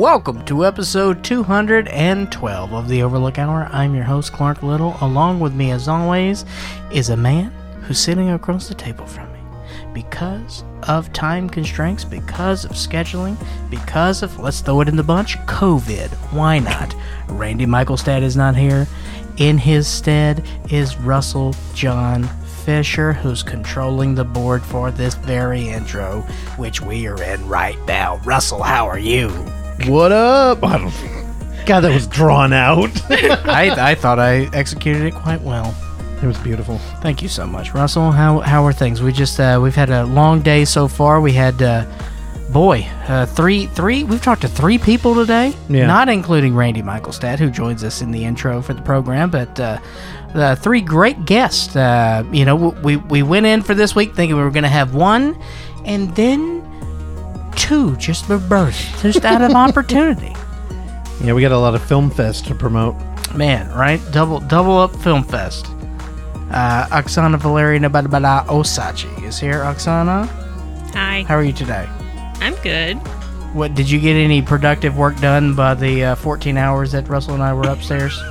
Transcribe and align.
welcome 0.00 0.42
to 0.46 0.64
episode 0.64 1.22
212 1.22 2.72
of 2.72 2.88
the 2.88 3.02
Overlook 3.02 3.38
Hour. 3.38 3.68
I'm 3.70 3.94
your 3.94 4.04
host, 4.04 4.32
Clark 4.32 4.62
Little. 4.62 4.96
Along 5.02 5.40
with 5.40 5.52
me, 5.52 5.72
as 5.72 5.88
always, 5.88 6.46
is 6.90 7.10
a 7.10 7.16
man 7.18 7.50
who's 7.82 7.98
sitting 7.98 8.30
across 8.30 8.66
the 8.66 8.74
table 8.74 9.04
from 9.04 9.30
me. 9.30 9.40
Because 9.92 10.64
of 10.84 11.12
time 11.12 11.50
constraints, 11.50 12.02
because 12.02 12.64
of 12.64 12.70
scheduling, 12.70 13.36
because 13.68 14.22
of, 14.22 14.38
let's 14.38 14.62
throw 14.62 14.80
it 14.80 14.88
in 14.88 14.96
the 14.96 15.02
bunch, 15.02 15.36
COVID. 15.40 16.08
Why 16.32 16.60
not? 16.60 16.94
Randy 17.28 17.66
Michaelstad 17.66 18.22
is 18.22 18.38
not 18.38 18.56
here. 18.56 18.86
In 19.36 19.58
his 19.58 19.86
stead 19.86 20.42
is 20.70 20.96
Russell 20.96 21.54
John 21.74 22.24
Fisher, 22.64 23.12
who's 23.12 23.42
controlling 23.42 24.14
the 24.14 24.24
board 24.24 24.62
for 24.62 24.90
this 24.90 25.12
very 25.12 25.68
intro, 25.68 26.22
which 26.56 26.80
we 26.80 27.06
are 27.06 27.22
in 27.22 27.46
right 27.46 27.78
now. 27.86 28.16
Russell, 28.24 28.62
how 28.62 28.88
are 28.88 28.98
you? 28.98 29.28
What 29.86 30.12
up? 30.12 30.62
I 30.62 30.78
don't, 30.78 31.66
God, 31.66 31.80
that 31.80 31.92
was 31.94 32.06
drawn 32.06 32.52
out. 32.52 32.90
I, 33.10 33.90
I 33.92 33.94
thought 33.94 34.18
I 34.18 34.48
executed 34.54 35.02
it 35.02 35.14
quite 35.14 35.40
well. 35.40 35.74
it 36.22 36.26
was 36.26 36.38
beautiful. 36.38 36.78
Thank 37.00 37.22
you 37.22 37.28
so 37.28 37.46
much, 37.46 37.72
Russell. 37.74 38.10
How 38.10 38.40
how 38.40 38.64
are 38.66 38.72
things? 38.72 39.02
We 39.02 39.12
just 39.12 39.40
uh, 39.40 39.58
we've 39.62 39.74
had 39.74 39.90
a 39.90 40.04
long 40.04 40.42
day 40.42 40.64
so 40.64 40.86
far. 40.86 41.20
We 41.20 41.32
had 41.32 41.60
uh, 41.62 41.86
boy 42.52 42.86
uh, 43.08 43.24
three 43.26 43.66
three. 43.68 44.04
We've 44.04 44.22
talked 44.22 44.42
to 44.42 44.48
three 44.48 44.76
people 44.78 45.14
today, 45.14 45.54
Yeah. 45.68 45.86
not 45.86 46.08
including 46.10 46.54
Randy 46.54 46.82
Michaelstad, 46.82 47.38
who 47.38 47.50
joins 47.50 47.82
us 47.82 48.02
in 48.02 48.10
the 48.10 48.24
intro 48.24 48.60
for 48.62 48.74
the 48.74 48.82
program, 48.82 49.30
but. 49.30 49.58
Uh, 49.58 49.78
uh, 50.32 50.54
three 50.54 50.80
great 50.80 51.24
guests. 51.24 51.74
Uh, 51.74 52.22
you 52.30 52.44
know, 52.44 52.54
we 52.54 52.94
we 52.98 53.20
went 53.24 53.46
in 53.46 53.62
for 53.62 53.74
this 53.74 53.96
week 53.96 54.14
thinking 54.14 54.36
we 54.36 54.42
were 54.44 54.50
going 54.52 54.62
to 54.62 54.68
have 54.68 54.94
one, 54.94 55.36
and 55.84 56.14
then 56.14 56.59
two 57.56 57.96
just 57.96 58.28
were 58.28 58.38
birthed 58.38 59.02
just 59.02 59.24
out 59.24 59.42
of 59.42 59.52
opportunity. 59.54 60.34
Yeah, 61.22 61.34
we 61.34 61.42
got 61.42 61.52
a 61.52 61.58
lot 61.58 61.74
of 61.74 61.82
Film 61.82 62.10
Fest 62.10 62.46
to 62.46 62.54
promote. 62.54 62.96
Man, 63.34 63.70
right? 63.74 64.00
Double 64.10 64.40
double 64.40 64.76
up 64.78 64.94
film 64.96 65.22
fest. 65.22 65.66
Uh, 66.50 66.86
Oksana 66.88 67.38
Valeriana 67.38 67.88
Badabada 67.88 68.44
Osachi 68.46 69.22
is 69.22 69.38
here. 69.38 69.60
Oksana, 69.60 70.26
Hi, 70.94 71.22
how 71.28 71.36
are 71.36 71.44
you 71.44 71.52
today? 71.52 71.88
I'm 72.40 72.56
good. 72.56 72.96
What 73.54 73.74
did 73.74 73.88
you 73.88 74.00
get 74.00 74.14
any 74.14 74.42
productive 74.42 74.96
work 74.96 75.16
done 75.20 75.54
by 75.54 75.74
the 75.74 76.04
uh, 76.04 76.14
14 76.16 76.56
hours 76.56 76.90
that 76.92 77.08
Russell 77.08 77.34
and 77.34 77.42
I 77.42 77.52
were 77.52 77.68
upstairs? 77.68 78.20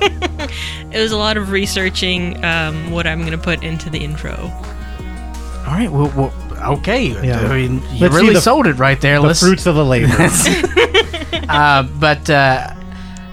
It 0.92 0.98
was 0.98 1.12
a 1.12 1.16
lot 1.16 1.36
of 1.36 1.52
researching 1.52 2.42
um, 2.44 2.90
what 2.90 3.06
I'm 3.06 3.20
going 3.20 3.30
to 3.30 3.38
put 3.38 3.62
into 3.62 3.88
the 3.90 3.98
intro. 3.98 4.32
All 4.32 5.74
right, 5.74 5.88
well, 5.88 6.12
well 6.16 6.32
okay. 6.60 7.06
Yeah. 7.06 7.40
I 7.40 7.56
mean, 7.56 7.82
you 7.92 8.00
Let's 8.00 8.14
really 8.14 8.34
the- 8.34 8.40
sold 8.40 8.66
it 8.66 8.74
right 8.74 9.00
there. 9.00 9.20
The 9.20 9.26
Let's 9.28 9.40
fruits 9.40 9.66
of 9.66 9.74
the 9.74 9.84
labor. 9.84 10.12
uh, 11.48 11.82
but 11.98 12.28
uh, 12.30 12.74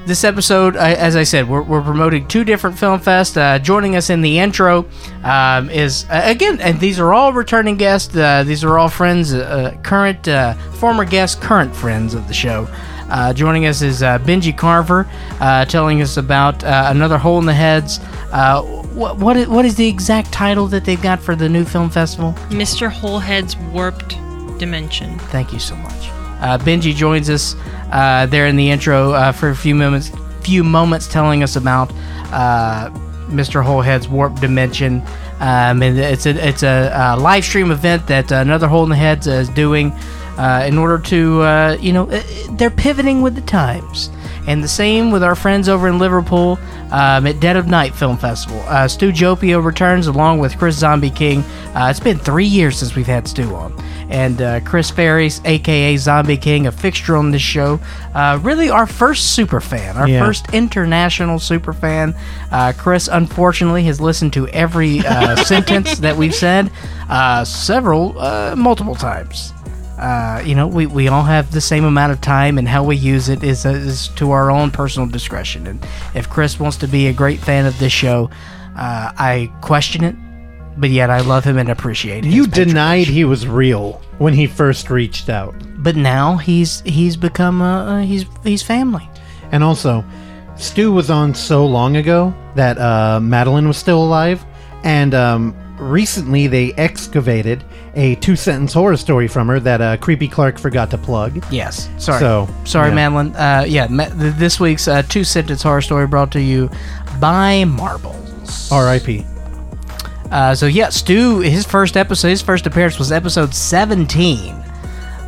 this 0.06 0.24
episode, 0.24 0.78
I, 0.78 0.94
as 0.94 1.16
I 1.16 1.24
said, 1.24 1.50
we're, 1.50 1.62
we're 1.62 1.82
promoting 1.82 2.28
two 2.28 2.44
different 2.44 2.80
film 2.80 3.00
fest. 3.00 3.38
Uh, 3.38 3.60
joining 3.60 3.96
us 3.96 4.10
in 4.10 4.22
the 4.22 4.40
intro 4.40 4.86
um, 5.24 5.70
is 5.70 6.06
uh, 6.10 6.22
again, 6.24 6.60
and 6.62 6.80
these 6.80 7.00
are 7.00 7.14
all 7.14 7.34
returning 7.34 7.76
guests. 7.76 8.16
Uh, 8.16 8.44
these 8.44 8.64
are 8.64 8.78
all 8.78 8.90
friends, 8.90 9.34
uh, 9.34 9.78
current, 9.84 10.28
uh, 10.28 10.54
former 10.74 11.04
guests, 11.06 11.36
current 11.36 11.76
friends 11.76 12.14
of 12.14 12.28
the 12.28 12.34
show. 12.34 12.68
Uh, 13.10 13.32
joining 13.34 13.66
us 13.66 13.82
is 13.82 14.04
uh, 14.04 14.20
Benji 14.20 14.58
Carver, 14.58 15.10
uh, 15.40 15.64
telling 15.66 16.02
us 16.02 16.18
about 16.18 16.64
uh, 16.64 16.86
another 16.88 17.18
hole 17.18 17.40
in 17.40 17.46
the 17.46 17.54
heads. 17.54 18.00
What 18.98 19.18
what 19.18 19.38
is, 19.38 19.48
what 19.48 19.64
is 19.64 19.76
the 19.76 19.88
exact 19.88 20.32
title 20.32 20.66
that 20.68 20.84
they've 20.84 21.02
got 21.02 21.22
for 21.22 21.36
the 21.36 21.48
new 21.48 21.66
film 21.66 21.92
festival? 21.92 22.34
Mr. 22.50 22.90
Holehead's 22.90 23.56
Warped 23.72 24.18
Dimension. 24.58 25.20
Thank 25.20 25.54
you 25.54 25.60
so 25.60 25.76
much. 25.76 26.10
Uh, 26.42 26.58
Benji 26.58 26.96
joins 26.96 27.30
us 27.30 27.56
uh, 27.92 28.26
there 28.26 28.48
in 28.48 28.56
the 28.56 28.72
intro 28.72 29.12
uh, 29.12 29.32
for 29.32 29.50
a 29.50 29.56
few 29.56 29.76
moments, 29.76 30.12
few 30.42 30.64
moments, 30.64 31.08
telling 31.08 31.44
us 31.44 31.56
about 31.56 31.92
uh, 32.32 32.90
Mr. 33.28 33.64
Holehead's 33.64 34.08
Warp 34.08 34.40
Dimension. 34.40 35.04
Um, 35.40 35.84
and 35.84 36.00
it's 36.00 36.26
a 36.26 36.48
it's 36.48 36.64
a, 36.64 36.92
uh 37.00 37.20
live 37.20 37.46
stream 37.46 37.70
event 37.70 38.08
that 38.08 38.32
Another 38.32 38.68
Hole 38.68 38.84
in 38.84 38.90
the 38.90 38.96
Heads 38.96 39.28
is 39.28 39.48
doing 39.50 39.92
uh, 40.38 40.66
in 40.68 40.78
order 40.78 40.98
to 40.98 41.42
uh, 41.42 41.78
you 41.80 41.94
know 41.94 42.10
uh, 42.10 42.24
they're 42.52 42.72
pivoting 42.72 43.22
with 43.22 43.36
the 43.36 43.42
times. 43.42 44.10
And 44.48 44.64
the 44.64 44.68
same 44.68 45.12
with 45.12 45.24
our 45.24 45.36
friends 45.36 45.68
over 45.68 45.88
in 45.90 46.00
Liverpool 46.00 46.58
um, 46.92 47.28
at 47.28 47.40
Dead 47.42 47.58
of 47.58 47.68
Night 47.68 47.94
Film 47.94 48.18
Festival. 48.18 48.60
Uh, 48.68 48.88
Stu 48.88 49.12
Jopia 49.12 49.62
returns 49.64 50.08
along 50.08 50.40
with 50.40 50.58
Chris 50.58 50.78
Zombie 50.78 51.10
King. 51.10 51.42
Uh, 51.76 51.88
it's 51.92 52.00
been 52.00 52.18
three 52.18 52.46
years 52.46 52.78
since 52.80 52.96
we've 52.96 53.06
had 53.06 53.28
Stu 53.28 53.54
on. 53.54 53.74
And 54.10 54.42
uh, 54.42 54.62
Chris 54.62 54.90
Fairrie, 54.90 55.42
aka 55.46 55.98
Zombie 55.98 56.38
King, 56.38 56.66
a 56.68 56.72
fixture 56.72 57.18
on 57.18 57.32
this 57.32 57.42
show. 57.42 57.78
Uh, 58.16 58.40
really, 58.42 58.70
our 58.70 58.88
first 58.88 59.34
super 59.36 59.60
fan, 59.60 59.98
our 59.98 60.08
Yeah. 60.08 60.26
first 60.26 60.54
international 60.54 61.40
super 61.40 61.74
fan. 61.74 62.16
Uh, 62.50 62.72
Chris, 62.78 63.10
unfortunately, 63.12 63.84
has 63.84 64.00
listened 64.00 64.32
to 64.32 64.48
every 64.48 65.02
uh, 65.06 65.36
sentence 65.44 65.98
that 66.00 66.16
we've 66.16 66.34
said 66.34 66.72
uh, 67.10 67.44
several, 67.44 68.18
uh, 68.18 68.56
multiple 68.56 68.96
times 68.96 69.52
uh, 69.98 70.42
you 70.46 70.56
know, 70.56 70.68
we, 70.68 70.86
we 70.86 71.08
all 71.08 71.24
have 71.24 71.52
the 71.52 71.62
same 71.62 71.84
amount 71.84 72.12
of 72.12 72.22
time, 72.22 72.58
and 72.58 72.68
how 72.68 72.84
we 72.84 72.96
use 72.96 73.30
it 73.30 73.44
is, 73.44 73.66
is 73.66 74.10
to 74.10 74.32
our 74.32 74.52
own 74.52 74.72
personal 74.72 75.08
discretion. 75.10 75.68
And 75.68 75.86
if 76.14 76.30
Chris 76.30 76.60
wants 76.60 76.78
to 76.78 76.88
be 76.88 77.08
a 77.08 77.14
great 77.14 77.40
fan 77.40 77.66
of 77.66 77.78
this 77.80 77.92
show, 77.94 78.30
uh, 78.76 79.12
I 79.18 79.52
question 79.62 80.04
it, 80.04 80.16
but 80.78 80.90
yet 80.92 81.10
I 81.10 81.22
love 81.22 81.44
him 81.44 81.58
and 81.58 81.70
appreciate 81.70 82.26
his 82.26 82.34
you 82.34 82.46
denied 82.46 83.08
he 83.08 83.26
was 83.26 83.48
real 83.48 84.02
when 84.20 84.34
he 84.34 84.46
first 84.46 84.90
reached 84.90 85.30
out. 85.30 85.56
but 85.80 85.96
now 85.96 86.38
he's 86.38 86.82
he's 86.82 87.18
become 87.18 87.62
uh, 87.62 88.02
he's 88.02 88.26
he's 88.44 88.62
family. 88.62 89.10
And 89.52 89.64
also, 89.64 90.04
Stu 90.58 90.92
was 90.92 91.10
on 91.10 91.34
so 91.34 91.66
long 91.66 91.96
ago 91.98 92.34
that 92.56 92.78
uh, 92.78 93.20
Madeline 93.20 93.68
was 93.68 93.78
still 93.78 94.04
alive. 94.04 94.46
And 94.84 95.14
um, 95.14 95.56
recently 95.78 96.48
they 96.48 96.74
excavated 96.74 97.64
a 97.96 98.16
two 98.16 98.36
sentence 98.36 98.74
horror 98.74 98.98
story 98.98 99.28
from 99.28 99.48
her 99.48 99.60
that 99.60 99.82
uh, 99.82 99.98
Creepy 99.98 100.28
Clark 100.28 100.58
forgot 100.60 100.90
to 100.92 100.98
plug. 100.98 101.44
Yes, 101.52 101.90
sorry, 101.98 102.20
So, 102.20 102.48
sorry, 102.66 102.90
yeah. 102.90 102.96
Madeline. 102.96 103.36
Uh, 103.36 103.66
yeah, 103.68 103.88
ma- 103.90 104.06
th- 104.06 104.36
this 104.36 104.60
week's 104.60 104.88
uh, 104.88 105.02
two 105.04 105.24
sentence 105.24 105.64
horror 105.64 105.82
story 105.82 106.08
brought 106.08 106.32
to 106.32 106.42
you 106.42 106.70
by 107.20 107.64
Marbles. 107.66 108.72
R.I.P. 108.72 109.26
Uh, 110.32 110.54
so 110.54 110.66
yeah, 110.66 110.90
Stu, 110.90 111.40
his 111.40 111.66
first 111.66 111.96
episode, 111.96 112.28
his 112.30 112.42
first 112.42 112.66
appearance 112.68 113.00
was 113.00 113.12
episode 113.14 113.54
17, 113.56 114.54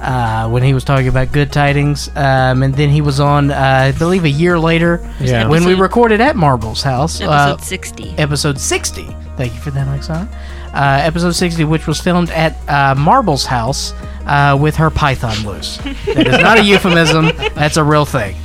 uh, 0.02 0.50
when 0.50 0.62
he 0.62 0.74
was 0.74 0.84
talking 0.84 1.08
about 1.08 1.32
good 1.32 1.52
tidings, 1.54 2.10
um, 2.18 2.64
and 2.64 2.74
then 2.76 2.90
he 2.90 3.00
was 3.02 3.20
on, 3.22 3.50
uh, 3.52 3.56
I 3.56 3.92
believe, 3.98 4.26
a 4.26 4.30
year 4.30 4.60
later, 4.60 5.00
Yeah. 5.22 5.48
when 5.48 5.64
we 5.66 5.74
recorded 5.74 6.20
at 6.22 6.36
Marble's 6.36 6.84
house, 6.84 7.22
Episode 7.22 7.32
uh, 7.32 7.58
60. 7.58 8.16
episode 8.18 8.60
60. 8.60 9.16
Thank 9.40 9.54
you 9.54 9.62
for 9.62 9.72
that, 9.72 9.88
Oksana. 9.88 10.28
Uh, 10.74 11.00
episode 11.02 11.32
60, 11.32 11.64
which 11.64 11.88
was 11.88 12.02
filmed 12.02 12.30
at 12.32 12.58
uh, 12.68 12.94
Marble's 13.00 13.46
house 13.46 13.94
uh, 14.26 14.58
with 14.60 14.76
her 14.76 14.90
python 14.90 15.46
loose. 15.46 15.78
That 15.78 16.28
is 16.28 16.40
not 16.40 16.58
a 16.58 16.62
euphemism. 16.62 17.28
That's 17.56 17.78
a 17.78 17.84
real 17.86 18.04
thing. 18.04 18.36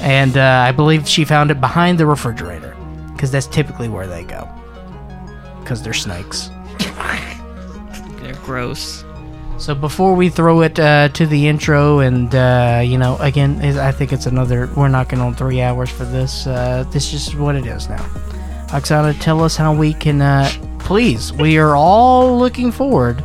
And 0.00 0.38
uh, 0.38 0.64
I 0.66 0.72
believe 0.72 1.06
she 1.06 1.26
found 1.26 1.50
it 1.50 1.60
behind 1.60 2.00
the 2.00 2.06
refrigerator, 2.06 2.74
because 3.12 3.30
that's 3.30 3.48
typically 3.48 3.90
where 3.90 4.06
they 4.06 4.24
go. 4.24 4.48
Because 5.60 5.82
they're 5.82 5.92
snakes. 5.92 6.48
They're 8.22 8.32
gross. 8.36 9.04
So 9.58 9.74
before 9.74 10.14
we 10.14 10.30
throw 10.30 10.62
it 10.62 10.80
uh, 10.80 11.10
to 11.10 11.26
the 11.26 11.48
intro, 11.48 11.98
and 11.98 12.34
uh, 12.34 12.80
you 12.82 12.96
know, 12.96 13.18
again, 13.18 13.60
I 13.78 13.92
think 13.92 14.10
it's 14.10 14.24
another. 14.24 14.70
We're 14.74 14.88
knocking 14.88 15.20
on 15.20 15.34
three 15.34 15.60
hours 15.60 15.90
for 15.90 16.06
this. 16.06 16.46
Uh, 16.46 16.84
this 16.90 17.12
is 17.12 17.36
what 17.36 17.56
it 17.56 17.66
is 17.66 17.90
now. 17.90 18.08
Oksana, 18.70 19.20
tell 19.20 19.42
us 19.42 19.56
how 19.56 19.74
we 19.74 19.92
can. 19.92 20.22
Uh, 20.22 20.48
please, 20.78 21.32
we 21.32 21.58
are 21.58 21.74
all 21.74 22.38
looking 22.38 22.70
forward 22.70 23.22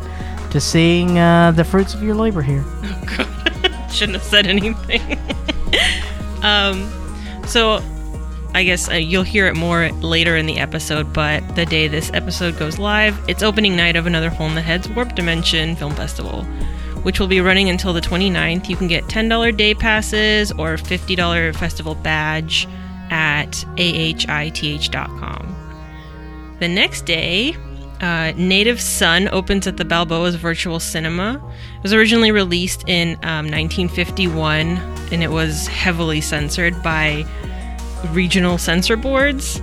to 0.49 0.59
seeing 0.59 1.19
uh, 1.19 1.51
the 1.51 1.63
fruits 1.63 1.93
of 1.93 2.01
your 2.01 2.15
labor 2.15 2.41
here. 2.41 2.63
Shouldn't 3.89 4.17
have 4.17 4.23
said 4.23 4.47
anything. 4.47 5.19
um, 6.41 6.91
so 7.45 7.79
I 8.55 8.63
guess 8.63 8.89
uh, 8.89 8.93
you'll 8.93 9.23
hear 9.23 9.45
it 9.45 9.55
more 9.55 9.89
later 9.91 10.35
in 10.35 10.47
the 10.47 10.57
episode, 10.57 11.13
but 11.13 11.55
the 11.55 11.65
day 11.67 11.87
this 11.87 12.09
episode 12.13 12.57
goes 12.57 12.79
live, 12.79 13.15
it's 13.27 13.43
opening 13.43 13.75
night 13.75 13.95
of 13.95 14.07
another 14.07 14.29
Hole 14.31 14.47
in 14.47 14.55
the 14.55 14.61
Heads 14.61 14.89
Warp 14.89 15.13
Dimension 15.13 15.75
Film 15.75 15.93
Festival, 15.93 16.43
which 17.03 17.19
will 17.19 17.27
be 17.27 17.39
running 17.39 17.69
until 17.69 17.93
the 17.93 18.01
29th. 18.01 18.67
You 18.67 18.77
can 18.77 18.87
get 18.87 19.03
$10 19.03 19.55
day 19.55 19.75
passes 19.75 20.51
or 20.53 20.77
$50 20.77 21.55
festival 21.55 21.93
badge 21.93 22.67
at 23.09 23.51
ahith.com. 23.77 25.55
The 26.59 26.67
next 26.67 27.05
day, 27.05 27.55
uh, 28.01 28.33
Native 28.35 28.81
Son 28.81 29.29
opens 29.29 29.67
at 29.67 29.77
the 29.77 29.85
Balboa's 29.85 30.35
Virtual 30.35 30.79
Cinema. 30.79 31.35
It 31.77 31.83
was 31.83 31.93
originally 31.93 32.31
released 32.31 32.83
in 32.87 33.13
um, 33.23 33.49
1951 33.49 34.77
and 35.11 35.23
it 35.23 35.31
was 35.31 35.67
heavily 35.67 36.21
censored 36.21 36.81
by 36.83 37.25
regional 38.11 38.57
censor 38.57 38.97
boards. 38.97 39.61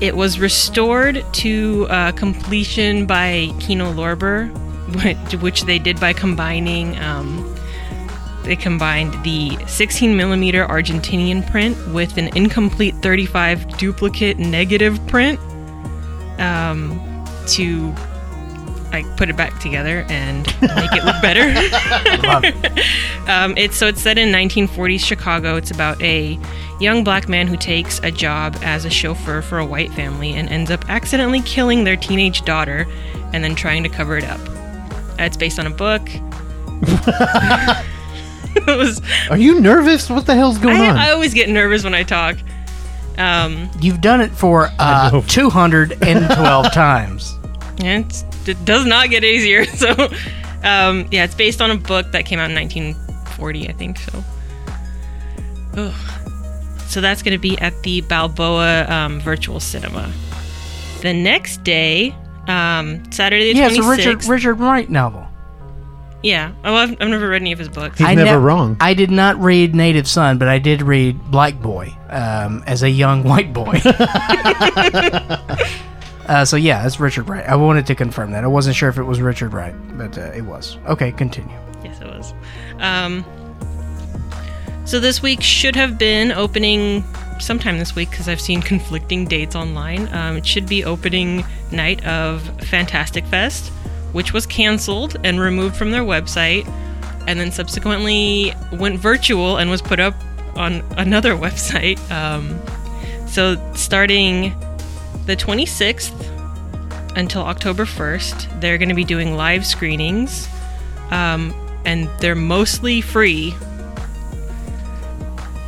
It 0.00 0.16
was 0.16 0.38
restored 0.38 1.24
to 1.34 1.86
uh, 1.88 2.12
completion 2.12 3.06
by 3.06 3.50
Kino 3.60 3.92
Lorber, 3.92 4.52
which, 5.02 5.34
which 5.42 5.62
they 5.62 5.78
did 5.78 5.98
by 5.98 6.12
combining 6.12 6.98
um, 6.98 7.55
they 8.46 8.56
combined 8.56 9.12
the 9.24 9.56
16 9.66 10.16
millimeter 10.16 10.66
Argentinian 10.66 11.48
print 11.50 11.76
with 11.88 12.16
an 12.16 12.34
incomplete 12.36 12.94
35 12.96 13.76
duplicate 13.76 14.38
negative 14.38 15.04
print 15.06 15.38
um, 16.38 16.98
to 17.48 17.92
like 18.92 19.16
put 19.16 19.28
it 19.28 19.36
back 19.36 19.58
together 19.60 20.06
and 20.08 20.46
make 20.62 20.92
it 20.92 21.04
look 21.04 21.20
better. 21.20 21.52
It. 22.46 23.28
Um, 23.28 23.56
it's 23.56 23.76
so 23.76 23.88
it's 23.88 24.00
set 24.00 24.18
in 24.18 24.28
1940s 24.28 25.00
Chicago. 25.04 25.56
It's 25.56 25.70
about 25.70 26.00
a 26.02 26.38
young 26.80 27.02
black 27.02 27.28
man 27.28 27.46
who 27.46 27.56
takes 27.56 27.98
a 28.00 28.10
job 28.10 28.56
as 28.62 28.84
a 28.84 28.90
chauffeur 28.90 29.42
for 29.42 29.58
a 29.58 29.66
white 29.66 29.92
family 29.92 30.34
and 30.34 30.48
ends 30.48 30.70
up 30.70 30.88
accidentally 30.88 31.40
killing 31.42 31.84
their 31.84 31.96
teenage 31.96 32.42
daughter, 32.42 32.86
and 33.32 33.42
then 33.42 33.54
trying 33.54 33.82
to 33.82 33.88
cover 33.88 34.16
it 34.16 34.24
up. 34.24 34.40
It's 35.18 35.36
based 35.36 35.58
on 35.58 35.66
a 35.66 35.70
book. 35.70 36.02
it 38.68 38.76
was. 38.78 39.00
Are 39.30 39.36
you 39.36 39.60
nervous? 39.60 40.08
What 40.10 40.26
the 40.26 40.34
hell's 40.34 40.58
going 40.58 40.76
on? 40.80 40.96
I, 40.96 41.08
I 41.08 41.10
always 41.12 41.34
get 41.34 41.48
nervous 41.48 41.84
when 41.84 41.94
I 41.94 42.02
talk. 42.02 42.36
Um, 43.18 43.70
You've 43.80 44.00
done 44.02 44.20
it 44.20 44.30
for 44.30 44.68
uh, 44.78 45.22
212 45.22 46.72
times. 46.72 47.34
and 47.82 48.04
it's, 48.04 48.24
it 48.46 48.62
does 48.64 48.84
not 48.86 49.10
get 49.10 49.24
easier. 49.24 49.64
So, 49.76 49.90
um, 50.64 51.06
yeah, 51.10 51.24
it's 51.24 51.34
based 51.34 51.60
on 51.62 51.70
a 51.70 51.76
book 51.76 52.10
that 52.12 52.26
came 52.26 52.38
out 52.38 52.50
in 52.50 52.56
1940, 52.56 53.68
I 53.68 53.72
think. 53.72 53.98
So, 53.98 54.24
Ugh. 55.76 55.94
so 56.88 57.00
that's 57.00 57.22
going 57.22 57.32
to 57.32 57.38
be 57.40 57.56
at 57.58 57.80
the 57.82 58.00
Balboa 58.02 58.86
um, 58.88 59.20
Virtual 59.20 59.60
Cinema. 59.60 60.10
The 61.02 61.12
next 61.12 61.62
day, 61.62 62.14
um, 62.48 63.10
Saturday 63.12 63.52
the 63.52 63.58
Yeah, 63.58 63.68
it's 63.68 63.78
a 63.78 63.88
Richard 63.88 64.24
Richard 64.26 64.54
Wright 64.54 64.88
novel. 64.90 65.26
Yeah, 66.26 66.52
oh, 66.64 66.74
I've, 66.74 66.90
I've 67.00 67.08
never 67.08 67.28
read 67.28 67.40
any 67.42 67.52
of 67.52 67.58
his 67.60 67.68
books. 67.68 67.98
He's 67.98 68.06
I 68.08 68.16
never 68.16 68.32
nev- 68.32 68.42
wrong. 68.42 68.76
I 68.80 68.94
did 68.94 69.12
not 69.12 69.36
read 69.38 69.76
Native 69.76 70.08
Son, 70.08 70.38
but 70.38 70.48
I 70.48 70.58
did 70.58 70.82
read 70.82 71.30
Black 71.30 71.62
Boy 71.62 71.96
um, 72.10 72.64
as 72.66 72.82
a 72.82 72.90
young 72.90 73.22
white 73.22 73.52
boy. 73.52 73.80
uh, 76.26 76.44
so 76.44 76.56
yeah, 76.56 76.84
it's 76.84 76.98
Richard 76.98 77.28
Wright. 77.28 77.46
I 77.46 77.54
wanted 77.54 77.86
to 77.86 77.94
confirm 77.94 78.32
that. 78.32 78.42
I 78.42 78.48
wasn't 78.48 78.74
sure 78.74 78.88
if 78.88 78.98
it 78.98 79.04
was 79.04 79.20
Richard 79.20 79.52
Wright, 79.52 79.72
but 79.96 80.18
uh, 80.18 80.32
it 80.32 80.42
was. 80.42 80.78
Okay, 80.88 81.12
continue. 81.12 81.54
Yes, 81.84 82.00
it 82.00 82.08
was. 82.08 82.34
Um, 82.78 83.24
so 84.84 84.98
this 84.98 85.22
week 85.22 85.42
should 85.42 85.76
have 85.76 85.96
been 85.96 86.32
opening 86.32 87.04
sometime 87.38 87.78
this 87.78 87.94
week 87.94 88.10
because 88.10 88.28
I've 88.28 88.40
seen 88.40 88.62
conflicting 88.62 89.26
dates 89.26 89.54
online. 89.54 90.12
Um, 90.12 90.38
it 90.38 90.44
should 90.44 90.68
be 90.68 90.84
opening 90.84 91.44
night 91.70 92.04
of 92.04 92.42
Fantastic 92.64 93.24
Fest, 93.26 93.70
which 94.16 94.32
was 94.32 94.46
canceled 94.46 95.14
and 95.24 95.38
removed 95.38 95.76
from 95.76 95.90
their 95.90 96.00
website, 96.00 96.66
and 97.26 97.38
then 97.38 97.52
subsequently 97.52 98.50
went 98.72 98.98
virtual 98.98 99.58
and 99.58 99.68
was 99.68 99.82
put 99.82 100.00
up 100.00 100.14
on 100.54 100.82
another 100.96 101.34
website. 101.46 102.00
Um, 102.10 102.58
so 103.28 103.60
starting 103.74 104.58
the 105.26 105.36
26th 105.36 106.14
until 107.14 107.42
October 107.42 107.84
1st, 107.84 108.58
they're 108.62 108.78
going 108.78 108.88
to 108.88 108.94
be 108.94 109.04
doing 109.04 109.36
live 109.36 109.66
screenings 109.66 110.48
um, 111.10 111.52
and 111.84 112.08
they're 112.18 112.34
mostly 112.34 113.02
free. 113.02 113.54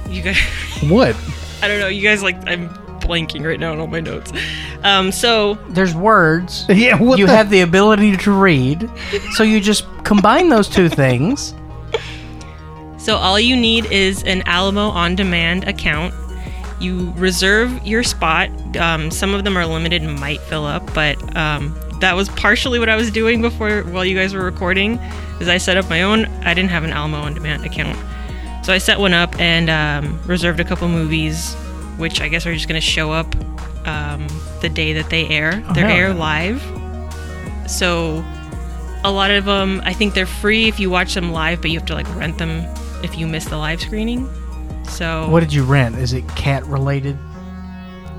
You 0.08 0.22
guys, 0.22 0.38
what? 0.88 1.14
I 1.60 1.68
don't 1.68 1.80
know. 1.80 1.88
You 1.88 2.00
guys 2.00 2.22
like 2.22 2.48
I'm 2.48 2.70
blanking 3.08 3.44
right 3.46 3.58
now 3.58 3.72
on 3.72 3.78
all 3.80 3.86
my 3.86 4.00
notes. 4.00 4.30
Um, 4.84 5.10
so 5.10 5.54
There's 5.70 5.94
words. 5.94 6.66
Yeah, 6.68 7.00
what 7.00 7.18
you 7.18 7.26
the- 7.26 7.34
have 7.36 7.50
the 7.50 7.62
ability 7.62 8.16
to 8.18 8.30
read, 8.32 8.88
so 9.32 9.42
you 9.42 9.60
just 9.60 9.84
combine 10.04 10.48
those 10.50 10.68
two 10.68 10.88
things. 10.88 11.54
so 12.98 13.16
all 13.16 13.40
you 13.40 13.56
need 13.56 13.86
is 13.86 14.22
an 14.24 14.42
Alamo 14.46 14.88
on 14.88 15.14
demand 15.16 15.64
account. 15.66 16.14
You 16.80 17.12
reserve 17.16 17.84
your 17.84 18.02
spot. 18.04 18.50
Um, 18.76 19.10
some 19.10 19.34
of 19.34 19.42
them 19.44 19.56
are 19.56 19.66
limited 19.66 20.02
and 20.02 20.18
might 20.20 20.40
fill 20.42 20.64
up, 20.64 20.94
but 20.94 21.16
um, 21.36 21.74
that 22.00 22.14
was 22.14 22.28
partially 22.28 22.78
what 22.78 22.88
I 22.88 22.94
was 22.94 23.10
doing 23.10 23.40
before 23.42 23.82
while 23.82 24.04
you 24.04 24.16
guys 24.16 24.32
were 24.34 24.44
recording. 24.44 24.98
Is 25.40 25.48
I 25.48 25.58
set 25.58 25.76
up 25.76 25.88
my 25.88 26.02
own. 26.02 26.26
I 26.44 26.54
didn't 26.54 26.70
have 26.70 26.84
an 26.84 26.90
Alamo 26.90 27.18
on 27.18 27.34
demand 27.34 27.64
account, 27.64 27.98
so 28.64 28.72
I 28.72 28.78
set 28.78 28.98
one 29.00 29.12
up 29.14 29.34
and 29.40 29.68
um, 29.70 30.20
reserved 30.26 30.60
a 30.60 30.64
couple 30.64 30.88
movies, 30.88 31.56
which 31.98 32.20
I 32.20 32.28
guess 32.28 32.46
are 32.46 32.54
just 32.54 32.68
going 32.68 32.80
to 32.80 32.86
show 32.86 33.12
up 33.12 33.34
um, 33.86 34.26
the 34.60 34.68
day 34.68 34.92
that 34.94 35.10
they 35.10 35.28
air. 35.28 35.52
They 35.74 35.80
hell 35.80 35.90
air 35.90 36.08
yeah. 36.08 36.14
live. 36.14 37.70
So 37.70 38.24
a 39.04 39.12
lot 39.12 39.30
of 39.30 39.44
them, 39.44 39.82
I 39.84 39.92
think 39.92 40.14
they're 40.14 40.26
free 40.26 40.68
if 40.68 40.80
you 40.80 40.90
watch 40.90 41.14
them 41.14 41.32
live, 41.32 41.60
but 41.60 41.70
you 41.70 41.78
have 41.78 41.86
to 41.88 41.94
like 41.94 42.08
rent 42.16 42.38
them 42.38 42.64
if 43.04 43.16
you 43.18 43.26
miss 43.26 43.44
the 43.44 43.56
live 43.56 43.80
screening. 43.80 44.28
So 44.88 45.28
What 45.28 45.40
did 45.40 45.52
you 45.52 45.64
rent? 45.64 45.96
Is 45.96 46.12
it 46.12 46.26
cat 46.28 46.64
related? 46.66 47.16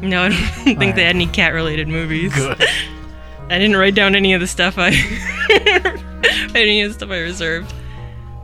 no, 0.02 0.24
I 0.24 0.30
don't 0.30 0.38
think 0.38 0.80
Alright. 0.80 0.96
they 0.96 1.04
had 1.04 1.16
any 1.16 1.28
cat 1.28 1.54
related 1.54 1.88
movies. 1.88 2.34
Good. 2.34 2.64
I 3.50 3.58
didn't 3.58 3.78
write 3.78 3.96
down 3.96 4.16
any 4.16 4.34
of 4.34 4.42
the 4.42 4.48
stuff 4.48 4.76
I 4.78 4.90
any 6.56 6.82
of 6.82 6.90
the 6.90 6.94
stuff 6.94 7.10
I 7.10 7.20
reserved. 7.20 7.74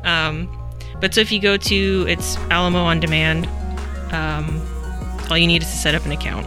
Um, 0.03 0.49
but 0.99 1.13
so 1.13 1.21
if 1.21 1.31
you 1.31 1.39
go 1.39 1.57
to 1.57 2.05
it's 2.07 2.37
Alamo 2.49 2.79
on 2.79 2.99
demand, 2.99 3.47
um, 4.11 4.61
all 5.31 5.37
you 5.37 5.47
need 5.47 5.63
is 5.63 5.69
to 5.69 5.77
set 5.77 5.95
up 5.95 6.05
an 6.05 6.11
account. 6.11 6.45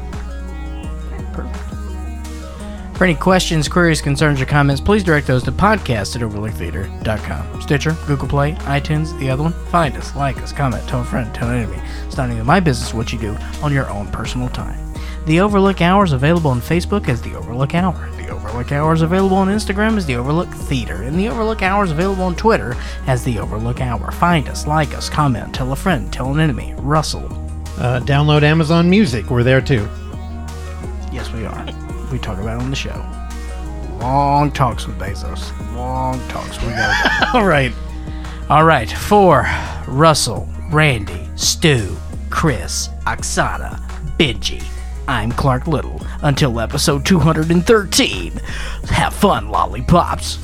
For 2.99 3.05
any 3.05 3.15
questions, 3.15 3.69
queries, 3.69 4.01
concerns, 4.01 4.41
or 4.41 4.45
comments, 4.45 4.81
please 4.81 5.05
direct 5.05 5.29
those 5.29 5.45
to 5.45 5.53
podcast 5.53 6.17
at 6.17 6.23
overlooktheatre.com. 6.23 7.63
Stitcher, 7.63 7.97
Google 8.09 8.27
Play, 8.27 8.55
iTunes, 8.55 9.17
the 9.21 9.31
other 9.31 9.45
one. 9.45 9.53
Find 9.67 9.97
us, 9.97 10.17
like 10.17 10.39
us, 10.39 10.53
comment, 10.53 10.83
tell 10.89 11.03
a 11.03 11.05
friend, 11.05 11.33
tell 11.33 11.49
an 11.49 11.59
enemy. 11.63 11.81
It's 12.07 12.17
not 12.17 12.29
even 12.29 12.45
my 12.45 12.59
business 12.59 12.93
what 12.93 13.13
you 13.13 13.19
do 13.21 13.37
on 13.63 13.73
your 13.73 13.89
own 13.89 14.09
personal 14.09 14.49
time. 14.49 14.81
The 15.27 15.39
Overlook 15.39 15.81
Hour 15.81 16.03
is 16.03 16.13
available 16.13 16.51
on 16.51 16.61
Facebook 16.61 17.09
as 17.09 17.23
The 17.23 17.37
Overlook 17.37 17.73
Hour. 17.77 18.11
The 18.17 18.31
Overlook 18.31 18.73
Hour 18.73 18.95
is 18.95 19.03
available 19.03 19.37
on 19.37 19.47
Instagram 19.47 19.97
as 19.97 20.05
The 20.05 20.17
Overlook 20.17 20.49
Theater. 20.49 21.03
And 21.05 21.17
The 21.17 21.29
Overlook 21.29 21.63
Hour 21.63 21.85
is 21.85 21.93
available 21.93 22.25
on 22.25 22.35
Twitter 22.35 22.75
as 23.07 23.23
The 23.23 23.39
Overlook 23.39 23.81
Hour. 23.81 24.11
Find 24.11 24.49
us, 24.49 24.67
like 24.67 24.93
us, 24.95 25.09
comment, 25.09 25.55
tell 25.55 25.71
a 25.71 25.77
friend, 25.77 26.13
tell 26.13 26.33
an 26.33 26.41
enemy. 26.41 26.75
Russell. 26.79 27.48
Uh, 27.79 28.01
download 28.01 28.43
Amazon 28.43 28.91
Music. 28.91 29.31
We're 29.31 29.43
there 29.45 29.61
too. 29.61 29.89
Yes, 31.13 31.31
we 31.33 31.47
are. 31.47 31.65
We 32.11 32.19
talk 32.19 32.39
about 32.39 32.61
it 32.61 32.63
on 32.65 32.71
the 32.71 32.77
show. 32.77 33.05
Long 34.01 34.51
talks 34.53 34.87
with 34.87 34.99
Bezos. 34.99 35.53
Long 35.75 36.21
talks. 36.29 36.61
We 36.63 36.69
got 36.71 37.35
All 37.35 37.45
right. 37.47 37.73
All 38.49 38.65
right, 38.65 38.91
for 38.91 39.47
Russell, 39.87 40.49
Randy, 40.71 41.29
Stu, 41.37 41.95
Chris, 42.31 42.89
Oksana, 43.07 43.79
Benji, 44.17 44.65
I'm 45.07 45.31
Clark 45.33 45.67
Little. 45.67 46.01
Until 46.23 46.59
episode 46.59 47.05
213, 47.05 48.33
have 48.89 49.13
fun, 49.13 49.51
lollipops. 49.51 50.39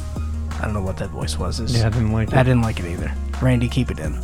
I 0.61 0.67
don't 0.67 0.75
know 0.75 0.83
what 0.83 0.99
that 0.99 1.09
voice 1.11 1.38
was. 1.38 1.61
It's- 1.61 1.79
Yeah, 1.79 1.87
I 1.87 1.91
didn't 1.91 2.12
like 2.12 2.29
it. 2.29 2.35
I 2.35 2.43
didn't 2.43 2.61
like 2.62 2.79
it 2.79 2.87
either. 2.87 3.11
Randy, 3.41 3.69
keep 3.69 3.91
it 3.91 3.99
in. 3.99 4.19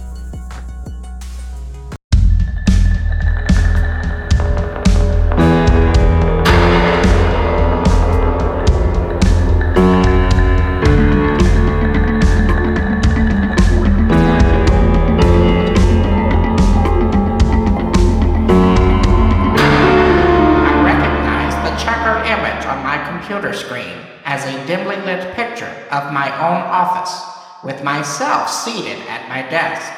Of 26.40 26.42
my 26.42 26.48
own 26.48 26.62
office, 26.62 27.22
with 27.64 27.82
myself 27.84 28.48
seated 28.48 28.98
at 29.08 29.28
my 29.28 29.42
desk. 29.50 29.92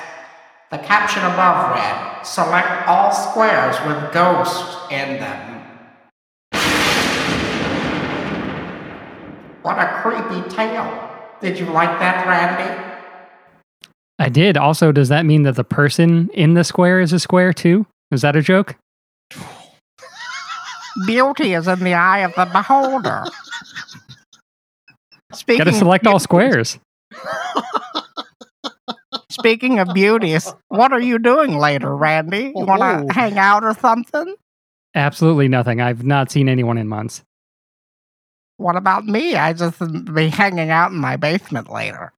The 0.70 0.78
caption 0.78 1.22
above 1.22 1.74
read, 1.74 2.22
Select 2.24 2.88
all 2.88 3.12
squares 3.12 3.76
with 3.86 4.12
ghosts 4.12 4.76
in 4.90 5.20
them. 5.20 5.48
What 9.62 9.78
a 9.78 10.00
creepy 10.02 10.48
tale. 10.48 11.10
Did 11.40 11.58
you 11.58 11.66
like 11.66 11.98
that, 12.00 12.26
Randy? 12.26 12.98
I 14.18 14.28
did. 14.28 14.56
Also, 14.56 14.92
does 14.92 15.08
that 15.08 15.26
mean 15.26 15.42
that 15.42 15.56
the 15.56 15.64
person 15.64 16.28
in 16.32 16.54
the 16.54 16.64
square 16.64 17.00
is 17.00 17.12
a 17.12 17.18
square 17.18 17.52
too? 17.52 17.86
Is 18.10 18.22
that 18.22 18.36
a 18.36 18.42
joke? 18.42 18.76
Beauty 21.06 21.54
is 21.54 21.66
in 21.68 21.80
the 21.80 21.94
eye 21.94 22.20
of 22.20 22.34
the 22.34 22.44
beholder. 22.46 23.24
Speaking 25.34 25.64
Got 25.64 25.70
to 25.70 25.76
select 25.76 26.06
all 26.06 26.18
squares. 26.18 26.78
Speaking 29.30 29.78
of 29.78 29.88
beauties, 29.94 30.52
what 30.68 30.92
are 30.92 31.00
you 31.00 31.18
doing 31.18 31.56
later, 31.56 31.96
Randy? 31.96 32.52
You 32.54 32.66
want 32.66 32.82
Oh. 32.82 33.06
to 33.06 33.12
hang 33.12 33.38
out 33.38 33.64
or 33.64 33.72
something? 33.74 34.34
Absolutely 34.94 35.48
nothing. 35.48 35.80
I've 35.80 36.04
not 36.04 36.30
seen 36.30 36.48
anyone 36.50 36.76
in 36.76 36.86
months. 36.86 37.22
What 38.58 38.76
about 38.76 39.06
me? 39.06 39.34
I 39.34 39.54
just 39.54 39.80
be 40.14 40.28
hanging 40.28 40.68
out 40.70 40.92
in 40.92 40.98
my 40.98 41.16
basement 41.16 41.70
later. 41.70 42.12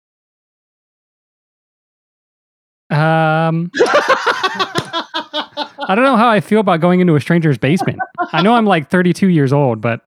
Um, 2.91 3.71
I 3.77 5.93
don't 5.95 6.05
know 6.05 6.17
how 6.17 6.29
I 6.29 6.41
feel 6.41 6.61
about 6.61 6.81
going 6.81 7.01
into 7.01 7.15
a 7.17 7.21
stranger's 7.21 7.59
basement. 7.59 7.99
I 8.33 8.43
know 8.43 8.55
I'm 8.55 8.67
like 8.67 8.91
32 8.91 9.29
years 9.29 9.53
old, 9.53 9.81
but 9.81 10.03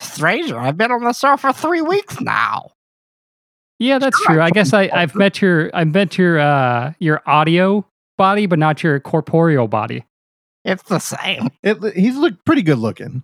Stranger, 0.00 0.58
I've 0.58 0.76
been 0.76 0.92
on 0.92 1.02
the 1.04 1.12
show 1.12 1.36
for 1.36 1.52
three 1.52 1.82
weeks 1.82 2.20
now. 2.20 2.70
yeah, 3.78 3.98
that's 3.98 4.20
true. 4.24 4.40
I 4.40 4.50
guess 4.50 4.72
I, 4.72 4.88
I've 4.92 5.14
met 5.14 5.40
your 5.42 5.70
I've 5.74 5.88
met 5.92 6.16
your 6.18 6.38
uh 6.38 6.92
your 6.98 7.22
audio 7.26 7.84
body, 8.16 8.46
but 8.46 8.58
not 8.58 8.82
your 8.82 9.00
corporeal 9.00 9.68
body. 9.68 10.04
It's 10.64 10.82
the 10.84 10.98
same. 10.98 11.48
It, 11.62 11.94
he's 11.94 12.16
looked 12.16 12.44
pretty 12.44 12.62
good 12.62 12.78
looking. 12.78 13.22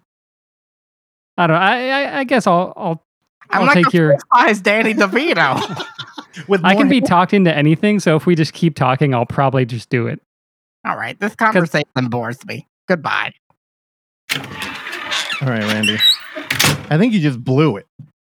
I 1.36 1.46
don't. 1.46 1.56
I 1.56 1.90
I, 1.90 2.18
I 2.20 2.24
guess 2.24 2.46
I'll 2.46 2.72
I'll 2.76 3.04
I'm 3.50 3.60
I'll 3.62 3.66
like 3.66 3.74
take 3.76 3.90
the 3.90 3.98
your- 3.98 4.18
size 4.34 4.60
Danny 4.60 4.94
DeVito. 4.94 5.84
With 6.48 6.64
I 6.64 6.74
can 6.74 6.88
be 6.88 7.00
talked 7.00 7.32
into 7.32 7.54
anything. 7.56 8.00
So 8.00 8.16
if 8.16 8.26
we 8.26 8.34
just 8.34 8.52
keep 8.54 8.74
talking, 8.74 9.14
I'll 9.14 9.26
probably 9.26 9.64
just 9.64 9.88
do 9.90 10.08
it. 10.08 10.20
All 10.84 10.96
right, 10.96 11.18
this 11.20 11.36
conversation 11.36 12.08
bores 12.08 12.44
me. 12.46 12.66
Goodbye. 12.88 13.32
All 14.36 14.40
right, 15.48 15.62
Randy. 15.62 15.98
I 16.90 16.98
think 16.98 17.12
you 17.12 17.20
just 17.20 17.42
blew 17.42 17.76
it. 17.76 17.86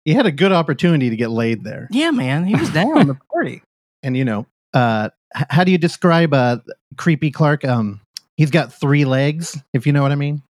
He 0.04 0.12
had 0.14 0.26
a 0.26 0.33
good 0.33 0.52
opportunity 0.52 1.11
to 1.11 1.16
get 1.16 1.30
laid 1.30 1.62
there. 1.64 1.87
Yeah, 1.90 2.11
man, 2.11 2.45
he 2.45 2.54
was 2.54 2.71
down 2.71 2.97
on 2.99 3.07
the 3.07 3.19
party. 3.33 3.62
And 4.02 4.16
you 4.16 4.25
know, 4.25 4.47
uh 4.73 5.11
h- 5.37 5.45
how 5.50 5.62
do 5.64 5.71
you 5.71 5.76
describe 5.76 6.33
uh 6.33 6.57
creepy 6.97 7.30
Clark? 7.30 7.66
Um 7.66 8.00
he's 8.38 8.50
got 8.50 8.73
three 8.73 9.04
legs, 9.04 9.59
if 9.75 9.87
you 9.87 9.92
know 9.92 10.00
what 10.02 10.11
I 10.11 10.14
mean. 10.14 10.42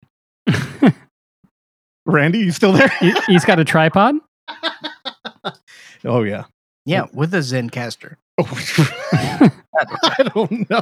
Randy, 2.05 2.39
you 2.39 2.51
still 2.51 2.73
there? 2.73 2.89
He- 2.99 3.13
He's 3.27 3.43
got 3.45 3.59
a 3.59 3.65
tripod. 3.65 4.15
oh 6.05 6.21
yeah. 6.23 6.43
Yeah, 6.85 7.05
with 7.13 7.33
a 7.33 7.39
Zencastr. 7.39 8.15
I 8.39 9.51
don't 10.35 10.69
know. 10.69 10.81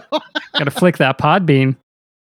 Got 0.54 0.64
to 0.66 0.72
flick 0.72 0.98
that 0.98 1.18
pod 1.18 1.46
beam. 1.46 1.78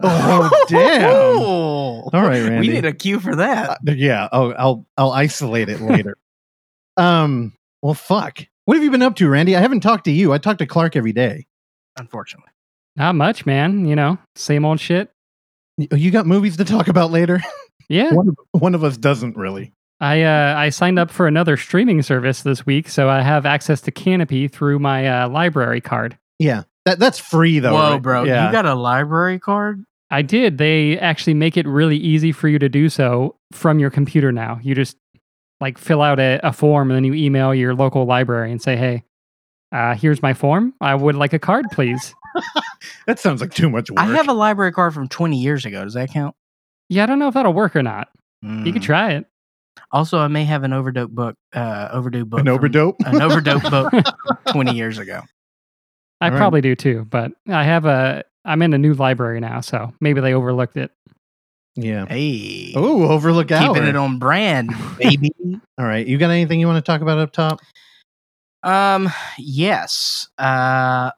Oh 0.03 0.65
damn. 0.67 1.09
Oh, 1.11 2.09
All 2.13 2.21
right, 2.21 2.41
Randy. 2.41 2.67
we 2.67 2.73
need 2.73 2.85
a 2.85 2.93
cue 2.93 3.19
for 3.19 3.35
that. 3.37 3.71
Uh, 3.87 3.91
yeah. 3.93 4.27
Oh, 4.31 4.51
I'll 4.53 4.85
I'll 4.97 5.11
isolate 5.11 5.69
it 5.69 5.81
later. 5.81 6.17
um. 6.97 7.53
Well, 7.81 7.93
fuck. 7.93 8.39
What 8.65 8.75
have 8.77 8.83
you 8.83 8.91
been 8.91 9.01
up 9.01 9.15
to, 9.17 9.27
Randy? 9.29 9.55
I 9.55 9.59
haven't 9.61 9.79
talked 9.81 10.05
to 10.05 10.11
you. 10.11 10.33
I 10.33 10.37
talk 10.37 10.59
to 10.59 10.67
Clark 10.67 10.95
every 10.95 11.13
day. 11.13 11.47
Unfortunately, 11.97 12.51
Not 12.95 13.15
much, 13.15 13.45
man. 13.45 13.85
You 13.85 13.95
know, 13.95 14.17
same 14.35 14.65
old 14.65 14.79
shit. 14.79 15.11
You 15.77 16.11
got 16.11 16.25
movies 16.27 16.57
to 16.57 16.65
talk 16.65 16.87
about 16.87 17.11
later. 17.11 17.41
Yeah. 17.89 18.13
one, 18.13 18.29
of, 18.29 18.37
one 18.51 18.73
of 18.73 18.85
us 18.85 18.95
doesn't 18.95 19.35
really. 19.35 19.73
I 19.99 20.21
uh, 20.21 20.55
I 20.57 20.69
signed 20.69 20.97
up 20.97 21.11
for 21.11 21.27
another 21.27 21.57
streaming 21.57 22.01
service 22.03 22.41
this 22.41 22.65
week, 22.65 22.87
so 22.87 23.09
I 23.09 23.21
have 23.21 23.45
access 23.45 23.81
to 23.81 23.91
Kanopy 23.91 24.49
through 24.49 24.79
my 24.79 25.23
uh, 25.23 25.27
library 25.27 25.81
card. 25.81 26.17
Yeah. 26.39 26.63
That 26.85 26.99
that's 26.99 27.19
free 27.19 27.59
though. 27.59 27.73
whoa, 27.73 27.91
right? 27.93 28.01
bro, 28.01 28.23
Yeah. 28.23 28.45
you 28.45 28.51
got 28.53 28.65
a 28.65 28.75
library 28.75 29.39
card? 29.39 29.83
I 30.11 30.21
did. 30.21 30.57
They 30.57 30.99
actually 30.99 31.33
make 31.33 31.55
it 31.57 31.65
really 31.67 31.97
easy 31.97 32.31
for 32.31 32.47
you 32.49 32.59
to 32.59 32.69
do 32.69 32.89
so 32.89 33.35
from 33.53 33.79
your 33.79 33.89
computer 33.89 34.31
now. 34.31 34.59
You 34.61 34.75
just 34.75 34.97
like 35.61 35.77
fill 35.77 36.01
out 36.01 36.19
a, 36.19 36.39
a 36.43 36.51
form 36.51 36.91
and 36.91 36.95
then 36.97 37.03
you 37.05 37.13
email 37.13 37.55
your 37.55 37.73
local 37.73 38.05
library 38.05 38.51
and 38.51 38.61
say, 38.61 38.75
"Hey, 38.75 39.03
uh, 39.71 39.95
here's 39.95 40.21
my 40.21 40.33
form. 40.33 40.73
I 40.81 40.95
would 40.95 41.15
like 41.15 41.33
a 41.33 41.39
card, 41.39 41.65
please." 41.71 42.13
that 43.07 43.19
sounds 43.19 43.41
like 43.41 43.53
too 43.53 43.69
much 43.69 43.89
work. 43.89 43.99
I 43.99 44.05
have 44.07 44.27
a 44.27 44.33
library 44.33 44.71
card 44.71 44.93
from 44.93 45.07
20 45.07 45.37
years 45.37 45.65
ago. 45.65 45.83
Does 45.83 45.93
that 45.93 46.09
count? 46.11 46.35
Yeah, 46.89 47.03
I 47.03 47.05
don't 47.05 47.19
know 47.19 47.27
if 47.29 47.33
that'll 47.33 47.53
work 47.53 47.75
or 47.75 47.83
not. 47.83 48.09
You 48.41 48.73
could 48.73 48.81
Mm. 48.81 48.85
try 48.85 49.11
it. 49.13 49.25
Also, 49.91 50.17
I 50.19 50.27
may 50.27 50.43
have 50.45 50.63
an 50.63 50.73
overdue 50.73 51.07
book. 51.07 51.35
Uh, 51.53 51.89
overdue 51.91 52.25
book. 52.25 52.39
an 52.41 52.47
from- 52.47 52.57
overdope. 52.57 52.95
An 53.05 53.21
overdue 53.21 53.59
book. 53.59 53.93
20 54.47 54.73
years 54.75 54.97
ago. 54.97 55.21
I 56.19 56.25
All 56.25 56.31
right. 56.31 56.37
probably 56.37 56.61
do 56.61 56.75
too, 56.75 57.05
but 57.09 57.31
I 57.47 57.63
have 57.63 57.85
a. 57.85 58.23
I'm 58.45 58.61
in 58.61 58.73
a 58.73 58.77
new 58.77 58.93
library 58.93 59.39
now, 59.39 59.61
so 59.61 59.93
maybe 60.01 60.21
they 60.21 60.33
overlooked 60.33 60.77
it. 60.77 60.91
yeah. 61.75 62.05
Hey, 62.07 62.73
Oh, 62.75 63.07
overlook 63.07 63.51
out. 63.51 63.67
keeping 63.67 63.83
hour. 63.83 63.89
it 63.89 63.95
on 63.95 64.19
brand, 64.19 64.71
baby. 64.97 65.31
All 65.77 65.85
right. 65.85 66.05
You 66.05 66.17
got 66.17 66.31
anything 66.31 66.59
you 66.59 66.67
want 66.67 66.83
to 66.83 66.89
talk 66.91 67.01
about 67.01 67.17
up 67.19 67.31
top? 67.31 67.59
um, 68.63 69.09
yes. 69.37 70.27
Uh, 70.37 71.11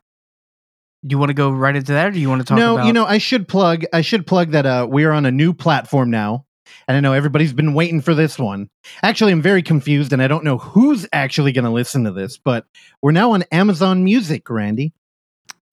do 1.06 1.14
you 1.14 1.18
want 1.18 1.30
to 1.30 1.34
go 1.34 1.50
right 1.52 1.76
into 1.76 1.92
that, 1.94 2.08
or 2.08 2.12
do 2.12 2.20
you 2.20 2.30
want 2.30 2.42
to 2.42 2.46
talk 2.46 2.58
no, 2.58 2.76
about? 2.76 2.88
you 2.88 2.94
know, 2.94 3.06
I 3.06 3.18
should 3.18 3.48
plug. 3.48 3.84
I 3.92 4.00
should 4.02 4.26
plug 4.26 4.52
that 4.52 4.66
uh, 4.66 4.88
we're 4.90 5.12
on 5.12 5.26
a 5.26 5.32
new 5.32 5.54
platform 5.54 6.10
now, 6.10 6.46
and 6.88 6.96
I 6.96 7.02
know 7.02 7.12
everybody's 7.12 7.52
been 7.52 7.74
waiting 7.74 8.00
for 8.00 8.14
this 8.16 8.40
one. 8.40 8.70
Actually, 9.02 9.34
I'm 9.34 9.42
very 9.42 9.62
confused, 9.62 10.14
and 10.14 10.22
I 10.22 10.30
don't 10.30 10.46
know 10.46 10.58
who's 10.58 11.06
actually 11.12 11.52
going 11.52 11.66
to 11.66 11.72
listen 11.72 12.06
to 12.06 12.12
this. 12.14 12.38
But 12.38 12.66
we're 13.02 13.12
now 13.12 13.32
on 13.34 13.44
Amazon 13.52 14.06
Music, 14.06 14.50
Randy. 14.50 14.94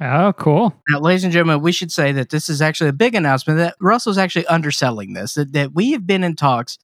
Oh, 0.01 0.33
cool. 0.33 0.75
Now, 0.89 1.01
ladies 1.01 1.25
and 1.25 1.33
gentlemen, 1.33 1.61
we 1.61 1.73
should 1.73 1.93
say 1.93 2.11
that 2.13 2.31
this 2.31 2.49
is 2.49 2.63
actually 2.63 2.89
a 2.89 2.95
big 2.95 3.15
announcement 3.15 3.59
that 3.59 3.77
Russell's 3.81 4.17
actually 4.17 4.47
underselling 4.47 5.13
this, 5.13 5.35
that, 5.35 5.53
that 5.53 5.75
we 5.75 5.93
have 5.93 6.07
been 6.07 6.25
in 6.25 6.37
talks 6.37 6.79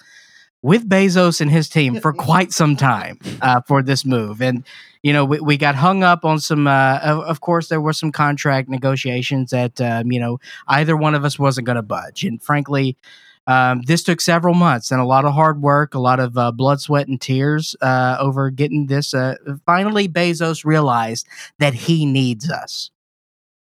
with 0.60 0.86
Bezos 0.86 1.40
and 1.40 1.50
his 1.50 1.68
team 1.68 1.98
for 2.00 2.12
quite 2.12 2.52
some 2.52 2.76
time 2.76 3.18
uh, 3.40 3.62
for 3.62 3.82
this 3.82 4.04
move. 4.04 4.42
And, 4.42 4.66
you 5.02 5.14
know, 5.14 5.24
we, 5.24 5.40
we 5.40 5.56
got 5.56 5.76
hung 5.76 6.02
up 6.02 6.26
on 6.26 6.38
some, 6.40 6.66
uh, 6.66 6.98
of, 7.02 7.20
of 7.20 7.40
course, 7.40 7.68
there 7.68 7.80
were 7.80 7.94
some 7.94 8.12
contract 8.12 8.68
negotiations 8.68 9.50
that, 9.50 9.80
um, 9.80 10.12
you 10.12 10.20
know, 10.20 10.38
either 10.68 10.94
one 10.94 11.14
of 11.14 11.24
us 11.24 11.38
wasn't 11.38 11.66
going 11.66 11.76
to 11.76 11.82
budge. 11.82 12.22
And 12.22 12.42
frankly, 12.42 12.98
um, 13.46 13.82
this 13.82 14.02
took 14.02 14.20
several 14.20 14.54
months 14.54 14.90
and 14.90 15.00
a 15.00 15.04
lot 15.04 15.24
of 15.24 15.32
hard 15.32 15.62
work, 15.62 15.94
a 15.94 16.00
lot 16.00 16.20
of 16.20 16.36
uh, 16.36 16.52
blood, 16.52 16.80
sweat, 16.80 17.08
and 17.08 17.20
tears 17.20 17.76
uh, 17.80 18.16
over 18.20 18.50
getting 18.50 18.88
this. 18.88 19.14
Uh, 19.14 19.36
finally, 19.64 20.06
Bezos 20.06 20.64
realized 20.64 21.26
that 21.58 21.72
he 21.72 22.04
needs 22.04 22.50
us. 22.50 22.90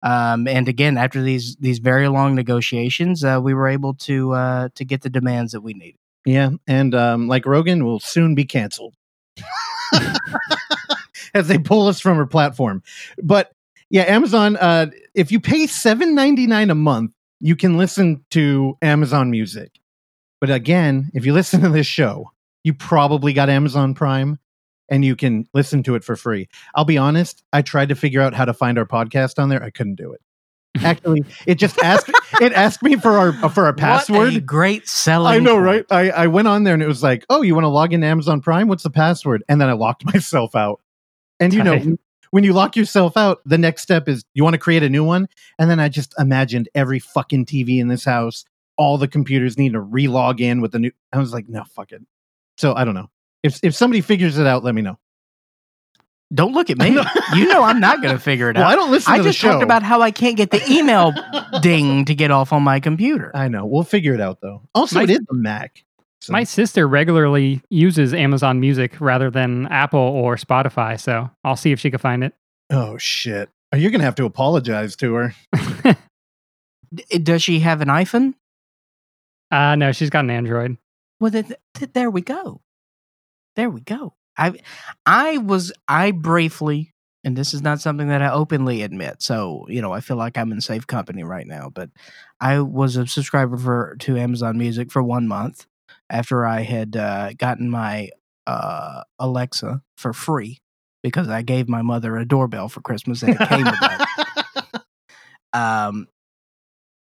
Um, 0.04 0.46
and 0.46 0.68
again, 0.68 0.99
after 0.99 1.23
these 1.23 1.56
these 1.56 1.78
very 1.78 2.08
long 2.08 2.34
negotiations, 2.34 3.25
uh, 3.25 3.40
we 3.42 3.54
were 3.54 3.68
able 3.68 3.94
to 3.94 4.32
uh, 4.32 4.68
to 4.75 4.84
get 4.84 5.00
the 5.00 5.08
demands 5.11 5.52
that 5.52 5.62
we 5.62 5.73
needed. 5.73 5.99
Yeah, 6.26 6.50
and 6.66 6.94
um, 6.94 7.26
like 7.26 7.46
Rogan 7.46 7.84
will 7.84 8.00
soon 8.00 8.34
be 8.34 8.44
canceled 8.44 8.94
as 11.34 11.49
they 11.49 11.58
pull 11.58 11.88
us 11.88 12.00
from 12.00 12.18
her 12.18 12.26
platform. 12.26 12.82
But 13.23 13.52
yeah, 13.88 14.02
Amazon. 14.02 14.56
Uh, 14.56 14.87
if 15.14 15.32
you 15.32 15.40
pay 15.40 15.66
seven 15.66 16.14
ninety 16.14 16.46
nine 16.46 16.70
a 16.70 16.75
month, 16.75 17.12
you 17.40 17.56
can 17.56 17.78
listen 17.78 18.25
to 18.32 18.76
Amazon 18.82 19.30
Music. 19.30 19.73
But 20.38 20.50
again, 20.50 21.11
if 21.14 21.25
you 21.25 21.32
listen 21.32 21.62
to 21.62 21.70
this 21.70 21.87
show, 21.87 22.30
you 22.62 22.75
probably 22.75 23.32
got 23.32 23.49
Amazon 23.49 23.94
Prime, 23.94 24.38
and 24.88 25.05
you 25.05 25.17
can 25.17 25.47
listen 25.55 25.83
to 25.85 25.95
it 25.95 26.05
for 26.05 26.17
free. 26.17 26.49
I'll 26.75 26.85
be 26.85 26.99
honest. 26.99 27.43
I 27.53 27.62
tried 27.62 27.88
to 27.88 27.95
figure 27.95 28.21
out 28.21 28.35
how 28.35 28.45
to 28.45 28.55
find 28.55 28.79
our 28.79 28.87
podcast 28.87 29.38
on 29.38 29.49
there. 29.49 29.62
I 29.62 29.71
couldn't 29.71 29.97
do 29.97 30.12
it. 30.12 30.21
Actually, 30.83 31.25
it 31.47 31.55
just 31.55 31.79
asked. 31.79 32.11
it 32.41 32.53
asked 32.53 32.83
me 32.83 32.97
for 32.97 33.12
our 33.12 33.33
for 33.50 33.67
our 33.67 33.73
password. 33.73 34.19
What 34.19 34.35
a 34.35 34.41
great 34.41 34.88
selling. 34.88 35.33
I 35.33 35.38
know, 35.38 35.57
right? 35.57 35.85
I, 35.88 36.11
I 36.11 36.26
went 36.26 36.49
on 36.49 36.64
there 36.64 36.75
and 36.75 36.83
it 36.83 36.88
was 36.88 37.03
like, 37.03 37.25
oh, 37.31 37.43
you 37.43 37.55
want 37.55 37.64
to 37.64 37.69
log 37.69 37.93
into 37.93 38.09
Amazon 38.09 38.41
Prime? 38.41 38.67
What's 38.67 38.83
the 38.83 38.91
password? 38.91 39.45
And 39.49 39.61
then 39.61 39.69
I 39.69 39.73
locked 39.75 40.05
myself 40.12 40.57
out. 40.57 40.81
And 41.38 41.55
you 41.55 41.62
know, 41.62 41.97
when 42.31 42.43
you 42.43 42.53
lock 42.53 42.75
yourself 42.75 43.17
out, 43.17 43.41
the 43.45 43.59
next 43.59 43.83
step 43.83 44.09
is 44.09 44.25
you 44.35 44.43
want 44.43 44.55
to 44.55 44.59
create 44.59 44.83
a 44.83 44.88
new 44.88 45.05
one. 45.05 45.29
And 45.61 45.71
then 45.71 45.79
I 45.79 45.88
just 45.88 46.12
imagined 46.19 46.69
every 46.75 46.99
fucking 46.99 47.47
TV 47.47 47.79
in 47.79 47.87
this 47.87 48.05
house, 48.05 48.45
all 48.76 48.99
the 48.99 49.07
computers 49.07 49.57
need 49.57 49.75
to 49.75 49.81
re-log 49.81 50.41
in 50.41 50.61
with 50.61 50.73
the 50.73 50.81
new. 50.81 50.91
I 51.12 51.19
was 51.19 51.33
like, 51.33 51.49
no, 51.49 51.62
fuck 51.62 51.93
it. 51.93 52.03
So 52.57 52.75
I 52.75 52.85
don't 52.85 52.95
know. 52.95 53.11
If 53.45 53.61
if 53.63 53.75
somebody 53.77 54.01
figures 54.01 54.39
it 54.39 54.47
out, 54.49 54.65
let 54.65 54.75
me 54.75 54.83
know. 54.83 54.99
Don't 56.33 56.53
look 56.53 56.71
at 56.71 56.79
me. 56.79 56.89
you 57.37 57.47
know 57.47 57.63
I'm 57.63 57.79
not 57.79 58.03
going 58.03 58.15
to 58.17 58.21
figure 58.21 58.51
it 58.51 58.57
Well, 58.57 58.65
out. 58.65 58.73
I 58.73 58.75
don't 58.75 58.91
listen 58.91 59.13
I 59.13 59.19
to 59.19 59.23
the 59.23 59.29
just 59.29 59.39
show. 59.39 59.51
talked 59.53 59.63
about 59.63 59.83
how 59.85 60.01
I 60.01 60.11
can't 60.11 60.37
get 60.37 60.51
the 60.51 60.61
email 60.69 61.13
ding 61.63 62.07
to 62.07 62.15
get 62.15 62.33
off 62.33 62.53
on 62.53 62.63
my 62.65 62.81
computer. 62.81 63.31
I 63.37 63.47
know. 63.47 63.65
We'll 63.67 63.85
figure 63.85 64.15
it 64.15 64.21
out 64.21 64.41
though. 64.41 64.63
Also, 64.75 64.97
My- 64.97 65.03
it 65.05 65.11
is 65.11 65.21
a 65.31 65.35
Mac. 65.35 65.85
So- 66.23 66.33
My 66.33 66.43
sister 66.45 66.89
regularly 66.89 67.61
uses 67.71 68.15
Amazon 68.15 68.59
Music 68.59 68.99
rather 69.01 69.31
than 69.31 69.67
Apple 69.67 70.01
or 70.01 70.37
Spotify, 70.37 70.99
so 70.99 71.31
I'll 71.45 71.55
see 71.57 71.71
if 71.71 71.79
she 71.79 71.91
can 71.91 72.01
find 72.01 72.25
it. 72.25 72.33
oh 72.71 72.97
shit. 72.99 73.51
Oh, 73.73 73.77
You're 73.77 73.91
gonna 73.91 74.05
have 74.05 74.15
to 74.17 74.25
apologize 74.25 74.97
to 74.97 75.13
her. 75.15 75.35
D- 76.95 77.19
Does 77.19 77.43
she 77.43 77.61
have 77.61 77.81
an 77.83 77.89
iPhone? 77.89 78.35
Uh 79.51 79.77
no, 79.77 79.93
she's 79.93 80.11
got 80.11 80.25
an 80.25 80.31
Android. 80.31 80.79
Well, 81.21 81.31
th- 81.31 81.53
th- 81.75 81.93
there 81.93 82.11
we 82.11 82.23
go. 82.23 82.61
There 83.56 83.70
we 83.70 83.80
go. 83.80 84.14
I 84.37 84.54
I 85.06 85.38
was 85.38 85.73
I 85.87 86.11
briefly, 86.11 86.92
and 87.23 87.37
this 87.37 87.54
is 87.54 87.62
not 87.62 87.80
something 87.80 88.08
that 88.08 88.23
I 88.23 88.30
openly 88.30 88.82
admit. 88.82 89.23
So 89.23 89.66
you 89.68 89.80
know, 89.80 89.92
I 89.92 90.00
feel 90.00 90.16
like 90.16 90.37
I'm 90.37 90.52
in 90.52 90.61
safe 90.61 90.87
company 90.87 91.23
right 91.23 91.46
now. 91.46 91.70
But 91.73 91.90
I 92.40 92.61
was 92.61 92.96
a 92.96 93.06
subscriber 93.06 93.56
for 93.56 93.96
to 94.00 94.16
Amazon 94.16 94.58
Music 94.58 94.90
for 94.90 95.02
one 95.02 95.28
month 95.28 95.66
after 96.11 96.44
I 96.44 96.62
had 96.62 96.96
uh, 96.96 97.32
gotten 97.34 97.70
my 97.70 98.11
uh, 98.46 99.02
Alexa 99.18 99.82
for 99.96 100.12
free 100.12 100.58
because 101.02 101.28
I 101.28 101.42
gave 101.42 101.68
my 101.68 101.82
mother 101.82 102.16
a 102.16 102.26
doorbell 102.26 102.68
for 102.68 102.80
Christmas 102.80 103.23
and 103.23 103.34
it 103.38 103.49
came 103.49 103.64
with 103.64 103.80
that. 103.80 104.06
Um, 105.54 106.08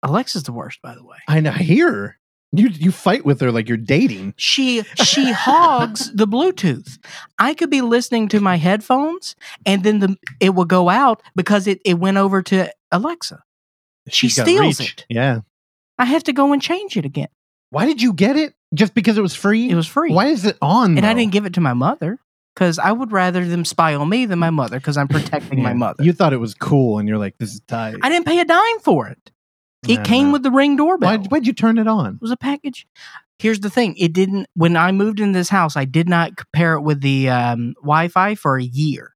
Alexa's 0.01 0.43
the 0.43 0.51
worst, 0.51 0.81
by 0.81 0.95
the 0.95 1.05
way. 1.05 1.17
I 1.27 1.39
know. 1.39 1.51
I 1.51 1.59
hear. 1.59 2.18
You 2.51 2.69
you 2.69 2.91
fight 2.91 3.25
with 3.25 3.41
her 3.41 3.51
like 3.51 3.67
you're 3.67 3.77
dating. 3.77 4.33
She 4.37 4.81
she 5.03 5.31
hogs 5.31 6.11
the 6.13 6.27
Bluetooth. 6.27 6.97
I 7.37 7.53
could 7.53 7.69
be 7.69 7.81
listening 7.81 8.27
to 8.29 8.39
my 8.39 8.55
headphones 8.57 9.35
and 9.65 9.83
then 9.83 9.99
the 9.99 10.17
it 10.39 10.55
will 10.55 10.65
go 10.65 10.89
out 10.89 11.21
because 11.35 11.67
it, 11.67 11.79
it 11.85 11.99
went 11.99 12.17
over 12.17 12.41
to 12.43 12.71
Alexa. 12.91 13.43
She 14.07 14.29
She's 14.29 14.41
steals 14.41 14.79
reach. 14.79 14.93
it. 14.93 15.05
Yeah. 15.09 15.41
I 15.99 16.05
have 16.05 16.23
to 16.23 16.33
go 16.33 16.51
and 16.53 16.61
change 16.61 16.97
it 16.97 17.05
again. 17.05 17.27
Why 17.69 17.85
did 17.85 18.01
you 18.01 18.13
get 18.13 18.35
it? 18.35 18.55
Just 18.73 18.95
because 18.95 19.17
it 19.17 19.21
was 19.21 19.35
free? 19.35 19.69
It 19.69 19.75
was 19.75 19.87
free. 19.87 20.11
Why 20.11 20.27
is 20.27 20.45
it 20.45 20.57
on? 20.61 20.97
and 20.97 21.05
I 21.05 21.13
didn't 21.13 21.31
give 21.31 21.45
it 21.45 21.53
to 21.53 21.61
my 21.61 21.73
mother 21.73 22.17
because 22.55 22.79
I 22.79 22.91
would 22.91 23.11
rather 23.11 23.45
them 23.45 23.63
spy 23.63 23.93
on 23.93 24.09
me 24.09 24.25
than 24.25 24.39
my 24.39 24.49
mother 24.49 24.79
because 24.79 24.97
I'm 24.97 25.07
protecting 25.07 25.61
my 25.61 25.73
mother. 25.73 26.03
You 26.03 26.13
thought 26.13 26.33
it 26.33 26.37
was 26.37 26.53
cool, 26.55 26.99
and 26.99 27.07
you're 27.07 27.17
like, 27.17 27.37
"This 27.37 27.53
is 27.53 27.61
tight." 27.67 27.95
I 28.01 28.09
didn't 28.09 28.25
pay 28.25 28.39
a 28.39 28.45
dime 28.45 28.79
for 28.81 29.07
it. 29.07 29.31
It 29.87 30.03
came 30.03 30.27
know. 30.27 30.33
with 30.33 30.43
the 30.43 30.51
ring 30.51 30.75
doorbell. 30.75 31.09
Why'd, 31.09 31.31
why'd 31.31 31.47
you 31.47 31.53
turn 31.53 31.77
it 31.77 31.87
on? 31.87 32.15
It 32.15 32.21
was 32.21 32.31
a 32.31 32.37
package. 32.37 32.85
Here's 33.37 33.61
the 33.61 33.69
thing: 33.69 33.95
it 33.97 34.11
didn't. 34.11 34.47
When 34.53 34.75
I 34.75 34.91
moved 34.91 35.19
in 35.19 35.31
this 35.31 35.49
house, 35.49 35.77
I 35.77 35.85
did 35.85 36.09
not 36.09 36.35
compare 36.35 36.73
it 36.73 36.81
with 36.81 37.01
the 37.01 37.29
um, 37.29 37.73
Wi-Fi 37.81 38.35
for 38.35 38.57
a 38.57 38.63
year, 38.63 39.15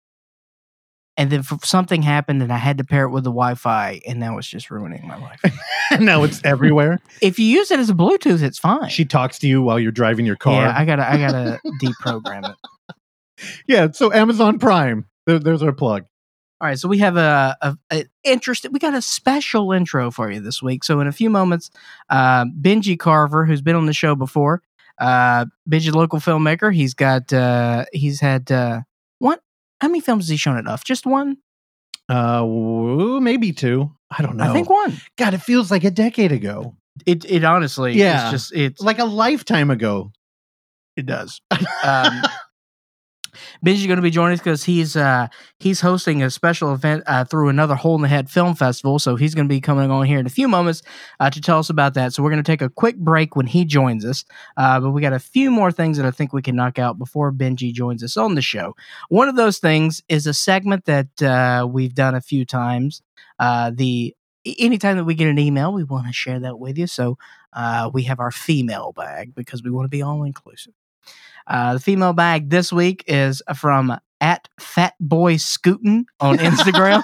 and 1.18 1.30
then 1.30 1.44
something 1.64 2.02
happened, 2.02 2.42
and 2.42 2.54
I 2.54 2.58
had 2.58 2.78
to 2.78 2.86
pair 2.86 3.04
it 3.04 3.10
with 3.10 3.26
the 3.26 3.32
Wi-Fi, 3.32 4.02
and 4.08 4.20
now 4.20 4.38
it's 4.38 4.48
just 4.48 4.72
ruining 4.72 5.06
my 5.06 5.18
life. 5.18 5.42
now 6.00 6.24
it's 6.24 6.40
everywhere. 6.46 7.00
if 7.22 7.38
you 7.38 7.46
use 7.46 7.70
it 7.70 7.80
as 7.80 7.90
a 7.90 7.94
Bluetooth, 7.94 8.42
it's 8.42 8.60
fine. 8.60 8.90
She 8.90 9.04
talks 9.04 9.40
to 9.40 9.48
you 9.48 9.62
while 9.62 9.80
you're 9.80 9.92
driving 9.92 10.26
your 10.26 10.38
car. 10.38 10.62
yeah, 10.62 10.74
I 10.76 10.86
gotta, 10.86 11.10
I 11.10 11.18
gotta 11.18 11.60
deprogram 11.84 12.50
it. 12.50 13.46
Yeah, 13.68 13.92
so 13.92 14.14
Amazon 14.14 14.58
Prime. 14.58 15.06
There, 15.26 15.40
there's 15.40 15.64
our 15.64 15.74
plug. 15.74 16.06
All 16.64 16.70
right, 16.70 16.80
so 16.80 16.88
we 16.88 17.00
have 17.00 17.18
a, 17.18 17.58
a, 17.62 17.78
a 17.92 18.06
interesting. 18.24 18.72
We 18.72 18.80
got 18.80 18.94
a 18.94 19.02
special 19.02 19.74
intro 19.74 20.10
for 20.12 20.32
you 20.32 20.40
this 20.40 20.62
week. 20.64 20.86
So 20.86 21.02
in 21.02 21.08
a 21.08 21.12
few 21.12 21.30
moments, 21.30 21.70
uh, 22.10 22.46
Benji 22.46 22.98
Carver, 22.98 23.44
who's 23.44 23.62
been 23.62 23.76
on 23.76 23.86
the 23.86 23.92
show 23.92 24.16
before, 24.16 24.62
uh, 24.98 25.44
Benji, 25.70 25.94
local 25.94 26.20
filmmaker. 26.20 26.74
He's 26.74 26.94
got 26.94 27.34
uh, 27.34 27.84
he's 27.92 28.22
had 28.22 28.50
uh, 28.50 28.80
one. 29.20 29.40
How 29.82 29.90
many 29.90 30.00
films 30.00 30.24
has 30.24 30.30
he 30.30 30.38
shown 30.38 30.58
enough? 30.58 30.86
Just 30.86 31.06
one? 31.06 31.36
Uh, 32.08 32.44
woo, 32.46 33.20
maybe 33.20 33.52
two. 33.52 33.92
I 34.10 34.22
don't 34.22 34.38
know. 34.38 34.46
I 34.50 34.54
think 34.54 34.70
one. 34.70 34.96
God, 35.18 35.34
it 35.34 35.42
feels 35.42 35.70
like 35.70 35.84
a 35.84 35.92
decade 35.92 36.32
ago, 36.32 36.78
It 37.06 37.26
it 37.30 37.44
honestly, 37.44 37.92
Yeah. 37.96 38.22
it's 38.24 38.32
just 38.32 38.56
it's 38.56 38.82
like 38.82 39.00
a 39.00 39.06
lifetime 39.06 39.70
ago. 39.70 40.14
it 40.96 41.06
does. 41.06 41.42
Um, 41.84 42.22
Benji's 43.64 43.88
going 43.88 43.98
to 43.98 44.04
be 44.04 44.10
joining 44.10 44.34
us 44.34 44.40
because 44.40 44.64
he's 44.64 44.96
uh, 44.96 45.28
he's 45.60 45.80
hosting 45.80 46.22
a 46.22 46.30
special 46.30 46.74
event 46.74 47.04
uh, 47.08 47.24
through 47.24 47.48
another 47.48 47.76
Hole 47.76 47.96
in 47.96 48.02
the 48.02 48.08
Head 48.10 48.30
Film 48.30 48.56
Festival. 48.56 49.00
So 49.00 49.16
he's 49.16 49.34
going 49.34 49.48
to 49.48 49.54
be 49.54 49.62
coming 49.62 49.90
on 49.90 50.06
here 50.06 50.20
in 50.20 50.26
a 50.26 50.30
few 50.30 50.48
moments 50.48 50.82
uh, 51.20 51.30
to 51.30 51.40
tell 51.40 51.60
us 51.60 51.70
about 51.70 51.94
that. 51.94 52.14
So 52.14 52.24
we're 52.24 52.32
going 52.32 52.44
to 52.44 52.52
take 52.52 52.62
a 52.62 52.70
quick 52.70 52.98
break 52.98 53.36
when 53.36 53.48
he 53.48 53.64
joins 53.64 54.04
us. 54.06 54.26
Uh, 54.58 54.80
but 54.82 54.92
we 54.92 55.02
got 55.02 55.14
a 55.14 55.20
few 55.20 55.50
more 55.50 55.72
things 55.72 55.98
that 55.98 56.06
I 56.06 56.12
think 56.12 56.34
we 56.34 56.42
can 56.42 56.56
knock 56.56 56.78
out 56.78 56.98
before 56.98 57.32
Benji 57.32 57.72
joins 57.72 58.04
us 58.04 58.18
on 58.18 58.36
the 58.36 58.42
show. 58.42 58.76
One 59.08 59.30
of 59.30 59.38
those 59.38 59.60
things 59.60 60.04
is 60.10 60.28
a 60.28 60.34
segment 60.34 60.86
that 60.86 61.22
uh, 61.22 61.66
we've 61.66 61.96
done 61.96 62.16
a 62.16 62.22
few 62.22 62.46
times. 62.46 63.02
Uh, 63.40 63.72
the 63.74 64.14
anytime 64.60 64.98
that 64.98 65.06
we 65.06 65.16
get 65.16 65.30
an 65.30 65.40
email, 65.40 65.72
we 65.72 65.86
want 65.86 66.08
to 66.08 66.14
share 66.14 66.40
that 66.40 66.60
with 66.60 66.78
you. 66.78 66.88
So 66.88 67.18
uh, 67.54 67.90
we 67.94 68.04
have 68.04 68.20
our 68.20 68.32
female 68.32 68.92
bag 68.94 69.34
because 69.34 69.64
we 69.64 69.72
want 69.72 69.86
to 69.86 69.90
be 69.90 70.02
all 70.02 70.24
inclusive. 70.24 70.74
Uh, 71.48 71.74
the 71.74 71.80
female 71.80 72.14
bag 72.14 72.50
this 72.50 72.72
week 72.72 73.04
is 73.08 73.42
from 73.56 73.98
at 74.22 74.48
Fat 74.60 74.94
Boy 75.00 75.38
Scootin 75.38 76.06
on 76.20 76.38
Instagram. 76.38 77.04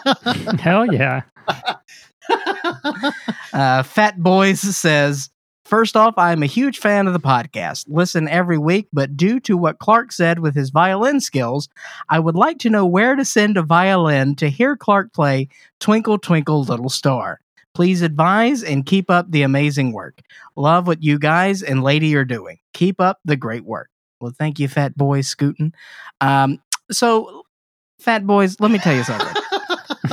Hell 0.60 0.94
yeah. 0.94 1.22
uh, 3.54 3.84
Fat 3.84 4.18
Boys 4.22 4.62
says, 4.62 5.30
First 5.70 5.96
off, 5.96 6.16
I 6.18 6.32
am 6.32 6.42
a 6.42 6.48
huge 6.48 6.80
fan 6.80 7.06
of 7.06 7.14
the 7.14 7.20
podcast. 7.20 7.86
Listen 7.88 8.28
every 8.28 8.58
week, 8.58 8.88
but 8.92 9.16
due 9.16 9.40
to 9.42 9.56
what 9.56 9.78
Clark 9.78 10.12
said 10.12 10.40
with 10.40 10.56
his 10.56 10.72
violin 10.72 11.20
skills, 11.20 11.70
I 12.10 12.20
would 12.20 12.34
like 12.34 12.58
to 12.60 12.72
know 12.72 12.88
where 12.88 13.16
to 13.16 13.24
send 13.24 13.56
a 13.56 13.62
violin 13.62 14.36
to 14.38 14.50
hear 14.50 14.76
Clark 14.76 15.14
play 15.14 15.48
Twinkle 15.80 16.18
Twinkle 16.18 16.64
Little 16.64 16.90
Star. 16.90 17.40
Please 17.76 18.02
advise 18.02 18.64
and 18.64 18.84
keep 18.84 19.12
up 19.12 19.30
the 19.30 19.44
amazing 19.44 19.92
work. 19.94 20.22
Love 20.56 20.88
what 20.88 21.04
you 21.04 21.20
guys 21.20 21.62
and 21.62 21.84
lady 21.84 22.16
are 22.16 22.26
doing. 22.26 22.58
Keep 22.74 23.00
up 23.00 23.20
the 23.24 23.38
great 23.38 23.64
work. 23.64 23.92
Well, 24.22 24.34
thank 24.38 24.60
you, 24.60 24.68
Fat 24.68 24.96
Boy 24.96 25.22
Scootin. 25.22 25.74
Um, 26.22 26.62
so, 26.92 27.44
Fat 28.00 28.26
Boys, 28.26 28.60
let 28.60 28.72
me 28.72 28.78
tell 28.80 28.96
you 28.96 29.04
something 29.04 29.34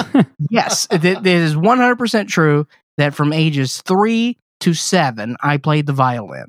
yes, 0.51 0.87
it, 0.91 1.05
it 1.05 1.27
is 1.27 1.55
100% 1.55 2.29
true 2.29 2.67
that 2.99 3.15
from 3.15 3.33
ages 3.33 3.83
three 3.83 4.39
to 4.61 4.75
seven, 4.75 5.37
I 5.43 5.59
played 5.59 5.87
the 5.87 5.93
violin. 5.93 6.47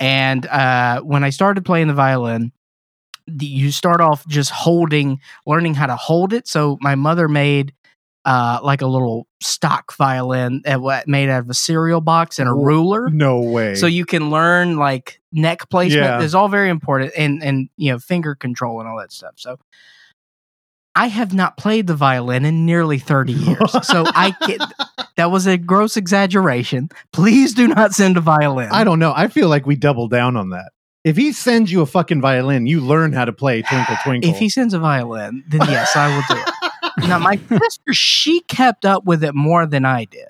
And 0.00 0.46
uh, 0.46 1.00
when 1.00 1.24
I 1.24 1.30
started 1.30 1.64
playing 1.64 1.88
the 1.88 1.94
violin, 1.94 2.52
you 3.26 3.70
start 3.70 4.00
off 4.00 4.26
just 4.26 4.50
holding, 4.50 5.20
learning 5.46 5.74
how 5.74 5.86
to 5.86 5.96
hold 5.96 6.32
it. 6.32 6.48
So 6.48 6.78
my 6.80 6.94
mother 6.94 7.28
made 7.28 7.74
uh, 8.28 8.60
like 8.62 8.82
a 8.82 8.86
little 8.86 9.26
stock 9.40 9.96
violin 9.96 10.60
made 11.06 11.30
out 11.30 11.40
of 11.40 11.48
a 11.48 11.54
cereal 11.54 12.02
box 12.02 12.38
and 12.38 12.46
a 12.46 12.52
ruler. 12.52 13.08
no 13.08 13.40
way. 13.40 13.74
So 13.74 13.86
you 13.86 14.04
can 14.04 14.28
learn 14.28 14.76
like 14.76 15.22
neck 15.32 15.70
placement. 15.70 16.04
Yeah. 16.04 16.22
It's 16.22 16.34
all 16.34 16.48
very 16.48 16.68
important 16.68 17.12
and 17.16 17.42
and 17.42 17.70
you 17.78 17.90
know 17.90 17.98
finger 17.98 18.34
control 18.34 18.80
and 18.80 18.88
all 18.88 18.98
that 18.98 19.12
stuff. 19.12 19.32
So 19.36 19.58
I 20.94 21.06
have 21.06 21.32
not 21.32 21.56
played 21.56 21.86
the 21.86 21.94
violin 21.94 22.44
in 22.44 22.66
nearly 22.66 22.98
30 22.98 23.32
years. 23.32 23.86
so 23.86 24.04
I 24.06 24.32
can, 24.42 24.58
that 25.16 25.30
was 25.30 25.46
a 25.46 25.56
gross 25.56 25.96
exaggeration. 25.96 26.90
Please 27.14 27.54
do 27.54 27.66
not 27.66 27.94
send 27.94 28.18
a 28.18 28.20
violin. 28.20 28.68
I 28.72 28.84
don't 28.84 28.98
know. 28.98 29.14
I 29.16 29.28
feel 29.28 29.48
like 29.48 29.64
we 29.64 29.74
double 29.74 30.08
down 30.08 30.36
on 30.36 30.50
that. 30.50 30.72
If 31.04 31.16
he 31.16 31.32
sends 31.32 31.72
you 31.72 31.80
a 31.80 31.86
fucking 31.86 32.20
violin, 32.20 32.66
you 32.66 32.80
learn 32.80 33.14
how 33.14 33.24
to 33.24 33.32
play 33.32 33.62
Twinkle 33.62 33.96
Twinkle. 34.04 34.28
If 34.28 34.38
he 34.38 34.50
sends 34.50 34.74
a 34.74 34.78
violin, 34.78 35.44
then 35.48 35.60
yes, 35.62 35.96
I 35.96 36.14
will 36.14 36.24
do 36.28 36.42
it. 36.42 36.54
Now 37.06 37.18
my 37.18 37.36
sister, 37.48 37.92
she 37.92 38.40
kept 38.42 38.84
up 38.84 39.04
with 39.04 39.22
it 39.24 39.34
more 39.34 39.66
than 39.66 39.84
I 39.84 40.04
did. 40.06 40.26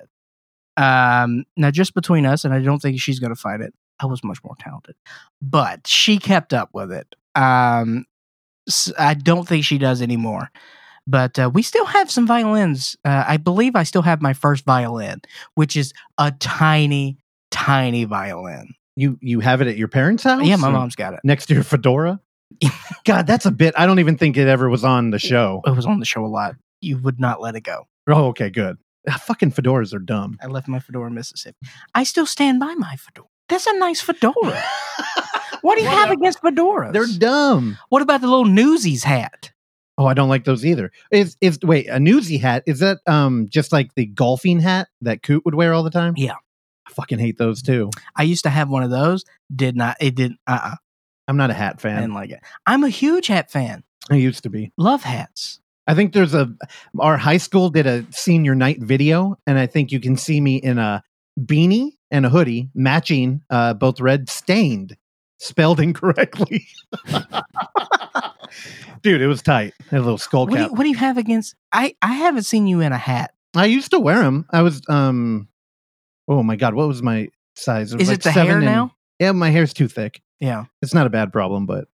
Um, 0.77 1.45
now 1.57 1.71
just 1.71 1.93
between 1.93 2.25
us, 2.25 2.45
and 2.45 2.53
I 2.53 2.59
don't 2.59 2.79
think 2.79 2.99
she's 3.01 3.19
going 3.19 3.33
to 3.33 3.39
fight 3.39 3.61
it. 3.61 3.73
I 3.99 4.05
was 4.05 4.23
much 4.23 4.39
more 4.43 4.55
talented, 4.59 4.95
but 5.41 5.85
she 5.87 6.19
kept 6.19 6.53
up 6.53 6.69
with 6.73 6.91
it. 6.91 7.13
Um, 7.35 8.05
I 8.97 9.13
don't 9.13 9.47
think 9.47 9.65
she 9.65 9.77
does 9.77 10.01
anymore. 10.01 10.49
But 11.07 11.39
uh, 11.39 11.49
we 11.51 11.63
still 11.63 11.85
have 11.85 12.11
some 12.11 12.27
violins. 12.27 12.95
Uh, 13.03 13.23
I 13.27 13.37
believe 13.37 13.75
I 13.75 13.81
still 13.83 14.03
have 14.03 14.21
my 14.21 14.33
first 14.33 14.63
violin, 14.63 15.21
which 15.55 15.75
is 15.75 15.91
a 16.19 16.31
tiny, 16.39 17.17
tiny 17.49 18.03
violin. 18.03 18.75
you 18.95 19.17
you 19.21 19.39
have 19.39 19.59
it 19.61 19.67
at 19.67 19.75
your 19.75 19.87
parents' 19.87 20.21
house? 20.23 20.43
Yeah, 20.45 20.57
my 20.57 20.67
Or 20.69 20.71
mom's 20.71 20.95
got 20.95 21.13
it. 21.15 21.19
next 21.23 21.47
to 21.47 21.55
your 21.55 21.63
fedora. 21.63 22.19
God, 23.05 23.27
that's 23.27 23.45
a 23.45 23.51
bit. 23.51 23.73
I 23.77 23.85
don't 23.85 23.99
even 23.99 24.17
think 24.17 24.37
it 24.37 24.47
ever 24.47 24.69
was 24.69 24.83
on 24.83 25.11
the 25.11 25.19
show. 25.19 25.61
It 25.65 25.75
was 25.75 25.85
on 25.85 25.99
the 25.99 26.05
show 26.05 26.25
a 26.25 26.27
lot. 26.27 26.55
You 26.81 26.97
would 26.99 27.19
not 27.19 27.41
let 27.41 27.55
it 27.55 27.61
go. 27.61 27.87
Oh, 28.07 28.27
okay, 28.27 28.49
good. 28.49 28.77
Ah, 29.07 29.17
fucking 29.17 29.51
fedoras 29.51 29.93
are 29.93 29.99
dumb. 29.99 30.37
I 30.41 30.47
left 30.47 30.67
my 30.67 30.79
fedora 30.79 31.07
in 31.07 31.13
Mississippi. 31.13 31.57
I 31.95 32.03
still 32.03 32.25
stand 32.25 32.59
by 32.59 32.73
my 32.75 32.95
fedora. 32.95 33.27
That's 33.47 33.65
a 33.65 33.77
nice 33.77 34.01
fedora. 34.01 34.61
what 35.61 35.77
do 35.77 35.83
you 35.83 35.89
have 35.89 36.11
against 36.11 36.41
fedoras? 36.41 36.93
They're 36.93 37.07
dumb. 37.17 37.77
what 37.89 38.01
about 38.01 38.21
the 38.21 38.27
little 38.27 38.45
Newsies 38.45 39.03
hat? 39.03 39.51
Oh, 39.99 40.05
I 40.05 40.13
don't 40.13 40.29
like 40.29 40.45
those 40.45 40.65
either. 40.65 40.93
Is 41.11 41.35
is 41.41 41.59
wait 41.61 41.87
a 41.89 41.99
newsy 41.99 42.37
hat? 42.37 42.63
Is 42.65 42.79
that 42.79 42.99
um 43.05 43.47
just 43.49 43.73
like 43.73 43.93
the 43.95 44.05
golfing 44.05 44.61
hat 44.61 44.87
that 45.01 45.23
Coot 45.23 45.43
would 45.43 45.55
wear 45.55 45.73
all 45.73 45.83
the 45.83 45.89
time? 45.89 46.13
Yeah. 46.15 46.35
I 46.87 46.91
fucking 46.91 47.19
hate 47.19 47.37
those 47.37 47.61
too. 47.61 47.89
I 48.15 48.23
used 48.23 48.43
to 48.43 48.49
have 48.49 48.69
one 48.69 48.81
of 48.81 48.91
those. 48.91 49.25
Did 49.53 49.75
not. 49.75 49.97
It 49.99 50.15
did. 50.15 50.31
Uh. 50.47 50.59
uh 50.63 50.75
I'm 51.29 51.37
not 51.37 51.51
a 51.51 51.53
hat 51.53 51.79
fan. 51.79 51.95
I 51.95 52.01
didn't 52.01 52.15
like 52.15 52.31
it. 52.31 52.39
I'm 52.65 52.83
a 52.83 52.89
huge 52.89 53.27
hat 53.27 53.51
fan. 53.51 53.83
I 54.09 54.15
used 54.15 54.41
to 54.43 54.49
be. 54.49 54.71
Love 54.77 55.03
hats. 55.03 55.59
I 55.85 55.93
think 55.93 56.13
there's 56.13 56.33
a 56.33 56.51
our 56.99 57.17
high 57.17 57.37
school 57.37 57.69
did 57.69 57.85
a 57.85 58.03
senior 58.09 58.55
night 58.55 58.81
video, 58.81 59.37
and 59.45 59.59
I 59.59 59.67
think 59.67 59.91
you 59.91 59.99
can 59.99 60.17
see 60.17 60.41
me 60.41 60.55
in 60.55 60.79
a 60.79 61.03
beanie 61.39 61.91
and 62.09 62.25
a 62.25 62.29
hoodie 62.29 62.71
matching, 62.73 63.41
uh, 63.51 63.75
both 63.75 64.01
red 64.01 64.27
stained, 64.27 64.97
spelled 65.37 65.79
incorrectly. 65.87 66.65
Dude, 69.03 69.21
it 69.21 69.27
was 69.27 69.43
tight. 69.43 69.75
A 69.91 69.99
little 69.99 70.17
skull 70.17 70.47
What 70.47 70.57
do, 70.57 70.63
you, 70.63 70.69
what 70.69 70.83
do 70.83 70.89
you 70.89 70.97
have 70.97 71.19
against? 71.19 71.53
I 71.71 71.95
I 72.01 72.13
haven't 72.13 72.43
seen 72.43 72.65
you 72.65 72.81
in 72.81 72.91
a 72.91 72.97
hat. 72.97 73.35
I 73.55 73.65
used 73.65 73.91
to 73.91 73.99
wear 73.99 74.23
them. 74.23 74.47
I 74.49 74.63
was 74.63 74.81
um. 74.89 75.47
Oh 76.27 76.41
my 76.41 76.55
god, 76.55 76.73
what 76.73 76.87
was 76.87 77.03
my 77.03 77.29
size? 77.55 77.93
Is 77.93 78.07
like 78.09 78.17
it 78.17 78.23
the 78.23 78.31
seven 78.31 78.47
hair 78.47 78.57
and- 78.57 78.65
now? 78.65 78.95
Yeah, 79.19 79.33
my 79.33 79.51
hair's 79.51 79.73
too 79.73 79.87
thick. 79.87 80.21
Yeah. 80.39 80.65
It's 80.81 80.93
not 80.93 81.07
a 81.07 81.09
bad 81.09 81.31
problem, 81.33 81.65
but 81.65 81.87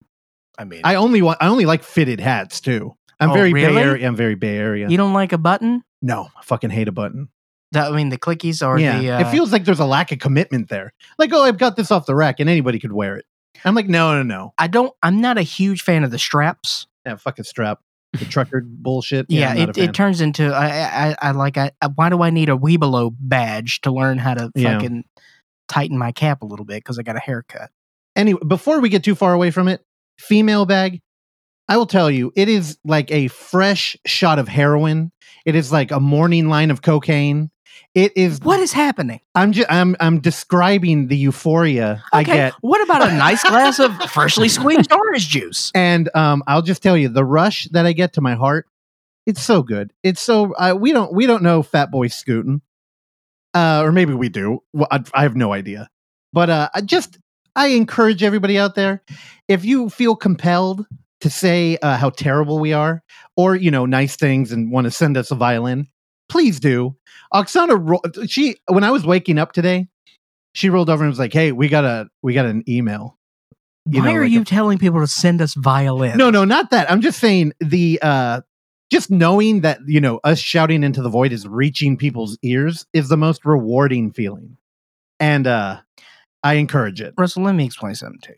I 0.57 0.63
mean, 0.65 0.81
I 0.83 0.95
only 0.95 1.21
want 1.21 1.39
I 1.41 1.47
only 1.47 1.65
like 1.65 1.83
fitted 1.83 2.19
hats 2.19 2.61
too. 2.61 2.95
I'm 3.19 3.31
Oh, 3.31 3.33
very 3.33 3.53
really? 3.53 3.73
Bay 3.75 3.81
Area. 3.81 4.07
I'm 4.07 4.15
very 4.15 4.35
Bay 4.35 4.57
Area. 4.57 4.87
you 4.89 4.97
don't 4.97 5.13
like 5.13 5.31
a 5.33 5.37
button. 5.37 5.83
no, 6.01 6.29
I 6.37 6.43
fucking 6.43 6.69
hate 6.69 6.87
a 6.87 6.91
button. 6.91 7.29
That, 7.71 7.91
I 7.91 7.95
mean, 7.95 8.09
the 8.09 8.17
clickies 8.17 8.65
are 8.65 8.79
yeah, 8.79 8.99
the. 8.99 9.11
Uh, 9.11 9.19
it 9.21 9.31
feels 9.31 9.51
like 9.51 9.65
there's 9.65 9.79
a 9.79 9.85
lack 9.85 10.11
of 10.11 10.19
commitment 10.19 10.69
there. 10.69 10.93
Like, 11.17 11.33
oh, 11.33 11.43
I've 11.43 11.57
got 11.57 11.75
this 11.75 11.91
off 11.91 12.05
the 12.05 12.15
rack 12.15 12.39
and 12.39 12.49
anybody 12.49 12.79
could 12.79 12.93
wear 12.93 13.17
it. 13.17 13.25
I'm 13.65 13.73
like, 13.75 13.87
no, 13.89 14.13
no, 14.15 14.23
no. 14.23 14.53
I 14.57 14.67
don't. 14.67 14.93
I'm 15.01 15.19
not 15.19 15.37
a 15.37 15.41
huge 15.41 15.81
fan 15.81 16.03
of 16.03 16.11
the 16.11 16.19
straps. 16.19 16.87
Yeah, 17.05 17.15
fucking 17.15 17.43
strap. 17.45 17.79
The 18.13 18.25
trucker 18.25 18.61
bullshit. 18.65 19.25
Yeah, 19.29 19.49
I'm 19.51 19.57
not 19.57 19.67
a 19.67 19.69
it, 19.71 19.75
fan. 19.75 19.89
it 19.89 19.93
turns 19.93 20.21
into 20.21 20.45
I 20.53 21.09
I, 21.11 21.15
I 21.21 21.31
like 21.31 21.57
I, 21.57 21.71
I 21.81 21.87
why 21.87 22.09
do 22.09 22.21
I 22.21 22.29
need 22.29 22.49
a 22.49 22.55
Weebelo 22.55 23.13
badge 23.19 23.81
to 23.81 23.91
learn 23.91 24.19
how 24.19 24.35
to 24.35 24.51
Yeah. 24.55 24.75
fucking 24.75 25.03
tighten 25.67 25.97
my 25.97 26.11
cap 26.13 26.43
a 26.43 26.45
little 26.45 26.65
bit 26.65 26.75
because 26.77 26.97
I 26.99 27.03
got 27.03 27.15
a 27.17 27.19
haircut. 27.19 27.71
Anyway, 28.15 28.39
before 28.47 28.79
we 28.79 28.89
get 28.89 29.03
too 29.03 29.15
far 29.15 29.33
away 29.33 29.51
from 29.51 29.67
it, 29.67 29.83
female 30.19 30.65
bag, 30.65 31.01
I 31.67 31.77
will 31.77 31.85
tell 31.87 32.09
you, 32.11 32.31
it 32.35 32.47
is 32.47 32.77
like 32.85 33.11
a 33.11 33.27
fresh 33.27 33.97
shot 34.05 34.39
of 34.39 34.47
heroin. 34.47 35.11
It 35.45 35.55
is 35.55 35.71
like 35.71 35.91
a 35.91 35.99
morning 35.99 36.47
line 36.49 36.71
of 36.71 36.81
cocaine. 36.81 37.49
It 37.93 38.15
is 38.15 38.39
What 38.41 38.59
is 38.59 38.71
happening? 38.71 39.19
I'm 39.35 39.51
just 39.51 39.69
I'm 39.71 39.95
I'm 39.99 40.19
describing 40.19 41.07
the 41.07 41.17
euphoria 41.17 42.03
I 42.13 42.23
get. 42.23 42.53
what 42.61 42.81
about 42.81 43.09
a 43.09 43.13
nice 43.13 43.43
glass 43.43 43.79
of 43.79 43.93
freshly 44.11 44.47
squeezed 44.49 44.91
orange 44.93 45.27
juice? 45.27 45.71
And 45.75 46.09
um 46.15 46.43
I'll 46.47 46.61
just 46.61 46.81
tell 46.83 46.95
you 46.97 47.09
the 47.09 47.25
rush 47.25 47.67
that 47.71 47.85
I 47.85 47.91
get 47.93 48.13
to 48.13 48.21
my 48.21 48.35
heart, 48.35 48.67
it's 49.25 49.41
so 49.41 49.61
good. 49.61 49.91
It's 50.03 50.21
so 50.21 50.53
uh, 50.53 50.75
we 50.79 50.93
don't 50.93 51.13
we 51.13 51.25
don't 51.25 51.43
know 51.43 51.63
Fat 51.63 51.91
Boy 51.91 52.07
Scootin'. 52.07 52.61
Uh 53.53 53.81
or 53.83 53.91
maybe 53.91 54.13
we 54.13 54.29
do. 54.29 54.61
Well, 54.73 54.87
I, 54.91 55.03
I 55.13 55.23
have 55.23 55.35
no 55.35 55.51
idea. 55.53 55.89
But 56.31 56.49
uh 56.49 56.69
I 56.73 56.81
just 56.81 57.17
I 57.55 57.67
encourage 57.67 58.23
everybody 58.23 58.57
out 58.57 58.75
there 58.75 59.03
if 59.47 59.63
you 59.65 59.89
feel 59.89 60.15
compelled 60.15 60.85
to 61.21 61.29
say 61.29 61.77
uh, 61.81 61.97
how 61.97 62.09
terrible 62.09 62.59
we 62.59 62.73
are 62.73 63.03
or 63.37 63.55
you 63.55 63.71
know 63.71 63.85
nice 63.85 64.15
things 64.15 64.51
and 64.51 64.71
want 64.71 64.85
to 64.85 64.91
send 64.91 65.17
us 65.17 65.31
a 65.31 65.35
violin, 65.35 65.87
please 66.29 66.59
do. 66.59 66.95
Oksana 67.33 68.29
she 68.29 68.57
when 68.67 68.83
I 68.83 68.91
was 68.91 69.05
waking 69.05 69.37
up 69.37 69.51
today, 69.53 69.87
she 70.53 70.69
rolled 70.69 70.89
over 70.89 71.03
and 71.03 71.11
was 71.11 71.19
like, 71.19 71.33
"Hey, 71.33 71.51
we 71.51 71.67
got 71.67 71.85
a 71.85 72.07
we 72.21 72.33
got 72.33 72.45
an 72.45 72.63
email." 72.67 73.17
You 73.87 73.99
Why 74.01 74.07
know, 74.07 74.15
are 74.15 74.23
like 74.23 74.31
you 74.31 74.41
a- 74.41 74.45
telling 74.45 74.77
people 74.77 74.99
to 74.99 75.07
send 75.07 75.41
us 75.41 75.53
violins? 75.53 76.17
No, 76.17 76.29
no, 76.29 76.43
not 76.43 76.71
that. 76.71 76.89
I'm 76.91 77.01
just 77.01 77.19
saying 77.19 77.53
the 77.59 77.99
uh 78.01 78.41
just 78.91 79.09
knowing 79.09 79.61
that, 79.61 79.79
you 79.87 79.99
know, 79.99 80.19
us 80.23 80.39
shouting 80.39 80.83
into 80.83 81.01
the 81.01 81.09
void 81.09 81.31
is 81.31 81.47
reaching 81.47 81.97
people's 81.97 82.37
ears 82.43 82.85
is 82.93 83.09
the 83.09 83.17
most 83.17 83.45
rewarding 83.45 84.11
feeling. 84.11 84.57
And 85.19 85.47
uh 85.47 85.81
I 86.45 86.53
encourage 86.53 87.01
it. 87.01 87.15
Russell, 87.17 87.41
let 87.41 87.55
me 87.55 87.65
explain 87.65 87.95
something 87.95 88.21
to 88.21 88.29
you. 88.29 88.35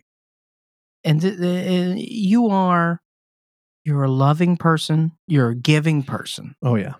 And 1.04 1.22
th- 1.22 1.38
th- 1.38 2.10
you 2.10 2.48
are, 2.48 3.02
you're 3.84 4.04
a 4.04 4.10
loving 4.10 4.56
person. 4.56 5.12
You're 5.28 5.50
a 5.50 5.56
giving 5.56 6.04
person. 6.04 6.56
Oh 6.64 6.76
yeah. 6.76 6.94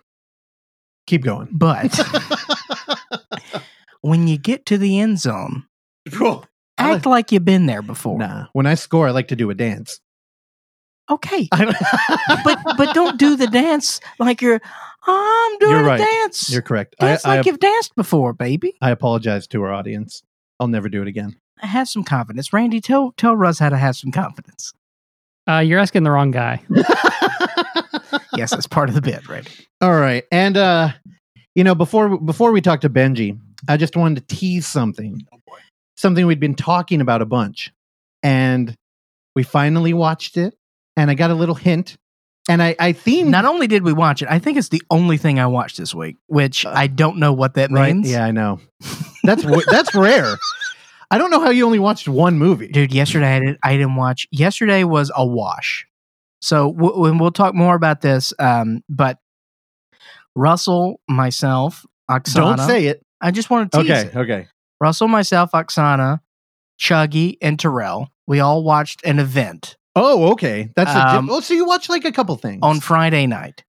Keep 1.08 1.24
going. 1.24 1.48
But 1.50 1.98
when 4.02 4.28
you 4.28 4.38
get 4.38 4.66
to 4.66 4.78
the 4.78 5.00
end 5.00 5.20
zone. 5.20 5.64
Act 6.78 7.06
like 7.06 7.32
you've 7.32 7.46
been 7.46 7.68
there 7.68 7.82
before. 7.82 8.20
Nah. 8.20 8.48
When 8.52 8.66
I 8.66 8.76
score, 8.76 9.08
I 9.08 9.12
like 9.12 9.30
to 9.30 9.36
do 9.38 9.50
a 9.50 9.56
dance. 9.56 10.02
Okay, 11.10 11.48
but 12.44 12.60
but 12.78 12.94
don't 12.94 13.18
do 13.18 13.38
the 13.38 13.48
dance 13.48 14.02
like 14.20 14.42
you're. 14.42 14.60
"Oh, 15.08 15.50
I'm 15.52 15.60
doing 15.60 15.72
You're 15.72 15.82
a 15.82 15.86
right. 15.86 15.98
dance. 16.00 16.52
You're 16.52 16.62
correct. 16.62 16.96
I, 17.00 17.06
dance 17.06 17.26
I, 17.26 17.38
like 17.38 17.46
you've 17.46 17.60
danced 17.60 17.96
before, 17.96 18.34
baby. 18.34 18.74
I 18.82 18.92
apologize 18.92 19.48
to 19.48 19.64
our 19.64 19.72
audience. 19.72 20.22
I'll 20.60 20.68
never 20.68 20.90
do 20.90 21.02
it 21.02 21.08
again. 21.08 21.36
Have 21.60 21.88
some 21.88 22.04
confidence, 22.04 22.54
Randy. 22.54 22.82
Tell 22.82 23.14
tell 23.18 23.36
Russ 23.36 23.60
how 23.60 23.70
to 23.70 23.78
have 23.78 23.96
some 23.96 24.12
confidence. 24.12 24.74
Uh, 25.50 25.60
you're 25.60 25.80
asking 25.80 26.04
the 26.04 26.12
wrong 26.12 26.32
guy. 26.32 26.62
Yes, 28.36 28.52
that's 28.52 28.68
part 28.68 28.90
of 28.90 28.96
the 28.96 29.02
bit, 29.02 29.28
right? 29.28 29.48
All 29.82 29.96
right. 29.96 30.24
And 30.32 30.58
uh 30.58 30.90
you 31.56 31.64
know, 31.64 31.74
before 31.76 32.18
before 32.20 32.52
we 32.52 32.62
talk 32.62 32.82
to 32.82 32.90
Benji, 32.90 33.40
I 33.68 33.78
just 33.78 33.96
wanted 33.96 34.28
to 34.28 34.36
tease 34.36 34.68
something. 34.68 35.26
Something 35.96 36.28
we'd 36.28 36.40
been 36.40 36.56
talking 36.56 37.02
about 37.02 37.24
a 37.24 37.26
bunch. 37.26 37.72
And 38.22 38.76
we 39.36 39.42
finally 39.44 39.94
watched 39.94 40.38
it 40.38 40.56
and 40.96 41.10
I 41.10 41.16
got 41.16 41.32
a 41.32 41.36
little 41.36 41.56
hint. 41.56 41.98
And 42.50 42.64
I 42.64 42.76
I 42.80 42.94
themed 42.94 43.28
Not 43.28 43.46
only 43.46 43.68
did 43.68 43.84
we 43.84 43.92
watch 43.94 44.22
it, 44.22 44.30
I 44.30 44.40
think 44.40 44.58
it's 44.58 44.70
the 44.70 44.82
only 44.90 45.18
thing 45.18 45.40
I 45.40 45.48
watched 45.48 45.78
this 45.78 45.94
week, 45.94 46.16
which 46.28 46.66
Uh, 46.66 46.72
I 46.76 46.88
don't 46.88 47.18
know 47.18 47.34
what 47.34 47.56
that 47.56 47.72
right. 47.72 47.94
means. 47.94 48.10
Yeah, 48.10 48.24
I 48.26 48.32
know. 48.32 48.60
That's 49.24 49.44
that's 49.70 49.94
rare. 49.94 50.38
I 51.12 51.18
don't 51.18 51.32
know 51.32 51.42
how 51.42 51.50
you 51.50 51.66
only 51.66 51.80
watched 51.80 52.08
one 52.08 52.38
movie. 52.38 52.68
dude. 52.70 52.94
Yesterday 52.94 53.36
I 53.36 53.40
didn't, 53.40 53.60
I 53.64 53.74
didn't 53.74 53.96
watch. 53.96 54.28
Yesterday 54.32 54.84
was 54.86 55.12
a 55.16 55.26
wash. 55.26 55.86
So 56.42 56.72
w- 56.72 57.00
when 57.02 57.18
we'll 57.18 57.32
talk 57.32 57.54
more 57.54 57.76
about 57.76 58.00
this, 58.02 58.34
um, 58.40 58.84
but 58.88 59.18
Russell, 60.36 61.00
myself, 61.10 61.86
Oksana. 62.10 62.34
Don't 62.58 62.60
say 62.60 62.86
it. 62.88 63.04
I 63.22 63.32
just 63.32 63.50
want 63.50 63.72
to 63.72 63.82
tease 63.82 63.90
Okay, 63.92 64.08
it. 64.10 64.16
okay. 64.16 64.48
Russell, 64.80 65.08
myself, 65.08 65.52
Oksana, 65.52 66.20
Chuggy, 66.80 67.38
and 67.42 67.60
Terrell. 67.60 68.10
We 68.28 68.40
all 68.40 68.64
watched 68.64 69.04
an 69.06 69.20
event 69.20 69.78
Oh, 69.98 70.32
okay. 70.34 70.70
That's 70.76 70.92
a 70.92 71.16
Um, 71.18 71.28
di- 71.28 71.34
oh, 71.34 71.40
so 71.42 71.54
you 71.54 71.66
watched 71.66 71.90
like 71.90 72.06
a 72.06 72.12
couple 72.12 72.36
things. 72.36 72.60
on 72.62 72.80
Friday 72.80 73.26
night, 73.28 73.64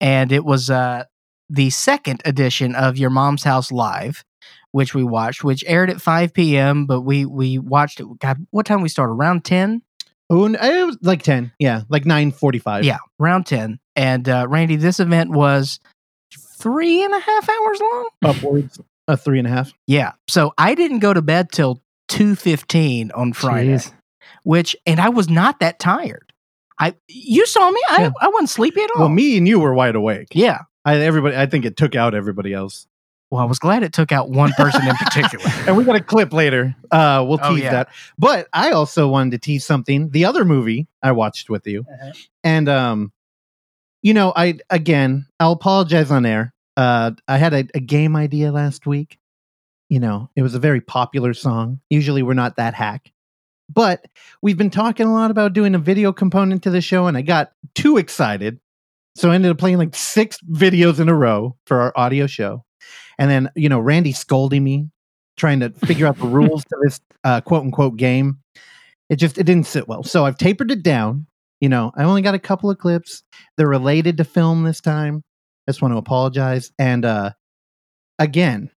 and 0.00 0.32
it 0.32 0.44
was 0.44 0.70
uh, 0.70 1.04
the 1.50 1.70
second 1.70 2.22
edition 2.24 2.74
of 2.74 2.96
Your 2.98 3.10
Mom's 3.10 3.44
House 3.44 3.70
Live, 3.70 4.24
which 4.72 4.94
we 4.94 5.04
watched, 5.04 5.44
which 5.44 5.62
aired 5.66 5.90
at 5.90 6.00
5 6.00 6.32
p.m. 6.34 6.86
But 6.86 7.02
we 7.02 7.24
we 7.26 7.58
watched 7.58 8.00
it. 8.00 8.06
God, 8.18 8.38
what 8.50 8.66
time 8.66 8.82
we 8.82 8.88
started? 8.88 9.12
Around 9.12 9.44
10. 9.44 9.82
Oh, 10.30 10.46
n- 10.46 10.54
it 10.60 10.84
was 10.86 10.96
like 11.02 11.22
10. 11.22 11.52
Yeah, 11.58 11.82
like 11.90 12.04
9:45. 12.04 12.84
Yeah, 12.84 12.98
round 13.18 13.46
10. 13.46 13.78
And 13.94 14.28
uh, 14.28 14.46
Randy, 14.48 14.76
this 14.76 14.98
event 14.98 15.30
was 15.30 15.78
three 16.58 17.04
and 17.04 17.14
a 17.14 17.20
half 17.20 17.48
hours 17.48 17.80
long. 17.80 18.08
Upwards 18.24 18.80
a 19.06 19.16
three 19.18 19.38
and 19.38 19.46
a 19.46 19.50
half. 19.50 19.70
Yeah. 19.86 20.12
So 20.28 20.54
I 20.56 20.74
didn't 20.74 21.00
go 21.00 21.12
to 21.12 21.20
bed 21.20 21.52
till 21.52 21.82
2.15 22.08 23.10
on 23.14 23.32
Friday, 23.34 23.74
Jeez. 23.74 23.92
Which, 24.42 24.76
and 24.86 25.00
I 25.00 25.08
was 25.10 25.28
not 25.28 25.60
that 25.60 25.78
tired. 25.78 26.32
I 26.78 26.94
You 27.08 27.46
saw 27.46 27.70
me. 27.70 27.80
I, 27.88 28.02
Yeah. 28.02 28.10
I 28.20 28.28
wasn't 28.28 28.50
sleepy 28.50 28.82
at 28.82 28.90
all. 28.96 29.02
Well, 29.02 29.08
me 29.08 29.36
and 29.36 29.46
you 29.46 29.60
were 29.60 29.72
wide 29.74 29.94
awake. 29.94 30.28
Yeah. 30.32 30.62
I 30.84 30.96
everybody 30.96 31.36
I 31.36 31.46
think 31.46 31.64
it 31.64 31.76
took 31.76 31.94
out 31.94 32.14
everybody 32.14 32.52
else. 32.52 32.86
Well, 33.30 33.40
I 33.40 33.46
was 33.46 33.58
glad 33.58 33.82
it 33.82 33.92
took 33.92 34.12
out 34.12 34.28
one 34.30 34.52
person 34.52 34.86
in 34.86 34.94
particular. 34.96 35.44
And 35.66 35.76
we 35.76 35.84
got 35.84 35.96
a 35.96 36.00
clip 36.00 36.32
later. 36.32 36.74
Uh 36.90 37.24
we'll 37.26 37.38
tease 37.38 37.46
Oh, 37.48 37.54
yeah. 37.54 37.70
that. 37.72 37.88
But 38.18 38.48
I 38.52 38.70
also 38.72 39.08
wanted 39.08 39.30
to 39.32 39.38
tease 39.38 39.64
something. 39.64 40.10
The 40.10 40.24
other 40.24 40.44
movie 40.44 40.88
I 41.02 41.12
watched 41.12 41.48
with 41.48 41.66
you. 41.66 41.84
Uh-huh. 41.90 42.12
And 42.42 42.68
um 42.68 43.12
you 44.02 44.12
know, 44.12 44.32
I 44.34 44.58
again, 44.68 45.26
I'll 45.40 45.52
apologize 45.52 46.10
on 46.10 46.26
air. 46.26 46.52
Uh 46.76 47.12
I 47.28 47.38
had 47.38 47.54
a, 47.54 47.64
a 47.74 47.80
game 47.80 48.16
idea 48.16 48.50
last 48.52 48.84
week. 48.86 49.16
You 49.88 50.00
know, 50.00 50.28
it 50.34 50.42
was 50.42 50.54
a 50.54 50.58
very 50.58 50.80
popular 50.80 51.34
song. 51.34 51.80
Usually 51.88 52.22
we're 52.24 52.34
not 52.34 52.56
that 52.56 52.74
hack. 52.74 53.12
But 53.72 54.04
we've 54.42 54.58
been 54.58 54.70
talking 54.70 55.06
a 55.06 55.12
lot 55.12 55.30
about 55.30 55.52
doing 55.52 55.74
a 55.74 55.78
video 55.78 56.12
component 56.12 56.62
to 56.64 56.70
the 56.70 56.80
show 56.80 57.06
and 57.06 57.16
I 57.16 57.22
got 57.22 57.52
too 57.74 57.96
excited. 57.96 58.60
So 59.16 59.30
I 59.30 59.34
ended 59.34 59.50
up 59.50 59.58
playing 59.58 59.78
like 59.78 59.94
six 59.94 60.38
videos 60.50 61.00
in 61.00 61.08
a 61.08 61.14
row 61.14 61.56
for 61.66 61.80
our 61.80 61.92
audio 61.96 62.26
show. 62.26 62.64
And 63.18 63.30
then, 63.30 63.50
you 63.54 63.68
know, 63.68 63.78
Randy 63.78 64.12
scolding 64.12 64.64
me, 64.64 64.90
trying 65.36 65.60
to 65.60 65.70
figure 65.70 66.06
out 66.06 66.18
the 66.18 66.26
rules 66.26 66.64
to 66.64 66.76
this 66.82 67.00
uh, 67.22 67.40
quote 67.40 67.62
unquote 67.62 67.96
game. 67.96 68.38
It 69.08 69.16
just 69.16 69.38
it 69.38 69.44
didn't 69.44 69.66
sit 69.66 69.86
well. 69.86 70.02
So 70.02 70.24
I've 70.24 70.38
tapered 70.38 70.70
it 70.70 70.82
down. 70.82 71.26
You 71.60 71.68
know, 71.68 71.92
I 71.96 72.04
only 72.04 72.22
got 72.22 72.34
a 72.34 72.38
couple 72.38 72.70
of 72.70 72.78
clips. 72.78 73.22
They're 73.56 73.68
related 73.68 74.16
to 74.16 74.24
film 74.24 74.64
this 74.64 74.80
time. 74.80 75.22
I 75.66 75.70
just 75.70 75.80
want 75.80 75.94
to 75.94 75.98
apologize. 75.98 76.72
And 76.78 77.04
uh 77.04 77.32
again, 78.18 78.70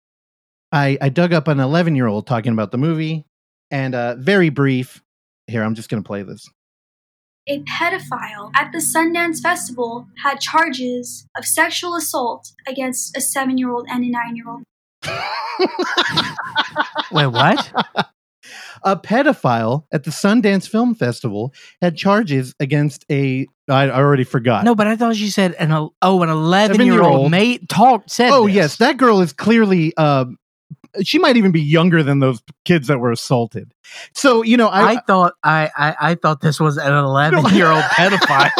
I 0.72 0.98
I 1.00 1.08
dug 1.08 1.32
up 1.32 1.48
an 1.48 1.60
11 1.60 1.94
year 1.96 2.06
old 2.06 2.26
talking 2.26 2.52
about 2.52 2.72
the 2.72 2.78
movie, 2.78 3.24
and 3.70 3.94
uh 3.94 4.16
very 4.16 4.50
brief. 4.50 5.02
Here, 5.46 5.62
I'm 5.62 5.74
just 5.74 5.88
gonna 5.88 6.02
play 6.02 6.22
this. 6.22 6.48
A 7.48 7.62
pedophile 7.62 8.50
at 8.56 8.72
the 8.72 8.78
Sundance 8.78 9.40
Festival 9.40 10.08
had 10.24 10.40
charges 10.40 11.28
of 11.36 11.44
sexual 11.44 11.94
assault 11.94 12.50
against 12.66 13.16
a 13.16 13.20
seven 13.20 13.56
year 13.56 13.70
old 13.70 13.86
and 13.88 14.04
a 14.04 14.10
nine 14.10 14.34
year 14.34 14.48
old. 14.48 14.62
Wait, 17.12 17.26
what? 17.26 17.72
a 18.82 18.96
pedophile 18.96 19.84
at 19.92 20.04
the 20.04 20.10
Sundance 20.10 20.68
Film 20.68 20.94
Festival 20.94 21.52
had 21.80 21.96
charges 21.96 22.54
against 22.60 23.04
a. 23.10 23.46
I 23.68 23.90
already 23.90 24.24
forgot. 24.24 24.64
No, 24.64 24.74
but 24.74 24.86
I 24.86 24.96
thought 24.96 25.16
you 25.16 25.30
said 25.30 25.54
an 25.54 25.72
oh 25.72 26.22
an 26.22 26.28
eleven 26.28 26.80
year 26.80 26.94
11-year-old. 26.94 27.14
old 27.14 27.30
mate 27.30 27.68
talked 27.68 28.10
said. 28.10 28.30
Oh 28.32 28.46
this. 28.46 28.54
yes, 28.54 28.76
that 28.76 28.96
girl 28.96 29.20
is 29.20 29.32
clearly. 29.32 29.92
Uh, 29.96 30.26
she 31.02 31.18
might 31.18 31.36
even 31.36 31.52
be 31.52 31.60
younger 31.60 32.02
than 32.02 32.20
those 32.20 32.42
kids 32.64 32.88
that 32.88 32.98
were 32.98 33.10
assaulted. 33.10 33.72
So 34.14 34.42
you 34.42 34.56
know, 34.56 34.68
I, 34.68 34.92
I, 34.92 35.00
thought 35.06 35.34
I, 35.42 35.70
I 35.76 35.96
I 36.00 36.14
thought 36.14 36.40
this 36.40 36.60
was 36.60 36.76
an 36.76 36.92
eleven 36.92 37.44
year 37.54 37.70
old 37.70 37.82
pedophile. 37.98 38.50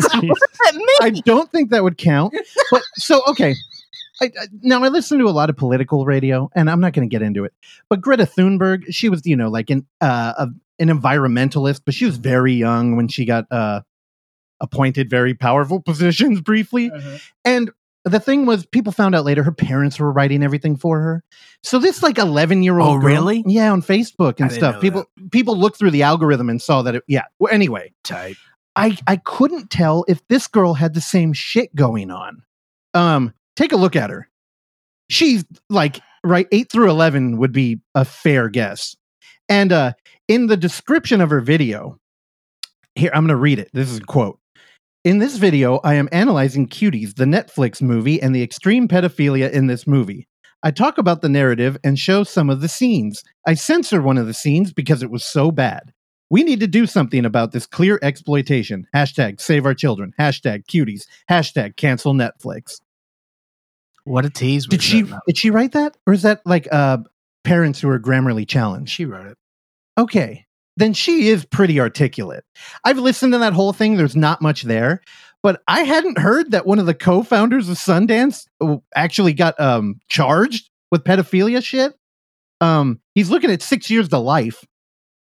Jeez. 0.00 0.28
what 0.28 0.38
does 0.38 0.58
that 0.64 0.74
mean? 0.74 0.96
I 1.00 1.10
don't 1.24 1.50
think 1.50 1.70
that 1.70 1.82
would 1.82 1.98
count. 1.98 2.34
But 2.70 2.82
so 2.96 3.22
okay. 3.28 3.54
I, 4.20 4.26
I, 4.26 4.46
now 4.62 4.82
I 4.82 4.88
listen 4.88 5.18
to 5.18 5.26
a 5.26 5.30
lot 5.30 5.50
of 5.50 5.58
political 5.58 6.06
radio, 6.06 6.48
and 6.54 6.70
I'm 6.70 6.80
not 6.80 6.94
going 6.94 7.06
to 7.06 7.12
get 7.12 7.20
into 7.20 7.44
it. 7.44 7.52
But 7.90 8.00
Greta 8.00 8.24
Thunberg, 8.24 8.84
she 8.88 9.10
was, 9.10 9.26
you 9.26 9.36
know, 9.36 9.50
like 9.50 9.68
an 9.68 9.86
uh, 10.00 10.32
a, 10.38 10.48
an 10.78 10.88
environmentalist, 10.88 11.82
but 11.84 11.94
she 11.94 12.06
was 12.06 12.16
very 12.16 12.54
young 12.54 12.96
when 12.96 13.08
she 13.08 13.26
got 13.26 13.44
uh, 13.50 13.82
appointed 14.60 15.10
very 15.10 15.34
powerful 15.34 15.80
positions 15.80 16.40
briefly. 16.40 16.90
And 17.44 17.70
the 18.10 18.20
thing 18.20 18.46
was, 18.46 18.64
people 18.66 18.92
found 18.92 19.14
out 19.14 19.24
later 19.24 19.42
her 19.42 19.52
parents 19.52 19.98
were 19.98 20.12
writing 20.12 20.42
everything 20.42 20.76
for 20.76 21.00
her. 21.00 21.24
So 21.62 21.78
this 21.78 22.02
like 22.02 22.18
11 22.18 22.62
year 22.62 22.78
old, 22.78 23.02
Oh, 23.02 23.06
really? 23.06 23.42
Yeah, 23.46 23.72
on 23.72 23.82
Facebook 23.82 24.38
and 24.40 24.48
didn't 24.48 24.52
stuff. 24.52 24.80
People 24.80 25.04
people 25.32 25.56
looked 25.56 25.78
through 25.78 25.90
the 25.90 26.04
algorithm 26.04 26.48
and 26.48 26.62
saw 26.62 26.82
that. 26.82 26.94
It, 26.94 27.04
yeah. 27.08 27.24
Well, 27.38 27.52
anyway, 27.52 27.92
Type. 28.04 28.36
I 28.76 28.96
I 29.06 29.16
couldn't 29.16 29.70
tell 29.70 30.04
if 30.06 30.26
this 30.28 30.46
girl 30.46 30.74
had 30.74 30.94
the 30.94 31.00
same 31.00 31.32
shit 31.32 31.74
going 31.74 32.10
on. 32.10 32.42
Um, 32.94 33.34
take 33.56 33.72
a 33.72 33.76
look 33.76 33.96
at 33.96 34.10
her. 34.10 34.28
She's 35.10 35.44
like 35.68 36.00
right? 36.22 36.46
Eight 36.52 36.70
through 36.70 36.90
eleven 36.90 37.38
would 37.38 37.52
be 37.52 37.80
a 37.94 38.04
fair 38.04 38.48
guess. 38.48 38.96
And 39.48 39.72
uh, 39.72 39.92
in 40.28 40.46
the 40.46 40.56
description 40.56 41.20
of 41.20 41.30
her 41.30 41.40
video, 41.40 41.98
here 42.94 43.10
I'm 43.14 43.22
going 43.22 43.28
to 43.28 43.36
read 43.36 43.58
it. 43.58 43.70
This 43.72 43.90
is 43.90 43.98
a 43.98 44.02
quote. 44.02 44.38
In 45.06 45.20
this 45.20 45.36
video, 45.36 45.78
I 45.84 45.94
am 45.94 46.08
analyzing 46.10 46.66
Cuties, 46.66 47.14
the 47.14 47.26
Netflix 47.26 47.80
movie, 47.80 48.20
and 48.20 48.34
the 48.34 48.42
extreme 48.42 48.88
pedophilia 48.88 49.48
in 49.52 49.68
this 49.68 49.86
movie. 49.86 50.26
I 50.64 50.72
talk 50.72 50.98
about 50.98 51.22
the 51.22 51.28
narrative 51.28 51.78
and 51.84 51.96
show 51.96 52.24
some 52.24 52.50
of 52.50 52.60
the 52.60 52.66
scenes. 52.66 53.22
I 53.46 53.54
censor 53.54 54.02
one 54.02 54.18
of 54.18 54.26
the 54.26 54.34
scenes 54.34 54.72
because 54.72 55.04
it 55.04 55.10
was 55.12 55.24
so 55.24 55.52
bad. 55.52 55.92
We 56.28 56.42
need 56.42 56.58
to 56.58 56.66
do 56.66 56.86
something 56.86 57.24
about 57.24 57.52
this 57.52 57.66
clear 57.68 58.00
exploitation. 58.02 58.88
Hashtag 58.92 59.40
save 59.40 59.64
our 59.64 59.74
children. 59.74 60.12
Hashtag 60.18 60.64
cuties. 60.66 61.04
Hashtag 61.30 61.76
cancel 61.76 62.12
Netflix. 62.12 62.80
What 64.02 64.24
a 64.24 64.30
tease! 64.30 64.66
Did 64.66 64.82
she 64.82 65.04
did 65.28 65.38
she 65.38 65.50
write 65.50 65.70
that? 65.70 65.96
Or 66.08 66.14
is 66.14 66.22
that 66.22 66.40
like 66.44 66.66
uh 66.72 66.98
parents 67.44 67.80
who 67.80 67.88
are 67.90 68.00
grammarly 68.00 68.48
challenged? 68.48 68.90
She 68.90 69.04
wrote 69.04 69.28
it. 69.28 69.38
Okay. 69.96 70.45
Then 70.76 70.92
she 70.92 71.28
is 71.28 71.44
pretty 71.44 71.80
articulate. 71.80 72.44
I've 72.84 72.98
listened 72.98 73.32
to 73.32 73.38
that 73.38 73.54
whole 73.54 73.72
thing. 73.72 73.96
There's 73.96 74.16
not 74.16 74.42
much 74.42 74.62
there, 74.62 75.00
but 75.42 75.62
I 75.68 75.82
hadn't 75.82 76.18
heard 76.18 76.50
that 76.50 76.66
one 76.66 76.78
of 76.78 76.86
the 76.86 76.94
co-founders 76.94 77.68
of 77.68 77.76
Sundance 77.78 78.46
uh, 78.60 78.76
actually 78.94 79.32
got 79.32 79.58
um 79.60 80.00
charged 80.08 80.68
with 80.90 81.04
pedophilia 81.04 81.64
shit. 81.64 81.94
Um 82.60 83.00
he's 83.14 83.30
looking 83.30 83.50
at 83.50 83.62
6 83.62 83.90
years 83.90 84.08
to 84.10 84.18
life. 84.18 84.64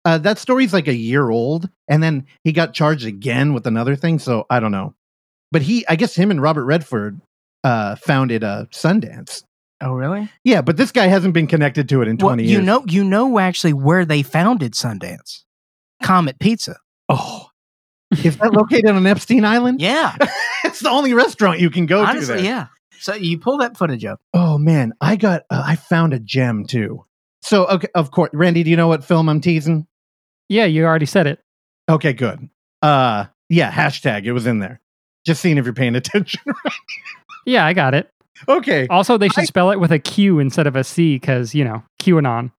Uh 0.04 0.18
that 0.18 0.38
story's 0.38 0.72
like 0.72 0.88
a 0.88 0.94
year 0.94 1.30
old 1.30 1.68
and 1.88 2.02
then 2.02 2.26
he 2.42 2.52
got 2.52 2.74
charged 2.74 3.06
again 3.06 3.54
with 3.54 3.66
another 3.66 3.96
thing, 3.96 4.18
so 4.18 4.46
I 4.50 4.60
don't 4.60 4.72
know. 4.72 4.94
But 5.52 5.62
he 5.62 5.86
I 5.88 5.96
guess 5.96 6.14
him 6.16 6.30
and 6.30 6.42
Robert 6.42 6.64
Redford 6.64 7.20
uh 7.62 7.94
founded 7.96 8.42
uh 8.42 8.66
Sundance. 8.72 9.44
Oh, 9.84 9.92
really? 9.92 10.30
Yeah, 10.44 10.62
but 10.62 10.78
this 10.78 10.90
guy 10.90 11.06
hasn't 11.08 11.34
been 11.34 11.46
connected 11.46 11.88
to 11.90 12.00
it 12.00 12.08
in 12.08 12.16
20 12.16 12.42
years. 12.42 12.52
you 12.52 12.62
know, 12.62 12.82
you 12.88 13.04
know, 13.04 13.38
actually, 13.38 13.74
where 13.74 14.04
they 14.06 14.22
founded 14.22 14.72
Sundance, 14.72 15.42
Comet 16.02 16.38
Pizza. 16.38 16.76
Oh. 17.08 17.48
Is 18.22 18.38
that 18.38 18.52
located 18.52 18.86
on 18.90 19.06
Epstein 19.06 19.44
Island? 19.44 19.80
Yeah, 19.80 20.16
it's 20.64 20.80
the 20.80 20.88
only 20.88 21.12
restaurant 21.14 21.60
you 21.60 21.68
can 21.68 21.84
go 21.86 22.02
to. 22.02 22.08
honestly, 22.10 22.36
there. 22.36 22.44
yeah. 22.44 22.66
So 23.00 23.14
you 23.14 23.38
pull 23.38 23.58
that 23.58 23.76
footage 23.76 24.04
up. 24.04 24.20
Oh 24.32 24.56
man, 24.56 24.92
I 25.00 25.16
got 25.16 25.42
uh, 25.50 25.62
I 25.66 25.76
found 25.76 26.14
a 26.14 26.18
gem 26.18 26.64
too. 26.64 27.04
So 27.42 27.66
okay, 27.66 27.88
of 27.94 28.10
course, 28.10 28.30
Randy, 28.32 28.62
do 28.62 28.70
you 28.70 28.76
know 28.76 28.88
what 28.88 29.04
film 29.04 29.28
I'm 29.28 29.40
teasing? 29.40 29.86
Yeah, 30.48 30.64
you 30.64 30.84
already 30.84 31.06
said 31.06 31.26
it. 31.26 31.40
Okay, 31.88 32.12
good. 32.12 32.48
Uh, 32.80 33.24
yeah, 33.48 33.70
hashtag. 33.72 34.24
It 34.24 34.32
was 34.32 34.46
in 34.46 34.60
there. 34.60 34.80
Just 35.26 35.42
seeing 35.42 35.58
if 35.58 35.64
you're 35.64 35.74
paying 35.74 35.96
attention. 35.96 36.40
Yeah, 37.46 37.66
I 37.66 37.74
got 37.74 37.92
it. 37.92 38.10
Okay. 38.48 38.86
Also, 38.88 39.16
they 39.18 39.28
should 39.28 39.42
I- 39.42 39.46
spell 39.46 39.70
it 39.70 39.80
with 39.80 39.92
a 39.92 39.98
Q 39.98 40.38
instead 40.38 40.66
of 40.66 40.76
a 40.76 40.84
C 40.84 41.16
because, 41.16 41.54
you 41.54 41.64
know, 41.64 41.82
QAnon. 42.00 42.52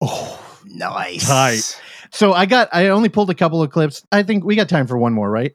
Oh, 0.00 0.38
Nice. 0.66 1.26
Tight. 1.26 1.80
so 2.12 2.32
I 2.32 2.46
got. 2.46 2.68
I 2.72 2.88
only 2.88 3.08
pulled 3.08 3.28
a 3.30 3.34
couple 3.34 3.62
of 3.62 3.70
clips. 3.70 4.02
I 4.10 4.22
think 4.22 4.44
we 4.44 4.56
got 4.56 4.68
time 4.68 4.86
for 4.86 4.96
one 4.96 5.12
more, 5.12 5.30
right? 5.30 5.52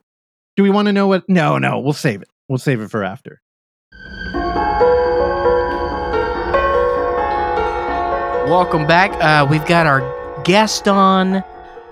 Do 0.56 0.64
we 0.64 0.70
want 0.70 0.88
to 0.88 0.94
know 0.94 1.08
what? 1.08 1.28
No, 1.28 1.58
no. 1.58 1.80
We'll 1.80 1.94
save 1.94 2.22
it. 2.22 2.30
We'll 2.48 2.58
save 2.60 2.82
it 2.82 2.90
for 2.92 3.04
after. 3.04 3.42
Welcome 8.48 8.88
back. 8.88 9.12
Uh, 9.22 9.46
we've 9.50 9.66
got 9.66 9.86
our 9.88 10.02
guest 10.44 10.88
on 10.88 11.44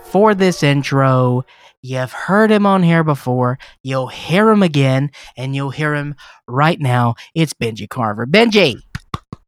for 0.06 0.34
this 0.34 0.64
intro. 0.64 1.44
You've 1.88 2.14
heard 2.14 2.50
him 2.50 2.66
on 2.66 2.82
here 2.82 3.04
before. 3.04 3.60
You'll 3.84 4.08
hear 4.08 4.50
him 4.50 4.64
again, 4.64 5.12
and 5.38 5.56
you'll 5.56 5.70
hear 5.70 5.94
him 5.94 6.16
right 6.48 6.80
now. 6.80 7.14
It's 7.36 7.54
Benji 7.54 7.88
Carver. 7.88 8.26
Benji. 8.26 8.78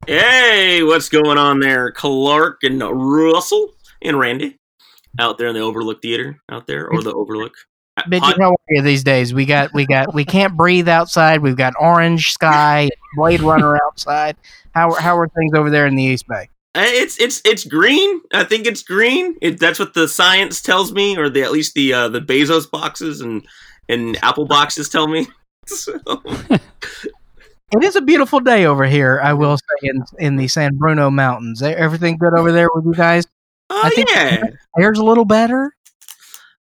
Hey, 0.06 0.84
what's 0.84 1.10
going 1.10 1.40
on 1.40 1.62
there? 1.62 1.92
Clark 1.92 2.60
and 2.62 2.80
Russell 2.80 3.74
and 4.04 4.20
Randy 4.20 4.60
out 5.20 5.40
there 5.40 5.48
in 5.48 5.56
the 5.56 5.62
Overlook 5.62 6.04
Theater 6.04 6.40
out 6.52 6.68
there 6.68 6.88
or 6.88 7.02
the 7.02 7.12
Overlook. 7.12 7.56
Benji, 8.08 8.38
how 8.40 8.52
are 8.52 8.58
you 8.70 8.84
these 8.84 9.04
days? 9.04 9.34
We 9.34 9.48
got, 9.48 9.74
we 9.74 9.88
got, 9.88 10.14
we 10.14 10.24
can't 10.24 10.56
breathe 10.56 10.88
outside. 10.88 11.42
We've 11.42 11.58
got 11.58 11.74
orange 11.80 12.34
sky, 12.34 12.88
Blade 13.16 13.42
Runner 13.42 13.80
outside. 13.88 14.38
How, 14.76 14.94
how 14.94 15.18
are 15.18 15.28
things 15.28 15.54
over 15.56 15.72
there 15.72 15.88
in 15.88 15.96
the 15.96 16.04
East 16.04 16.28
Bay? 16.28 16.50
Uh, 16.78 16.84
It's 16.86 17.20
it's 17.20 17.42
it's 17.44 17.64
green. 17.66 18.22
I 18.34 18.44
think 18.44 18.68
it's 18.68 18.84
green. 18.84 19.36
It, 19.42 19.60
that's 19.60 19.80
what 19.80 19.94
the 19.96 20.08
science 20.08 20.62
tells 20.62 20.92
me, 20.94 21.18
or 21.18 21.30
the 21.30 21.42
at 21.42 21.52
least 21.52 21.74
the 21.74 21.92
uh, 21.94 22.08
the 22.10 22.22
Bezos 22.22 22.70
boxes 22.70 23.22
and 23.22 23.46
and 23.90 24.18
Apple 24.24 24.46
boxes 24.46 24.90
tell 24.90 25.08
me. 25.08 25.28
So, 25.70 26.00
It 27.74 27.84
is 27.84 27.98
a 27.98 28.02
beautiful 28.02 28.40
day 28.40 28.66
over 28.66 28.86
here. 28.86 29.20
I 29.22 29.34
will 29.34 29.58
say 29.58 29.90
in 29.90 30.04
in 30.20 30.36
the 30.38 30.48
San 30.48 30.78
Bruno 30.78 31.10
Mountains. 31.10 31.62
Everything 31.62 32.18
good 32.18 32.34
over 32.38 32.54
there 32.54 32.70
with 32.74 32.86
you 32.86 32.94
guys? 32.94 33.26
uh, 33.70 33.90
yeah, 33.98 34.44
Air's 34.80 34.98
a 35.00 35.04
little 35.04 35.26
better. 35.26 35.74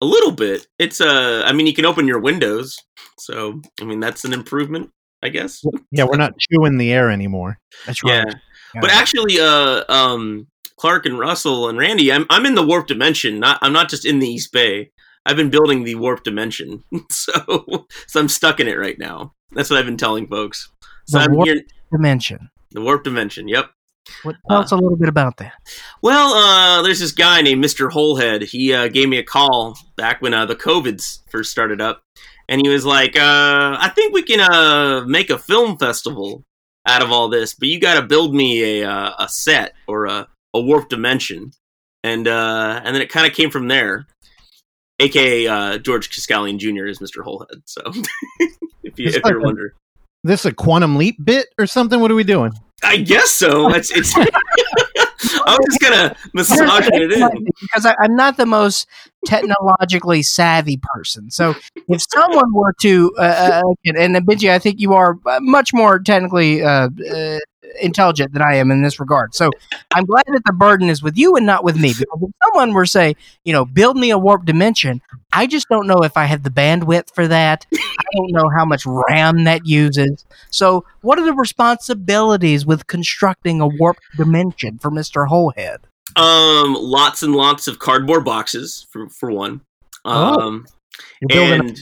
a 0.02 0.06
little 0.06 0.34
bit. 0.34 0.68
It's 0.80 1.00
uh, 1.00 1.44
I 1.46 1.54
mean, 1.54 1.66
you 1.68 1.74
can 1.74 1.86
open 1.86 2.08
your 2.08 2.20
windows, 2.20 2.78
so 3.20 3.62
I 3.80 3.86
mean 3.86 4.02
that's 4.02 4.26
an 4.26 4.34
improvement, 4.34 4.90
I 5.24 5.30
guess. 5.30 5.64
Yeah, 5.92 6.04
we're 6.04 6.18
not 6.18 6.34
chewing 6.38 6.78
the 6.78 6.92
air 6.92 7.10
anymore. 7.10 7.58
That's 7.86 8.02
Yeah. 8.04 8.26
But 8.82 8.92
actually, 8.92 9.40
uh, 9.40 9.84
um, 9.90 10.48
Clark 10.78 11.06
and 11.06 11.18
Russell 11.20 11.70
and 11.70 11.78
Randy, 11.78 12.12
I'm 12.12 12.26
I'm 12.30 12.46
in 12.46 12.56
the 12.56 12.66
warp 12.66 12.88
dimension. 12.88 13.40
Not 13.40 13.60
I'm 13.62 13.74
not 13.74 13.90
just 13.90 14.06
in 14.06 14.20
the 14.20 14.28
East 14.28 14.52
Bay. 14.52 14.92
I've 15.26 15.36
been 15.36 15.50
building 15.50 15.84
the 15.84 15.96
warp 15.96 16.24
dimension, 16.24 16.84
so 17.10 17.88
so 18.08 18.20
I'm 18.20 18.30
stuck 18.30 18.60
in 18.60 18.68
it 18.68 18.78
right 18.78 18.98
now. 18.98 19.34
That's 19.52 19.70
what 19.70 19.78
I've 19.80 19.86
been 19.86 19.98
telling 19.98 20.28
folks. 20.28 20.70
So 21.08 21.18
The 21.18 21.26
I'm 21.26 21.34
warp- 21.36 21.48
here, 21.48 21.62
dimension. 21.92 22.50
the 22.72 22.82
warp 22.82 23.04
dimension. 23.04 23.48
Yep. 23.48 23.70
What, 24.24 24.38
tell 24.48 24.58
Uh, 24.58 24.62
us 24.62 24.72
a 24.72 24.76
little 24.76 24.96
bit 24.98 25.10
about 25.10 25.38
that. 25.38 25.54
Well, 26.02 26.34
uh, 26.34 26.82
there's 26.82 27.00
this 27.00 27.12
guy 27.12 27.42
named 27.42 27.64
Mr. 27.64 27.92
Holehead. 27.92 28.44
He 28.44 28.74
uh, 28.74 28.88
gave 28.88 29.08
me 29.10 29.18
a 29.20 29.24
call 29.24 29.78
back 29.98 30.20
when 30.22 30.34
uh, 30.34 30.46
the 30.48 30.56
COVIDs 30.56 31.20
first 31.30 31.52
started 31.52 31.80
up, 31.82 32.02
and 32.48 32.60
he 32.64 32.70
was 32.70 32.86
like, 32.86 33.16
uh, 33.18 33.78
"I 33.80 33.92
think 33.94 34.14
we 34.14 34.24
can 34.24 34.40
uh, 34.40 35.04
make 35.06 35.30
a 35.30 35.38
film 35.38 35.78
festival 35.78 36.44
out 36.90 37.02
of 37.02 37.12
all 37.12 37.30
this, 37.30 37.54
but 37.54 37.68
you 37.70 37.80
got 37.80 38.00
to 38.00 38.06
build 38.06 38.34
me 38.36 38.82
a 38.82 38.90
uh, 38.90 39.12
a 39.20 39.30
set 39.30 39.74
or 39.88 40.06
a, 40.06 40.28
a 40.54 40.60
warp 40.62 40.90
dimension." 40.90 41.52
And 42.04 42.28
uh, 42.28 42.82
and 42.84 42.96
then 42.96 43.02
it 43.02 43.10
kind 43.10 43.28
of 43.28 43.34
came 43.36 43.50
from 43.52 43.68
there. 43.68 44.08
AKA 45.02 45.48
uh, 45.48 45.78
George 45.78 46.10
Cascalian 46.10 46.60
Jr. 46.60 46.86
is 46.88 47.00
Mr. 47.00 47.24
Holehead. 47.24 47.62
So 47.66 47.82
if 48.84 49.00
you 49.00 49.08
It's 49.08 49.16
if 49.18 49.24
like 49.24 49.32
you're 49.32 49.40
a- 49.40 49.44
wondering, 49.44 49.72
This 50.24 50.46
a 50.46 50.54
quantum 50.54 50.98
leap 50.98 51.16
bit 51.24 51.48
or 51.58 51.66
something? 51.68 52.00
What 52.02 52.12
are 52.12 52.16
we 52.16 52.24
doing? 52.26 52.52
I 52.84 52.98
guess 52.98 53.32
so. 53.32 53.74
It's 53.74 53.92
it's. 53.92 54.14
I'm 55.46 55.60
just 55.70 55.80
gonna 55.80 56.16
massaging 56.34 56.94
it 56.94 57.12
in. 57.12 57.48
because 57.62 57.86
I, 57.86 57.96
I'm 58.02 58.16
not 58.16 58.38
the 58.38 58.46
most 58.46 58.88
technologically 59.26 60.24
savvy 60.24 60.80
person. 60.96 61.30
So 61.30 61.56
if 61.88 62.02
someone 62.14 62.54
were 62.54 62.74
to, 62.82 63.14
uh, 63.18 63.22
uh, 63.22 63.74
and, 63.86 64.16
and 64.16 64.28
Benji, 64.28 64.50
I 64.50 64.60
think 64.60 64.80
you 64.80 64.94
are 64.94 65.18
uh, 65.26 65.40
much 65.42 65.74
more 65.74 66.00
technically 66.00 66.64
uh, 66.64 66.90
uh, 67.12 67.40
intelligent 67.82 68.34
than 68.34 68.42
I 68.42 68.56
am 68.56 68.72
in 68.72 68.82
this 68.82 69.00
regard. 69.00 69.36
So 69.36 69.50
I'm 69.94 70.06
glad 70.06 70.26
that 70.28 70.42
the 70.46 70.54
burden 70.54 70.90
is 70.90 71.04
with 71.04 71.18
you 71.18 71.36
and 71.36 71.46
not 71.46 71.64
with 71.64 71.76
me. 71.76 71.94
Because 71.98 72.22
if 72.22 72.32
someone 72.44 72.74
were 72.74 72.86
say, 72.86 73.16
you 73.46 73.54
know, 73.54 73.66
build 73.66 73.98
me 73.98 74.10
a 74.10 74.18
warp 74.18 74.46
dimension, 74.46 75.02
I 75.34 75.48
just 75.48 75.70
don't 75.70 75.88
know 75.88 76.04
if 76.04 76.18
I 76.18 76.26
have 76.26 76.44
the 76.44 76.50
bandwidth 76.50 77.14
for 77.14 77.28
that. 77.28 77.66
I 77.74 78.04
don't 78.16 78.32
know 78.32 78.50
how 78.50 78.66
much 78.66 78.86
RAM 78.86 79.44
that 79.44 79.66
uses. 79.66 80.26
So 80.50 80.86
what 81.02 81.20
are 81.20 81.26
the 81.26 81.34
responsibilities 81.34 82.66
with 82.66 82.88
constructing 82.88 83.62
a 83.62 83.68
warp 83.68 83.98
dimension 84.18 84.80
for 84.80 84.90
Mister 84.92 85.26
Holehead? 85.26 85.78
Um, 86.16 86.74
lots 86.74 87.22
and 87.22 87.36
lots 87.36 87.68
of 87.68 87.80
cardboard 87.80 88.26
boxes 88.26 88.88
for 88.90 89.10
for 89.10 89.32
one. 89.32 89.62
Oh. 90.06 90.40
Um, 90.40 90.68
building 91.28 91.70
and 91.70 91.80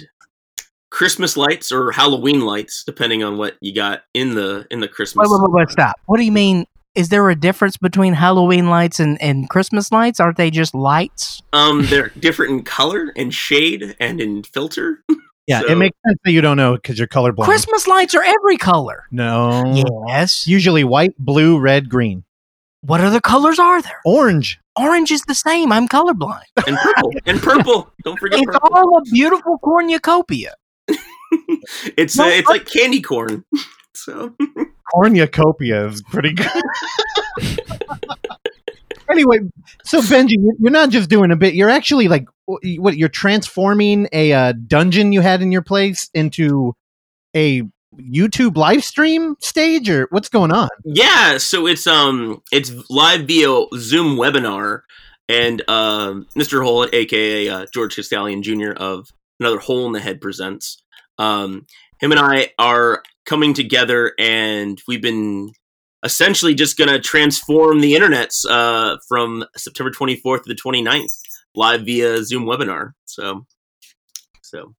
Christmas 0.97 1.37
lights 1.37 1.71
or 1.71 1.91
Halloween 1.91 2.41
lights, 2.41 2.83
depending 2.83 3.21
on 3.23 3.37
what 3.37 3.55
you 3.61 3.71
got 3.71 4.01
in 4.15 4.33
the 4.33 4.65
in 4.71 4.79
the 4.79 4.87
Christmas. 4.87 5.29
Wait, 5.29 5.39
wait, 5.39 5.51
wait, 5.51 5.59
wait, 5.59 5.69
stop. 5.69 5.95
What 6.07 6.17
do 6.17 6.23
you 6.23 6.31
mean? 6.31 6.65
Is 6.95 7.09
there 7.09 7.29
a 7.29 7.35
difference 7.35 7.77
between 7.77 8.13
Halloween 8.15 8.67
lights 8.67 8.99
and, 8.99 9.21
and 9.21 9.47
Christmas 9.47 9.91
lights? 9.91 10.19
Aren't 10.19 10.37
they 10.37 10.49
just 10.49 10.73
lights? 10.73 11.43
Um, 11.53 11.85
they're 11.85 12.09
different 12.19 12.53
in 12.53 12.63
color 12.63 13.13
and 13.15 13.31
shade 13.31 13.95
and 13.99 14.19
in 14.19 14.41
filter. 14.41 15.03
yeah, 15.45 15.59
so- 15.59 15.67
it 15.67 15.75
makes 15.77 15.95
sense 16.07 16.17
that 16.25 16.31
you 16.31 16.41
don't 16.41 16.57
know 16.57 16.73
because 16.73 16.97
you're 16.97 17.07
colorblind. 17.07 17.43
Christmas 17.45 17.87
lights 17.87 18.15
are 18.15 18.23
every 18.23 18.57
color. 18.57 19.03
No. 19.11 19.61
Yes. 20.07 20.47
Usually 20.47 20.83
white, 20.83 21.13
blue, 21.19 21.59
red, 21.59 21.87
green, 21.89 22.23
What 22.81 23.01
other 23.01 23.21
colors 23.21 23.59
are 23.59 23.83
there? 23.83 24.01
orange. 24.03 24.59
Orange 24.75 25.11
is 25.11 25.21
the 25.27 25.35
same. 25.35 25.71
I'm 25.71 25.87
colorblind. 25.87 26.41
and 26.65 26.75
purple 26.77 27.11
and 27.27 27.39
purple. 27.39 27.93
Don't 28.03 28.17
forget 28.17 28.39
It's 28.39 28.47
purple. 28.51 28.69
all 28.73 28.97
a 28.97 29.01
beautiful 29.03 29.59
cornucopia. 29.59 30.55
It's 31.97 32.15
No, 32.17 32.25
uh, 32.25 32.29
it's 32.29 32.49
I- 32.49 32.53
like 32.53 32.65
candy 32.65 33.01
corn. 33.01 33.43
So 33.93 34.31
Cornucopia 34.93 35.87
is 35.87 36.03
pretty 36.03 36.31
good. 36.31 36.47
anyway, 39.09 39.39
so 39.83 40.01
Benji, 40.01 40.31
you- 40.33 40.55
you're 40.59 40.71
not 40.71 40.89
just 40.89 41.09
doing 41.09 41.31
a 41.31 41.35
bit. 41.35 41.55
You're 41.55 41.69
actually 41.69 42.07
like 42.07 42.27
what? 42.45 42.95
You're 42.97 43.09
transforming 43.09 44.07
a 44.13 44.33
uh, 44.33 44.53
dungeon 44.67 45.13
you 45.13 45.21
had 45.21 45.41
in 45.41 45.51
your 45.51 45.61
place 45.63 46.09
into 46.13 46.73
a 47.35 47.63
YouTube 47.99 48.55
live 48.55 48.83
stream 48.83 49.35
stage 49.39 49.89
or 49.89 50.07
what's 50.11 50.29
going 50.29 50.51
on? 50.51 50.69
Yeah, 50.85 51.37
so 51.37 51.65
it's 51.67 51.87
um 51.87 52.41
it's 52.51 52.71
live 52.89 53.21
via 53.27 53.63
Zoom 53.75 54.17
webinar, 54.17 54.81
and 55.27 55.67
um 55.69 56.27
Mr. 56.37 56.63
Hole, 56.63 56.87
aka 56.93 57.49
uh, 57.49 57.65
George 57.73 57.95
Castallion 57.95 58.43
Jr. 58.43 58.71
of 58.77 59.09
Another 59.39 59.59
Hole 59.59 59.85
in 59.85 59.93
the 59.93 59.99
Head 59.99 60.21
presents. 60.21 60.81
Um, 61.17 61.65
him 61.99 62.11
and 62.11 62.19
I 62.19 62.51
are 62.59 63.03
coming 63.25 63.53
together, 63.53 64.13
and 64.19 64.81
we've 64.87 65.01
been 65.01 65.51
essentially 66.03 66.53
just 66.53 66.77
going 66.77 66.89
to 66.89 66.99
transform 66.99 67.81
the 67.81 67.93
internets 67.93 68.45
uh, 68.49 68.97
from 69.07 69.45
September 69.55 69.91
24th 69.91 70.43
to 70.43 70.53
the 70.53 70.55
29th 70.55 71.11
live 71.55 71.81
via 71.81 72.23
Zoom 72.23 72.45
webinar. 72.45 72.91
So, 73.05 73.45
so 74.41 74.75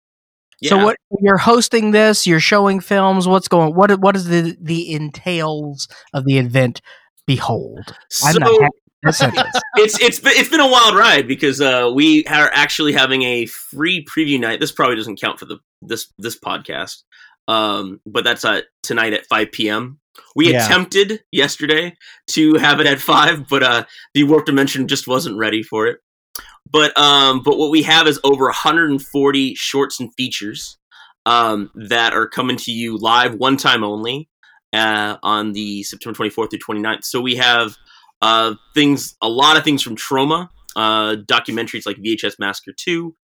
yeah. 0.61 0.71
So 0.71 0.85
what 0.85 0.97
you're 1.21 1.39
hosting 1.39 1.93
this, 1.93 2.27
you're 2.27 2.41
showing 2.41 2.81
films. 2.81 3.29
What's 3.29 3.49
going? 3.49 3.75
What 3.75 4.01
what 4.01 4.17
is 4.17 4.27
the 4.27 4.57
the 4.61 4.93
entails 4.93 5.89
of 6.13 6.25
the 6.25 6.39
event? 6.39 6.81
Behold, 7.27 7.95
I'm 8.25 8.37
not 8.37 8.71
happy 9.05 9.37
with 9.37 9.45
that 9.45 9.53
sentence. 9.53 9.63
it's 9.77 10.01
it's 10.01 10.21
been, 10.21 10.33
it's 10.37 10.49
been 10.49 10.61
a 10.61 10.69
wild 10.69 10.97
ride 10.97 11.29
because 11.29 11.61
uh, 11.61 11.91
we 11.95 12.25
are 12.27 12.51
actually 12.53 12.93
having 12.93 13.23
a 13.23 13.47
free 13.47 14.05
preview 14.05 14.41
night. 14.41 14.61
This 14.61 14.73
probably 14.73 14.97
doesn't 14.97 15.21
count 15.21 15.39
for 15.39 15.45
the 15.47 15.59
this 15.83 16.13
this 16.19 16.39
podcast, 16.39 17.03
um, 17.47 18.01
but 18.07 18.25
that's 18.25 18.45
uh, 18.45 18.63
tonight 18.83 19.13
at 19.13 19.27
5 19.27 19.53
p.m. 19.53 20.01
We 20.35 20.51
Yeah. 20.51 20.65
attempted 20.65 21.21
yesterday 21.31 21.97
to 22.31 22.55
have 22.55 22.81
it 22.81 22.87
at 22.87 23.01
five, 23.01 23.49
but 23.49 23.63
uh, 23.63 23.85
the 24.15 24.25
warp 24.25 24.47
dimension 24.47 24.89
just 24.89 25.07
wasn't 25.07 25.37
ready 25.37 25.63
for 25.63 25.87
it. 25.87 26.01
But 26.71 26.97
um, 26.99 27.43
but 27.43 27.57
what 27.57 27.71
we 27.71 27.83
have 27.83 28.07
is 28.07 28.21
over 28.25 28.45
140 28.47 29.55
shorts 29.55 30.01
and 30.01 30.13
features 30.17 30.79
um, 31.25 31.71
that 31.75 32.15
are 32.15 32.29
coming 32.29 32.57
to 32.57 32.71
you 32.73 32.99
live 32.99 33.35
one 33.35 33.57
time 33.57 33.85
only 33.85 34.29
uh, 34.73 35.17
on 35.23 35.53
the 35.53 35.83
September 35.85 36.19
24th 36.19 36.51
through 36.51 36.59
29th. 36.59 37.05
So 37.05 37.21
we 37.21 37.37
have 37.37 37.77
uh, 38.23 38.55
things, 38.75 39.17
a 39.23 39.29
lot 39.29 39.57
of 39.57 39.65
things 39.65 39.83
from 39.83 39.97
Troma, 39.97 40.49
uh, 40.77 41.17
documentaries 41.27 41.87
like 41.87 41.97
VHS 41.97 42.35
Massacre 42.39 42.73
2, 42.77 43.15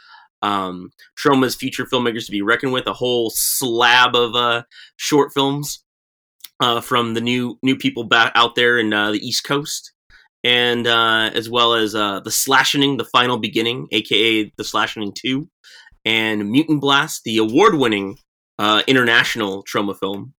um, 0.42 0.90
Troma's 1.16 1.54
feature 1.54 1.86
filmmakers 1.86 2.26
to 2.26 2.32
be 2.32 2.42
reckoned 2.42 2.72
with, 2.72 2.86
a 2.86 2.92
whole 2.92 3.30
slab 3.30 4.14
of 4.14 4.34
uh, 4.34 4.62
short 4.96 5.32
films 5.32 5.84
uh, 6.60 6.80
from 6.80 7.14
the 7.14 7.20
new 7.20 7.58
new 7.62 7.76
people 7.76 8.04
back 8.04 8.32
out 8.34 8.54
there 8.54 8.78
in 8.78 8.92
uh, 8.92 9.10
the 9.10 9.26
East 9.26 9.44
Coast, 9.44 9.92
and 10.44 10.86
uh, 10.86 11.30
as 11.34 11.48
well 11.48 11.74
as 11.74 11.94
uh, 11.94 12.20
the 12.20 12.30
Slashing, 12.30 12.96
the 12.96 13.04
Final 13.04 13.38
Beginning, 13.38 13.88
aka 13.90 14.52
the 14.56 14.64
Slashing 14.64 15.12
2, 15.14 15.48
and 16.04 16.50
Mutant 16.50 16.80
Blast, 16.80 17.22
the 17.24 17.38
award-winning 17.38 18.18
uh, 18.58 18.82
international 18.86 19.64
troma 19.64 19.98
film, 19.98 20.34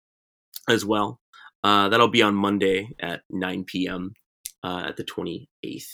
as 0.69 0.85
well. 0.85 1.19
Uh, 1.63 1.89
that'll 1.89 2.07
be 2.07 2.21
on 2.21 2.35
Monday 2.35 2.89
at 2.99 3.21
9 3.31 3.63
p.m. 3.65 4.13
Uh, 4.65 4.84
at 4.88 4.97
the 4.97 5.04
28th. 5.04 5.86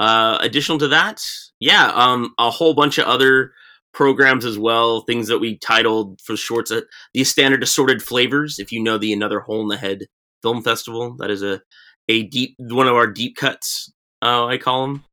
Uh, 0.00 0.38
additional 0.40 0.78
to 0.78 0.88
that, 0.88 1.22
yeah, 1.60 1.90
um, 1.94 2.32
a 2.38 2.50
whole 2.50 2.72
bunch 2.72 2.96
of 2.96 3.04
other 3.04 3.52
programs 3.92 4.46
as 4.46 4.58
well. 4.58 5.02
Things 5.02 5.28
that 5.28 5.38
we 5.38 5.58
titled 5.58 6.22
for 6.22 6.34
shorts, 6.34 6.70
uh, 6.70 6.80
the 7.12 7.24
standard 7.24 7.62
assorted 7.62 8.02
flavors. 8.02 8.58
If 8.58 8.72
you 8.72 8.82
know 8.82 8.96
the 8.96 9.12
Another 9.12 9.40
Hole 9.40 9.60
in 9.60 9.68
the 9.68 9.76
Head 9.76 10.06
Film 10.42 10.62
Festival, 10.62 11.14
that 11.18 11.30
is 11.30 11.42
a 11.42 11.60
a 12.08 12.22
deep 12.22 12.54
one 12.58 12.88
of 12.88 12.94
our 12.94 13.06
deep 13.06 13.36
cuts. 13.36 13.92
Uh, 14.22 14.46
I 14.46 14.56
call 14.56 14.86
them. 14.86 15.04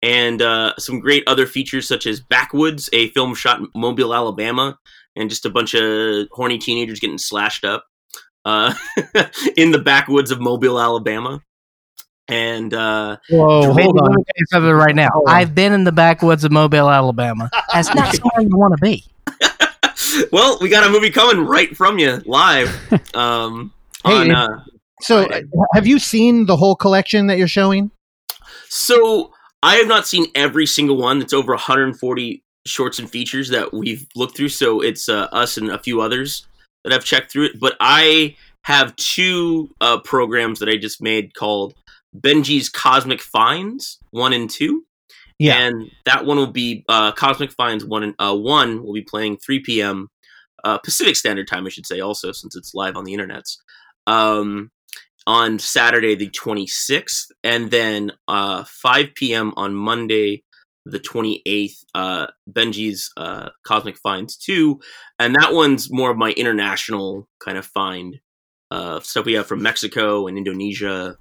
And 0.00 0.40
uh, 0.40 0.74
some 0.78 1.00
great 1.00 1.24
other 1.26 1.46
features 1.46 1.88
such 1.88 2.06
as 2.06 2.20
Backwoods, 2.20 2.88
a 2.92 3.08
film 3.08 3.34
shot 3.34 3.58
in 3.58 3.66
Mobile, 3.74 4.14
Alabama, 4.14 4.78
and 5.16 5.28
just 5.28 5.46
a 5.46 5.50
bunch 5.50 5.74
of 5.74 6.28
horny 6.30 6.58
teenagers 6.58 7.00
getting 7.00 7.18
slashed 7.18 7.64
up 7.64 7.86
uh, 8.44 8.72
in 9.56 9.72
the 9.72 9.82
backwoods 9.84 10.30
of 10.30 10.40
Mobile, 10.40 10.80
Alabama. 10.80 11.42
And 12.28 12.72
uh, 12.72 13.16
Whoa, 13.30 13.74
Baby, 13.74 13.82
hold 13.82 13.98
on. 14.00 14.10
me 14.10 14.14
tell 14.24 14.34
you 14.36 14.46
something 14.50 14.70
right 14.72 14.94
now. 14.94 15.08
Hold. 15.12 15.28
I've 15.28 15.54
been 15.54 15.72
in 15.72 15.84
the 15.84 15.92
backwoods 15.92 16.44
of 16.44 16.52
Mobile, 16.52 16.88
Alabama. 16.90 17.50
That's 17.72 17.92
not 17.94 18.14
somewhere 18.14 18.42
you 18.42 18.56
want 18.56 18.74
to 18.76 18.80
be. 18.80 19.04
well, 20.32 20.58
we 20.60 20.68
got 20.68 20.86
a 20.86 20.90
movie 20.90 21.10
coming 21.10 21.44
right 21.46 21.76
from 21.76 21.98
you 21.98 22.22
live. 22.26 22.70
Um, 23.14 23.72
Hey, 24.04 24.12
on, 24.12 24.30
uh, 24.32 24.48
So, 25.00 25.26
Friday. 25.26 25.46
uh, 25.56 25.64
have 25.74 25.86
you 25.86 25.98
seen 25.98 26.46
the 26.46 26.56
whole 26.56 26.74
collection 26.74 27.26
that 27.28 27.38
you're 27.38 27.46
showing? 27.48 27.90
so 28.68 29.32
I 29.62 29.76
have 29.76 29.86
not 29.86 30.06
seen 30.08 30.26
every 30.34 30.66
single 30.66 30.96
one. 30.96 31.20
It's 31.22 31.32
over 31.32 31.52
140 31.52 32.42
shorts 32.66 32.98
and 32.98 33.08
features 33.10 33.48
that 33.50 33.72
we've 33.72 34.06
looked 34.16 34.36
through. 34.36 34.48
So 34.48 34.80
it's 34.80 35.08
uh, 35.08 35.24
us 35.32 35.56
and 35.56 35.70
a 35.70 35.78
few 35.78 36.00
others 36.00 36.46
that 36.84 36.92
have 36.92 37.04
checked 37.04 37.30
through 37.30 37.46
it. 37.46 37.60
But 37.60 37.76
I 37.80 38.34
have 38.62 38.94
two 38.96 39.70
uh, 39.80 39.98
programs 40.00 40.58
that 40.60 40.68
I 40.68 40.76
just 40.76 41.00
made 41.02 41.34
called 41.34 41.74
Benji's 42.16 42.68
Cosmic 42.68 43.20
Finds 43.20 43.98
one 44.10 44.32
and 44.32 44.48
two. 44.48 44.84
Yeah. 45.38 45.58
and 45.58 45.90
that 46.04 46.24
one 46.24 46.36
will 46.36 46.52
be 46.52 46.84
uh, 46.88 47.12
Cosmic 47.12 47.50
Finds 47.52 47.84
one. 47.84 48.02
and 48.04 48.14
Uh, 48.18 48.36
one 48.36 48.82
will 48.84 48.92
be 48.92 49.02
playing 49.02 49.38
3 49.38 49.60
p.m. 49.60 50.08
Uh, 50.62 50.78
Pacific 50.78 51.16
Standard 51.16 51.48
Time, 51.48 51.66
I 51.66 51.70
should 51.70 51.86
say, 51.86 52.00
also 52.00 52.30
since 52.30 52.54
it's 52.54 52.74
live 52.74 52.96
on 52.96 53.04
the 53.04 53.12
internets. 53.12 53.56
Um, 54.06 54.70
on 55.26 55.58
Saturday 55.58 56.14
the 56.14 56.30
26th, 56.30 57.26
and 57.42 57.70
then 57.70 58.12
uh, 58.28 58.64
5 58.64 59.14
p.m. 59.14 59.52
on 59.56 59.74
Monday 59.74 60.44
the 60.84 60.98
28th. 60.98 61.84
Uh, 61.94 62.26
Benji's 62.50 63.10
uh, 63.16 63.50
Cosmic 63.64 63.96
Finds 63.98 64.36
2, 64.36 64.80
and 65.18 65.34
that 65.34 65.52
one's 65.52 65.92
more 65.92 66.10
of 66.10 66.16
my 66.16 66.30
international 66.32 67.28
kind 67.40 67.58
of 67.58 67.66
find 67.66 68.20
uh, 68.70 69.00
stuff 69.00 69.26
we 69.26 69.34
have 69.34 69.46
from 69.46 69.62
Mexico 69.62 70.26
and 70.26 70.38
Indonesia 70.38 71.16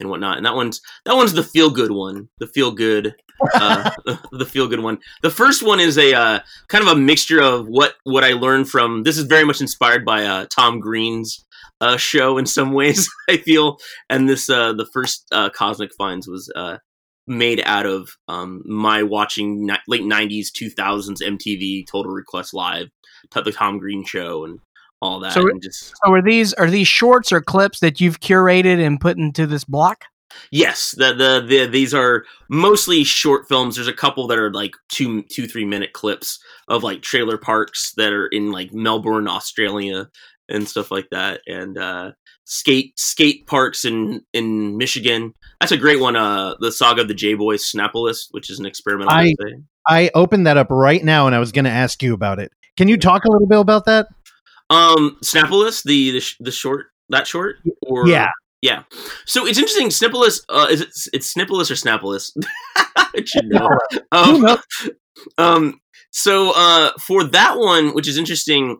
and 0.00 0.10
whatnot. 0.10 0.36
And 0.36 0.46
that 0.46 0.54
one's 0.54 0.80
that 1.04 1.16
one's 1.16 1.32
the 1.32 1.42
feel 1.42 1.70
good 1.70 1.90
one, 1.90 2.28
the 2.38 2.46
feel 2.46 2.70
good, 2.70 3.14
uh, 3.54 3.90
the 4.32 4.46
feel 4.46 4.68
good 4.68 4.80
one. 4.80 4.98
The 5.22 5.30
first 5.30 5.62
one 5.62 5.80
is 5.80 5.98
a 5.98 6.14
uh, 6.14 6.40
kind 6.68 6.82
of 6.82 6.88
a 6.88 6.96
mixture 7.00 7.40
of 7.40 7.66
what 7.66 7.94
what 8.04 8.24
I 8.24 8.32
learned 8.32 8.68
from. 8.68 9.02
This 9.02 9.18
is 9.18 9.24
very 9.24 9.44
much 9.44 9.60
inspired 9.60 10.04
by 10.04 10.24
uh, 10.24 10.46
Tom 10.50 10.80
Green's 10.80 11.44
uh, 11.80 11.96
show 11.96 12.38
in 12.38 12.46
some 12.46 12.72
ways. 12.72 13.08
I 13.28 13.38
feel, 13.38 13.78
and 14.08 14.28
this 14.28 14.48
uh, 14.48 14.72
the 14.72 14.86
first 14.86 15.26
uh, 15.32 15.50
Cosmic 15.50 15.90
Finds 15.94 16.28
was 16.28 16.50
uh, 16.54 16.78
made 17.26 17.62
out 17.64 17.86
of 17.86 18.10
um, 18.28 18.62
my 18.64 19.02
watching 19.02 19.66
ni- 19.66 19.74
late 19.88 20.02
'90s, 20.02 20.48
2000s 20.52 21.22
MTV 21.22 21.86
Total 21.86 22.12
Request 22.12 22.54
Live, 22.54 22.88
the 23.32 23.52
Tom 23.52 23.78
Green 23.78 24.04
show, 24.04 24.44
and 24.44 24.60
all 25.02 25.20
that. 25.20 25.32
So- 25.32 25.48
and 25.48 25.62
just 25.62 25.94
So 26.04 26.12
are 26.12 26.22
these 26.22 26.52
are 26.54 26.70
these 26.70 26.88
shorts 26.88 27.32
or 27.32 27.40
clips 27.40 27.80
that 27.80 28.00
you've 28.00 28.20
curated 28.20 28.84
and 28.84 29.00
put 29.00 29.16
into 29.16 29.46
this 29.46 29.64
block? 29.64 30.04
Yes, 30.50 30.94
the, 30.98 31.14
the 31.14 31.44
the 31.46 31.66
these 31.66 31.94
are 31.94 32.24
mostly 32.50 33.04
short 33.04 33.48
films. 33.48 33.76
There's 33.76 33.88
a 33.88 33.92
couple 33.92 34.26
that 34.26 34.38
are 34.38 34.52
like 34.52 34.72
two 34.88 35.22
two 35.22 35.46
three 35.46 35.64
minute 35.64 35.92
clips 35.94 36.38
of 36.68 36.82
like 36.82 37.00
trailer 37.02 37.38
parks 37.38 37.92
that 37.96 38.12
are 38.12 38.26
in 38.26 38.52
like 38.52 38.72
Melbourne, 38.72 39.28
Australia, 39.28 40.08
and 40.48 40.68
stuff 40.68 40.90
like 40.90 41.08
that, 41.10 41.40
and 41.46 41.78
uh, 41.78 42.12
skate 42.44 42.98
skate 42.98 43.46
parks 43.46 43.86
in 43.86 44.22
in 44.34 44.76
Michigan. 44.76 45.32
That's 45.60 45.72
a 45.72 45.78
great 45.78 46.00
one. 46.00 46.16
Uh, 46.16 46.54
the 46.60 46.70
saga 46.70 47.00
of 47.02 47.08
the 47.08 47.14
J 47.14 47.32
Boys 47.32 47.64
Snapolis, 47.64 48.28
which 48.32 48.50
is 48.50 48.58
an 48.58 48.66
experimental 48.66 49.14
I- 49.14 49.32
essay. 49.40 49.56
I 49.88 50.10
opened 50.14 50.46
that 50.48 50.56
up 50.58 50.66
right 50.68 51.02
now, 51.02 51.26
and 51.26 51.34
I 51.34 51.38
was 51.38 51.52
going 51.52 51.64
to 51.64 51.70
ask 51.70 52.02
you 52.02 52.12
about 52.12 52.40
it. 52.40 52.52
Can 52.76 52.88
you 52.88 52.96
talk 52.98 53.24
a 53.24 53.30
little 53.30 53.46
bit 53.46 53.58
about 53.60 53.84
that? 53.86 54.08
Um, 54.70 55.16
Snapolis, 55.22 55.82
the 55.84 56.12
the, 56.12 56.20
sh- 56.20 56.36
the 56.40 56.50
short 56.52 56.86
that 57.08 57.26
short, 57.26 57.56
or 57.82 58.08
Yeah. 58.08 58.28
yeah. 58.62 58.82
So 59.26 59.46
it's 59.46 59.58
interesting. 59.58 59.88
Snipolis, 59.88 60.40
uh, 60.48 60.66
is 60.70 60.80
it 60.80 60.88
it's 61.12 61.32
Snipolis 61.32 61.70
or 61.70 61.74
Snapolis? 61.74 62.30
I 62.96 63.22
should 63.24 63.46
know. 63.46 63.68
Um, 64.12 64.58
um, 65.38 65.80
so 66.10 66.52
uh, 66.56 66.90
for 67.00 67.24
that 67.24 67.58
one, 67.58 67.94
which 67.94 68.08
is 68.08 68.18
interesting, 68.18 68.78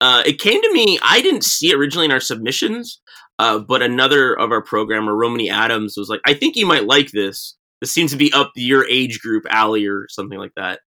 uh, 0.00 0.22
it 0.24 0.38
came 0.38 0.62
to 0.62 0.72
me. 0.72 0.98
I 1.02 1.20
didn't 1.20 1.44
see 1.44 1.70
it 1.70 1.76
originally 1.76 2.06
in 2.06 2.12
our 2.12 2.20
submissions, 2.20 3.00
uh, 3.38 3.58
but 3.58 3.82
another 3.82 4.34
of 4.34 4.52
our 4.52 4.62
programmer, 4.62 5.16
Romany 5.16 5.50
Adams, 5.50 5.94
was 5.96 6.08
like, 6.08 6.20
"I 6.26 6.34
think 6.34 6.54
you 6.56 6.66
might 6.66 6.84
like 6.86 7.10
this. 7.10 7.56
This 7.80 7.90
seems 7.92 8.12
to 8.12 8.16
be 8.16 8.32
up 8.32 8.52
your 8.54 8.86
age 8.88 9.20
group, 9.20 9.44
alley, 9.50 9.86
or 9.86 10.06
something 10.08 10.38
like 10.38 10.52
that." 10.56 10.80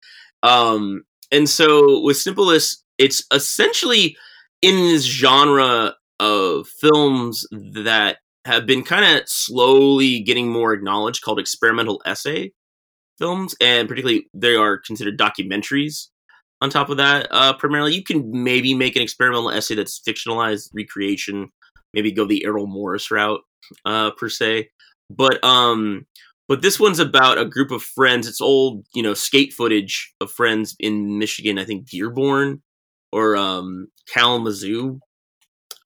Um, 0.43 1.05
and 1.33 1.49
so 1.49 2.01
with 2.03 2.17
Snipolis, 2.19 2.77
it's 2.99 3.25
essentially 3.33 4.17
in 4.65 4.77
this 4.77 5.05
genre 5.05 5.95
of 6.21 6.67
films 6.67 7.47
that 7.53 8.17
have 8.47 8.65
been 8.65 8.83
kind 8.83 9.05
of 9.05 9.29
slowly 9.29 10.21
getting 10.21 10.51
more 10.51 10.73
acknowledged, 10.73 11.23
called 11.23 11.39
experimental 11.39 12.01
essay 12.07 12.51
films, 13.19 13.55
and 13.61 13.89
particularly 13.89 14.27
they 14.33 14.55
are 14.55 14.79
considered 14.79 15.19
documentaries. 15.19 16.09
On 16.63 16.71
top 16.71 16.89
of 16.89 16.97
that, 16.97 17.29
uh, 17.31 17.53
primarily, 17.53 17.95
you 17.95 18.03
can 18.03 18.31
maybe 18.43 18.73
make 18.73 18.97
an 18.97 19.03
experimental 19.03 19.51
essay 19.51 19.75
that's 19.75 20.01
fictionalized 20.01 20.71
recreation, 20.73 21.51
maybe 21.93 22.11
go 22.11 22.25
the 22.25 22.45
Errol 22.47 22.67
Morris 22.67 23.11
route, 23.11 23.41
uh, 23.85 24.13
per 24.13 24.31
se. 24.31 24.71
But 25.11 25.45
um, 25.45 26.07
but 26.49 26.63
this 26.63 26.81
one's 26.81 27.01
about 27.01 27.37
a 27.37 27.45
group 27.45 27.71
of 27.71 27.83
friends. 27.83 28.27
It's 28.27 28.41
old, 28.41 28.87
you 28.95 29.03
know, 29.03 29.13
skate 29.13 29.53
footage 29.53 30.15
of 30.23 30.31
friends 30.31 30.75
in 30.81 31.19
Michigan. 31.19 31.59
I 31.59 31.67
think 31.67 31.87
Dearborn 31.87 32.63
or 33.15 33.37
um, 33.37 33.89
Kalamazoo, 34.13 34.99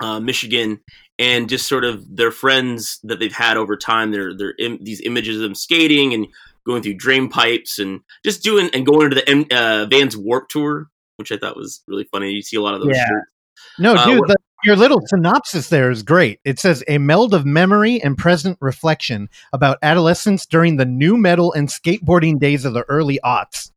uh, 0.00 0.18
Michigan, 0.18 0.80
and 1.18 1.48
just 1.48 1.68
sort 1.68 1.84
of 1.84 2.04
their 2.16 2.30
friends 2.32 2.98
that 3.04 3.20
they've 3.20 3.32
had 3.32 3.56
over 3.56 3.76
time. 3.76 4.10
They're 4.10 4.34
they're 4.36 4.54
Im- 4.58 4.82
these 4.82 5.00
images 5.02 5.36
of 5.36 5.42
them 5.42 5.54
skating 5.54 6.14
and 6.14 6.26
going 6.66 6.82
through 6.82 6.94
drain 6.94 7.28
pipes 7.28 7.78
and 7.78 8.00
just 8.24 8.42
doing 8.42 8.70
and 8.72 8.84
going 8.86 9.10
to 9.10 9.14
the 9.16 9.28
M- 9.28 9.46
uh, 9.50 9.86
Vans 9.90 10.16
Warp 10.16 10.48
Tour, 10.48 10.88
which 11.16 11.30
I 11.32 11.36
thought 11.36 11.56
was 11.56 11.82
really 11.86 12.08
funny. 12.12 12.30
You 12.32 12.42
see 12.42 12.56
a 12.56 12.60
lot 12.62 12.74
of 12.74 12.80
those. 12.80 12.90
Yeah. 12.96 13.06
shirts. 13.06 13.30
No, 13.78 13.94
Uh, 13.94 14.04
dude, 14.06 14.18
what- 14.20 14.28
the, 14.28 14.36
your 14.64 14.74
little 14.76 15.00
synopsis 15.06 15.68
there 15.68 15.88
is 15.90 16.02
great. 16.02 16.40
It 16.44 16.58
says 16.58 16.82
a 16.88 16.98
meld 16.98 17.32
of 17.32 17.46
memory 17.46 18.02
and 18.02 18.18
present 18.18 18.58
reflection 18.60 19.28
about 19.52 19.78
adolescence 19.82 20.46
during 20.46 20.76
the 20.78 20.84
nu 20.84 21.16
metal 21.16 21.52
and 21.52 21.68
skateboarding 21.68 22.40
days 22.40 22.64
of 22.64 22.74
the 22.74 22.82
early 22.88 23.20
aughts. 23.24 23.70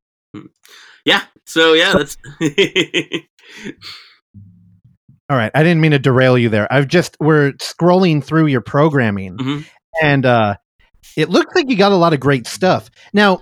Yeah. 1.05 1.23
So 1.45 1.73
yeah, 1.73 1.93
that's 1.93 2.17
All 5.29 5.37
right, 5.37 5.51
I 5.55 5.63
didn't 5.63 5.79
mean 5.81 5.91
to 5.91 5.99
derail 5.99 6.37
you 6.37 6.49
there. 6.49 6.71
I've 6.71 6.87
just 6.87 7.15
we're 7.19 7.53
scrolling 7.53 8.21
through 8.23 8.47
your 8.47 8.59
programming, 8.61 9.37
Mhm. 9.37 9.65
and 10.01 10.25
uh, 10.25 10.55
it 11.15 11.29
looks 11.29 11.55
like 11.55 11.69
you 11.69 11.77
got 11.77 11.93
a 11.93 11.95
lot 11.97 12.13
of 12.13 12.19
great 12.19 12.47
stuff. 12.47 12.89
Now, 13.13 13.41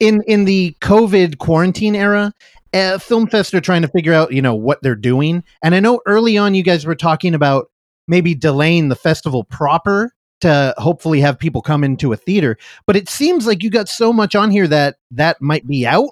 in 0.00 0.22
in 0.26 0.46
the 0.46 0.74
COVID 0.80 1.36
quarantine 1.38 1.94
era, 1.94 2.32
uh, 2.72 2.96
Film 2.98 3.26
Fest 3.26 3.52
are 3.52 3.60
trying 3.60 3.82
to 3.82 3.88
figure 3.88 4.14
out 4.14 4.32
you 4.32 4.40
know 4.40 4.54
what 4.54 4.80
they're 4.82 4.94
doing, 4.94 5.44
and 5.62 5.74
I 5.74 5.80
know 5.80 6.00
early 6.06 6.38
on 6.38 6.54
you 6.54 6.62
guys 6.62 6.86
were 6.86 6.94
talking 6.94 7.34
about 7.34 7.70
maybe 8.06 8.34
delaying 8.34 8.88
the 8.88 8.96
festival 8.96 9.44
proper 9.44 10.12
to 10.40 10.72
hopefully 10.78 11.20
have 11.20 11.38
people 11.38 11.60
come 11.60 11.84
into 11.84 12.12
a 12.12 12.16
theater. 12.16 12.56
But 12.86 12.96
it 12.96 13.08
seems 13.08 13.46
like 13.46 13.62
you 13.62 13.68
got 13.68 13.88
so 13.88 14.14
much 14.14 14.34
on 14.34 14.50
here 14.50 14.66
that 14.68 14.96
that 15.10 15.42
might 15.42 15.66
be 15.66 15.86
out. 15.86 16.10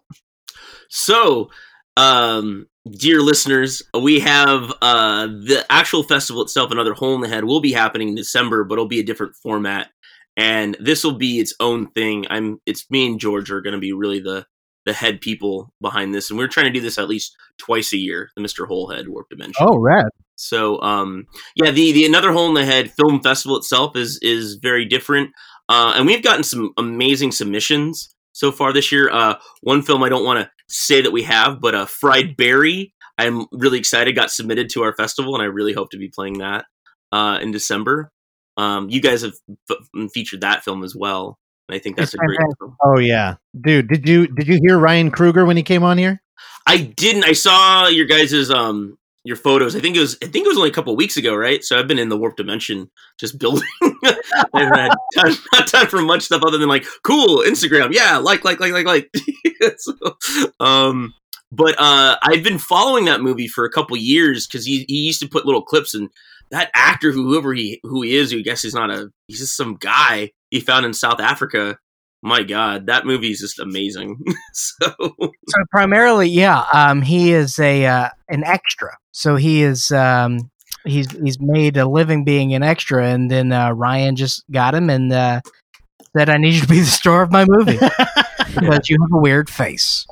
So, 0.90 1.48
um, 1.96 2.66
dear 2.90 3.20
listeners, 3.20 3.82
we 3.98 4.20
have 4.20 4.72
uh, 4.82 5.26
the 5.26 5.64
actual 5.70 6.02
festival 6.02 6.42
itself, 6.42 6.70
another 6.70 6.94
hole 6.94 7.14
in 7.14 7.20
the 7.20 7.28
head, 7.28 7.44
will 7.44 7.60
be 7.60 7.72
happening 7.72 8.08
in 8.08 8.14
December, 8.14 8.64
but 8.64 8.74
it'll 8.74 8.86
be 8.86 9.00
a 9.00 9.04
different 9.04 9.34
format, 9.34 9.90
and 10.36 10.76
this 10.80 11.04
will 11.04 11.16
be 11.16 11.38
its 11.38 11.54
own 11.60 11.90
thing. 11.90 12.26
I'm, 12.30 12.60
it's 12.66 12.90
me 12.90 13.06
and 13.06 13.20
George 13.20 13.50
are 13.50 13.60
going 13.60 13.74
to 13.74 13.80
be 13.80 13.92
really 13.92 14.20
the 14.20 14.46
the 14.84 14.92
head 14.92 15.20
people 15.20 15.72
behind 15.80 16.14
this, 16.14 16.30
and 16.30 16.38
we're 16.38 16.46
trying 16.46 16.66
to 16.66 16.72
do 16.72 16.80
this 16.80 16.96
at 16.96 17.08
least 17.08 17.34
twice 17.58 17.92
a 17.92 17.96
year. 17.96 18.30
The 18.36 18.42
Mister 18.42 18.66
Holehead 18.66 19.08
Warp 19.08 19.28
Dimension. 19.28 19.66
Oh, 19.66 19.78
rad! 19.78 20.06
So 20.36 20.80
um, 20.80 21.26
yeah, 21.56 21.72
the 21.72 21.92
the 21.92 22.06
another 22.06 22.32
hole 22.32 22.48
in 22.48 22.54
the 22.54 22.64
head 22.64 22.92
film 22.92 23.20
festival 23.20 23.56
itself 23.56 23.96
is 23.96 24.18
is 24.22 24.54
very 24.62 24.84
different, 24.84 25.30
uh, 25.68 25.94
and 25.96 26.06
we've 26.06 26.22
gotten 26.22 26.44
some 26.44 26.72
amazing 26.76 27.32
submissions 27.32 28.14
so 28.32 28.52
far 28.52 28.72
this 28.72 28.92
year. 28.92 29.10
Uh, 29.10 29.34
one 29.62 29.82
film 29.82 30.04
I 30.04 30.08
don't 30.08 30.24
want 30.24 30.38
to 30.38 30.50
say 30.68 31.00
that 31.00 31.12
we 31.12 31.22
have, 31.24 31.60
but 31.60 31.74
uh, 31.74 31.86
Fried 31.86 32.36
Barry. 32.36 32.92
I'm 33.18 33.46
really 33.50 33.78
excited. 33.78 34.14
Got 34.14 34.30
submitted 34.30 34.68
to 34.70 34.82
our 34.82 34.94
festival, 34.94 35.34
and 35.34 35.42
I 35.42 35.46
really 35.46 35.72
hope 35.72 35.90
to 35.90 35.98
be 35.98 36.08
playing 36.08 36.38
that 36.38 36.66
uh, 37.12 37.38
in 37.40 37.50
December. 37.50 38.10
Um, 38.56 38.88
you 38.90 39.00
guys 39.00 39.22
have 39.22 39.34
f- 39.70 40.10
featured 40.12 40.40
that 40.42 40.64
film 40.64 40.82
as 40.82 40.94
well, 40.94 41.38
and 41.68 41.76
I 41.76 41.78
think 41.78 41.96
that's 41.96 42.14
a 42.14 42.18
great 42.18 42.38
film. 42.58 42.76
Oh 42.82 42.98
yeah, 42.98 43.36
dude. 43.58 43.88
Did 43.88 44.08
you 44.08 44.26
did 44.26 44.48
you 44.48 44.58
hear 44.66 44.78
Ryan 44.78 45.10
Kruger 45.10 45.44
when 45.44 45.56
he 45.56 45.62
came 45.62 45.82
on 45.82 45.98
here? 45.98 46.22
I 46.66 46.78
didn't. 46.78 47.24
I 47.24 47.32
saw 47.32 47.88
your 47.88 48.06
guys's 48.06 48.50
um 48.50 48.98
your 49.26 49.36
photos. 49.36 49.74
I 49.74 49.80
think 49.80 49.96
it 49.96 50.00
was. 50.00 50.16
I 50.22 50.26
think 50.26 50.46
it 50.46 50.48
was 50.48 50.56
only 50.56 50.70
a 50.70 50.72
couple 50.72 50.94
weeks 50.94 51.16
ago, 51.16 51.34
right? 51.34 51.62
So 51.64 51.78
I've 51.78 51.88
been 51.88 51.98
in 51.98 52.08
the 52.08 52.16
warp 52.16 52.36
dimension, 52.36 52.90
just 53.18 53.38
building. 53.38 53.66
I 53.82 54.16
haven't 54.54 54.78
had 54.78 54.94
time, 55.16 55.34
not 55.52 55.66
time 55.66 55.86
for 55.88 56.00
much 56.00 56.22
stuff 56.22 56.42
other 56.46 56.58
than 56.58 56.68
like 56.68 56.86
cool 57.02 57.38
Instagram. 57.38 57.92
Yeah, 57.92 58.18
like, 58.18 58.44
like, 58.44 58.60
like, 58.60 58.72
like, 58.72 58.86
like. 58.86 59.10
so, 59.78 59.94
um, 60.60 61.12
but 61.50 61.74
uh, 61.78 62.16
I've 62.22 62.44
been 62.44 62.58
following 62.58 63.06
that 63.06 63.20
movie 63.20 63.48
for 63.48 63.64
a 63.64 63.70
couple 63.70 63.96
years 63.96 64.46
because 64.46 64.64
he 64.64 64.84
he 64.88 64.98
used 64.98 65.20
to 65.20 65.28
put 65.28 65.44
little 65.44 65.62
clips 65.62 65.94
and 65.94 66.08
that 66.50 66.70
actor, 66.74 67.10
whoever 67.10 67.52
he 67.52 67.80
who 67.82 68.02
he 68.02 68.16
is, 68.16 68.30
who 68.30 68.38
I 68.38 68.42
guess 68.42 68.62
he's 68.62 68.74
not 68.74 68.90
a 68.90 69.10
he's 69.26 69.40
just 69.40 69.56
some 69.56 69.76
guy 69.76 70.30
he 70.50 70.60
found 70.60 70.86
in 70.86 70.94
South 70.94 71.20
Africa. 71.20 71.78
My 72.26 72.42
God, 72.42 72.86
that 72.86 73.06
movie 73.06 73.30
is 73.30 73.38
just 73.38 73.60
amazing. 73.60 74.18
so 74.52 74.92
So 74.98 75.64
primarily, 75.70 76.28
yeah, 76.28 76.64
um, 76.72 77.02
he 77.02 77.32
is 77.32 77.58
a 77.58 77.86
uh, 77.86 78.08
an 78.28 78.42
extra. 78.44 78.96
So 79.12 79.36
he 79.36 79.62
is 79.62 79.92
um, 79.92 80.50
he's 80.84 81.08
he's 81.12 81.38
made 81.40 81.76
a 81.76 81.88
living 81.88 82.24
being 82.24 82.52
an 82.54 82.64
extra, 82.64 83.06
and 83.06 83.30
then 83.30 83.52
uh, 83.52 83.70
Ryan 83.70 84.16
just 84.16 84.44
got 84.50 84.74
him 84.74 84.90
and 84.90 85.12
uh, 85.12 85.40
said, 86.16 86.28
"I 86.28 86.38
need 86.38 86.54
you 86.54 86.62
to 86.62 86.68
be 86.68 86.80
the 86.80 86.86
star 86.86 87.22
of 87.22 87.30
my 87.30 87.44
movie 87.46 87.78
because 88.54 88.88
you 88.88 88.98
have 89.00 89.12
a 89.12 89.20
weird 89.20 89.48
face." 89.48 90.04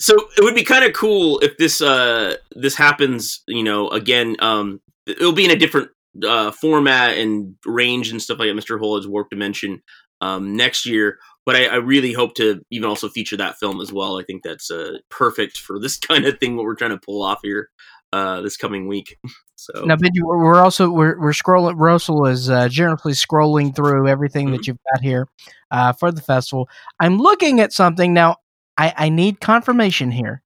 so 0.00 0.14
it 0.38 0.42
would 0.42 0.54
be 0.54 0.64
kind 0.64 0.84
of 0.84 0.94
cool 0.94 1.38
if 1.40 1.56
this 1.58 1.80
uh 1.82 2.34
this 2.52 2.74
happens 2.74 3.42
you 3.46 3.62
know 3.62 3.88
again 3.90 4.34
um 4.40 4.80
it'll 5.06 5.32
be 5.32 5.44
in 5.44 5.50
a 5.50 5.56
different 5.56 5.90
uh 6.24 6.50
format 6.50 7.18
and 7.18 7.54
range 7.66 8.10
and 8.10 8.20
stuff 8.20 8.38
like 8.38 8.48
that 8.48 8.56
mr 8.56 8.78
Hole's 8.78 9.06
warp 9.06 9.28
dimension 9.28 9.82
um 10.20 10.56
next 10.56 10.86
year 10.86 11.18
but 11.46 11.56
I, 11.56 11.66
I 11.66 11.76
really 11.76 12.12
hope 12.12 12.34
to 12.34 12.64
even 12.70 12.88
also 12.88 13.08
feature 13.08 13.36
that 13.36 13.58
film 13.58 13.80
as 13.80 13.92
well 13.92 14.18
i 14.18 14.22
think 14.22 14.42
that's 14.42 14.70
uh 14.70 14.98
perfect 15.08 15.58
for 15.58 15.78
this 15.78 15.98
kind 16.08 16.26
of 16.26 16.38
thing 16.38 16.56
what 16.56 16.64
we're 16.64 16.74
trying 16.74 16.90
to 16.90 16.98
pull 16.98 17.22
off 17.22 17.40
here 17.42 17.70
uh 18.12 18.40
this 18.40 18.56
coming 18.56 18.88
week 18.88 19.18
so 19.56 19.84
Now, 19.84 19.96
Benji, 19.96 20.22
we're 20.22 20.60
also 20.60 20.90
we're, 20.90 21.20
we're 21.20 21.32
scrolling. 21.32 21.74
Russell 21.76 22.26
is 22.26 22.48
uh, 22.48 22.68
generously 22.68 23.12
scrolling 23.12 23.76
through 23.76 24.08
everything 24.08 24.52
that 24.52 24.66
you've 24.66 24.78
got 24.92 25.02
here 25.02 25.28
uh, 25.70 25.92
for 25.92 26.10
the 26.10 26.22
festival. 26.22 26.66
I'm 26.98 27.18
looking 27.18 27.60
at 27.60 27.72
something 27.74 28.14
now. 28.14 28.36
I, 28.78 28.94
I 28.96 29.08
need 29.10 29.40
confirmation 29.40 30.10
here. 30.10 30.42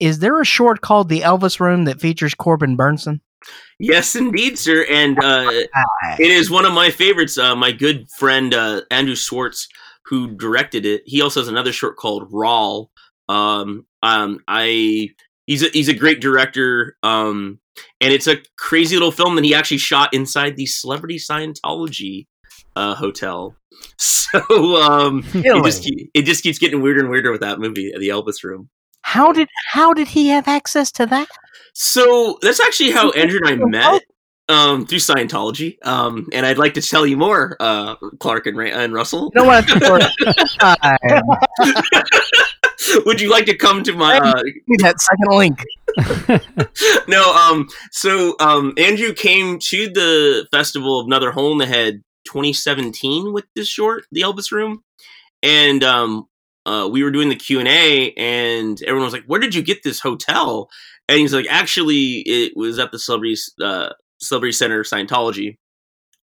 Is 0.00 0.20
there 0.20 0.40
a 0.40 0.46
short 0.46 0.80
called 0.80 1.10
"The 1.10 1.20
Elvis 1.20 1.60
Room" 1.60 1.84
that 1.84 2.00
features 2.00 2.34
Corbin 2.34 2.76
Bernsen? 2.76 3.20
yes 3.78 4.14
indeed 4.14 4.58
sir 4.58 4.86
and 4.88 5.18
uh 5.22 5.50
It 6.18 6.30
is 6.30 6.50
one 6.50 6.64
of 6.64 6.72
my 6.72 6.90
favorites. 6.90 7.36
Uh, 7.36 7.54
my 7.56 7.72
good 7.72 8.08
friend 8.18 8.54
uh, 8.54 8.82
Andrew 8.90 9.16
Swartz, 9.16 9.68
who 10.06 10.36
directed 10.36 10.86
it, 10.86 11.02
he 11.06 11.22
also 11.22 11.40
has 11.40 11.48
another 11.48 11.72
short 11.72 11.96
called 11.96 12.30
Rawl. 12.30 12.88
Um, 13.28 13.86
um, 14.02 14.40
I 14.46 15.10
he's 15.46 15.62
a, 15.62 15.68
he's 15.68 15.88
a 15.88 15.94
great 15.94 16.20
director, 16.20 16.96
um, 17.02 17.58
and 18.00 18.12
it's 18.12 18.26
a 18.26 18.38
crazy 18.58 18.96
little 18.96 19.12
film 19.12 19.36
that 19.36 19.44
he 19.44 19.54
actually 19.54 19.78
shot 19.78 20.12
inside 20.12 20.56
the 20.56 20.66
Celebrity 20.66 21.16
Scientology 21.16 22.26
uh, 22.76 22.94
hotel. 22.94 23.56
So 24.34 24.82
um, 24.82 25.24
it 25.32 25.62
just 25.62 25.88
it 26.12 26.22
just 26.22 26.42
keeps 26.42 26.58
getting 26.58 26.82
weirder 26.82 27.02
and 27.02 27.08
weirder 27.08 27.30
with 27.30 27.42
that 27.42 27.60
movie, 27.60 27.92
The 27.96 28.08
Elvis 28.08 28.42
Room. 28.42 28.68
How 29.02 29.30
did 29.30 29.48
how 29.70 29.92
did 29.92 30.08
he 30.08 30.26
have 30.28 30.48
access 30.48 30.90
to 30.92 31.06
that? 31.06 31.28
So 31.72 32.38
that's 32.42 32.58
actually 32.58 32.90
how 32.90 33.10
Andrew 33.12 33.38
and 33.44 33.62
I 33.62 33.64
met 33.64 34.02
um, 34.48 34.86
through 34.86 34.98
Scientology. 34.98 35.76
Um, 35.84 36.28
and 36.32 36.46
I'd 36.46 36.58
like 36.58 36.74
to 36.74 36.82
tell 36.82 37.06
you 37.06 37.16
more, 37.16 37.56
uh, 37.60 37.96
Clark 38.20 38.46
and, 38.46 38.56
Ra- 38.56 38.66
and 38.66 38.92
Russell. 38.92 39.32
You 39.34 39.42
know 39.42 39.46
what? 39.46 39.66
Would 43.06 43.20
you 43.20 43.30
like 43.30 43.46
to 43.46 43.56
come 43.56 43.82
to 43.84 43.94
my? 43.94 44.18
Uh, 44.18 44.42
that 44.78 45.00
second 45.00 45.36
link. 45.36 45.58
no. 47.08 47.32
Um. 47.32 47.68
So, 47.92 48.34
um, 48.40 48.74
Andrew 48.76 49.14
came 49.14 49.58
to 49.60 49.88
the 49.88 50.46
festival 50.52 51.00
of 51.00 51.06
Another 51.06 51.30
Hole 51.30 51.52
in 51.52 51.58
the 51.58 51.66
Head 51.66 52.02
2017 52.26 53.32
with 53.32 53.44
this 53.54 53.68
short, 53.68 54.04
The 54.12 54.22
Elvis 54.22 54.52
Room, 54.52 54.82
and 55.42 55.82
um, 55.82 56.26
uh, 56.66 56.88
we 56.90 57.02
were 57.02 57.10
doing 57.10 57.28
the 57.28 57.36
Q 57.36 57.58
and 57.58 57.68
A, 57.68 58.12
and 58.12 58.80
everyone 58.82 59.06
was 59.06 59.14
like, 59.14 59.24
"Where 59.26 59.40
did 59.40 59.54
you 59.54 59.62
get 59.62 59.82
this 59.82 60.00
hotel?" 60.00 60.68
And 61.08 61.18
he's 61.18 61.34
like, 61.34 61.46
"Actually, 61.48 62.22
it 62.26 62.52
was 62.56 62.78
at 62.78 62.92
the 62.92 62.98
Celebrity 62.98 63.36
uh, 63.62 63.90
Celebrity 64.24 64.52
Center 64.52 64.82
Scientology 64.82 65.56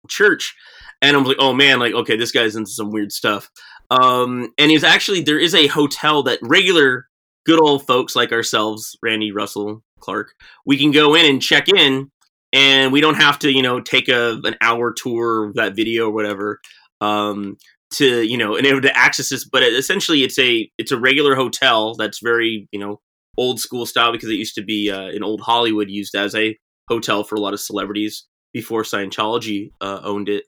Church." 0.09 0.55
And 1.01 1.15
I 1.15 1.19
was 1.19 1.27
like, 1.27 1.37
"Oh 1.39 1.53
man, 1.53 1.79
like 1.79 1.93
okay, 1.93 2.17
this 2.17 2.31
guy's 2.31 2.55
into 2.55 2.71
some 2.71 2.91
weird 2.91 3.11
stuff." 3.11 3.49
Um, 3.91 4.53
and 4.57 4.71
he's 4.71 4.83
actually 4.83 5.21
there 5.21 5.39
is 5.39 5.53
a 5.53 5.67
hotel 5.67 6.23
that 6.23 6.39
regular 6.41 7.07
good 7.45 7.59
old 7.59 7.85
folks 7.85 8.15
like 8.15 8.31
ourselves, 8.31 8.97
Randy, 9.03 9.31
Russell, 9.31 9.83
Clark, 9.99 10.33
we 10.65 10.77
can 10.77 10.91
go 10.91 11.15
in 11.15 11.25
and 11.25 11.41
check 11.41 11.69
in, 11.69 12.11
and 12.51 12.91
we 12.91 13.01
don't 13.01 13.15
have 13.15 13.39
to, 13.39 13.51
you 13.51 13.61
know, 13.61 13.79
take 13.79 14.09
a 14.09 14.39
an 14.43 14.55
hour 14.61 14.93
tour 14.93 15.45
of 15.45 15.55
that 15.55 15.75
video 15.75 16.07
or 16.07 16.13
whatever, 16.13 16.59
um, 17.01 17.57
to 17.93 18.21
you 18.21 18.37
know, 18.37 18.55
and 18.55 18.67
able 18.67 18.81
to 18.81 18.97
access 18.97 19.29
this. 19.29 19.45
But 19.45 19.63
essentially, 19.63 20.23
it's 20.23 20.37
a 20.39 20.69
it's 20.77 20.91
a 20.91 20.99
regular 20.99 21.35
hotel 21.35 21.95
that's 21.95 22.19
very 22.19 22.67
you 22.71 22.79
know 22.79 22.99
old 23.37 23.59
school 23.59 23.85
style 23.85 24.11
because 24.11 24.29
it 24.29 24.35
used 24.35 24.55
to 24.55 24.63
be 24.63 24.91
uh, 24.91 25.09
in 25.09 25.23
old 25.23 25.41
Hollywood 25.41 25.89
used 25.89 26.15
as 26.15 26.35
a 26.35 26.57
hotel 26.87 27.23
for 27.23 27.35
a 27.35 27.39
lot 27.39 27.53
of 27.53 27.59
celebrities 27.59 28.25
before 28.53 28.83
Scientology 28.83 29.71
uh, 29.81 29.99
owned 30.03 30.29
it. 30.29 30.45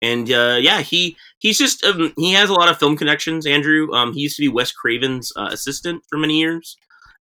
And 0.00 0.30
uh, 0.30 0.58
yeah, 0.60 0.80
he 0.80 1.16
he's 1.38 1.58
just 1.58 1.84
um, 1.84 2.12
he 2.16 2.32
has 2.32 2.50
a 2.50 2.54
lot 2.54 2.68
of 2.68 2.78
film 2.78 2.96
connections. 2.96 3.46
Andrew, 3.46 3.92
um, 3.92 4.12
he 4.12 4.20
used 4.20 4.36
to 4.36 4.42
be 4.42 4.48
Wes 4.48 4.70
Craven's 4.70 5.32
uh, 5.36 5.48
assistant 5.50 6.02
for 6.08 6.18
many 6.18 6.38
years 6.38 6.76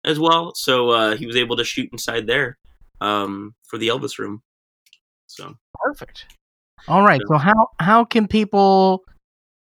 as 0.06 0.20
well, 0.20 0.54
so 0.54 0.92
uh, 0.92 1.16
he 1.16 1.26
was 1.26 1.36
able 1.36 1.58
to 1.58 1.64
shoot 1.64 1.90
inside 1.92 2.28
there 2.28 2.60
um, 3.02 3.56
for 3.68 3.80
the 3.80 3.88
Elvis 3.88 4.20
room. 4.20 4.44
So 5.26 5.56
Perfect. 5.84 6.26
All 6.88 7.02
right. 7.02 7.22
So 7.28 7.38
how 7.38 7.70
how 7.80 8.06
can 8.06 8.28
people 8.28 9.04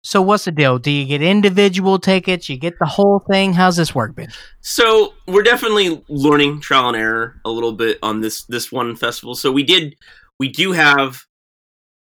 So 0.03 0.21
what's 0.21 0.45
the 0.45 0.51
deal? 0.51 0.79
Do 0.79 0.89
you 0.89 1.05
get 1.05 1.21
individual 1.21 1.99
tickets? 1.99 2.49
You 2.49 2.57
get 2.57 2.79
the 2.79 2.87
whole 2.87 3.23
thing? 3.31 3.53
How's 3.53 3.77
this 3.77 3.93
work, 3.93 4.15
Ben? 4.15 4.29
So 4.61 5.13
we're 5.27 5.43
definitely 5.43 6.03
learning 6.09 6.61
trial 6.61 6.89
and 6.89 6.97
error 6.97 7.39
a 7.45 7.49
little 7.49 7.73
bit 7.73 7.99
on 8.01 8.21
this 8.21 8.43
this 8.45 8.71
one 8.71 8.95
festival. 8.95 9.35
So 9.35 9.51
we 9.51 9.63
did 9.63 9.95
we 10.39 10.49
do 10.49 10.71
have 10.71 11.25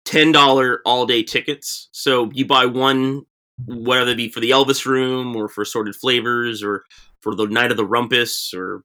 ten 0.07 0.33
dollar 0.33 0.81
all 0.87 1.05
day 1.05 1.23
tickets. 1.23 1.89
So 1.93 2.31
you 2.33 2.47
buy 2.47 2.65
one, 2.65 3.23
whether 3.67 4.13
it 4.13 4.17
be 4.17 4.31
for 4.31 4.41
the 4.41 4.51
Elvis 4.51 4.87
room 4.87 5.37
or 5.37 5.49
for 5.49 5.63
assorted 5.63 5.95
flavors 5.95 6.63
or 6.63 6.85
for 7.21 7.35
the 7.35 7.47
night 7.47 7.71
of 7.71 7.77
the 7.77 7.87
rumpus 7.87 8.55
or 8.55 8.83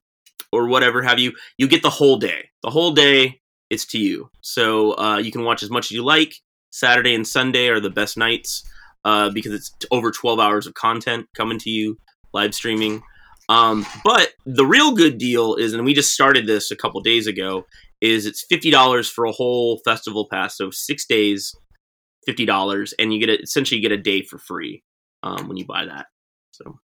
or 0.52 0.68
whatever 0.68 1.02
have 1.04 1.20
you. 1.20 1.34
You 1.58 1.70
get 1.70 1.84
the 1.84 1.90
whole 1.90 2.18
day. 2.18 2.50
The 2.64 2.70
whole 2.70 2.92
day 2.92 3.40
it's 3.70 3.86
to 3.86 3.98
you. 3.98 4.30
So 4.42 4.98
uh, 4.98 5.18
you 5.20 5.32
can 5.32 5.44
watch 5.44 5.64
as 5.64 5.70
much 5.70 5.86
as 5.86 5.92
you 5.92 6.04
like. 6.04 6.34
Saturday 6.72 7.16
and 7.16 7.26
Sunday 7.26 7.70
are 7.70 7.80
the 7.80 7.90
best 7.90 8.18
nights 8.18 8.64
uh, 9.06 9.30
because 9.30 9.54
it's 9.54 9.72
over 9.92 10.12
12 10.12 10.40
hours 10.40 10.68
of 10.68 10.74
content 10.74 11.28
coming 11.36 11.60
to 11.60 11.70
you 11.70 11.98
live 12.34 12.54
streaming. 12.54 13.02
Um, 13.48 13.86
but 14.04 14.34
the 14.46 14.66
real 14.66 14.94
good 14.94 15.18
deal 15.18 15.56
is, 15.56 15.74
and 15.74 15.84
we 15.84 15.94
just 15.94 16.14
started 16.14 16.46
this 16.46 16.70
a 16.72 16.76
couple 16.76 17.02
days 17.02 17.26
ago, 17.26 17.66
is 18.02 18.26
it's 18.26 18.46
fifty 18.48 18.70
dollars 18.70 19.10
for 19.10 19.26
a 19.26 19.32
whole 19.32 19.80
festival 19.84 20.28
pass, 20.32 20.56
so 20.56 20.70
six 20.70 21.06
days, 21.06 21.54
fifty 22.26 22.46
dollars, 22.46 22.94
and 23.00 23.12
you 23.12 23.20
get 23.20 23.30
a, 23.30 23.42
essentially 23.42 23.82
you 23.82 23.82
get 23.82 23.98
a 23.98 24.02
day 24.02 24.22
for 24.22 24.38
free 24.38 24.84
um, 25.24 25.48
when 25.48 25.58
you 25.58 25.66
buy 25.66 25.86
that. 25.86 26.06
So 26.52 26.80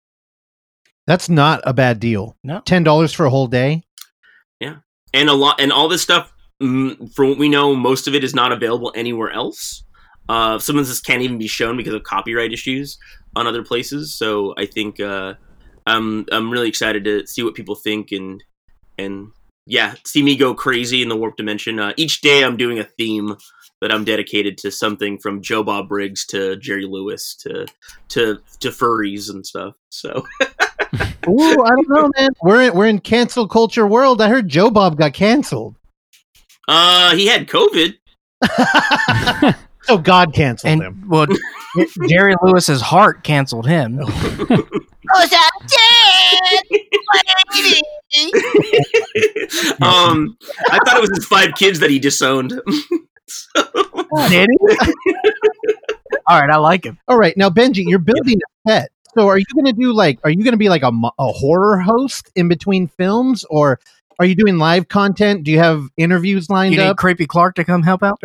That's 1.06 1.28
not 1.28 1.62
a 1.64 1.72
bad 1.72 1.98
deal. 1.98 2.36
No. 2.44 2.60
Ten 2.60 2.84
dollars 2.84 3.12
for 3.12 3.24
a 3.24 3.30
whole 3.30 3.46
day. 3.46 3.82
Yeah, 4.60 4.76
and 5.14 5.30
a 5.30 5.34
lot 5.34 5.60
and 5.60 5.72
all 5.72 5.88
this 5.88 6.02
stuff 6.02 6.30
mm, 6.62 7.12
from 7.14 7.30
what 7.30 7.38
we 7.38 7.48
know 7.48 7.74
most 7.74 8.06
of 8.06 8.14
it 8.14 8.22
is 8.22 8.34
not 8.34 8.52
available 8.52 8.92
anywhere 8.94 9.30
else 9.30 9.82
uh, 10.28 10.58
some 10.58 10.78
of 10.78 10.86
this 10.86 11.00
can't 11.00 11.22
even 11.22 11.38
be 11.38 11.46
shown 11.48 11.76
because 11.76 11.94
of 11.94 12.02
copyright 12.02 12.52
issues 12.52 12.98
on 13.36 13.46
other 13.46 13.62
places 13.64 14.14
so 14.14 14.54
i 14.58 14.66
think 14.66 15.00
uh, 15.00 15.34
i'm 15.86 16.26
i'm 16.32 16.50
really 16.50 16.68
excited 16.68 17.04
to 17.04 17.26
see 17.26 17.42
what 17.42 17.54
people 17.54 17.74
think 17.74 18.12
and 18.12 18.42
and 18.98 19.28
yeah 19.66 19.94
see 20.04 20.22
me 20.22 20.36
go 20.36 20.54
crazy 20.54 21.02
in 21.02 21.08
the 21.08 21.16
warp 21.16 21.36
dimension 21.36 21.78
uh, 21.78 21.92
each 21.96 22.20
day 22.20 22.44
i'm 22.44 22.56
doing 22.56 22.78
a 22.78 22.84
theme 22.84 23.36
that 23.80 23.92
i'm 23.92 24.04
dedicated 24.04 24.58
to 24.58 24.70
something 24.70 25.18
from 25.18 25.40
joe 25.42 25.62
bob 25.62 25.88
briggs 25.88 26.26
to 26.26 26.56
jerry 26.56 26.84
lewis 26.86 27.34
to 27.34 27.66
to 28.08 28.38
to 28.58 28.68
furries 28.70 29.30
and 29.30 29.46
stuff 29.46 29.74
so 29.90 30.24
Ooh, 31.28 31.62
I 31.62 31.68
don't 31.68 31.88
know, 31.88 32.10
man. 32.16 32.30
We're 32.42 32.62
in, 32.62 32.74
we're 32.74 32.86
in 32.86 32.98
cancel 32.98 33.46
culture 33.46 33.86
world. 33.86 34.20
I 34.20 34.28
heard 34.28 34.48
Joe 34.48 34.70
Bob 34.70 34.98
got 34.98 35.12
canceled. 35.12 35.76
uh 36.66 37.14
he 37.14 37.26
had 37.26 37.46
covid 37.46 37.94
so 39.90 39.98
God 39.98 40.32
canceled 40.34 40.72
And 40.72 40.82
him. 40.82 41.04
well, 41.08 41.26
Jerry 42.08 42.34
Lewis's 42.42 42.80
heart 42.80 43.24
canceled 43.24 43.66
him. 43.66 44.00
um, 49.82 50.36
I 50.70 50.78
thought 50.84 50.96
it 50.96 51.00
was 51.00 51.10
his 51.14 51.26
five 51.26 51.54
kids 51.56 51.80
that 51.80 51.90
he 51.90 51.98
disowned. 51.98 52.50
Did 54.28 54.48
he? 54.50 54.92
All 56.26 56.40
right, 56.40 56.50
I 56.50 56.56
like 56.58 56.84
him. 56.84 56.98
All 57.08 57.18
right, 57.18 57.36
now 57.36 57.50
Benji, 57.50 57.84
you're 57.86 57.98
building 57.98 58.36
a 58.36 58.70
set. 58.70 58.90
So 59.14 59.26
are 59.26 59.38
you 59.38 59.44
going 59.54 59.66
to 59.66 59.72
do 59.72 59.92
like? 59.92 60.20
Are 60.22 60.30
you 60.30 60.44
going 60.44 60.52
to 60.52 60.58
be 60.58 60.68
like 60.68 60.82
a, 60.84 60.92
a 61.18 61.32
horror 61.32 61.80
host 61.80 62.30
in 62.36 62.48
between 62.48 62.86
films, 62.86 63.44
or 63.50 63.80
are 64.20 64.26
you 64.26 64.36
doing 64.36 64.58
live 64.58 64.86
content? 64.88 65.42
Do 65.44 65.50
you 65.50 65.58
have 65.58 65.82
interviews 65.96 66.48
lined 66.48 66.74
You 66.74 66.80
need 66.80 66.86
up? 66.86 66.96
Creepy 66.98 67.26
Clark 67.26 67.56
to 67.56 67.64
come 67.64 67.82
help 67.82 68.04
out? 68.04 68.20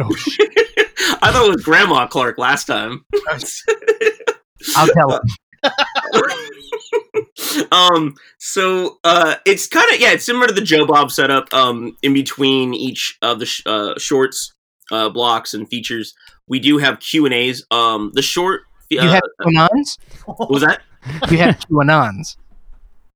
I 1.21 1.31
thought 1.31 1.47
it 1.47 1.55
was 1.55 1.63
Grandma 1.63 2.07
Clark 2.07 2.37
last 2.37 2.65
time. 2.65 3.05
I'll 4.75 4.87
tell 4.87 5.11
him. 5.11 5.21
um, 7.71 8.15
so 8.37 8.99
uh, 9.03 9.35
it's 9.45 9.67
kind 9.67 9.91
of 9.93 9.99
yeah, 9.99 10.11
it's 10.11 10.25
similar 10.25 10.47
to 10.47 10.53
the 10.53 10.61
Joe 10.61 10.85
Bob 10.85 11.11
setup. 11.11 11.53
Um, 11.53 11.97
in 12.01 12.13
between 12.13 12.73
each 12.73 13.17
of 13.21 13.39
the 13.39 13.45
sh- 13.45 13.63
uh, 13.65 13.97
shorts, 13.97 14.53
uh, 14.91 15.09
blocks 15.09 15.53
and 15.53 15.67
features, 15.67 16.13
we 16.47 16.59
do 16.59 16.77
have 16.77 16.99
Q 16.99 17.25
and 17.25 17.33
A's. 17.33 17.65
Um, 17.71 18.11
the 18.13 18.21
short. 18.21 18.61
You 18.89 18.99
uh, 18.99 19.13
have 19.13 19.23
QAnons? 19.41 19.97
what 20.25 20.49
was 20.49 20.61
that? 20.61 20.81
You 21.29 21.37
have 21.37 21.59
QAnons. 21.59 22.37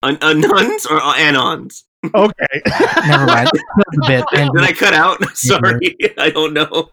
An- 0.02 0.18
Anons 0.18 0.90
or 0.90 0.98
uh, 0.98 1.14
Anons? 1.16 1.84
okay. 2.16 2.62
Never 3.08 3.26
mind. 3.26 3.50
Killed 3.52 3.86
the 3.92 4.06
bit. 4.08 4.40
And 4.40 4.50
Did 4.54 4.64
I 4.64 4.72
cut 4.72 4.94
out? 4.94 5.22
Sorry, 5.36 5.98
I 6.18 6.30
don't 6.30 6.54
know. 6.54 6.90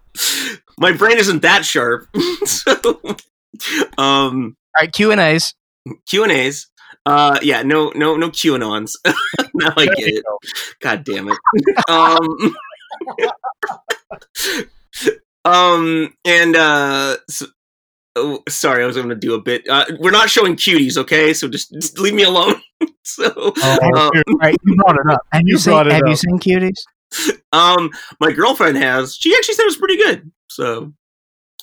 My 0.79 0.93
brain 0.93 1.19
isn't 1.19 1.43
that 1.43 1.65
sharp. 1.65 2.09
so, 2.45 2.75
um, 3.99 4.57
all 4.77 4.83
right, 4.83 4.93
Q 4.93 5.11
and 5.13 5.21
A's. 5.21 5.55
Q 6.09 6.23
and 6.25 6.33
A's. 6.33 6.69
Uh, 7.07 7.39
yeah, 7.43 7.63
no, 7.63 7.93
no, 7.95 8.17
no 8.17 8.31
Q 8.31 8.55
and 8.57 8.65
ons. 8.65 8.97
now 9.55 9.73
I 9.77 9.87
get 9.87 10.09
it. 10.09 10.25
God 10.81 11.05
damn 11.05 11.29
it. 11.29 11.39
um, 11.89 12.57
um, 15.45 16.13
and 16.25 16.57
uh, 16.57 17.17
so, 17.31 17.47
oh, 18.17 18.43
sorry, 18.49 18.83
I 18.83 18.87
was 18.87 18.97
going 18.97 19.09
to 19.09 19.15
do 19.15 19.35
a 19.35 19.41
bit. 19.41 19.69
Uh, 19.69 19.85
we're 20.01 20.11
not 20.11 20.29
showing 20.31 20.57
cuties, 20.57 20.97
okay? 20.99 21.33
So 21.33 21.49
just, 21.49 21.73
just 21.75 21.99
leave 21.99 22.15
me 22.15 22.25
alone. 22.25 22.61
so, 23.05 23.33
Oh, 23.37 23.79
um, 23.83 24.23
All 24.29 24.39
right, 24.41 24.57
you 24.65 24.75
brought 24.77 24.97
it 24.97 25.07
up. 25.11 25.21
Have 25.33 25.43
you, 25.47 25.53
You 25.53 25.59
seen? 25.59 25.73
brought 25.73 25.87
it 25.87 25.93
Have 25.93 26.03
you 26.07 26.17
seen 26.17 26.39
Cuties? 26.39 26.75
um, 27.53 27.91
my 28.21 28.33
girlfriend 28.33 28.77
has. 28.79 29.15
She 29.17 29.33
actually 29.35 29.55
said 29.55 29.63
it 29.63 29.67
was 29.67 29.77
pretty 29.77 29.97
good. 29.97 30.31
So, 30.49 30.93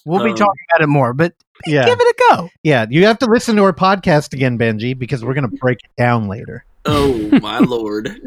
We'll 0.06 0.24
be 0.24 0.32
Um, 0.32 0.36
talking 0.36 0.66
about 0.76 0.84
it 0.84 0.88
more, 0.88 1.14
but 1.14 1.34
yeah, 1.66 1.86
give 1.86 1.98
it 2.00 2.04
a 2.04 2.16
go. 2.36 2.50
yeah. 2.64 2.86
You 2.90 3.06
have 3.06 3.20
to 3.20 3.26
listen 3.26 3.56
to 3.56 3.64
our 3.64 3.72
podcast 3.72 4.34
again, 4.34 4.58
Benji, 4.60 4.98
because 4.98 5.24
we're 5.24 5.34
going 5.34 5.50
to 5.50 5.56
break 5.58 5.78
it 5.84 5.92
down 5.98 6.28
later. 6.28 6.66
oh 6.86 7.30
my 7.42 7.60
lord. 7.60 8.10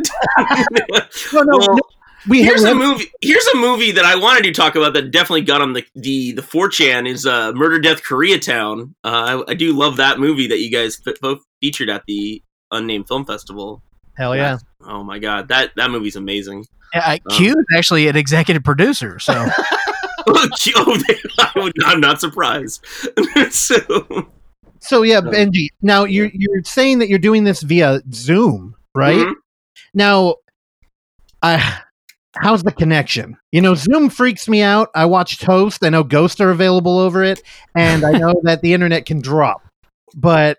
No, 1.32 1.42
no, 1.42 1.58
Well, 1.58 1.74
no, 1.74 1.78
we 2.28 2.42
here's 2.42 2.64
have, 2.64 2.74
a 2.76 2.78
movie. 2.78 3.04
Here's 3.20 3.46
a 3.48 3.56
movie 3.58 3.92
that 3.92 4.04
I 4.04 4.16
wanted 4.16 4.44
to 4.44 4.52
talk 4.52 4.74
about 4.74 4.94
that 4.94 5.10
definitely 5.10 5.42
got 5.42 5.60
on 5.60 5.74
the 5.74 5.84
the 5.94 6.32
the 6.32 6.42
4chan 6.42 7.06
is 7.08 7.26
uh, 7.26 7.52
Murder 7.52 7.78
Death 7.78 8.02
Koreatown. 8.02 8.94
Uh, 9.04 9.44
I, 9.46 9.50
I 9.52 9.54
do 9.54 9.72
love 9.74 9.98
that 9.98 10.18
movie 10.18 10.46
that 10.48 10.58
you 10.58 10.70
guys 10.70 11.00
f- 11.06 11.14
both 11.20 11.40
featured 11.60 11.90
at 11.90 12.02
the 12.06 12.42
Unnamed 12.72 13.06
Film 13.06 13.24
Festival. 13.26 13.82
hell 14.16 14.34
yeah. 14.34 14.58
Oh 14.82 15.04
my 15.04 15.18
god, 15.18 15.48
that 15.48 15.72
that 15.76 15.90
movie's 15.90 16.16
amazing. 16.16 16.64
Yeah, 16.94 17.02
I- 17.06 17.20
Um, 17.30 17.36
Q 17.36 17.50
is 17.50 17.66
actually 17.76 18.08
an 18.08 18.16
executive 18.16 18.64
producer, 18.64 19.18
so 19.18 19.46
oh, 20.76 20.96
they- 21.08 21.20
I 21.38 21.50
would- 21.56 21.72
I'm 21.84 22.00
not 22.00 22.20
surprised. 22.20 22.84
so, 23.50 24.28
So 24.80 25.02
yeah, 25.02 25.18
Um, 25.18 25.26
Benji. 25.26 25.68
Now 25.82 26.04
you're 26.04 26.30
you're 26.32 26.62
saying 26.64 26.98
that 27.00 27.08
you're 27.08 27.18
doing 27.18 27.44
this 27.44 27.62
via 27.62 28.00
Zoom, 28.12 28.74
right? 28.94 29.16
Mhm. 29.26 29.32
Now, 29.94 30.36
I 31.42 31.78
how's 32.36 32.62
the 32.62 32.72
connection? 32.72 33.36
You 33.52 33.62
know, 33.62 33.74
Zoom 33.74 34.10
freaks 34.10 34.48
me 34.48 34.62
out. 34.62 34.90
I 34.94 35.06
watch 35.06 35.42
Host. 35.42 35.84
I 35.84 35.88
know 35.88 36.02
Ghosts 36.02 36.40
are 36.40 36.50
available 36.50 36.98
over 36.98 37.24
it, 37.24 37.42
and 37.74 38.04
I 38.04 38.12
know 38.12 38.34
that 38.42 38.60
the 38.62 38.74
internet 38.74 39.06
can 39.06 39.20
drop. 39.20 39.62
But 40.14 40.58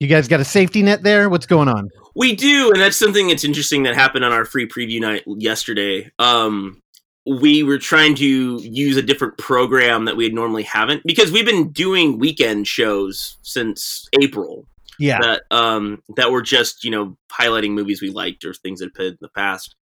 you 0.00 0.08
guys 0.08 0.28
got 0.28 0.40
a 0.40 0.44
safety 0.44 0.82
net 0.82 1.02
there? 1.02 1.28
What's 1.28 1.46
going 1.46 1.68
on? 1.68 1.88
We 2.14 2.34
do, 2.34 2.70
and 2.72 2.80
that's 2.80 2.96
something 2.96 3.28
that's 3.28 3.44
interesting 3.44 3.82
that 3.84 3.94
happened 3.94 4.24
on 4.24 4.32
our 4.32 4.44
free 4.44 4.66
preview 4.68 5.00
night 5.00 5.24
yesterday. 5.26 6.10
Um, 6.18 6.80
we 7.26 7.62
were 7.62 7.78
trying 7.78 8.14
to 8.16 8.58
use 8.62 8.96
a 8.96 9.02
different 9.02 9.38
program 9.38 10.04
that 10.04 10.16
we 10.16 10.28
normally 10.30 10.62
haven't 10.62 11.02
because 11.06 11.32
we've 11.32 11.46
been 11.46 11.70
doing 11.70 12.18
weekend 12.18 12.66
shows 12.66 13.38
since 13.42 14.06
April 14.20 14.66
Yeah. 14.98 15.18
that 15.20 15.42
um 15.50 16.02
that 16.16 16.30
were 16.30 16.42
just 16.42 16.84
you 16.84 16.90
know 16.90 17.16
highlighting 17.32 17.70
movies 17.70 18.02
we 18.02 18.10
liked 18.10 18.44
or 18.44 18.52
things 18.52 18.80
that 18.80 18.86
had 18.86 18.94
played 18.94 19.12
in 19.12 19.18
the 19.20 19.28
past. 19.30 19.74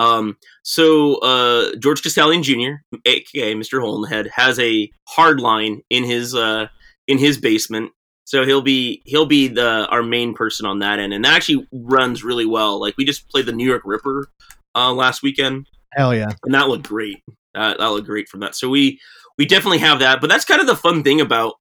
Um, 0.00 0.36
so 0.62 1.16
uh, 1.16 1.74
George 1.76 2.02
Castallion 2.02 2.42
Jr., 2.44 2.74
aka 3.04 3.54
Mr. 3.54 3.80
Hole 3.80 4.04
Head, 4.04 4.28
has 4.34 4.58
a 4.60 4.90
hard 5.08 5.40
line 5.40 5.82
in 5.90 6.04
his 6.04 6.34
uh 6.34 6.66
in 7.06 7.18
his 7.18 7.38
basement. 7.38 7.92
So 8.24 8.44
he'll 8.44 8.62
be 8.62 9.02
he'll 9.06 9.26
be 9.26 9.48
the 9.48 9.86
our 9.88 10.02
main 10.02 10.34
person 10.34 10.66
on 10.66 10.80
that 10.80 10.98
end, 10.98 11.12
and 11.14 11.24
that 11.24 11.34
actually 11.34 11.66
runs 11.72 12.22
really 12.22 12.44
well. 12.46 12.78
Like 12.80 12.96
we 12.98 13.04
just 13.04 13.28
played 13.28 13.46
the 13.46 13.52
New 13.52 13.66
York 13.66 13.82
Ripper 13.84 14.28
uh, 14.74 14.92
last 14.92 15.22
weekend, 15.22 15.66
Hell 15.94 16.14
yeah. 16.14 16.28
and 16.44 16.54
that 16.54 16.68
looked 16.68 16.88
great. 16.88 17.22
Uh, 17.54 17.74
that 17.78 17.86
looked 17.86 18.06
great 18.06 18.28
from 18.28 18.40
that. 18.40 18.54
So 18.54 18.68
we 18.68 19.00
we 19.38 19.46
definitely 19.46 19.78
have 19.78 19.98
that. 20.00 20.20
But 20.20 20.28
that's 20.30 20.44
kind 20.44 20.60
of 20.60 20.66
the 20.66 20.76
fun 20.76 21.02
thing 21.02 21.20
about 21.20 21.54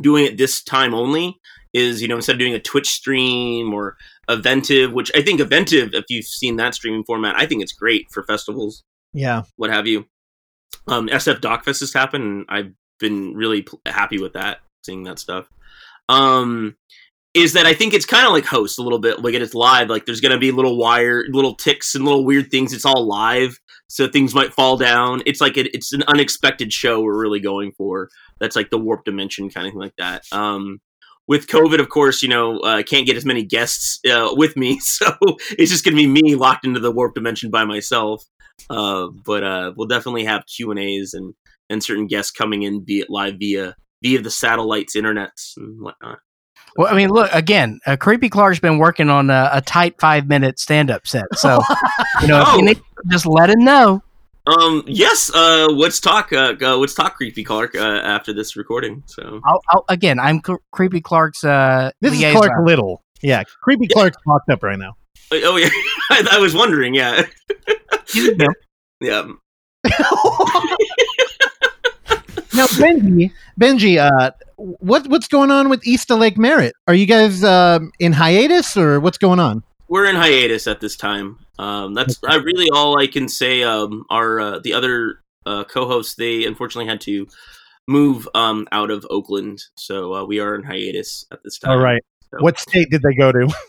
doing 0.00 0.24
it 0.24 0.38
this 0.38 0.62
time 0.62 0.94
only 0.94 1.36
is 1.74 2.00
you 2.00 2.08
know 2.08 2.16
instead 2.16 2.34
of 2.34 2.38
doing 2.38 2.54
a 2.54 2.60
Twitch 2.60 2.88
stream 2.88 3.72
or 3.74 3.96
Eventive, 4.28 4.92
which 4.92 5.10
I 5.14 5.22
think 5.22 5.40
Eventive, 5.40 5.90
if 5.94 6.04
you've 6.08 6.24
seen 6.26 6.56
that 6.56 6.74
streaming 6.74 7.04
format, 7.04 7.34
I 7.36 7.46
think 7.46 7.62
it's 7.62 7.72
great 7.72 8.06
for 8.12 8.22
festivals, 8.24 8.84
Yeah. 9.12 9.42
what 9.56 9.70
have 9.70 9.86
you. 9.88 10.06
Um, 10.86 11.08
SF 11.08 11.40
Docfest 11.40 11.80
has 11.80 11.92
happened, 11.92 12.22
and 12.24 12.44
I've 12.48 12.72
been 13.00 13.34
really 13.34 13.62
pl- 13.62 13.80
happy 13.86 14.20
with 14.20 14.34
that, 14.34 14.58
seeing 14.84 15.02
that 15.04 15.18
stuff. 15.18 15.46
Um, 16.08 16.76
is 17.34 17.52
that 17.52 17.66
I 17.66 17.74
think 17.74 17.94
it's 17.94 18.06
kind 18.06 18.26
of 18.26 18.32
like 18.32 18.44
host 18.44 18.78
a 18.78 18.82
little 18.82 18.98
bit. 18.98 19.22
Like 19.22 19.34
it's 19.34 19.54
live. 19.54 19.88
Like 19.88 20.06
there's 20.06 20.20
gonna 20.20 20.38
be 20.38 20.50
little 20.50 20.76
wire, 20.76 21.24
little 21.30 21.54
ticks, 21.54 21.94
and 21.94 22.04
little 22.04 22.24
weird 22.24 22.50
things. 22.50 22.72
It's 22.72 22.84
all 22.84 23.06
live, 23.06 23.58
so 23.88 24.08
things 24.08 24.34
might 24.34 24.52
fall 24.52 24.76
down. 24.76 25.22
It's 25.26 25.40
like 25.40 25.56
it, 25.56 25.72
it's 25.74 25.92
an 25.92 26.02
unexpected 26.08 26.72
show 26.72 27.00
we're 27.00 27.20
really 27.20 27.40
going 27.40 27.72
for. 27.72 28.08
That's 28.40 28.56
like 28.56 28.70
the 28.70 28.78
warp 28.78 29.04
dimension 29.04 29.48
kind 29.48 29.66
of 29.66 29.72
thing 29.72 29.80
like 29.80 29.94
that. 29.98 30.22
Um, 30.32 30.80
with 31.28 31.46
COVID, 31.46 31.78
of 31.78 31.88
course, 31.88 32.22
you 32.22 32.28
know, 32.28 32.58
uh, 32.58 32.66
I 32.66 32.80
uh, 32.80 32.82
can't 32.82 33.06
get 33.06 33.16
as 33.16 33.24
many 33.24 33.44
guests 33.44 34.00
uh, 34.10 34.30
with 34.32 34.56
me, 34.56 34.78
so 34.80 35.12
it's 35.50 35.70
just 35.70 35.84
gonna 35.84 35.96
be 35.96 36.08
me 36.08 36.34
locked 36.34 36.66
into 36.66 36.80
the 36.80 36.90
warp 36.90 37.14
dimension 37.14 37.50
by 37.50 37.64
myself. 37.64 38.24
Uh, 38.68 39.06
but 39.24 39.42
uh, 39.44 39.72
we'll 39.76 39.86
definitely 39.86 40.24
have 40.24 40.42
Q 40.46 40.70
and 40.70 40.80
A's 40.80 41.14
and 41.14 41.34
and 41.70 41.82
certain 41.82 42.08
guests 42.08 42.32
coming 42.32 42.64
in 42.64 42.84
via 42.84 43.04
live 43.08 43.36
via 43.38 43.76
via 44.02 44.20
the 44.20 44.30
satellites, 44.30 44.96
internets, 44.96 45.56
and 45.56 45.80
whatnot. 45.80 46.18
Well, 46.76 46.92
I 46.92 46.96
mean, 46.96 47.10
look 47.10 47.30
again. 47.32 47.80
Uh, 47.86 47.96
Creepy 47.96 48.28
Clark's 48.28 48.60
been 48.60 48.78
working 48.78 49.10
on 49.10 49.30
a, 49.30 49.50
a 49.52 49.60
tight 49.60 50.00
five 50.00 50.28
minute 50.28 50.58
stand 50.58 50.90
up 50.90 51.06
set, 51.06 51.26
so 51.34 51.60
you 52.22 52.28
know, 52.28 52.44
oh. 52.46 52.56
you 52.56 52.64
need, 52.64 52.80
just 53.10 53.26
let 53.26 53.50
him 53.50 53.64
know. 53.64 54.02
Um. 54.46 54.82
Yes. 54.86 55.30
Uh. 55.34 55.68
Let's 55.70 56.00
talk. 56.00 56.32
Uh. 56.32 56.54
uh 56.60 56.76
let's 56.76 56.94
talk 56.94 57.16
Creepy 57.16 57.44
Clark. 57.44 57.74
Uh. 57.74 58.00
After 58.02 58.32
this 58.32 58.56
recording. 58.56 59.02
So. 59.06 59.40
I'll, 59.44 59.60
I'll, 59.68 59.84
again, 59.88 60.18
I'm 60.18 60.40
C- 60.44 60.54
Creepy 60.70 61.00
Clark's. 61.00 61.44
Uh. 61.44 61.90
This 62.00 62.12
liaison. 62.12 62.30
is 62.30 62.36
Clark 62.36 62.66
Little. 62.66 63.02
Yeah. 63.22 63.42
Creepy 63.62 63.86
yeah. 63.88 63.94
Clark's 63.94 64.16
locked 64.26 64.48
up 64.50 64.62
right 64.62 64.78
now. 64.78 64.94
Oh, 65.32 65.40
oh 65.44 65.56
yeah. 65.56 65.68
I, 66.10 66.28
I, 66.32 66.38
was 66.38 66.54
wondering. 66.54 66.94
Yeah. 66.94 67.22
yeah. 68.14 69.26
now, 72.54 72.66
Benji, 72.66 73.32
Benji, 73.58 73.98
uh, 73.98 74.30
what 74.60 75.06
what's 75.08 75.28
going 75.28 75.50
on 75.50 75.68
with 75.68 75.86
East 75.86 76.10
of 76.10 76.18
Lake 76.18 76.38
Merritt? 76.38 76.74
Are 76.86 76.94
you 76.94 77.06
guys 77.06 77.42
uh, 77.42 77.80
in 77.98 78.12
hiatus 78.12 78.76
or 78.76 79.00
what's 79.00 79.18
going 79.18 79.40
on? 79.40 79.62
We're 79.88 80.06
in 80.06 80.16
hiatus 80.16 80.66
at 80.66 80.80
this 80.80 80.96
time. 80.96 81.38
Um, 81.58 81.94
that's 81.94 82.18
I 82.28 82.36
really 82.36 82.68
all 82.70 82.98
I 82.98 83.06
can 83.06 83.28
say. 83.28 83.62
Um, 83.62 84.04
our 84.10 84.40
uh, 84.40 84.58
the 84.60 84.72
other 84.72 85.20
uh, 85.46 85.64
co-hosts 85.64 86.14
they 86.14 86.44
unfortunately 86.44 86.88
had 86.88 87.00
to 87.02 87.26
move 87.88 88.28
um, 88.34 88.68
out 88.70 88.90
of 88.90 89.06
Oakland, 89.10 89.62
so 89.76 90.14
uh, 90.14 90.24
we 90.24 90.38
are 90.38 90.54
in 90.54 90.62
hiatus 90.62 91.26
at 91.32 91.42
this 91.42 91.58
time. 91.58 91.72
All 91.72 91.78
right. 91.78 92.02
So. 92.30 92.38
What 92.40 92.58
state 92.58 92.90
did 92.90 93.02
they 93.02 93.14
go 93.14 93.32
to? 93.32 93.52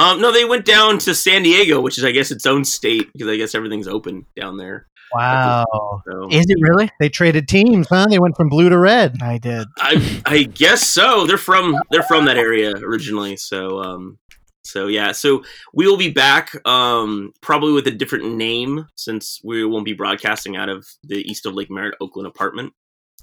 Um, 0.00 0.20
no, 0.20 0.30
they 0.30 0.44
went 0.44 0.64
down 0.64 0.98
to 0.98 1.14
San 1.14 1.42
Diego, 1.42 1.80
which 1.80 1.98
is 1.98 2.04
I 2.04 2.12
guess 2.12 2.30
its 2.30 2.46
own 2.46 2.64
state 2.64 3.12
because 3.12 3.26
I 3.26 3.36
guess 3.36 3.56
everything's 3.56 3.88
open 3.88 4.26
down 4.40 4.56
there. 4.56 4.86
Wow. 5.12 6.02
So. 6.06 6.28
Is 6.30 6.46
it 6.48 6.58
really? 6.60 6.90
They 7.00 7.08
traded 7.08 7.48
teams, 7.48 7.88
huh? 7.88 8.06
They 8.08 8.18
went 8.18 8.36
from 8.36 8.48
blue 8.48 8.68
to 8.68 8.78
red. 8.78 9.16
I 9.22 9.38
did. 9.38 9.66
I 9.78 10.22
I 10.26 10.42
guess 10.44 10.86
so. 10.86 11.26
They're 11.26 11.38
from 11.38 11.80
they're 11.90 12.02
from 12.02 12.26
that 12.26 12.36
area 12.36 12.72
originally. 12.76 13.36
So 13.36 13.80
um 13.80 14.18
so 14.64 14.86
yeah, 14.86 15.12
so 15.12 15.42
we 15.72 15.86
will 15.86 15.96
be 15.96 16.10
back 16.10 16.50
um 16.66 17.32
probably 17.40 17.72
with 17.72 17.86
a 17.86 17.92
different 17.92 18.36
name 18.36 18.86
since 18.96 19.40
we 19.42 19.64
won't 19.64 19.84
be 19.84 19.94
broadcasting 19.94 20.56
out 20.56 20.68
of 20.68 20.86
the 21.04 21.18
east 21.30 21.46
of 21.46 21.54
Lake 21.54 21.70
Merritt 21.70 21.96
Oakland 22.00 22.26
apartment 22.26 22.72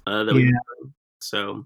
uh 0.08 0.24
that 0.24 0.36
yeah. 0.36 0.52
we 0.82 0.90
so 1.20 1.66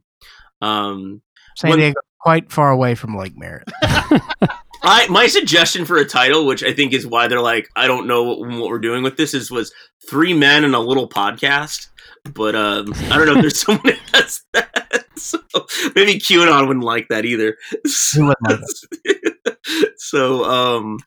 um 0.62 1.22
San 1.58 1.78
Diego 1.78 2.00
quite 2.20 2.52
far 2.52 2.72
away 2.72 2.96
from 2.96 3.16
Lake 3.16 3.38
Merritt. 3.38 3.70
I 4.82 5.08
my 5.08 5.28
suggestion 5.28 5.86
for 5.86 5.98
a 5.98 6.06
title, 6.06 6.46
which 6.46 6.64
I 6.64 6.74
think 6.74 6.94
is 6.94 7.06
why 7.06 7.28
they're 7.28 7.42
like, 7.42 7.70
I 7.76 7.88
don't 7.88 8.08
know 8.08 8.24
what, 8.24 8.40
what 8.40 8.70
we're 8.70 8.80
doing 8.80 9.04
with 9.04 9.18
this, 9.18 9.34
is 9.34 9.52
was 9.52 9.74
three 10.10 10.34
men 10.34 10.64
and 10.64 10.76
a 10.76 10.80
little 10.80 11.10
podcast. 11.10 11.88
But 12.34 12.56
um, 12.56 12.94
I 13.10 13.18
don't 13.18 13.26
know 13.26 13.36
if 13.36 13.42
there's 13.42 13.60
someone 13.66 13.86
that 13.86 14.00
has 14.14 14.42
that. 14.54 15.06
So 15.20 15.38
maybe 15.98 16.14
QAnon 16.14 16.66
wouldn't 16.66 16.86
like 16.86 17.10
that 17.10 17.26
either. 17.26 17.58
So, 17.88 18.34
so 19.98 20.46
um, 20.46 21.00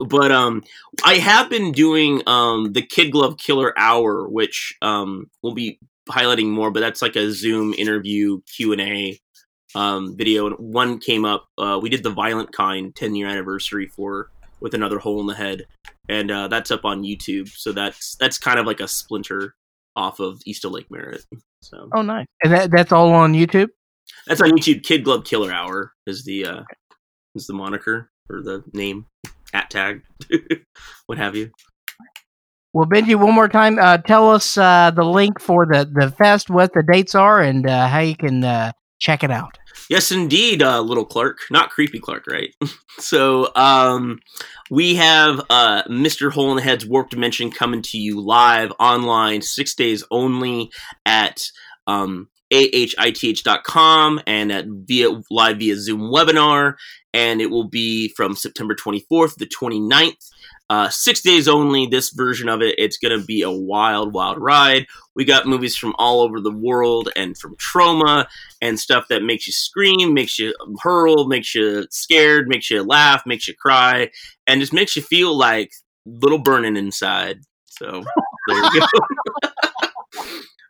but 0.00 0.32
um, 0.32 0.64
I 1.04 1.16
have 1.16 1.50
been 1.50 1.72
doing 1.72 2.22
um 2.26 2.72
the 2.72 2.80
Kid 2.80 3.10
Glove 3.10 3.36
Killer 3.36 3.78
Hour, 3.78 4.26
which 4.26 4.74
um 4.80 5.26
we'll 5.42 5.52
be 5.52 5.78
highlighting 6.08 6.48
more, 6.48 6.70
but 6.70 6.80
that's 6.80 7.02
like 7.02 7.16
a 7.16 7.30
Zoom 7.30 7.74
interview 7.74 8.40
Q 8.56 8.72
and 8.72 8.80
A 8.80 9.20
um, 9.74 10.16
video, 10.16 10.46
and 10.46 10.56
one 10.58 10.98
came 10.98 11.24
up. 11.24 11.46
Uh, 11.56 11.78
we 11.80 11.88
did 11.88 12.02
the 12.02 12.10
Violent 12.10 12.52
Kind 12.52 12.94
10 12.96 13.14
year 13.14 13.28
anniversary 13.28 13.86
for 13.86 14.30
with 14.60 14.74
another 14.74 14.98
hole 14.98 15.20
in 15.20 15.26
the 15.26 15.34
head, 15.34 15.66
and 16.08 16.30
uh, 16.30 16.48
that's 16.48 16.70
up 16.70 16.84
on 16.84 17.02
YouTube. 17.02 17.48
So 17.48 17.72
that's 17.72 18.16
that's 18.16 18.38
kind 18.38 18.58
of 18.58 18.66
like 18.66 18.80
a 18.80 18.88
splinter 18.88 19.54
off 19.96 20.20
of 20.20 20.40
East 20.46 20.64
of 20.64 20.72
Lake 20.72 20.90
Merritt. 20.90 21.24
So 21.62 21.88
oh, 21.94 22.02
nice, 22.02 22.26
and 22.42 22.52
that 22.52 22.70
that's 22.70 22.92
all 22.92 23.12
on 23.12 23.34
YouTube. 23.34 23.68
That's 24.26 24.40
on 24.40 24.50
YouTube. 24.50 24.82
Kid 24.82 25.04
Glove 25.04 25.24
Killer 25.24 25.52
Hour 25.52 25.92
is 26.06 26.24
the 26.24 26.44
uh, 26.46 26.62
is 27.34 27.46
the 27.46 27.54
moniker 27.54 28.10
or 28.30 28.42
the 28.42 28.62
name 28.72 29.06
at 29.52 29.70
tag, 29.70 30.02
what 31.06 31.18
have 31.18 31.34
you. 31.34 31.50
Well, 32.72 32.86
Benji, 32.86 33.16
one 33.16 33.34
more 33.34 33.48
time, 33.48 33.78
uh, 33.78 33.98
tell 33.98 34.30
us 34.30 34.58
uh, 34.58 34.90
the 34.94 35.04
link 35.04 35.40
for 35.40 35.66
the, 35.66 35.90
the 35.90 36.10
fest, 36.10 36.50
what 36.50 36.72
the 36.74 36.82
dates 36.82 37.14
are, 37.14 37.40
and 37.40 37.68
uh, 37.68 37.88
how 37.88 38.00
you 38.00 38.14
can 38.14 38.44
uh, 38.44 38.72
check 38.98 39.24
it 39.24 39.30
out. 39.30 39.57
Yes, 39.88 40.12
indeed, 40.12 40.62
uh, 40.62 40.80
little 40.82 41.04
Clark, 41.04 41.38
not 41.50 41.70
creepy 41.70 41.98
Clark, 41.98 42.26
right? 42.26 42.54
so, 42.98 43.50
um, 43.56 44.20
we 44.70 44.96
have 44.96 45.40
uh, 45.48 45.82
Mr. 45.84 46.30
Hole 46.30 46.50
in 46.50 46.56
the 46.56 46.62
Head's 46.62 46.84
Warp 46.86 47.08
Dimension 47.08 47.50
coming 47.50 47.80
to 47.82 47.98
you 47.98 48.20
live 48.20 48.70
online, 48.78 49.40
six 49.40 49.74
days 49.74 50.04
only 50.10 50.70
at 51.06 51.50
um, 51.86 52.28
ahith.com 52.52 54.20
and 54.26 54.52
at 54.52 54.66
via 54.66 55.22
live 55.30 55.58
via 55.58 55.76
Zoom 55.76 56.12
webinar, 56.12 56.74
and 57.14 57.40
it 57.40 57.50
will 57.50 57.68
be 57.68 58.08
from 58.10 58.36
September 58.36 58.74
24th 58.74 59.36
to 59.36 59.46
29th. 59.46 60.30
Uh, 60.70 60.88
six 60.90 61.22
days 61.22 61.48
only, 61.48 61.86
this 61.86 62.10
version 62.10 62.48
of 62.48 62.60
it. 62.60 62.74
It's 62.78 62.98
going 62.98 63.18
to 63.18 63.24
be 63.24 63.40
a 63.42 63.50
wild, 63.50 64.12
wild 64.12 64.38
ride. 64.38 64.86
We 65.14 65.24
got 65.24 65.46
movies 65.46 65.76
from 65.76 65.94
all 65.98 66.20
over 66.20 66.40
the 66.40 66.52
world 66.52 67.08
and 67.16 67.36
from 67.38 67.56
troma 67.56 68.26
and 68.60 68.78
stuff 68.78 69.06
that 69.08 69.22
makes 69.22 69.46
you 69.46 69.52
scream, 69.52 70.12
makes 70.12 70.38
you 70.38 70.54
hurl, 70.82 71.26
makes 71.26 71.54
you 71.54 71.86
scared, 71.90 72.48
makes 72.48 72.70
you 72.70 72.82
laugh, 72.82 73.22
makes 73.24 73.48
you 73.48 73.54
cry, 73.54 74.10
and 74.46 74.60
just 74.60 74.74
makes 74.74 74.94
you 74.94 75.00
feel 75.00 75.34
like 75.34 75.72
little 76.04 76.38
burning 76.38 76.76
inside. 76.76 77.40
So 77.66 78.02
there 78.48 78.64
you 78.74 78.80
go. 78.80 78.86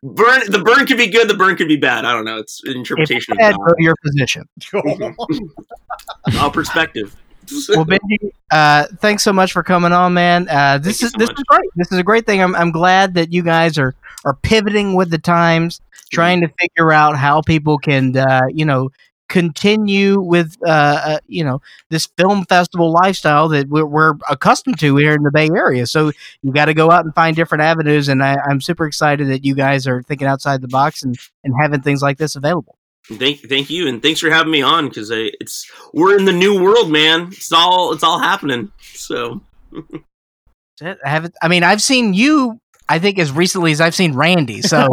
burn 0.04 0.42
the 0.48 0.62
burn 0.64 0.86
could 0.86 0.96
be 0.96 1.08
good, 1.08 1.28
the 1.28 1.34
burn 1.34 1.56
could 1.56 1.68
be 1.68 1.76
bad. 1.76 2.04
I 2.04 2.12
don't 2.12 2.24
know. 2.24 2.38
It's 2.38 2.62
an 2.64 2.76
interpretation 2.76 3.34
it's 3.36 3.40
bad, 3.40 3.56
of 3.56 3.74
your 3.78 3.96
position. 4.04 4.48
All 6.40 6.52
perspective 6.52 7.16
well, 7.68 7.84
Benji, 7.84 8.30
uh, 8.50 8.86
thanks 9.00 9.22
so 9.22 9.32
much 9.32 9.52
for 9.52 9.62
coming 9.62 9.92
on, 9.92 10.14
man. 10.14 10.48
Uh, 10.48 10.78
this 10.78 11.02
is 11.02 11.10
so 11.12 11.18
this 11.18 11.28
much. 11.28 11.38
is 11.38 11.44
great. 11.44 11.70
This 11.76 11.92
is 11.92 11.98
a 11.98 12.02
great 12.02 12.26
thing. 12.26 12.42
I'm 12.42 12.54
I'm 12.54 12.70
glad 12.70 13.14
that 13.14 13.32
you 13.32 13.42
guys 13.42 13.78
are 13.78 13.94
are 14.24 14.34
pivoting 14.34 14.94
with 14.94 15.10
the 15.10 15.18
times, 15.18 15.80
trying 16.12 16.40
to 16.40 16.48
figure 16.60 16.92
out 16.92 17.16
how 17.16 17.40
people 17.42 17.78
can, 17.78 18.16
uh, 18.16 18.42
you 18.52 18.64
know, 18.64 18.90
continue 19.28 20.20
with, 20.20 20.56
uh, 20.66 20.70
uh, 21.04 21.18
you 21.26 21.44
know, 21.44 21.60
this 21.90 22.06
film 22.16 22.44
festival 22.46 22.90
lifestyle 22.90 23.48
that 23.48 23.68
we're, 23.68 23.84
we're, 23.84 24.14
accustomed 24.30 24.78
to 24.80 24.96
here 24.96 25.12
in 25.12 25.22
the 25.22 25.30
Bay 25.30 25.48
Area. 25.54 25.86
So 25.86 26.12
you 26.42 26.52
got 26.52 26.66
to 26.66 26.74
go 26.74 26.90
out 26.90 27.04
and 27.04 27.14
find 27.14 27.36
different 27.36 27.62
avenues. 27.62 28.08
And 28.08 28.22
I, 28.22 28.38
I'm 28.48 28.60
super 28.60 28.86
excited 28.86 29.28
that 29.28 29.44
you 29.44 29.54
guys 29.54 29.86
are 29.86 30.02
thinking 30.02 30.26
outside 30.26 30.62
the 30.62 30.68
box 30.68 31.02
and 31.02 31.16
and 31.44 31.54
having 31.60 31.82
things 31.82 32.02
like 32.02 32.18
this 32.18 32.36
available. 32.36 32.77
Thank, 33.10 33.48
thank 33.48 33.70
you, 33.70 33.88
and 33.88 34.02
thanks 34.02 34.20
for 34.20 34.30
having 34.30 34.52
me 34.52 34.60
on 34.60 34.88
because 34.88 35.10
it's 35.10 35.70
we're 35.94 36.18
in 36.18 36.26
the 36.26 36.32
new 36.32 36.62
world, 36.62 36.90
man. 36.90 37.28
It's 37.32 37.52
all 37.52 37.92
it's 37.92 38.02
all 38.02 38.18
happening. 38.18 38.70
So, 38.82 39.40
I 40.82 40.96
haven't. 41.04 41.34
I 41.40 41.48
mean, 41.48 41.62
I've 41.62 41.80
seen 41.80 42.12
you. 42.12 42.60
I 42.88 42.98
think 42.98 43.18
as 43.18 43.32
recently 43.32 43.72
as 43.72 43.80
I've 43.80 43.94
seen 43.94 44.14
Randy. 44.14 44.60
So, 44.60 44.88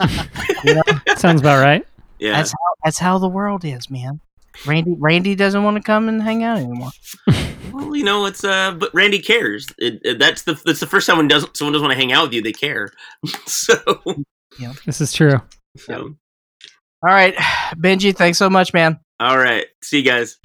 you 0.64 0.74
know, 0.74 0.82
sounds 1.16 1.40
about 1.40 1.62
right. 1.62 1.86
Yeah, 2.18 2.32
that's 2.32 2.50
how 2.50 2.58
that's 2.84 2.98
how 2.98 3.18
the 3.18 3.28
world 3.28 3.64
is, 3.64 3.88
man. 3.88 4.20
Randy 4.66 4.94
Randy 4.98 5.34
doesn't 5.34 5.62
want 5.62 5.76
to 5.76 5.82
come 5.82 6.08
and 6.08 6.22
hang 6.22 6.42
out 6.42 6.58
anymore. 6.58 6.90
well, 7.72 7.94
you 7.94 8.04
know, 8.04 8.26
it's 8.26 8.44
uh, 8.44 8.72
but 8.72 8.92
Randy 8.92 9.20
cares. 9.20 9.68
It, 9.78 10.00
it, 10.04 10.18
that's 10.18 10.42
the 10.42 10.60
that's 10.64 10.80
the 10.80 10.86
first 10.86 11.06
time 11.06 11.18
when 11.18 11.28
doesn't 11.28 11.56
someone 11.56 11.72
doesn't 11.72 11.86
want 11.86 11.92
to 11.92 12.00
hang 12.00 12.12
out 12.12 12.24
with 12.24 12.34
you, 12.34 12.42
they 12.42 12.52
care. 12.52 12.92
so, 13.46 13.76
yeah, 14.58 14.72
this 14.84 15.00
is 15.00 15.12
true. 15.12 15.40
So, 15.76 16.16
all 17.02 17.10
right, 17.10 17.34
Benji, 17.74 18.14
thanks 18.14 18.38
so 18.38 18.50
much, 18.50 18.72
man. 18.72 18.98
All 19.18 19.38
right, 19.38 19.66
see 19.82 19.98
you 19.98 20.04
guys. 20.04 20.38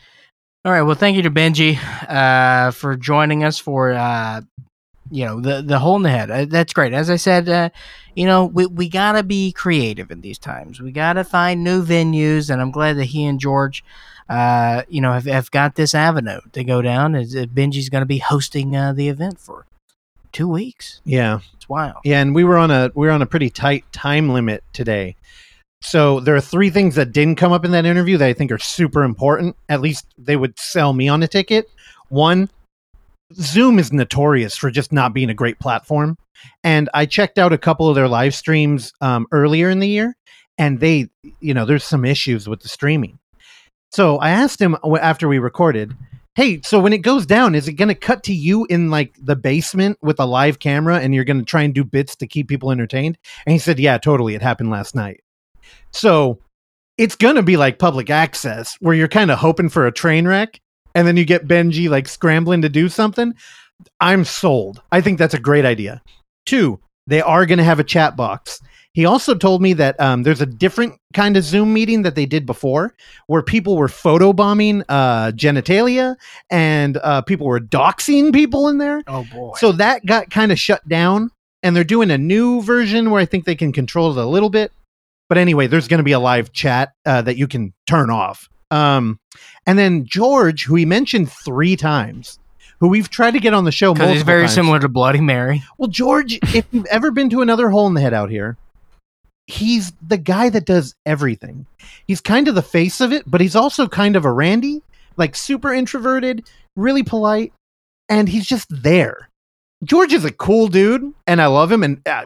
All 0.64 0.72
right, 0.72 0.82
well, 0.82 0.96
thank 0.96 1.16
you 1.16 1.24
to 1.24 1.32
Benji 1.32 1.78
uh, 2.10 2.72
for 2.72 2.96
joining 2.96 3.44
us 3.44 3.60
for 3.60 3.94
uh, 3.94 4.42
you 5.12 5.26
know 5.26 5.40
the 5.40 5.62
the 5.62 5.80
hole 5.80 5.96
in 5.96 6.04
the 6.04 6.10
head. 6.10 6.32
Uh, 6.32 6.46
that's 6.46 6.74
great. 6.74 6.94
As 6.94 7.10
I 7.10 7.18
said, 7.18 7.48
uh, 7.48 7.70
you 8.16 8.26
know 8.26 8.46
we 8.46 8.66
we 8.66 8.90
gotta 8.90 9.24
be 9.24 9.52
creative 9.52 10.12
in 10.12 10.22
these 10.22 10.40
times. 10.40 10.82
We 10.82 10.92
gotta 10.92 11.24
find 11.24 11.64
new 11.64 11.84
venues, 11.84 12.50
and 12.50 12.62
I'm 12.62 12.72
glad 12.72 12.98
that 12.98 13.06
he 13.06 13.26
and 13.26 13.40
George. 13.40 13.84
Uh, 14.28 14.82
you 14.90 15.02
know, 15.02 15.14
have, 15.14 15.26
have 15.26 15.52
got 15.52 15.76
this 15.76 15.94
avenue 15.94 16.40
to 16.54 16.64
go 16.64 16.82
down. 16.82 17.14
Is 17.14 17.36
Benji's 17.36 17.90
going 17.90 18.02
to 18.02 18.08
be 18.08 18.18
hosting 18.18 18.76
uh, 18.76 18.92
the 18.92 19.08
event 19.08 19.40
for 19.40 19.68
two 20.32 20.48
weeks? 20.48 21.00
Yeah, 21.06 21.42
it's 21.54 21.70
wild. 21.70 21.98
Yeah, 22.04 22.22
and 22.22 22.34
we 22.34 22.44
were 22.44 22.58
on 22.58 22.72
a 22.72 22.92
we 22.96 23.06
were 23.06 23.14
on 23.14 23.22
a 23.22 23.28
pretty 23.28 23.52
tight 23.52 23.86
time 23.92 24.30
limit 24.30 24.64
today. 24.74 25.16
So 25.86 26.20
there 26.20 26.36
are 26.36 26.42
three 26.42 26.72
things 26.72 26.96
that 26.96 27.12
didn't 27.12 27.36
come 27.36 27.52
up 27.52 27.64
in 27.64 27.72
that 27.72 27.86
interview 27.86 28.18
that 28.18 28.28
I 28.28 28.34
think 28.34 28.52
are 28.52 28.58
super 28.58 29.04
important. 29.04 29.56
At 29.70 29.82
least 29.82 30.08
they 30.18 30.36
would 30.36 30.58
sell 30.58 30.94
me 30.94 31.08
on 31.08 31.22
a 31.22 31.28
ticket. 31.28 31.70
One, 32.10 32.50
Zoom 33.34 33.78
is 33.78 33.94
notorious 33.94 34.58
for 34.58 34.72
just 34.72 34.92
not 34.92 35.14
being 35.14 35.30
a 35.30 35.36
great 35.36 35.60
platform. 35.60 36.18
And 36.64 36.90
I 36.96 37.06
checked 37.06 37.38
out 37.38 37.54
a 37.54 37.58
couple 37.58 37.88
of 37.88 37.94
their 37.94 38.08
live 38.08 38.34
streams 38.34 38.94
um, 39.02 39.28
earlier 39.32 39.70
in 39.70 39.80
the 39.80 39.88
year, 39.88 40.16
and 40.58 40.80
they, 40.80 41.08
you 41.40 41.54
know, 41.54 41.66
there's 41.66 41.84
some 41.84 42.04
issues 42.04 42.50
with 42.50 42.62
the 42.62 42.70
streaming. 42.70 43.20
So 43.92 44.18
I 44.18 44.32
asked 44.32 44.60
him 44.60 44.76
after 45.00 45.28
we 45.28 45.38
recorded, 45.38 45.96
hey, 46.34 46.62
so 46.62 46.80
when 46.80 46.94
it 46.94 47.04
goes 47.04 47.28
down, 47.28 47.54
is 47.54 47.68
it 47.68 47.74
going 47.74 47.90
to 47.90 47.96
cut 47.96 48.24
to 48.24 48.34
you 48.34 48.66
in 48.66 48.90
like 48.90 49.16
the 49.22 49.36
basement 49.36 50.00
with 50.02 50.20
a 50.20 50.26
live 50.26 50.60
camera 50.60 51.00
and 51.00 51.14
you're 51.14 51.24
going 51.24 51.40
to 51.40 51.46
try 51.46 51.62
and 51.62 51.76
do 51.76 51.84
bits 51.84 52.16
to 52.18 52.28
keep 52.28 52.48
people 52.48 52.72
entertained? 52.72 53.18
And 53.46 53.54
he 53.54 53.60
said, 53.60 53.80
yeah, 53.80 54.00
totally. 54.00 54.34
It 54.34 54.42
happened 54.42 54.72
last 54.72 54.96
night. 54.96 55.22
So 55.92 56.40
it's 56.98 57.16
going 57.16 57.36
to 57.36 57.44
be 57.44 57.58
like 57.58 57.80
public 57.80 58.10
access 58.10 58.76
where 58.80 58.96
you're 58.96 59.08
kind 59.08 59.32
of 59.32 59.40
hoping 59.40 59.70
for 59.70 59.86
a 59.86 59.92
train 59.92 60.28
wreck 60.28 60.60
and 60.94 61.08
then 61.08 61.18
you 61.18 61.26
get 61.26 61.48
Benji 61.48 61.90
like 61.90 62.08
scrambling 62.08 62.62
to 62.62 62.70
do 62.70 62.90
something. 62.90 63.36
I'm 64.00 64.24
sold. 64.24 64.82
I 64.92 65.02
think 65.02 65.20
that's 65.20 65.34
a 65.34 65.40
great 65.40 65.66
idea. 65.66 66.02
Two, 66.46 66.80
they 67.08 67.22
are 67.22 67.46
going 67.46 67.58
to 67.58 67.64
have 67.64 67.80
a 67.80 67.84
chat 67.84 68.16
box. 68.16 68.62
He 68.94 69.04
also 69.04 69.36
told 69.36 69.62
me 69.62 69.74
that 69.74 70.00
um, 70.00 70.24
there's 70.24 70.40
a 70.40 70.46
different 70.46 70.96
kind 71.14 71.36
of 71.36 71.44
Zoom 71.44 71.74
meeting 71.74 72.04
that 72.04 72.16
they 72.16 72.26
did 72.26 72.46
before, 72.46 72.94
where 73.28 73.42
people 73.42 73.76
were 73.76 73.90
photobombing 73.90 74.86
uh, 74.88 75.34
genitalia 75.34 76.16
and 76.50 76.96
uh, 76.98 77.22
people 77.22 77.46
were 77.46 77.60
doxing 77.60 78.32
people 78.34 78.70
in 78.70 78.78
there. 78.78 79.04
Oh 79.08 79.26
boy. 79.34 79.52
So 79.58 79.74
that 79.74 80.06
got 80.06 80.30
kind 80.30 80.54
of 80.54 80.58
shut 80.58 80.88
down, 80.88 81.30
and 81.62 81.76
they're 81.76 81.84
doing 81.84 82.10
a 82.10 82.18
new 82.18 82.62
version 82.62 83.12
where 83.12 83.22
I 83.22 83.26
think 83.26 83.44
they 83.44 83.56
can 83.56 83.74
control 83.74 84.12
it 84.12 84.24
a 84.24 84.26
little 84.26 84.50
bit. 84.50 84.72
But 85.28 85.38
anyway, 85.38 85.68
there's 85.68 85.88
going 85.88 86.00
to 86.00 86.04
be 86.04 86.12
a 86.12 86.20
live 86.20 86.52
chat 86.52 86.94
uh, 87.06 87.22
that 87.24 87.38
you 87.38 87.48
can 87.48 87.74
turn 87.88 88.10
off. 88.10 88.48
Um, 88.72 89.20
and 89.66 89.78
then 89.78 90.06
George, 90.06 90.66
who 90.66 90.76
he 90.76 90.86
mentioned 90.86 91.32
three 91.32 91.76
times, 91.76 92.40
who 92.80 92.88
we've 92.88 93.10
tried 93.10 93.32
to 93.32 93.40
get 93.40 93.54
on 93.54 93.64
the 93.64 93.72
show 93.72 93.94
because 93.94 94.12
he's 94.12 94.24
very 94.24 94.44
times. 94.44 94.54
similar 94.54 94.80
to 94.80 94.90
Bloody 94.90 95.22
Mary. 95.22 95.64
Well, 95.78 95.90
George, 95.90 96.40
if 96.54 96.66
you've 96.72 96.86
ever 96.88 97.12
been 97.12 97.30
to 97.32 97.42
another 97.42 97.70
hole 97.70 97.88
in 97.88 97.94
the 97.94 98.02
head 98.02 98.14
out 98.14 98.30
here, 98.30 98.58
he's 99.48 99.94
the 100.06 100.18
guy 100.18 100.50
that 100.50 100.66
does 100.66 100.96
everything. 101.06 101.66
He's 102.08 102.22
kind 102.22 102.48
of 102.48 102.56
the 102.56 102.62
face 102.62 103.02
of 103.02 103.12
it, 103.12 103.24
but 103.26 103.42
he's 103.42 103.56
also 103.56 103.88
kind 103.88 104.16
of 104.16 104.26
a 104.26 104.32
Randy, 104.32 104.82
like 105.18 105.36
super 105.36 105.74
introverted, 105.74 106.48
really 106.76 107.04
polite, 107.04 107.54
and 108.10 108.28
he's 108.28 108.46
just 108.46 108.68
there. 108.70 109.30
George 109.84 110.14
is 110.14 110.26
a 110.26 110.32
cool 110.32 110.68
dude, 110.68 111.14
and 111.28 111.42
I 111.42 111.48
love 111.48 111.72
him, 111.72 111.84
and 111.84 112.02
uh, 112.08 112.26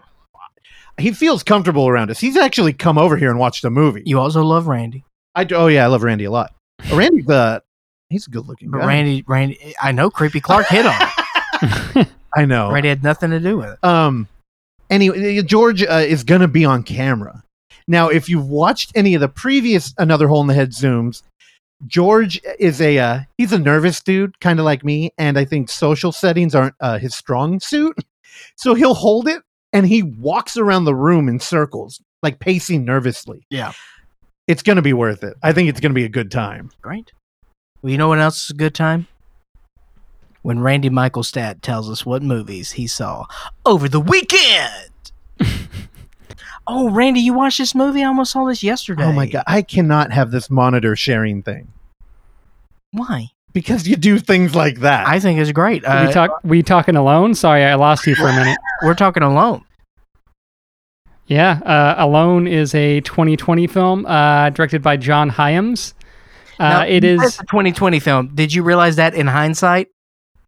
he 0.99 1.11
feels 1.11 1.43
comfortable 1.43 1.87
around 1.87 2.11
us. 2.11 2.19
He's 2.19 2.37
actually 2.37 2.73
come 2.73 2.97
over 2.97 3.17
here 3.17 3.29
and 3.29 3.39
watched 3.39 3.63
a 3.65 3.69
movie. 3.69 4.03
You 4.05 4.19
also 4.19 4.43
love 4.43 4.67
Randy, 4.67 5.03
I 5.35 5.43
do, 5.43 5.55
oh 5.55 5.67
yeah, 5.67 5.83
I 5.83 5.87
love 5.87 6.03
Randy 6.03 6.25
a 6.25 6.31
lot. 6.31 6.53
Randy's 6.93 7.29
uh, 7.29 7.59
he's 8.09 8.27
a 8.27 8.29
good 8.29 8.47
looking 8.47 8.71
but 8.71 8.79
guy. 8.79 8.87
Randy, 8.87 9.23
Randy, 9.27 9.75
I 9.81 9.91
know 9.91 10.09
Creepy 10.09 10.41
Clark 10.41 10.67
hit 10.67 10.85
on. 10.85 10.95
it. 11.01 12.07
I 12.35 12.45
know. 12.45 12.71
Randy 12.71 12.89
had 12.89 13.03
nothing 13.03 13.31
to 13.31 13.39
do 13.39 13.57
with 13.57 13.69
it. 13.69 13.83
Um. 13.83 14.27
Anyway, 14.89 15.41
George 15.43 15.83
uh, 15.83 16.03
is 16.07 16.23
going 16.23 16.41
to 16.41 16.47
be 16.47 16.65
on 16.65 16.81
camera. 16.81 17.43
Now, 17.87 18.09
if 18.09 18.27
you've 18.27 18.49
watched 18.49 18.91
any 18.95 19.13
of 19.13 19.21
the 19.21 19.29
previous 19.29 19.93
Another 19.99 20.27
Hole 20.27 20.41
in 20.41 20.47
the 20.47 20.55
Head 20.55 20.71
zooms, 20.71 21.21
George 21.85 22.41
is 22.59 22.81
a 22.81 22.97
uh, 22.97 23.19
he's 23.37 23.53
a 23.53 23.59
nervous 23.59 24.01
dude, 24.01 24.39
kind 24.39 24.59
of 24.59 24.65
like 24.65 24.83
me, 24.83 25.11
and 25.17 25.37
I 25.37 25.45
think 25.45 25.69
social 25.69 26.11
settings 26.11 26.55
aren't 26.55 26.75
uh, 26.79 26.97
his 26.97 27.15
strong 27.15 27.59
suit. 27.59 27.95
So 28.55 28.73
he'll 28.73 28.93
hold 28.93 29.27
it 29.27 29.41
and 29.73 29.87
he 29.87 30.03
walks 30.03 30.57
around 30.57 30.85
the 30.85 30.95
room 30.95 31.27
in 31.27 31.39
circles, 31.39 32.01
like 32.23 32.39
pacing 32.39 32.85
nervously. 32.85 33.45
Yeah. 33.49 33.73
It's 34.47 34.63
going 34.63 34.77
to 34.77 34.81
be 34.81 34.93
worth 34.93 35.23
it. 35.23 35.35
I 35.43 35.53
think 35.53 35.69
it's 35.69 35.79
going 35.79 35.91
to 35.91 35.95
be 35.95 36.05
a 36.05 36.09
good 36.09 36.31
time. 36.31 36.71
Great. 36.81 37.11
Well, 37.81 37.91
you 37.91 37.97
know 37.97 38.07
what 38.07 38.19
else 38.19 38.45
is 38.45 38.49
a 38.49 38.55
good 38.55 38.73
time? 38.73 39.07
When 40.41 40.59
Randy 40.59 40.89
Michaelstadt 40.89 41.61
tells 41.61 41.89
us 41.89 42.05
what 42.05 42.23
movies 42.23 42.71
he 42.71 42.87
saw 42.87 43.25
over 43.65 43.87
the 43.87 43.99
weekend. 43.99 45.11
oh, 46.67 46.89
Randy, 46.89 47.19
you 47.19 47.33
watched 47.33 47.59
this 47.59 47.75
movie? 47.75 48.03
I 48.03 48.07
almost 48.07 48.31
saw 48.31 48.45
this 48.45 48.63
yesterday. 48.63 49.03
Oh 49.03 49.11
my 49.11 49.27
god, 49.27 49.43
I 49.47 49.61
cannot 49.61 50.11
have 50.11 50.31
this 50.31 50.49
monitor 50.49 50.95
sharing 50.95 51.43
thing 51.43 51.71
Why? 52.91 53.27
Because 53.59 53.87
you 53.87 53.95
do 53.95 54.19
things 54.19 54.55
like 54.55 54.79
that. 54.79 55.07
I 55.07 55.19
think 55.19 55.39
it's 55.39 55.51
great. 55.51 55.81
we 55.83 55.87
Uh, 55.87 56.11
talk. 56.11 56.39
We 56.43 56.63
talking 56.63 56.95
alone? 56.95 57.33
Sorry, 57.35 57.63
I 57.63 57.75
lost 57.75 58.05
you 58.07 58.15
for 58.15 58.27
a 58.27 58.33
minute. 58.33 58.57
we're 58.83 58.93
talking 58.95 59.23
alone. 59.23 59.63
Yeah, 61.27 61.59
uh, 61.63 61.95
Alone 62.03 62.47
is 62.47 62.73
a 62.73 63.01
2020 63.01 63.67
film 63.67 64.05
uh, 64.07 64.49
directed 64.49 64.81
by 64.81 64.97
John 64.97 65.29
Hyams. 65.29 65.93
Uh, 66.59 66.69
Now, 66.69 66.81
it 66.85 67.03
you 67.03 67.17
said 67.19 67.25
is. 67.25 67.33
it's 67.33 67.39
a 67.41 67.45
2020 67.45 67.99
film. 67.99 68.31
Did 68.33 68.51
you 68.51 68.63
realize 68.63 68.95
that 68.95 69.13
in 69.13 69.27
hindsight? 69.27 69.89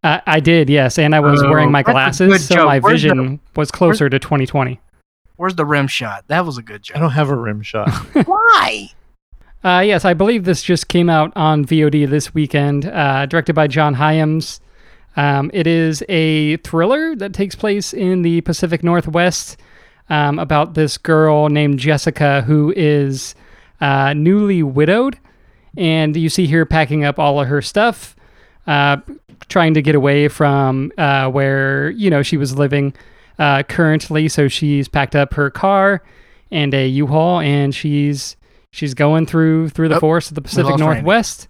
Uh, 0.02 0.20
I 0.26 0.40
did, 0.40 0.68
yes, 0.68 0.98
and 0.98 1.14
I 1.14 1.20
was 1.20 1.40
Oh, 1.40 1.48
wearing 1.48 1.70
my 1.70 1.82
that's 1.84 2.18
a 2.20 2.24
good 2.24 2.30
glasses, 2.30 2.48
so 2.48 2.54
joke. 2.56 2.66
my 2.66 2.78
Where's 2.80 3.02
the- 3.02 3.08
vision 3.10 3.40
was 3.54 3.70
closer 3.70 4.10
to 4.10 4.18
2020. 4.18 4.80
Where's 5.36 5.54
the 5.54 5.64
rim 5.64 5.86
shot? 5.86 6.24
That 6.26 6.44
was 6.44 6.58
a 6.58 6.62
good 6.62 6.82
joke. 6.82 6.96
I 6.96 7.00
don't 7.00 7.10
have 7.10 7.30
a 7.30 7.36
rim 7.36 7.62
shot. 7.62 7.88
Why? 8.26 8.88
Uh, 9.64 9.78
yes, 9.86 10.04
I 10.04 10.12
believe 10.12 10.44
this 10.44 10.60
just 10.60 10.88
came 10.88 11.08
out 11.08 11.32
on 11.36 11.64
VOD 11.64 12.08
this 12.08 12.34
weekend, 12.34 12.84
uh, 12.86 13.26
directed 13.26 13.54
by 13.54 13.68
John 13.68 13.94
Hyams. 13.94 14.60
Um, 15.16 15.52
it 15.54 15.68
is 15.68 16.02
a 16.08 16.56
thriller 16.58 17.14
that 17.14 17.32
takes 17.32 17.54
place 17.54 17.94
in 17.94 18.22
the 18.22 18.40
Pacific 18.40 18.82
Northwest 18.82 19.56
um, 20.10 20.40
about 20.40 20.74
this 20.74 20.98
girl 20.98 21.48
named 21.48 21.78
Jessica 21.78 22.42
who 22.42 22.72
is 22.76 23.36
uh, 23.80 24.14
newly 24.14 24.64
widowed. 24.64 25.18
And 25.76 26.16
you 26.16 26.28
see 26.28 26.48
her 26.48 26.66
packing 26.66 27.04
up 27.04 27.20
all 27.20 27.40
of 27.40 27.46
her 27.46 27.62
stuff, 27.62 28.16
uh, 28.66 28.96
trying 29.48 29.74
to 29.74 29.82
get 29.82 29.94
away 29.94 30.26
from 30.26 30.90
uh, 30.98 31.30
where, 31.30 31.90
you 31.90 32.10
know, 32.10 32.22
she 32.22 32.36
was 32.36 32.58
living 32.58 32.94
uh, 33.38 33.62
currently. 33.62 34.28
So 34.28 34.48
she's 34.48 34.88
packed 34.88 35.14
up 35.14 35.34
her 35.34 35.50
car 35.50 36.02
and 36.50 36.74
a 36.74 36.88
U-Haul 36.88 37.40
and 37.40 37.72
she's 37.72 38.36
she's 38.72 38.94
going 38.94 39.26
through 39.26 39.68
through 39.70 39.88
the 39.88 39.96
Oh, 39.96 40.00
forest 40.00 40.30
of 40.30 40.34
the 40.34 40.42
Pacific 40.42 40.70
Randy. 40.70 40.82
Northwest. 40.84 41.48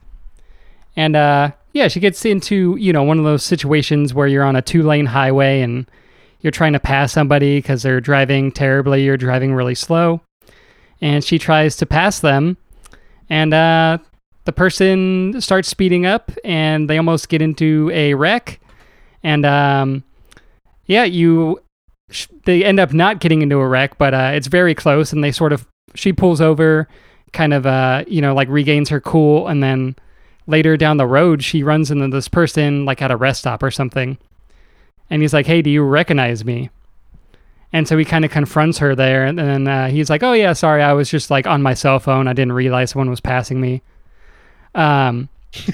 And 0.96 1.16
uh 1.16 1.52
yeah, 1.72 1.88
she 1.88 2.00
gets 2.00 2.24
into, 2.26 2.76
you 2.78 2.92
know, 2.92 3.02
one 3.02 3.18
of 3.18 3.24
those 3.24 3.42
situations 3.42 4.12
where 4.12 4.26
you're 4.26 4.44
on 4.44 4.56
a 4.56 4.60
two-lane 4.62 5.06
highway 5.06 5.62
and 5.62 5.86
you're 6.42 6.50
trying 6.50 6.74
to 6.74 6.80
pass 6.80 7.12
somebody 7.12 7.62
cuz 7.62 7.82
they're 7.82 8.00
driving 8.00 8.52
terribly, 8.52 9.04
you're 9.04 9.16
driving 9.16 9.54
really 9.54 9.74
slow. 9.74 10.20
And 11.00 11.24
she 11.24 11.38
tries 11.38 11.76
to 11.76 11.86
pass 11.86 12.20
them 12.20 12.56
and 13.30 13.54
uh 13.54 13.98
the 14.44 14.52
person 14.52 15.40
starts 15.40 15.68
speeding 15.68 16.04
up 16.04 16.32
and 16.44 16.90
they 16.90 16.98
almost 16.98 17.28
get 17.28 17.40
into 17.40 17.90
a 17.94 18.14
wreck. 18.14 18.60
And 19.22 19.46
um 19.46 20.02
yeah, 20.86 21.04
you 21.04 21.60
sh- 22.10 22.26
they 22.44 22.64
end 22.64 22.80
up 22.80 22.92
not 22.92 23.20
getting 23.20 23.40
into 23.40 23.56
a 23.58 23.66
wreck, 23.68 23.96
but 23.96 24.12
uh, 24.12 24.32
it's 24.34 24.48
very 24.48 24.74
close, 24.74 25.12
and 25.12 25.22
they 25.22 25.30
sort 25.30 25.52
of 25.52 25.64
she 25.94 26.12
pulls 26.12 26.40
over, 26.40 26.88
kind 27.32 27.52
of 27.52 27.66
uh, 27.66 28.04
you 28.06 28.20
know 28.20 28.34
like 28.34 28.48
regains 28.48 28.88
her 28.88 29.00
cool, 29.00 29.48
and 29.48 29.62
then 29.62 29.96
later 30.46 30.76
down 30.76 30.96
the 30.96 31.06
road 31.06 31.42
she 31.42 31.62
runs 31.62 31.90
into 31.90 32.08
this 32.08 32.28
person 32.28 32.84
like 32.84 33.00
at 33.00 33.10
a 33.10 33.16
rest 33.16 33.40
stop 33.40 33.62
or 33.62 33.70
something, 33.70 34.18
and 35.10 35.22
he's 35.22 35.32
like, 35.32 35.46
"Hey, 35.46 35.62
do 35.62 35.70
you 35.70 35.82
recognize 35.82 36.44
me?" 36.44 36.70
And 37.72 37.88
so 37.88 37.96
he 37.96 38.04
kind 38.04 38.24
of 38.24 38.30
confronts 38.30 38.78
her 38.78 38.94
there, 38.94 39.24
and 39.24 39.38
then 39.38 39.66
uh, 39.66 39.88
he's 39.88 40.10
like, 40.10 40.22
"Oh 40.22 40.32
yeah, 40.32 40.52
sorry, 40.52 40.82
I 40.82 40.92
was 40.92 41.10
just 41.10 41.30
like 41.30 41.46
on 41.46 41.62
my 41.62 41.74
cell 41.74 41.98
phone. 41.98 42.28
I 42.28 42.32
didn't 42.32 42.52
realize 42.52 42.90
someone 42.90 43.10
was 43.10 43.20
passing 43.20 43.60
me." 43.60 43.82
Um, 44.74 45.28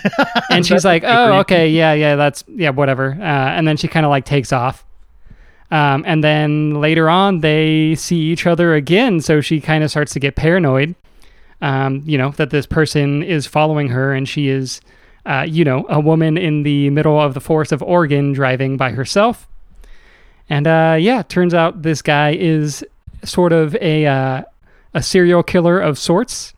and 0.51 0.67
she's 0.67 0.85
like, 0.85 1.03
"Oh, 1.05 1.39
okay, 1.41 1.69
yeah, 1.69 1.93
yeah, 1.93 2.17
that's 2.17 2.45
yeah, 2.49 2.71
whatever." 2.71 3.17
Uh, 3.19 3.25
and 3.25 3.67
then 3.67 3.77
she 3.77 3.89
kind 3.89 4.07
of 4.07 4.11
like 4.11 4.25
takes 4.25 4.53
off. 4.53 4.85
Um, 5.71 6.03
and 6.07 6.25
then 6.25 6.81
later 6.81 7.11
on, 7.11 7.41
they 7.41 7.95
see 7.95 8.17
each 8.17 8.47
other 8.47 8.75
again, 8.75 9.21
so 9.21 9.41
she 9.41 9.61
kind 9.61 9.85
of 9.85 9.91
starts 9.91 10.13
to 10.15 10.21
get 10.21 10.35
paranoid. 10.35 10.95
Um, 11.61 12.03
you 12.05 12.17
know 12.17 12.31
that 12.33 12.51
this 12.51 12.67
person 12.67 13.23
is 13.23 13.47
following 13.47 13.89
her, 13.89 14.13
and 14.13 14.29
she 14.29 14.49
is, 14.49 14.81
uh, 15.27 15.45
you 15.49 15.65
know, 15.65 15.87
a 15.89 15.99
woman 15.99 16.39
in 16.39 16.63
the 16.63 16.91
middle 16.91 17.21
of 17.21 17.35
the 17.35 17.41
forest 17.41 17.73
of 17.73 17.83
Oregon 17.83 18.33
driving 18.33 18.77
by 18.77 18.91
herself. 18.91 19.49
And 20.49 20.67
uh, 20.67 20.97
yeah, 20.99 21.23
turns 21.23 21.55
out 21.55 21.83
this 21.83 22.01
guy 22.01 22.31
is 22.31 22.85
sort 23.25 23.53
of 23.53 23.75
a 23.77 24.07
uh, 24.07 24.43
a 24.95 25.03
serial 25.03 25.43
killer 25.43 25.81
of 25.81 25.99
sorts. 25.99 26.55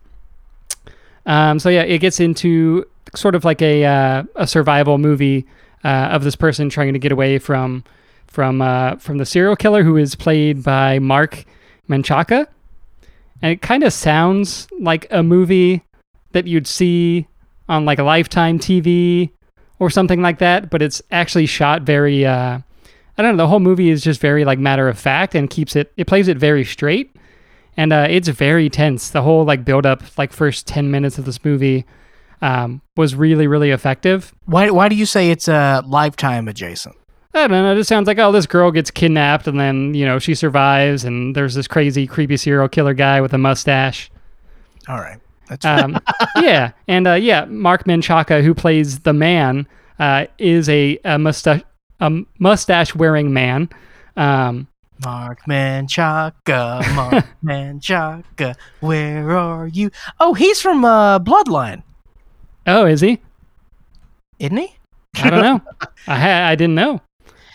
Um, 1.27 1.59
so 1.59 1.69
yeah, 1.69 1.83
it 1.83 1.99
gets 1.99 2.21
into 2.21 2.85
sort 3.15 3.35
of 3.35 3.45
like 3.45 3.63
a 3.63 3.85
uh, 3.85 4.25
a 4.37 4.47
survival 4.47 4.99
movie 4.99 5.47
uh, 5.85 6.09
of 6.13 6.25
this 6.25 6.37
person 6.37 6.69
trying 6.69 6.93
to 6.93 6.99
get 6.99 7.13
away 7.13 7.39
from 7.39 7.85
from 8.27 8.63
uh, 8.63 8.97
from 8.97 9.19
the 9.19 9.27
serial 9.27 9.57
killer 9.57 9.83
who 9.83 9.97
is 9.97 10.15
played 10.15 10.63
by 10.63 10.99
Mark 10.99 11.45
Menchaca, 11.89 12.47
and 13.43 13.53
it 13.53 13.63
kind 13.63 13.83
of 13.83 13.93
sounds 13.93 14.69
like 14.79 15.07
a 15.11 15.23
movie 15.23 15.83
that 16.33 16.47
you'd 16.47 16.67
see 16.67 17.27
on 17.69 17.85
like 17.85 17.99
a 17.99 18.03
Lifetime 18.05 18.59
TV 18.59 19.31
or 19.79 19.91
something 19.91 20.21
like 20.21 20.39
that, 20.39 20.71
but 20.71 20.83
it's 20.83 21.01
actually 21.11 21.47
shot 21.47 21.83
very. 21.83 22.27
Uh, 22.27 22.59
I 23.17 23.23
don't 23.23 23.37
know. 23.37 23.45
The 23.45 23.49
whole 23.49 23.61
movie 23.61 23.91
is 23.91 24.03
just 24.03 24.21
very 24.21 24.45
like 24.45 24.59
matter 24.59 24.89
of 24.89 24.99
fact 24.99 25.35
and 25.35 25.49
keeps 25.49 25.77
it. 25.77 25.93
It 25.97 26.07
plays 26.07 26.29
it 26.29 26.37
very 26.37 26.65
straight, 26.65 27.15
and 27.77 27.93
uh, 27.93 28.07
it's 28.09 28.29
very 28.29 28.69
tense. 28.69 29.11
The 29.11 29.23
whole 29.23 29.45
like 29.45 29.65
build 29.65 29.87
up, 29.87 30.03
like 30.19 30.33
first 30.33 30.67
ten 30.67 30.91
minutes 30.91 31.19
of 31.19 31.25
this 31.25 31.45
movie, 31.45 31.85
um, 32.43 32.83
was 32.97 33.15
really 33.15 33.47
really 33.47 33.71
effective. 33.71 34.35
Why 34.45 34.71
why 34.71 34.89
do 34.89 34.97
you 34.97 35.07
say 35.07 35.31
it's 35.31 35.49
uh, 35.49 35.83
lifetime 35.87 36.49
adjacent? 36.49 36.97
I 37.33 37.47
don't 37.47 37.51
know. 37.51 37.73
It 37.73 37.77
just 37.77 37.89
sounds 37.89 38.07
like 38.07 38.19
oh, 38.19 38.33
this 38.33 38.47
girl 38.47 38.71
gets 38.71 38.91
kidnapped 38.91 39.47
and 39.47 39.59
then 39.59 39.95
you 39.95 40.05
know 40.05 40.19
she 40.19 40.35
survives, 40.35 41.05
and 41.05 41.35
there's 41.35 41.55
this 41.55 41.69
crazy 41.69 42.07
creepy 42.07 42.37
serial 42.37 42.69
killer 42.69 42.95
guy 42.95 43.21
with 43.21 43.33
a 43.33 43.39
mustache. 43.39 44.11
All 44.89 44.99
right. 44.99 45.19
That's 45.49 45.65
Um, 45.67 45.99
yeah, 46.37 46.73
and 46.87 47.07
uh, 47.07 47.15
yeah, 47.15 47.45
Mark 47.45 47.85
Menchaca, 47.85 48.43
who 48.43 48.55
plays 48.55 49.01
the 49.01 49.13
man, 49.13 49.67
uh, 49.99 50.27
is 50.39 50.69
a, 50.69 50.99
a 51.05 51.19
mustache 51.19 51.63
a 52.01 52.23
mustache 52.39 52.95
wearing 52.95 53.33
man. 53.33 53.69
Um, 54.17 54.69
Mark 55.05 55.41
Manchaka, 55.49 56.95
Mark 56.95 57.27
Manchaka, 57.45 58.55
where 58.81 59.37
are 59.37 59.67
you? 59.67 59.91
Oh, 60.19 60.35
he's 60.35 60.61
from 60.61 60.85
uh, 60.85 61.19
Bloodline, 61.19 61.83
oh, 62.67 62.87
is 62.87 63.01
he? 63.01 63.19
isn't 64.39 64.57
he? 64.57 64.75
I 65.17 65.31
don't 65.31 65.43
know. 65.43 65.61
I 66.07 66.19
ha- 66.19 66.49
I 66.49 66.55
didn't 66.55 66.77
know. 66.77 67.01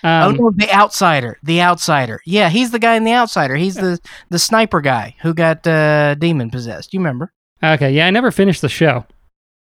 Oh 0.06 0.30
Um, 0.30 0.36
no, 0.38 0.52
the 0.56 0.72
Outsider, 0.74 1.38
the 1.44 1.62
Outsider. 1.62 2.22
Yeah, 2.26 2.48
he's 2.50 2.72
the 2.72 2.80
guy 2.80 2.96
in 2.96 3.04
the 3.04 3.14
Outsider. 3.14 3.56
He's 3.56 3.76
the 3.76 4.00
the 4.30 4.40
sniper 4.40 4.80
guy 4.80 5.16
who 5.22 5.34
got 5.34 5.66
uh, 5.68 6.16
demon 6.16 6.50
possessed. 6.52 6.94
You 6.94 7.00
remember? 7.02 7.32
okay, 7.64 7.92
yeah, 7.92 8.08
I 8.08 8.12
never 8.12 8.32
finished 8.32 8.62
the 8.62 8.70
show. 8.70 9.06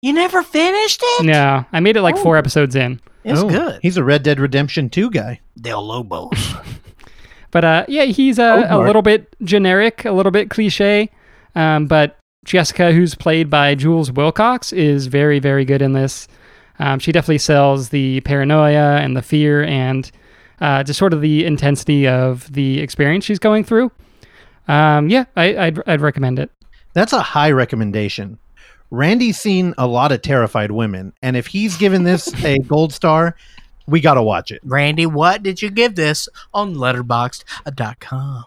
You 0.01 0.13
never 0.13 0.41
finished 0.43 0.99
it? 1.03 1.25
No, 1.25 1.63
I 1.71 1.79
made 1.79 1.95
it 1.95 2.01
like 2.01 2.15
Oh. 2.17 2.23
four 2.23 2.35
episodes 2.37 2.75
in. 2.75 2.99
it's 3.23 3.39
Oh, 3.39 3.47
good. 3.49 3.79
He's 3.83 3.97
a 3.97 4.03
Red 4.03 4.23
Dead 4.23 4.39
Redemption 4.39 4.89
2 4.89 5.11
guy. 5.11 5.39
Del 5.61 5.85
Lobos. 5.85 6.55
But 7.51 7.65
uh, 7.65 7.85
yeah, 7.89 8.05
he's 8.05 8.39
Oh, 8.39 8.61
a, 8.63 8.77
a 8.77 8.79
little 8.81 9.01
bit 9.01 9.35
generic, 9.43 10.05
a 10.05 10.11
little 10.11 10.31
bit 10.31 10.49
cliche. 10.49 11.09
Um, 11.53 11.85
but 11.85 12.17
Jessica, 12.45 12.93
who's 12.93 13.13
played 13.13 13.49
by 13.49 13.75
Jules 13.75 14.09
Wilcox, 14.11 14.71
is 14.71 15.07
very, 15.07 15.39
very 15.39 15.65
good 15.65 15.81
in 15.81 15.91
this. 15.91 16.29
Um, 16.79 16.97
she 16.99 17.11
definitely 17.11 17.39
sells 17.39 17.89
the 17.89 18.21
paranoia 18.21 18.95
and 19.01 19.17
the 19.17 19.21
fear 19.21 19.63
and 19.63 20.09
uh, 20.61 20.83
just 20.83 20.99
sort 20.99 21.13
of 21.13 21.21
the 21.21 21.45
intensity 21.45 22.07
of 22.07 22.51
the 22.53 22.79
experience 22.79 23.25
she's 23.25 23.39
going 23.39 23.63
through. 23.63 23.91
Um, 24.67 25.09
yeah, 25.09 25.25
I, 25.35 25.57
I'd, 25.57 25.79
I'd 25.87 26.01
recommend 26.01 26.39
it. 26.39 26.51
That's 26.93 27.13
a 27.13 27.21
high 27.21 27.51
recommendation. 27.51 28.37
Randy's 28.91 29.39
seen 29.39 29.73
a 29.77 29.87
lot 29.87 30.11
of 30.11 30.21
terrified 30.21 30.71
women, 30.71 31.13
and 31.21 31.35
if 31.35 31.47
he's 31.47 31.77
given 31.77 32.03
this 32.03 32.33
a 32.45 32.59
gold 32.59 32.93
star, 32.93 33.35
we 33.87 33.99
got 33.99 34.13
to 34.13 34.23
watch 34.23 34.51
it. 34.51 34.61
Randy, 34.63 35.05
what 35.05 35.43
did 35.43 35.61
you 35.61 35.69
give 35.69 35.95
this 35.95 36.29
on 36.53 36.75
Letterboxd.com? 36.75 38.45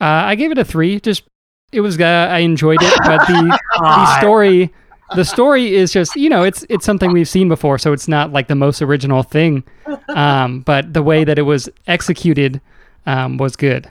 Uh, 0.00 0.04
I 0.04 0.34
gave 0.34 0.50
it 0.50 0.58
a 0.58 0.64
three. 0.64 1.00
Just 1.00 1.22
it 1.70 1.80
was 1.80 1.98
uh, 1.98 2.28
I 2.30 2.40
enjoyed 2.40 2.82
it, 2.82 2.94
but 3.04 3.26
the 3.26 3.58
the 3.78 4.18
story 4.18 4.72
the 5.14 5.24
story 5.24 5.74
is 5.74 5.92
just 5.92 6.14
you 6.16 6.28
know 6.28 6.42
it's 6.42 6.64
it's 6.68 6.84
something 6.84 7.12
we've 7.12 7.28
seen 7.28 7.48
before, 7.48 7.78
so 7.78 7.92
it's 7.92 8.08
not 8.08 8.32
like 8.32 8.48
the 8.48 8.54
most 8.54 8.82
original 8.82 9.22
thing. 9.22 9.64
Um, 10.08 10.60
but 10.60 10.92
the 10.94 11.02
way 11.02 11.24
that 11.24 11.38
it 11.38 11.42
was 11.42 11.68
executed 11.86 12.60
um, 13.06 13.36
was 13.38 13.56
good. 13.56 13.90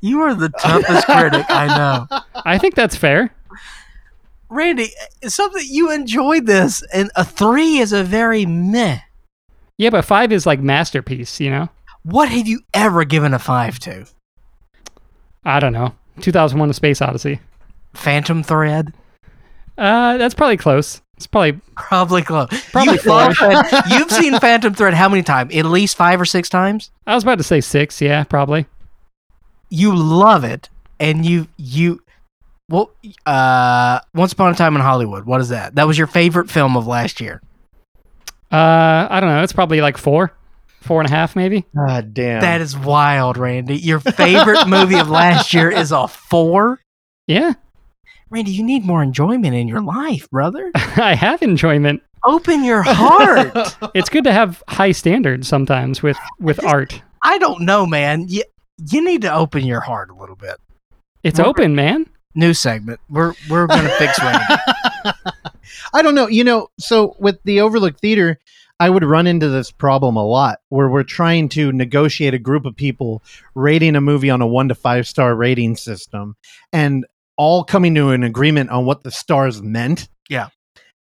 You 0.00 0.20
are 0.22 0.34
the 0.34 0.48
toughest 0.48 1.06
critic 1.06 1.46
I 1.48 1.66
know. 1.66 2.20
I 2.44 2.58
think 2.58 2.74
that's 2.74 2.96
fair. 2.96 3.32
Randy, 4.48 4.88
something 5.28 5.62
you 5.68 5.92
enjoyed 5.92 6.46
this, 6.46 6.82
and 6.92 7.10
a 7.14 7.24
three 7.24 7.78
is 7.78 7.92
a 7.92 8.02
very 8.02 8.46
meh. 8.46 8.98
Yeah, 9.78 9.90
but 9.90 10.04
five 10.04 10.32
is 10.32 10.44
like 10.44 10.60
masterpiece. 10.60 11.40
You 11.40 11.50
know, 11.50 11.68
What 12.02 12.28
have 12.30 12.48
you 12.48 12.60
ever 12.74 13.04
given 13.04 13.32
a 13.32 13.38
five 13.38 13.78
to? 13.80 14.06
I 15.44 15.60
don't 15.60 15.72
know. 15.72 15.94
2001: 16.20 16.70
A 16.70 16.74
Space 16.74 17.00
Odyssey. 17.00 17.40
Phantom 17.94 18.42
Thread? 18.42 18.92
Uh, 19.80 20.18
that's 20.18 20.34
probably 20.34 20.58
close. 20.58 21.00
It's 21.16 21.26
probably 21.26 21.60
Probably 21.74 22.22
close. 22.22 22.48
Probably 22.70 22.94
you 22.94 23.10
love 23.10 23.34
Phan- 23.36 23.64
You've 23.90 24.10
seen 24.10 24.38
Phantom 24.38 24.72
Thread 24.74 24.94
how 24.94 25.08
many 25.08 25.22
times? 25.22 25.54
At 25.54 25.64
least 25.66 25.96
five 25.96 26.20
or 26.20 26.24
six 26.24 26.48
times? 26.48 26.90
I 27.06 27.14
was 27.14 27.24
about 27.24 27.38
to 27.38 27.44
say 27.44 27.60
six. 27.60 28.00
Yeah, 28.00 28.24
probably. 28.24 28.66
You 29.70 29.94
love 29.96 30.44
it, 30.44 30.68
and 30.98 31.24
you 31.24 31.46
you 31.56 32.02
well 32.68 32.90
uh 33.26 34.00
Once 34.14 34.32
Upon 34.32 34.52
a 34.52 34.54
Time 34.54 34.76
in 34.76 34.82
Hollywood. 34.82 35.24
What 35.24 35.40
is 35.40 35.48
that? 35.50 35.74
That 35.74 35.86
was 35.86 35.96
your 35.98 36.06
favorite 36.06 36.50
film 36.50 36.76
of 36.76 36.86
last 36.86 37.20
year. 37.20 37.40
Uh, 38.52 39.06
I 39.10 39.20
don't 39.20 39.30
know. 39.30 39.42
It's 39.42 39.52
probably 39.52 39.80
like 39.80 39.96
four, 39.96 40.32
four 40.80 41.00
and 41.00 41.08
a 41.08 41.12
half, 41.12 41.36
maybe. 41.36 41.64
God 41.76 42.12
damn. 42.14 42.40
That 42.40 42.60
is 42.60 42.76
wild, 42.76 43.36
Randy. 43.36 43.76
Your 43.76 44.00
favorite 44.00 44.66
movie 44.66 44.98
of 44.98 45.08
last 45.08 45.54
year 45.54 45.70
is 45.70 45.92
a 45.92 46.08
four? 46.08 46.80
Yeah, 47.28 47.52
Randy, 48.30 48.52
you 48.52 48.62
need 48.62 48.84
more 48.84 49.02
enjoyment 49.02 49.54
in 49.56 49.66
your 49.66 49.80
life, 49.82 50.30
brother. 50.30 50.70
I 50.74 51.14
have 51.14 51.42
enjoyment. 51.42 52.02
Open 52.24 52.62
your 52.64 52.82
heart. 52.86 53.76
It's 53.94 54.08
good 54.08 54.24
to 54.24 54.32
have 54.32 54.62
high 54.68 54.92
standards 54.92 55.48
sometimes 55.48 56.02
with 56.02 56.16
with 56.38 56.64
art. 56.64 57.02
I 57.22 57.38
don't 57.38 57.62
know, 57.62 57.86
man. 57.86 58.26
You, 58.28 58.44
you 58.90 59.04
need 59.04 59.22
to 59.22 59.32
open 59.34 59.66
your 59.66 59.80
heart 59.80 60.10
a 60.10 60.14
little 60.14 60.36
bit. 60.36 60.56
It's 61.22 61.38
Well, 61.38 61.48
open, 61.48 61.74
man. 61.74 62.06
New 62.34 62.54
segment. 62.54 63.00
We're 63.08 63.34
we're 63.48 63.66
gonna 63.66 63.88
fix 63.90 64.18
Randy. 64.22 64.44
I 65.92 66.02
don't 66.02 66.14
know. 66.14 66.28
You 66.28 66.44
know, 66.44 66.68
so 66.78 67.16
with 67.18 67.42
the 67.44 67.60
Overlook 67.62 67.98
Theater, 67.98 68.38
I 68.78 68.90
would 68.90 69.04
run 69.04 69.26
into 69.26 69.48
this 69.48 69.72
problem 69.72 70.16
a 70.16 70.24
lot 70.24 70.60
where 70.68 70.88
we're 70.88 71.02
trying 71.02 71.48
to 71.50 71.72
negotiate 71.72 72.32
a 72.34 72.38
group 72.38 72.64
of 72.64 72.76
people 72.76 73.22
rating 73.56 73.96
a 73.96 74.00
movie 74.00 74.30
on 74.30 74.40
a 74.40 74.46
one 74.46 74.68
to 74.68 74.74
five 74.76 75.08
star 75.08 75.34
rating 75.34 75.74
system 75.76 76.36
and 76.72 77.04
all 77.40 77.64
coming 77.64 77.94
to 77.94 78.10
an 78.10 78.22
agreement 78.22 78.68
on 78.68 78.84
what 78.84 79.02
the 79.02 79.10
stars 79.10 79.62
meant. 79.62 80.10
Yeah. 80.28 80.50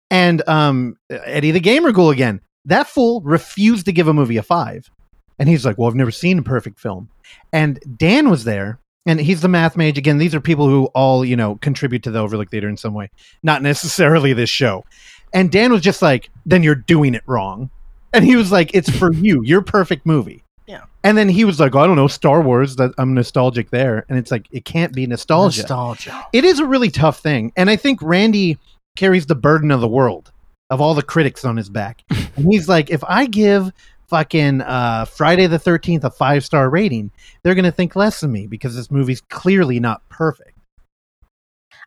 And 0.10 0.42
um, 0.48 0.96
Eddie 1.10 1.52
the 1.52 1.60
Gamer 1.60 1.92
Ghoul 1.92 2.12
again. 2.12 2.40
That 2.64 2.88
fool 2.88 3.20
refused 3.22 3.86
to 3.88 3.92
give 3.92 4.08
a 4.08 4.14
movie 4.14 4.38
a 4.38 4.42
five. 4.42 4.90
And 5.38 5.50
he's 5.50 5.66
like, 5.66 5.78
Well, 5.78 5.90
I've 5.90 5.96
never 5.96 6.12
seen 6.12 6.40
a 6.40 6.44
perfect 6.44 6.80
film. 6.80 7.10
And 7.52 7.78
Dan 7.98 8.30
was 8.30 8.46
there, 8.46 8.80
and 9.06 9.20
he's 9.20 9.42
the 9.42 9.50
math 9.50 9.76
mage. 9.76 9.98
Again, 9.98 10.18
these 10.18 10.34
are 10.34 10.40
people 10.40 10.70
who 10.70 10.86
all, 10.96 11.26
you 11.26 11.36
know, 11.36 11.58
contribute 11.58 12.04
to 12.04 12.12
the 12.12 12.20
Overlook 12.20 12.50
Theater 12.50 12.70
in 12.70 12.78
some 12.78 12.94
way, 12.94 13.12
not 13.44 13.62
necessarily 13.62 14.32
this 14.32 14.50
show. 14.50 14.86
And 15.34 15.52
Dan 15.52 15.74
was 15.74 15.82
just 15.82 16.02
like, 16.02 16.30
Then 16.46 16.64
you're 16.64 16.74
doing 16.74 17.16
it 17.16 17.24
wrong. 17.28 17.70
And 18.14 18.24
he 18.24 18.38
was 18.38 18.50
like, 18.50 18.72
It's 18.74 18.90
for 18.90 19.12
you, 19.12 19.42
your 19.44 19.62
perfect 19.62 20.06
movie. 20.06 20.46
Yeah. 20.70 20.84
And 21.03 21.17
then 21.17 21.30
he 21.30 21.45
was 21.45 21.59
like, 21.59 21.76
I 21.76 21.88
don't 21.88 21.95
know, 21.95 22.07
Star 22.07 22.41
Wars, 22.41 22.76
that 22.76 22.93
I'm 22.99 23.15
nostalgic 23.15 23.72
there. 23.72 24.05
And 24.07 24.20
it's 24.20 24.30
like, 24.30 24.47
it 24.51 24.65
can't 24.65 24.93
be 24.93 25.07
nostalgia 25.07 25.61
Nostalgia. 25.61 26.28
it 26.32 26.45
is 26.45 26.59
a 26.59 26.65
really 26.65 26.91
tough 26.91 27.20
thing 27.20 27.51
and 27.57 27.70
i 27.72 27.76
think 27.76 27.99
randy 28.03 28.57
carries 28.95 29.26
the 29.26 29.34
burden 29.36 29.72
of 29.72 29.82
the 29.82 29.88
world 29.88 30.32
of 30.70 30.80
all 30.80 30.93
the 30.93 31.01
critics 31.01 31.43
on 31.43 31.57
his 31.57 31.70
back 31.70 32.03
and 32.36 32.45
he's 32.51 32.70
like 32.70 32.91
if 32.91 33.03
i 33.05 33.26
give 33.26 33.72
fucking 34.07 34.61
uh, 34.61 35.05
friday 35.05 35.47
the 35.47 35.57
13th 35.57 36.03
a 36.03 36.11
five 36.11 36.45
star 36.45 36.70
rating 36.70 37.09
they're 37.41 37.55
gonna 37.55 37.72
think 37.72 37.95
less 37.95 38.22
of 38.22 38.30
me 38.30 38.45
because 38.45 38.76
this 38.76 38.91
movie's 38.91 39.22
clearly 39.22 39.80
not 39.80 40.07
perfect 40.09 40.55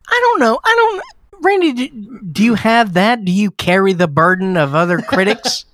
I 0.07 0.19
don't 0.21 0.39
know. 0.41 0.59
I 0.63 0.75
don't. 0.75 1.43
Randy, 1.45 1.71
do, 1.73 2.19
do 2.31 2.43
you 2.43 2.55
have 2.55 2.93
that? 2.93 3.23
Do 3.23 3.31
you 3.31 3.51
carry 3.51 3.93
the 3.93 4.07
burden 4.07 4.57
of 4.57 4.75
other 4.75 4.97
critics? 5.01 5.65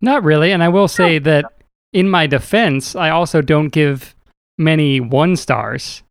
Not 0.00 0.24
really. 0.24 0.50
And 0.52 0.62
I 0.62 0.68
will 0.68 0.88
say 0.88 1.18
that 1.20 1.52
in 1.92 2.08
my 2.08 2.26
defense, 2.26 2.94
I 2.94 3.10
also 3.10 3.40
don't 3.42 3.68
give 3.68 4.14
many 4.58 5.00
one 5.00 5.36
stars. 5.36 6.02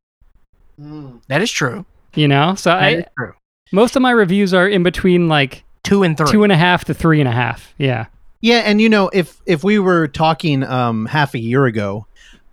that 1.28 1.42
is 1.42 1.52
true. 1.52 1.86
You 2.16 2.28
know, 2.28 2.56
so 2.56 2.72
That 2.72 2.94
is 2.94 3.04
I 3.04 3.08
true. 3.18 3.34
most 3.72 3.96
of 3.96 4.02
my 4.02 4.12
reviews 4.12 4.54
are 4.54 4.68
in 4.68 4.84
between 4.84 5.28
like 5.28 5.64
Two 5.84 6.04
and 6.04 6.18
three. 6.18 6.28
two 6.32 6.44
and 6.44 6.52
a 6.52 6.58
half 6.58 6.86
to 6.86 6.94
three 6.94 7.20
and 7.20 7.28
a 7.28 7.32
half. 7.32 7.74
Yeah. 7.78 8.08
yeah 8.42 8.60
and 8.60 8.80
you 8.82 8.90
know 8.90 9.10
if 9.14 9.42
if 9.46 9.64
we 9.64 9.80
were 9.80 10.08
talking 10.08 10.64
um 10.64 11.06
half 11.08 11.34
a 11.34 11.40
year 11.40 11.66
ago 11.66 12.06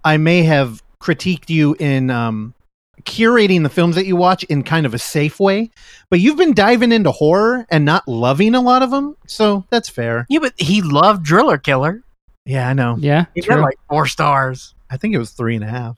i 0.05 0.17
may 0.17 0.43
have 0.43 0.83
critiqued 1.01 1.49
you 1.51 1.77
in 1.79 2.11
um 2.11 2.55
curating 3.03 3.63
the 3.63 3.69
films 3.69 3.95
that 3.97 4.07
you 4.07 4.17
watch 4.17 4.43
in 4.45 4.63
kind 4.63 4.85
of 4.87 4.95
a 4.95 4.99
safe 4.99 5.39
way 5.39 5.71
but 6.11 6.19
you've 6.19 6.37
been 6.39 6.55
diving 6.55 6.93
into 6.93 7.11
horror 7.13 7.67
and 7.71 7.85
not 7.85 8.07
loving 8.09 8.55
a 8.55 8.61
lot 8.61 8.83
of 8.83 8.91
them 8.91 9.17
so 9.27 9.65
that's 9.71 9.89
fair 9.89 10.25
yeah, 10.29 10.39
but 10.41 10.53
he 10.57 10.81
loved 10.83 11.23
Driller 11.25 11.59
Killer. 11.59 12.03
Yeah, 12.47 12.69
I 12.69 12.73
know. 12.73 12.97
Yeah. 12.99 13.27
He 13.35 13.43
got 13.43 13.61
like 13.61 13.79
four 13.91 14.07
stars. 14.07 14.75
I 14.89 14.97
think 14.97 15.15
it 15.15 15.19
was 15.19 15.31
three 15.33 15.55
and 15.57 15.65
a 15.65 15.69
half. 15.69 15.97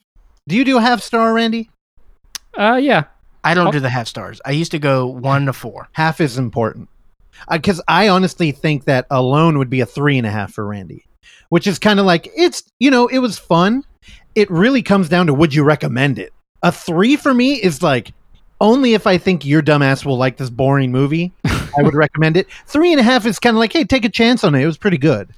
Do 0.48 0.56
you 0.56 0.64
do 0.64 0.78
a 0.78 0.80
half 0.80 1.02
star, 1.02 1.32
Randy? 1.34 1.70
uh, 2.58 2.80
yeah. 2.82 3.04
I 3.44 3.54
don't 3.54 3.68
Oh. 3.68 3.72
do 3.72 3.80
the 3.80 3.88
half 3.90 4.08
stars. 4.08 4.40
I 4.44 4.50
used 4.50 4.72
to 4.72 4.78
go 4.80 5.06
one 5.06 5.46
to 5.46 5.52
four. 5.52 5.88
Half 5.92 6.20
is 6.20 6.38
important. 6.38 6.88
Because 7.50 7.80
I 7.86 8.08
honestly 8.08 8.50
think 8.50 8.84
that 8.86 9.06
alone 9.10 9.58
would 9.58 9.70
be 9.70 9.80
a 9.80 9.86
three 9.86 10.18
and 10.18 10.26
a 10.26 10.30
half 10.30 10.52
for 10.52 10.66
Randy, 10.66 11.04
which 11.50 11.66
is 11.68 11.78
kind 11.78 12.00
of 12.00 12.06
like 12.06 12.28
it's, 12.36 12.64
you 12.80 12.90
know, 12.90 13.06
it 13.06 13.18
was 13.20 13.38
fun. 13.38 13.84
It 14.34 14.50
really 14.50 14.82
comes 14.82 15.08
down 15.08 15.26
to 15.28 15.34
would 15.34 15.54
you 15.54 15.62
recommend 15.62 16.18
it? 16.18 16.32
A 16.64 16.72
three 16.72 17.14
for 17.14 17.32
me 17.32 17.54
is 17.54 17.80
like 17.82 18.12
only 18.60 18.94
if 18.94 19.06
I 19.06 19.18
think 19.18 19.44
your 19.44 19.62
dumbass 19.62 20.04
will 20.04 20.16
like 20.18 20.36
this 20.36 20.50
boring 20.50 20.90
movie, 20.90 21.32
I 21.44 21.82
would 21.82 21.94
recommend 22.06 22.36
it. 22.36 22.48
Three 22.66 22.90
and 22.90 22.98
a 23.00 23.04
half 23.04 23.24
is 23.24 23.38
kind 23.38 23.54
of 23.56 23.58
like, 23.60 23.72
hey, 23.72 23.84
take 23.84 24.04
a 24.04 24.08
chance 24.10 24.42
on 24.42 24.54
it. 24.56 24.62
It 24.62 24.66
was 24.66 24.76
pretty 24.78 24.98
good. 24.98 25.28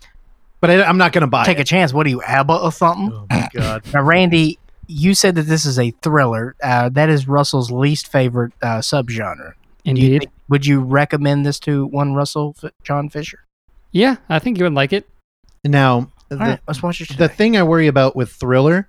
But 0.61 0.71
I, 0.71 0.83
I'm 0.85 0.99
not 0.99 1.13
going 1.13 1.23
to 1.23 1.27
buy 1.27 1.45
Take 1.45 1.59
it. 1.59 1.63
a 1.63 1.65
chance. 1.65 1.93
What 1.93 2.07
are 2.07 2.11
you, 2.11 2.23
ABBA 2.23 2.55
or 2.57 2.71
something? 2.73 3.11
Oh 3.13 3.27
my 3.31 3.49
god. 3.55 3.83
Now, 3.95 4.03
Randy, 4.03 4.59
you 4.87 5.15
said 5.15 5.35
that 5.37 5.43
this 5.43 5.65
is 5.65 5.79
a 5.79 5.91
thriller. 6.03 6.55
Uh, 6.63 6.89
that 6.91 7.09
is 7.09 7.27
Russell's 7.29 7.71
least 7.71 8.09
favorite 8.09 8.53
uh, 8.63 8.79
subgenre. 8.79 9.55
Do 9.85 9.91
you 9.91 9.91
Indeed. 9.93 10.19
think- 10.21 10.33
would 10.49 10.67
you 10.67 10.81
recommend 10.81 11.47
this 11.47 11.59
to 11.61 11.87
one 11.87 12.13
Russell 12.15 12.55
F- 12.63 12.73
John 12.83 13.09
Fisher? 13.09 13.39
Yeah, 13.93 14.17
I 14.29 14.39
think 14.41 14.59
you 14.59 14.65
would 14.65 14.75
like 14.75 14.93
it. 14.93 15.09
Now, 15.65 16.11
the, 16.29 16.37
All 16.39 16.47
right, 16.47 16.61
let's 16.67 16.83
watch 16.83 17.01
it. 17.01 17.17
the 17.17 17.29
thing 17.29 17.57
I 17.57 17.63
worry 17.63 17.87
about 17.87 18.15
with 18.17 18.31
thriller, 18.33 18.89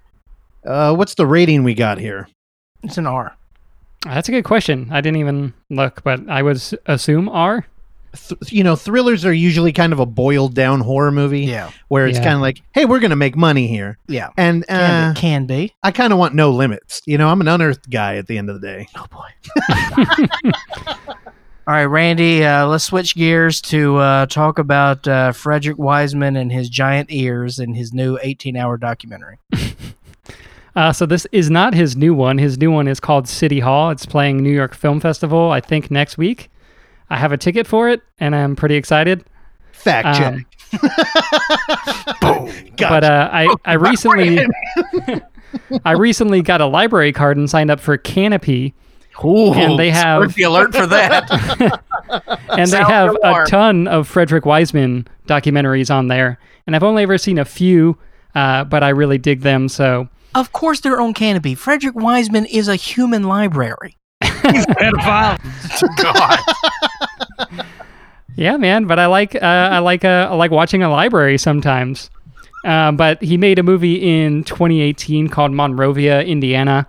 uh, 0.66 0.94
what's 0.96 1.16
the 1.16 1.26
rating 1.28 1.64
we 1.64 1.74
got 1.76 1.98
here? 2.00 2.28
It's 2.84 2.98
an 2.98 3.06
R. 3.08 3.36
That's 4.04 4.28
a 4.28 4.32
good 4.32 4.44
question. 4.44 4.90
I 4.92 5.02
didn't 5.02 5.18
even 5.20 5.54
look, 5.70 6.04
but 6.04 6.28
I 6.30 6.42
would 6.42 6.62
assume 6.88 7.30
R. 7.30 7.66
Th- 8.14 8.52
you 8.52 8.64
know, 8.64 8.76
thrillers 8.76 9.24
are 9.26 9.32
usually 9.34 9.72
kind 9.72 9.94
of 9.94 10.00
a 10.00 10.06
boiled 10.06 10.54
down 10.54 10.82
horror 10.82 11.12
movie 11.12 11.42
Yeah, 11.42 11.72
where 11.88 12.08
it's 12.08 12.18
Yeah. 12.18 12.24
kind 12.26 12.36
of 12.36 12.42
like, 12.42 12.62
hey, 12.74 12.84
we're 12.86 13.00
going 13.00 13.12
to 13.12 13.16
make 13.16 13.36
money 13.38 13.68
here. 13.68 13.98
yeah. 14.08 14.30
And 14.38 14.68
Can, 14.68 15.10
uh, 15.10 15.14
be, 15.14 15.20
can 15.20 15.46
be. 15.46 15.74
I 15.82 15.92
kind 15.92 16.12
of 16.12 16.20
want 16.20 16.36
no 16.36 16.52
limits. 16.52 17.02
You 17.06 17.18
know, 17.18 17.30
I'm 17.30 17.40
an 17.42 17.48
unearthed 17.48 17.90
guy 17.90 18.18
at 18.18 18.28
the 18.28 18.38
end 18.38 18.50
of 18.50 18.60
the 18.60 18.68
day. 18.68 18.88
Oh 18.98 19.06
boy. 19.10 19.30
All 21.68 21.76
right, 21.76 21.86
Randy. 21.86 22.44
Uh, 22.44 22.66
let's 22.68 22.84
switch 22.84 23.16
gears 23.16 23.62
to 23.62 23.98
uh, 23.98 24.26
talk 24.26 24.58
about 24.60 25.08
uh, 25.08 25.32
Frederick 25.32 25.78
Wiseman 25.78 26.36
and 26.36 26.52
his 26.52 26.70
giant 26.70 27.12
ears 27.12 27.60
in 27.60 27.74
his 27.76 27.94
new 27.94 28.18
18-hour 28.18 28.78
documentary. 28.78 29.38
Uh, 30.74 30.94
so 30.94 31.06
this 31.06 31.28
is 31.34 31.50
not 31.50 31.74
his 31.74 31.98
new 31.98 32.14
one. 32.14 32.38
His 32.38 32.58
new 32.58 32.72
one 32.72 32.88
is 32.88 33.02
called 33.02 33.28
City 33.28 33.60
Hall. 33.60 33.90
It's 33.90 34.06
playing 34.06 34.38
New 34.42 34.54
York 34.54 34.74
Film 34.74 35.02
Festival, 35.02 35.52
I 35.52 35.60
think, 35.60 35.92
next 35.92 36.18
week. 36.18 36.50
I 37.12 37.18
have 37.18 37.32
a 37.32 37.38
ticket 37.38 37.68
for 37.68 37.90
it, 37.90 38.02
and 38.20 38.34
I'm 38.36 38.56
pretty 38.56 38.76
excited. 38.76 39.24
Fact 39.74 40.18
check. 40.18 40.46
Um, 42.24 42.46
Gotcha. 42.78 42.90
But 42.90 43.04
uh, 43.04 43.30
I, 43.32 43.56
I 43.66 43.74
recently, 43.90 44.40
I 45.86 45.92
recently 45.92 46.42
got 46.42 46.62
a 46.62 46.66
library 46.66 47.12
card 47.12 47.36
and 47.38 47.50
signed 47.50 47.70
up 47.70 47.80
for 47.80 47.98
Kanopy, 47.98 48.74
Ooh, 49.24 49.54
And 49.54 49.78
they 49.78 49.90
have- 49.92 50.22
start 50.32 50.36
the 50.36 50.44
alert 50.44 50.74
for 50.74 50.88
that. 50.88 51.82
and 52.50 52.72
they 52.72 52.78
have 52.78 53.12
the 53.14 53.42
a 53.44 53.46
ton 53.48 53.88
of 53.88 54.08
Frederick 54.08 54.46
Wiseman 54.46 55.08
documentaries 55.28 55.94
on 55.94 56.08
there. 56.08 56.40
And 56.66 56.76
I've 56.76 56.84
only 56.84 57.04
ever 57.04 57.18
seen 57.18 57.38
a 57.38 57.46
few, 57.46 57.98
uh, 58.36 58.64
but 58.64 58.84
I 58.84 58.90
really 58.90 59.18
dig 59.18 59.42
them. 59.42 59.68
So 59.68 60.08
of 60.34 60.54
course, 60.54 60.80
they're 60.80 61.02
on 61.02 61.14
Kanopy. 61.14 61.58
Frederick 61.58 61.96
Wiseman 61.96 62.46
is 62.46 62.68
a 62.70 62.76
human 62.78 63.24
library. 63.24 63.98
Pedophile. 64.80 65.38
God. 65.98 67.66
Yeah, 68.36 68.58
man. 68.58 68.86
But 68.86 69.00
I 69.00 69.06
like 69.08 69.36
uh, 69.36 69.40
I 69.40 69.80
like 69.80 70.06
uh, 70.06 70.28
I 70.32 70.36
like 70.36 70.52
watching 70.52 70.84
a 70.84 70.90
library 70.90 71.38
sometimes. 71.38 72.10
Uh, 72.64 72.92
but 72.92 73.22
he 73.22 73.38
made 73.38 73.58
a 73.60 73.64
movie 73.64 73.96
in 73.96 74.44
2018 74.44 75.30
called 75.30 75.52
Monrovia, 75.52 76.22
Indiana, 76.22 76.88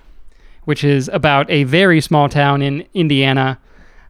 which 0.65 0.85
is 0.85 1.09
about 1.13 1.51
a 1.51 1.65
very 1.65 2.01
small 2.01 2.29
town 2.29 2.61
in 2.61 2.87
Indiana, 2.93 3.59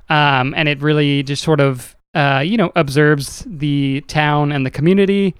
um, 0.08 0.54
and 0.56 0.68
it 0.68 0.80
really 0.82 1.22
just 1.22 1.42
sort 1.42 1.60
of 1.60 1.96
uh, 2.14 2.42
you 2.44 2.56
know 2.56 2.72
observes 2.76 3.46
the 3.48 4.02
town 4.08 4.52
and 4.52 4.66
the 4.66 4.70
community 4.70 5.34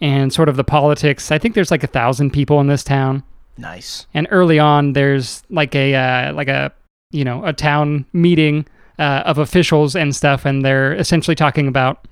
and 0.00 0.32
sort 0.32 0.48
of 0.48 0.56
the 0.56 0.64
politics. 0.64 1.30
I 1.30 1.38
think 1.38 1.54
there's 1.54 1.70
like 1.70 1.84
a 1.84 1.88
thousand 1.88 2.32
people 2.32 2.60
in 2.60 2.66
this 2.66 2.82
town 2.82 3.22
nice. 3.56 4.06
and 4.14 4.26
early 4.30 4.58
on 4.58 4.92
there's 4.92 5.42
like 5.48 5.74
a 5.74 5.94
uh, 5.94 6.32
like 6.34 6.48
a 6.48 6.72
you 7.12 7.24
know 7.24 7.44
a 7.44 7.52
town 7.52 8.04
meeting 8.12 8.66
uh, 8.98 9.22
of 9.24 9.38
officials 9.38 9.96
and 9.96 10.14
stuff 10.14 10.44
and 10.44 10.64
they're 10.64 10.92
essentially 10.94 11.34
talking 11.34 11.68
about 11.68 12.06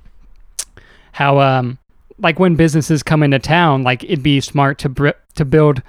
how 1.12 1.38
um 1.40 1.78
like 2.18 2.38
when 2.38 2.55
businesses 2.55 3.03
come 3.03 3.22
into 3.22 3.38
town 3.38 3.82
like 3.82 4.05
it'd 4.05 4.22
be 4.22 4.40
smart 4.40 4.78
to 4.78 4.88
br- 4.88 5.11
to 5.34 5.44
build 5.44 5.82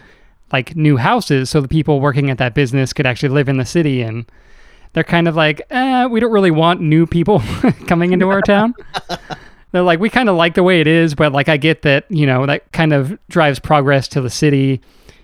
like 0.51 0.76
new 0.76 0.97
houses 0.97 1.49
so 1.49 1.62
the 1.62 1.68
people 1.68 1.99
working 1.99 2.30
at 2.30 2.38
that 2.38 2.53
business 2.53 2.93
could 2.93 3.05
actually 3.05 3.30
live 3.30 3.47
in 3.47 3.57
the 3.57 3.66
city 3.66 4.01
and 4.01 4.26
they're 4.93 5.03
kind 5.03 5.28
of 5.28 5.36
like 5.36 5.62
eh, 5.70 6.05
we 6.05 6.20
don't 6.20 6.32
really 6.32 6.51
want 6.51 6.82
new 6.82 7.05
people 7.05 7.39
coming 7.88 8.12
into 8.12 8.28
our 8.30 8.41
town 8.41 8.74
they're 9.72 9.82
like 9.82 9.99
we 9.99 10.09
kind 10.09 10.28
of 10.28 10.36
like 10.36 10.55
the 10.55 10.64
way 10.64 10.82
it 10.82 10.88
is 10.88 11.16
but 11.16 11.32
like 11.32 11.47
i 11.47 11.55
get 11.55 11.84
that 11.84 12.05
you 12.09 12.26
know 12.26 12.45
that 12.45 12.70
kind 12.74 12.91
of 12.91 13.18
drives 13.30 13.59
progress 13.59 14.07
to 14.07 14.20
the 14.20 14.30
city 14.30 14.82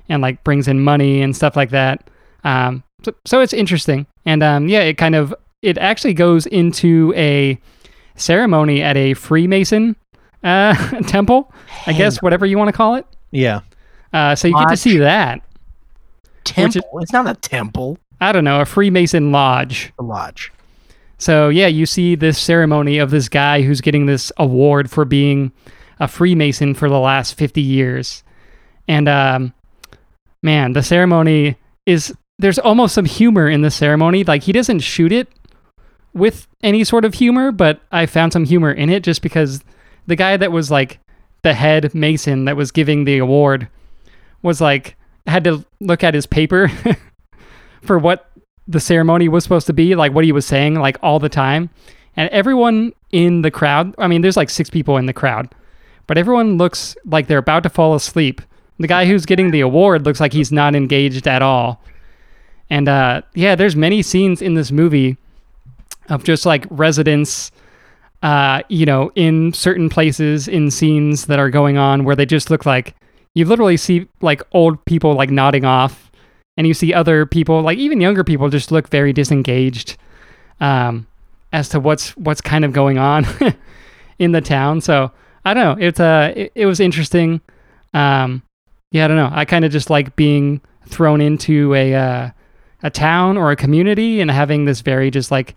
and 0.09 0.21
like 0.21 0.43
brings 0.43 0.67
in 0.67 0.79
money 0.79 1.21
and 1.21 1.35
stuff 1.35 1.55
like 1.55 1.71
that. 1.71 2.09
Um, 2.43 2.83
so, 3.03 3.13
so 3.25 3.39
it's 3.41 3.53
interesting, 3.53 4.07
and 4.25 4.43
um, 4.43 4.67
yeah, 4.67 4.81
it 4.81 4.97
kind 4.97 5.15
of 5.15 5.33
it 5.61 5.77
actually 5.77 6.13
goes 6.13 6.45
into 6.45 7.13
a 7.15 7.59
ceremony 8.15 8.81
at 8.81 8.97
a 8.97 9.13
Freemason 9.13 9.95
uh, 10.43 10.73
temple, 11.07 11.51
I 11.85 11.93
guess, 11.93 12.21
whatever 12.21 12.45
you 12.45 12.57
want 12.57 12.69
to 12.69 12.73
call 12.73 12.95
it. 12.95 13.05
Yeah. 13.31 13.61
Uh, 14.13 14.35
so 14.35 14.47
you 14.47 14.57
get 14.57 14.69
to 14.69 14.77
see 14.77 14.97
that. 14.97 15.41
Temple. 16.43 16.81
it's 17.01 17.11
not 17.11 17.27
a 17.27 17.33
temple. 17.35 17.97
I 18.21 18.31
don't 18.31 18.43
know, 18.43 18.61
a 18.61 18.65
Freemason 18.65 19.31
lodge. 19.31 19.91
A 19.99 20.03
lodge. 20.03 20.51
So 21.17 21.49
yeah, 21.49 21.67
you 21.67 21.85
see 21.85 22.15
this 22.15 22.39
ceremony 22.39 22.99
of 22.99 23.11
this 23.11 23.27
guy 23.27 23.61
who's 23.61 23.81
getting 23.81 24.05
this 24.05 24.31
award 24.37 24.89
for 24.89 25.03
being 25.03 25.51
a 25.99 26.07
Freemason 26.07 26.73
for 26.73 26.89
the 26.89 26.99
last 26.99 27.33
50 27.33 27.61
years. 27.61 28.23
And 28.87 29.09
um 29.09 29.53
man, 30.41 30.73
the 30.73 30.83
ceremony 30.83 31.57
is 31.85 32.13
there's 32.39 32.59
almost 32.59 32.95
some 32.95 33.05
humor 33.05 33.49
in 33.49 33.61
the 33.61 33.71
ceremony. 33.71 34.23
Like 34.23 34.43
he 34.43 34.51
doesn't 34.51 34.79
shoot 34.79 35.11
it 35.11 35.27
with 36.13 36.47
any 36.61 36.83
sort 36.83 37.05
of 37.05 37.15
humor, 37.15 37.51
but 37.51 37.81
I 37.91 38.05
found 38.05 38.33
some 38.33 38.45
humor 38.45 38.71
in 38.71 38.89
it 38.89 39.03
just 39.03 39.21
because 39.21 39.63
the 40.05 40.15
guy 40.15 40.37
that 40.37 40.51
was 40.51 40.71
like 40.71 40.99
the 41.43 41.53
head 41.53 41.93
mason 41.93 42.45
that 42.45 42.55
was 42.55 42.71
giving 42.71 43.05
the 43.05 43.17
award 43.17 43.67
was 44.41 44.61
like 44.61 44.95
had 45.25 45.43
to 45.43 45.65
look 45.79 46.03
at 46.03 46.13
his 46.13 46.25
paper 46.25 46.71
for 47.81 47.99
what 47.99 48.29
the 48.67 48.79
ceremony 48.79 49.29
was 49.29 49.43
supposed 49.43 49.67
to 49.67 49.73
be, 49.73 49.95
like 49.95 50.13
what 50.13 50.25
he 50.25 50.31
was 50.31 50.45
saying, 50.45 50.75
like 50.75 50.97
all 51.01 51.19
the 51.19 51.29
time. 51.29 51.69
And 52.15 52.29
everyone 52.29 52.93
in 53.11 53.41
the 53.41 53.51
crowd, 53.51 53.93
I 53.97 54.07
mean, 54.07 54.21
there's 54.21 54.37
like 54.37 54.49
six 54.49 54.69
people 54.69 54.97
in 54.97 55.05
the 55.05 55.13
crowd, 55.13 55.53
but 56.07 56.17
everyone 56.17 56.57
looks 56.57 56.97
like 57.05 57.27
they're 57.27 57.37
about 57.37 57.63
to 57.63 57.69
fall 57.69 57.95
asleep. 57.95 58.41
The 58.79 58.87
guy 58.87 59.05
who's 59.05 59.25
getting 59.25 59.51
the 59.51 59.61
award 59.61 60.05
looks 60.05 60.19
like 60.19 60.33
he's 60.33 60.51
not 60.51 60.75
engaged 60.75 61.27
at 61.27 61.41
all. 61.41 61.81
And 62.69 62.87
uh, 62.89 63.21
yeah, 63.33 63.55
there's 63.55 63.75
many 63.75 64.01
scenes 64.01 64.41
in 64.41 64.55
this 64.55 64.71
movie 64.71 65.17
of 66.09 66.23
just 66.23 66.45
like 66.45 66.65
residents, 66.69 67.51
uh, 68.23 68.61
you 68.69 68.85
know, 68.85 69.11
in 69.15 69.53
certain 69.53 69.89
places 69.89 70.47
in 70.47 70.71
scenes 70.71 71.25
that 71.25 71.39
are 71.39 71.49
going 71.49 71.77
on 71.77 72.03
where 72.03 72.15
they 72.15 72.25
just 72.25 72.49
look 72.49 72.65
like 72.65 72.95
you 73.35 73.45
literally 73.45 73.77
see 73.77 74.07
like 74.21 74.41
old 74.53 74.83
people 74.85 75.13
like 75.13 75.29
nodding 75.29 75.63
off 75.63 76.11
and 76.57 76.65
you 76.65 76.73
see 76.73 76.91
other 76.93 77.25
people 77.25 77.61
like 77.61 77.77
even 77.77 78.01
younger 78.01 78.23
people 78.23 78.49
just 78.49 78.71
look 78.71 78.89
very 78.89 79.13
disengaged 79.13 79.95
um, 80.59 81.05
as 81.53 81.69
to 81.69 81.79
what's 81.79 82.17
what's 82.17 82.41
kind 82.41 82.65
of 82.65 82.73
going 82.73 82.97
on 82.97 83.25
in 84.19 84.31
the 84.31 84.41
town. 84.41 84.81
So 84.81 85.11
i 85.45 85.53
don't 85.53 85.63
know. 85.79 85.85
It's 85.85 85.99
uh 85.99 86.33
it, 86.35 86.51
it 86.55 86.65
was 86.65 86.79
interesting. 86.79 87.41
Um, 87.93 88.41
yeah 88.91 89.05
i 89.05 89.07
don't 89.07 89.17
know. 89.17 89.29
I 89.31 89.45
kind 89.45 89.65
of 89.65 89.71
just 89.71 89.89
like 89.89 90.15
being 90.15 90.59
thrown 90.87 91.21
into 91.21 91.73
a 91.75 91.93
uh, 91.93 92.29
a 92.83 92.89
town 92.89 93.37
or 93.37 93.51
a 93.51 93.55
community 93.55 94.21
and 94.21 94.29
having 94.31 94.65
this 94.65 94.81
very 94.81 95.09
just 95.11 95.31
like 95.31 95.55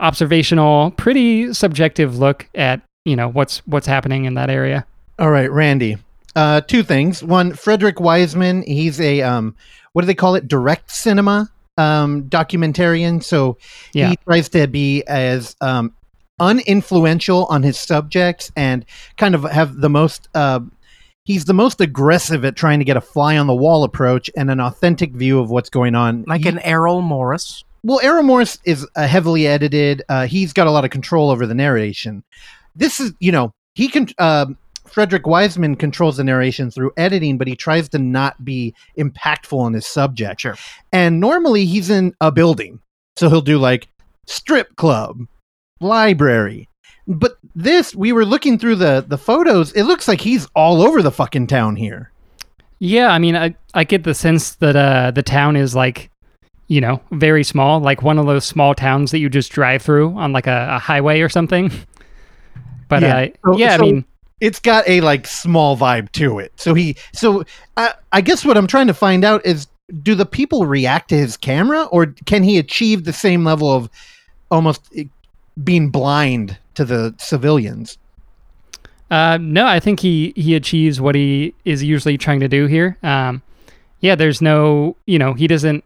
observational 0.00 0.90
pretty 0.92 1.52
subjective 1.52 2.18
look 2.18 2.48
at 2.54 2.80
you 3.04 3.14
know 3.14 3.28
what's 3.28 3.58
what's 3.66 3.86
happening 3.86 4.24
in 4.24 4.34
that 4.34 4.50
area 4.50 4.84
All 5.18 5.30
right, 5.30 5.50
Randy. 5.50 5.98
Uh, 6.34 6.62
two 6.62 6.82
things. 6.82 7.22
One, 7.22 7.52
Frederick 7.52 8.00
Wiseman. 8.00 8.62
He's 8.62 8.98
a 9.00 9.20
um, 9.20 9.54
what 9.92 10.02
do 10.02 10.06
they 10.06 10.14
call 10.14 10.34
it? 10.34 10.48
Direct 10.48 10.90
cinema 10.90 11.50
um, 11.76 12.22
documentarian. 12.24 13.22
So 13.22 13.58
Yeah. 13.92 14.08
he 14.08 14.16
tries 14.24 14.48
to 14.50 14.66
be 14.66 15.02
as 15.06 15.54
um, 15.60 15.92
uninfluential 16.40 17.46
on 17.50 17.62
his 17.62 17.78
subjects 17.78 18.50
and 18.56 18.84
kind 19.18 19.34
of 19.34 19.42
have 19.44 19.76
the 19.80 19.90
most. 19.90 20.28
Uh, 20.34 20.60
he's 21.24 21.44
the 21.44 21.54
most 21.54 21.80
aggressive 21.80 22.44
at 22.44 22.56
trying 22.56 22.78
to 22.78 22.84
get 22.84 22.96
a 22.96 23.00
fly 23.00 23.36
on 23.38 23.46
the 23.46 23.54
wall 23.54 23.84
approach 23.84 24.30
and 24.36 24.50
an 24.50 24.60
authentic 24.60 25.12
view 25.12 25.38
of 25.38 25.50
what's 25.50 25.70
going 25.70 25.94
on. 25.94 26.24
Like 26.26 26.42
He- 26.42 26.48
an 26.48 26.58
Errol 26.60 27.00
Morris. 27.02 27.64
well, 27.84 28.00
Errol 28.02 28.22
Morris 28.24 28.58
is 28.64 28.86
uh, 28.96 29.06
heavily 29.06 29.46
edited. 29.46 30.02
Uh, 30.08 30.26
he's 30.26 30.52
got 30.52 30.66
a 30.66 30.70
lot 30.70 30.84
of 30.84 30.90
control 30.90 31.30
over 31.30 31.46
the 31.46 31.54
narration. 31.54 32.22
This 32.76 33.00
is, 33.00 33.12
you 33.20 33.32
know, 33.32 33.52
he 33.74 33.88
can. 33.88 34.08
um 34.18 34.56
Frederick 34.84 35.26
Wiseman 35.26 35.76
controls 35.76 36.18
the 36.18 36.24
narration 36.24 36.70
through 36.70 36.92
editing, 36.98 37.38
but 37.38 37.46
he 37.46 37.56
tries 37.56 37.88
to 37.90 37.98
not 37.98 38.44
be 38.44 38.74
impactful 38.98 39.56
on 39.58 39.72
his 39.72 39.86
subject. 39.86 40.42
Sure. 40.42 40.56
And 40.92 41.18
normally 41.18 41.64
he's 41.64 41.88
in 41.88 42.12
a 42.20 42.30
building, 42.30 42.78
so 43.16 43.30
he'll 43.30 43.40
do 43.40 43.58
like 43.58 43.88
strip 44.26 44.76
club, 44.76 45.16
library. 45.80 46.68
But 47.08 47.36
this, 47.54 47.94
we 47.94 48.12
were 48.12 48.24
looking 48.24 48.58
through 48.58 48.76
the 48.76 49.04
the 49.06 49.18
photos. 49.18 49.72
It 49.72 49.84
looks 49.84 50.06
like 50.08 50.20
he's 50.20 50.46
all 50.54 50.82
over 50.82 51.02
the 51.02 51.10
fucking 51.10 51.48
town 51.48 51.76
here. 51.76 52.10
Yeah, 52.78 53.08
I 53.08 53.18
mean, 53.18 53.36
I 53.36 53.54
I 53.74 53.84
get 53.84 54.04
the 54.04 54.14
sense 54.14 54.54
that 54.56 54.76
uh 54.76 55.10
the 55.10 55.22
town 55.22 55.56
is 55.56 55.74
like, 55.74 56.10
you 56.68 56.80
know, 56.80 57.00
very 57.10 57.44
small, 57.44 57.80
like 57.80 58.02
one 58.02 58.18
of 58.18 58.26
those 58.26 58.44
small 58.44 58.74
towns 58.74 59.10
that 59.10 59.18
you 59.18 59.28
just 59.28 59.52
drive 59.52 59.82
through 59.82 60.16
on 60.16 60.32
like 60.32 60.46
a, 60.46 60.68
a 60.72 60.78
highway 60.78 61.20
or 61.20 61.28
something. 61.28 61.70
But 62.88 63.02
Yeah. 63.02 63.16
uh, 63.16 63.26
So- 63.52 63.58
yeah, 63.58 63.76
so- 63.76 63.82
I 63.82 63.86
mean, 63.86 64.04
it's 64.40 64.58
got 64.60 64.86
a 64.88 65.00
like 65.00 65.26
small 65.26 65.76
vibe 65.76 66.10
to 66.12 66.38
it. 66.38 66.52
So 66.56 66.74
he 66.74 66.96
so 67.12 67.44
I 67.76 67.94
I 68.12 68.20
guess 68.20 68.44
what 68.44 68.56
I'm 68.56 68.66
trying 68.66 68.88
to 68.88 68.94
find 68.94 69.24
out 69.24 69.44
is 69.46 69.66
do 70.02 70.14
the 70.14 70.26
people 70.26 70.66
react 70.66 71.08
to 71.10 71.16
his 71.16 71.36
camera 71.36 71.84
or 71.84 72.06
can 72.26 72.42
he 72.42 72.58
achieve 72.58 73.04
the 73.04 73.12
same 73.12 73.44
level 73.44 73.70
of 73.72 73.88
almost 74.50 74.82
eh, 74.96 75.04
being 75.62 75.90
blind 75.90 76.56
to 76.74 76.84
the 76.84 77.14
civilians? 77.18 77.98
Uh, 79.10 79.38
no, 79.38 79.66
I 79.66 79.78
think 79.78 80.00
he 80.00 80.32
he 80.36 80.54
achieves 80.54 81.00
what 81.00 81.14
he 81.14 81.54
is 81.64 81.82
usually 81.82 82.16
trying 82.16 82.40
to 82.40 82.48
do 82.48 82.66
here. 82.66 82.96
Um, 83.02 83.42
yeah, 84.00 84.14
there's 84.14 84.40
no, 84.40 84.96
you 85.06 85.18
know, 85.18 85.34
he 85.34 85.46
doesn't 85.46 85.84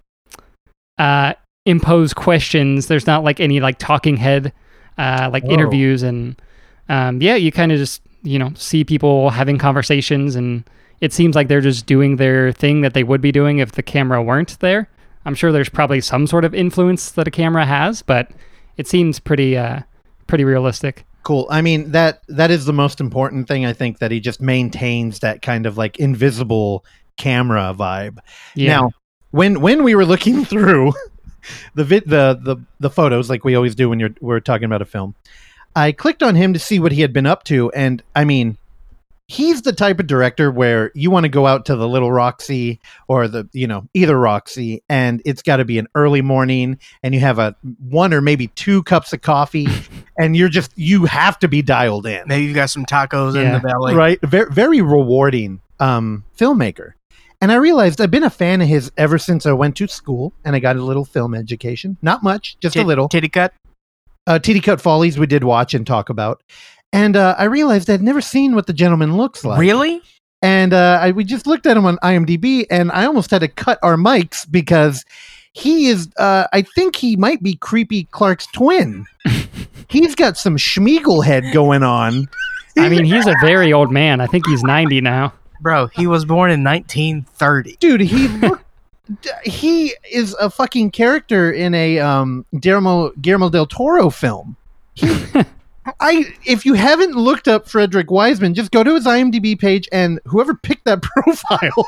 uh, 0.99 1.34
impose 1.64 2.14
questions. 2.14 2.87
There's 2.87 3.07
not 3.07 3.24
like 3.24 3.41
any 3.41 3.61
like 3.61 3.78
talking 3.78 4.16
head, 4.16 4.53
uh, 4.97 5.28
like 5.32 5.43
Whoa. 5.43 5.53
interviews, 5.53 6.03
and 6.03 6.41
um, 6.89 7.20
yeah, 7.20 7.34
you 7.34 7.51
kind 7.51 7.72
of 7.72 7.78
just 7.78 8.01
you 8.22 8.39
know 8.39 8.53
see 8.55 8.84
people 8.84 9.30
having 9.30 9.59
conversations, 9.59 10.37
and 10.37 10.62
it 11.01 11.12
seems 11.12 11.34
like 11.34 11.49
they're 11.49 11.61
just 11.61 11.84
doing 11.84 12.16
their 12.16 12.53
thing 12.53 12.80
that 12.82 12.95
they 12.95 13.03
would 13.03 13.20
be 13.20 13.32
doing 13.32 13.59
if 13.59 13.72
the 13.72 13.82
camera 13.82 14.22
weren't 14.22 14.59
there. 14.61 14.89
I'm 15.24 15.34
sure 15.34 15.51
there's 15.51 15.68
probably 15.68 16.01
some 16.01 16.28
sort 16.28 16.45
of 16.45 16.55
influence 16.55 17.11
that 17.11 17.26
a 17.26 17.32
camera 17.32 17.66
has, 17.66 18.03
but 18.03 18.30
it 18.76 18.87
seems 18.87 19.18
pretty 19.18 19.57
uh, 19.57 19.80
pretty 20.27 20.45
realistic. 20.45 21.05
Cool. 21.22 21.47
I 21.51 21.61
mean 21.61 21.91
that 21.93 22.22
that 22.29 22.51
is 22.51 22.66
the 22.66 22.72
most 22.72 23.01
important 23.01 23.49
thing 23.49 23.66
I 23.66 23.72
think 23.72 23.99
that 23.99 24.11
he 24.11 24.20
just 24.20 24.41
maintains 24.41 25.20
that 25.20 25.43
kind 25.43 25.66
of 25.66 25.77
like 25.77 25.99
invisible 25.99 26.85
camera 27.16 27.74
vibe. 27.77 28.18
Yeah. 28.55 28.81
Now, 28.81 28.91
when 29.31 29.61
when 29.61 29.83
we 29.83 29.95
were 29.95 30.05
looking 30.05 30.45
through 30.47 30.93
the 31.74 31.85
vid, 31.85 32.05
the 32.07 32.39
the 32.41 32.57
the 32.81 32.91
photos 32.91 33.29
like 33.29 33.45
we 33.45 33.55
always 33.55 33.74
do 33.74 33.89
when 33.89 34.01
you're 34.01 34.14
we're 34.20 34.41
talking 34.41 34.64
about 34.64 34.83
a 34.83 34.87
film, 34.87 35.14
I 35.74 35.93
clicked 35.93 36.22
on 36.22 36.35
him 36.35 36.53
to 36.53 36.59
see 36.59 36.79
what 36.79 36.93
he 36.93 37.01
had 37.01 37.12
been 37.12 37.27
up 37.27 37.45
to, 37.45 37.70
and 37.72 38.03
I 38.14 38.24
mean, 38.24 38.57
he's 39.29 39.62
the 39.62 39.72
type 39.72 39.99
of 39.99 40.07
director 40.07 40.51
where 40.51 40.93
you 40.95 41.11
want 41.11 41.24
to 41.24 41.29
go 41.29 41.47
out 41.47 41.66
to 41.66 41.77
the 41.77 41.89
Little 41.89 42.12
Roxy 42.12 42.81
or 43.09 43.29
the 43.29 43.49
you 43.53 43.66
know 43.66 43.89
either 43.95 44.18
Roxy, 44.18 44.83
and 44.89 45.20
it's 45.24 45.43
got 45.43 45.57
to 45.57 45.64
be 45.64 45.79
an 45.79 45.89
early 45.95 46.22
morning, 46.22 46.79
and 47.03 47.14
you 47.14 47.20
have 47.20 47.39
a 47.39 47.57
one 47.81 48.14
or 48.14 48.20
maybe 48.20 48.49
two 48.49 48.83
cups 48.85 49.12
of 49.12 49.22
coffee, 49.22 49.68
and 50.18 50.37
you're 50.37 50.49
just 50.49 50.72
you 50.77 51.05
have 51.07 51.39
to 51.41 51.49
be 51.49 51.62
dialed 51.62 52.07
in. 52.07 52.27
Maybe 52.27 52.45
you've 52.45 52.55
got 52.55 52.70
some 52.70 52.85
tacos 52.87 53.35
in 53.35 53.53
the 53.53 53.61
belly. 53.61 53.95
right. 53.95 54.20
Very, 54.22 54.51
very 54.51 54.81
rewarding 54.83 55.61
um 55.81 56.24
filmmaker. 56.39 56.93
And 57.43 57.53
i 57.53 57.57
realized 57.57 58.01
i've 58.01 58.11
been 58.11 58.22
a 58.22 58.31
fan 58.31 58.62
of 58.62 58.68
his 58.68 58.91
ever 58.97 59.18
since 59.18 59.45
i 59.45 59.53
went 59.53 59.77
to 59.77 59.87
school 59.87 60.33
and 60.43 60.57
i 60.57 60.59
got 60.59 60.77
a 60.77 60.83
little 60.83 61.05
film 61.05 61.35
education. 61.35 61.99
Not 62.01 62.22
much 62.22 62.57
just 62.61 62.77
a 62.77 62.83
little. 62.83 63.11
Titicut. 63.11 63.51
uh 64.27 64.39
Titicut 64.39 64.81
Follies 64.81 65.18
we 65.18 65.27
did 65.27 65.45
watch 65.45 65.74
and 65.74 65.87
talk 65.87 66.09
about 66.09 66.43
and 66.93 67.16
uh, 67.16 67.34
i 67.39 67.45
realized 67.45 67.89
i'd 67.91 68.03
never 68.03 68.20
seen 68.20 68.55
what 68.55 68.66
the 68.66 68.72
gentleman 68.72 69.16
looks 69.16 69.45
like 69.45 69.59
Really? 69.59 70.01
and 70.43 70.72
uh, 70.72 70.99
I, 71.01 71.12
we 71.12 71.24
just 71.24 71.47
looked 71.47 71.66
at 71.66 71.76
him 71.76 71.84
on 71.87 71.97
imdb 71.99 72.66
and 72.70 72.91
i 72.93 73.05
almost 73.07 73.30
had 73.30 73.41
to 73.41 73.49
cut 73.49 73.78
our 73.82 73.97
mics 73.97 74.51
because 74.51 75.05
he 75.53 75.87
is 75.89 76.09
uh, 76.18 76.47
i 76.53 76.62
think 76.62 76.97
he 76.97 77.16
might 77.16 77.43
be 77.43 77.55
creepy 77.57 78.05
clark's 78.05 78.47
twin 78.49 79.05
he's 79.89 80.14
got 80.14 80.37
some 80.37 80.57
Smeagol 80.57 81.24
head 81.24 81.45
going 81.53 81.82
on 81.82 82.28
I 82.78 82.91
mean, 82.91 83.07
he's 83.07 83.26
a 83.26 83.34
very 83.41 83.72
old 83.72 83.91
man. 83.91 84.20
I 84.20 84.26
think 84.26 84.47
he's 84.47 84.62
90 84.62 85.01
now. 85.01 85.32
Bro, 85.62 85.87
he 85.87 86.07
was 86.07 86.26
born 86.26 86.51
in 86.51 86.62
1930. 86.62 87.76
dude 87.80 88.03
he 88.03 88.28
look, 88.47 88.62
he 89.45 89.95
is 90.12 90.34
a 90.39 90.51
fucking 90.51 90.91
character 90.91 91.51
in 91.51 91.72
a 91.74 91.99
um 92.01 92.45
guillermo 92.61 93.12
guillermo 93.22 93.49
del 93.49 93.64
toro 93.64 94.11
film 94.11 94.57
he, 94.95 95.07
i 96.01 96.24
if 96.45 96.64
you 96.66 96.74
haven't 96.74 97.12
looked 97.14 97.49
up 97.49 97.68
frederick 97.68 98.11
wiseman 98.11 98.55
just 98.55 98.70
go 98.70 98.82
to 98.82 98.95
his 98.95 99.05
imdb 99.07 99.59
page 99.59 99.89
and 99.93 100.20
whoever 100.26 100.55
picked 100.55 100.84
that 100.84 101.03
profile 101.03 101.87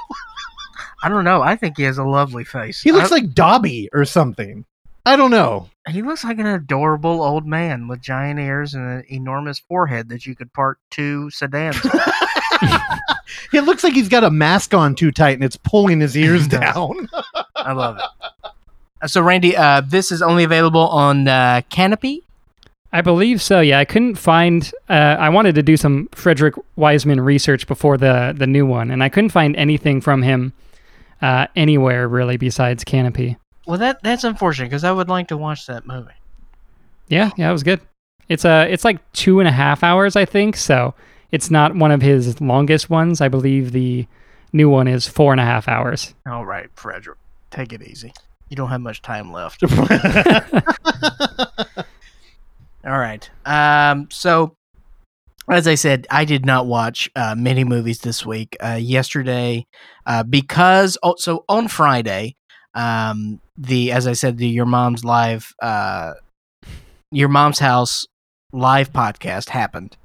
I 1.00 1.08
don't 1.08 1.22
know. 1.22 1.42
I 1.42 1.54
think 1.54 1.76
he 1.76 1.84
has 1.84 1.96
a 1.98 2.02
lovely 2.04 2.42
face. 2.42 2.80
he 2.82 2.90
looks 2.90 3.12
I- 3.12 3.16
like 3.16 3.32
dobby 3.34 3.88
or 3.92 4.04
something 4.04 4.64
i 5.06 5.14
don't 5.16 5.30
know 5.30 5.68
he 5.88 6.02
looks 6.02 6.22
like 6.24 6.38
an 6.38 6.46
adorable 6.46 7.22
old 7.22 7.46
man 7.46 7.88
with 7.88 8.00
giant 8.02 8.38
ears 8.40 8.74
and 8.74 8.84
an 8.84 9.04
enormous 9.08 9.58
forehead 9.58 10.08
that 10.10 10.26
you 10.26 10.34
could 10.36 10.52
park 10.52 10.78
two 10.90 11.30
sedans. 11.30 11.78
it 13.52 13.62
looks 13.64 13.82
like 13.84 13.94
he's 13.94 14.08
got 14.08 14.24
a 14.24 14.30
mask 14.30 14.74
on 14.74 14.94
too 14.94 15.10
tight 15.10 15.34
and 15.34 15.44
it's 15.44 15.56
pulling 15.56 16.00
his 16.00 16.16
ears 16.16 16.46
down 16.48 17.08
I 17.56 17.72
love 17.72 17.98
it. 17.98 18.04
Uh, 19.02 19.06
So, 19.06 19.20
Randy, 19.22 19.56
uh, 19.56 19.80
this 19.82 20.10
is 20.12 20.20
only 20.22 20.44
available 20.44 20.88
on 20.88 21.26
uh, 21.28 21.62
Kanopy. 21.70 22.22
I 22.92 23.02
believe 23.02 23.42
so. 23.42 23.60
Yeah, 23.60 23.78
I 23.78 23.84
couldn't 23.84 24.14
find. 24.14 24.70
Uh, 24.88 25.16
I 25.18 25.28
wanted 25.28 25.54
to 25.56 25.62
do 25.62 25.76
some 25.76 26.08
Frederick 26.12 26.54
Wiseman 26.76 27.20
research 27.20 27.66
before 27.66 27.98
the 27.98 28.34
the 28.36 28.46
new 28.46 28.64
one, 28.64 28.90
and 28.90 29.02
I 29.02 29.08
couldn't 29.08 29.30
find 29.30 29.54
anything 29.56 30.00
from 30.00 30.22
him 30.22 30.54
uh, 31.20 31.48
anywhere 31.54 32.08
really 32.08 32.38
besides 32.38 32.84
Kanopy. 32.84 33.36
Well, 33.66 33.78
that 33.78 34.02
that's 34.02 34.24
unfortunate 34.24 34.66
because 34.66 34.84
I 34.84 34.92
would 34.92 35.08
like 35.08 35.28
to 35.28 35.36
watch 35.36 35.66
that 35.66 35.86
movie. 35.86 36.12
Yeah, 37.08 37.30
yeah, 37.36 37.50
it 37.50 37.52
was 37.52 37.62
good. 37.62 37.80
It's 38.28 38.46
uh, 38.46 38.66
it's 38.70 38.84
like 38.84 39.12
two 39.12 39.40
and 39.40 39.48
a 39.48 39.52
half 39.52 39.82
hours, 39.82 40.16
I 40.16 40.24
think. 40.24 40.56
So 40.56 40.94
it's 41.30 41.50
not 41.50 41.74
one 41.74 41.90
of 41.90 42.00
his 42.00 42.40
longest 42.40 42.88
ones. 42.88 43.20
I 43.20 43.28
believe 43.28 43.72
the 43.72 44.06
new 44.54 44.70
one 44.70 44.88
is 44.88 45.06
four 45.06 45.32
and 45.32 45.40
a 45.40 45.44
half 45.44 45.68
hours. 45.68 46.14
All 46.26 46.46
right, 46.46 46.70
Frederick, 46.74 47.18
take 47.50 47.74
it 47.74 47.82
easy. 47.82 48.14
You 48.48 48.56
don't 48.56 48.70
have 48.70 48.80
much 48.80 49.02
time 49.02 49.30
left. 49.30 49.62
All 52.84 52.98
right. 52.98 53.28
Um, 53.44 54.08
so, 54.10 54.56
as 55.50 55.66
I 55.66 55.74
said, 55.74 56.06
I 56.10 56.24
did 56.24 56.46
not 56.46 56.66
watch 56.66 57.10
uh, 57.16 57.34
many 57.36 57.64
movies 57.64 58.00
this 58.00 58.24
week. 58.24 58.56
Uh, 58.62 58.78
yesterday, 58.80 59.66
uh, 60.06 60.22
because 60.22 60.96
oh, 61.02 61.16
so 61.18 61.44
on 61.48 61.68
Friday, 61.68 62.36
um, 62.74 63.40
the 63.56 63.90
as 63.92 64.06
I 64.06 64.12
said, 64.12 64.38
the 64.38 64.48
Your 64.48 64.66
Mom's 64.66 65.04
Live, 65.04 65.52
uh, 65.60 66.14
Your 67.10 67.28
Mom's 67.28 67.58
House 67.58 68.06
live 68.52 68.92
podcast 68.92 69.48
happened, 69.48 69.96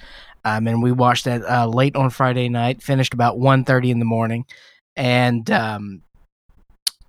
um, 0.44 0.68
and 0.68 0.82
we 0.82 0.92
watched 0.92 1.26
that 1.26 1.44
uh, 1.44 1.68
late 1.68 1.96
on 1.96 2.10
Friday 2.10 2.50
night. 2.50 2.82
Finished 2.82 3.14
about 3.14 3.38
1.30 3.38 3.92
in 3.92 4.00
the 4.00 4.06
morning, 4.06 4.46
and 4.96 5.50
um, 5.52 6.02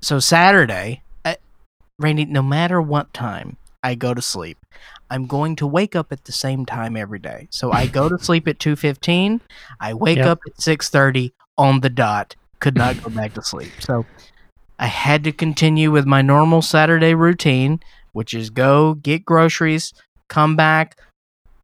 so 0.03 0.19
Saturday, 0.19 1.03
uh, 1.25 1.37
Randy, 1.99 2.27
no 2.27 2.43
matter 2.43 2.83
what 2.83 3.15
time 3.15 3.57
I 3.83 3.95
go 3.95 4.13
to 4.13 4.21
sleep. 4.21 4.59
I'm 5.11 5.27
going 5.27 5.57
to 5.57 5.67
wake 5.67 5.95
up 5.95 6.13
at 6.13 6.25
the 6.25 6.33
same 6.33 6.65
time 6.67 6.97
every 6.97 7.19
day. 7.19 7.49
So 7.51 7.73
I 7.73 7.87
go 7.87 8.09
to 8.09 8.19
sleep 8.19 8.49
at 8.49 8.59
2:15, 8.59 9.41
I 9.81 9.95
wake 9.95 10.19
Yep. 10.19 10.27
up 10.27 10.39
at 10.47 10.61
6:30 10.61 11.33
on 11.57 11.81
the 11.81 11.91
dot. 11.91 12.37
Could 12.61 12.77
not 12.77 13.01
go 13.03 13.11
back 13.11 13.35
to 13.35 13.43
sleep. 13.43 13.73
So 13.81 14.07
I 14.79 14.87
had 14.87 15.23
to 15.25 15.33
continue 15.33 15.91
with 15.91 16.07
my 16.07 16.23
normal 16.23 16.63
Saturday 16.63 17.15
routine, 17.15 17.81
which 18.13 18.35
is 18.35 18.51
go 18.51 18.95
get 18.95 19.25
groceries, 19.25 19.93
come 20.29 20.57
back, 20.57 20.99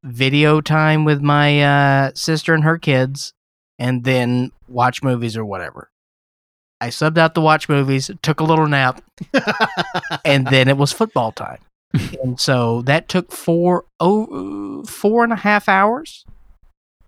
video 0.04 0.60
time 0.60 1.04
with 1.04 1.20
my 1.20 1.62
uh, 1.62 2.10
sister 2.14 2.54
and 2.54 2.64
her 2.64 2.78
kids, 2.78 3.32
and 3.78 4.04
then 4.04 4.52
watch 4.68 5.02
movies 5.02 5.36
or 5.36 5.44
whatever. 5.44 5.90
I 6.80 6.88
subbed 6.88 7.18
out 7.18 7.34
to 7.34 7.40
watch 7.40 7.68
movies, 7.68 8.10
took 8.22 8.40
a 8.40 8.44
little 8.44 8.66
nap, 8.66 9.02
and 10.24 10.46
then 10.46 10.68
it 10.68 10.76
was 10.76 10.92
football 10.92 11.32
time. 11.32 11.58
And 11.92 12.38
so 12.38 12.82
that 12.82 13.08
took 13.08 13.32
four 13.32 13.84
oh 13.98 14.84
four 14.84 15.24
and 15.24 15.32
a 15.32 15.36
half 15.36 15.68
hours, 15.68 16.24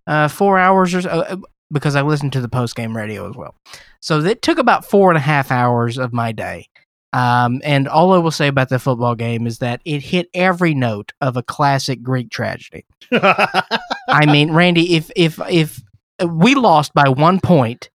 uh, 0.06 0.28
four 0.28 0.58
hours 0.58 0.94
or 0.94 1.02
so, 1.02 1.08
uh, 1.08 1.36
because 1.70 1.96
I 1.96 2.02
listened 2.02 2.32
to 2.34 2.40
the 2.40 2.48
post 2.48 2.74
game 2.74 2.96
radio 2.96 3.28
as 3.28 3.36
well. 3.36 3.54
So 4.00 4.20
that 4.22 4.42
took 4.42 4.58
about 4.58 4.84
four 4.84 5.10
and 5.10 5.16
a 5.16 5.20
half 5.20 5.50
hours 5.50 5.98
of 5.98 6.12
my 6.12 6.32
day. 6.32 6.68
Um, 7.12 7.60
and 7.62 7.88
all 7.88 8.12
I 8.12 8.18
will 8.18 8.30
say 8.30 8.48
about 8.48 8.70
the 8.70 8.78
football 8.78 9.14
game 9.14 9.46
is 9.46 9.58
that 9.58 9.82
it 9.84 10.00
hit 10.00 10.28
every 10.32 10.74
note 10.74 11.12
of 11.20 11.36
a 11.36 11.42
classic 11.42 12.02
Greek 12.02 12.30
tragedy. 12.30 12.86
I 13.12 14.26
mean, 14.26 14.52
Randy, 14.52 14.96
if 14.96 15.10
if 15.14 15.38
if 15.50 15.82
we 16.26 16.54
lost 16.54 16.94
by 16.94 17.08
one 17.08 17.38
point 17.38 17.90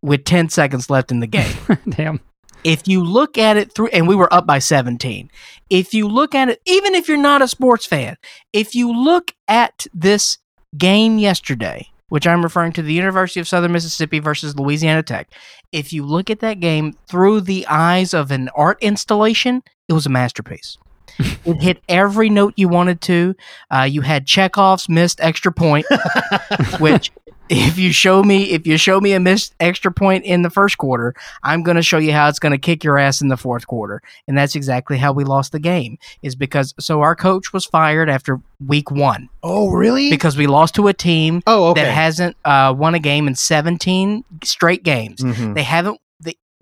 with 0.00 0.24
ten 0.24 0.48
seconds 0.48 0.88
left 0.88 1.10
in 1.10 1.20
the 1.20 1.26
game, 1.26 1.54
Damn. 1.88 2.20
If 2.64 2.86
you 2.86 3.02
look 3.02 3.38
at 3.38 3.56
it 3.56 3.74
through, 3.74 3.88
and 3.88 4.06
we 4.06 4.14
were 4.14 4.32
up 4.32 4.46
by 4.46 4.58
17. 4.58 5.30
If 5.70 5.94
you 5.94 6.08
look 6.08 6.34
at 6.34 6.48
it, 6.48 6.60
even 6.66 6.94
if 6.94 7.08
you're 7.08 7.16
not 7.16 7.42
a 7.42 7.48
sports 7.48 7.86
fan, 7.86 8.16
if 8.52 8.74
you 8.74 8.92
look 8.92 9.32
at 9.48 9.86
this 9.92 10.38
game 10.76 11.18
yesterday, 11.18 11.88
which 12.08 12.26
I'm 12.26 12.42
referring 12.42 12.72
to 12.72 12.82
the 12.82 12.92
University 12.92 13.40
of 13.40 13.48
Southern 13.48 13.72
Mississippi 13.72 14.18
versus 14.18 14.56
Louisiana 14.56 15.02
Tech, 15.02 15.32
if 15.72 15.92
you 15.92 16.04
look 16.04 16.30
at 16.30 16.40
that 16.40 16.60
game 16.60 16.94
through 17.08 17.40
the 17.40 17.66
eyes 17.66 18.12
of 18.12 18.30
an 18.30 18.50
art 18.54 18.78
installation, 18.82 19.62
it 19.88 19.94
was 19.94 20.06
a 20.06 20.10
masterpiece. 20.10 20.76
it 21.18 21.60
hit 21.60 21.82
every 21.88 22.30
note 22.30 22.54
you 22.56 22.68
wanted 22.68 23.00
to. 23.02 23.34
Uh, 23.70 23.82
you 23.82 24.02
had 24.02 24.26
Chekhov's 24.26 24.88
missed 24.88 25.20
extra 25.20 25.52
point, 25.52 25.86
which 26.78 27.10
if 27.52 27.78
you 27.78 27.92
show 27.92 28.22
me 28.22 28.44
if 28.50 28.66
you 28.66 28.76
show 28.76 29.00
me 29.00 29.12
a 29.12 29.20
missed 29.20 29.54
extra 29.60 29.92
point 29.92 30.24
in 30.24 30.42
the 30.42 30.50
first 30.50 30.78
quarter, 30.78 31.14
I'm 31.42 31.62
going 31.62 31.76
to 31.76 31.82
show 31.82 31.98
you 31.98 32.12
how 32.12 32.28
it's 32.28 32.38
going 32.38 32.52
to 32.52 32.58
kick 32.58 32.82
your 32.84 32.98
ass 32.98 33.20
in 33.20 33.28
the 33.28 33.36
fourth 33.36 33.66
quarter. 33.66 34.02
And 34.26 34.36
that's 34.36 34.54
exactly 34.54 34.98
how 34.98 35.12
we 35.12 35.24
lost 35.24 35.52
the 35.52 35.60
game. 35.60 35.98
Is 36.22 36.34
because 36.34 36.74
so 36.80 37.00
our 37.02 37.14
coach 37.14 37.52
was 37.52 37.64
fired 37.64 38.08
after 38.08 38.40
week 38.66 38.90
1 38.90 39.28
Oh, 39.42 39.70
really? 39.70 40.08
because 40.10 40.36
we 40.36 40.46
lost 40.46 40.74
to 40.76 40.86
a 40.88 40.94
team 40.94 41.42
oh, 41.46 41.70
okay. 41.70 41.82
that 41.82 41.90
hasn't 41.92 42.36
uh, 42.44 42.72
won 42.76 42.94
a 42.94 43.00
game 43.00 43.26
in 43.26 43.34
17 43.34 44.24
straight 44.44 44.82
games. 44.84 45.20
Mhm. 45.20 45.54
They 45.54 45.62
haven't 45.64 46.00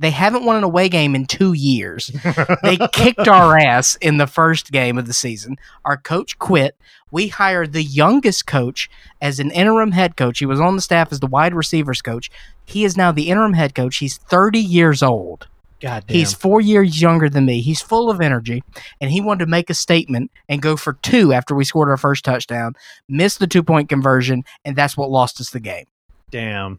they, 0.00 0.10
haven't 0.10 0.44
won 0.44 0.56
an 0.56 0.64
away 0.64 0.88
game 0.88 1.14
in 1.14 1.26
2 1.26 1.52
years. 1.52 2.10
they 2.62 2.78
kicked 2.92 3.28
our 3.28 3.58
ass 3.58 3.96
in 3.96 4.16
the 4.16 4.26
first 4.26 4.72
game 4.72 4.98
of 4.98 5.06
the 5.06 5.14
season. 5.14 5.56
Our 5.84 5.96
coach 5.96 6.38
quit. 6.38 6.76
We 7.10 7.28
hired 7.28 7.72
the 7.72 7.82
youngest 7.82 8.46
coach 8.46 8.88
as 9.20 9.40
an 9.40 9.50
interim 9.50 9.92
head 9.92 10.16
coach. 10.16 10.38
He 10.38 10.46
was 10.46 10.60
on 10.60 10.76
the 10.76 10.82
staff 10.82 11.12
as 11.12 11.20
the 11.20 11.26
wide 11.26 11.54
receivers 11.54 12.02
coach. 12.02 12.30
He 12.64 12.84
is 12.84 12.96
now 12.96 13.12
the 13.12 13.28
interim 13.28 13.54
head 13.54 13.74
coach. 13.74 13.96
He's 13.96 14.16
30 14.16 14.58
years 14.60 15.02
old. 15.02 15.48
God 15.80 16.04
damn. 16.06 16.16
He's 16.16 16.34
four 16.34 16.60
years 16.60 17.00
younger 17.00 17.28
than 17.28 17.46
me. 17.46 17.62
He's 17.62 17.80
full 17.80 18.10
of 18.10 18.20
energy, 18.20 18.62
and 19.00 19.10
he 19.10 19.20
wanted 19.20 19.46
to 19.46 19.50
make 19.50 19.70
a 19.70 19.74
statement 19.74 20.30
and 20.48 20.60
go 20.60 20.76
for 20.76 20.92
two 20.94 21.32
after 21.32 21.54
we 21.54 21.64
scored 21.64 21.88
our 21.88 21.96
first 21.96 22.24
touchdown, 22.24 22.74
missed 23.08 23.38
the 23.38 23.46
two 23.46 23.62
point 23.62 23.88
conversion, 23.88 24.44
and 24.64 24.76
that's 24.76 24.96
what 24.96 25.10
lost 25.10 25.40
us 25.40 25.50
the 25.50 25.60
game. 25.60 25.86
damn. 26.30 26.78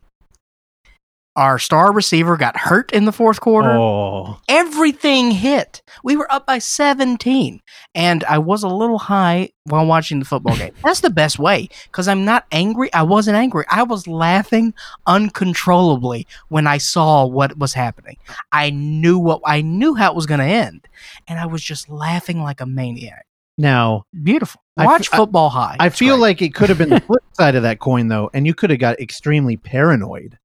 Our 1.41 1.57
star 1.57 1.91
receiver 1.91 2.37
got 2.37 2.55
hurt 2.55 2.91
in 2.93 3.05
the 3.05 3.11
fourth 3.11 3.39
quarter. 3.41 3.71
Oh, 3.71 4.37
everything 4.47 5.31
hit. 5.31 5.81
We 6.03 6.15
were 6.15 6.31
up 6.31 6.45
by 6.45 6.59
17. 6.59 7.59
And 7.95 8.23
I 8.25 8.37
was 8.37 8.61
a 8.61 8.67
little 8.67 8.99
high 8.99 9.49
while 9.63 9.87
watching 9.87 10.19
the 10.19 10.25
football 10.25 10.55
game. 10.55 10.71
That's 10.83 10.99
the 10.99 11.09
best 11.09 11.39
way 11.39 11.67
because 11.85 12.07
I'm 12.07 12.25
not 12.25 12.45
angry. 12.51 12.93
I 12.93 13.01
wasn't 13.01 13.37
angry. 13.37 13.65
I 13.69 13.81
was 13.83 14.05
laughing 14.05 14.75
uncontrollably 15.07 16.27
when 16.49 16.67
I 16.67 16.77
saw 16.77 17.25
what 17.25 17.57
was 17.57 17.73
happening. 17.73 18.17
I 18.51 18.69
knew 18.69 19.17
what 19.17 19.41
I 19.45 19.61
knew 19.61 19.95
how 19.95 20.11
it 20.11 20.15
was 20.15 20.25
going 20.27 20.39
to 20.41 20.45
end. 20.45 20.87
And 21.27 21.39
I 21.39 21.47
was 21.47 21.63
just 21.63 21.89
laughing 21.89 22.41
like 22.43 22.61
a 22.61 22.65
maniac. 22.67 23.25
now 23.57 24.03
Beautiful. 24.23 24.61
Watch 24.77 25.09
f- 25.11 25.17
football 25.17 25.49
high. 25.49 25.75
I 25.79 25.87
It's 25.87 25.97
feel 25.97 26.15
great. 26.15 26.21
like 26.21 26.41
it 26.41 26.53
could 26.53 26.69
have 26.69 26.77
been 26.77 26.89
the 26.89 27.01
flip 27.01 27.23
side 27.33 27.55
of 27.55 27.63
that 27.63 27.79
coin, 27.79 28.07
though, 28.07 28.29
and 28.33 28.45
you 28.47 28.53
could 28.53 28.69
have 28.69 28.79
got 28.79 28.99
extremely 28.99 29.57
paranoid, 29.57 30.37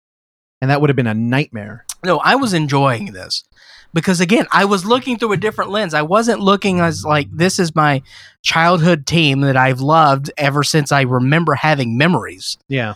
and 0.60 0.70
that 0.70 0.80
would 0.80 0.90
have 0.90 0.96
been 0.96 1.06
a 1.06 1.14
nightmare. 1.14 1.84
No, 2.04 2.18
I 2.18 2.36
was 2.36 2.54
enjoying 2.54 3.12
this 3.12 3.44
because 3.92 4.20
again, 4.20 4.46
I 4.52 4.64
was 4.64 4.84
looking 4.84 5.18
through 5.18 5.32
a 5.32 5.36
different 5.36 5.70
lens. 5.70 5.94
I 5.94 6.02
wasn't 6.02 6.40
looking 6.40 6.80
as 6.80 7.04
like 7.04 7.28
this 7.32 7.58
is 7.58 7.74
my 7.74 8.02
childhood 8.42 9.06
team 9.06 9.40
that 9.40 9.56
I've 9.56 9.80
loved 9.80 10.30
ever 10.36 10.62
since 10.62 10.92
I 10.92 11.02
remember 11.02 11.54
having 11.54 11.96
memories. 11.98 12.56
Yeah. 12.68 12.94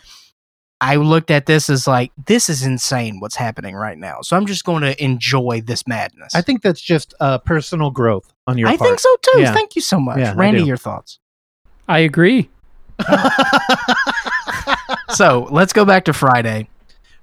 I 0.82 0.97
looked 0.97 1.31
at 1.31 1.45
this 1.45 1.69
as 1.69 1.87
like 1.87 2.11
this 2.27 2.49
is 2.49 2.62
insane 2.62 3.20
what's 3.20 3.37
happening 3.37 3.74
right 3.74 3.99
now. 3.99 4.20
So 4.23 4.37
I'm 4.37 4.47
just 4.47 4.65
going 4.65 4.82
to 4.82 5.03
enjoy 5.03 5.61
this 5.62 5.87
madness. 5.87 6.35
I 6.35 6.41
think 6.41 6.62
that's 6.62 6.81
just 6.81 7.12
uh, 7.20 7.37
personal 7.39 7.91
growth 7.91 8.32
on 8.47 8.57
your 8.57 8.69
I 8.69 8.78
part. 8.78 8.89
think 8.89 9.01
so 9.01 9.16
too. 9.20 9.41
Yeah. 9.41 9.53
Thank 9.53 9.77
you 9.77 9.82
so 9.82 10.01
much. 10.01 10.19
Yeah, 10.19 10.32
Randy, 10.35 10.62
your 10.62 10.78
thoughts. 10.78 11.19
I 11.89 11.99
agree. 11.99 12.49
So, 15.15 15.49
let's 15.51 15.73
go 15.73 15.85
back 15.85 16.05
to 16.05 16.12
Friday. 16.12 16.69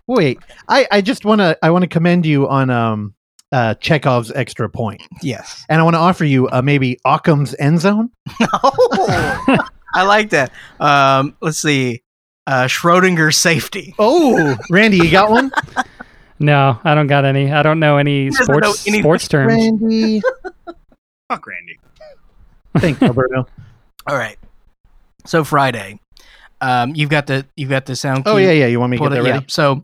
Wait, 0.08 0.40
I, 0.70 0.88
I 0.92 1.02
just 1.02 1.26
want 1.26 1.40
to 1.42 1.58
I 1.62 1.70
want 1.72 1.84
to 1.84 1.88
commend 1.88 2.26
you 2.26 2.48
on 2.48 2.70
um 2.70 3.14
uh 3.52 3.74
Chekhov's 3.76 4.32
extra 4.32 4.70
point, 4.70 5.02
Yes. 5.22 5.66
and 5.70 5.80
I 5.80 5.84
want 5.84 5.94
to 5.96 6.00
offer 6.00 6.26
you 6.26 6.48
uh, 6.50 6.62
maybe 6.62 7.00
Occam's 7.06 7.56
end 7.60 7.80
zone. 7.82 8.10
Oh, 8.54 9.58
I 9.96 10.04
like 10.04 10.30
that. 10.32 10.52
Um, 10.80 11.36
let's 11.42 11.58
see. 11.60 12.04
Uh, 12.46 12.66
Schrodinger's 12.66 13.38
safety. 13.38 13.96
Oh, 13.98 14.56
Randy, 14.70 14.98
you 14.98 15.10
got 15.10 15.30
one? 15.32 15.52
No, 16.40 16.80
I 16.84 16.94
don't 16.94 17.08
got 17.08 17.26
any. 17.26 17.52
I 17.52 17.64
don't 17.64 17.80
know 17.80 17.98
any 17.98 18.30
sports 18.32 18.62
know 18.62 18.74
anything. 18.92 19.02
sports 19.02 19.28
terms. 19.28 19.54
Randy, 19.54 20.22
Fuck 21.30 21.48
Randy. 21.48 21.80
thanks, 22.78 23.02
Alberto. 23.02 23.48
All 24.08 24.16
right. 24.16 24.38
So 25.26 25.44
Friday, 25.44 26.00
um, 26.62 26.94
you've 26.96 27.10
got 27.10 27.26
the 27.28 27.46
you've 27.56 27.70
got 27.70 27.86
the 27.86 27.96
sound. 27.96 28.24
Oh 28.28 28.38
yeah, 28.38 28.52
yeah. 28.52 28.68
You 28.68 28.80
want 28.80 28.92
me 28.92 28.98
to 28.98 29.02
pulled 29.02 29.14
get 29.14 29.20
it- 29.20 29.24
that 29.24 29.28
yeah. 29.30 29.34
ready? 29.36 29.46
So, 29.50 29.84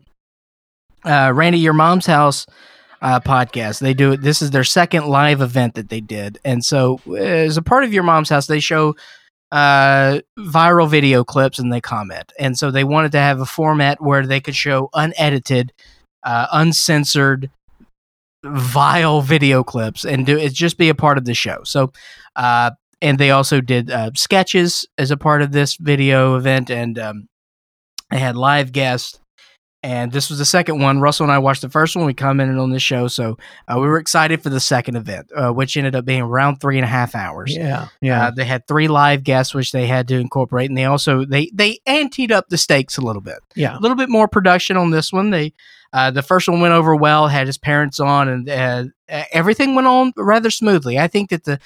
uh, 1.04 1.32
Randy, 1.34 1.58
your 1.58 1.72
mom's 1.72 2.06
house 2.06 2.46
uh, 3.02 3.20
podcast. 3.20 3.80
They 3.80 3.94
do. 3.94 4.16
This 4.16 4.42
is 4.42 4.50
their 4.50 4.64
second 4.64 5.06
live 5.06 5.40
event 5.40 5.74
that 5.74 5.88
they 5.88 6.00
did, 6.00 6.38
and 6.44 6.64
so 6.64 7.00
as 7.18 7.56
a 7.56 7.62
part 7.62 7.84
of 7.84 7.92
your 7.92 8.02
mom's 8.02 8.28
house, 8.28 8.46
they 8.46 8.60
show 8.60 8.94
uh, 9.52 10.20
viral 10.38 10.88
video 10.88 11.22
clips 11.22 11.58
and 11.60 11.72
they 11.72 11.80
comment. 11.80 12.32
And 12.38 12.58
so 12.58 12.70
they 12.70 12.82
wanted 12.82 13.12
to 13.12 13.18
have 13.18 13.40
a 13.40 13.46
format 13.46 14.00
where 14.00 14.26
they 14.26 14.40
could 14.40 14.56
show 14.56 14.90
unedited, 14.94 15.72
uh, 16.24 16.48
uncensored, 16.52 17.50
vile 18.44 19.22
video 19.22 19.64
clips 19.64 20.04
and 20.04 20.26
do 20.26 20.36
it 20.36 20.52
just 20.52 20.76
be 20.76 20.88
a 20.88 20.94
part 20.94 21.18
of 21.18 21.24
the 21.24 21.34
show. 21.34 21.62
So, 21.64 21.92
uh, 22.36 22.72
and 23.00 23.18
they 23.18 23.30
also 23.30 23.60
did 23.60 23.90
uh, 23.90 24.10
sketches 24.14 24.86
as 24.98 25.10
a 25.10 25.16
part 25.16 25.42
of 25.42 25.52
this 25.52 25.76
video 25.76 26.36
event, 26.36 26.70
and 26.70 26.98
um, 26.98 27.28
they 28.10 28.18
had 28.18 28.36
live 28.36 28.72
guests. 28.72 29.18
And 29.84 30.12
this 30.12 30.30
was 30.30 30.38
the 30.38 30.46
second 30.46 30.80
one. 30.80 31.00
Russell 31.00 31.24
and 31.24 31.32
I 31.32 31.36
watched 31.36 31.60
the 31.60 31.68
first 31.68 31.94
one. 31.94 32.06
We 32.06 32.14
commented 32.14 32.56
on 32.56 32.70
this 32.70 32.82
show, 32.82 33.06
so 33.06 33.36
uh, 33.68 33.74
we 33.78 33.86
were 33.86 33.98
excited 33.98 34.42
for 34.42 34.48
the 34.48 34.58
second 34.58 34.96
event, 34.96 35.30
uh, 35.36 35.50
which 35.50 35.76
ended 35.76 35.94
up 35.94 36.06
being 36.06 36.22
around 36.22 36.56
three 36.56 36.78
and 36.78 36.86
a 36.86 36.88
half 36.88 37.14
hours. 37.14 37.54
Yeah, 37.54 37.88
yeah. 38.00 38.28
Uh, 38.28 38.30
they 38.30 38.46
had 38.46 38.66
three 38.66 38.88
live 38.88 39.24
guests, 39.24 39.52
which 39.52 39.72
they 39.72 39.86
had 39.86 40.08
to 40.08 40.18
incorporate, 40.18 40.70
and 40.70 40.78
they 40.78 40.86
also 40.86 41.26
they 41.26 41.50
they 41.52 41.80
anteed 41.86 42.30
up 42.30 42.48
the 42.48 42.56
stakes 42.56 42.96
a 42.96 43.02
little 43.02 43.20
bit. 43.20 43.40
Yeah. 43.54 43.76
a 43.76 43.80
little 43.80 43.94
bit 43.94 44.08
more 44.08 44.26
production 44.26 44.78
on 44.78 44.90
this 44.90 45.12
one. 45.12 45.28
They 45.28 45.52
uh, 45.92 46.10
the 46.10 46.22
first 46.22 46.48
one 46.48 46.62
went 46.62 46.72
over 46.72 46.96
well, 46.96 47.28
had 47.28 47.46
his 47.46 47.58
parents 47.58 48.00
on, 48.00 48.26
and 48.30 48.48
uh, 48.48 49.24
everything 49.32 49.74
went 49.74 49.86
on 49.86 50.14
rather 50.16 50.48
smoothly. 50.48 50.98
I 50.98 51.08
think 51.08 51.28
that 51.28 51.44
the 51.44 51.60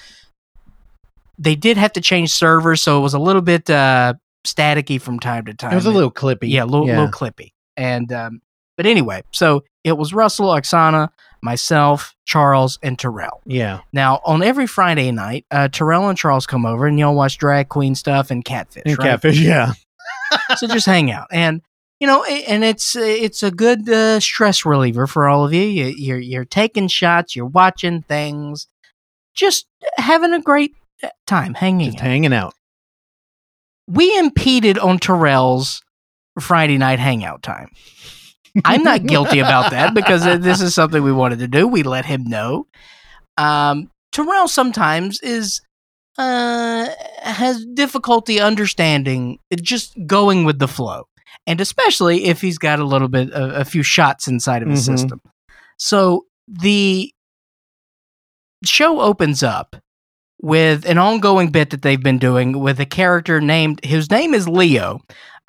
they 1.37 1.55
did 1.55 1.77
have 1.77 1.93
to 1.93 2.01
change 2.01 2.31
servers, 2.31 2.81
so 2.81 2.97
it 2.97 3.01
was 3.01 3.13
a 3.13 3.19
little 3.19 3.41
bit 3.41 3.69
uh, 3.69 4.15
staticky 4.45 4.99
from 4.99 5.21
time 5.21 5.45
to 5.45 5.53
time. 5.53 5.71
it 5.71 5.75
was 5.75 5.85
a 5.85 5.89
little 5.91 6.11
clippy. 6.11 6.49
yeah, 6.49 6.63
a 6.63 6.65
little, 6.65 6.85
little 6.85 7.07
clippy. 7.07 7.53
And 7.79 8.11
um, 8.11 8.41
but 8.75 8.85
anyway, 8.85 9.23
so 9.31 9.63
it 9.83 9.97
was 9.97 10.13
Russell, 10.13 10.47
Oksana, 10.47 11.09
myself, 11.41 12.13
Charles, 12.25 12.77
and 12.83 12.99
Terrell. 12.99 13.41
Yeah. 13.45 13.79
Now, 13.93 14.19
on 14.25 14.43
every 14.43 14.67
Friday 14.67 15.11
night, 15.11 15.45
uh, 15.49 15.69
Terrell 15.69 16.09
and 16.09 16.17
Charles 16.17 16.45
come 16.45 16.65
over 16.65 16.85
and 16.85 16.99
y'all 16.99 17.15
watch 17.15 17.37
drag 17.37 17.69
queen 17.69 17.95
stuff 17.95 18.31
and 18.31 18.43
catfish. 18.43 18.83
And 18.85 18.97
right? 18.99 19.11
catfish. 19.11 19.39
Yeah. 19.39 19.71
so 20.57 20.67
just 20.67 20.85
hang 20.85 21.09
out. 21.09 21.27
And, 21.31 21.61
you 22.01 22.07
know, 22.07 22.23
and 22.25 22.63
it's 22.65 22.95
it's 22.97 23.43
a 23.43 23.51
good 23.51 23.87
uh, 23.89 24.19
stress 24.19 24.65
reliever 24.65 25.07
for 25.07 25.29
all 25.29 25.45
of 25.45 25.53
you. 25.53 25.63
you. 25.63 25.85
You're, 25.97 26.19
you're 26.19 26.45
taking 26.45 26.89
shots, 26.89 27.35
you're 27.35 27.45
watching 27.45 28.01
things, 28.01 28.67
just 29.33 29.67
having 29.97 30.33
a 30.33 30.41
great 30.41 30.73
uh, 31.01 31.07
time 31.25 31.53
hanging 31.53 31.91
Just 31.91 32.03
out. 32.03 32.07
hanging 32.07 32.33
out. 32.33 32.53
we 33.87 34.17
impeded 34.17 34.77
on 34.77 34.99
Terrell's 34.99 35.81
Friday 36.39 36.77
night 36.77 36.99
hangout 36.99 37.43
time. 37.43 37.69
I'm 38.65 38.83
not 38.83 39.05
guilty 39.05 39.39
about 39.39 39.71
that 39.71 39.93
because 39.95 40.23
this 40.23 40.61
is 40.61 40.73
something 40.73 41.03
we 41.03 41.11
wanted 41.11 41.39
to 41.39 41.47
do. 41.47 41.67
We 41.67 41.83
let 41.83 42.05
him 42.05 42.23
know. 42.25 42.67
Um, 43.37 43.89
Terrell 44.11 44.47
sometimes 44.47 45.21
is 45.21 45.61
uh, 46.17 46.87
has 47.21 47.65
difficulty 47.73 48.39
understanding 48.41 49.39
just 49.61 49.95
going 50.07 50.43
with 50.43 50.59
the 50.59 50.67
flow, 50.67 51.07
and 51.47 51.61
especially 51.61 52.25
if 52.25 52.41
he's 52.41 52.57
got 52.57 52.79
a 52.79 52.83
little 52.83 53.07
bit 53.07 53.29
a, 53.29 53.61
a 53.61 53.65
few 53.65 53.83
shots 53.83 54.27
inside 54.27 54.61
of 54.63 54.69
his 54.69 54.81
Mhm. 54.83 54.97
system. 54.97 55.21
So 55.77 56.25
the 56.47 57.13
show 58.65 58.99
opens 58.99 59.43
up 59.43 59.75
with 60.41 60.85
an 60.85 60.97
ongoing 60.97 61.49
bit 61.51 61.69
that 61.69 61.81
they've 61.81 62.01
been 62.03 62.17
doing 62.17 62.59
with 62.59 62.79
a 62.79 62.85
character 62.85 63.39
named 63.41 63.83
his 63.83 64.09
name 64.09 64.33
is 64.33 64.47
Leo, 64.47 64.99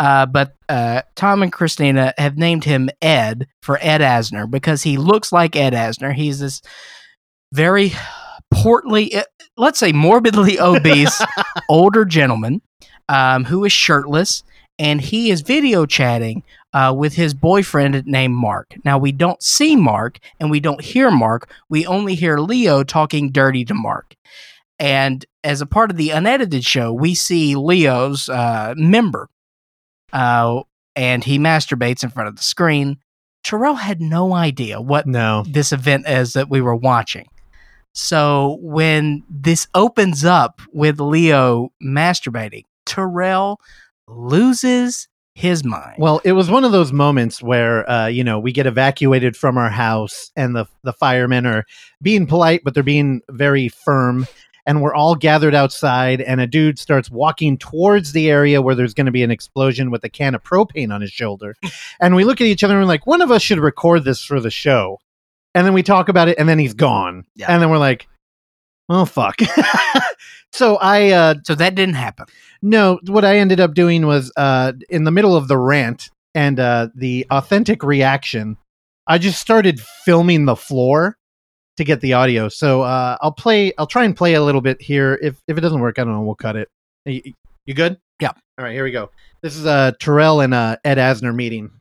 uh, 0.01 0.24
but 0.24 0.56
uh, 0.70 1.02
Tom 1.14 1.43
and 1.43 1.52
Christina 1.52 2.14
have 2.16 2.39
named 2.39 2.64
him 2.64 2.89
Ed 3.02 3.47
for 3.62 3.78
Ed 3.82 4.01
Asner 4.01 4.51
because 4.51 4.82
he 4.82 4.97
looks 4.97 5.31
like 5.31 5.55
Ed 5.55 5.74
Asner. 5.74 6.14
He's 6.14 6.40
this 6.40 6.62
very 7.52 7.93
portly, 8.51 9.14
uh, 9.14 9.24
let's 9.59 9.78
say 9.78 9.93
morbidly 9.93 10.56
obese 10.60 11.22
older 11.68 12.06
gentleman 12.06 12.62
um, 13.10 13.44
who 13.44 13.62
is 13.66 13.72
shirtless, 13.72 14.43
and 14.78 15.02
he 15.02 15.31
is 15.31 15.43
video 15.43 15.85
chatting 15.85 16.44
uh, 16.72 16.94
with 16.97 17.12
his 17.12 17.35
boyfriend 17.35 18.06
named 18.06 18.35
Mark. 18.35 18.72
Now, 18.86 18.97
we 18.97 19.12
don't 19.12 19.43
see 19.43 19.77
Mark 19.77 20.18
and 20.40 20.51
we 20.51 20.60
don't 20.60 20.81
hear 20.81 21.10
Mark. 21.10 21.52
We 21.68 21.85
only 21.85 22.14
hear 22.14 22.39
Leo 22.39 22.85
talking 22.85 23.32
dirty 23.32 23.66
to 23.66 23.74
Mark. 23.74 24.14
And 24.78 25.27
as 25.44 25.60
a 25.60 25.66
part 25.66 25.90
of 25.90 25.98
the 25.98 26.09
unedited 26.09 26.64
show, 26.64 26.90
we 26.90 27.14
see 27.14 27.55
Leo's 27.55 28.31
uh, 28.31 28.72
member, 28.78 29.28
uh, 30.12 30.62
and 30.96 31.24
he 31.24 31.38
masturbates 31.38 32.02
in 32.02 32.10
front 32.10 32.28
of 32.28 32.36
the 32.36 32.42
screen. 32.42 32.98
Terrell 33.42 33.74
had 33.76 34.00
no 34.00 34.34
idea 34.34 34.80
what 34.80 35.06
No. 35.06 35.44
this 35.48 35.72
event 35.72 36.06
is 36.08 36.34
that 36.34 36.50
we 36.50 36.60
were 36.60 36.76
watching. 36.76 37.26
So 37.92 38.58
when 38.60 39.24
this 39.28 39.66
opens 39.74 40.24
up 40.24 40.60
with 40.72 41.00
Leo 41.00 41.70
masturbating, 41.82 42.64
Terrell 42.86 43.58
loses 44.06 45.08
his 45.34 45.64
mind. 45.64 45.96
Well, 45.98 46.20
it 46.24 46.32
was 46.32 46.50
one 46.50 46.64
of 46.64 46.72
those 46.72 46.92
moments 46.92 47.42
where 47.42 47.88
uh, 47.90 48.06
you 48.08 48.22
know 48.22 48.38
we 48.38 48.52
get 48.52 48.66
evacuated 48.66 49.36
from 49.36 49.56
our 49.56 49.70
house, 49.70 50.30
and 50.36 50.54
the 50.54 50.66
the 50.82 50.92
firemen 50.92 51.46
are 51.46 51.64
being 52.02 52.26
polite, 52.26 52.62
but 52.64 52.74
they're 52.74 52.82
being 52.82 53.22
very 53.30 53.68
firm. 53.68 54.26
And 54.66 54.82
we're 54.82 54.94
all 54.94 55.14
gathered 55.14 55.54
outside, 55.54 56.20
and 56.20 56.40
a 56.40 56.46
dude 56.46 56.78
starts 56.78 57.10
walking 57.10 57.58
towards 57.58 58.12
the 58.12 58.30
area 58.30 58.62
where 58.62 58.74
there's 58.74 58.94
going 58.94 59.06
to 59.06 59.12
be 59.12 59.22
an 59.22 59.30
explosion 59.30 59.90
with 59.90 60.04
a 60.04 60.08
can 60.08 60.34
of 60.34 60.42
propane 60.42 60.92
on 60.92 61.00
his 61.00 61.10
shoulder. 61.10 61.56
and 62.00 62.14
we 62.14 62.24
look 62.24 62.40
at 62.40 62.46
each 62.46 62.62
other 62.62 62.74
and 62.74 62.82
we're 62.82 62.88
like, 62.88 63.06
one 63.06 63.22
of 63.22 63.30
us 63.30 63.42
should 63.42 63.58
record 63.58 64.04
this 64.04 64.24
for 64.24 64.40
the 64.40 64.50
show. 64.50 64.98
And 65.54 65.66
then 65.66 65.74
we 65.74 65.82
talk 65.82 66.08
about 66.08 66.28
it, 66.28 66.38
and 66.38 66.48
then 66.48 66.58
he's 66.58 66.74
gone. 66.74 67.24
Yeah. 67.34 67.46
And 67.48 67.60
then 67.60 67.70
we're 67.70 67.78
like, 67.78 68.06
well, 68.88 69.06
fuck. 69.06 69.36
so 70.52 70.76
I 70.76 71.10
uh, 71.10 71.34
so 71.44 71.54
that 71.54 71.74
didn't 71.74 71.94
happen. 71.94 72.26
no, 72.60 72.98
what 73.06 73.24
I 73.24 73.38
ended 73.38 73.60
up 73.60 73.74
doing 73.74 74.06
was 74.06 74.32
uh, 74.36 74.72
in 74.88 75.04
the 75.04 75.10
middle 75.10 75.36
of 75.36 75.48
the 75.48 75.56
rant 75.56 76.10
and 76.34 76.60
uh, 76.60 76.88
the 76.94 77.26
authentic 77.30 77.82
reaction, 77.82 78.56
I 79.06 79.18
just 79.18 79.40
started 79.40 79.80
filming 79.80 80.44
the 80.44 80.56
floor 80.56 81.16
to 81.81 81.85
get 81.85 82.02
the 82.02 82.12
audio. 82.12 82.48
So 82.48 82.82
uh, 82.82 83.16
I'll 83.23 83.32
play. 83.32 83.73
I'll 83.78 83.86
try 83.86 84.05
and 84.05 84.15
play 84.15 84.35
a 84.35 84.43
little 84.43 84.61
bit 84.61 84.81
here. 84.81 85.19
If 85.23 85.40
if 85.48 85.57
it 85.57 85.62
doesn't 85.62 85.81
work, 85.81 85.98
I 85.98 86.05
don't 86.05 86.12
know. 86.12 86.20
We'll 86.20 86.35
cut 86.35 86.57
it. 86.57 86.69
You, 87.07 87.32
you 87.65 87.74
good? 87.74 87.98
Yeah. 88.20 88.32
All 88.59 88.65
right. 88.65 88.73
Here 88.73 88.85
we 88.85 88.90
go. 88.90 89.11
This 89.40 89.57
is 89.57 89.65
uh, 89.65 89.93
Terrell 89.98 90.43
and 90.43 90.52
uh, 90.52 90.77
Ed 90.85 90.98
Asner 90.98 91.35
meeting. 91.35 91.70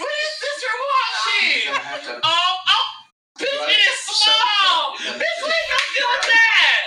What 0.00 0.08
is 0.08 0.40
this 0.40 0.56
you're 0.64 0.80
watching? 0.96 2.20
Oh, 2.24 2.56
oh, 2.72 2.86
this 3.38 3.52
is 3.52 3.98
small. 4.24 4.96
This 5.04 5.36
we 5.44 5.52
don't 5.68 5.92
do 5.92 6.06
that. 6.32 6.80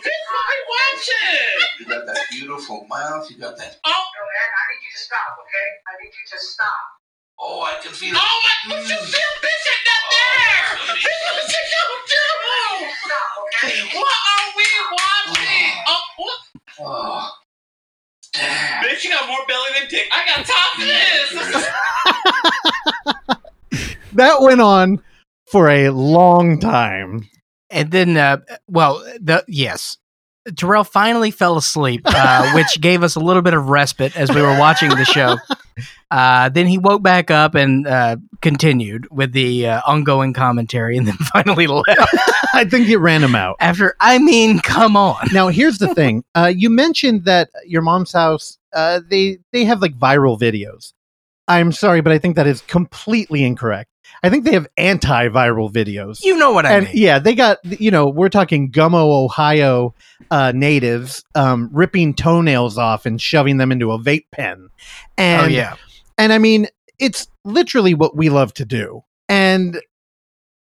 This 0.00 0.24
what 0.32 0.44
we 0.48 0.58
watching. 0.72 1.52
You 1.80 1.86
got 1.86 2.06
that 2.06 2.24
beautiful 2.30 2.86
mouth. 2.88 3.30
You 3.30 3.36
got 3.36 3.58
that. 3.58 3.76
Oh, 3.84 3.90
I 3.90 4.64
need 4.72 4.80
you 4.80 4.92
to 4.96 4.98
stop, 4.98 5.36
okay? 5.44 5.68
I 5.84 6.02
need 6.02 6.08
you 6.08 6.24
to 6.32 6.38
stop. 6.40 6.97
Oh, 7.40 7.62
I 7.62 7.78
can 7.82 7.92
feel 7.92 8.14
it. 8.14 8.20
oh 8.20 8.40
my! 8.42 8.74
But 8.74 8.80
you 8.82 8.96
still 8.96 9.32
bitching 9.42 9.82
that 9.86 10.02
there. 10.10 10.94
This 10.94 11.04
is 11.06 11.30
what 11.30 11.46
you 11.48 11.62
don't 11.72 12.04
do. 12.08 12.26
What 13.98 14.18
are 14.32 14.48
we 14.56 14.68
watching? 14.92 15.72
Oh, 15.86 16.02
what? 16.16 16.38
Oh, 16.80 17.30
damn. 18.34 18.84
Bitch, 18.84 19.04
you 19.04 19.10
got 19.10 19.28
more 19.28 19.44
belly 19.46 19.70
than 19.78 19.88
dick. 19.88 20.08
I 20.12 20.26
got 20.26 20.46
top 20.46 20.78
of 20.78 20.84
this. 20.84 21.68
That 24.14 24.40
went 24.40 24.60
on 24.60 25.00
for 25.52 25.68
a 25.68 25.90
long 25.90 26.58
time. 26.58 27.28
And 27.70 27.90
then, 27.90 28.16
uh, 28.16 28.38
well, 28.66 28.98
the 29.20 29.44
yes, 29.46 29.96
Terrell 30.56 30.82
finally 30.82 31.30
fell 31.30 31.56
asleep, 31.56 32.02
uh, 32.04 32.50
which 32.54 32.80
gave 32.80 33.02
us 33.02 33.14
a 33.14 33.20
little 33.20 33.42
bit 33.42 33.54
of 33.54 33.68
respite 33.68 34.16
as 34.16 34.30
we 34.34 34.40
were 34.42 34.58
watching 34.58 34.88
the 34.88 35.04
show. 35.04 35.36
Uh, 36.10 36.48
then 36.48 36.66
he 36.66 36.78
woke 36.78 37.02
back 37.02 37.30
up 37.30 37.54
and 37.54 37.86
uh, 37.86 38.16
continued 38.40 39.06
with 39.10 39.32
the 39.32 39.66
uh, 39.66 39.80
ongoing 39.86 40.32
commentary, 40.32 40.96
and 40.96 41.06
then 41.06 41.16
finally 41.32 41.66
left. 41.66 41.86
I 42.54 42.64
think 42.64 42.88
it 42.88 42.98
ran 42.98 43.22
him 43.22 43.34
out. 43.34 43.56
After, 43.60 43.94
I 44.00 44.18
mean, 44.18 44.60
come 44.60 44.96
on. 44.96 45.28
Now, 45.32 45.48
here's 45.48 45.78
the 45.78 45.94
thing. 45.94 46.24
Uh, 46.34 46.52
you 46.54 46.70
mentioned 46.70 47.24
that 47.24 47.50
your 47.66 47.82
mom's 47.82 48.12
house, 48.12 48.58
uh, 48.72 49.00
they 49.08 49.38
they 49.52 49.64
have 49.64 49.80
like 49.80 49.98
viral 49.98 50.38
videos. 50.38 50.92
I'm 51.46 51.72
sorry, 51.72 52.02
but 52.02 52.12
I 52.12 52.18
think 52.18 52.36
that 52.36 52.46
is 52.46 52.60
completely 52.62 53.42
incorrect. 53.42 53.87
I 54.22 54.30
think 54.30 54.44
they 54.44 54.52
have 54.52 54.66
anti-viral 54.76 55.72
videos. 55.72 56.22
You 56.22 56.36
know 56.36 56.52
what 56.52 56.66
I 56.66 56.72
and 56.72 56.86
mean? 56.86 56.94
yeah, 56.96 57.18
they 57.18 57.34
got 57.34 57.58
you 57.64 57.90
know 57.90 58.08
we're 58.08 58.28
talking 58.28 58.70
Gummo, 58.70 59.24
Ohio 59.24 59.94
uh, 60.30 60.52
natives 60.54 61.24
um, 61.34 61.70
ripping 61.72 62.14
toenails 62.14 62.78
off 62.78 63.06
and 63.06 63.20
shoving 63.20 63.58
them 63.58 63.72
into 63.72 63.92
a 63.92 63.98
vape 63.98 64.26
pen. 64.32 64.68
And 65.16 65.42
oh 65.42 65.48
yeah, 65.48 65.76
and 66.16 66.32
I 66.32 66.38
mean, 66.38 66.66
it's 66.98 67.28
literally 67.44 67.94
what 67.94 68.16
we 68.16 68.28
love 68.28 68.52
to 68.54 68.64
do. 68.64 69.02
And 69.28 69.80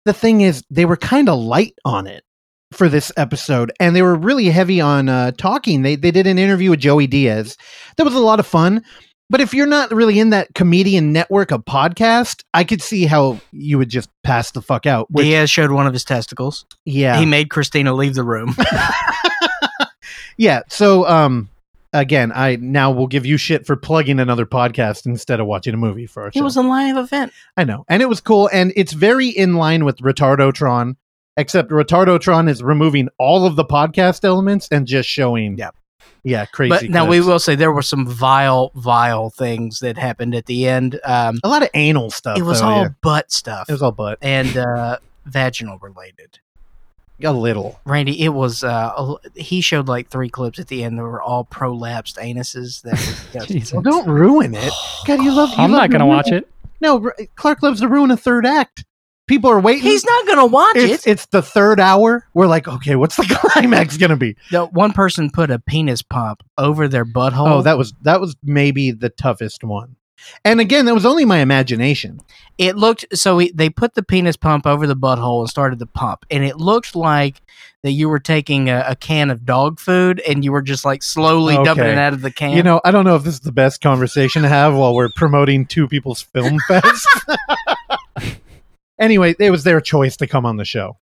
the 0.06 0.14
thing 0.14 0.41
is, 0.41 0.64
they 0.70 0.86
were 0.86 0.98
kind 0.98 1.30
of 1.30 1.40
light 1.40 1.76
on 1.86 2.07
it 2.07 2.24
for 2.72 2.88
this 2.88 3.11
episode, 3.18 3.72
and 3.80 3.95
they 3.95 4.02
were 4.02 4.16
really 4.16 4.45
heavy 4.45 4.80
on 4.80 5.10
uh, 5.10 5.32
talking. 5.32 5.82
They 5.82 5.95
they 5.95 6.11
did 6.11 6.28
an 6.28 6.38
interview 6.38 6.70
with 6.70 6.80
Joey 6.80 7.07
Diaz. 7.07 7.57
That 7.98 8.03
was 8.03 8.16
a 8.16 8.20
lot 8.20 8.40
of 8.40 8.48
fun. 8.48 8.84
But 9.31 9.41
if 9.41 9.53
you're 9.53 9.68
not 9.68 9.91
really 9.91 10.19
in 10.19 10.31
that 10.31 10.56
comedian 10.56 11.14
network 11.14 11.51
of 11.51 11.64
podcast, 11.64 12.43
I 12.53 12.64
could 12.64 12.81
see 12.81 13.06
how 13.06 13.39
you 13.51 13.77
would 13.77 13.89
just 13.89 14.10
pass 14.23 14.49
the 14.51 14.61
fuck 14.61 14.88
out. 14.88 15.10
Which, 15.11 15.26
Diaz 15.26 15.51
showed 15.51 15.69
one 15.72 15.85
of 15.85 15.93
his 15.93 16.03
testicles. 16.03 16.65
yeah, 16.85 17.19
He 17.19 17.26
made 17.27 17.49
Christina 17.51 17.93
leave 17.93 18.15
the 18.15 18.23
room. 18.23 18.56
yeah. 20.38 20.61
So, 20.69 21.07
um, 21.07 21.49
again, 21.93 22.31
I 22.34 22.56
now 22.57 22.91
will 22.91 23.07
give 23.07 23.26
you 23.26 23.38
shit 23.38 23.65
for 23.65 23.76
plugging 23.76 24.19
another 24.19 24.45
podcast 24.45 25.06
instead 25.06 25.39
of 25.39 25.47
watching 25.47 25.73
a 25.73 25.77
movie 25.77 26.07
for 26.07 26.23
our 26.23 26.30
it 26.30 26.35
show. 26.35 26.43
was 26.43 26.57
a 26.57 26.61
live 26.61 26.97
event. 26.97 27.31
I 27.56 27.64
know. 27.65 27.85
And 27.88 28.01
it 28.01 28.10
was 28.10 28.22
cool. 28.22 28.49
And 28.51 28.73
it's 28.76 28.93
very 28.93 29.27
in 29.30 29.56
line 29.56 29.85
with 29.85 29.97
Retardotron, 29.97 30.95
except 31.38 31.69
Retardotron 31.72 32.49
is 32.49 32.64
removing 32.64 33.10
all 33.18 33.45
of 33.45 33.56
the 33.56 33.65
podcast 33.65 34.23
elements 34.23 34.68
and 34.72 34.88
just 34.88 35.07
showing. 35.10 35.57
Yep. 35.57 35.76
Yeah, 36.23 36.45
crazy. 36.45 36.69
But 36.88 36.90
now 36.90 37.06
we 37.07 37.22
will 37.22 37.40
say 37.40 37.56
there 37.56 37.72
were 37.72 37.81
some 37.81 38.06
vile, 38.06 38.72
vile 38.76 39.30
things 39.30 39.80
that 39.80 39.98
happened 39.98 40.36
at 40.36 40.45
the 40.48 40.68
end. 40.68 40.99
Um, 41.06 41.40
A 41.44 41.48
lot 41.49 41.64
of 41.64 41.69
anal 41.73 42.10
stuff. 42.11 42.38
it 42.38 42.41
was 42.44 42.60
though, 42.61 42.68
all 42.68 42.81
yeah. 42.84 42.90
butt 43.02 43.31
stuff 43.31 43.69
It 43.69 43.72
was 43.73 43.81
all 43.81 43.91
butt. 43.94 44.18
and 44.22 44.56
uh, 44.57 44.98
vaginal 45.26 45.77
related. 45.80 46.40
A 47.22 47.34
little. 47.34 47.80
Randy, 47.84 48.22
it 48.23 48.30
was. 48.30 48.64
Uh, 48.64 48.94
a 48.95 48.99
l- 48.99 49.22
he 49.36 49.60
showed 49.60 49.90
like 49.90 50.07
three 50.07 50.30
clips 50.30 50.57
at 50.57 50.68
the 50.69 50.86
end 50.86 50.98
that 50.98 51.03
were 51.03 51.22
all 51.22 51.44
prolapsed 51.44 52.15
anuses. 52.18 52.81
That 52.84 52.95
Jesus. 53.48 53.73
Well, 53.73 53.81
don't 53.81 54.07
ruin 54.07 54.56
it. 54.56 54.72
God, 55.06 55.22
you 55.22 55.34
love. 55.34 55.49
You 55.49 55.56
I'm 55.57 55.72
love 55.72 55.81
not 55.81 55.91
gonna 55.91 56.06
watch 56.07 56.31
it. 56.31 56.48
No, 56.80 57.11
Clark 57.36 57.61
loves 57.61 57.81
to 57.81 57.90
ruin 57.90 58.10
a 58.11 58.15
third 58.15 58.45
act. 58.45 58.86
People 59.30 59.51
are 59.51 59.60
waiting. 59.60 59.84
He's 59.84 60.03
not 60.03 60.26
gonna 60.27 60.47
watch 60.47 60.76
It's, 60.76 61.06
it. 61.06 61.11
it's 61.11 61.26
the 61.27 61.43
third 61.43 61.80
hour. 61.80 62.26
We're 62.34 62.47
like, 62.47 62.68
okay, 62.68 62.95
what's 62.95 63.15
the 63.15 63.23
climax 63.53 63.95
gonna 63.95 64.18
be? 64.18 64.35
The 64.49 64.65
one 64.65 64.91
person 64.91 65.30
put 65.30 65.51
a 65.51 65.60
penis 65.60 66.01
pump 66.01 66.41
over 66.57 66.88
their 66.88 67.06
butthole. 67.06 67.47
Oh, 67.60 67.61
that 67.61 67.77
was 67.77 67.93
that 68.01 68.19
was 68.19 68.35
maybe 68.43 68.89
the 68.89 69.10
toughest 69.10 69.64
one. 69.64 69.95
And 70.43 70.60
again, 70.60 70.85
that 70.85 70.93
was 70.95 71.06
only 71.06 71.23
my 71.26 71.38
imagination. 71.38 72.19
it 72.57 72.76
looked 72.76 73.06
so. 73.14 73.38
He, 73.38 73.51
they 73.51 73.69
put 73.69 73.93
the 73.93 74.03
penis 74.03 74.35
pump 74.35 74.65
over 74.65 74.88
the 74.88 74.95
butthole 74.95 75.41
and 75.41 75.49
started 75.49 75.77
the 75.80 75.85
pump, 75.85 76.26
and 76.31 76.43
it 76.43 76.57
looked 76.57 76.95
like 76.95 77.41
that 77.84 77.91
you 77.91 78.10
were 78.10 78.19
taking 78.19 78.68
a, 78.68 78.84
a 78.88 78.95
can 78.95 79.30
of 79.30 79.45
dog 79.45 79.80
food 79.80 80.22
and 80.27 80.43
you 80.43 80.51
were 80.51 80.61
just 80.64 80.84
like 80.84 81.03
slowly 81.03 81.53
dumping 81.64 81.85
it 81.85 81.97
out 81.99 82.11
of 82.14 82.22
the 82.22 82.31
can. 82.31 82.57
You 82.57 82.64
know, 82.64 82.81
I 82.84 82.89
don't 82.91 83.06
know 83.06 83.15
if 83.15 83.23
this 83.23 83.35
is 83.35 83.39
the 83.41 83.53
best 83.53 83.80
conversation 83.80 84.41
to 84.41 84.49
have 84.49 84.76
while 84.76 84.93
we're 84.95 85.07
promoting 85.15 85.65
two 85.68 85.88
people's 85.88 86.22
film 86.22 86.57
fest. 86.68 87.07
anyway, 88.99 89.35
it 89.39 89.51
was 89.51 89.63
their 89.63 89.81
choice 89.81 90.17
to 90.17 90.27
come 90.27 90.45
on 90.45 90.57
the 90.57 90.65
show. 90.65 90.97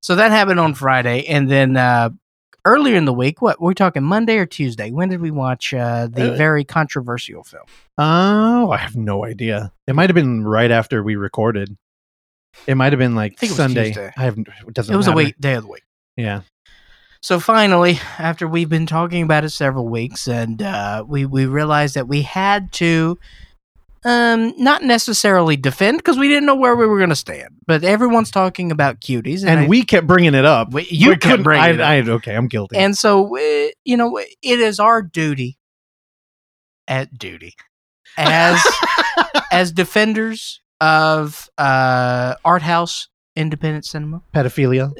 So 0.00 0.16
that 0.16 0.30
happened 0.30 0.60
on 0.60 0.74
Friday, 0.74 1.26
and 1.26 1.50
then 1.50 1.76
uh, 1.76 2.10
earlier 2.64 2.96
in 2.96 3.04
the 3.04 3.12
week, 3.12 3.42
what 3.42 3.60
were 3.60 3.74
talking 3.74 4.02
Monday 4.02 4.38
or 4.38 4.46
Tuesday? 4.46 4.90
When 4.90 5.08
did 5.08 5.20
we 5.20 5.30
watch 5.30 5.74
uh, 5.74 6.08
the 6.10 6.32
Uh, 6.32 6.36
very 6.36 6.64
controversial 6.64 7.44
film? 7.44 7.64
Oh, 7.98 8.70
I 8.70 8.78
have 8.78 8.96
no 8.96 9.24
idea. 9.24 9.72
It 9.86 9.94
might 9.94 10.08
have 10.08 10.14
been 10.14 10.44
right 10.44 10.70
after 10.70 11.02
we 11.02 11.16
recorded. 11.16 11.76
It 12.66 12.76
might 12.76 12.92
have 12.92 12.98
been 12.98 13.14
like 13.14 13.40
was 13.40 13.54
Sunday. 13.54 13.86
Tuesday. 13.86 14.10
I 14.16 14.22
have. 14.22 14.38
It 14.38 14.74
doesn't. 14.74 14.92
It 14.92 14.96
was 14.96 15.06
a 15.06 15.12
week 15.12 15.38
day 15.38 15.54
of 15.54 15.64
the 15.64 15.68
week. 15.70 15.84
Yeah. 16.16 16.42
So 17.22 17.38
finally, 17.38 18.00
after 18.18 18.48
we've 18.48 18.70
been 18.70 18.86
talking 18.86 19.22
about 19.22 19.44
it 19.44 19.50
several 19.50 19.86
weeks, 19.86 20.26
and 20.26 20.62
uh, 20.62 21.04
we 21.06 21.26
we 21.26 21.44
realized 21.44 21.94
that 21.94 22.08
we 22.08 22.22
had 22.22 22.72
to, 22.72 23.18
um, 24.04 24.54
not 24.56 24.82
necessarily 24.82 25.56
defend 25.56 25.98
because 25.98 26.16
we 26.18 26.28
didn't 26.28 26.46
know 26.46 26.54
where 26.54 26.74
we 26.74 26.86
were 26.86 26.96
going 26.98 27.10
to 27.10 27.16
stand, 27.16 27.50
but 27.66 27.84
everyone's 27.84 28.30
talking 28.30 28.72
about 28.72 29.00
cuties, 29.00 29.44
And 29.46 29.60
I- 29.60 29.66
we 29.68 29.82
kept 29.84 30.06
bringing 30.06 30.34
it 30.34 30.44
up. 30.46 30.72
we- 30.72 30.86
you 30.90 31.10
We 31.10 31.16
kept 31.16 31.42
bringing 31.42 31.62
I, 31.64 31.68
it 31.70 31.80
up. 31.80 32.08
I, 32.08 32.10
okay, 32.12 32.34
I'm 32.34 32.48
guilty. 32.48 32.76
And 32.78 32.96
so, 32.96 33.36
uh, 33.36 33.68
you 33.84 33.96
know, 33.98 34.16
it 34.18 34.32
is 34.42 34.80
our 34.80 35.02
duty 35.02 35.58
at 36.88 37.16
duty 37.18 37.54
as 38.16 38.60
as 39.52 39.70
defenders 39.72 40.60
of 40.80 41.48
uh, 41.58 42.36
art 42.44 42.62
house 42.62 43.08
independent 43.36 43.84
cinema. 43.84 44.22
pedophilia. 44.34 44.92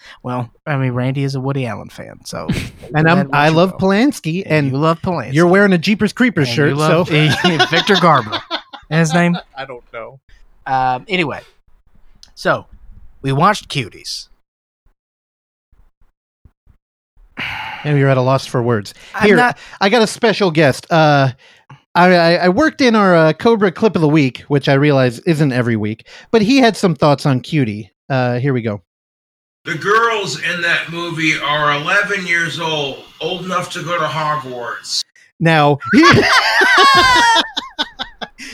well, 0.22 0.50
I 0.66 0.76
mean, 0.76 0.92
Randy 0.92 1.24
is 1.24 1.34
a 1.34 1.40
Woody 1.40 1.66
Allen 1.66 1.88
fan, 1.88 2.24
so 2.24 2.48
And 2.94 3.08
I'm. 3.08 3.30
I 3.32 3.48
love. 3.48 3.76
Polanski, 3.78 4.42
and, 4.44 4.52
and 4.66 4.72
you 4.72 4.78
love 4.78 5.00
Polanski. 5.00 5.34
you're 5.34 5.46
wearing 5.46 5.72
a 5.72 5.78
Jeepers 5.78 6.12
Creepers 6.12 6.48
And 6.48 6.56
shirt. 6.56 6.68
you 6.70 6.74
love- 6.76 7.08
so 7.08 7.14
Victor 7.70 7.96
Garber. 8.00 8.38
And 8.90 9.00
his 9.00 9.14
name. 9.14 9.36
I 9.56 9.64
don't 9.64 9.84
know. 9.92 10.20
Um, 10.66 11.04
anyway, 11.08 11.40
so 12.34 12.66
we 13.22 13.32
watched 13.32 13.68
Cuties. 13.68 14.28
And 17.84 17.98
you're 17.98 18.08
at 18.10 18.16
a 18.16 18.22
loss 18.22 18.46
for 18.46 18.62
words. 18.62 18.94
Here, 19.22 19.34
not- 19.36 19.58
I 19.80 19.88
got 19.88 20.02
a 20.02 20.06
special 20.06 20.50
guest. 20.52 20.86
Uh, 20.90 21.32
I, 21.94 22.14
I, 22.14 22.32
I 22.34 22.48
worked 22.48 22.80
in 22.80 22.96
our 22.96 23.14
uh, 23.14 23.32
Cobra 23.34 23.70
clip 23.70 23.94
of 23.96 24.02
the 24.02 24.08
week, 24.08 24.40
which 24.42 24.68
I 24.68 24.74
realize 24.74 25.18
isn't 25.20 25.52
every 25.52 25.76
week, 25.76 26.06
but 26.30 26.42
he 26.42 26.58
had 26.58 26.76
some 26.76 26.94
thoughts 26.94 27.26
on 27.26 27.40
Cutie. 27.40 27.90
Uh, 28.08 28.38
here 28.38 28.54
we 28.54 28.62
go. 28.62 28.82
The 29.64 29.76
girls 29.76 30.42
in 30.42 30.62
that 30.62 30.90
movie 30.90 31.38
are 31.38 31.80
11 31.80 32.26
years 32.26 32.58
old, 32.58 33.04
old 33.20 33.44
enough 33.44 33.70
to 33.72 33.82
go 33.82 33.98
to 33.98 34.06
Hogwarts. 34.06 35.02
Now, 35.38 35.78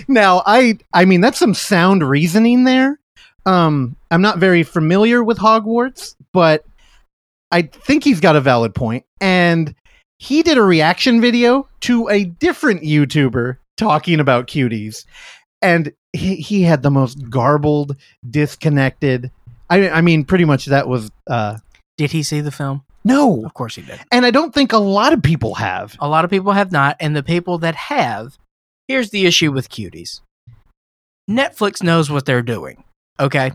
now 0.08 0.42
I 0.46 0.78
I 0.92 1.04
mean 1.04 1.20
that's 1.20 1.38
some 1.38 1.54
sound 1.54 2.08
reasoning 2.08 2.64
there. 2.64 2.98
Um, 3.46 3.96
I'm 4.10 4.22
not 4.22 4.38
very 4.38 4.62
familiar 4.62 5.24
with 5.24 5.38
Hogwarts, 5.38 6.14
but 6.32 6.64
I 7.50 7.62
think 7.62 8.04
he's 8.04 8.20
got 8.20 8.36
a 8.36 8.40
valid 8.40 8.74
point. 8.74 9.04
And 9.20 9.74
he 10.18 10.42
did 10.42 10.58
a 10.58 10.62
reaction 10.62 11.20
video 11.20 11.68
to 11.80 12.08
a 12.08 12.24
different 12.24 12.82
YouTuber 12.82 13.56
talking 13.76 14.20
about 14.20 14.46
cuties, 14.48 15.04
and 15.62 15.92
he, 16.12 16.36
he 16.36 16.62
had 16.62 16.82
the 16.82 16.90
most 16.90 17.30
garbled, 17.30 17.96
disconnected. 18.28 19.30
I 19.70 19.88
I 19.90 20.00
mean, 20.00 20.24
pretty 20.24 20.44
much 20.44 20.66
that 20.66 20.88
was. 20.88 21.10
uh 21.28 21.58
Did 21.96 22.12
he 22.12 22.22
see 22.22 22.40
the 22.40 22.50
film? 22.52 22.82
No, 23.04 23.44
Of 23.46 23.54
course 23.54 23.76
he 23.76 23.82
did. 23.82 24.00
and 24.12 24.26
I 24.26 24.30
don't 24.30 24.52
think 24.52 24.72
a 24.72 24.78
lot 24.78 25.12
of 25.14 25.22
people 25.22 25.54
have. 25.54 25.96
A 26.00 26.08
lot 26.08 26.24
of 26.24 26.30
people 26.30 26.52
have 26.52 26.72
not, 26.72 26.96
and 27.00 27.16
the 27.16 27.22
people 27.22 27.56
that 27.58 27.74
have, 27.74 28.36
here's 28.86 29.10
the 29.10 29.24
issue 29.24 29.50
with 29.52 29.70
cuties. 29.70 30.20
Netflix 31.30 31.82
knows 31.82 32.10
what 32.10 32.26
they're 32.26 32.42
doing. 32.42 32.84
Okay? 33.20 33.52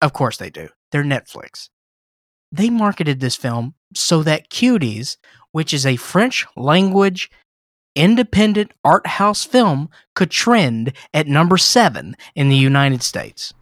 Of 0.00 0.12
course 0.12 0.36
they 0.36 0.50
do. 0.50 0.68
They're 0.90 1.04
Netflix. 1.04 1.68
They 2.50 2.70
marketed 2.70 3.20
this 3.20 3.36
film 3.36 3.74
so 3.94 4.22
that 4.24 4.50
Cuties, 4.50 5.16
which 5.52 5.72
is 5.72 5.86
a 5.86 5.96
French 5.96 6.46
language 6.56 7.30
independent 7.94 8.72
art 8.84 9.06
house 9.06 9.44
film, 9.44 9.88
could 10.14 10.30
trend 10.30 10.92
at 11.12 11.26
number 11.26 11.56
seven 11.56 12.16
in 12.34 12.48
the 12.48 12.56
United 12.56 13.02
States. 13.02 13.52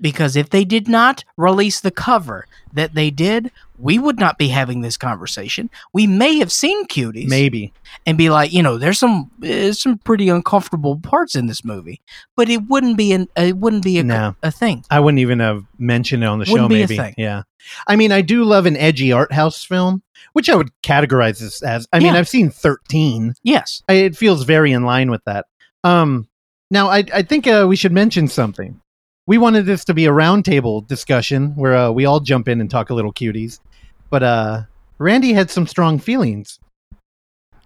Because 0.00 0.36
if 0.36 0.50
they 0.50 0.64
did 0.64 0.88
not 0.88 1.24
release 1.36 1.80
the 1.80 1.90
cover 1.90 2.46
that 2.72 2.94
they 2.94 3.10
did, 3.10 3.50
we 3.78 3.98
would 3.98 4.18
not 4.18 4.38
be 4.38 4.48
having 4.48 4.80
this 4.80 4.96
conversation. 4.96 5.70
We 5.92 6.06
may 6.06 6.38
have 6.38 6.52
seen 6.52 6.86
Cuties 6.86 7.28
Maybe. 7.28 7.72
and 8.06 8.18
be 8.18 8.28
like, 8.30 8.52
you 8.52 8.62
know, 8.62 8.76
there's 8.78 8.98
some 8.98 9.30
uh, 9.42 9.72
some 9.72 9.98
pretty 9.98 10.28
uncomfortable 10.28 10.98
parts 10.98 11.34
in 11.36 11.46
this 11.46 11.64
movie, 11.64 12.00
but 12.36 12.48
it 12.48 12.62
wouldn't 12.68 12.96
be 12.96 13.12
an 13.12 13.28
it 13.36 13.56
wouldn't 13.56 13.84
be 13.84 13.98
a, 13.98 14.04
No. 14.04 14.34
a 14.42 14.50
thing. 14.50 14.84
I 14.90 15.00
wouldn't 15.00 15.20
even 15.20 15.40
have 15.40 15.64
mentioned 15.78 16.22
it 16.24 16.26
on 16.26 16.38
the 16.38 16.44
show. 16.44 16.52
Wouldn't 16.52 16.72
a 16.72 16.96
maybe, 16.96 17.14
yeah. 17.16 17.42
I 17.86 17.96
mean, 17.96 18.12
I 18.12 18.20
do 18.20 18.44
love 18.44 18.66
an 18.66 18.76
edgy 18.76 19.12
art 19.12 19.32
house 19.32 19.64
film, 19.64 20.02
which 20.32 20.48
I 20.48 20.56
would 20.56 20.70
categorize 20.82 21.38
this 21.40 21.62
as. 21.62 21.86
I 21.92 22.00
mean, 22.00 22.14
I've 22.14 22.28
seen 22.28 22.50
thirteen. 22.50 23.34
Yes, 23.42 23.82
I, 23.88 23.94
it 23.94 24.16
feels 24.16 24.44
very 24.44 24.72
in 24.72 24.84
line 24.84 25.10
with 25.10 25.22
that. 25.24 25.46
Um, 25.84 26.28
now 26.70 26.88
I 26.88 27.04
I 27.14 27.22
think 27.22 27.46
uh, 27.46 27.66
we 27.68 27.76
should 27.76 27.92
mention 27.92 28.26
something. 28.28 28.80
We 29.28 29.36
wanted 29.36 29.66
this 29.66 29.84
to 29.84 29.92
be 29.92 30.06
a 30.06 30.10
roundtable 30.10 30.86
discussion 30.86 31.54
where 31.54 31.76
uh, 31.76 31.90
we 31.90 32.06
all 32.06 32.18
jump 32.18 32.48
in 32.48 32.62
and 32.62 32.70
talk 32.70 32.88
a 32.88 32.94
little 32.94 33.12
cuties, 33.12 33.60
but 34.08 34.22
uh, 34.22 34.62
Randy 34.96 35.34
had 35.34 35.50
some 35.50 35.66
strong 35.66 35.98
feelings. 35.98 36.58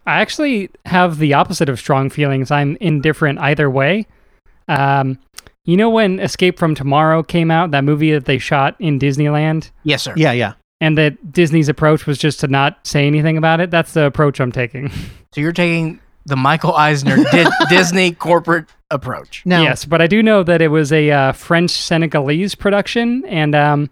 I 0.05 0.21
actually 0.21 0.71
have 0.87 1.19
the 1.19 1.35
opposite 1.35 1.69
of 1.69 1.79
strong 1.79 2.11
feelings. 2.11 2.51
I'm 2.51 2.77
indifferent 2.81 3.39
either 3.39 3.71
way. 3.71 4.09
Um, 4.67 5.21
you 5.65 5.77
know 5.77 5.89
when 5.89 6.19
Escape 6.19 6.59
from 6.59 6.75
Tomorrow 6.75 7.23
came 7.23 7.53
out, 7.53 7.71
that 7.71 7.85
movie 7.85 8.11
that 8.11 8.25
they 8.25 8.39
shot 8.39 8.75
in 8.81 8.99
Disneyland, 8.99 9.71
yes, 9.85 10.03
sir. 10.03 10.15
Yeah, 10.17 10.33
yeah. 10.33 10.55
and 10.81 10.99
that 10.99 11.31
Disney's 11.31 11.69
approach 11.69 12.07
was 12.09 12.19
just 12.19 12.41
to 12.41 12.49
not 12.49 12.85
say 12.85 13.07
anything 13.07 13.37
about 13.37 13.61
it? 13.61 13.71
That's 13.71 13.93
the 13.93 14.05
approach 14.07 14.41
I'm 14.41 14.51
taking. 14.51 14.91
So 15.33 15.41
you're 15.41 15.53
taking 15.53 16.01
the 16.27 16.35
Michael 16.35 16.75
Eisner 16.75 17.23
Di- 17.31 17.51
Disney 17.69 18.11
corporate 18.13 18.67
approach. 18.93 19.43
Now, 19.45 19.63
yes, 19.63 19.85
but 19.85 20.01
I 20.01 20.07
do 20.07 20.23
know 20.23 20.43
that 20.43 20.63
it 20.63 20.69
was 20.69 20.93
a 20.93 21.11
uh, 21.11 21.33
French 21.33 21.71
Senegalese 21.71 22.55
production, 22.55 23.25
and 23.27 23.55
um, 23.55 23.91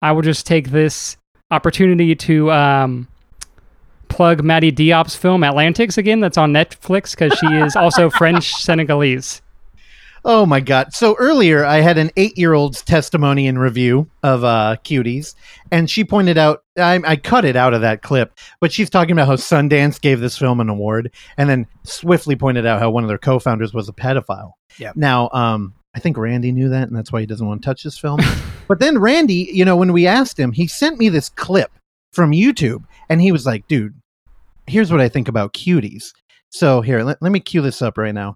I 0.00 0.12
will 0.12 0.22
just 0.22 0.46
take 0.46 0.70
this 0.70 1.16
opportunity 1.50 2.14
to 2.14 2.50
um, 2.52 3.08
plug 4.08 4.42
Mati 4.42 4.72
Diop's 4.72 5.16
film 5.16 5.44
Atlantics 5.44 5.98
again. 5.98 6.20
That's 6.20 6.38
on 6.38 6.52
Netflix 6.52 7.10
because 7.10 7.38
she 7.38 7.46
is 7.46 7.76
also 7.76 8.08
French 8.18 8.52
Senegalese. 8.52 9.42
Oh 10.28 10.44
my 10.44 10.58
god! 10.58 10.92
So 10.92 11.14
earlier, 11.20 11.64
I 11.64 11.76
had 11.76 11.98
an 11.98 12.10
eight-year-old's 12.16 12.82
testimony 12.82 13.46
and 13.46 13.60
review 13.60 14.10
of 14.24 14.42
uh, 14.42 14.74
cuties, 14.82 15.36
and 15.70 15.88
she 15.88 16.02
pointed 16.02 16.36
out 16.36 16.64
I, 16.76 17.00
I 17.06 17.14
cut 17.14 17.44
it 17.44 17.54
out 17.54 17.74
of 17.74 17.82
that 17.82 18.02
clip, 18.02 18.36
but 18.60 18.72
she's 18.72 18.90
talking 18.90 19.12
about 19.12 19.28
how 19.28 19.36
Sundance 19.36 20.00
gave 20.00 20.18
this 20.18 20.36
film 20.36 20.58
an 20.58 20.68
award, 20.68 21.12
and 21.38 21.48
then 21.48 21.64
swiftly 21.84 22.34
pointed 22.34 22.66
out 22.66 22.80
how 22.80 22.90
one 22.90 23.04
of 23.04 23.08
their 23.08 23.18
co-founders 23.18 23.72
was 23.72 23.88
a 23.88 23.92
pedophile. 23.92 24.50
Yep. 24.78 24.96
Now, 24.96 25.30
um, 25.32 25.74
I 25.94 26.00
think 26.00 26.18
Randy 26.18 26.50
knew 26.50 26.70
that, 26.70 26.88
and 26.88 26.96
that's 26.96 27.12
why 27.12 27.20
he 27.20 27.26
doesn't 27.26 27.46
want 27.46 27.62
to 27.62 27.66
touch 27.66 27.84
this 27.84 27.96
film. 27.96 28.18
but 28.66 28.80
then 28.80 28.98
Randy, 28.98 29.48
you 29.52 29.64
know, 29.64 29.76
when 29.76 29.92
we 29.92 30.08
asked 30.08 30.40
him, 30.40 30.50
he 30.50 30.66
sent 30.66 30.98
me 30.98 31.08
this 31.08 31.28
clip 31.28 31.70
from 32.12 32.32
YouTube, 32.32 32.82
and 33.08 33.20
he 33.20 33.30
was 33.30 33.46
like, 33.46 33.68
"Dude, 33.68 33.94
here's 34.66 34.90
what 34.90 35.00
I 35.00 35.08
think 35.08 35.28
about 35.28 35.54
cuties." 35.54 36.06
So 36.50 36.80
here, 36.80 37.04
let, 37.04 37.22
let 37.22 37.30
me 37.30 37.38
cue 37.38 37.62
this 37.62 37.80
up 37.80 37.96
right 37.96 38.14
now. 38.14 38.34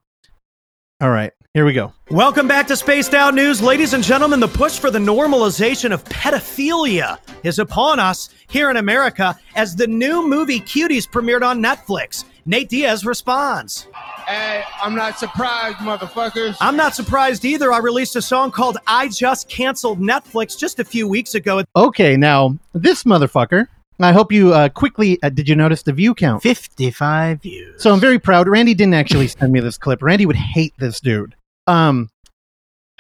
All 1.00 1.10
right, 1.10 1.32
here 1.52 1.64
we 1.64 1.72
go. 1.72 1.93
Welcome 2.10 2.47
back 2.47 2.68
to 2.68 2.77
Spaced 2.77 3.12
Out 3.12 3.35
News, 3.35 3.60
ladies 3.60 3.93
and 3.93 4.05
gentlemen. 4.05 4.39
The 4.39 4.47
push 4.47 4.78
for 4.78 4.90
the 4.90 5.01
normalization 5.01 5.93
of 5.93 6.05
pedophilia 6.05 7.18
is 7.43 7.59
upon 7.59 7.98
us 7.98 8.28
here 8.48 8.70
in 8.70 8.77
America 8.77 9.36
as 9.56 9.74
the 9.74 9.89
new 9.89 10.28
movie 10.28 10.60
Cuties 10.60 11.09
premiered 11.09 11.43
on 11.43 11.60
Netflix. 11.60 12.24
Nate 12.47 12.68
Diaz 12.68 13.05
responds. 13.05 13.89
Hey, 14.27 14.62
I'm 14.81 14.94
not 14.94 15.18
surprised, 15.18 15.78
motherfuckers. 15.78 16.56
I'm 16.60 16.77
not 16.77 16.94
surprised 16.94 17.44
either. 17.44 17.72
I 17.72 17.78
released 17.78 18.14
a 18.14 18.22
song 18.22 18.52
called 18.52 18.78
I 18.86 19.09
Just 19.09 19.48
Canceled 19.48 20.01
Netflix 20.01 20.56
just 20.56 20.78
a 20.78 20.85
few 20.85 21.09
weeks 21.09 21.35
ago. 21.35 21.64
Okay, 21.74 22.16
now 22.16 22.56
this 22.72 23.02
motherfucker. 23.02 23.66
I 24.02 24.12
hope 24.12 24.32
you 24.32 24.55
uh, 24.55 24.70
quickly. 24.70 25.22
Uh, 25.22 25.28
did 25.28 25.47
you 25.47 25.55
notice 25.55 25.82
the 25.82 25.93
view 25.93 26.14
count? 26.14 26.43
Fifty-five 26.43 27.43
views. 27.43 27.82
So 27.82 27.93
I'm 27.93 28.01
very 28.01 28.18
proud. 28.18 28.48
Randy 28.48 28.72
didn't 28.72 28.94
actually 28.94 29.28
send 29.28 29.52
me 29.52 29.60
this 29.60 29.77
clip. 29.77 30.02
Randy 30.02 30.24
would 30.24 30.36
hate 30.36 30.72
this 30.78 31.01
dude. 31.01 31.35
Um, 31.70 32.09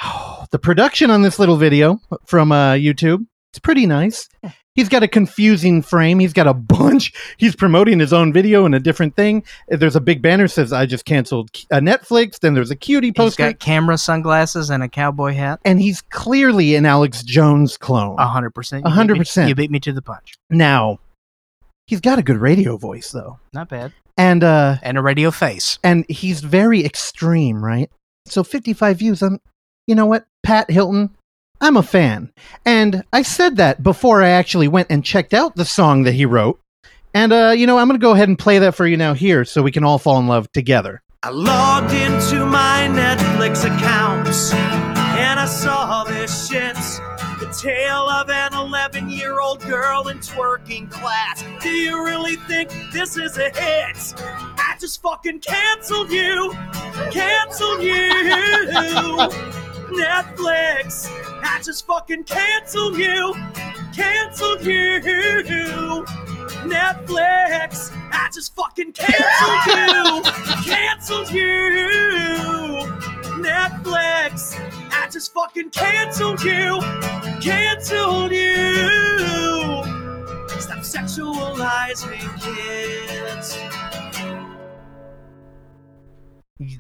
the 0.50 0.58
production 0.58 1.10
on 1.10 1.22
this 1.22 1.38
little 1.38 1.56
video 1.56 2.00
from 2.26 2.52
uh, 2.52 2.72
YouTube, 2.74 3.26
it's 3.52 3.58
pretty 3.58 3.86
nice. 3.86 4.28
He's 4.76 4.88
got 4.88 5.02
a 5.02 5.08
confusing 5.08 5.82
frame. 5.82 6.20
He's 6.20 6.32
got 6.32 6.46
a 6.46 6.54
bunch. 6.76 7.12
He's 7.36 7.56
promoting 7.56 7.98
his 7.98 8.12
own 8.12 8.32
video 8.32 8.64
and 8.64 8.74
a 8.74 8.78
different 8.80 9.16
thing. 9.16 9.42
There's 9.68 9.96
a 9.96 10.00
big 10.00 10.22
banner 10.22 10.44
that 10.44 10.50
says 10.50 10.72
"I 10.72 10.86
just 10.86 11.04
canceled 11.04 11.50
uh, 11.72 11.80
Netflix." 11.80 12.38
Then 12.38 12.54
there's 12.54 12.70
a 12.70 12.76
cutie 12.76 13.08
He's 13.08 13.14
poster, 13.14 13.42
got 13.50 13.58
camera 13.58 13.98
sunglasses 13.98 14.70
and 14.70 14.82
a 14.82 14.88
cowboy 14.88 15.34
hat. 15.34 15.58
and 15.64 15.80
he's 15.80 16.00
clearly 16.02 16.76
an 16.76 16.86
Alex 16.86 17.22
Jones 17.24 17.76
clone. 17.76 18.16
A 18.18 18.26
hundred 18.28 18.50
percent. 18.54 18.86
A 18.86 18.88
You 18.88 18.94
hundred 18.94 19.14
beat 19.14 19.18
me- 19.18 19.24
percent. 19.24 19.48
You 19.48 19.54
beat 19.56 19.70
me 19.72 19.80
to 19.80 19.92
the 19.92 20.02
punch. 20.02 20.34
Now, 20.48 21.00
he's 21.88 22.00
got 22.00 22.18
a 22.20 22.22
good 22.22 22.38
radio 22.38 22.76
voice 22.76 23.10
though, 23.10 23.40
Not 23.52 23.68
bad. 23.68 23.92
and 24.16 24.44
uh, 24.44 24.76
And 24.84 24.96
a 24.96 25.02
radio 25.02 25.32
face. 25.32 25.78
and 25.82 26.06
he's 26.08 26.40
very 26.40 26.84
extreme, 26.84 27.62
right? 27.62 27.90
So 28.26 28.44
55 28.44 28.98
views. 28.98 29.22
I'm, 29.22 29.40
you 29.86 29.94
know 29.94 30.06
what, 30.06 30.26
Pat 30.42 30.70
Hilton, 30.70 31.10
I'm 31.60 31.76
a 31.76 31.82
fan, 31.82 32.32
and 32.64 33.04
I 33.12 33.22
said 33.22 33.56
that 33.56 33.82
before 33.82 34.22
I 34.22 34.30
actually 34.30 34.68
went 34.68 34.88
and 34.90 35.04
checked 35.04 35.34
out 35.34 35.56
the 35.56 35.64
song 35.64 36.04
that 36.04 36.12
he 36.12 36.24
wrote. 36.24 36.58
And 37.12 37.32
uh, 37.32 37.52
you 37.56 37.66
know, 37.66 37.78
I'm 37.78 37.88
gonna 37.88 37.98
go 37.98 38.12
ahead 38.12 38.28
and 38.28 38.38
play 38.38 38.58
that 38.60 38.74
for 38.74 38.86
you 38.86 38.96
now 38.96 39.12
here, 39.14 39.44
so 39.44 39.62
we 39.62 39.72
can 39.72 39.84
all 39.84 39.98
fall 39.98 40.18
in 40.18 40.26
love 40.26 40.50
together. 40.52 41.02
I 41.22 41.28
logged 41.28 41.92
into 41.92 42.46
my 42.46 42.88
Netflix 42.90 43.64
accounts 43.66 44.54
and 44.54 45.38
I 45.38 45.44
saw 45.44 46.04
this 46.04 46.48
shit. 46.48 46.74
The 47.40 47.54
tale 47.60 48.08
of 48.08 48.30
an 48.30 48.39
11 48.39 48.39
year 48.39 48.39
old 48.39 48.39
girl 49.70 50.08
in 50.08 50.18
twerking 50.18 50.90
class. 50.90 51.44
Do 51.62 51.68
you 51.68 52.04
really 52.04 52.34
think 52.34 52.72
this 52.92 53.16
is 53.16 53.38
a 53.38 53.50
hit? 53.50 54.14
I 54.18 54.74
just 54.80 55.00
fucking 55.00 55.38
canceled 55.38 56.10
you! 56.10 56.52
Cancel 57.12 57.80
you! 57.80 58.10
Netflix! 59.92 61.08
I 61.44 61.60
just 61.62 61.86
fucking 61.86 62.24
canceled 62.24 62.98
you! 62.98 63.32
Canceled 63.94 64.62
you! 64.62 66.04
Netflix! 66.66 67.96
I 68.12 68.28
just 68.34 68.52
fucking 68.56 68.92
canceled 68.92 69.66
you! 69.66 70.22
Canceled 70.64 71.30
you! 71.30 73.19
Netflix! 73.42 74.54
I 74.92 75.08
just 75.10 75.32
fucking 75.34 75.70
canceled 75.70 76.42
you! 76.42 76.80
Canceled 77.40 78.32
you! 78.32 79.82
Stop 80.60 80.78
sexualizing 80.80 82.40
kids. 82.40 83.56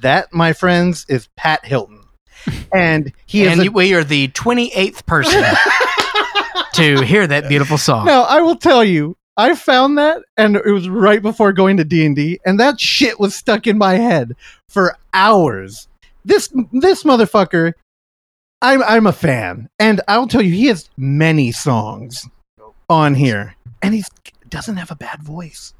That, 0.02 0.28
my 0.32 0.52
friends, 0.52 1.06
is 1.08 1.28
Pat 1.36 1.64
Hilton, 1.64 2.02
and 2.72 3.12
he 3.26 3.44
is. 3.44 3.58
and 3.58 3.66
a- 3.68 3.70
we 3.70 3.94
are 3.94 4.04
the 4.04 4.28
twenty-eighth 4.28 5.06
person 5.06 5.42
to 6.74 7.00
hear 7.02 7.26
that 7.26 7.48
beautiful 7.48 7.78
song. 7.78 8.04
now, 8.04 8.22
I 8.24 8.42
will 8.42 8.56
tell 8.56 8.84
you, 8.84 9.16
I 9.38 9.54
found 9.54 9.96
that, 9.96 10.22
and 10.36 10.56
it 10.56 10.70
was 10.70 10.88
right 10.88 11.22
before 11.22 11.52
going 11.54 11.78
to 11.78 11.84
D 11.84 12.04
and 12.04 12.14
D, 12.14 12.38
and 12.44 12.60
that 12.60 12.78
shit 12.78 13.18
was 13.18 13.34
stuck 13.34 13.66
in 13.66 13.78
my 13.78 13.94
head 13.94 14.34
for 14.68 14.96
hours. 15.14 15.88
This 16.30 16.48
this 16.72 17.02
motherfucker 17.02 17.72
I'm 18.62 18.82
I'm 18.84 19.06
a 19.06 19.12
fan, 19.12 19.68
and 19.80 20.00
I'll 20.06 20.28
tell 20.28 20.42
you, 20.42 20.52
he 20.52 20.66
has 20.66 20.88
many 20.96 21.50
songs 21.50 22.28
on 22.88 23.14
here, 23.14 23.56
and 23.82 23.94
he 23.94 24.04
doesn't 24.48 24.76
have 24.76 24.92
a 24.92 24.96
bad 24.96 25.22
voice. 25.22 25.74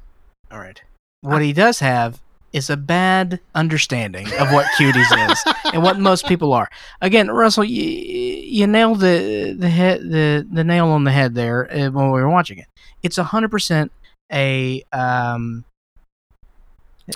All 0.51 0.59
right. 0.59 0.81
What 1.21 1.41
he 1.41 1.53
does 1.53 1.79
have 1.79 2.19
is 2.51 2.69
a 2.69 2.75
bad 2.75 3.39
understanding 3.55 4.27
of 4.39 4.51
what 4.51 4.65
cuties 4.77 5.31
is 5.31 5.43
and 5.73 5.83
what 5.83 5.99
most 5.99 6.25
people 6.25 6.51
are. 6.51 6.67
Again, 6.99 7.29
Russell, 7.29 7.63
you, 7.63 7.83
you 7.83 8.67
nailed 8.67 8.99
the 8.99 9.55
the 9.57 9.69
head 9.69 10.01
the, 10.01 10.45
the 10.51 10.65
nail 10.65 10.87
on 10.87 11.05
the 11.05 11.11
head 11.11 11.33
there 11.33 11.71
uh, 11.71 11.91
when 11.91 12.11
we 12.11 12.19
were 12.19 12.29
watching 12.29 12.57
it. 12.57 12.67
It's 13.03 13.17
hundred 13.17 13.51
percent 13.51 13.91
a 14.33 14.83
um, 14.91 15.63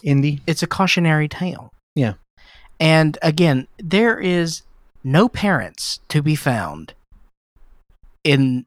indie. 0.05 0.39
It's 0.47 0.63
a 0.63 0.67
cautionary 0.67 1.27
tale. 1.27 1.71
Yeah. 1.95 2.13
And 2.79 3.17
again, 3.21 3.67
there 3.79 4.19
is 4.19 4.63
no 5.03 5.29
parents 5.29 5.99
to 6.09 6.21
be 6.21 6.35
found 6.35 6.93
in 8.23 8.65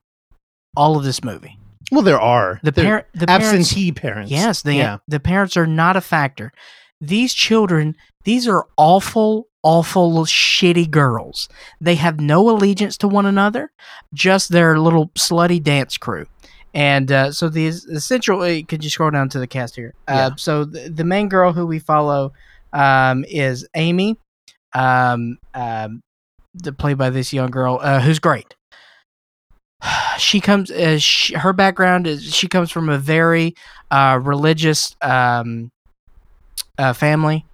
all 0.76 0.96
of 0.96 1.04
this 1.04 1.22
movie. 1.22 1.58
Well, 1.90 2.02
there 2.02 2.20
are 2.20 2.60
The 2.62 2.72
parent, 2.72 3.06
the 3.14 3.28
absentee 3.28 3.92
parents. 3.92 4.30
Yes, 4.30 4.62
the 4.62 4.74
yeah. 4.74 4.98
the 5.08 5.20
parents 5.20 5.56
are 5.56 5.66
not 5.66 5.96
a 5.96 6.00
factor. 6.00 6.52
These 7.00 7.32
children, 7.32 7.96
these 8.24 8.46
are 8.46 8.66
awful, 8.76 9.48
awful, 9.62 10.08
little 10.08 10.26
shitty 10.26 10.90
girls. 10.90 11.48
They 11.80 11.94
have 11.94 12.20
no 12.20 12.50
allegiance 12.50 12.96
to 12.98 13.08
one 13.08 13.24
another, 13.24 13.72
just 14.12 14.50
their 14.50 14.78
little 14.78 15.08
slutty 15.10 15.62
dance 15.62 15.96
crew. 15.96 16.26
And 16.74 17.10
uh, 17.10 17.32
so 17.32 17.48
the 17.48 17.66
essential. 17.66 18.42
uh, 18.42 18.60
Could 18.68 18.84
you 18.84 18.90
scroll 18.90 19.10
down 19.10 19.30
to 19.30 19.38
the 19.38 19.46
cast 19.46 19.74
here? 19.74 19.94
Uh, 20.06 20.32
so 20.36 20.64
the, 20.64 20.90
the 20.90 21.04
main 21.04 21.28
girl 21.28 21.52
who 21.52 21.66
we 21.66 21.78
follow 21.78 22.32
um, 22.72 23.24
is 23.28 23.66
Amy, 23.74 24.16
um, 24.74 25.38
um, 25.54 26.02
the, 26.54 26.72
played 26.72 26.98
by 26.98 27.10
this 27.10 27.32
young 27.32 27.50
girl 27.50 27.78
uh, 27.82 28.00
who's 28.00 28.18
great 28.18 28.54
she 30.18 30.40
comes 30.40 30.70
uh, 30.70 30.98
she, 30.98 31.34
her 31.34 31.52
background 31.52 32.06
is 32.06 32.34
she 32.34 32.48
comes 32.48 32.70
from 32.70 32.88
a 32.88 32.98
very 32.98 33.54
uh, 33.90 34.18
religious 34.22 34.96
um, 35.02 35.70
uh, 36.78 36.92
family 36.92 37.44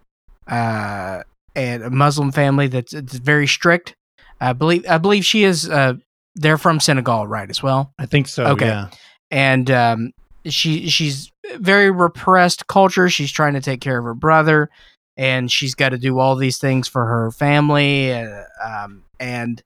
uh, 0.46 1.22
and 1.54 1.82
a 1.82 1.90
Muslim 1.90 2.32
family 2.32 2.68
that's 2.68 2.92
it's 2.92 3.14
very 3.14 3.46
strict. 3.46 3.94
I 4.40 4.52
believe 4.52 4.84
I 4.88 4.98
believe 4.98 5.24
she 5.24 5.44
is 5.44 5.68
uh, 5.68 5.94
they're 6.34 6.58
from 6.58 6.80
Senegal, 6.80 7.26
right? 7.26 7.48
As 7.48 7.62
well. 7.62 7.92
I 7.98 8.06
think 8.06 8.28
so. 8.28 8.44
Okay. 8.46 8.66
Yeah. 8.66 8.90
And 9.30 9.70
um, 9.70 10.12
she 10.46 10.88
she's 10.88 11.30
very 11.56 11.90
repressed 11.90 12.66
culture. 12.66 13.08
She's 13.08 13.32
trying 13.32 13.54
to 13.54 13.60
take 13.60 13.80
care 13.80 13.98
of 13.98 14.04
her 14.04 14.14
brother, 14.14 14.70
and 15.16 15.50
she's 15.50 15.74
got 15.74 15.90
to 15.90 15.98
do 15.98 16.18
all 16.18 16.36
these 16.36 16.58
things 16.58 16.88
for 16.88 17.04
her 17.06 17.30
family. 17.30 18.12
Uh, 18.12 18.42
um, 18.64 19.04
and 19.20 19.62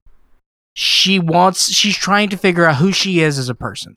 she 0.75 1.19
wants 1.19 1.71
she's 1.73 1.97
trying 1.97 2.29
to 2.29 2.37
figure 2.37 2.65
out 2.65 2.77
who 2.77 2.93
she 2.93 3.21
is 3.21 3.39
as 3.39 3.49
a 3.49 3.55
person. 3.55 3.97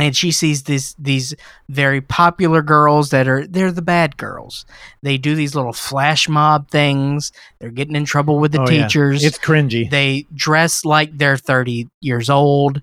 And 0.00 0.16
she 0.16 0.30
sees 0.30 0.62
these 0.62 0.94
these 0.96 1.34
very 1.68 2.00
popular 2.00 2.62
girls 2.62 3.10
that 3.10 3.26
are 3.26 3.44
they're 3.48 3.72
the 3.72 3.82
bad 3.82 4.16
girls. 4.16 4.64
They 5.02 5.18
do 5.18 5.34
these 5.34 5.56
little 5.56 5.72
flash 5.72 6.28
mob 6.28 6.70
things. 6.70 7.32
They're 7.58 7.72
getting 7.72 7.96
in 7.96 8.04
trouble 8.04 8.38
with 8.38 8.52
the 8.52 8.60
Oh, 8.60 8.68
yeah. 8.70 8.84
teachers. 8.86 9.24
It's 9.24 9.38
cringy. 9.38 9.90
They 9.90 10.24
dress 10.32 10.84
like 10.84 11.18
they're 11.18 11.36
30 11.36 11.88
years 12.00 12.30
old. 12.30 12.80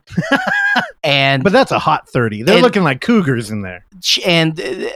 and 1.05 1.41
But 1.41 1.53
that's 1.53 1.71
a 1.71 1.79
hot 1.79 2.09
thirty. 2.09 2.43
They're 2.43 2.55
And- 2.55 2.63
looking 2.63 2.83
like 2.83 2.99
cougars 2.99 3.49
in 3.49 3.61
there. 3.61 3.85
and 4.25 4.59
uh, 4.59 4.89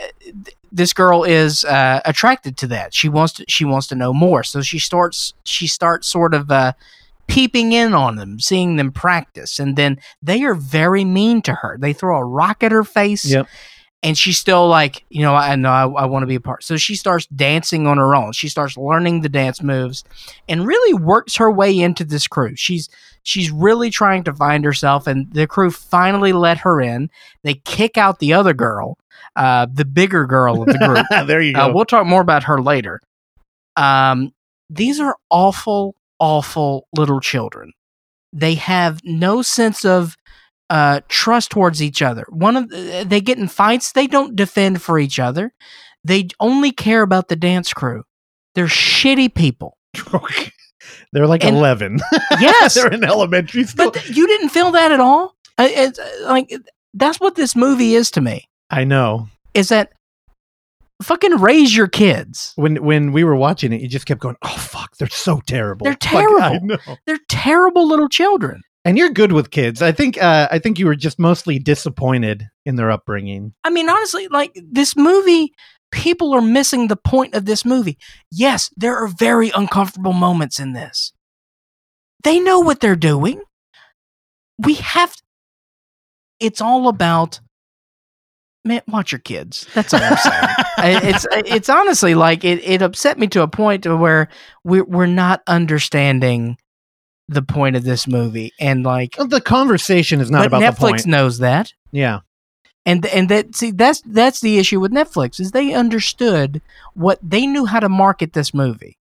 this 0.71 0.93
girl 0.93 1.23
is 1.23 1.65
uh, 1.65 2.01
attracted 2.05 2.57
to 2.57 2.67
that. 2.67 2.93
She 2.93 3.09
wants 3.09 3.33
to 3.33 3.45
she 3.47 3.65
wants 3.65 3.87
to 3.87 3.95
know 3.95 4.13
more. 4.13 4.43
So 4.43 4.61
she 4.61 4.79
starts 4.79 5.33
she 5.43 5.67
starts 5.67 6.07
sort 6.07 6.33
of 6.33 6.51
uh, 6.51 6.73
peeping 7.27 7.71
in 7.71 7.93
on 7.93 8.15
them, 8.15 8.39
seeing 8.39 8.75
them 8.75 8.91
practice, 8.91 9.59
and 9.59 9.75
then 9.75 9.99
they 10.21 10.43
are 10.43 10.55
very 10.55 11.05
mean 11.05 11.41
to 11.43 11.53
her. 11.53 11.77
They 11.79 11.93
throw 11.93 12.17
a 12.17 12.25
rock 12.25 12.63
at 12.63 12.71
her 12.71 12.83
face. 12.83 13.25
Yep. 13.25 13.47
And 14.01 14.17
she's 14.17 14.39
still 14.39 14.65
like, 14.69 15.03
you 15.09 15.23
know, 15.23 15.35
I 15.35 15.57
know 15.57 15.71
I, 15.71 15.81
I 15.81 16.05
want 16.05 16.23
to 16.23 16.27
be 16.27 16.35
a 16.35 16.39
part. 16.39 16.63
So 16.63 16.77
she 16.77 16.95
starts 16.95 17.25
dancing 17.25 17.85
on 17.85 17.97
her 17.97 18.15
own. 18.15 18.31
She 18.31 18.47
starts 18.47 18.77
learning 18.77 19.21
the 19.21 19.27
dance 19.27 19.61
moves, 19.61 20.05
and 20.47 20.65
really 20.65 20.93
works 20.93 21.35
her 21.35 21.51
way 21.51 21.77
into 21.77 22.05
this 22.05 22.25
crew. 22.25 22.55
She's 22.55 22.87
she's 23.23 23.51
really 23.51 23.89
trying 23.89 24.23
to 24.23 24.33
find 24.33 24.63
herself, 24.63 25.05
and 25.05 25.31
the 25.33 25.47
crew 25.47 25.69
finally 25.69 26.31
let 26.31 26.59
her 26.59 26.79
in. 26.79 27.09
They 27.43 27.55
kick 27.55 27.97
out 27.97 28.19
the 28.19 28.31
other 28.31 28.53
girl, 28.53 28.97
uh, 29.39 29.65
the 29.73 29.85
bigger 29.85 30.25
girl 30.27 30.61
of 30.61 30.67
the 30.67 30.77
group. 30.77 31.05
there 31.27 31.41
you 31.41 31.55
Uh, 31.55 31.67
go. 31.69 31.73
we'll 31.73 31.85
talk 31.85 32.05
more 32.05 32.21
about 32.21 32.43
her 32.43 32.61
later. 32.61 32.99
Um, 33.75 34.31
these 34.69 34.99
are 34.99 35.15
awful, 35.31 35.95
awful 36.19 36.87
little 36.95 37.19
children. 37.19 37.71
They 38.33 38.55
have 38.55 38.99
no 39.03 39.41
sense 39.41 39.83
of 39.85 40.15
uh, 40.69 41.01
trust 41.07 41.49
towards 41.49 41.81
each 41.81 42.01
other. 42.03 42.25
One 42.29 42.55
of 42.55 42.69
the, 42.69 43.03
they 43.07 43.21
get 43.21 43.37
in 43.39 43.47
fights. 43.47 43.93
They 43.93 44.05
don't 44.05 44.35
defend 44.35 44.81
for 44.83 44.99
each 44.99 45.17
other. 45.19 45.51
They 46.03 46.27
only 46.39 46.71
care 46.71 47.01
about 47.01 47.27
the 47.29 47.35
dance 47.35 47.73
crew. 47.73 48.03
They're 48.55 48.65
shitty 48.67 49.33
people. 49.33 49.77
They're 51.11 51.27
like 51.27 51.43
And- 51.43 51.55
eleven. 51.57 51.99
Yes. 52.39 52.75
they're 52.75 52.91
in 52.91 53.03
elementary 53.03 53.63
school. 53.63 53.91
But 53.91 53.95
th- 54.01 54.15
you 54.15 54.27
didn't 54.27 54.49
feel 54.49 54.71
that 54.71 54.91
at 54.91 54.99
all. 54.99 55.35
I- 55.57 55.69
It's 55.69 55.99
uh, 55.99 56.09
like 56.25 56.53
that's 56.93 57.19
what 57.19 57.35
this 57.35 57.55
movie 57.55 57.95
is 57.95 58.11
to 58.11 58.21
me. 58.21 58.48
I 58.69 58.83
know. 58.83 59.27
Is 59.53 59.69
that 59.69 59.91
fucking 61.01 61.37
raise 61.37 61.75
your 61.75 61.87
kids? 61.87 62.53
When 62.55 62.83
when 62.83 63.11
we 63.11 63.23
were 63.23 63.35
watching 63.35 63.73
it, 63.73 63.81
you 63.81 63.87
just 63.87 64.05
kept 64.05 64.21
going, 64.21 64.35
"Oh 64.41 64.57
fuck, 64.57 64.95
they're 64.97 65.09
so 65.09 65.41
terrible." 65.47 65.85
They're 65.85 65.93
Fuck, 66.01 66.13
I 66.13 66.21
terrible. 66.21 66.65
know. 66.67 66.77
They're 67.05 67.19
terrible 67.29 67.87
little 67.87 68.09
children. 68.09 68.61
And 68.85 68.97
you're 68.97 69.09
good 69.09 69.31
with 69.33 69.51
kids. 69.51 69.81
I 69.81 69.91
think. 69.91 70.21
Uh, 70.21 70.47
I 70.51 70.59
think 70.59 70.79
you 70.79 70.85
were 70.85 70.95
just 70.95 71.19
mostly 71.19 71.59
disappointed 71.59 72.47
in 72.65 72.75
their 72.75 72.91
upbringing. 72.91 73.53
I 73.63 73.69
mean, 73.69 73.89
honestly, 73.89 74.27
like 74.29 74.51
this 74.71 74.95
movie, 74.95 75.51
people 75.91 76.33
are 76.33 76.41
missing 76.41 76.87
the 76.87 76.95
point 76.95 77.33
of 77.33 77.45
this 77.45 77.65
movie. 77.65 77.97
Yes, 78.31 78.69
there 78.77 78.95
are 78.95 79.07
very 79.07 79.51
uncomfortable 79.55 80.13
moments 80.13 80.59
in 80.59 80.73
this. 80.73 81.11
They 82.23 82.39
know 82.39 82.59
what 82.59 82.79
they're 82.79 82.95
doing. 82.95 83.41
We 84.57 84.75
have. 84.75 85.13
It's 86.39 86.61
all 86.61 86.87
about. 86.87 87.41
Man, 88.69 88.81
watch 88.87 89.11
your 89.11 89.19
kids. 89.19 89.67
That's 89.73 89.93
all 89.93 89.99
I'm 90.03 90.17
saying. 90.17 90.55
It's 90.81 91.27
it's 91.31 91.67
honestly 91.67 92.15
like 92.15 92.45
it. 92.45 92.63
It 92.63 92.81
upset 92.81 93.19
me 93.19 93.27
to 93.29 93.41
a 93.41 93.47
point 93.49 93.83
to 93.83 93.97
where 93.97 94.29
we're 94.63 94.85
we're 94.85 95.07
not 95.07 95.41
understanding 95.47 96.57
the 97.27 97.41
point 97.41 97.75
of 97.75 97.83
this 97.83 98.07
movie, 98.07 98.53
and 98.61 98.83
like 98.83 99.15
The 99.17 99.41
conversation 99.41 100.21
is 100.21 100.29
not 100.31 100.49
but 100.49 100.57
about 100.57 100.61
Netflix 100.61 100.77
the 100.77 100.85
point. 100.87 101.05
knows 101.07 101.39
that 101.39 101.73
Yeah. 101.91 102.19
and 102.85 103.03
and 103.07 103.27
that 103.29 103.55
see 103.55 103.71
that's 103.71 104.01
that's 104.05 104.39
the 104.41 104.57
issue 104.59 104.79
with 104.79 104.91
Netflix 104.93 105.39
is 105.39 105.51
they 105.51 105.73
understood 105.73 106.61
what 106.93 107.19
they 107.21 107.47
knew 107.47 107.65
how 107.65 107.79
to 107.79 107.89
market 107.89 108.33
this 108.33 108.53
movie, 108.53 108.97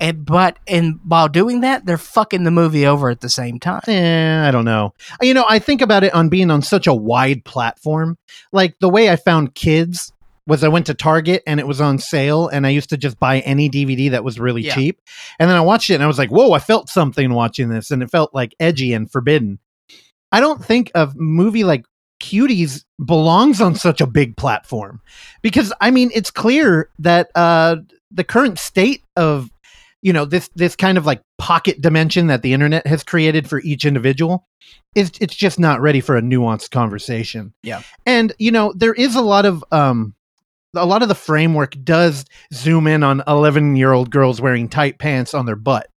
and 0.00 0.24
but 0.24 0.58
and 0.66 1.00
while 1.04 1.28
doing 1.28 1.60
that 1.62 1.84
they're 1.86 1.98
fucking 1.98 2.44
the 2.44 2.50
movie 2.50 2.86
over 2.86 3.10
at 3.10 3.20
the 3.20 3.28
same 3.28 3.58
time. 3.58 3.82
Eh, 3.88 4.46
I 4.46 4.50
don't 4.50 4.64
know. 4.64 4.94
You 5.20 5.34
know, 5.34 5.44
I 5.48 5.58
think 5.58 5.80
about 5.82 6.04
it 6.04 6.14
on 6.14 6.28
being 6.28 6.50
on 6.50 6.62
such 6.62 6.86
a 6.86 6.94
wide 6.94 7.44
platform. 7.44 8.16
Like 8.52 8.78
the 8.80 8.88
way 8.88 9.10
I 9.10 9.16
found 9.16 9.54
kids 9.54 10.12
was 10.46 10.64
I 10.64 10.68
went 10.68 10.86
to 10.86 10.94
Target 10.94 11.42
and 11.46 11.60
it 11.60 11.66
was 11.66 11.78
on 11.80 11.98
sale, 11.98 12.48
and 12.48 12.66
I 12.66 12.70
used 12.70 12.88
to 12.90 12.96
just 12.96 13.18
buy 13.20 13.40
any 13.40 13.68
DVD 13.68 14.10
that 14.12 14.24
was 14.24 14.40
really 14.40 14.62
Yeah. 14.62 14.74
cheap. 14.74 14.98
And 15.38 15.50
then 15.50 15.56
I 15.58 15.60
watched 15.60 15.90
it 15.90 15.94
and 15.94 16.02
I 16.02 16.06
was 16.06 16.16
like, 16.18 16.30
whoa, 16.30 16.52
I 16.52 16.58
felt 16.58 16.88
something 16.88 17.34
watching 17.34 17.68
this, 17.68 17.90
and 17.90 18.02
it 18.02 18.10
felt 18.10 18.32
like 18.34 18.54
edgy 18.58 18.94
and 18.94 19.10
forbidden. 19.12 19.58
I 20.32 20.40
don't 20.40 20.64
think 20.64 20.90
a 20.94 21.10
movie 21.16 21.64
like 21.64 21.84
Cuties 22.20 22.84
belongs 23.04 23.60
on 23.60 23.74
such 23.74 24.00
a 24.00 24.06
big 24.06 24.36
platform 24.36 25.00
because 25.42 25.72
I 25.80 25.90
mean, 25.90 26.10
it's 26.14 26.30
clear 26.30 26.88
that 26.98 27.30
uh, 27.34 27.76
the 28.10 28.24
current 28.24 28.58
state 28.58 29.02
of 29.16 29.50
you 30.02 30.12
know 30.12 30.24
this 30.24 30.48
this 30.54 30.76
kind 30.76 30.98
of 30.98 31.06
like 31.06 31.22
pocket 31.38 31.80
dimension 31.80 32.28
that 32.28 32.42
the 32.42 32.52
internet 32.52 32.86
has 32.86 33.02
created 33.02 33.48
for 33.48 33.60
each 33.62 33.84
individual 33.84 34.46
is 34.94 35.12
it's 35.20 35.34
just 35.34 35.58
not 35.58 35.80
ready 35.80 36.00
for 36.00 36.16
a 36.16 36.22
nuanced 36.22 36.70
conversation. 36.70 37.52
Yeah. 37.62 37.82
and 38.06 38.32
you 38.38 38.50
know 38.50 38.72
there 38.76 38.94
is 38.94 39.14
a 39.14 39.22
lot 39.22 39.46
of 39.46 39.64
um 39.72 40.14
a 40.74 40.86
lot 40.86 41.02
of 41.02 41.08
the 41.08 41.14
framework 41.14 41.74
does 41.82 42.24
zoom 42.52 42.86
in 42.86 43.02
on 43.02 43.22
11 43.26 43.76
year 43.76 43.92
old 43.92 44.10
girls 44.10 44.40
wearing 44.40 44.68
tight 44.68 44.98
pants 44.98 45.34
on 45.34 45.46
their 45.46 45.56
butt. 45.56 45.88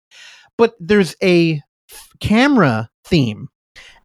But 0.57 0.75
there's 0.79 1.15
a 1.21 1.61
f- 1.91 2.09
camera 2.19 2.89
theme 3.05 3.49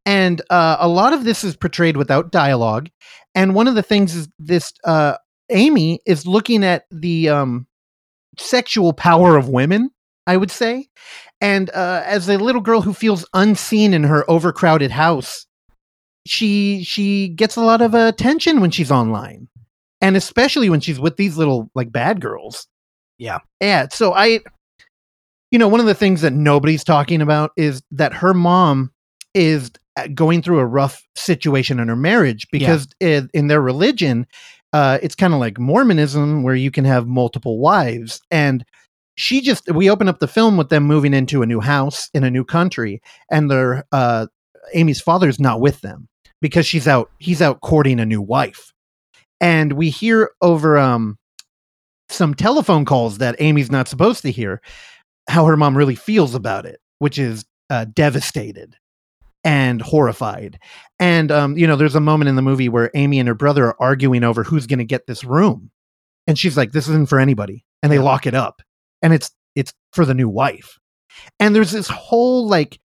and 0.07 0.41
uh, 0.51 0.77
a 0.79 0.89
lot 0.89 1.13
of 1.13 1.25
this 1.25 1.43
is 1.43 1.57
portrayed 1.57 1.97
without 1.97 2.31
dialogue. 2.31 2.89
And 3.35 3.55
one 3.55 3.69
of 3.69 3.75
the 3.75 3.83
things 3.83 4.15
is 4.15 4.29
this 4.39 4.73
uh, 4.85 5.17
amy 5.51 6.01
is 6.07 6.27
looking 6.27 6.65
at 6.65 6.85
the 6.91 7.29
um, 7.29 7.67
sexual 8.39 8.93
power 8.93 9.37
of 9.37 9.49
women 9.49 9.91
i 10.27 10.37
would 10.37 10.51
say. 10.51 10.89
And 11.41 11.69
uh, 11.71 12.03
as 12.07 12.31
a 12.31 12.39
little 12.39 12.63
girl 12.63 12.81
who 12.81 12.95
feels 12.95 13.27
unseen 13.35 13.93
in 13.93 14.05
her 14.05 14.29
overcrowded 14.31 14.91
house 14.91 15.47
she 16.27 16.83
she 16.83 17.29
gets 17.29 17.57
a 17.57 17.63
lot 17.63 17.83
of 17.83 17.95
attention 17.95 18.61
when 18.61 18.71
she's 18.71 18.91
online. 18.91 19.49
And 20.01 20.17
especially 20.17 20.69
when 20.69 20.81
she's 20.81 20.99
with 20.99 21.17
these 21.17 21.37
little 21.37 21.71
like 21.75 21.93
bad 21.93 22.21
girls. 22.21 22.67
Yeah. 23.19 23.39
yeah 23.61 23.87
so 23.91 24.13
i 24.13 24.41
you 25.51 25.59
know, 25.59 25.69
one 25.69 25.81
of 25.81 25.87
the 25.87 25.95
things 25.95 26.21
that 26.23 26.33
nobody's 26.33 26.85
talking 26.85 27.23
about 27.23 27.53
is 27.57 27.83
that 27.93 28.13
her 28.13 28.35
mom 28.35 28.93
is 29.35 29.71
uh, 29.97 30.09
going 30.09 30.43
through 30.43 30.59
a 30.59 30.67
rough 30.67 31.03
situation 31.17 31.79
in 31.79 31.89
her 31.89 31.97
marriage 31.97 32.47
because 32.51 32.89
in, 33.01 33.31
in 33.33 33.47
their 33.47 33.61
religion, 33.61 34.27
uh, 34.73 34.99
it's 35.03 35.15
kind 35.15 35.35
of 35.35 35.41
like 35.41 35.59
Mormonism 35.59 36.43
where 36.43 36.55
you 36.55 36.71
can 36.71 36.85
have 36.85 37.07
multiple 37.07 37.59
wives. 37.59 38.21
And 38.31 38.65
she 39.17 39.41
just, 39.41 39.71
we 39.73 39.89
open 39.89 40.09
up 40.09 40.19
the 40.19 40.29
film 40.29 40.57
with 40.57 40.69
them 40.69 40.85
moving 40.85 41.15
into 41.15 41.43
a 41.43 41.47
new 41.47 41.61
house 41.61 42.11
in 42.13 42.25
a 42.25 42.31
new 42.31 42.45
country, 42.45 43.01
and 43.31 43.51
their, 43.51 43.85
uh, 43.93 44.27
Amy's 44.75 45.01
father's 45.01 45.41
not 45.41 45.61
with 45.61 45.81
them 45.81 46.09
because 46.43 46.67
she's 46.67 46.87
out, 46.87 47.11
he's 47.19 47.41
out 47.41 47.61
courting 47.61 47.99
a 47.99 48.07
new 48.07 48.21
wife. 48.21 48.73
And 49.41 49.73
we 49.75 49.91
hear 49.91 50.31
over, 50.43 50.77
um, 50.77 51.19
some 52.09 52.35
telephone 52.35 52.85
calls 52.85 53.19
that 53.19 53.37
Amy's 53.39 53.71
not 53.71 53.89
supposed 53.89 54.23
to 54.23 54.31
hear 54.31 54.61
how 55.29 55.45
her 55.47 55.57
mom 55.57 55.77
really 55.77 55.95
feels 55.95 56.35
about 56.35 56.67
it, 56.67 56.81
which 56.99 57.19
is 57.19 57.45
uh, 57.71 57.87
devastated 57.93 58.77
and 59.47 59.81
horrified. 59.81 60.59
And 61.01 61.31
um, 61.33 61.57
you 61.57 61.67
know, 61.67 61.77
there's 61.77 61.95
a 61.95 62.01
moment 62.01 62.29
in 62.29 62.37
the 62.37 62.43
movie 62.43 62.69
where 62.69 62.91
Amy 62.95 63.19
and 63.19 63.29
her 63.29 63.35
brother 63.35 63.67
are 63.69 63.77
arguing 63.81 64.25
over 64.25 64.43
who's 64.43 64.67
going 64.67 64.81
to 64.81 64.85
get 64.85 65.07
this 65.07 65.25
room, 65.25 65.71
and 66.27 66.39
she's 66.39 66.57
like, 66.57 66.73
"This 66.73 66.89
isn't 66.89 67.09
for 67.09 67.19
anybody," 67.21 67.65
and 67.83 67.91
they 67.91 67.99
lock 67.99 68.27
it 68.27 68.35
up, 68.35 68.61
and 69.01 69.15
it's 69.15 69.31
it's 69.55 69.73
for 69.93 70.05
the 70.05 70.15
new 70.15 70.29
wife. 70.29 70.79
And 71.41 71.55
there's 71.55 71.71
this 71.71 71.89
whole 71.89 72.47
like, 72.47 72.79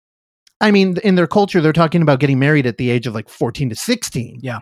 I 0.61 0.69
mean, 0.69 0.97
in 1.03 1.15
their 1.15 1.25
culture, 1.25 1.61
they're 1.61 1.73
talking 1.73 2.01
about 2.03 2.19
getting 2.19 2.37
married 2.37 2.67
at 2.67 2.77
the 2.77 2.91
age 2.91 3.07
of 3.07 3.15
like 3.15 3.27
14 3.29 3.69
to 3.69 3.75
16. 3.75 4.39
Yeah. 4.43 4.59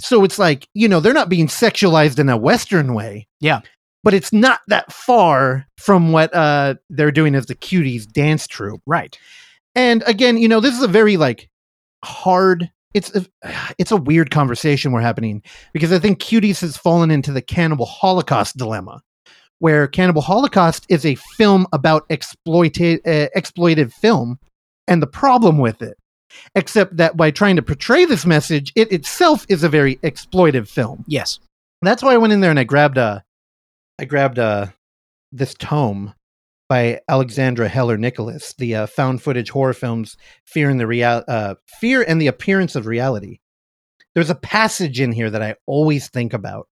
So 0.00 0.24
it's 0.24 0.38
like, 0.38 0.68
you 0.74 0.88
know, 0.88 1.00
they're 1.00 1.14
not 1.14 1.30
being 1.30 1.46
sexualized 1.46 2.18
in 2.18 2.28
a 2.28 2.36
Western 2.36 2.92
way 2.94 3.26
Yeah. 3.40 3.60
but 4.04 4.12
it's 4.14 4.32
not 4.32 4.60
that 4.68 4.92
far 4.92 5.66
from 5.78 6.12
what 6.12 6.34
uh 6.34 6.74
they're 6.90 7.10
doing 7.10 7.34
as 7.34 7.46
the 7.46 7.54
cuties 7.54 8.06
dance 8.06 8.46
troupe 8.46 8.82
Right. 8.86 9.18
And 9.78 10.02
again 10.06 10.36
you 10.36 10.48
know 10.48 10.60
this 10.60 10.76
is 10.76 10.82
a 10.82 10.88
very 10.88 11.16
like 11.16 11.48
hard 12.04 12.70
it's 12.94 13.14
a, 13.14 13.24
it's 13.78 13.92
a 13.92 13.96
weird 13.96 14.30
conversation 14.30 14.92
we're 14.92 15.00
happening 15.00 15.42
because 15.72 15.92
i 15.92 15.98
think 15.98 16.20
cuties 16.20 16.60
has 16.60 16.76
fallen 16.76 17.10
into 17.10 17.32
the 17.32 17.40
cannibal 17.40 17.86
holocaust 17.86 18.56
dilemma 18.56 19.00
where 19.60 19.86
cannibal 19.86 20.20
holocaust 20.20 20.84
is 20.88 21.06
a 21.06 21.14
film 21.14 21.66
about 21.72 22.04
exploited 22.10 23.00
uh, 23.06 23.28
exploited 23.34 23.92
film 23.92 24.38
and 24.86 25.00
the 25.00 25.06
problem 25.06 25.58
with 25.58 25.80
it 25.80 25.96
except 26.54 26.96
that 26.96 27.16
by 27.16 27.30
trying 27.30 27.56
to 27.56 27.62
portray 27.62 28.04
this 28.04 28.26
message 28.26 28.72
it 28.74 28.90
itself 28.92 29.46
is 29.48 29.62
a 29.62 29.68
very 29.68 29.96
exploitive 29.96 30.68
film 30.68 31.04
Yes. 31.06 31.38
that's 31.82 32.02
why 32.02 32.14
I 32.14 32.18
went 32.18 32.32
in 32.32 32.40
there 32.40 32.50
and 32.50 32.58
I 32.58 32.64
grabbed 32.64 32.98
a, 32.98 33.24
I 33.98 34.04
grabbed 34.04 34.38
a, 34.38 34.74
this 35.32 35.54
tome 35.54 36.14
by 36.68 37.00
Alexandra 37.08 37.68
Heller 37.68 37.96
Nicholas, 37.96 38.52
the 38.54 38.74
uh, 38.74 38.86
found 38.86 39.22
footage 39.22 39.50
horror 39.50 39.72
films 39.72 40.16
Fear 40.44 40.70
and 40.70 40.80
the 40.80 40.86
Real 40.86 41.24
uh 41.28 41.54
Fear 41.80 42.02
and 42.02 42.20
the 42.20 42.26
Appearance 42.26 42.76
of 42.76 42.86
Reality. 42.86 43.38
There's 44.14 44.30
a 44.30 44.34
passage 44.34 45.00
in 45.00 45.12
here 45.12 45.30
that 45.30 45.42
I 45.42 45.56
always 45.66 46.08
think 46.08 46.32
about. 46.32 46.68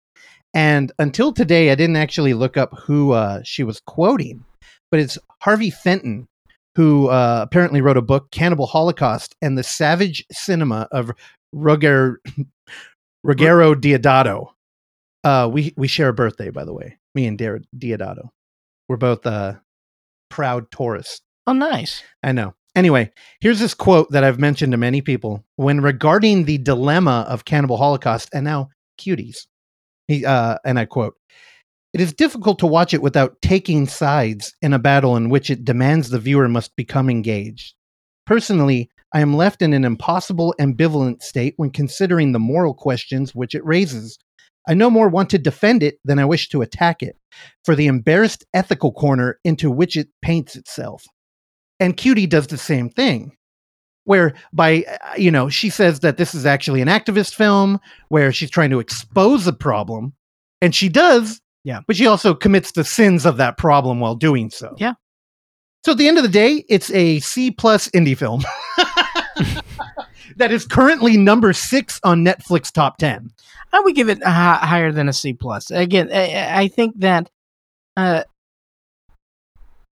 And 0.53 0.91
until 0.99 1.33
today 1.33 1.71
I 1.71 1.75
didn't 1.75 1.97
actually 1.97 2.33
look 2.33 2.57
up 2.57 2.77
who 2.77 3.11
uh 3.11 3.41
she 3.43 3.63
was 3.63 3.79
quoting, 3.79 4.43
but 4.91 4.99
it's 4.99 5.17
Harvey 5.41 5.69
Fenton 5.69 6.27
who 6.75 7.07
uh, 7.07 7.39
apparently 7.41 7.81
wrote 7.81 7.97
a 7.97 8.01
book 8.01 8.31
Cannibal 8.31 8.67
Holocaust 8.67 9.35
and 9.41 9.57
the 9.57 9.63
Savage 9.63 10.25
Cinema 10.31 10.87
of 10.91 11.11
Ruger 11.53 12.17
Ruggero 13.25 13.75
Deodato. 13.81 14.49
Uh, 15.23 15.49
we 15.51 15.73
we 15.77 15.87
share 15.87 16.09
a 16.09 16.13
birthday, 16.13 16.49
by 16.49 16.65
the 16.65 16.73
way. 16.73 16.97
Me 17.15 17.25
and 17.25 17.37
Dar- 17.37 17.61
Deodato. 17.75 18.29
We're 18.87 18.97
both 18.97 19.25
uh, 19.25 19.55
proud 20.35 20.69
tourists. 20.69 21.21
Oh, 21.47 21.53
nice. 21.53 22.03
I 22.21 22.33
know. 22.33 22.55
Anyway, 22.75 23.09
here's 23.39 23.61
this 23.61 23.73
quote 23.73 24.11
that 24.11 24.25
I've 24.25 24.37
mentioned 24.37 24.73
to 24.73 24.77
many 24.77 24.99
people 24.99 25.45
when 25.55 25.79
regarding 25.79 26.43
the 26.43 26.57
dilemma 26.57 27.25
of 27.29 27.45
Cannibal 27.45 27.77
Holocaust 27.77 28.27
and 28.33 28.43
now 28.43 28.67
cuties. 28.99 29.47
He, 30.09 30.25
uh, 30.25 30.57
and 30.65 30.77
I 30.77 30.83
quote, 30.83 31.15
it 31.93 32.01
is 32.01 32.11
difficult 32.11 32.59
to 32.59 32.67
watch 32.67 32.93
it 32.93 33.01
without 33.01 33.41
taking 33.41 33.87
sides 33.87 34.53
in 34.61 34.73
a 34.73 34.79
battle 34.79 35.15
in 35.15 35.29
which 35.29 35.49
it 35.49 35.63
demands 35.63 36.09
the 36.09 36.19
viewer 36.19 36.49
must 36.49 36.75
become 36.75 37.09
engaged. 37.09 37.75
Personally, 38.25 38.89
I 39.13 39.21
am 39.21 39.37
left 39.37 39.61
in 39.61 39.71
an 39.71 39.85
impossible 39.85 40.53
ambivalent 40.59 41.21
state 41.21 41.53
when 41.55 41.69
considering 41.69 42.33
the 42.33 42.39
moral 42.39 42.73
questions 42.73 43.33
which 43.33 43.55
it 43.55 43.63
raises. 43.63 44.19
I 44.67 44.73
no 44.73 44.89
more 44.89 45.09
want 45.09 45.29
to 45.31 45.37
defend 45.37 45.83
it 45.83 45.99
than 46.05 46.19
I 46.19 46.25
wish 46.25 46.49
to 46.49 46.61
attack 46.61 47.01
it, 47.03 47.15
for 47.63 47.75
the 47.75 47.87
embarrassed 47.87 48.45
ethical 48.53 48.91
corner 48.91 49.39
into 49.43 49.69
which 49.69 49.95
it 49.97 50.07
paints 50.21 50.55
itself. 50.55 51.03
And 51.79 51.95
Cutie 51.97 52.27
does 52.27 52.47
the 52.47 52.57
same 52.57 52.89
thing, 52.89 53.35
where 54.05 54.33
by, 54.53 54.83
uh, 54.83 55.15
you 55.17 55.29
know, 55.31 55.49
she 55.49 55.69
says 55.69 55.99
that 56.01 56.17
this 56.17 56.33
is 56.33 56.45
actually 56.45 56.81
an 56.81 56.87
activist 56.87 57.35
film 57.35 57.79
where 58.09 58.31
she's 58.31 58.49
trying 58.49 58.69
to 58.71 58.79
expose 58.79 59.45
a 59.47 59.53
problem, 59.53 60.13
and 60.61 60.73
she 60.73 60.89
does, 60.89 61.41
Yeah. 61.63 61.81
but 61.85 61.95
she 61.95 62.07
also 62.07 62.33
commits 62.33 62.71
the 62.71 62.83
sins 62.85 63.25
of 63.25 63.37
that 63.37 63.57
problem 63.57 63.99
while 63.99 64.15
doing 64.15 64.49
so. 64.49 64.73
Yeah. 64.77 64.93
So 65.85 65.91
at 65.91 65.97
the 65.99 66.07
end 66.07 66.17
of 66.17 66.23
the 66.23 66.29
day, 66.29 66.63
it's 66.69 66.89
a 66.91 67.19
C 67.19 67.51
plus 67.51 67.89
indie 67.89 68.17
film 68.17 68.41
that 70.37 70.51
is 70.51 70.65
currently 70.65 71.17
number 71.17 71.53
six 71.53 71.99
on 72.03 72.23
Netflix 72.23 72.71
top 72.71 72.97
ten. 72.97 73.31
I 73.73 73.79
would 73.81 73.95
give 73.95 74.09
it 74.09 74.19
a 74.23 74.31
higher 74.31 74.91
than 74.91 75.09
a 75.09 75.13
C 75.13 75.33
plus. 75.33 75.71
Again, 75.71 76.09
I, 76.13 76.61
I 76.61 76.67
think 76.67 76.99
that 76.99 77.29
uh, 77.97 78.23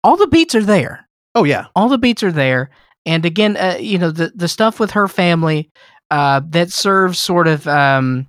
all 0.03 0.17
the 0.17 0.27
beats 0.27 0.55
are 0.55 0.63
there. 0.63 1.07
Oh 1.35 1.43
yeah, 1.43 1.67
all 1.75 1.89
the 1.89 1.97
beats 1.97 2.23
are 2.23 2.31
there. 2.31 2.69
And 3.05 3.25
again, 3.25 3.57
uh, 3.57 3.77
you 3.79 3.97
know 3.97 4.11
the 4.11 4.31
the 4.35 4.47
stuff 4.47 4.79
with 4.79 4.91
her 4.91 5.07
family 5.07 5.69
uh, 6.11 6.41
that 6.49 6.71
serves 6.71 7.19
sort 7.19 7.47
of. 7.47 7.67
Um, 7.67 8.27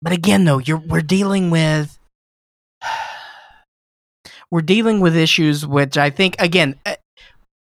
but 0.00 0.12
again, 0.12 0.44
though, 0.44 0.58
you're 0.58 0.78
we're 0.78 1.00
dealing 1.00 1.50
with 1.50 1.98
we're 4.50 4.62
dealing 4.62 5.00
with 5.00 5.16
issues 5.16 5.66
which 5.66 5.98
I 5.98 6.10
think 6.10 6.36
again, 6.38 6.76
uh, 6.86 6.96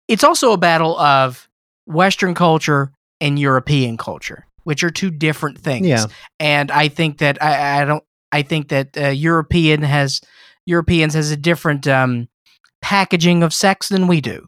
it's 0.07 0.23
also 0.23 0.53
a 0.53 0.57
battle 0.57 0.97
of 0.99 1.49
Western 1.85 2.35
culture 2.35 2.91
and 3.21 3.39
European 3.39 3.97
culture, 3.97 4.45
which 4.63 4.83
are 4.83 4.91
two 4.91 5.11
different 5.11 5.57
things. 5.57 5.87
Yeah. 5.87 6.05
And 6.39 6.71
I 6.71 6.87
think 6.87 7.19
that 7.19 7.41
I, 7.41 7.81
I 7.81 7.85
don't. 7.85 8.03
I 8.31 8.41
think 8.41 8.69
that 8.69 8.97
uh, 8.97 9.07
European 9.07 9.81
has 9.83 10.21
Europeans 10.65 11.13
has 11.13 11.31
a 11.31 11.37
different 11.37 11.87
um, 11.87 12.27
packaging 12.81 13.41
of 13.43 13.53
sex 13.53 13.89
than 13.89 14.07
we 14.07 14.21
do. 14.21 14.47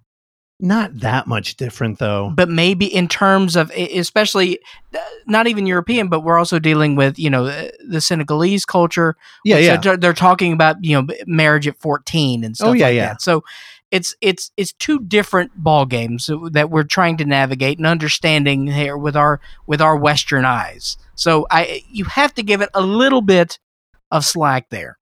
Not 0.61 0.99
that 0.99 1.25
much 1.25 1.55
different 1.55 1.99
though. 1.99 2.33
But 2.35 2.49
maybe 2.49 2.85
in 2.85 3.07
terms 3.07 3.55
of, 3.55 3.71
especially 3.71 4.59
uh, 4.93 4.99
not 5.25 5.47
even 5.47 5.65
European, 5.65 6.09
but 6.09 6.25
we're 6.25 6.37
also 6.37 6.59
dealing 6.59 6.97
with 6.97 7.17
you 7.17 7.29
know 7.29 7.45
uh, 7.45 7.69
the 7.87 8.01
Senegalese 8.01 8.65
culture. 8.65 9.15
Yeah, 9.45 9.57
yeah. 9.59 9.77
They're, 9.77 9.95
they're 9.95 10.13
talking 10.13 10.51
about 10.51 10.75
you 10.81 11.01
know 11.01 11.07
marriage 11.25 11.65
at 11.65 11.77
fourteen 11.79 12.43
and 12.43 12.57
stuff. 12.57 12.69
Oh, 12.69 12.73
yeah, 12.73 12.87
like 12.87 12.95
yeah. 12.95 13.07
That. 13.07 13.21
So 13.21 13.45
it's 13.91 14.15
it's 14.21 14.51
it's 14.55 14.73
two 14.73 14.99
different 14.99 15.51
ball 15.55 15.85
games 15.85 16.29
that 16.51 16.69
we're 16.69 16.83
trying 16.83 17.17
to 17.17 17.25
navigate 17.25 17.77
and 17.77 17.87
understanding 17.87 18.67
here 18.67 18.97
with 18.97 19.15
our 19.15 19.41
with 19.65 19.81
our 19.81 19.95
Western 19.95 20.45
eyes. 20.45 20.97
So 21.15 21.47
I 21.49 21.83
you 21.89 22.05
have 22.05 22.33
to 22.35 22.43
give 22.43 22.61
it 22.61 22.69
a 22.73 22.81
little 22.81 23.21
bit 23.21 23.59
of 24.11 24.25
slack 24.25 24.69
there. 24.69 24.97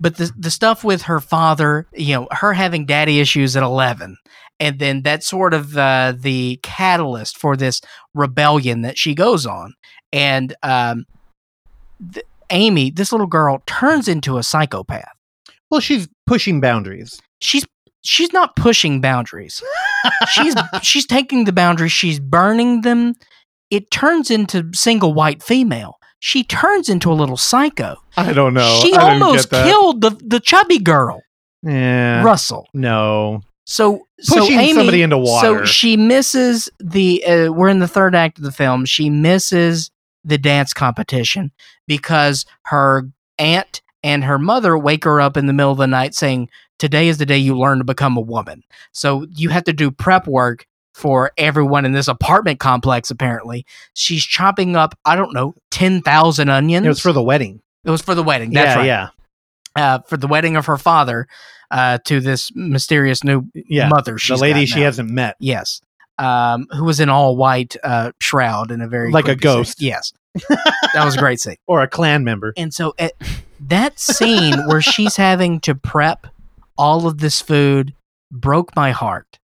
But 0.00 0.16
the 0.16 0.30
the 0.36 0.50
stuff 0.50 0.84
with 0.84 1.02
her 1.02 1.20
father, 1.20 1.86
you 1.94 2.14
know, 2.14 2.28
her 2.30 2.52
having 2.52 2.84
daddy 2.84 3.20
issues 3.20 3.56
at 3.56 3.62
eleven, 3.62 4.18
and 4.60 4.78
then 4.78 5.02
that's 5.02 5.26
sort 5.26 5.54
of 5.54 5.78
uh, 5.78 6.14
the 6.16 6.58
catalyst 6.62 7.38
for 7.38 7.56
this 7.56 7.80
rebellion 8.12 8.82
that 8.82 8.98
she 8.98 9.14
goes 9.14 9.46
on, 9.46 9.74
and 10.12 10.54
um, 10.62 11.06
th- 12.12 12.26
Amy, 12.50 12.90
this 12.90 13.12
little 13.12 13.26
girl, 13.26 13.62
turns 13.66 14.08
into 14.08 14.36
a 14.36 14.42
psychopath. 14.42 15.08
Well, 15.70 15.80
she's 15.80 16.08
pushing 16.26 16.60
boundaries. 16.60 17.20
She's 17.40 17.64
she's 18.02 18.32
not 18.32 18.56
pushing 18.56 19.00
boundaries. 19.00 19.62
she's 20.30 20.54
she's 20.82 21.06
taking 21.06 21.44
the 21.44 21.52
boundaries, 21.52 21.92
she's 21.92 22.20
burning 22.20 22.82
them. 22.82 23.14
It 23.70 23.90
turns 23.90 24.30
into 24.30 24.70
single 24.74 25.14
white 25.14 25.42
female. 25.42 25.96
She 26.20 26.44
turns 26.44 26.88
into 26.88 27.10
a 27.10 27.14
little 27.14 27.36
psycho. 27.36 27.96
I 28.16 28.32
don't 28.32 28.54
know. 28.54 28.80
she 28.82 28.94
I 28.94 29.12
almost 29.12 29.50
killed 29.50 30.00
the 30.00 30.10
the 30.24 30.40
chubby 30.40 30.78
girl, 30.78 31.22
Yeah. 31.62 32.22
Russell. 32.22 32.68
No. 32.72 33.40
So 33.66 34.06
so 34.20 34.40
Pushing 34.40 34.58
Amy, 34.58 34.74
somebody 34.74 35.02
into 35.02 35.18
water. 35.18 35.60
So 35.60 35.64
she 35.64 35.96
misses 35.96 36.68
the. 36.78 37.24
Uh, 37.24 37.52
we're 37.52 37.68
in 37.68 37.78
the 37.78 37.88
third 37.88 38.14
act 38.14 38.38
of 38.38 38.44
the 38.44 38.52
film. 38.52 38.84
She 38.84 39.08
misses 39.10 39.90
the 40.22 40.36
dance 40.38 40.72
competition 40.74 41.50
because 41.86 42.44
her 42.66 43.04
aunt 43.38 43.80
and 44.04 44.22
her 44.22 44.38
mother 44.38 44.78
wake 44.78 45.02
her 45.02 45.20
up 45.20 45.36
in 45.36 45.46
the 45.46 45.52
middle 45.52 45.72
of 45.72 45.78
the 45.78 45.88
night 45.88 46.14
saying, 46.14 46.48
"Today 46.78 47.08
is 47.08 47.18
the 47.18 47.26
day 47.26 47.38
you 47.38 47.58
learn 47.58 47.78
to 47.78 47.84
become 47.84 48.16
a 48.16 48.20
woman." 48.20 48.62
So 48.92 49.26
you 49.34 49.48
have 49.48 49.64
to 49.64 49.72
do 49.72 49.90
prep 49.90 50.28
work 50.28 50.66
for 50.92 51.32
everyone 51.36 51.84
in 51.84 51.90
this 51.90 52.06
apartment 52.06 52.60
complex. 52.60 53.10
Apparently, 53.10 53.66
she's 53.94 54.24
chopping 54.24 54.76
up. 54.76 54.96
I 55.04 55.16
don't 55.16 55.32
know 55.34 55.54
ten 55.72 56.02
thousand 56.02 56.50
onions. 56.50 56.86
It 56.86 56.88
was 56.88 57.00
for 57.00 57.12
the 57.12 57.22
wedding. 57.22 57.60
It 57.84 57.90
was 57.90 58.02
for 58.02 58.14
the 58.14 58.22
wedding. 58.22 58.52
That's 58.52 58.68
yeah, 58.68 58.76
right. 58.76 58.86
yeah. 58.86 59.08
uh, 59.76 59.98
for 60.06 60.16
the 60.16 60.26
wedding 60.28 60.56
of 60.56 60.66
her 60.66 60.78
father 60.78 61.26
uh, 61.70 61.98
to 62.04 62.20
this 62.20 62.50
mysterious 62.54 63.24
new 63.24 63.44
Yeah, 63.54 63.88
mother. 63.88 64.16
the 64.28 64.36
lady 64.36 64.66
she 64.66 64.80
now. 64.80 64.84
hasn't 64.86 65.10
met. 65.10 65.36
Yes. 65.40 65.80
Um, 66.16 66.66
who 66.70 66.84
was 66.84 67.00
in 67.00 67.08
all 67.08 67.36
white 67.36 67.74
uh, 67.82 68.12
shroud 68.20 68.70
in 68.70 68.80
a 68.80 68.86
very 68.86 69.10
Like 69.10 69.24
a 69.24 69.34
creepy 69.34 69.40
scene. 69.48 69.56
ghost. 69.56 69.82
Yes, 69.82 70.12
that 70.94 71.04
was 71.04 71.16
a 71.16 71.18
great 71.18 71.40
scene. 71.40 71.56
or 71.66 71.82
a 71.82 71.88
clan 71.88 72.22
member. 72.22 72.52
And 72.56 72.72
so 72.72 72.94
at 72.98 73.12
that 73.68 73.98
scene 73.98 74.66
where 74.66 74.80
she's 74.80 75.16
having 75.16 75.60
to 75.60 75.74
prep 75.74 76.26
all 76.76 77.06
of 77.06 77.18
this 77.18 77.40
food 77.40 77.94
broke 78.30 78.74
my 78.74 78.90
heart. 78.90 79.38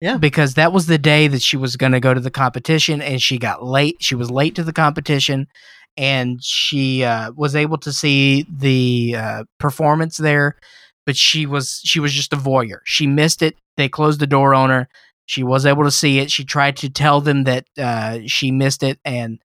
Yeah. 0.00 0.18
Because 0.18 0.54
that 0.54 0.72
was 0.72 0.86
the 0.86 0.98
day 0.98 1.28
that 1.28 1.42
she 1.42 1.56
was 1.56 1.76
going 1.76 1.92
to 1.92 2.00
go 2.00 2.12
to 2.12 2.20
the 2.20 2.30
competition 2.30 3.00
and 3.00 3.22
she 3.22 3.38
got 3.38 3.64
late. 3.64 3.96
She 4.00 4.14
was 4.14 4.30
late 4.30 4.54
to 4.56 4.64
the 4.64 4.72
competition 4.72 5.46
and 5.96 6.42
she 6.42 7.04
uh, 7.04 7.32
was 7.32 7.56
able 7.56 7.78
to 7.78 7.92
see 7.92 8.46
the 8.50 9.14
uh, 9.16 9.44
performance 9.58 10.16
there, 10.16 10.56
but 11.06 11.16
she 11.16 11.46
was 11.46 11.80
she 11.84 12.00
was 12.00 12.12
just 12.12 12.32
a 12.32 12.36
voyeur. 12.36 12.80
She 12.84 13.06
missed 13.06 13.40
it. 13.40 13.56
They 13.76 13.88
closed 13.88 14.20
the 14.20 14.26
door 14.26 14.54
on 14.54 14.70
her. 14.70 14.88
She 15.26 15.42
was 15.42 15.64
able 15.64 15.84
to 15.84 15.90
see 15.90 16.18
it. 16.18 16.30
She 16.30 16.44
tried 16.44 16.76
to 16.78 16.90
tell 16.90 17.20
them 17.20 17.44
that 17.44 17.64
uh, 17.78 18.18
she 18.26 18.50
missed 18.50 18.82
it 18.82 18.98
and 19.04 19.38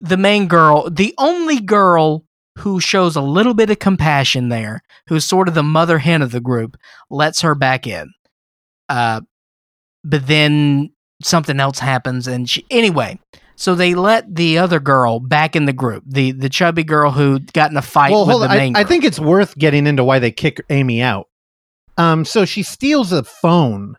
the 0.00 0.16
main 0.16 0.46
girl, 0.46 0.88
the 0.90 1.14
only 1.18 1.60
girl 1.60 2.24
who 2.58 2.80
shows 2.80 3.16
a 3.16 3.20
little 3.20 3.54
bit 3.54 3.70
of 3.70 3.78
compassion 3.78 4.48
there, 4.48 4.82
who's 5.08 5.24
sort 5.24 5.48
of 5.48 5.54
the 5.54 5.62
mother 5.62 5.98
hen 5.98 6.22
of 6.22 6.32
the 6.32 6.40
group, 6.40 6.76
lets 7.10 7.40
her 7.40 7.54
back 7.54 7.86
in. 7.86 8.12
Uh, 8.88 9.20
but 10.04 10.26
then 10.26 10.90
something 11.22 11.60
else 11.60 11.78
happens, 11.78 12.26
and 12.26 12.48
she 12.48 12.64
anyway. 12.70 13.18
So 13.56 13.74
they 13.74 13.94
let 13.94 14.32
the 14.32 14.58
other 14.58 14.78
girl 14.78 15.18
back 15.18 15.56
in 15.56 15.64
the 15.64 15.72
group, 15.72 16.04
the 16.06 16.30
the 16.32 16.48
chubby 16.48 16.84
girl 16.84 17.10
who 17.10 17.40
got 17.40 17.70
in 17.70 17.76
a 17.76 17.82
fight 17.82 18.12
well, 18.12 18.26
with 18.26 18.48
the. 18.48 18.54
I, 18.54 18.56
main. 18.56 18.76
I 18.76 18.82
girl. 18.82 18.88
think 18.88 19.04
it's 19.04 19.18
worth 19.18 19.56
getting 19.58 19.86
into 19.86 20.04
why 20.04 20.18
they 20.20 20.30
kick 20.30 20.60
Amy 20.70 21.02
out. 21.02 21.28
Um, 21.96 22.24
so 22.24 22.44
she 22.44 22.62
steals 22.62 23.12
a 23.12 23.24
phone 23.24 23.96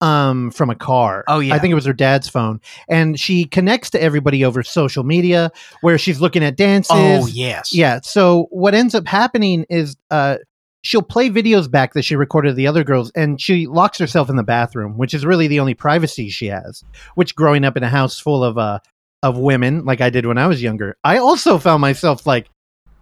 um 0.00 0.50
from 0.50 0.70
a 0.70 0.74
car. 0.74 1.24
Oh, 1.28 1.40
yeah. 1.40 1.54
I 1.54 1.58
think 1.58 1.72
it 1.72 1.74
was 1.74 1.86
her 1.86 1.92
dad's 1.92 2.28
phone, 2.28 2.60
and 2.88 3.18
she 3.18 3.44
connects 3.44 3.90
to 3.90 4.02
everybody 4.02 4.44
over 4.44 4.62
social 4.62 5.04
media 5.04 5.50
where 5.80 5.98
she's 5.98 6.20
looking 6.20 6.44
at 6.44 6.56
dances. 6.56 6.90
Oh 6.94 7.26
yes, 7.26 7.74
Yeah. 7.74 8.00
So 8.02 8.46
what 8.50 8.74
ends 8.74 8.94
up 8.94 9.06
happening 9.06 9.66
is 9.68 9.96
uh 10.10 10.38
she'll 10.82 11.02
play 11.02 11.28
videos 11.28 11.70
back 11.70 11.94
that 11.94 12.02
she 12.02 12.16
recorded 12.16 12.50
of 12.50 12.56
the 12.56 12.66
other 12.66 12.84
girls 12.84 13.10
and 13.14 13.40
she 13.40 13.66
locks 13.66 13.98
herself 13.98 14.30
in 14.30 14.36
the 14.36 14.42
bathroom, 14.42 14.96
which 14.96 15.12
is 15.12 15.26
really 15.26 15.48
the 15.48 15.60
only 15.60 15.74
privacy 15.74 16.28
she 16.28 16.46
has. 16.46 16.84
Which 17.14 17.34
growing 17.34 17.64
up 17.64 17.76
in 17.76 17.82
a 17.82 17.88
house 17.88 18.18
full 18.18 18.44
of 18.44 18.58
uh 18.58 18.78
of 19.22 19.36
women 19.36 19.84
like 19.84 20.00
I 20.00 20.10
did 20.10 20.26
when 20.26 20.38
I 20.38 20.46
was 20.46 20.62
younger, 20.62 20.96
I 21.02 21.18
also 21.18 21.58
found 21.58 21.80
myself 21.80 22.26
like 22.26 22.48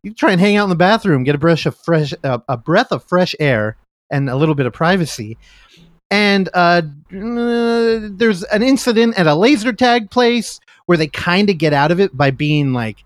you 0.03 0.15
try 0.15 0.33
and 0.33 0.41
hang 0.41 0.57
out 0.57 0.65
in 0.65 0.71
the 0.71 0.77
bathroom, 0.77 1.25
get 1.25 1.35
a 1.35 1.39
breath 1.39 1.67
of 1.67 1.77
fresh 1.77 2.15
uh, 2.25 2.39
a 2.49 2.57
breath 2.57 2.93
of 2.93 3.05
fresh 3.05 3.35
air 3.41 3.77
and 4.11 4.31
a 4.31 4.37
little 4.37 4.55
bit 4.55 4.67
of 4.67 4.73
privacy. 4.73 5.37
And 6.11 6.49
uh, 6.55 6.83
there's 7.11 8.43
an 8.45 8.63
incident 8.63 9.19
at 9.19 9.27
a 9.27 9.35
laser 9.35 9.73
tag 9.73 10.11
place 10.11 10.61
where 10.87 10.97
they 10.97 11.09
kind 11.09 11.51
of 11.51 11.59
get 11.59 11.73
out 11.73 11.91
of 11.91 11.99
it 12.01 12.17
by 12.17 12.31
being 12.31 12.73
like 12.73 13.03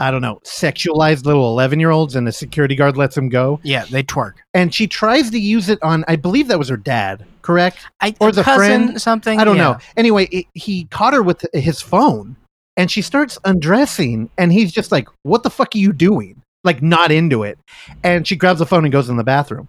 I 0.00 0.10
don't 0.10 0.22
know, 0.22 0.40
sexualized 0.44 1.26
little 1.26 1.46
11 1.52 1.78
year 1.78 1.90
olds, 1.90 2.16
and 2.16 2.26
the 2.26 2.32
security 2.32 2.74
guard 2.74 2.96
lets 2.96 3.14
them 3.14 3.28
go. 3.28 3.60
yeah, 3.62 3.84
they 3.84 4.02
twerk. 4.02 4.32
And 4.54 4.74
she 4.74 4.86
tries 4.86 5.30
to 5.30 5.38
use 5.38 5.68
it 5.68 5.78
on, 5.82 6.06
I 6.08 6.16
believe 6.16 6.48
that 6.48 6.58
was 6.58 6.70
her 6.70 6.78
dad, 6.78 7.26
correct? 7.42 7.84
I, 8.00 8.16
Or 8.18 8.32
the 8.32 8.42
cousin, 8.42 8.86
friend? 8.86 9.02
something. 9.02 9.38
I 9.38 9.44
don't 9.44 9.56
yeah. 9.56 9.62
know. 9.62 9.78
Anyway, 9.98 10.24
it, 10.32 10.46
he 10.54 10.84
caught 10.86 11.12
her 11.12 11.22
with 11.22 11.44
his 11.52 11.82
phone, 11.82 12.34
and 12.78 12.90
she 12.90 13.02
starts 13.02 13.38
undressing, 13.44 14.30
and 14.38 14.50
he's 14.50 14.72
just 14.72 14.90
like, 14.90 15.06
What 15.22 15.42
the 15.42 15.50
fuck 15.50 15.74
are 15.74 15.78
you 15.78 15.92
doing? 15.92 16.40
Like, 16.64 16.82
not 16.82 17.12
into 17.12 17.42
it. 17.42 17.58
And 18.02 18.26
she 18.26 18.36
grabs 18.36 18.60
the 18.60 18.66
phone 18.66 18.84
and 18.84 18.92
goes 18.92 19.10
in 19.10 19.18
the 19.18 19.24
bathroom. 19.24 19.68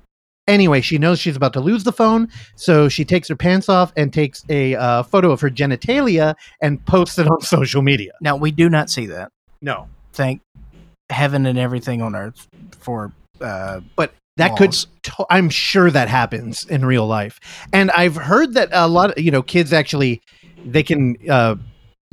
Anyway, 0.52 0.82
she 0.82 0.98
knows 0.98 1.18
she's 1.18 1.36
about 1.38 1.54
to 1.54 1.62
lose 1.62 1.84
the 1.86 1.94
phone, 1.94 2.28
so 2.56 2.90
she 2.90 3.06
takes 3.06 3.30
her 3.30 3.36
pants 3.38 3.70
off 3.70 3.94
and 3.96 4.12
takes 4.14 4.44
a 4.50 4.76
uh, 4.76 5.02
photo 5.04 5.32
of 5.32 5.40
her 5.40 5.50
genitalia 5.50 6.36
and 6.62 6.84
posts 6.86 7.18
it 7.18 7.28
on 7.28 7.40
social 7.58 7.82
media. 7.82 8.12
Now 8.22 8.36
we 8.36 8.52
do 8.52 8.70
not 8.70 8.90
see 8.90 9.06
that. 9.06 9.32
No. 9.62 9.88
Thank 10.12 10.42
heaven 11.10 11.46
and 11.46 11.58
everything 11.58 12.02
on 12.02 12.16
earth 12.16 12.48
for. 12.80 13.12
Uh, 13.40 13.80
but 13.96 14.14
that 14.38 14.52
laws. 14.52 14.60
could 14.60 14.72
to- 15.14 15.26
i'm 15.30 15.50
sure 15.50 15.90
that 15.92 16.08
happens 16.08 16.64
in 16.68 16.86
real 16.86 17.06
life 17.06 17.40
and 17.74 17.92
i've 17.92 18.16
heard 18.16 18.54
that 18.54 18.70
a 18.72 18.88
lot 18.88 19.12
of 19.12 19.22
you 19.24 19.30
know 19.32 19.42
kids 19.42 19.74
actually 19.74 20.22
they 20.66 20.84
can 20.84 21.18
uh 21.30 21.56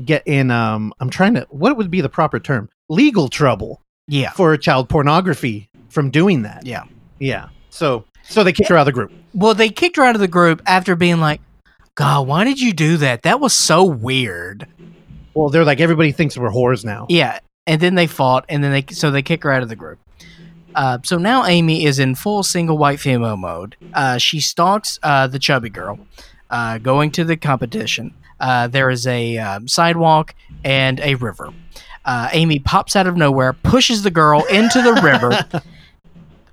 get 0.05 0.23
in 0.27 0.51
um 0.51 0.93
i'm 1.01 1.11
trying 1.11 1.35
to 1.35 1.47
what 1.51 1.77
would 1.77 1.91
be 1.93 2.01
the 2.01 2.09
proper 2.09 2.41
term 2.41 2.69
legal 2.89 3.29
trouble 3.29 3.81
Yeah. 4.09 4.31
for 4.33 4.57
child 4.57 4.89
pornography 4.89 5.69
from 5.91 6.11
doing 6.11 6.43
that 6.43 6.67
Yeah. 6.67 6.85
yeah 7.21 7.51
so 7.71 8.05
so 8.29 8.45
they 8.45 8.53
kicked 8.53 8.69
her 8.69 8.77
out 8.77 8.83
of 8.83 8.87
the 8.87 8.93
group 8.93 9.13
Well, 9.35 9.55
they 9.55 9.71
kicked 9.71 9.97
her 9.97 10.05
out 10.05 10.15
of 10.15 10.21
the 10.21 10.29
group 10.29 10.63
after 10.67 10.95
being 10.97 11.19
like, 11.21 11.41
God, 11.95 12.27
why 12.29 12.45
did 12.45 12.61
you 12.61 12.73
do 12.73 12.97
that? 12.99 13.23
That 13.23 13.41
was 13.41 13.53
so 13.53 13.85
weird. 13.85 14.67
well 15.35 15.49
they're 15.51 15.65
like 15.65 15.81
everybody 15.81 16.13
thinks 16.13 16.37
we're 16.39 16.51
whores 16.51 16.85
now 16.85 17.07
Yeah. 17.09 17.41
And 17.67 17.83
then 17.83 17.97
they 17.97 18.07
fought, 18.07 18.47
and 18.49 18.65
then 18.65 18.73
they 18.73 18.95
so 18.95 19.11
they 19.11 19.21
kick 19.21 19.43
her 19.43 19.53
out 19.53 19.63
of 19.63 19.69
the 19.69 19.77
group. 19.77 19.99
Uh, 20.75 20.97
so 21.05 21.19
now 21.19 21.45
Amy 21.45 21.85
is 21.85 21.99
in 21.99 22.15
full 22.15 22.43
single 22.43 22.79
white 22.79 22.99
female 22.99 23.37
mode. 23.37 23.77
Uh, 23.93 24.17
she 24.17 24.41
stalks 24.41 24.99
uh, 25.03 25.27
the 25.27 25.39
chubby 25.39 25.69
girl, 25.69 25.99
uh, 26.49 26.79
going 26.79 27.11
to 27.11 27.25
the 27.25 27.37
competition. 27.37 28.15
Uh, 28.41 28.69
there 28.69 28.89
is 28.89 29.07
a 29.07 29.37
um, 29.37 29.69
sidewalk 29.69 30.35
and 30.65 30.99
a 31.01 31.17
river. 31.17 31.53
Uh, 32.07 32.31
Amy 32.33 32.59
pops 32.59 32.97
out 32.97 33.07
of 33.07 33.19
nowhere, 33.19 33.53
pushes 33.53 34.03
the 34.03 34.11
girl 34.11 34.45
into 34.47 34.81
the 34.81 34.95
river. 35.03 35.63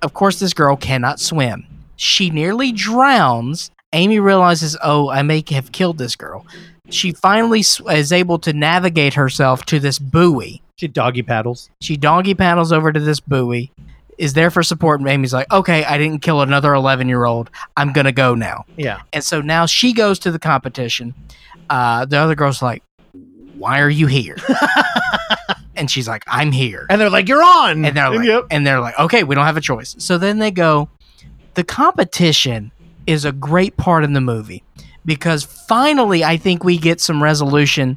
of 0.02 0.14
course, 0.14 0.38
this 0.38 0.54
girl 0.54 0.76
cannot 0.76 1.20
swim. 1.20 1.66
She 1.96 2.30
nearly 2.30 2.72
drowns. 2.72 3.70
Amy 3.92 4.18
realizes, 4.20 4.76
oh, 4.82 5.08
I 5.08 5.22
may 5.22 5.42
have 5.50 5.72
killed 5.72 5.98
this 5.98 6.16
girl. 6.16 6.46
She 6.90 7.12
finally 7.12 7.60
is 7.60 8.12
able 8.12 8.38
to 8.40 8.52
navigate 8.52 9.14
herself 9.14 9.64
to 9.66 9.80
this 9.80 9.98
buoy. 9.98 10.62
she 10.76 10.86
doggy 10.88 11.22
paddles 11.22 11.70
She 11.80 11.96
doggy 11.96 12.34
paddles 12.34 12.72
over 12.72 12.92
to 12.92 13.00
this 13.00 13.18
buoy, 13.20 13.72
is 14.18 14.34
there 14.34 14.50
for 14.50 14.62
support, 14.62 15.00
and 15.00 15.08
Amy's 15.08 15.32
like, 15.32 15.50
okay, 15.52 15.84
I 15.84 15.98
didn't 15.98 16.22
kill 16.22 16.42
another 16.42 16.74
11 16.74 17.08
year 17.08 17.24
old. 17.24 17.50
I'm 17.76 17.92
going 17.92 18.04
to 18.04 18.12
go 18.12 18.34
now. 18.34 18.64
yeah 18.76 19.00
And 19.12 19.24
so 19.24 19.40
now 19.40 19.66
she 19.66 19.92
goes 19.92 20.18
to 20.20 20.30
the 20.30 20.38
competition. 20.38 21.14
Uh, 21.68 22.04
the 22.04 22.18
other 22.18 22.34
girl's 22.34 22.62
like, 22.62 22.82
why 23.58 23.80
are 23.80 23.90
you 23.90 24.06
here? 24.06 24.36
and 25.76 25.90
she's 25.90 26.08
like, 26.08 26.22
I'm 26.26 26.52
here. 26.52 26.86
and 26.90 27.00
they're 27.00 27.10
like 27.10 27.28
you're 27.28 27.42
on 27.42 27.84
And 27.84 27.96
they're 27.96 28.10
like, 28.10 28.26
Yep. 28.26 28.46
and 28.50 28.66
they're 28.66 28.80
like, 28.80 28.98
okay, 28.98 29.22
we 29.24 29.34
don't 29.34 29.44
have 29.44 29.56
a 29.56 29.60
choice. 29.60 29.94
So 29.98 30.18
then 30.18 30.38
they 30.38 30.50
go. 30.50 30.88
The 31.54 31.64
competition 31.64 32.72
is 33.06 33.24
a 33.24 33.32
great 33.32 33.76
part 33.76 34.04
in 34.04 34.12
the 34.12 34.20
movie 34.20 34.62
because 35.04 35.44
finally, 35.44 36.22
I 36.24 36.36
think 36.36 36.64
we 36.64 36.76
get 36.78 37.00
some 37.00 37.22
resolution 37.22 37.96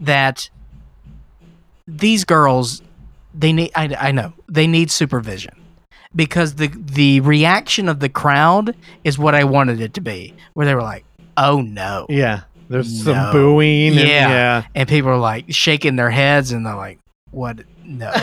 that 0.00 0.50
these 1.86 2.24
girls, 2.24 2.82
they 3.34 3.52
need. 3.52 3.70
I, 3.74 3.94
I 3.98 4.12
know 4.12 4.32
they 4.48 4.66
need 4.66 4.90
supervision 4.90 5.54
because 6.14 6.56
the 6.56 6.68
the 6.68 7.20
reaction 7.20 7.88
of 7.88 8.00
the 8.00 8.08
crowd 8.08 8.76
is 9.04 9.18
what 9.18 9.34
I 9.34 9.44
wanted 9.44 9.80
it 9.80 9.94
to 9.94 10.00
be, 10.00 10.34
where 10.54 10.66
they 10.66 10.74
were 10.74 10.82
like, 10.82 11.04
oh 11.36 11.60
no, 11.60 12.06
yeah 12.08 12.42
there's 12.68 13.06
No. 13.06 13.14
some 13.14 13.32
booing 13.32 13.96
and, 13.98 14.08
yeah. 14.08 14.28
yeah 14.28 14.62
And 14.74 14.86
people 14.86 15.08
are 15.10 15.16
like 15.18 15.46
shaking 15.48 15.96
their 15.96 16.10
heads 16.10 16.52
and 16.52 16.66
they're 16.66 16.74
like, 16.76 16.98
what? 17.30 17.60
No. 17.84 18.12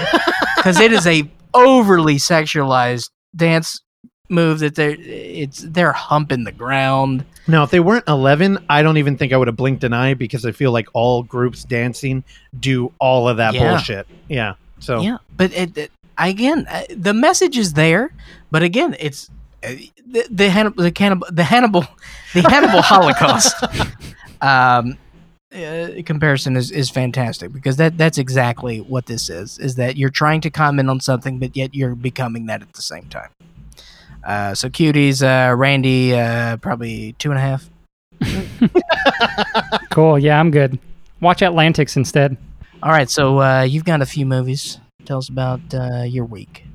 Because 0.58 0.80
it 0.80 0.92
is 0.92 1.06
a 1.06 1.30
overly 1.54 2.16
sexualized 2.16 3.12
dance 3.36 3.82
move 4.30 4.58
that 4.60 4.74
they're 4.74 4.96
it's 5.00 5.60
they're 5.60 5.92
humping 5.92 6.44
the 6.44 6.52
ground. 6.52 7.24
Now, 7.48 7.62
if 7.62 7.70
they 7.70 7.80
weren't 7.80 8.08
11, 8.08 8.66
I 8.68 8.82
don't 8.82 8.98
even 8.98 9.16
think 9.16 9.32
I 9.32 9.38
would 9.38 9.48
have 9.48 9.56
blinked 9.56 9.84
an 9.84 9.94
eye 9.94 10.16
because 10.16 10.44
I 10.44 10.52
feel 10.52 10.72
like 10.72 10.88
all 10.94 11.22
groups 11.22 11.64
dancing 11.64 12.24
do 12.60 12.92
all 13.00 13.30
of 13.30 13.38
that 13.38 13.54
Yeah. 13.54 13.70
bullshit. 13.70 14.08
Yeah. 14.28 14.54
So, 14.80 15.02
Yeah. 15.02 15.18
But 15.38 15.54
it, 15.54 15.78
it, 15.78 15.92
again, 16.18 16.66
uh, 16.68 16.82
the 16.90 17.14
message 17.14 17.56
is 17.60 17.74
there, 17.74 18.12
but 18.50 18.64
again, 18.64 18.96
it's 19.00 19.30
uh, 19.64 19.74
the 20.08 20.26
the 20.32 20.50
Hannibal 20.50 20.82
the 20.84 20.92
cannibal 20.92 21.28
the 21.32 21.44
Hannibal 21.44 21.86
the 22.34 22.42
Hannibal 22.50 22.82
Holocaust. 22.82 23.54
Um 24.42 24.98
uh, 25.56 26.02
comparison 26.04 26.56
is, 26.58 26.70
is 26.72 26.90
fantastic 26.90 27.52
because 27.54 27.78
that 27.78 27.98
that's 27.98 28.18
exactly 28.18 28.80
what 28.82 29.06
this 29.06 29.30
is 29.30 29.58
is 29.60 29.76
that 29.76 29.96
you're 29.96 30.10
trying 30.10 30.42
to 30.42 30.50
comment 30.50 30.90
on 30.90 31.00
something 31.00 31.40
but 31.40 31.56
yet 31.56 31.74
you're 31.74 31.96
becoming 31.96 32.46
that 32.48 32.62
at 32.62 32.74
the 32.74 32.82
same 32.82 33.06
time 33.06 33.30
uh, 34.26 34.54
so 34.54 34.68
cuties 34.70 35.22
uh, 35.24 35.56
randy 35.56 36.14
uh, 36.14 36.58
probably 36.58 37.14
two 37.20 37.32
and 37.32 37.38
a 37.38 37.42
half 37.42 37.70
Cool. 39.92 40.20
Yeah, 40.20 40.40
I'm 40.40 40.52
good. 40.52 40.78
Watch 41.22 41.42
Atlantics 41.42 41.96
instead. 41.96 42.36
all 42.84 42.92
right 42.92 43.10
so 43.10 43.40
uh, 43.42 43.62
you've 43.62 43.86
got 43.86 44.02
a 44.02 44.06
few 44.06 44.26
movies 44.26 44.80
tell 45.06 45.18
us 45.20 45.30
about 45.30 45.62
uh, 45.74 46.04
your 46.04 46.26
week 46.26 46.66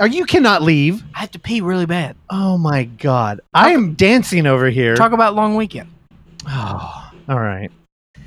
Are 0.00 0.06
you 0.06 0.24
cannot 0.24 0.62
leave? 0.62 1.02
i 1.14 1.20
have 1.20 1.30
to 1.32 1.38
pee 1.38 1.60
really 1.60 1.86
bad 1.86 2.16
Oh 2.30 2.56
my 2.56 2.84
god. 2.84 3.40
I 3.52 3.72
am 3.72 3.94
dancing 3.94 4.46
over 4.46 4.70
here. 4.70 4.94
talk 4.96 5.12
about 5.12 5.34
long 5.34 5.54
weekend 5.56 5.90
oh, 6.48 7.10
all 7.28 7.40
right. 7.40 7.70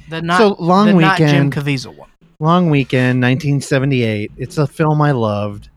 The 0.09 0.21
not 0.21 0.37
So, 0.37 0.55
Long 0.59 0.87
the 0.87 0.93
not 1.01 1.17
Jim 1.17 1.45
Weekend. 1.45 1.53
Caviezel 1.53 1.95
one 1.95 2.09
Long 2.39 2.69
Weekend, 2.69 3.21
1978. 3.21 4.31
It's 4.37 4.57
a 4.57 4.65
film 4.65 5.01
I 5.01 5.11
loved. 5.11 5.69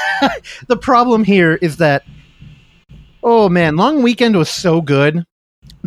the 0.66 0.76
problem 0.76 1.24
here 1.24 1.54
is 1.54 1.78
that 1.78 2.04
oh 3.22 3.48
man, 3.48 3.76
Long 3.76 4.02
Weekend 4.02 4.36
was 4.36 4.50
so 4.50 4.80
good 4.80 5.24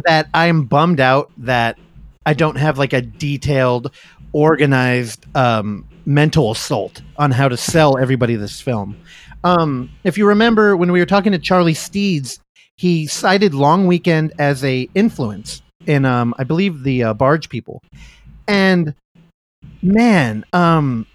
that 0.05 0.27
I'm 0.33 0.65
bummed 0.65 0.99
out 0.99 1.31
that 1.37 1.77
I 2.25 2.33
don't 2.33 2.57
have 2.57 2.77
like 2.77 2.93
a 2.93 3.01
detailed, 3.01 3.93
organized 4.33 5.25
um, 5.35 5.87
mental 6.05 6.51
assault 6.51 7.01
on 7.17 7.31
how 7.31 7.47
to 7.47 7.55
sell 7.55 7.97
everybody 7.97 8.35
this 8.35 8.59
film. 8.59 8.97
Um, 9.43 9.89
if 10.03 10.17
you 10.17 10.27
remember 10.27 10.75
when 10.75 10.91
we 10.91 10.99
were 10.99 11.05
talking 11.05 11.31
to 11.31 11.39
Charlie 11.39 11.73
Steeds, 11.73 12.39
he 12.75 13.07
cited 13.07 13.53
Long 13.53 13.87
Weekend 13.87 14.33
as 14.39 14.63
a 14.63 14.89
influence 14.93 15.61
in, 15.87 16.05
um, 16.05 16.33
I 16.37 16.43
believe, 16.43 16.83
the 16.83 17.03
uh, 17.03 17.13
Barge 17.13 17.49
People, 17.49 17.83
and 18.47 18.93
man, 19.81 20.45
um, 20.53 21.05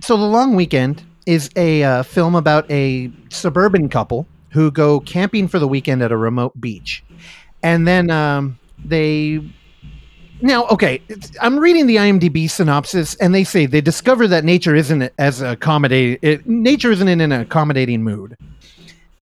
so 0.00 0.16
the 0.16 0.24
Long 0.24 0.54
Weekend 0.54 1.02
is 1.26 1.50
a 1.56 1.82
uh, 1.82 2.02
film 2.02 2.34
about 2.34 2.70
a 2.70 3.10
suburban 3.30 3.88
couple 3.88 4.26
who 4.50 4.70
go 4.70 5.00
camping 5.00 5.46
for 5.46 5.58
the 5.58 5.68
weekend 5.68 6.02
at 6.02 6.10
a 6.10 6.16
remote 6.16 6.58
beach, 6.60 7.04
and 7.62 7.86
then 7.86 8.10
um, 8.10 8.58
they 8.84 9.40
now, 10.40 10.66
okay, 10.66 11.02
I'm 11.40 11.58
reading 11.58 11.86
the 11.86 11.96
IMDb 11.96 12.48
synopsis, 12.48 13.14
and 13.16 13.34
they 13.34 13.44
say 13.44 13.66
they 13.66 13.80
discover 13.80 14.28
that 14.28 14.44
nature 14.44 14.74
isn't 14.74 15.10
as 15.18 15.40
accommodating. 15.40 16.42
Nature 16.44 16.92
isn't 16.92 17.08
in 17.08 17.20
an 17.20 17.32
accommodating 17.32 18.04
mood. 18.04 18.36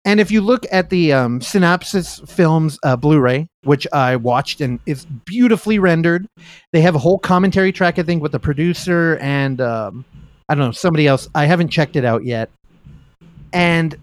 And 0.06 0.20
if 0.20 0.30
you 0.30 0.40
look 0.40 0.64
at 0.70 0.88
the 0.88 1.12
um, 1.12 1.40
Synapse 1.40 2.20
Films 2.26 2.78
uh, 2.84 2.94
Blu-ray, 2.94 3.48
which 3.64 3.88
I 3.92 4.14
watched 4.14 4.60
and 4.60 4.78
is 4.86 5.04
beautifully 5.04 5.80
rendered, 5.80 6.28
they 6.72 6.80
have 6.80 6.94
a 6.94 6.98
whole 6.98 7.18
commentary 7.18 7.72
track, 7.72 7.98
I 7.98 8.04
think, 8.04 8.22
with 8.22 8.30
the 8.30 8.38
producer 8.38 9.18
and 9.20 9.60
um, 9.60 10.04
I 10.48 10.54
don't 10.54 10.64
know 10.64 10.70
somebody 10.70 11.08
else. 11.08 11.28
I 11.34 11.46
haven't 11.46 11.70
checked 11.70 11.96
it 11.96 12.04
out 12.04 12.24
yet. 12.24 12.50
And 13.52 13.96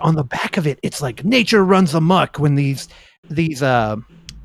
on 0.00 0.14
the 0.14 0.22
back 0.22 0.56
of 0.56 0.68
it, 0.68 0.78
it's 0.84 1.02
like 1.02 1.24
nature 1.24 1.64
runs 1.64 1.94
amok 1.94 2.38
when 2.38 2.54
these 2.54 2.88
these 3.28 3.60
uh, 3.60 3.96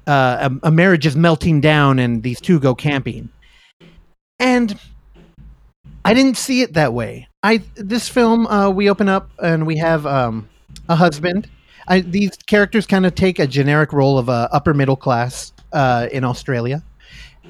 uh, 0.07 0.49
a, 0.63 0.67
a 0.67 0.71
marriage 0.71 1.05
is 1.05 1.15
melting 1.15 1.61
down 1.61 1.99
and 1.99 2.23
these 2.23 2.41
two 2.41 2.59
go 2.59 2.73
camping. 2.73 3.29
And 4.39 4.79
I 6.03 6.15
didn't 6.15 6.37
see 6.37 6.61
it 6.61 6.73
that 6.73 6.93
way. 6.93 7.27
I 7.43 7.61
this 7.75 8.09
film 8.09 8.47
uh, 8.47 8.71
we 8.71 8.89
open 8.89 9.07
up 9.07 9.29
and 9.37 9.67
we 9.67 9.77
have 9.77 10.07
um, 10.07 10.49
a 10.89 10.95
husband. 10.95 11.49
I, 11.87 12.01
these 12.01 12.35
characters 12.47 12.85
kind 12.87 13.05
of 13.05 13.15
take 13.15 13.39
a 13.39 13.47
generic 13.47 13.93
role 13.93 14.17
of 14.17 14.29
a 14.29 14.49
upper 14.51 14.73
middle 14.73 14.95
class 14.95 15.53
uh, 15.73 16.07
in 16.11 16.23
Australia. 16.23 16.83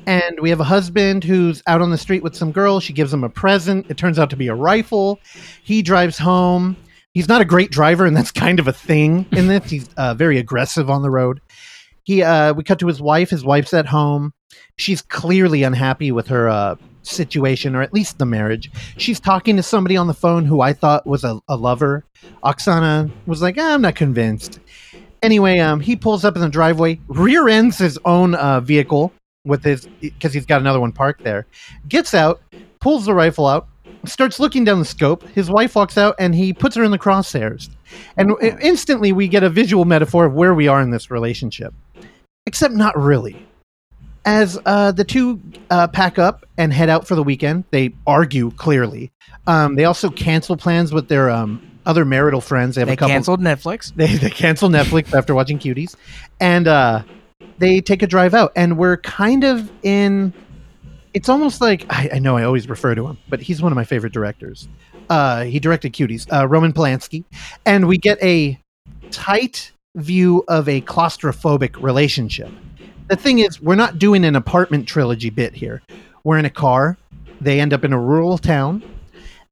And 0.08 0.40
we 0.40 0.50
have 0.50 0.60
a 0.60 0.66
husband 0.66 1.24
who's 1.24 1.64
out 1.68 1.82
on 1.82 1.90
the 1.90 1.98
street 1.98 2.22
with 2.22 2.36
some 2.36 2.52
girl. 2.52 2.80
She 2.80 2.94
gives 2.94 3.14
him 3.14 3.24
a 3.24 3.30
present. 3.30 3.88
It 3.90 3.98
turns 3.98 4.20
out 4.20 4.30
to 4.32 4.36
be 4.36 4.48
a 4.48 4.56
rifle. 4.56 5.20
He 5.64 5.82
drives 5.82 6.18
home. 6.18 6.76
He's 7.14 7.28
not 7.30 7.42
a 7.42 7.46
great 7.46 7.72
driver, 7.72 8.06
and 8.06 8.16
that's 8.16 8.32
kind 8.32 8.60
of 8.60 8.68
a 8.68 8.74
thing 8.74 9.26
in 9.32 9.48
this. 9.50 9.70
He's 9.70 9.90
uh, 9.96 10.14
very 10.14 10.38
aggressive 10.38 10.90
on 10.90 11.02
the 11.02 11.10
road. 11.10 11.42
He, 12.04 12.22
uh, 12.22 12.54
we 12.54 12.64
cut 12.64 12.78
to 12.80 12.88
his 12.88 13.02
wife. 13.02 13.32
His 13.32 13.44
wife's 13.44 13.74
at 13.74 13.88
home. 13.88 14.34
She's 14.78 15.02
clearly 15.02 15.64
unhappy 15.64 16.12
with 16.12 16.28
her 16.28 16.50
uh, 16.50 16.76
situation, 17.08 17.76
or 17.76 17.82
at 17.82 17.94
least 17.94 18.18
the 18.18 18.26
marriage. 18.26 18.72
She's 18.98 19.20
talking 19.20 19.56
to 19.58 19.64
somebody 19.64 19.98
on 19.98 20.08
the 20.08 20.14
phone 20.14 20.46
who 20.46 20.62
I 20.62 20.74
thought 20.74 21.06
was 21.06 21.24
a, 21.24 21.40
a 21.48 21.56
lover. 21.56 22.06
Oksana 22.44 23.12
was 23.26 23.42
like, 23.42 23.56
"Ah, 23.58 23.74
"I'm 23.74 23.82
not 23.82 23.96
convinced." 23.96 24.60
Anyway, 25.22 25.58
um, 25.58 25.80
he 25.80 25.96
pulls 25.96 26.24
up 26.24 26.36
in 26.36 26.42
the 26.42 26.50
driveway, 26.50 27.00
rear 27.08 27.48
ends 27.48 27.78
his 27.78 27.98
own 28.06 28.36
uh, 28.36 28.60
vehicle 28.60 29.12
with 29.46 29.64
his 29.64 29.88
because 30.02 30.34
he's 30.34 30.46
got 30.46 30.62
another 30.62 30.80
one 30.80 30.92
parked 30.92 31.24
there. 31.24 31.48
Gets 31.88 32.14
out, 32.14 32.42
pulls 32.80 33.06
the 33.06 33.14
rifle 33.14 33.48
out, 33.48 33.68
starts 34.06 34.40
looking 34.40 34.64
down 34.64 34.80
the 34.80 34.86
scope. 34.86 35.24
His 35.30 35.50
wife 35.50 35.76
walks 35.76 35.98
out, 35.98 36.16
and 36.20 36.36
he 36.36 36.54
puts 36.54 36.76
her 36.76 36.84
in 36.84 36.92
the 36.92 37.00
crosshairs. 37.00 37.70
And 38.18 38.34
instantly, 38.62 39.12
we 39.12 39.28
get 39.28 39.44
a 39.44 39.50
visual 39.50 39.86
metaphor 39.86 40.26
of 40.26 40.34
where 40.34 40.54
we 40.54 40.68
are 40.68 40.82
in 40.82 40.92
this 40.92 41.10
relationship, 41.10 41.74
except 42.46 42.74
not 42.74 42.98
really. 42.98 43.46
As 44.26 44.60
uh, 44.66 44.92
the 44.92 45.04
two 45.04 45.40
uh, 45.70 45.88
pack 45.88 46.18
up 46.18 46.46
and 46.58 46.74
head 46.74 46.90
out 46.90 47.08
for 47.08 47.14
the 47.16 47.22
weekend, 47.24 47.64
they 47.72 47.94
argue 48.08 48.50
clearly. 48.52 49.12
Um, 49.46 49.76
they 49.76 49.86
also 49.86 50.10
cancel 50.10 50.58
plans 50.58 50.92
with 50.92 51.08
their 51.10 51.30
um, 51.30 51.62
other 51.86 52.06
marital 52.06 52.42
friends. 52.42 52.74
They 52.76 52.82
have 52.82 52.88
They 52.88 52.94
a 52.94 52.98
couple. 52.98 53.10
canceled 53.14 53.42
Netflix. 53.42 53.94
They 53.96 54.16
they 54.18 54.32
cancel 54.32 54.70
Netflix 54.70 55.14
after 55.14 55.36
watching 55.36 55.60
Cuties, 55.60 55.96
and 56.40 56.68
uh, 56.68 57.04
they 57.60 57.82
take 57.82 58.02
a 58.02 58.08
drive 58.08 58.34
out, 58.34 58.52
and 58.56 58.78
we're 58.78 58.98
kind 58.98 59.44
of 59.44 59.72
in. 59.84 60.34
It's 61.14 61.30
almost 61.30 61.62
like 61.62 61.86
I, 61.90 62.10
I 62.16 62.20
know 62.20 62.36
I 62.36 62.44
always 62.44 62.68
refer 62.68 62.96
to 62.96 63.06
him, 63.08 63.18
but 63.30 63.42
he's 63.42 63.62
one 63.62 63.72
of 63.72 63.76
my 63.76 63.84
favorite 63.86 64.12
directors. 64.12 64.68
Uh, 65.08 65.44
he 65.44 65.60
directed 65.60 65.94
Cuties, 65.94 66.26
uh, 66.34 66.48
Roman 66.48 66.74
Polanski, 66.74 67.24
and 67.66 67.88
we 67.88 68.00
get 68.00 68.18
a 68.24 68.60
tight 69.12 69.72
view 69.96 70.44
of 70.48 70.68
a 70.68 70.82
claustrophobic 70.82 71.80
relationship. 71.82 72.50
The 73.08 73.16
thing 73.16 73.40
is, 73.40 73.62
we're 73.62 73.76
not 73.76 74.00
doing 74.00 74.26
an 74.26 74.36
apartment 74.36 74.88
trilogy 74.88 75.30
bit 75.30 75.54
here. 75.54 75.82
We're 76.24 76.40
in 76.40 76.46
a 76.46 76.50
car. 76.50 76.98
They 77.40 77.60
end 77.60 77.74
up 77.74 77.84
in 77.84 77.94
a 77.94 78.00
rural 78.00 78.38
town, 78.38 78.84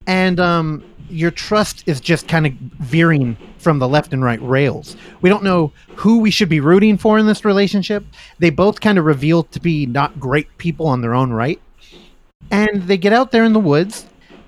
and 0.08 0.40
um, 0.40 0.84
your 1.10 1.30
trust 1.30 1.84
is 1.86 2.02
just 2.02 2.28
kind 2.28 2.48
of 2.48 2.54
veering 2.54 3.38
from 3.60 3.78
the 3.78 3.88
left 3.88 4.14
and 4.14 4.24
right 4.24 4.42
rails. 4.42 4.98
We 5.22 5.30
don't 5.30 5.44
know 5.44 5.72
who 5.96 6.20
we 6.20 6.32
should 6.32 6.50
be 6.50 6.60
rooting 6.60 6.98
for 6.98 7.20
in 7.20 7.28
this 7.28 7.46
relationship. 7.46 8.04
They 8.40 8.50
both 8.50 8.82
kind 8.82 8.98
of 8.98 9.06
reveal 9.06 9.44
to 9.44 9.60
be 9.60 9.86
not 9.86 10.20
great 10.20 10.58
people 10.58 10.88
on 10.88 11.02
their 11.02 11.14
own 11.14 11.32
right. 11.32 11.62
And 12.50 12.84
they 12.84 12.98
get 12.98 13.14
out 13.14 13.32
there 13.32 13.44
in 13.44 13.54
the 13.54 13.60
woods. 13.60 14.06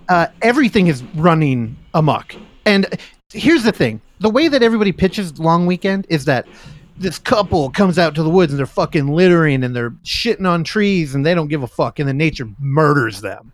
Uh, 0.09 0.27
everything 0.41 0.87
is 0.87 1.03
running 1.15 1.77
amok. 1.93 2.35
And 2.65 2.87
here's 3.31 3.63
the 3.63 3.71
thing 3.71 4.01
the 4.19 4.29
way 4.29 4.47
that 4.47 4.63
everybody 4.63 4.91
pitches 4.91 5.37
Long 5.39 5.65
Weekend 5.65 6.07
is 6.09 6.25
that 6.25 6.47
this 6.97 7.19
couple 7.19 7.69
comes 7.69 7.99
out 7.99 8.15
to 8.15 8.23
the 8.23 8.29
woods 8.29 8.51
and 8.51 8.59
they're 8.59 8.65
fucking 8.65 9.07
littering 9.07 9.63
and 9.63 9.75
they're 9.75 9.91
shitting 10.03 10.49
on 10.49 10.63
trees 10.63 11.13
and 11.15 11.25
they 11.25 11.35
don't 11.35 11.47
give 11.47 11.63
a 11.63 11.67
fuck 11.67 11.99
and 11.99 12.07
then 12.07 12.17
nature 12.17 12.47
murders 12.59 13.21
them. 13.21 13.53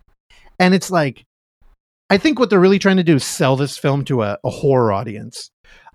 And 0.60 0.74
it's 0.74 0.92
like, 0.92 1.26
I 2.10 2.18
think 2.18 2.40
what 2.40 2.50
they're 2.50 2.60
really 2.60 2.80
trying 2.80 2.98
to 2.98 3.04
do 3.04 3.16
is 3.16 3.24
sell 3.24 3.56
this 3.56 3.78
film 3.78 4.06
to 4.06 4.22
a, 4.24 4.38
a 4.44 4.50
horror 4.50 4.92
audience. 4.92 5.50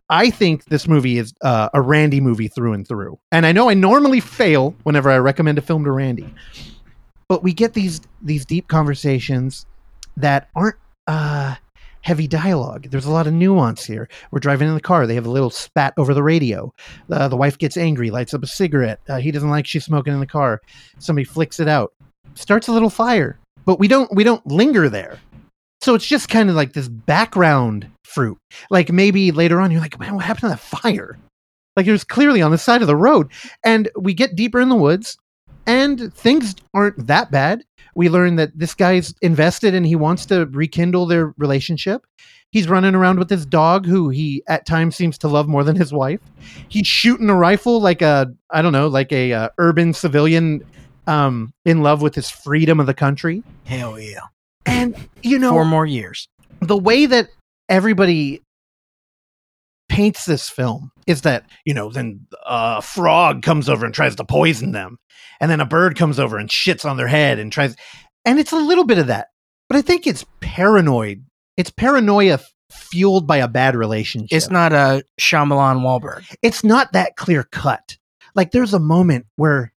I 0.08 0.30
think 0.30 0.64
this 0.66 0.86
movie 0.86 1.18
is 1.18 1.32
uh, 1.42 1.68
a 1.74 1.80
Randy 1.80 2.20
movie 2.20 2.48
through 2.48 2.72
and 2.72 2.86
through. 2.86 3.18
And 3.32 3.44
I 3.44 3.52
know 3.52 3.68
I 3.68 3.74
normally 3.74 4.20
fail 4.20 4.74
whenever 4.84 5.10
I 5.10 5.18
recommend 5.18 5.58
a 5.58 5.62
film 5.62 5.84
to 5.84 5.90
Randy, 5.90 6.32
but 7.28 7.42
we 7.42 7.52
get 7.52 7.74
these 7.74 8.00
these 8.22 8.44
deep 8.44 8.68
conversations 8.68 9.66
that 10.16 10.48
aren't 10.54 10.76
uh, 11.06 11.56
heavy 12.06 12.28
dialogue. 12.28 12.86
There's 12.88 13.04
a 13.04 13.10
lot 13.10 13.26
of 13.26 13.32
nuance 13.32 13.84
here. 13.84 14.08
We're 14.30 14.38
driving 14.38 14.68
in 14.68 14.74
the 14.74 14.80
car. 14.80 15.08
They 15.08 15.16
have 15.16 15.26
a 15.26 15.30
little 15.30 15.50
spat 15.50 15.92
over 15.96 16.14
the 16.14 16.22
radio. 16.22 16.72
Uh, 17.10 17.26
the 17.26 17.36
wife 17.36 17.58
gets 17.58 17.76
angry, 17.76 18.12
lights 18.12 18.32
up 18.32 18.44
a 18.44 18.46
cigarette. 18.46 19.00
Uh, 19.08 19.16
he 19.16 19.32
doesn't 19.32 19.50
like 19.50 19.66
she's 19.66 19.84
smoking 19.84 20.14
in 20.14 20.20
the 20.20 20.26
car. 20.26 20.62
Somebody 21.00 21.24
flicks 21.24 21.58
it 21.58 21.66
out, 21.66 21.92
starts 22.34 22.68
a 22.68 22.72
little 22.72 22.90
fire, 22.90 23.40
but 23.64 23.80
we 23.80 23.88
don't 23.88 24.08
we 24.14 24.22
don't 24.22 24.46
linger 24.46 24.88
there. 24.88 25.18
So 25.80 25.96
it's 25.96 26.06
just 26.06 26.28
kind 26.28 26.48
of 26.48 26.54
like 26.54 26.74
this 26.74 26.86
background 26.86 27.88
fruit. 28.04 28.38
Like 28.70 28.92
maybe 28.92 29.32
later 29.32 29.60
on, 29.60 29.72
you're 29.72 29.80
like, 29.80 29.98
man, 29.98 30.14
what 30.14 30.24
happened 30.24 30.42
to 30.42 30.48
that 30.50 30.60
fire? 30.60 31.18
Like 31.74 31.88
it 31.88 31.92
was 31.92 32.04
clearly 32.04 32.40
on 32.40 32.52
the 32.52 32.58
side 32.58 32.82
of 32.82 32.86
the 32.86 32.94
road. 32.94 33.32
And 33.64 33.88
we 33.96 34.14
get 34.14 34.36
deeper 34.36 34.60
in 34.60 34.68
the 34.68 34.76
woods, 34.76 35.18
and 35.66 36.12
things 36.14 36.54
aren't 36.74 37.06
that 37.06 37.30
bad. 37.30 37.64
We 37.94 38.08
learn 38.08 38.36
that 38.36 38.56
this 38.58 38.74
guy's 38.74 39.14
invested 39.22 39.74
and 39.74 39.86
he 39.86 39.96
wants 39.96 40.26
to 40.26 40.46
rekindle 40.46 41.06
their 41.06 41.34
relationship. 41.38 42.06
He's 42.50 42.68
running 42.68 42.94
around 42.94 43.18
with 43.18 43.28
his 43.28 43.44
dog, 43.44 43.86
who 43.86 44.08
he 44.08 44.42
at 44.48 44.66
times 44.66 44.96
seems 44.96 45.18
to 45.18 45.28
love 45.28 45.48
more 45.48 45.64
than 45.64 45.76
his 45.76 45.92
wife. 45.92 46.20
He's 46.68 46.86
shooting 46.86 47.28
a 47.28 47.34
rifle 47.34 47.80
like 47.80 48.02
a, 48.02 48.32
I 48.50 48.62
don't 48.62 48.72
know, 48.72 48.88
like 48.88 49.12
a 49.12 49.32
uh, 49.32 49.48
urban 49.58 49.92
civilian 49.92 50.62
um, 51.06 51.52
in 51.64 51.82
love 51.82 52.02
with 52.02 52.14
his 52.14 52.30
freedom 52.30 52.80
of 52.80 52.86
the 52.86 52.94
country. 52.94 53.42
Hell 53.64 53.98
yeah. 53.98 54.20
And 54.64 54.96
you 55.22 55.38
know, 55.38 55.50
Four 55.50 55.64
more 55.64 55.86
years. 55.86 56.28
the 56.60 56.76
way 56.76 57.06
that 57.06 57.28
everybody 57.68 58.42
paints 59.88 60.24
this 60.24 60.48
film 60.48 60.90
is 61.06 61.22
that 61.22 61.44
you 61.64 61.72
know 61.72 61.90
then 61.90 62.26
uh, 62.44 62.76
a 62.78 62.82
frog 62.82 63.42
comes 63.42 63.68
over 63.68 63.84
and 63.84 63.94
tries 63.94 64.16
to 64.16 64.24
poison 64.24 64.72
them 64.72 64.98
and 65.40 65.50
then 65.50 65.60
a 65.60 65.66
bird 65.66 65.96
comes 65.96 66.18
over 66.18 66.38
and 66.38 66.48
shits 66.50 66.84
on 66.84 66.96
their 66.96 67.06
head 67.06 67.38
and 67.38 67.52
tries 67.52 67.76
and 68.24 68.38
it's 68.38 68.52
a 68.52 68.56
little 68.56 68.84
bit 68.84 68.98
of 68.98 69.06
that 69.06 69.28
but 69.68 69.76
i 69.76 69.82
think 69.82 70.06
it's 70.06 70.24
paranoid 70.40 71.24
it's 71.56 71.70
paranoia 71.70 72.40
fueled 72.70 73.26
by 73.26 73.36
a 73.36 73.48
bad 73.48 73.76
relationship 73.76 74.36
It's 74.36 74.50
not 74.50 74.72
a 74.72 75.04
Shyamalan 75.20 75.82
Wahlberg. 75.82 76.24
it's 76.42 76.64
not 76.64 76.92
that 76.92 77.14
clear 77.16 77.44
cut. 77.44 77.96
Like 78.34 78.50
there's 78.50 78.74
a 78.74 78.80
moment 78.80 79.26
where 79.36 79.72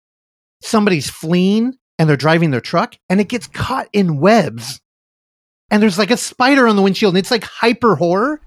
somebody's 0.62 1.11
fleeing 1.11 1.74
and 1.99 2.09
they're 2.09 2.16
driving 2.16 2.53
their 2.53 2.61
truck 2.61 2.97
and 3.11 3.20
it 3.20 3.28
gets 3.28 3.49
caught 3.49 3.89
in 3.93 4.19
webs. 4.19 4.81
And 5.70 5.83
there's 5.83 5.99
like 5.99 6.12
a 6.12 6.16
spider 6.16 6.69
on 6.69 6.77
the 6.77 6.83
windshield 6.83 7.15
and 7.15 7.19
it's 7.19 7.31
like 7.33 7.43
hyper 7.45 7.97
horror, 7.97 8.41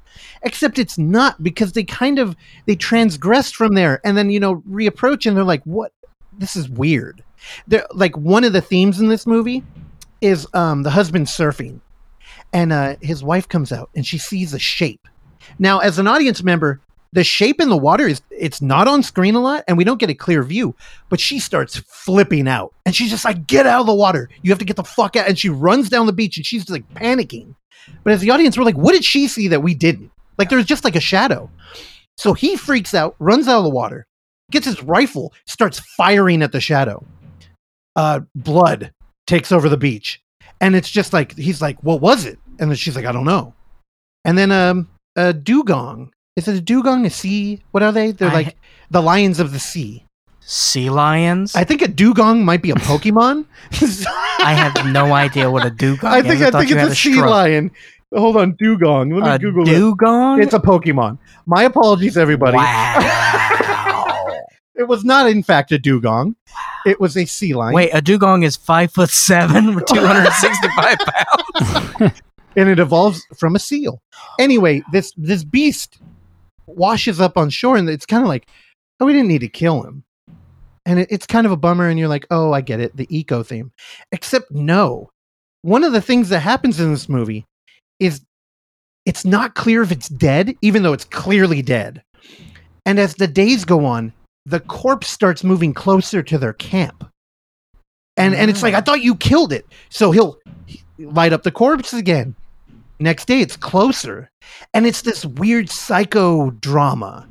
except 0.44 0.80
it's 0.80 0.98
not 0.98 1.41
because 1.41 1.74
they 1.74 1.84
kind 1.84 2.20
of 2.20 2.36
they 2.66 2.76
transgressed 2.76 3.56
from 3.56 3.76
there 3.76 4.02
and 4.03 4.18
then 4.18 4.30
you 4.30 4.40
know 4.40 4.57
reapproach 4.70 5.26
and 5.26 5.36
they're 5.36 5.44
like 5.44 5.64
what 5.64 5.91
this 6.38 6.56
is 6.56 6.70
weird. 6.70 7.24
They're 7.68 7.88
like 7.94 8.16
one 8.18 8.44
of 8.44 8.53
the 8.53 8.61
themes 8.61 8.99
in 8.99 9.07
this 9.10 9.28
movie 9.28 9.64
is 10.22 10.48
um 10.53 10.84
the 10.84 10.90
husband 10.90 11.28
surfing. 11.28 11.80
and 12.53 12.74
uh, 12.74 12.95
his 13.02 13.24
wife 13.24 13.48
comes 13.48 13.72
out 13.72 13.90
and 13.95 14.06
she 14.06 14.18
sees 14.18 14.53
a 14.53 14.60
shape. 14.60 15.07
Now, 15.57 15.80
as 15.80 15.99
an 15.99 16.07
audience 16.07 16.44
member, 16.44 16.82
the 17.11 17.24
shape 17.24 17.60
in 17.60 17.70
the 17.70 17.78
water 17.78 18.07
is 18.07 18.22
it's 18.30 18.61
not 18.61 18.88
on 18.88 19.02
screen 19.03 19.36
a 19.36 19.40
lot 19.40 19.64
and 19.68 19.78
we 19.78 19.84
don't 19.84 19.99
get 19.99 20.10
a 20.10 20.16
clear 20.16 20.44
view 20.44 20.76
but 21.10 21.20
she 21.20 21.40
starts 21.40 21.78
flipping 21.88 22.48
out 22.48 22.74
and 22.86 22.95
she's 22.95 23.10
just 23.10 23.26
like 23.26 23.48
get 23.48 23.66
out 23.66 23.82
of 23.82 23.88
the 23.88 23.94
water 23.94 24.30
you 24.41 24.52
have 24.52 24.60
to 24.60 24.66
get 24.66 24.76
the 24.76 24.84
fuck 24.84 25.16
out 25.16 25.28
and 25.28 25.40
she 25.40 25.49
runs 25.49 25.90
down 25.90 26.06
the 26.06 26.14
beach 26.14 26.38
and 26.38 26.45
she's 26.45 26.70
like 26.70 26.88
panicking 26.94 27.56
but 28.03 28.14
as 28.14 28.22
the 28.22 28.30
audience 28.30 28.57
we're 28.57 28.64
like 28.64 28.78
what 28.78 28.91
did 28.91 29.03
she 29.03 29.28
see 29.28 29.48
that 29.48 29.64
we 29.64 29.74
didn't 29.74 30.11
like 30.40 30.49
there's 30.49 30.66
just 30.66 30.84
like 30.84 30.95
a 30.95 30.99
shadow. 31.02 31.49
So 32.18 32.34
he 32.34 32.56
freaks 32.56 32.94
out 32.95 33.16
runs 33.20 33.48
out 33.48 33.60
of 33.60 33.64
the 33.66 33.70
water 33.70 34.06
gets 34.52 34.66
his 34.66 34.82
rifle 34.82 35.32
starts 35.45 35.80
firing 35.95 36.41
at 36.41 36.52
the 36.52 36.60
shadow. 36.61 37.06
Uh 37.95 38.22
blood 38.36 38.91
takes 39.28 39.52
over 39.52 39.70
the 39.70 39.78
beach. 39.78 40.20
And 40.61 40.76
it's 40.76 40.90
just 40.90 41.14
like 41.14 41.36
he's 41.38 41.61
like 41.61 41.78
what 41.84 42.02
was 42.02 42.26
it? 42.26 42.40
And 42.60 42.70
then 42.72 42.76
she's 42.76 42.95
like 42.95 43.06
i 43.06 43.11
don't 43.11 43.26
know. 43.26 43.53
And 44.26 44.38
then 44.38 44.52
um 44.52 44.90
a 45.16 45.34
dugong. 45.34 46.11
Is 46.36 46.48
it 46.48 46.56
a 46.56 46.61
dugong? 46.61 47.06
A 47.06 47.10
sea? 47.10 47.61
What 47.72 47.84
are 47.84 47.91
they? 47.91 48.11
They're 48.11 48.30
I- 48.30 48.34
like 48.34 48.57
the 48.90 49.02
lions 49.02 49.40
of 49.40 49.52
the 49.52 49.60
sea. 49.60 50.06
Sea 50.41 50.90
lions. 50.90 51.53
i 51.56 51.64
think 51.64 51.84
a 51.84 51.88
dugong 51.88 52.44
might 52.44 52.64
be 52.64 52.72
a 52.72 52.76
pokemon. 52.76 53.45
I 54.44 54.53
have 54.56 54.91
no 54.91 55.14
idea 55.14 55.52
what 55.52 55.64
a 55.64 55.70
dugong 55.70 56.10
i 56.11 56.20
is. 56.20 56.26
think 56.26 56.41
i, 56.41 56.49
thought 56.49 56.60
think 56.61 56.72
it's 56.72 56.82
had 56.82 56.91
a 56.91 56.95
sea 56.95 57.22
lion 57.22 57.70
hold 58.15 58.38
on 58.38 58.56
dugong 58.57 59.10
let 59.11 59.23
me 59.23 59.30
A 59.31 59.40
google 59.40 59.65
dugong? 59.65 60.40
it 60.40 60.44
it's 60.45 60.53
a 60.53 60.60
pokemon 60.60 61.18
my 61.45 61.64
apologies 61.64 62.18
everybody 62.18 62.57
Wow. 62.57 64.38
it 64.76 64.88
was 64.88 65.03
not 65.03 65.30
in 65.30 65.44
fact 65.44 65.72
a 65.72 65.77
dugong 65.80 66.36
it 66.86 66.99
was 66.99 67.15
a 67.18 67.26
sea 67.26 67.53
lion 67.53 67.73
Wait, 67.73 67.90
a 67.94 68.02
dugong 68.02 68.44
is 68.44 68.56
five 68.56 68.91
foot 68.91 69.10
seven 69.10 69.76
with 69.76 69.86
two 69.86 69.99
hundred 70.06 70.31
sixty-five 70.34 70.98
pounds. 71.99 72.22
and 72.56 72.69
it 72.69 72.80
evolves 72.80 73.22
from 73.38 73.56
a 73.56 73.60
seal. 73.60 74.02
Anyway, 74.40 74.81
this 74.94 75.11
this 75.18 75.44
beast 75.44 75.99
washes 76.68 77.19
up 77.19 77.38
on 77.38 77.49
shore, 77.49 77.76
and 77.76 77.90
it's 77.90 78.06
kind 78.06 78.23
of 78.23 78.30
like, 78.30 78.48
oh, 79.02 79.06
we 79.06 79.11
didn't 79.14 79.27
need 79.27 79.40
to 79.41 79.49
kill 79.49 79.81
him, 79.84 80.03
and 80.86 80.99
it, 80.99 81.10
it's 81.11 81.26
kind 81.27 81.45
of 81.45 81.52
a 81.52 81.57
bummer. 81.57 81.90
And 81.90 81.99
you're 81.99 82.07
like, 82.07 82.26
oh, 82.31 82.53
I 82.53 82.61
get 82.61 82.80
it, 82.80 82.95
the 82.95 83.07
eco 83.15 83.44
theme. 83.44 83.73
Except 84.14 84.49
no, 84.49 85.10
one 85.64 85.84
of 85.84 85.91
the 85.91 86.02
things 86.02 86.30
that 86.30 86.40
happens 86.40 86.80
in 86.80 86.91
this 86.91 87.10
movie 87.10 87.45
is 87.99 88.21
it's 89.05 89.26
not 89.26 89.55
clear 89.55 89.81
if 89.81 89.91
it's 89.91 90.09
dead, 90.09 90.55
even 90.61 90.84
though 90.84 90.93
it's 90.93 91.05
clearly 91.05 91.61
dead. 91.61 92.03
And 92.85 92.99
as 92.99 93.15
the 93.15 93.27
days 93.27 93.65
go 93.65 93.85
on, 93.85 94.13
the 94.45 94.59
corpse 94.59 95.07
starts 95.07 95.43
moving 95.43 95.73
closer 95.73 96.23
to 96.23 96.38
their 96.38 96.53
camp. 96.53 97.05
And 98.17 98.35
and 98.35 98.49
it's 98.49 98.61
like, 98.61 98.73
I 98.73 98.80
ah. 98.80 98.81
thought 98.81 99.01
you 99.01 99.15
killed 99.15 99.53
it. 99.53 99.65
So 99.89 100.11
he'll 100.11 100.38
light 100.97 101.34
up 101.34 101.43
the 101.43 101.51
corpse 101.51 101.93
again. 101.93 102.35
Next 102.99 103.26
day 103.26 103.39
it's 103.41 103.55
closer. 103.55 104.30
And 104.73 104.85
it's 104.85 105.01
this 105.01 105.26
weird 105.26 105.69
psycho 105.69 106.51
drama. 106.51 107.27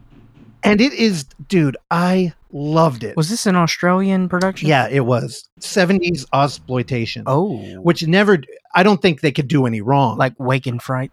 And 0.62 0.80
it 0.80 0.92
is, 0.92 1.24
dude, 1.48 1.76
I 1.90 2.32
loved 2.52 3.04
it. 3.04 3.16
Was 3.16 3.30
this 3.30 3.46
an 3.46 3.56
Australian 3.56 4.28
production? 4.28 4.68
Yeah, 4.68 4.88
it 4.88 5.04
was. 5.06 5.48
70s 5.60 6.26
exploitation. 6.32 7.24
Oh. 7.26 7.58
Which 7.80 8.06
never 8.06 8.38
I 8.74 8.82
don't 8.82 9.00
think 9.00 9.20
they 9.20 9.32
could 9.32 9.48
do 9.48 9.66
any 9.66 9.80
wrong. 9.80 10.18
Like 10.18 10.34
Wake 10.38 10.66
in 10.66 10.78
Fright. 10.78 11.10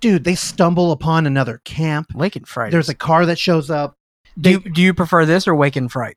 Dude, 0.00 0.24
they 0.24 0.34
stumble 0.34 0.92
upon 0.92 1.26
another 1.26 1.60
camp. 1.64 2.08
Wake 2.14 2.36
in 2.36 2.44
Fright. 2.44 2.72
There's 2.72 2.88
a 2.88 2.94
car 2.94 3.24
that 3.26 3.38
shows 3.38 3.70
up. 3.70 3.96
Do 4.38 4.50
you, 4.50 4.60
do 4.60 4.82
you 4.82 4.92
prefer 4.92 5.24
this 5.24 5.46
or 5.46 5.54
Wake 5.54 5.76
in 5.76 5.88
Fright? 5.88 6.16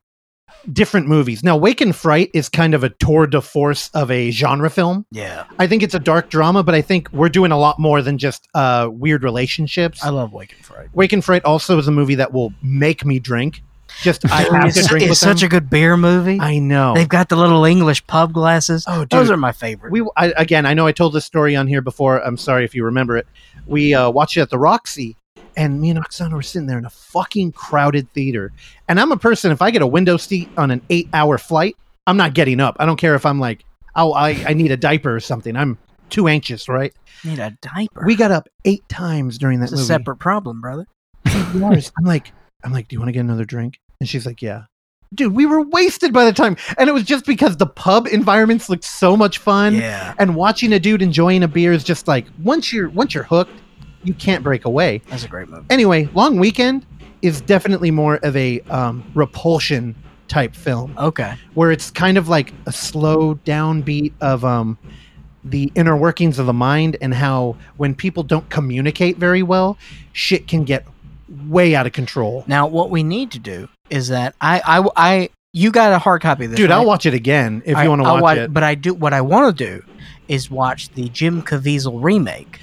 Different 0.73 1.07
movies. 1.07 1.43
Now, 1.43 1.55
Wake 1.55 1.81
in 1.81 1.93
Fright 1.93 2.29
is 2.33 2.49
kind 2.49 2.73
of 2.73 2.83
a 2.83 2.89
tour 2.89 3.27
de 3.27 3.39
force 3.39 3.89
of 3.93 4.11
a 4.11 4.31
genre 4.31 4.69
film. 4.69 5.05
Yeah. 5.11 5.45
I 5.59 5.67
think 5.67 5.83
it's 5.83 5.93
a 5.93 5.99
dark 5.99 6.29
drama, 6.29 6.63
but 6.63 6.75
I 6.75 6.81
think 6.81 7.09
we're 7.13 7.29
doing 7.29 7.51
a 7.51 7.57
lot 7.57 7.79
more 7.79 8.01
than 8.01 8.17
just 8.17 8.47
uh, 8.53 8.89
weird 8.91 9.23
relationships. 9.23 10.03
I 10.03 10.09
love 10.09 10.33
Wake 10.33 10.53
in 10.57 10.63
Fright. 10.63 10.89
Wake 10.93 11.13
in 11.13 11.21
Fright 11.21 11.45
also 11.45 11.77
is 11.77 11.87
a 11.87 11.91
movie 11.91 12.15
that 12.15 12.33
will 12.33 12.53
make 12.61 13.05
me 13.05 13.19
drink. 13.19 13.61
Just 14.01 14.25
I 14.31 14.41
have 14.43 14.73
to 14.73 14.79
it's 14.79 14.87
drink 14.87 15.09
it's 15.09 15.19
such 15.19 15.39
them. 15.41 15.47
a 15.47 15.49
good 15.49 15.69
beer 15.69 15.97
movie. 15.97 16.39
I 16.39 16.59
know. 16.59 16.93
They've 16.93 17.07
got 17.07 17.29
the 17.29 17.35
little 17.35 17.65
English 17.65 18.05
pub 18.07 18.33
glasses. 18.33 18.85
Oh, 18.87 19.05
Those 19.05 19.29
are 19.31 19.37
my 19.37 19.51
favorite. 19.51 19.91
we 19.91 20.07
I, 20.15 20.33
again. 20.37 20.65
I 20.65 20.73
know 20.73 20.87
I 20.87 20.91
told 20.91 21.13
this 21.13 21.25
story 21.25 21.55
on 21.55 21.67
here 21.67 21.81
before. 21.81 22.19
I'm 22.25 22.37
sorry 22.37 22.63
if 22.65 22.75
you 22.75 22.83
remember 22.83 23.17
it. 23.17 23.27
We 23.65 23.93
uh, 23.93 24.09
watched 24.09 24.37
it 24.37 24.41
at 24.41 24.49
the 24.49 24.59
Roxy, 24.59 25.15
and 25.55 25.81
me 25.81 25.89
and 25.89 25.99
Oksana 25.99 26.33
were 26.33 26.41
sitting 26.41 26.67
there 26.67 26.77
in 26.77 26.85
a 26.85 26.89
fucking 26.89 27.51
crowded 27.53 28.11
theater. 28.13 28.51
And 28.87 28.99
I'm 28.99 29.11
a 29.11 29.17
person. 29.17 29.51
If 29.51 29.61
I 29.61 29.71
get 29.71 29.81
a 29.81 29.87
window 29.87 30.17
seat 30.17 30.49
on 30.57 30.71
an 30.71 30.81
eight-hour 30.89 31.37
flight, 31.37 31.75
I'm 32.05 32.17
not 32.17 32.33
getting 32.33 32.59
up. 32.59 32.77
I 32.79 32.85
don't 32.85 32.97
care 32.97 33.15
if 33.15 33.25
I'm 33.25 33.39
like, 33.39 33.65
oh, 33.95 34.13
I, 34.13 34.29
I 34.47 34.53
need 34.53 34.71
a 34.71 34.77
diaper 34.77 35.13
or 35.15 35.19
something. 35.19 35.55
I'm 35.55 35.77
too 36.09 36.27
anxious, 36.27 36.69
right? 36.69 36.93
Need 37.25 37.39
a 37.39 37.57
diaper. 37.61 38.03
We 38.05 38.15
got 38.15 38.31
up 38.31 38.47
eight 38.63 38.87
times 38.87 39.37
during 39.37 39.59
that 39.59 39.71
It's 39.71 39.81
a 39.81 39.85
separate 39.85 40.17
problem, 40.17 40.61
brother. 40.61 40.85
I'm 41.25 41.89
like, 42.03 42.31
I'm 42.63 42.71
like, 42.71 42.87
do 42.87 42.95
you 42.95 42.99
want 42.99 43.09
to 43.09 43.13
get 43.13 43.21
another 43.21 43.45
drink? 43.45 43.79
And 43.99 44.07
she's 44.09 44.25
like, 44.25 44.41
yeah. 44.41 44.63
Dude, 45.13 45.33
we 45.33 45.45
were 45.45 45.61
wasted 45.61 46.11
by 46.11 46.25
the 46.25 46.33
time, 46.33 46.57
and 46.77 46.89
it 46.89 46.91
was 46.91 47.03
just 47.03 47.25
because 47.25 47.55
the 47.55 47.65
pub 47.65 48.07
environments 48.07 48.67
looked 48.69 48.83
so 48.83 49.15
much 49.15 49.37
fun. 49.37 49.75
Yeah. 49.75 50.13
And 50.19 50.35
watching 50.35 50.73
a 50.73 50.79
dude 50.79 51.01
enjoying 51.01 51.43
a 51.43 51.47
beer 51.47 51.71
is 51.71 51.83
just 51.85 52.09
like 52.09 52.25
once 52.43 52.73
you're 52.73 52.89
once 52.89 53.13
you're 53.13 53.23
hooked, 53.23 53.53
you 54.03 54.13
can't 54.13 54.43
break 54.43 54.65
away. 54.65 55.01
That's 55.09 55.23
a 55.23 55.29
great 55.29 55.47
movie. 55.47 55.65
Anyway, 55.69 56.09
Long 56.13 56.39
Weekend 56.39 56.85
is 57.21 57.39
definitely 57.39 57.89
more 57.89 58.17
of 58.17 58.35
a 58.35 58.59
um, 58.69 59.09
repulsion 59.15 59.95
type 60.27 60.53
film 60.53 60.93
Okay. 60.97 61.35
where 61.53 61.71
it's 61.71 61.89
kind 61.89 62.17
of 62.17 62.27
like 62.27 62.53
a 62.65 62.71
slow 62.73 63.35
downbeat 63.45 64.11
of 64.19 64.43
um, 64.43 64.77
the 65.45 65.71
inner 65.75 65.95
workings 65.95 66.37
of 66.37 66.47
the 66.47 66.53
mind 66.53 66.97
and 66.99 67.13
how 67.13 67.55
when 67.77 67.95
people 67.95 68.23
don't 68.23 68.49
communicate 68.49 69.15
very 69.17 69.41
well, 69.41 69.77
shit 70.11 70.49
can 70.49 70.65
get 70.65 70.85
way 71.47 71.75
out 71.75 71.85
of 71.87 71.93
control. 71.93 72.43
Now, 72.47 72.67
what 72.67 72.89
we 72.89 73.03
need 73.03 73.31
to 73.31 73.39
do 73.39 73.67
is 73.89 74.09
that 74.09 74.35
I, 74.41 74.61
I, 74.65 74.87
I 74.95 75.29
you 75.53 75.71
got 75.71 75.93
a 75.93 75.99
hard 75.99 76.21
copy 76.21 76.45
of 76.45 76.51
this, 76.51 76.57
Dude, 76.57 76.71
I'll 76.71 76.85
watch 76.85 77.05
it 77.05 77.13
again 77.13 77.63
if 77.65 77.75
I- 77.77 77.83
you 77.83 77.89
want 77.89 78.01
to 78.01 78.07
I'll 78.07 78.21
watch 78.21 78.37
it. 78.37 78.53
But 78.53 78.63
I 78.63 78.75
do. 78.75 78.93
What 78.93 79.13
I 79.13 79.21
want 79.21 79.57
to 79.57 79.65
do 79.65 79.83
is 80.27 80.51
watch 80.51 80.89
the 80.89 81.07
Jim 81.09 81.41
Caviezel 81.41 82.03
remake, 82.03 82.59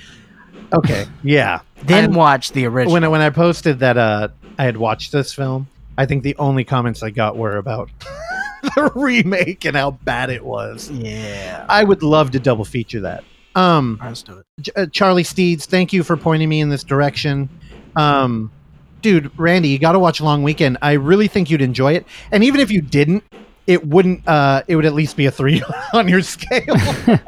Okay, 0.73 1.07
yeah. 1.23 1.61
then 1.85 2.05
And 2.05 2.15
watch 2.17 2.53
the 2.53 2.67
original. 2.67 2.93
when 2.93 3.05
I, 3.05 3.09
when 3.09 3.21
I 3.21 3.31
posted 3.31 3.79
that 3.79 3.97
uh, 3.97 4.29
I 4.59 4.65
had 4.65 4.77
watched 4.77 5.13
this 5.13 5.33
film, 5.33 5.67
I 5.97 6.05
think 6.07 6.23
the 6.25 6.37
only 6.37 6.65
comments 6.65 7.03
I 7.03 7.11
got 7.11 7.37
were 7.37 7.57
about 7.57 7.89
the 8.63 8.91
remake 8.95 9.65
and 9.65 9.77
how 9.77 9.93
bad 9.93 10.29
it 10.31 10.45
was. 10.45 10.91
yeah, 10.91 11.65
I 11.69 11.85
would 11.85 12.03
love 12.03 12.33
to 12.33 12.39
double 12.41 12.65
feature 12.65 13.01
that. 13.01 13.25
Um, 13.55 13.99
let's 14.03 14.23
do 14.23 14.39
it. 14.39 14.47
J- 14.61 14.73
uh, 14.77 14.87
Charlie 14.93 15.23
Steeds, 15.23 15.65
thank 15.67 15.93
you 15.93 16.03
for 16.03 16.17
pointing 16.17 16.49
me 16.49 16.61
in 16.61 16.69
this 16.71 16.83
direction. 16.85 17.49
Um, 17.97 18.51
dude, 19.03 19.31
Randy, 19.39 19.69
you 19.69 19.79
got 19.79 19.93
to 19.93 19.99
watch 19.99 20.21
Long 20.21 20.43
Weekend. 20.43 20.79
I 20.83 20.93
really 20.93 21.29
think 21.29 21.51
you'd 21.51 21.63
enjoy 21.63 21.93
it, 21.95 22.07
and 22.33 22.43
even 22.45 22.61
if 22.61 22.71
you 22.71 22.81
didn't, 22.81 23.25
it 23.67 23.87
wouldn't. 23.87 24.27
Uh, 24.29 24.63
it 24.69 24.77
would 24.77 24.85
at 24.87 24.95
least 24.95 25.17
be 25.17 25.27
a 25.27 25.31
three 25.31 25.63
on 25.93 26.09
your 26.09 26.23
scale. 26.23 26.77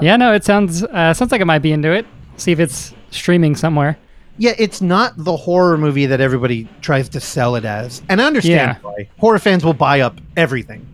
Yeah, 0.00 0.16
no, 0.16 0.32
it 0.32 0.42
sounds 0.44 0.82
uh, 0.82 1.14
sounds 1.14 1.30
like 1.30 1.40
I 1.40 1.44
might 1.44 1.60
be 1.60 1.70
into 1.72 1.92
it. 1.92 2.04
See 2.36 2.50
if 2.50 2.58
it's 2.58 2.92
streaming 3.10 3.54
somewhere. 3.54 3.96
yeah, 4.36 4.52
it's 4.58 4.80
not 4.80 5.12
the 5.16 5.36
horror 5.36 5.78
movie 5.78 6.06
that 6.06 6.20
everybody 6.20 6.68
tries 6.80 7.08
to 7.10 7.20
sell 7.20 7.54
it 7.54 7.64
as, 7.64 8.02
and 8.08 8.20
I 8.20 8.24
understand 8.24 8.78
Yeah. 8.82 8.88
why. 8.90 9.08
Horror 9.18 9.38
fans 9.38 9.64
will 9.64 9.74
buy 9.74 10.00
up 10.00 10.18
everything, 10.36 10.84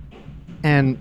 and 0.63 0.99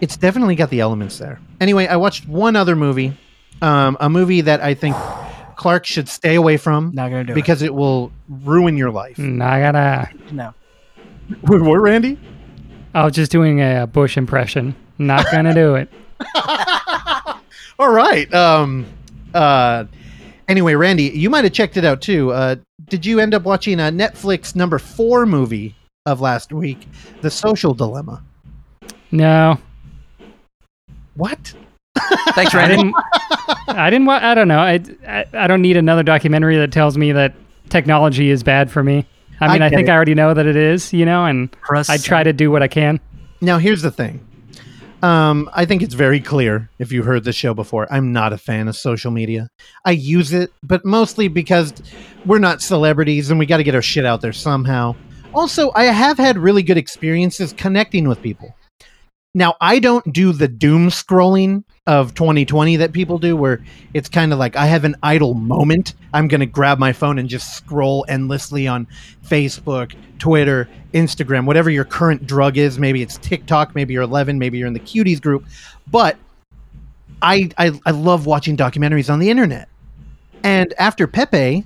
it's 0.00 0.16
definitely 0.16 0.56
got 0.56 0.68
the 0.70 0.80
elements 0.80 1.16
there. 1.18 1.40
Anyway, 1.60 1.86
I 1.86 1.96
watched 1.96 2.28
one 2.28 2.54
other 2.56 2.76
movie, 2.76 3.16
um, 3.62 3.96
a 4.00 4.10
movie 4.10 4.42
that 4.42 4.60
I 4.60 4.74
think 4.74 4.94
Clark 5.56 5.86
should 5.86 6.08
stay 6.08 6.34
away 6.34 6.56
from. 6.56 6.90
Not 6.94 7.10
gonna 7.10 7.24
do 7.24 7.32
it. 7.32 7.34
because 7.34 7.62
it 7.62 7.74
will 7.74 8.12
ruin 8.28 8.76
your 8.76 8.90
life. 8.90 9.16
Nagara. 9.16 10.30
No. 10.32 10.54
What, 11.40 11.78
Randy? 11.80 12.18
I 12.92 13.04
was 13.04 13.14
just 13.14 13.32
doing 13.32 13.60
a 13.62 13.86
Bush 13.86 14.16
impression. 14.18 14.76
Not 14.98 15.24
gonna 15.32 15.54
do 15.54 15.74
it. 15.76 15.90
All 17.78 17.90
right. 17.90 18.32
Um. 18.34 18.86
Uh. 19.32 19.84
Anyway, 20.48 20.74
Randy, 20.74 21.04
you 21.04 21.30
might 21.30 21.44
have 21.44 21.54
checked 21.54 21.78
it 21.78 21.84
out 21.86 22.02
too. 22.02 22.30
Uh, 22.30 22.56
did 22.84 23.06
you 23.06 23.18
end 23.20 23.32
up 23.32 23.44
watching 23.44 23.80
a 23.80 23.84
Netflix 23.84 24.54
number 24.54 24.78
four 24.78 25.24
movie 25.24 25.74
of 26.04 26.20
last 26.20 26.52
week, 26.52 26.86
The 27.22 27.30
Social 27.30 27.72
Dilemma? 27.72 28.22
No, 29.10 29.58
What? 31.14 31.54
Thanks, 32.34 32.54
I 32.54 32.58
Randy. 32.58 32.76
didn't. 32.76 32.94
I 33.68 33.90
didn't. 33.90 34.06
wa- 34.06 34.18
I 34.20 34.34
don't 34.34 34.48
know. 34.48 34.58
I, 34.58 34.80
I 35.06 35.24
I 35.32 35.46
don't 35.46 35.62
need 35.62 35.76
another 35.76 36.02
documentary 36.02 36.56
that 36.56 36.72
tells 36.72 36.98
me 36.98 37.12
that 37.12 37.34
technology 37.68 38.30
is 38.30 38.42
bad 38.42 38.70
for 38.70 38.82
me. 38.82 39.06
I 39.40 39.46
I 39.46 39.52
mean, 39.52 39.62
I, 39.62 39.68
get 39.70 39.76
think 39.76 39.88
it. 39.88 39.92
I 39.92 39.94
already 39.94 40.14
know 40.14 40.34
that 40.34 40.46
it 40.46 40.56
is. 40.56 40.92
You 40.92 41.04
know, 41.04 41.24
and 41.24 41.50
Press 41.52 41.88
I 41.88 41.96
try 41.96 42.22
to 42.22 42.32
do 42.32 42.50
what 42.50 42.62
I 42.62 42.68
can. 42.68 43.00
Now, 43.40 43.58
here's 43.58 43.82
the 43.82 43.90
thing. 43.90 44.26
Um, 45.02 45.50
I 45.52 45.66
think 45.66 45.82
it's 45.82 45.92
very 45.94 46.18
clear 46.18 46.70
if 46.78 46.90
you 46.90 47.02
heard 47.02 47.24
the 47.24 47.32
show 47.32 47.52
before. 47.52 47.86
I'm 47.92 48.12
not 48.12 48.32
a 48.32 48.38
fan 48.38 48.68
of 48.68 48.76
social 48.76 49.10
media. 49.10 49.48
I 49.84 49.90
use 49.90 50.32
it, 50.32 50.50
but 50.62 50.84
mostly 50.86 51.28
because 51.28 51.74
we're 52.24 52.38
not 52.38 52.62
celebrities 52.62 53.28
and 53.28 53.38
we 53.38 53.44
got 53.44 53.58
to 53.58 53.64
get 53.64 53.74
our 53.74 53.82
shit 53.82 54.06
out 54.06 54.22
there 54.22 54.32
somehow. 54.32 54.96
Also, 55.34 55.70
I 55.74 55.84
have 55.84 56.16
had 56.16 56.38
really 56.38 56.62
good 56.62 56.78
experiences 56.78 57.52
connecting 57.52 58.08
with 58.08 58.22
people. 58.22 58.54
Now, 59.34 59.56
I 59.60 59.78
don't 59.78 60.10
do 60.10 60.32
the 60.32 60.48
doom 60.48 60.88
scrolling 60.88 61.64
of 61.86 62.14
2020 62.14 62.76
that 62.76 62.92
people 62.92 63.18
do, 63.18 63.36
where 63.36 63.62
it's 63.92 64.08
kind 64.08 64.32
of 64.32 64.38
like 64.38 64.56
I 64.56 64.66
have 64.66 64.84
an 64.84 64.96
idle 65.02 65.34
moment. 65.34 65.94
I'm 66.12 66.28
going 66.28 66.40
to 66.40 66.46
grab 66.46 66.78
my 66.78 66.92
phone 66.92 67.18
and 67.18 67.28
just 67.28 67.54
scroll 67.54 68.06
endlessly 68.08 68.66
on 68.66 68.86
Facebook, 69.26 69.94
Twitter, 70.18 70.68
Instagram, 70.94 71.44
whatever 71.44 71.70
your 71.70 71.84
current 71.84 72.26
drug 72.26 72.56
is. 72.56 72.78
Maybe 72.78 73.02
it's 73.02 73.18
TikTok, 73.18 73.74
maybe 73.74 73.92
you're 73.92 74.02
11, 74.02 74.38
maybe 74.38 74.58
you're 74.58 74.66
in 74.68 74.72
the 74.72 74.80
cuties 74.80 75.20
group. 75.20 75.44
But 75.90 76.16
I, 77.20 77.50
I, 77.58 77.78
I 77.84 77.90
love 77.90 78.26
watching 78.26 78.56
documentaries 78.56 79.12
on 79.12 79.18
the 79.18 79.28
internet. 79.28 79.68
And 80.42 80.72
after 80.78 81.06
Pepe, 81.06 81.64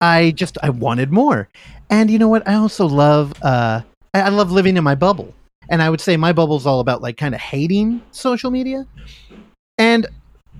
I 0.00 0.32
just 0.32 0.58
I 0.62 0.70
wanted 0.70 1.10
more. 1.10 1.48
And 1.90 2.10
you 2.10 2.18
know 2.18 2.28
what? 2.28 2.46
I 2.46 2.54
also 2.54 2.86
love 2.86 3.32
uh 3.42 3.80
I, 4.14 4.20
I 4.22 4.28
love 4.28 4.52
living 4.52 4.76
in 4.76 4.84
my 4.84 4.94
bubble. 4.94 5.34
And 5.68 5.82
I 5.82 5.90
would 5.90 6.00
say 6.00 6.16
my 6.16 6.32
bubble's 6.32 6.66
all 6.66 6.80
about 6.80 7.02
like 7.02 7.16
kind 7.16 7.34
of 7.34 7.40
hating 7.40 8.02
social 8.12 8.50
media. 8.50 8.86
And 9.78 10.06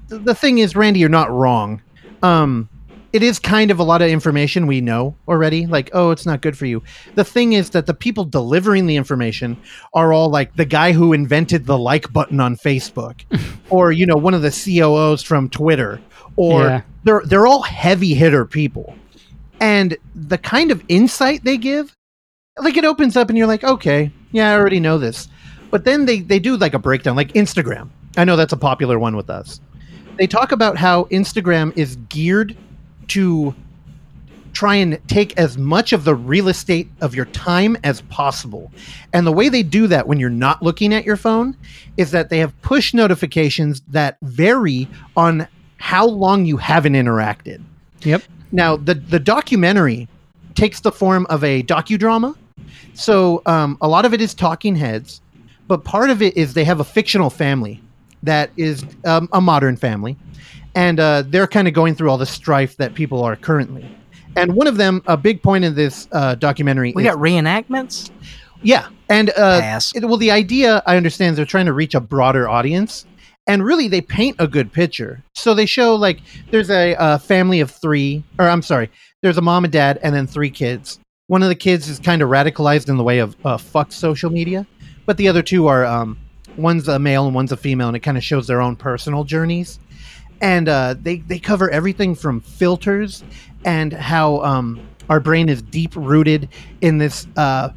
the 0.09 0.35
thing 0.35 0.59
is, 0.59 0.77
Randy, 0.77 1.01
you're 1.01 1.09
not 1.09 1.31
wrong. 1.31 1.83
Um 2.23 2.69
it 3.13 3.23
is 3.23 3.39
kind 3.39 3.71
of 3.71 3.79
a 3.79 3.83
lot 3.83 4.03
of 4.03 4.11
information 4.11 4.67
we 4.67 4.81
know 4.83 5.15
already 5.27 5.65
like 5.67 5.89
oh 5.95 6.11
it's 6.11 6.27
not 6.27 6.43
good 6.43 6.59
for 6.59 6.67
you 6.67 6.83
the 7.15 7.25
thing 7.25 7.55
is 7.55 7.71
that 7.71 7.87
the 7.87 7.95
people 7.95 8.25
delivering 8.25 8.87
the 8.87 8.97
information 8.97 9.57
are 9.95 10.13
all 10.13 10.29
like 10.29 10.55
the 10.57 10.67
guy 10.67 10.93
who 10.93 11.15
invented 11.15 11.65
the 11.65 11.79
like 11.79 12.13
button 12.13 12.41
on 12.41 12.57
facebook 12.57 13.25
or 13.71 13.91
you 13.91 14.05
know 14.05 14.17
one 14.17 14.35
of 14.35 14.43
the 14.43 14.51
COOs 14.51 15.23
from 15.23 15.49
twitter 15.49 15.99
or 16.35 16.65
Yeah. 16.65 16.83
they're 17.05 17.23
they're 17.25 17.47
all 17.47 17.63
heavy 17.63 18.13
hitter 18.13 18.45
people 18.45 18.95
and 19.61 19.97
the 20.15 20.37
kind 20.37 20.71
of 20.71 20.85
insight 20.89 21.43
they 21.43 21.57
give 21.57 21.95
like 22.59 22.77
it 22.77 22.85
opens 22.85 23.17
up 23.17 23.29
and 23.31 23.39
you're 23.39 23.47
like 23.47 23.65
okay 23.65 24.11
yeah 24.33 24.51
i 24.51 24.55
already 24.59 24.81
know 24.81 24.99
this 24.99 25.29
but 25.71 25.85
then 25.85 26.05
they 26.05 26.21
they 26.21 26.39
do 26.41 26.57
like 26.59 26.75
a 26.75 26.79
breakdown 26.79 27.17
like 27.17 27.33
instagram 27.33 27.89
i 28.17 28.25
know 28.25 28.37
that's 28.37 28.53
a 28.53 28.57
popular 28.57 28.99
one 28.99 29.17
with 29.17 29.31
us 29.31 29.61
they 30.17 30.27
talk 30.27 30.53
about 30.53 30.77
how 30.77 31.05
instagram 31.05 31.77
is 31.77 31.97
geared 32.09 32.57
to 33.09 33.55
try 34.57 34.75
and 34.75 34.99
take 35.07 35.37
as 35.39 35.59
much 35.59 35.93
of 35.93 36.05
the 36.05 36.15
real 36.15 36.49
estate 36.49 36.89
of 37.03 37.15
your 37.15 37.27
time 37.27 37.77
as 37.85 38.01
possible. 38.03 38.73
And 39.13 39.27
the 39.27 39.33
way 39.33 39.51
they 39.51 39.63
do 39.63 39.87
that 39.89 40.09
when 40.09 40.19
you're 40.19 40.31
not 40.31 40.63
looking 40.63 40.95
at 40.95 41.05
your 41.05 41.17
phone 41.17 41.55
is 41.99 42.11
that 42.13 42.31
they 42.31 42.39
have 42.39 42.59
push 42.63 42.95
notifications 42.95 43.83
that 43.89 44.17
vary 44.23 44.89
on 45.15 45.47
how 45.77 46.07
long 46.07 46.47
you 46.47 46.57
haven't 46.57 46.95
interacted. 46.95 47.63
Yep. 48.01 48.23
Now, 48.51 48.79
the 48.79 48.95
the 48.95 49.21
documentary 49.21 50.09
takes 50.55 50.81
the 50.81 50.91
form 50.91 51.27
of 51.29 51.45
a 51.45 51.63
docudrama. 51.65 52.35
So, 52.95 53.43
um, 53.45 53.77
a 53.83 53.89
lot 53.89 54.07
of 54.07 54.15
it 54.15 54.23
is 54.23 54.33
talking 54.33 54.75
heads, 54.75 55.21
but 55.69 55.85
part 55.85 56.09
of 56.09 56.23
it 56.23 56.35
is 56.35 56.55
they 56.55 56.65
have 56.65 56.81
a 56.81 56.85
fictional 56.85 57.29
family 57.29 57.83
that 58.27 58.51
is 58.57 58.85
um, 59.05 59.29
a 59.33 59.41
modern 59.41 59.77
family, 59.77 60.17
and 60.75 61.01
uh, 61.01 61.23
they're 61.27 61.47
kind 61.47 61.67
of 61.67 61.75
going 61.75 61.95
through 61.95 62.11
all 62.11 62.19
the 62.19 62.27
strife 62.27 62.77
that 62.77 62.95
people 62.95 63.23
are 63.23 63.37
currently. 63.37 63.89
And 64.37 64.55
one 64.55 64.67
of 64.67 64.77
them, 64.77 65.03
a 65.07 65.17
big 65.17 65.43
point 65.43 65.65
in 65.65 65.75
this 65.75 66.07
uh, 66.13 66.35
documentary, 66.35 66.93
We 66.95 67.03
is- 67.03 67.09
got 67.15 67.19
reenactments. 67.19 68.11
yeah, 68.63 68.89
and 69.09 69.31
uh, 69.37 69.81
it- 69.95 70.05
well, 70.05 70.19
the 70.19 70.31
idea 70.31 70.83
I 70.87 70.97
understand 70.97 71.33
is 71.33 71.37
they're 71.37 71.47
trying 71.47 71.67
to 71.67 71.73
reach 71.73 71.95
a 71.95 72.01
broader 72.01 72.47
audience, 72.49 73.07
and 73.47 73.65
really 73.65 73.89
they 73.89 74.01
paint 74.03 74.37
a 74.39 74.47
good 74.47 74.73
picture. 74.73 75.23
So 75.35 75.55
they 75.55 75.67
show 75.67 75.95
like 75.95 76.21
there's 76.51 76.69
a, 76.71 76.95
uh 76.97 77.19
family 77.19 77.61
of 77.61 77.71
three, 77.71 78.25
or 78.39 78.49
I'm 78.49 78.63
sorry, 78.63 78.91
there's 79.23 79.39
a 79.39 79.43
mom 79.43 79.65
and 79.65 79.73
dad, 79.73 79.99
and 80.03 80.15
then 80.15 80.27
three 80.27 80.51
kids. 80.51 80.99
One 81.29 81.43
of 81.43 81.49
the 81.49 81.55
kids 81.57 81.89
is 81.89 81.99
kind 81.99 82.23
of 82.23 82.29
radicalized 82.29 82.89
in 82.89 82.97
the 82.99 83.03
way 83.05 83.19
of 83.21 83.35
uh, 83.45 83.57
fuck 83.57 83.91
social 83.93 84.31
media, 84.31 84.67
but 85.07 85.17
the 85.17 85.27
other 85.29 85.43
two 85.43 85.67
are 85.67 85.85
um, 85.85 86.19
one's 86.57 86.89
a 86.89 86.99
male 86.99 87.27
and 87.27 87.35
one's 87.35 87.53
a 87.53 87.57
female, 87.57 87.89
and 87.89 87.97
it 87.97 88.01
kind 88.01 88.17
of 88.17 88.25
shows 88.25 88.47
their 88.47 88.61
own 88.61 88.77
personal 88.77 89.25
journeys. 89.25 89.79
And 90.41 90.69
uh, 90.69 90.95
they 91.01 91.19
they 91.19 91.39
cover 91.39 91.71
everything 91.71 92.15
from 92.15 92.41
filters 92.41 93.25
and 93.65 93.93
how 93.93 94.41
um, 94.43 94.87
our 95.09 95.21
brain 95.21 95.49
is 95.49 95.63
deep 95.63 95.95
rooted 95.97 96.49
in 96.81 96.99
this. 96.99 97.27
Uh, 97.37 97.71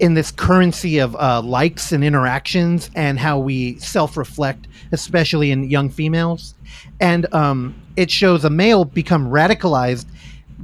in 0.00 0.14
this 0.14 0.32
currency 0.32 0.98
of 0.98 1.14
uh, 1.16 1.40
likes 1.42 1.92
and 1.92 2.02
interactions 2.02 2.90
and 2.96 3.18
how 3.18 3.38
we 3.38 3.78
self-reflect 3.78 4.66
especially 4.90 5.50
in 5.50 5.68
young 5.68 5.90
females 5.90 6.54
and 6.98 7.32
um, 7.34 7.74
it 7.94 8.10
shows 8.10 8.44
a 8.44 8.50
male 8.50 8.84
become 8.84 9.28
radicalized 9.28 10.06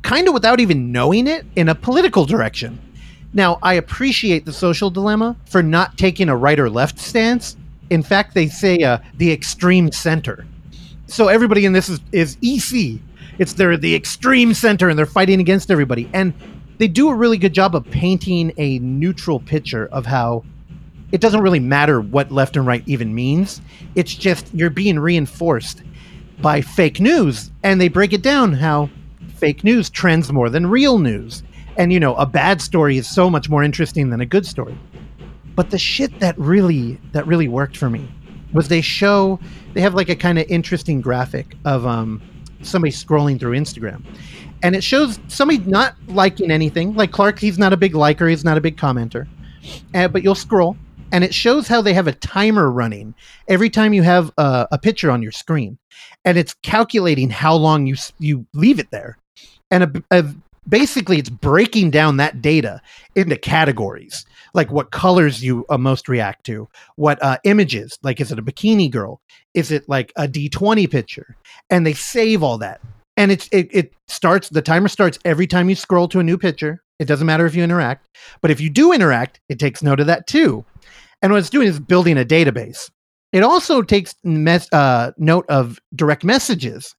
kind 0.03 0.27
of 0.27 0.35
without 0.35 0.61
even 0.61 0.91
knowing 0.91 1.27
it 1.27 1.45
in 1.57 1.69
a 1.69 1.75
political 1.75 2.25
direction 2.25 2.81
now 3.33 3.59
i 3.63 3.75
appreciate 3.75 4.45
the 4.45 4.53
social 4.53 4.91
dilemma 4.91 5.37
for 5.47 5.63
not 5.63 5.97
taking 5.99 6.29
a 6.29 6.37
right 6.37 6.59
or 6.59 6.71
left 6.71 6.99
stance 6.99 7.57
in 7.91 8.03
fact 8.03 8.35
they 8.35 8.49
say 8.49 8.79
uh, 8.79 8.99
the 9.17 9.31
extreme 9.33 9.91
center 9.93 10.47
so 11.07 11.29
everybody 11.29 11.65
in 11.65 11.73
this 11.73 11.89
is, 11.89 12.01
is 12.13 12.37
ec 12.43 13.01
it's 13.39 13.53
they're 13.53 13.77
the 13.77 13.95
extreme 13.95 14.53
center 14.53 14.89
and 14.89 14.99
they're 14.99 15.07
fighting 15.07 15.41
against 15.41 15.71
everybody 15.71 16.09
and 16.13 16.33
they 16.79 16.89
do 16.89 17.09
a 17.09 17.15
really 17.15 17.39
good 17.39 17.53
job 17.53 17.75
of 17.75 17.85
painting 17.91 18.53
a 18.57 18.79
neutral 18.79 19.41
picture 19.41 19.87
of 19.87 20.07
how 20.07 20.45
it 21.11 21.21
doesn't 21.21 21.41
really 21.41 21.61
matter 21.61 22.01
what 22.01 22.31
left 22.31 22.57
and 22.57 22.67
right 22.67 22.83
even 22.87 23.15
means. 23.15 23.61
It's 23.95 24.15
just 24.15 24.53
you're 24.55 24.71
being 24.71 24.99
reinforced 24.99 25.83
by 26.41 26.61
fake 26.61 27.01
news. 27.01 27.51
And 27.63 27.81
they 27.81 27.89
break 27.89 28.13
it 28.13 28.23
down 28.23 28.53
how 28.53 28.91
fake 29.37 29.65
news 29.65 29.91
trends 29.91 30.33
more 30.33 30.51
than 30.51 30.67
real 30.67 30.99
news. 30.99 31.43
And, 31.79 31.93
you 31.93 32.01
know, 32.01 32.15
a 32.17 32.27
bad 32.27 32.61
story 32.61 32.99
is 32.99 33.09
so 33.09 33.31
much 33.31 33.49
more 33.49 33.63
interesting 33.63 34.11
than 34.11 34.21
a 34.21 34.27
good 34.27 34.45
story. 34.45 34.77
But 35.55 35.71
the 35.71 35.79
shit 35.79 36.19
that 36.21 36.39
really 36.39 37.01
that 37.13 37.27
really 37.27 37.49
worked 37.49 37.77
for 37.77 37.89
me 37.89 38.09
was 38.53 38.69
they 38.69 38.81
show 38.81 39.41
they 39.75 39.81
have 39.81 39.95
like 39.95 40.09
a 40.09 40.17
kind 40.17 40.39
of 40.39 40.47
interesting 40.49 41.01
graphic 41.01 41.57
of 41.65 41.87
um 41.87 42.21
somebody 42.63 42.93
scrolling 42.93 43.39
through 43.41 43.53
Instagram. 43.53 44.05
And 44.63 44.75
it 44.75 44.83
shows 44.83 45.21
somebody 45.29 45.59
not 45.71 45.95
liking 46.09 46.51
anything. 46.51 46.95
Like 46.95 47.13
Clark, 47.13 47.39
he's 47.39 47.59
not 47.59 47.73
a 47.73 47.77
big 47.77 47.95
liker, 47.95 48.29
he's 48.29 48.45
not 48.45 48.59
a 48.59 48.61
big 48.61 48.77
commenter. 48.77 49.27
Uh, 49.95 50.09
but 50.09 50.23
you'll 50.23 50.35
scroll 50.35 50.77
and 51.13 51.25
it 51.25 51.35
shows 51.35 51.69
how 51.69 51.81
they 51.81 51.95
have 51.95 52.07
a 52.07 52.13
timer 52.13 52.71
running 52.71 53.15
every 53.49 53.71
time 53.71 53.93
you 53.93 54.03
have 54.03 54.33
a, 54.39 54.69
a 54.73 54.79
picture 54.79 55.11
on 55.11 55.23
your 55.23 55.33
screen. 55.33 55.79
And 56.25 56.37
it's 56.37 56.55
calculating 56.63 57.31
how 57.31 57.55
long 57.55 57.87
you 57.87 57.97
you 58.19 58.47
leave 58.55 58.79
it 58.79 58.91
there. 58.91 59.19
And 59.71 59.85
a, 59.85 60.03
a- 60.11 60.35
basically 60.69 61.19
it's 61.19 61.31
breaking 61.31 61.91
down 61.91 62.17
that 62.19 62.43
data 62.43 62.81
into 63.15 63.37
categories 63.37 64.25
like 64.55 64.71
what 64.71 64.91
colors 64.91 65.43
you 65.43 65.65
uh, 65.69 65.79
most 65.79 66.09
react 66.09 66.45
to 66.47 66.69
what 66.97 67.23
uh, 67.23 67.39
images 67.45 67.99
like 68.03 68.21
is 68.21 68.33
it 68.33 68.39
a 68.39 68.43
bikini 68.43 68.91
girl? 68.91 69.21
Is 69.55 69.71
it 69.71 69.89
like 69.89 70.13
a 70.17 70.27
d20 70.29 70.91
picture? 70.91 71.37
And 71.71 71.87
they 71.87 71.95
save 71.95 72.43
all 72.43 72.59
that. 72.59 72.81
And 73.17 73.33
it's 73.33 73.49
it, 73.53 73.69
it 73.73 73.93
starts 74.07 74.49
the 74.49 74.63
timer 74.63 74.89
starts 74.89 75.19
every 75.25 75.47
time 75.47 75.69
you 75.69 75.75
scroll 75.75 76.09
to 76.09 76.21
a 76.21 76.25
new 76.25 76.39
picture. 76.39 76.83
It 76.99 77.07
doesn't 77.07 77.27
matter 77.27 77.47
if 77.47 77.55
you 77.55 77.63
interact. 77.63 78.09
But 78.41 78.51
if 78.51 78.61
you 78.61 78.71
do 78.71 78.93
interact 78.93 79.41
it 79.49 79.59
takes 79.59 79.83
note 79.83 80.01
of 80.01 80.07
that 80.07 80.27
too. 80.27 80.65
And 81.23 81.33
what 81.33 81.39
it's 81.39 81.51
doing 81.51 81.69
is 81.69 81.81
building 81.81 82.19
a 82.19 82.25
database. 82.25 82.91
It 83.33 83.43
also 83.43 83.83
takes 83.83 84.15
mes- 84.25 84.73
uh, 84.73 85.13
note 85.19 85.45
of 85.49 85.79
direct 85.95 86.25
messages. 86.25 86.95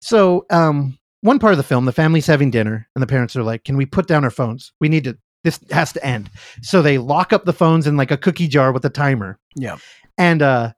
So 0.00 0.46
um, 0.50 0.98
one 1.20 1.38
part 1.38 1.52
of 1.52 1.58
the 1.58 1.62
film, 1.62 1.84
the 1.84 1.92
family's 1.92 2.26
having 2.26 2.50
dinner, 2.50 2.88
and 2.94 3.02
the 3.02 3.06
parents 3.06 3.36
are 3.36 3.42
like, 3.42 3.64
"Can 3.64 3.76
we 3.76 3.86
put 3.86 4.06
down 4.06 4.24
our 4.24 4.30
phones? 4.30 4.72
We 4.80 4.88
need 4.88 5.04
to. 5.04 5.16
This 5.44 5.60
has 5.70 5.92
to 5.94 6.04
end." 6.04 6.30
So 6.62 6.82
they 6.82 6.98
lock 6.98 7.32
up 7.32 7.44
the 7.44 7.52
phones 7.52 7.86
in 7.86 7.96
like 7.96 8.10
a 8.10 8.16
cookie 8.16 8.48
jar 8.48 8.72
with 8.72 8.84
a 8.84 8.90
timer. 8.90 9.38
Yeah. 9.54 9.78
And 10.18 10.42
uh, 10.42 10.72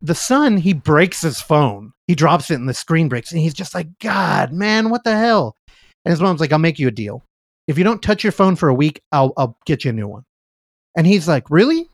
the 0.00 0.14
son, 0.14 0.56
he 0.58 0.72
breaks 0.72 1.22
his 1.22 1.40
phone. 1.40 1.92
He 2.06 2.14
drops 2.14 2.50
it, 2.50 2.56
and 2.56 2.68
the 2.68 2.74
screen 2.74 3.08
breaks, 3.08 3.32
and 3.32 3.40
he's 3.40 3.54
just 3.54 3.74
like, 3.74 3.88
"God, 4.00 4.52
man, 4.52 4.90
what 4.90 5.04
the 5.04 5.16
hell?" 5.16 5.56
And 6.04 6.10
his 6.10 6.20
mom's 6.20 6.40
like, 6.40 6.52
"I'll 6.52 6.58
make 6.58 6.78
you 6.78 6.88
a 6.88 6.92
deal. 6.92 7.24
If 7.66 7.78
you 7.78 7.84
don't 7.84 8.02
touch 8.02 8.22
your 8.22 8.32
phone 8.32 8.56
for 8.56 8.68
a 8.68 8.74
week, 8.74 9.02
I'll 9.12 9.32
I'll 9.36 9.56
get 9.66 9.84
you 9.84 9.90
a 9.90 9.94
new 9.94 10.08
one." 10.08 10.24
And 10.96 11.06
he's 11.06 11.26
like, 11.26 11.50
"Really? 11.50 11.88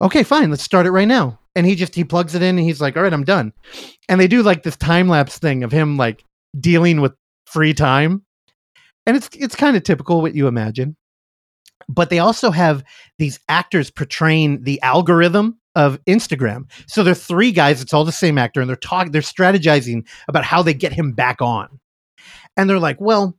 Okay, 0.00 0.22
fine. 0.22 0.50
Let's 0.50 0.62
start 0.62 0.86
it 0.86 0.90
right 0.92 1.08
now." 1.08 1.38
And 1.54 1.66
he 1.66 1.74
just 1.74 1.94
he 1.94 2.04
plugs 2.04 2.34
it 2.34 2.42
in, 2.42 2.56
and 2.58 2.66
he's 2.66 2.80
like, 2.80 2.96
"All 2.96 3.02
right, 3.02 3.12
I'm 3.12 3.24
done." 3.24 3.52
And 4.08 4.18
they 4.18 4.28
do 4.28 4.42
like 4.42 4.62
this 4.62 4.76
time 4.76 5.08
lapse 5.08 5.38
thing 5.38 5.62
of 5.62 5.72
him 5.72 5.98
like 5.98 6.24
dealing 6.58 7.00
with 7.00 7.12
free 7.46 7.74
time 7.74 8.22
and 9.06 9.16
it's 9.16 9.28
it's 9.32 9.56
kind 9.56 9.76
of 9.76 9.82
typical 9.82 10.22
what 10.22 10.34
you 10.34 10.46
imagine 10.46 10.96
but 11.88 12.10
they 12.10 12.18
also 12.18 12.50
have 12.50 12.84
these 13.18 13.40
actors 13.48 13.90
portraying 13.90 14.62
the 14.62 14.80
algorithm 14.82 15.58
of 15.74 15.98
Instagram. 16.04 16.70
So 16.86 17.02
they're 17.02 17.14
three 17.14 17.52
guys, 17.52 17.80
it's 17.80 17.94
all 17.94 18.04
the 18.04 18.12
same 18.12 18.38
actor 18.38 18.60
and 18.60 18.68
they're 18.68 18.76
talking 18.76 19.12
they're 19.12 19.22
strategizing 19.22 20.06
about 20.28 20.44
how 20.44 20.62
they 20.62 20.74
get 20.74 20.92
him 20.92 21.12
back 21.12 21.40
on. 21.40 21.80
And 22.56 22.68
they're 22.68 22.78
like, 22.78 23.00
"Well, 23.00 23.36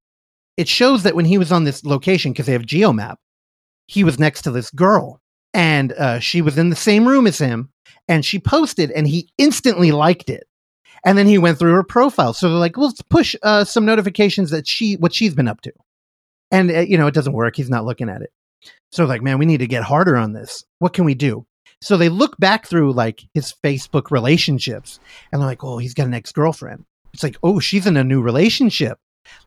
it 0.58 0.68
shows 0.68 1.04
that 1.04 1.16
when 1.16 1.26
he 1.26 1.38
was 1.38 1.52
on 1.52 1.64
this 1.64 1.84
location 1.84 2.32
because 2.32 2.48
they 2.48 2.54
have 2.54 2.64
geomap, 2.64 3.18
he 3.88 4.04
was 4.04 4.20
next 4.20 4.44
to 4.44 4.52
this 4.52 4.70
girl 4.72 5.22
and 5.54 5.94
uh, 5.94 6.20
she 6.20 6.42
was 6.42 6.58
in 6.58 6.70
the 6.70 6.76
same 6.76 7.08
room 7.08 7.28
as 7.28 7.38
him 7.38 7.70
and 8.08 8.26
she 8.26 8.40
posted 8.40 8.92
and 8.92 9.08
he 9.08 9.30
instantly 9.38 9.92
liked 9.92 10.30
it 10.30 10.48
and 11.06 11.18
then 11.18 11.28
he 11.28 11.38
went 11.38 11.58
through 11.60 11.74
her 11.74 11.84
profile 11.84 12.34
so 12.34 12.50
they're 12.50 12.58
like 12.58 12.78
let's 12.78 13.02
push 13.04 13.36
uh, 13.44 13.64
some 13.64 13.86
notifications 13.86 14.50
that 14.52 14.68
she 14.68 14.96
what 14.96 15.14
she's 15.14 15.34
been 15.34 15.48
up 15.48 15.62
to 15.62 15.72
and 16.52 16.72
uh, 16.72 16.80
you 16.80 16.98
know 16.98 17.08
it 17.08 17.14
doesn't 17.14 17.34
work 17.34 17.56
he's 17.56 17.70
not 17.70 17.86
looking 17.86 18.10
at 18.10 18.22
it 18.22 18.32
so 18.92 19.06
like 19.06 19.22
man 19.22 19.38
we 19.38 19.46
need 19.46 19.60
to 19.60 19.68
get 19.68 19.84
harder 19.84 20.16
on 20.16 20.34
this 20.34 20.64
what 20.80 20.94
can 20.94 21.06
we 21.06 21.16
do 21.16 21.46
So 21.82 21.98
they 21.98 22.08
look 22.08 22.38
back 22.38 22.66
through 22.66 22.94
like 22.94 23.24
his 23.34 23.54
Facebook 23.62 24.10
relationships 24.10 25.00
and 25.32 25.42
they're 25.42 25.50
like, 25.50 25.66
oh, 25.66 25.80
he's 25.80 25.94
got 25.94 26.08
an 26.08 26.14
ex 26.14 26.32
girlfriend. 26.32 26.86
It's 27.14 27.24
like, 27.24 27.36
oh, 27.44 27.60
she's 27.60 27.86
in 27.86 27.98
a 27.98 28.06
new 28.06 28.22
relationship. 28.22 28.98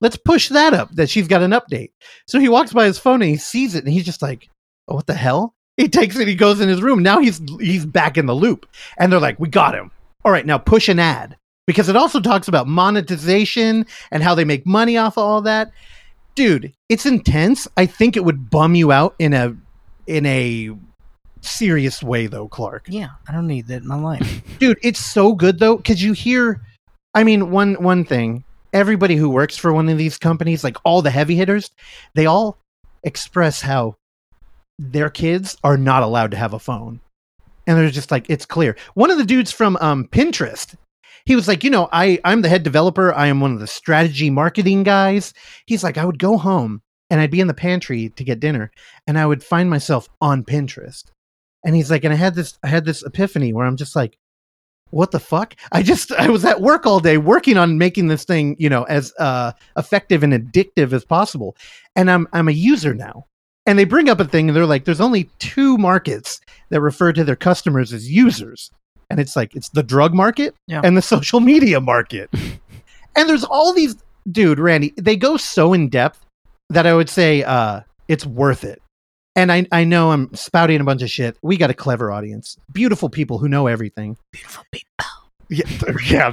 Let's 0.01 0.19
push 0.19 0.51
that 0.51 0.75
up 0.75 0.91
that 0.97 1.09
she's 1.09 1.29
got 1.29 1.43
an 1.43 1.53
update. 1.53 1.93
So 2.29 2.39
he 2.39 2.51
walks 2.51 2.75
by 2.75 2.85
his 2.85 2.99
phone 2.99 3.23
and 3.23 3.31
he 3.31 3.39
sees 3.39 3.75
it 3.75 3.85
and 3.85 3.93
he's 3.93 4.05
just 4.05 4.21
like, 4.21 4.51
oh, 4.87 4.97
what 4.97 5.07
the 5.07 5.15
hell? 5.15 5.55
He 5.79 5.89
takes 5.89 6.19
it, 6.19 6.29
he 6.29 6.35
goes 6.35 6.61
in 6.61 6.69
his 6.69 6.83
room. 6.83 7.03
Now 7.03 7.21
he's 7.21 7.41
he's 7.59 7.87
back 7.87 8.19
in 8.19 8.27
the 8.27 8.35
loop. 8.35 8.67
And 8.99 9.11
they're 9.11 9.19
like, 9.19 9.41
we 9.41 9.49
got 9.49 9.75
him. 9.75 9.91
All 10.23 10.33
right, 10.33 10.45
now 10.45 10.59
push 10.59 10.91
an 10.91 10.99
ad. 10.99 11.39
Because 11.67 11.89
it 11.89 11.97
also 11.97 12.21
talks 12.21 12.49
about 12.49 12.69
monetization 12.69 13.87
and 14.11 14.23
how 14.23 14.35
they 14.35 14.45
make 14.45 14.67
money 14.67 14.97
off 14.97 15.17
of 15.17 15.25
all 15.25 15.43
that. 15.43 15.73
Dude, 16.35 16.73
it's 16.89 17.07
intense. 17.07 17.67
I 17.77 17.87
think 17.87 18.17
it 18.17 18.25
would 18.25 18.51
bum 18.51 18.75
you 18.75 18.93
out 18.93 19.15
in 19.19 19.33
a 19.33 19.57
in 20.07 20.27
a 20.27 20.71
serious 21.41 22.03
way 22.03 22.27
though, 22.27 22.49
Clark. 22.49 22.87
Yeah, 22.89 23.09
I 23.29 23.33
don't 23.33 23.47
need 23.47 23.67
that 23.69 23.83
in 23.83 23.89
my 23.89 23.99
life. 23.99 24.43
Dude, 24.59 24.79
it's 24.83 25.01
so 25.01 25.33
good 25.33 25.59
though 25.59 25.79
cuz 25.79 26.03
you 26.03 26.13
hear 26.13 26.61
I 27.15 27.25
mean, 27.25 27.51
one 27.51 27.75
one 27.83 28.05
thing, 28.05 28.45
everybody 28.73 29.17
who 29.17 29.31
works 29.31 29.57
for 29.57 29.73
one 29.73 29.89
of 29.89 29.97
these 29.97 30.19
companies, 30.19 30.63
like 30.63 30.77
all 30.85 31.01
the 31.01 31.11
heavy 31.11 31.35
hitters, 31.35 31.71
they 32.15 32.27
all 32.27 32.59
express 33.03 33.63
how 33.63 33.97
their 34.79 35.09
kids 35.09 35.57
are 35.65 35.79
not 35.79 36.03
allowed 36.03 36.31
to 36.33 36.37
have 36.37 36.53
a 36.53 36.59
phone. 36.59 37.01
And 37.67 37.79
they're 37.79 37.91
just 37.91 38.11
like, 38.11 38.27
it's 38.29 38.45
clear. 38.45 38.77
One 38.95 39.11
of 39.11 39.19
the 39.19 39.25
dudes 39.25 39.51
from 39.51 39.77
um, 39.81 40.05
Pinterest, 40.05 40.75
he 41.27 41.37
was 41.37 41.49
like, 41.49 41.65
you 41.65 41.71
know, 41.71 41.89
I, 41.93 42.21
I'm 42.25 42.43
the 42.43 42.49
head 42.49 42.63
developer. 42.63 43.13
I 43.13 43.27
am 43.27 43.41
one 43.41 43.53
of 43.53 43.61
the 43.61 43.67
strategy 43.67 44.31
marketing 44.31 44.85
guys. 44.85 45.35
He's 45.67 45.85
like, 45.85 45.99
I 45.99 46.05
would 46.05 46.19
go 46.19 46.39
home 46.39 46.83
and 47.11 47.21
I'd 47.21 47.33
be 47.33 47.41
in 47.41 47.49
the 47.49 47.55
pantry 47.55 48.09
to 48.11 48.25
get 48.25 48.41
dinner 48.41 48.71
and 49.07 49.19
I 49.19 49.27
would 49.27 49.45
find 49.45 49.69
myself 49.69 50.09
on 50.21 50.45
Pinterest. 50.45 51.05
And 51.65 51.75
he's 51.75 51.91
like, 51.91 52.05
and 52.05 52.15
I 52.15 52.17
had 52.17 52.37
this, 52.37 52.57
I 52.63 52.69
had 52.69 52.85
this 52.85 53.03
epiphany 53.03 53.53
where 53.53 53.67
I'm 53.67 53.77
just 53.77 53.97
like, 53.97 54.17
what 54.91 55.11
the 55.11 55.19
fuck? 55.19 55.57
I 55.73 55.83
just 55.83 56.13
I 56.13 56.31
was 56.31 56.45
at 56.45 56.61
work 56.61 56.87
all 56.87 57.01
day 57.01 57.19
working 57.19 57.57
on 57.57 57.77
making 57.77 58.07
this 58.07 58.25
thing, 58.25 58.55
you 58.59 58.69
know, 58.69 58.85
as 58.85 59.13
uh 59.19 59.51
effective 59.77 60.23
and 60.23 60.33
addictive 60.33 60.93
as 60.93 61.05
possible. 61.05 61.57
And 61.97 62.09
I'm 62.09 62.29
I'm 62.33 62.49
a 62.49 62.53
user 62.53 62.95
now. 62.95 63.27
And 63.67 63.77
they 63.77 63.85
bring 63.85 64.09
up 64.09 64.21
a 64.21 64.25
thing 64.25 64.49
and 64.49 64.57
they're 64.57 64.65
like 64.65 64.85
there's 64.85 65.01
only 65.01 65.25
two 65.41 65.77
markets 65.77 66.41
that 66.71 66.81
refer 66.81 67.13
to 67.13 67.25
their 67.25 67.35
customers 67.35 67.93
as 67.93 68.09
users. 68.09 68.71
And 69.11 69.21
it's 69.21 69.37
like 69.37 69.55
it's 69.55 69.69
the 69.71 69.83
drug 69.83 70.15
market 70.15 70.55
Yeah. 70.67 70.81
and 70.85 70.97
the 70.97 71.03
social 71.03 71.41
media 71.41 71.81
market. 71.81 72.29
and 73.17 73.29
there's 73.29 73.45
all 73.45 73.73
these 73.73 73.97
dude, 74.31 74.59
Randy, 74.59 74.93
they 74.97 75.17
go 75.17 75.37
so 75.37 75.73
in 75.73 75.89
depth 75.89 76.21
that 76.71 76.87
I 76.87 76.95
would 76.95 77.09
say 77.09 77.43
uh 77.43 77.81
it's 78.09 78.27
worth 78.27 78.65
it. 78.65 78.83
And 79.37 79.53
I, 79.53 79.67
I 79.71 79.85
know 79.85 80.13
I'm 80.13 80.33
spouting 80.35 80.81
a 80.81 80.85
bunch 80.85 81.03
of 81.03 81.11
shit. 81.11 81.37
We 81.43 81.57
got 81.59 81.69
a 81.71 81.75
clever 81.75 82.11
audience, 82.11 82.57
beautiful 82.73 83.09
people 83.11 83.39
who 83.39 83.49
know 83.49 83.67
everything. 83.67 84.17
Beautiful 84.33 84.65
people. 84.73 85.05
Yeah, 85.49 85.65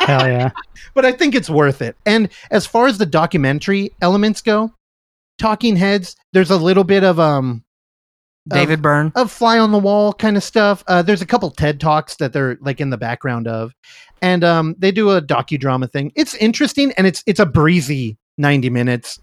Hell 0.00 0.28
yeah. 0.28 0.50
but 0.94 1.04
I 1.04 1.12
think 1.12 1.34
it's 1.34 1.48
worth 1.50 1.80
it. 1.82 1.96
And 2.06 2.28
as 2.50 2.66
far 2.66 2.86
as 2.86 2.98
the 2.98 3.06
documentary 3.06 3.90
elements 4.02 4.42
go, 4.42 4.72
Talking 5.38 5.76
Heads, 5.76 6.14
there's 6.32 6.50
a 6.50 6.56
little 6.56 6.84
bit 6.84 7.02
of 7.04 7.18
um 7.18 7.64
David 8.48 8.74
of, 8.74 8.82
Byrne. 8.82 9.12
of 9.14 9.30
fly 9.30 9.58
on 9.58 9.72
the 9.72 9.78
wall 9.78 10.12
kind 10.12 10.36
of 10.36 10.42
stuff. 10.42 10.82
Uh, 10.86 11.02
there's 11.02 11.22
a 11.22 11.26
couple 11.26 11.50
TED 11.50 11.80
talks 11.80 12.16
that 12.16 12.32
they're 12.32 12.58
like 12.60 12.80
in 12.80 12.90
the 12.90 12.98
background 12.98 13.46
of, 13.46 13.74
and 14.20 14.42
um, 14.42 14.74
they 14.78 14.90
do 14.90 15.10
a 15.10 15.22
docudrama 15.22 15.90
thing. 15.90 16.12
It's 16.16 16.34
interesting 16.34 16.92
and 16.96 17.06
it's 17.06 17.22
it's 17.26 17.40
a 17.40 17.46
breezy 17.46 18.18
90 18.38 18.70
minutes. 18.70 19.20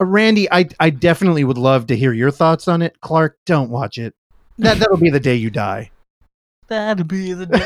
Uh, 0.00 0.06
Randy, 0.06 0.50
I 0.52 0.66
I 0.80 0.90
definitely 0.90 1.44
would 1.44 1.58
love 1.58 1.86
to 1.86 1.96
hear 1.96 2.12
your 2.12 2.30
thoughts 2.30 2.68
on 2.68 2.82
it. 2.82 3.00
Clark, 3.00 3.38
don't 3.46 3.70
watch 3.70 3.98
it. 3.98 4.14
That 4.58 4.78
that'll 4.78 4.98
be 4.98 5.10
the 5.10 5.20
day 5.20 5.36
you 5.36 5.50
die. 5.50 5.90
That'll 6.68 7.04
be 7.04 7.32
the 7.32 7.46
day. 7.46 7.64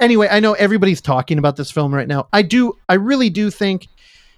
anyway, 0.00 0.28
I 0.30 0.40
know 0.40 0.52
everybody's 0.54 1.00
talking 1.00 1.38
about 1.38 1.56
this 1.56 1.70
film 1.70 1.94
right 1.94 2.08
now. 2.08 2.28
I 2.32 2.42
do, 2.42 2.76
I 2.88 2.94
really 2.94 3.30
do 3.30 3.50
think, 3.50 3.88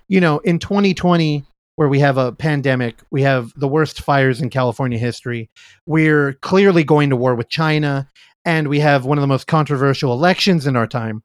you 0.09 0.21
know, 0.21 0.39
in 0.39 0.59
2020, 0.59 1.45
where 1.77 1.89
we 1.89 2.01
have 2.01 2.17
a 2.17 2.33
pandemic, 2.33 2.97
we 3.11 3.23
have 3.23 3.53
the 3.55 3.69
worst 3.69 4.01
fires 4.01 4.41
in 4.41 4.51
California 4.51 4.99
history. 4.99 5.51
We're 5.85 6.33
clearly 6.35 6.85
going 6.85 7.11
to 7.11 7.17
war 7.17 7.35
with 7.35 7.49
China, 7.49 8.11
and 8.45 8.69
we 8.69 8.81
have 8.81 9.05
one 9.05 9.19
of 9.19 9.23
the 9.23 9.29
most 9.29 9.47
controversial 9.47 10.13
elections 10.13 10.67
in 10.67 10.75
our 10.75 10.87
time. 10.87 11.23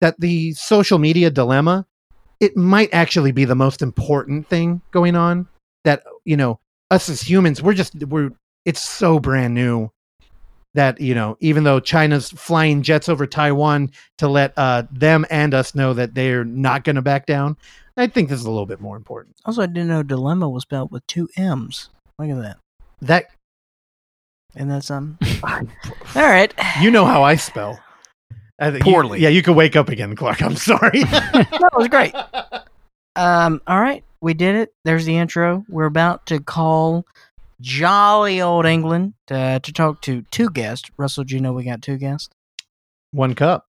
That 0.00 0.16
the 0.18 0.52
social 0.54 0.98
media 0.98 1.30
dilemma, 1.30 1.86
it 2.40 2.56
might 2.56 2.92
actually 2.92 3.30
be 3.30 3.44
the 3.44 3.54
most 3.54 3.80
important 3.80 4.48
thing 4.48 4.82
going 4.90 5.14
on. 5.14 5.48
That 5.84 6.02
you 6.24 6.36
know, 6.36 6.58
us 6.90 7.08
as 7.08 7.22
humans, 7.22 7.62
we're 7.62 7.74
just 7.74 7.94
we're 8.06 8.30
it's 8.64 8.82
so 8.82 9.20
brand 9.20 9.54
new 9.54 9.90
that 10.74 11.00
you 11.00 11.14
know 11.14 11.36
even 11.40 11.64
though 11.64 11.80
china's 11.80 12.30
flying 12.30 12.82
jets 12.82 13.08
over 13.08 13.26
taiwan 13.26 13.90
to 14.16 14.28
let 14.28 14.52
uh, 14.56 14.82
them 14.90 15.26
and 15.30 15.52
us 15.52 15.74
know 15.74 15.92
that 15.92 16.14
they're 16.14 16.44
not 16.44 16.84
going 16.84 16.96
to 16.96 17.02
back 17.02 17.26
down 17.26 17.56
i 17.96 18.06
think 18.06 18.28
this 18.28 18.40
is 18.40 18.46
a 18.46 18.50
little 18.50 18.66
bit 18.66 18.80
more 18.80 18.96
important 18.96 19.36
Also, 19.44 19.62
I 19.62 19.66
didn't 19.66 19.88
know 19.88 20.02
dilemma 20.02 20.48
was 20.48 20.62
spelled 20.62 20.90
with 20.92 21.06
two 21.06 21.28
M's. 21.36 21.88
Look 22.18 22.30
at 22.30 22.40
that. 22.42 22.56
that 23.00 23.24
And 24.54 24.70
that's 24.70 24.90
um. 24.90 25.18
All 25.42 25.60
right. 26.16 26.52
you 26.80 26.90
know 26.90 27.04
how 27.04 27.22
i 27.22 27.36
spell 27.36 27.78
I 28.58 28.70
think 28.70 28.84
you- 28.86 28.92
Poorly. 28.92 29.20
yeah 29.20 29.28
you 29.30 29.42
could 29.42 29.56
wake 29.56 29.76
up 29.76 29.88
again 29.88 30.14
clark 30.16 30.42
i'm 30.42 30.56
sorry 30.56 31.02
that 31.04 31.70
was 31.76 31.88
great. 31.88 32.14
Um. 33.16 33.60
All 33.66 33.80
right, 33.80 34.04
we 34.22 34.32
did 34.32 34.56
it. 34.56 34.72
There's 34.84 35.04
the 35.04 35.16
intro. 35.18 35.64
We're 35.68 35.84
about 35.84 36.24
to 36.26 36.40
call 36.40 37.04
jolly 37.60 38.40
old 38.40 38.64
England 38.64 39.12
to, 39.26 39.60
to 39.62 39.72
talk 39.72 40.00
to 40.02 40.22
two 40.30 40.48
guests. 40.48 40.90
Russell, 40.96 41.24
do 41.24 41.34
you 41.34 41.40
know 41.42 41.52
we 41.52 41.62
got 41.64 41.82
two 41.82 41.98
guests? 41.98 42.30
one 43.10 43.34
cup 43.34 43.66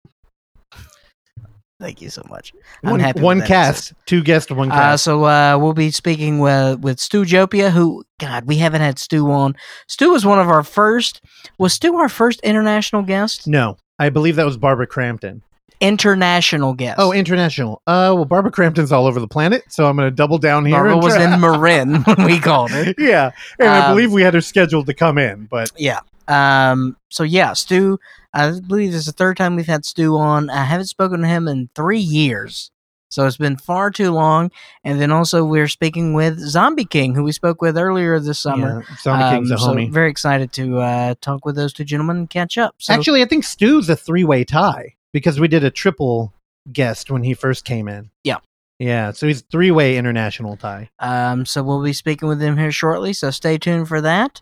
Thank 1.83 2.01
you 2.01 2.09
so 2.09 2.21
much. 2.29 2.53
I'm 2.83 2.91
one, 2.91 3.01
one 3.21 3.41
cast 3.41 3.91
two 4.05 4.23
guests 4.23 4.49
one 4.49 4.71
Uh, 4.71 4.75
cast 4.75 5.03
so 5.03 5.25
uh, 5.25 5.57
we'll 5.59 5.73
be 5.73 5.91
speaking 5.91 6.39
with 6.39 6.79
with 6.79 6.97
Stu 6.97 7.25
Jopia, 7.25 7.71
who 7.71 8.05
God 8.19 8.45
we 8.45 8.55
haven't 8.55 8.79
had 8.79 8.97
Stu 8.97 9.29
on. 9.29 9.53
Stu 9.87 10.11
was 10.11 10.25
one 10.25 10.39
of 10.39 10.47
our 10.47 10.63
first. 10.63 11.19
Was 11.57 11.73
Stu 11.73 11.95
our 11.97 12.07
first 12.07 12.39
international 12.41 13.01
guest? 13.01 13.47
no 13.47 13.75
i 13.99 14.09
believe 14.09 14.37
that 14.37 14.45
was 14.45 14.55
barbara 14.57 14.87
crampton 14.87 15.41
International 15.81 16.73
guest. 16.73 16.95
oh 16.99 17.11
international 17.11 17.81
uh 17.87 18.11
well 18.15 18.23
barbara 18.25 18.51
crampton's 18.51 18.91
all 18.91 19.05
over 19.05 19.19
the 19.19 19.27
planet 19.27 19.63
so 19.69 19.85
i'm 19.87 19.95
going 19.97 20.07
to 20.07 20.15
double 20.15 20.37
down 20.37 20.65
here 20.65 20.75
Barbara 20.75 20.97
was 20.97 21.15
in 21.15 21.39
Marin 21.41 21.95
when 22.03 22.25
we 22.25 22.39
called 22.39 22.71
her. 22.71 22.93
yeah 22.97 23.31
and 23.59 23.69
i 23.69 23.85
Um, 23.87 23.91
believe 23.95 24.11
we 24.13 24.21
had 24.23 24.33
her 24.33 24.41
scheduled 24.41 24.85
to 24.87 24.93
come 24.93 25.17
in 25.17 25.45
but 25.51 25.69
Yeah. 25.77 25.99
Um. 26.29 26.95
So 27.09 27.23
yeah, 27.23 27.51
Stu. 27.51 27.99
I 28.33 28.51
believe 28.59 28.91
this 28.91 29.01
is 29.01 29.05
the 29.05 29.11
third 29.11 29.37
time 29.37 29.55
we've 29.55 29.67
had 29.67 29.85
Stu 29.85 30.17
on. 30.17 30.49
I 30.49 30.63
haven't 30.63 30.87
spoken 30.87 31.21
to 31.21 31.27
him 31.27 31.47
in 31.47 31.69
three 31.75 31.99
years, 31.99 32.71
so 33.09 33.25
it's 33.27 33.37
been 33.37 33.57
far 33.57 33.91
too 33.91 34.11
long. 34.11 34.49
And 34.83 34.99
then 34.99 35.11
also 35.11 35.45
we're 35.45 35.67
speaking 35.67 36.13
with 36.13 36.39
Zombie 36.39 36.85
King, 36.85 37.13
who 37.13 37.23
we 37.23 37.31
spoke 37.31 37.61
with 37.61 37.77
earlier 37.77 38.19
this 38.19 38.39
summer. 38.39 38.83
Yeah, 38.89 38.95
Zombie 39.01 39.35
King's 39.37 39.51
a 39.51 39.53
Um, 39.55 39.59
so 39.59 39.67
homie. 39.67 39.91
very 39.91 40.09
excited 40.09 40.51
to 40.53 40.79
uh, 40.79 41.15
talk 41.21 41.45
with 41.45 41.55
those 41.55 41.73
two 41.73 41.83
gentlemen 41.83 42.17
and 42.17 42.29
catch 42.29 42.57
up. 42.57 42.75
So, 42.79 42.93
Actually, 42.93 43.21
I 43.21 43.25
think 43.25 43.43
Stu's 43.43 43.87
a 43.89 43.95
three 43.95 44.23
way 44.23 44.43
tie 44.43 44.95
because 45.11 45.39
we 45.39 45.47
did 45.47 45.63
a 45.63 45.69
triple 45.71 46.33
guest 46.71 47.11
when 47.11 47.21
he 47.23 47.33
first 47.35 47.65
came 47.65 47.87
in. 47.87 48.09
Yeah. 48.23 48.37
Yeah, 48.79 49.11
so 49.11 49.27
he's 49.27 49.41
three 49.43 49.69
way 49.69 49.95
international 49.97 50.57
tie. 50.57 50.89
Um, 50.99 51.45
so 51.45 51.61
we'll 51.61 51.83
be 51.83 51.93
speaking 51.93 52.27
with 52.27 52.41
him 52.41 52.57
here 52.57 52.71
shortly. 52.71 53.13
So 53.13 53.29
stay 53.29 53.57
tuned 53.59 53.87
for 53.87 54.01
that. 54.01 54.41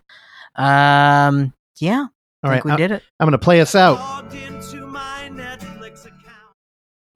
Um, 0.56 1.54
yeah, 1.80 2.06
All 2.44 2.50
I 2.50 2.54
right, 2.54 2.64
think 2.64 2.66
we 2.66 2.72
I- 2.72 2.76
did 2.78 2.92
it. 2.92 3.04
I'm 3.20 3.26
going 3.26 3.32
to 3.34 3.38
play 3.38 3.62
us 3.62 3.76
out. 3.76 4.00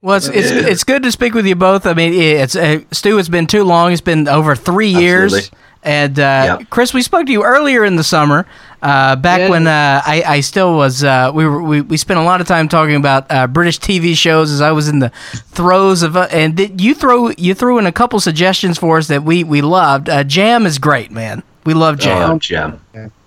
Well, 0.02 0.18
it's, 0.18 0.28
it's 0.28 0.52
it's 0.52 0.84
good 0.84 1.02
to 1.04 1.12
speak 1.12 1.34
with 1.34 1.48
you 1.48 1.56
both. 1.56 1.88
I 1.88 1.96
mean, 1.96 2.14
it's 2.14 2.56
uh, 2.56 2.82
Stu. 2.92 3.18
It's 3.18 3.30
been 3.30 3.48
too 3.48 3.64
long. 3.64 3.92
It's 3.92 4.02
been 4.02 4.28
over 4.28 4.56
three 4.56 4.90
years. 4.90 5.34
Absolutely. 5.34 5.60
And 5.82 6.20
uh, 6.20 6.58
Yep. 6.60 6.70
Chris, 6.70 6.94
we 6.94 7.02
spoke 7.02 7.26
to 7.26 7.32
you 7.32 7.44
earlier 7.44 7.84
in 7.84 7.96
the 7.96 8.04
summer, 8.04 8.46
uh, 8.84 9.16
back 9.16 9.40
Yeah. 9.40 9.50
when 9.50 9.66
uh, 9.68 10.02
I, 10.06 10.24
I 10.28 10.40
still 10.42 10.76
was. 10.76 11.04
Uh, 11.04 11.32
we, 11.34 11.46
were, 11.48 11.62
we 11.64 11.82
we 11.82 11.98
spent 11.98 12.20
a 12.20 12.24
lot 12.24 12.40
of 12.40 12.46
time 12.48 12.68
talking 12.70 12.96
about 12.96 13.32
uh, 13.32 13.48
British 13.48 13.80
TV 13.80 14.16
shows 14.16 14.52
as 14.52 14.62
I 14.62 14.74
was 14.74 14.90
in 14.90 15.00
the 15.00 15.10
throes 15.10 16.04
of. 16.04 16.16
Uh, 16.16 16.28
and 16.32 16.56
th- 16.56 16.80
you 16.80 16.94
throw 16.94 17.30
you 17.38 17.56
threw 17.56 17.80
in 17.80 17.88
a 17.88 17.92
couple 17.92 18.20
suggestions 18.20 18.78
for 18.78 19.00
us 19.00 19.08
that 19.08 19.24
we 19.24 19.44
we 19.44 19.62
loved. 19.62 20.08
Uh, 20.08 20.24
Jam 20.24 20.68
is 20.68 20.78
great, 20.78 21.10
man. 21.10 21.42
We 21.66 21.74
love 21.74 21.98
Jam. 21.98 22.30
Oh, 22.32 22.38
jam. 22.38 22.80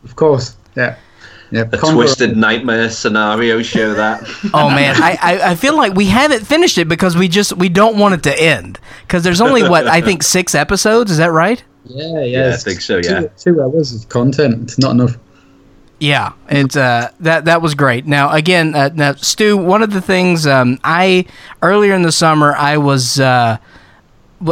Of 0.05 0.15
course, 0.15 0.57
yeah. 0.77 0.97
Yeah, 1.51 1.62
A 1.62 1.65
Conqueror- 1.79 1.95
twisted 1.95 2.37
nightmare 2.37 2.91
scenario 2.91 3.62
show 3.62 3.95
that. 3.95 4.23
Oh 4.55 4.69
man, 4.69 4.97
I, 5.03 5.19
I 5.23 5.51
I 5.51 5.55
feel 5.55 5.77
like 5.77 5.95
we 5.95 6.07
haven't 6.07 6.47
finished 6.47 6.77
it 6.79 6.89
because 6.89 7.16
we 7.16 7.29
just 7.29 7.57
we 7.57 7.69
don't 7.69 7.97
want 7.99 8.15
it 8.15 8.23
to 8.25 8.43
end 8.43 8.79
because 9.03 9.23
there's 9.25 9.41
only 9.41 9.62
what 9.69 9.87
I 9.87 10.01
think 10.01 10.23
six 10.39 10.55
episodes. 10.55 11.11
Is 11.11 11.19
that 11.19 11.33
right? 11.33 11.62
Yeah, 11.87 12.20
yeah. 12.20 12.49
Yeah, 12.49 12.55
I 12.55 12.57
think 12.59 12.81
so, 12.83 12.99
yeah. 12.99 13.20
Two, 13.20 13.31
two 13.55 13.62
hours 13.62 13.95
of 13.95 14.09
content. 14.11 14.62
It's 14.62 14.79
not 14.79 14.91
enough. 14.91 15.16
Yeah, 16.01 16.33
it's 16.51 16.77
uh 16.77 17.11
that 17.20 17.47
that 17.47 17.62
was 17.62 17.75
great. 17.75 18.07
Now 18.07 18.31
again, 18.31 18.75
uh, 18.75 18.91
now 18.95 19.15
Stu, 19.15 19.57
one 19.57 19.83
of 19.83 19.91
the 19.93 20.01
things 20.03 20.47
um, 20.47 20.79
I 20.85 21.25
earlier 21.62 21.95
in 21.95 22.03
the 22.03 22.12
summer 22.12 22.55
I 22.55 22.77
was 22.77 23.19
uh, 23.19 23.57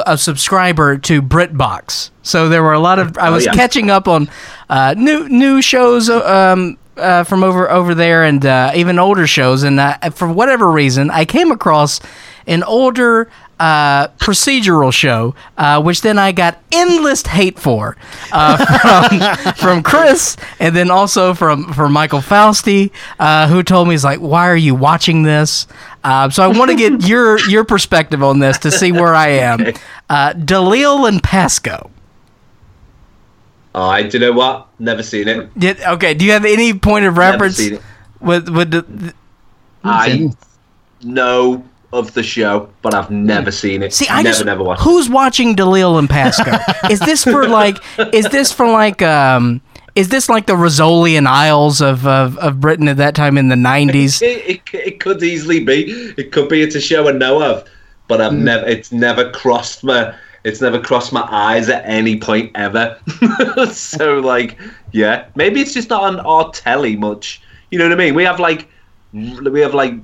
a 0.07 0.19
subscriber 0.19 0.99
to 0.99 1.23
BritBox, 1.23 2.11
so 2.23 2.49
there 2.49 2.63
were 2.65 2.73
a 2.73 2.81
lot 2.81 2.99
of 2.99 3.17
I 3.19 3.29
Oh, 3.29 3.33
was 3.35 3.45
yeah. 3.47 3.53
catching 3.53 3.91
up 3.91 4.09
on 4.09 4.29
uh, 4.69 4.95
new 4.97 5.29
new 5.29 5.63
shows 5.63 6.09
uh, 6.11 6.25
um, 6.55 6.79
uh, 6.97 7.25
from 7.25 7.45
over 7.45 7.71
over 7.71 7.95
there 7.95 8.25
and 8.25 8.45
uh, 8.45 8.73
even 8.75 8.99
older 8.99 9.27
shows, 9.27 9.63
and 9.63 9.79
uh, 9.81 9.99
for 10.11 10.29
whatever 10.29 10.71
reason, 10.71 11.11
I 11.11 11.25
came 11.25 11.51
across 11.51 12.01
an 12.47 12.63
older 12.63 13.29
uh, 13.59 14.09
procedural 14.19 14.93
show, 14.93 15.35
uh, 15.57 15.83
which 15.83 16.03
then 16.03 16.19
I 16.19 16.33
got 16.33 16.63
endless 16.71 17.27
hate 17.27 17.59
for 17.59 17.97
uh, 18.33 19.37
from, 19.37 19.55
from 19.55 19.83
Chris, 19.83 20.37
and 20.61 20.77
then 20.77 20.91
also 20.91 21.35
from 21.35 21.73
from 21.73 21.93
Michael 21.93 22.21
Fausti, 22.21 22.91
uh, 23.19 23.49
who 23.49 23.63
told 23.63 23.89
me 23.89 23.95
he's 23.95 24.05
like, 24.05 24.21
"Why 24.21 24.49
are 24.49 24.57
you 24.57 24.75
watching 24.75 25.23
this?" 25.23 25.67
Uh, 26.05 26.29
so 26.31 26.43
I 26.43 26.49
want 26.49 26.71
to 26.71 26.77
get 26.77 27.03
your 27.09 27.39
your 27.49 27.65
perspective 27.65 28.23
on 28.23 28.39
this 28.39 28.59
to 28.59 28.71
see 28.71 28.93
where 28.93 29.15
I 29.15 29.29
am. 29.29 29.61
Uh, 30.09 30.33
Dalziel 30.35 31.09
and 31.09 31.23
Pascoe. 31.23 31.91
I 33.77 34.03
do 34.03 34.19
you 34.19 34.27
know 34.27 34.33
what? 34.33 34.69
Never 34.79 35.03
seen 35.03 35.29
it. 35.29 35.59
Did, 35.59 35.81
okay, 35.81 36.15
do 36.15 36.25
you 36.25 36.33
have 36.33 36.45
any 36.45 36.73
point 36.73 37.05
of 37.05 37.15
Never 37.15 37.33
reference 37.33 37.57
seen 37.57 37.75
it. 37.75 37.83
with 38.21 38.49
with 38.49 38.71
the, 38.71 38.83
the 38.83 39.15
I 39.85 40.31
know 41.03 41.65
of 41.93 42.15
the 42.15 42.23
show, 42.23 42.69
but 42.83 42.95
I've 42.95 43.11
never 43.11 43.51
seen 43.51 43.83
it. 43.83 43.93
See, 43.93 44.09
I 44.09 44.23
never, 44.23 44.29
just 44.29 44.45
never 44.45 44.65
watched. 44.65 44.83
who's 44.83 45.09
watching 45.09 45.55
Dalziel 45.55 45.99
and 45.99 46.09
Pascoe? 46.09 46.59
is 46.91 47.01
this 47.01 47.23
for 47.25 47.47
like? 47.49 47.79
Is 48.13 48.27
this 48.27 48.51
for 48.53 48.67
like? 48.67 49.03
Um, 49.03 49.61
is 49.95 50.11
this 50.11 50.29
like 50.29 50.47
the 50.47 50.55
Rizzoli 50.55 51.17
and 51.17 51.27
Isles 51.27 51.81
of, 51.81 52.07
of, 52.07 52.37
of 52.39 52.61
Britain 52.61 52.87
at 52.87 52.99
that 52.99 53.15
time 53.15 53.39
in 53.39 53.49
the 53.49 53.57
nineties? 53.57 54.21
It, 54.27 54.47
it, 54.47 54.75
it 54.75 55.01
could 55.01 55.23
easily 55.23 55.65
be. 55.65 55.91
It 56.17 56.33
could 56.33 56.49
be. 56.49 56.63
It's 56.63 56.75
a 56.75 56.81
show 56.81 57.09
I 57.09 57.13
know 57.13 57.43
of, 57.43 57.69
but 58.09 58.21
I've 58.21 58.33
never. 58.33 58.67
It's 58.67 58.93
never 58.93 59.31
crossed 59.31 59.85
my. 59.85 60.15
It's 60.47 60.61
never 60.61 60.81
crossed 60.81 61.13
my 61.13 61.27
eyes 61.31 61.69
at 61.69 61.83
any 61.85 62.19
point 62.21 62.53
ever. 62.55 62.97
so 63.73 64.21
like, 64.21 64.57
yeah, 64.93 65.27
maybe 65.35 65.61
it's 65.61 65.75
just 65.75 65.91
not 65.91 66.03
on 66.05 66.21
our 66.21 66.51
telly 66.53 66.95
much. 66.97 67.43
You 67.73 67.79
know 67.81 67.85
what 67.87 67.93
I 67.93 67.97
mean? 67.97 68.15
We 68.15 68.23
have 68.25 68.39
like, 68.39 68.69
we 69.13 69.61
have 69.61 69.75
like 69.75 69.95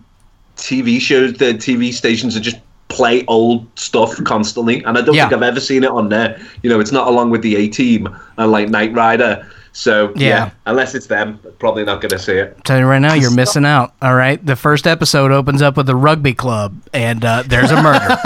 TV 0.56 1.00
shows. 1.00 1.34
The 1.34 1.54
TV 1.54 1.92
stations 1.92 2.36
are 2.36 2.40
just 2.40 2.56
play 2.88 3.24
old 3.26 3.66
stuff 3.78 4.22
constantly, 4.24 4.82
and 4.84 4.98
I 4.98 5.00
don't 5.02 5.14
Yeah. 5.14 5.28
think 5.28 5.34
I've 5.42 5.42
ever 5.48 5.60
seen 5.60 5.84
it 5.84 5.90
on 5.90 6.08
there. 6.08 6.38
You 6.62 6.70
know, 6.70 6.80
it's 6.80 6.92
not 6.92 7.06
along 7.06 7.30
with 7.30 7.42
the 7.42 7.54
A 7.56 7.68
Team 7.68 8.08
and 8.36 8.50
like 8.50 8.68
Knight 8.68 8.92
Rider. 8.92 9.46
So 9.74 10.12
yeah. 10.16 10.28
Yeah. 10.28 10.50
unless 10.66 10.94
it's 10.94 11.06
them, 11.06 11.38
probably 11.58 11.84
not 11.84 12.02
going 12.02 12.10
to 12.10 12.18
see 12.18 12.32
it. 12.34 12.62
Tell 12.64 12.78
you 12.78 12.84
right 12.84 12.98
now, 12.98 13.14
you're 13.14 13.30
missing 13.34 13.64
out. 13.64 13.94
All 14.02 14.14
right, 14.14 14.44
the 14.44 14.56
first 14.56 14.86
episode 14.86 15.30
opens 15.32 15.62
up 15.62 15.76
with 15.78 15.88
a 15.88 15.96
rugby 15.96 16.34
club, 16.34 16.74
and 16.92 17.24
uh, 17.24 17.44
there's 17.46 17.70
a 17.70 17.80
murder. 17.80 18.18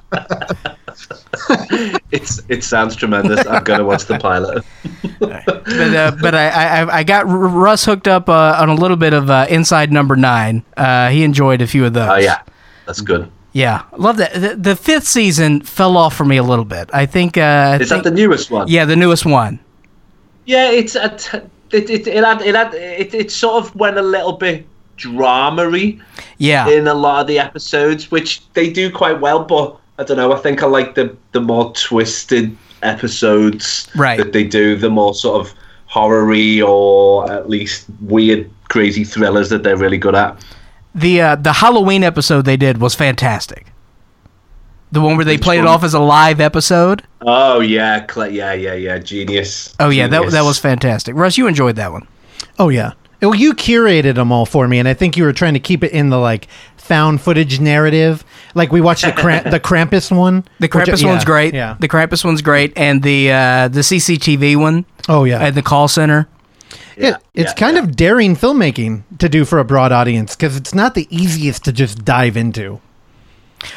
It's 2.11 2.41
it 2.49 2.63
sounds 2.63 2.95
tremendous. 2.95 3.45
I'm 3.47 3.63
gonna 3.63 3.85
watch 3.85 4.05
the 4.05 4.17
pilot. 4.19 4.63
but 5.19 5.95
uh, 5.95 6.11
but 6.21 6.35
I, 6.35 6.49
I 6.81 6.97
I 6.99 7.03
got 7.03 7.25
Russ 7.27 7.85
hooked 7.85 8.07
up 8.07 8.29
uh, 8.29 8.57
on 8.59 8.69
a 8.69 8.75
little 8.75 8.97
bit 8.97 9.13
of 9.13 9.29
uh, 9.29 9.45
Inside 9.49 9.91
Number 9.91 10.15
Nine. 10.15 10.63
Uh, 10.77 11.09
he 11.09 11.23
enjoyed 11.23 11.61
a 11.61 11.67
few 11.67 11.85
of 11.85 11.93
those. 11.93 12.09
Oh 12.09 12.15
yeah, 12.17 12.41
that's 12.85 13.01
good. 13.01 13.31
Yeah, 13.53 13.83
love 13.97 14.17
that. 14.17 14.33
The, 14.33 14.55
the 14.55 14.75
fifth 14.75 15.07
season 15.07 15.61
fell 15.61 15.97
off 15.97 16.15
for 16.15 16.23
me 16.25 16.37
a 16.37 16.43
little 16.43 16.65
bit. 16.65 16.89
I 16.93 17.05
think. 17.05 17.37
Uh, 17.37 17.41
I 17.41 17.75
Is 17.79 17.89
think- 17.89 18.03
that 18.03 18.09
the 18.09 18.15
newest 18.15 18.49
one? 18.51 18.67
Yeah, 18.67 18.85
the 18.85 18.95
newest 18.95 19.25
one. 19.25 19.59
Yeah, 20.45 20.71
it's 20.71 20.95
a 20.95 21.09
t- 21.17 21.37
it, 21.71 21.89
it, 21.89 22.07
it 22.07 22.23
had 22.23 22.41
it 22.41 22.55
had 22.55 22.73
it, 22.73 23.13
it 23.13 23.31
sort 23.31 23.63
of 23.63 23.75
went 23.75 23.97
a 23.97 24.01
little 24.01 24.33
bit 24.33 24.65
dramery 24.97 26.01
Yeah. 26.37 26.67
in 26.69 26.87
a 26.87 26.93
lot 26.93 27.21
of 27.21 27.27
the 27.27 27.39
episodes, 27.39 28.11
which 28.11 28.41
they 28.53 28.69
do 28.69 28.91
quite 28.91 29.19
well. 29.19 29.43
But 29.43 29.77
I 30.01 30.03
don't 30.03 30.17
know. 30.17 30.33
I 30.33 30.37
think 30.39 30.63
I 30.63 30.65
like 30.65 30.95
the 30.95 31.15
the 31.31 31.41
more 31.41 31.71
twisted 31.73 32.57
episodes 32.81 33.87
Right. 33.95 34.17
that 34.17 34.33
they 34.33 34.43
do. 34.43 34.75
The 34.75 34.89
more 34.89 35.13
sort 35.13 35.45
of 35.45 35.53
horror-y 35.85 36.61
or 36.65 37.31
at 37.31 37.49
least 37.49 37.85
weird, 38.01 38.49
crazy 38.69 39.03
thrillers 39.03 39.49
that 39.49 39.61
they're 39.63 39.77
really 39.77 39.97
good 39.99 40.15
at. 40.15 40.43
The 40.95 41.21
uh, 41.21 41.35
the 41.35 41.53
Halloween 41.53 42.03
episode 42.03 42.45
they 42.45 42.57
did 42.57 42.79
was 42.81 42.95
fantastic. 42.95 43.67
The 44.91 44.99
one 45.01 45.15
where 45.15 45.23
they 45.23 45.35
Which 45.35 45.43
played 45.43 45.59
it 45.59 45.67
off 45.67 45.83
as 45.83 45.93
a 45.93 45.99
live 45.99 46.41
episode. 46.41 47.03
Oh 47.21 47.59
yeah, 47.61 47.99
Cle- 48.07 48.27
yeah, 48.27 48.53
yeah, 48.53 48.73
yeah, 48.73 48.97
genius. 48.97 49.73
Oh 49.79 49.89
yeah, 49.89 50.07
that 50.07 50.31
that 50.31 50.41
was 50.41 50.57
fantastic. 50.57 51.15
Russ, 51.15 51.37
you 51.37 51.47
enjoyed 51.47 51.75
that 51.77 51.91
one. 51.91 52.07
Oh 52.59 52.69
yeah. 52.69 52.93
Well, 53.21 53.35
you 53.35 53.53
curated 53.53 54.15
them 54.15 54.31
all 54.31 54.45
for 54.45 54.67
me, 54.67 54.79
and 54.79 54.87
I 54.87 54.93
think 54.93 55.15
you 55.15 55.23
were 55.23 55.33
trying 55.33 55.53
to 55.53 55.59
keep 55.59 55.83
it 55.83 55.91
in 55.91 56.09
the 56.09 56.17
like 56.17 56.47
found 56.77 57.21
footage 57.21 57.59
narrative. 57.59 58.23
Like 58.55 58.71
we 58.71 58.81
watched 58.81 59.03
the 59.03 59.11
Kramp- 59.11 59.49
the 59.49 59.59
Krampus 59.59 60.15
one. 60.15 60.43
The 60.59 60.67
which- 60.67 60.71
Krampus 60.71 61.01
yeah, 61.03 61.07
one's 61.07 61.25
great. 61.25 61.53
Yeah. 61.53 61.77
The 61.79 61.87
Krampus 61.87 62.25
one's 62.25 62.41
great, 62.41 62.73
and 62.75 63.03
the 63.03 63.31
uh, 63.31 63.67
the 63.67 63.81
CCTV 63.81 64.57
one. 64.57 64.85
Oh 65.07 65.23
yeah. 65.23 65.41
At 65.41 65.55
the 65.55 65.61
call 65.61 65.87
center. 65.87 66.27
Yeah, 66.97 67.17
it's 67.33 67.53
kind 67.53 67.77
of 67.77 67.95
daring 67.95 68.35
filmmaking 68.35 69.03
to 69.19 69.29
do 69.29 69.45
for 69.45 69.59
a 69.59 69.63
broad 69.63 69.91
audience 69.91 70.35
because 70.35 70.55
it's 70.55 70.75
not 70.75 70.93
the 70.93 71.07
easiest 71.09 71.65
to 71.65 71.71
just 71.71 72.05
dive 72.05 72.37
into. 72.37 72.79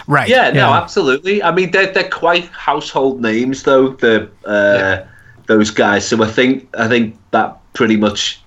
Right. 0.07 0.29
Yeah, 0.29 0.51
no, 0.51 0.73
absolutely. 0.73 1.43
I 1.43 1.51
mean, 1.53 1.71
they're 1.71 1.93
they're 1.93 2.09
quite 2.09 2.47
household 2.47 3.21
names, 3.21 3.62
though. 3.62 3.91
The 3.91 4.31
uh, 4.45 5.07
those 5.47 5.71
guys. 5.71 6.07
So 6.07 6.23
I 6.23 6.31
think 6.31 6.69
I 6.77 6.89
think 6.89 7.19
that 7.31 7.59
pretty 7.75 7.97
much 7.97 8.41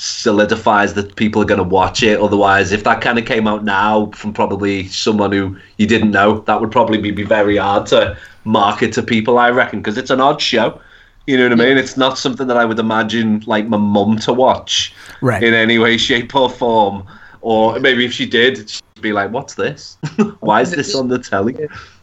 solidifies 0.00 0.94
that 0.94 1.14
people 1.16 1.42
are 1.42 1.44
going 1.44 1.58
to 1.58 1.64
watch 1.64 2.02
it. 2.02 2.18
Otherwise, 2.18 2.72
if 2.72 2.84
that 2.84 3.02
kind 3.02 3.18
of 3.18 3.26
came 3.26 3.46
out 3.46 3.64
now 3.64 4.06
from 4.14 4.32
probably 4.32 4.88
someone 4.88 5.30
who 5.30 5.56
you 5.76 5.86
didn't 5.86 6.10
know, 6.10 6.40
that 6.40 6.58
would 6.60 6.70
probably 6.70 6.96
be, 6.98 7.10
be 7.10 7.22
very 7.22 7.58
hard 7.58 7.86
to 7.86 8.16
market 8.44 8.92
to 8.94 9.02
people. 9.02 9.38
I 9.38 9.50
reckon 9.50 9.80
because 9.80 9.98
it's 9.98 10.10
an 10.10 10.20
odd 10.20 10.40
show. 10.40 10.80
You 11.26 11.36
know 11.36 11.44
what 11.44 11.52
I 11.52 11.64
mean? 11.64 11.76
It's 11.76 11.98
not 11.98 12.16
something 12.16 12.46
that 12.46 12.56
I 12.56 12.64
would 12.64 12.78
imagine 12.78 13.42
like 13.46 13.68
my 13.68 13.76
mum 13.76 14.18
to 14.20 14.32
watch 14.32 14.94
Right. 15.20 15.42
in 15.42 15.52
any 15.52 15.78
way, 15.78 15.98
shape, 15.98 16.34
or 16.34 16.48
form. 16.48 17.04
Or 17.42 17.78
maybe 17.78 18.06
if 18.06 18.12
she 18.12 18.24
did, 18.26 18.68
she'd 18.70 19.02
be 19.02 19.12
like, 19.12 19.30
"What's 19.30 19.54
this? 19.54 19.98
Why 20.40 20.62
is 20.62 20.70
this 20.70 20.94
on 20.94 21.08
the 21.08 21.18
telly?" 21.18 21.56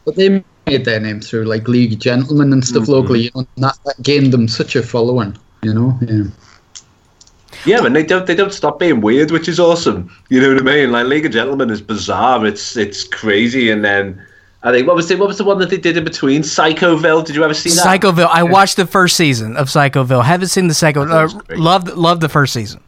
But 0.06 0.16
they 0.16 0.44
made 0.68 0.86
their 0.86 1.00
name 1.00 1.20
through 1.22 1.46
like 1.46 1.68
League 1.68 1.94
of 1.94 2.00
Gentlemen 2.00 2.54
and 2.54 2.64
stuff 2.64 2.84
Mm-hmm. 2.84 2.92
locally, 2.92 3.22
you 3.24 3.32
know, 3.36 3.42
and 3.56 3.64
that, 3.64 3.78
that 3.86 4.02
gained 4.04 4.32
them 4.34 4.48
such 4.48 4.76
a 4.76 4.84
following, 4.84 5.36
you 5.64 5.74
know. 5.74 5.98
Yeah. 6.02 6.24
Yeah, 7.66 7.86
and 7.86 7.96
they 7.96 8.04
don't 8.04 8.26
they 8.26 8.36
don't 8.36 8.54
stop 8.54 8.80
being 8.80 9.02
weird, 9.02 9.32
which 9.32 9.48
is 9.48 9.60
awesome. 9.60 10.10
You 10.30 10.42
know 10.42 10.54
what 10.54 10.62
I 10.62 10.66
mean? 10.66 10.92
Like 10.92 11.08
League 11.08 11.26
of 11.26 11.32
Gentlemen 11.32 11.70
is 11.70 11.82
bizarre. 11.82 12.46
It's 12.46 12.78
it's 12.78 13.04
crazy. 13.04 13.70
And 13.70 13.84
then 13.84 14.22
I 14.64 14.72
think 14.72 14.88
what 14.88 14.96
was 14.96 15.08
the 15.08 15.16
what 15.16 15.28
was 15.28 15.38
the 15.38 15.44
one 15.44 15.60
that 15.60 15.70
they 15.70 15.78
did 15.78 15.98
in 15.98 16.04
between? 16.04 16.42
Psychoville. 16.42 17.26
Did 17.26 17.36
you 17.36 17.44
ever 17.44 17.54
see 17.54 17.70
that? 17.70 17.86
Psychoville. 18.02 18.30
I 18.32 18.44
watched 18.44 18.78
the 18.78 18.88
first 18.88 19.16
season 19.16 19.58
of 19.58 19.68
Psychoville. 19.68 20.24
Haven't 20.24 20.50
seen 20.50 20.68
the 20.68 20.74
second. 20.74 21.12
Uh, 21.12 21.30
loved 21.52 21.90
loved 21.90 22.22
the 22.22 22.30
first 22.30 22.54
season. 22.54 22.82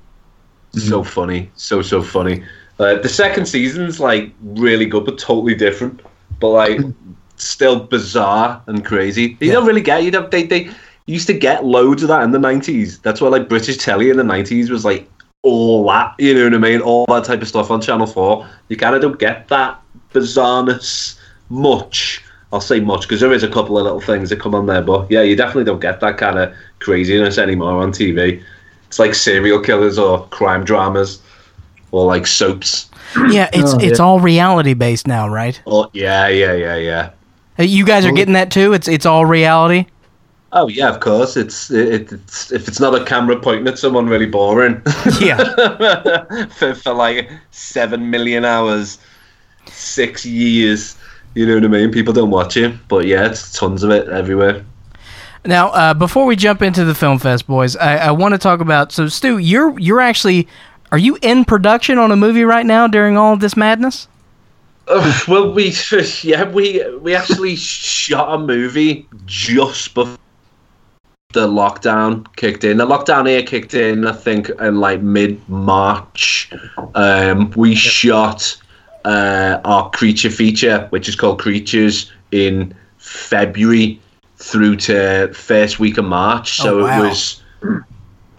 So 0.74 1.04
funny, 1.04 1.50
so 1.56 1.82
so 1.82 2.02
funny. 2.02 2.44
Uh, 2.80 2.96
the 2.96 3.10
second 3.10 3.46
season's 3.46 4.00
like 4.00 4.32
really 4.42 4.86
good, 4.86 5.06
but 5.06 5.18
totally 5.18 5.56
different. 5.56 6.02
But 6.40 6.50
like 6.50 6.80
still 7.38 7.80
bizarre 7.80 8.62
and 8.68 8.86
crazy. 8.86 9.38
You 9.40 9.52
don't 9.52 9.66
really 9.66 9.82
get. 9.82 10.04
You 10.04 10.12
don't. 10.12 10.32
They 10.32 10.44
they 10.44 10.70
used 11.10 11.28
to 11.28 11.34
get 11.34 11.66
loads 11.66 12.04
of 12.04 12.10
that 12.10 12.24
in 12.24 12.32
the 12.32 12.40
nineties. 12.40 13.00
That's 13.00 13.20
why 13.22 13.28
like 13.30 13.50
British 13.50 13.78
telly 13.78 14.10
in 14.10 14.18
the 14.18 14.24
nineties 14.24 14.70
was 14.70 14.86
like 14.86 15.10
all 15.44 15.86
that. 15.90 16.14
You 16.20 16.34
know 16.36 16.44
what 16.46 16.54
I 16.54 16.58
mean? 16.58 16.82
All 16.82 17.06
that 17.08 17.24
type 17.26 17.42
of 17.42 17.48
stuff 17.48 17.72
on 17.72 17.82
Channel 17.82 18.08
Four. 18.08 18.48
You 18.68 18.78
kind 18.78 18.96
of 18.96 19.02
don't 19.02 19.20
get 19.20 19.48
that 19.50 19.80
bizarreness 20.14 21.20
much. 21.50 22.24
I'll 22.52 22.62
say 22.62 22.80
much 22.80 23.02
because 23.02 23.22
there 23.22 23.32
is 23.32 23.44
a 23.44 23.48
couple 23.48 23.78
of 23.78 23.84
little 23.84 24.02
things 24.02 24.30
that 24.30 24.40
come 24.40 24.56
on 24.56 24.66
there, 24.66 24.82
but 24.82 25.10
yeah, 25.12 25.22
you 25.22 25.36
definitely 25.36 25.66
don't 25.66 25.80
get 25.82 26.00
that 26.00 26.18
kind 26.18 26.40
of 26.40 26.52
craziness 26.80 27.38
anymore 27.38 27.82
on 27.84 27.92
TV. 27.92 28.44
It's 28.88 28.98
like 28.98 29.14
serial 29.14 29.62
killers 29.62 30.00
or 30.00 30.26
crime 30.30 30.64
dramas 30.66 31.22
or 31.92 32.06
like 32.06 32.26
soaps. 32.26 32.90
Yeah, 33.30 33.50
it's 33.54 33.76
Oh, 33.76 33.78
it's 33.80 34.00
yeah. 34.00 34.06
all 34.06 34.20
reality 34.20 34.74
based 34.74 35.06
now, 35.08 35.28
right? 35.30 35.62
Oh 35.68 35.90
yeah, 35.94 36.28
yeah, 36.28 36.54
yeah, 36.54 36.76
yeah. 36.76 37.12
You 37.60 37.86
guys 37.86 38.06
are 38.06 38.12
getting 38.12 38.34
that 38.34 38.50
too. 38.52 38.74
It's 38.74 38.88
it's 38.88 39.06
all 39.06 39.26
reality. 39.26 39.86
Oh 40.52 40.68
yeah, 40.68 40.90
of 40.90 41.00
course. 41.00 41.38
It's 41.38 41.70
it, 41.70 42.12
it's 42.12 42.52
if 42.52 42.68
it's 42.68 42.80
not 42.80 43.00
a 43.00 43.06
camera 43.06 43.40
pointing 43.40 43.68
at 43.68 43.78
someone 43.78 44.08
really 44.08 44.26
boring. 44.26 44.82
Yeah. 45.20 46.46
for, 46.58 46.74
for 46.76 46.94
like 46.94 47.30
seven 47.52 48.10
million 48.10 48.46
hours, 48.46 48.98
six 49.66 50.26
years. 50.26 50.98
You 51.36 51.46
know 51.46 51.56
what 51.56 51.66
I 51.66 51.68
mean? 51.68 51.92
People 51.92 52.14
don't 52.14 52.32
watch 52.32 52.58
it, 52.58 52.74
but 52.88 53.06
yeah, 53.06 53.28
it's 53.28 53.52
tons 53.52 53.84
of 53.84 53.92
it 53.92 54.08
everywhere. 54.10 54.66
Now, 55.46 55.70
uh, 55.70 55.94
before 55.94 56.26
we 56.26 56.36
jump 56.36 56.62
into 56.62 56.84
the 56.84 56.96
film 56.96 57.20
fest, 57.20 57.48
boys, 57.48 57.76
I, 57.76 57.98
I 57.98 58.12
want 58.12 58.34
to 58.34 58.38
talk 58.38 58.60
about. 58.60 58.92
So, 58.92 59.08
Stu, 59.08 59.38
you're 59.38 59.78
you're 59.80 60.02
actually 60.02 60.48
are 60.92 60.98
you 60.98 61.18
in 61.22 61.46
production 61.46 61.98
on 61.98 62.12
a 62.12 62.16
movie 62.16 62.44
right 62.44 62.66
now 62.66 62.88
during 62.88 63.16
all 63.16 63.34
of 63.34 63.40
this 63.40 63.56
madness? 63.56 64.08
Ugh, 64.88 65.28
well, 65.28 65.54
we 65.54 65.72
yeah 66.24 66.50
we 66.50 66.84
we 66.98 67.14
actually 67.14 67.56
shot 67.56 68.34
a 68.34 68.38
movie 68.40 69.08
just 69.26 69.94
before 69.94 70.18
the 71.34 71.48
lockdown 71.48 72.26
kicked 72.38 72.64
in. 72.64 72.78
The 72.78 72.88
lockdown 72.88 73.28
here 73.30 73.44
kicked 73.44 73.76
in, 73.76 74.08
I 74.08 74.14
think, 74.14 74.50
in 74.50 74.80
like 74.80 75.02
mid 75.02 75.48
March. 75.48 76.52
Um, 76.96 77.52
we 77.56 77.76
shot 77.76 78.60
uh, 79.06 79.62
our 79.64 79.92
creature 79.92 80.32
feature, 80.32 80.88
which 80.90 81.08
is 81.08 81.16
called 81.16 81.40
Creatures, 81.40 82.12
in 82.32 82.74
February 82.98 84.02
through 84.38 84.78
to 84.78 85.32
first 85.34 85.80
week 85.80 86.00
of 86.00 86.06
March. 86.06 86.54
So 86.58 86.80
Oh, 86.80 86.84
wow. 86.86 87.04
it 87.06 87.10
was 87.10 87.44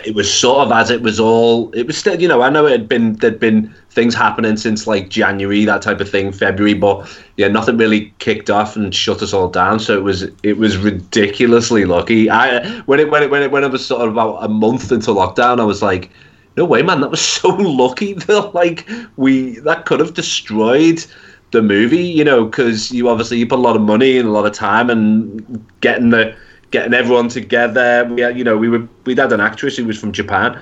it 0.05 0.14
was 0.14 0.32
sort 0.32 0.66
of 0.66 0.72
as 0.72 0.90
it 0.90 1.02
was 1.02 1.20
all 1.20 1.70
it 1.72 1.86
was 1.86 1.97
still 1.97 2.20
you 2.20 2.28
know 2.28 2.43
i 2.43 2.51
know 2.51 2.66
it 2.66 2.72
had 2.72 2.89
been 2.89 3.14
there'd 3.14 3.40
been 3.40 3.72
things 3.90 4.14
happening 4.14 4.56
since 4.56 4.86
like 4.86 5.09
january 5.09 5.64
that 5.64 5.82
type 5.82 6.01
of 6.01 6.09
thing 6.09 6.32
february 6.32 6.74
but 6.74 7.09
yeah 7.36 7.48
nothing 7.48 7.77
really 7.77 8.12
kicked 8.18 8.51
off 8.51 8.77
and 8.77 8.94
shut 8.94 9.22
us 9.22 9.32
all 9.32 9.48
down 9.48 9.78
so 9.78 9.97
it 9.97 10.02
was 10.02 10.22
it 10.43 10.59
was 10.59 10.77
ridiculously 10.77 11.85
lucky. 11.85 12.31
I 12.31 12.81
when 12.82 13.01
it 13.01 13.10
when 13.10 13.22
it 13.22 13.31
when 13.31 13.43
it 13.43 13.51
when 13.51 13.64
it 13.64 13.70
was 13.70 13.85
sort 13.85 14.02
of 14.02 14.12
about 14.12 14.44
a 14.44 14.48
month 14.48 14.93
into 14.93 15.10
lockdown 15.10 15.60
i 15.60 15.64
was 15.64 15.82
like 15.82 16.10
no 16.56 16.64
way 16.64 16.82
man 16.82 17.01
that 17.01 17.10
was 17.10 17.20
so 17.40 17.48
lucky 17.48 18.14
that 18.14 18.55
like 18.55 18.89
we 19.16 19.59
that 19.60 19.86
could 19.86 20.01
have 20.01 20.14
destroyed 20.14 21.05
the 21.52 21.62
movie 21.62 22.05
you 22.05 22.24
know 22.24 22.44
because 22.44 22.93
you 22.93 23.09
obviously 23.09 23.39
you 23.39 23.47
put 23.47 23.59
a 23.59 23.62
lot 23.62 23.77
of 23.77 23.82
money 23.82 24.18
and 24.18 24.28
a 24.28 24.32
lot 24.32 24.47
of 24.47 24.52
time 24.52 24.89
and 24.89 25.64
getting 25.81 26.10
the 26.10 26.35
getting 26.70 26.94
everyone 26.94 27.28
together. 27.28 28.09
We 28.10 28.20
had, 28.20 28.38
you 28.38 28.44
know, 28.44 28.56
we 28.56 28.68
were 28.68 28.86
we'd 29.05 29.18
had 29.18 29.32
an 29.32 29.40
actress 29.40 29.76
who 29.76 29.84
was 29.84 29.98
from 29.98 30.12
Japan, 30.12 30.60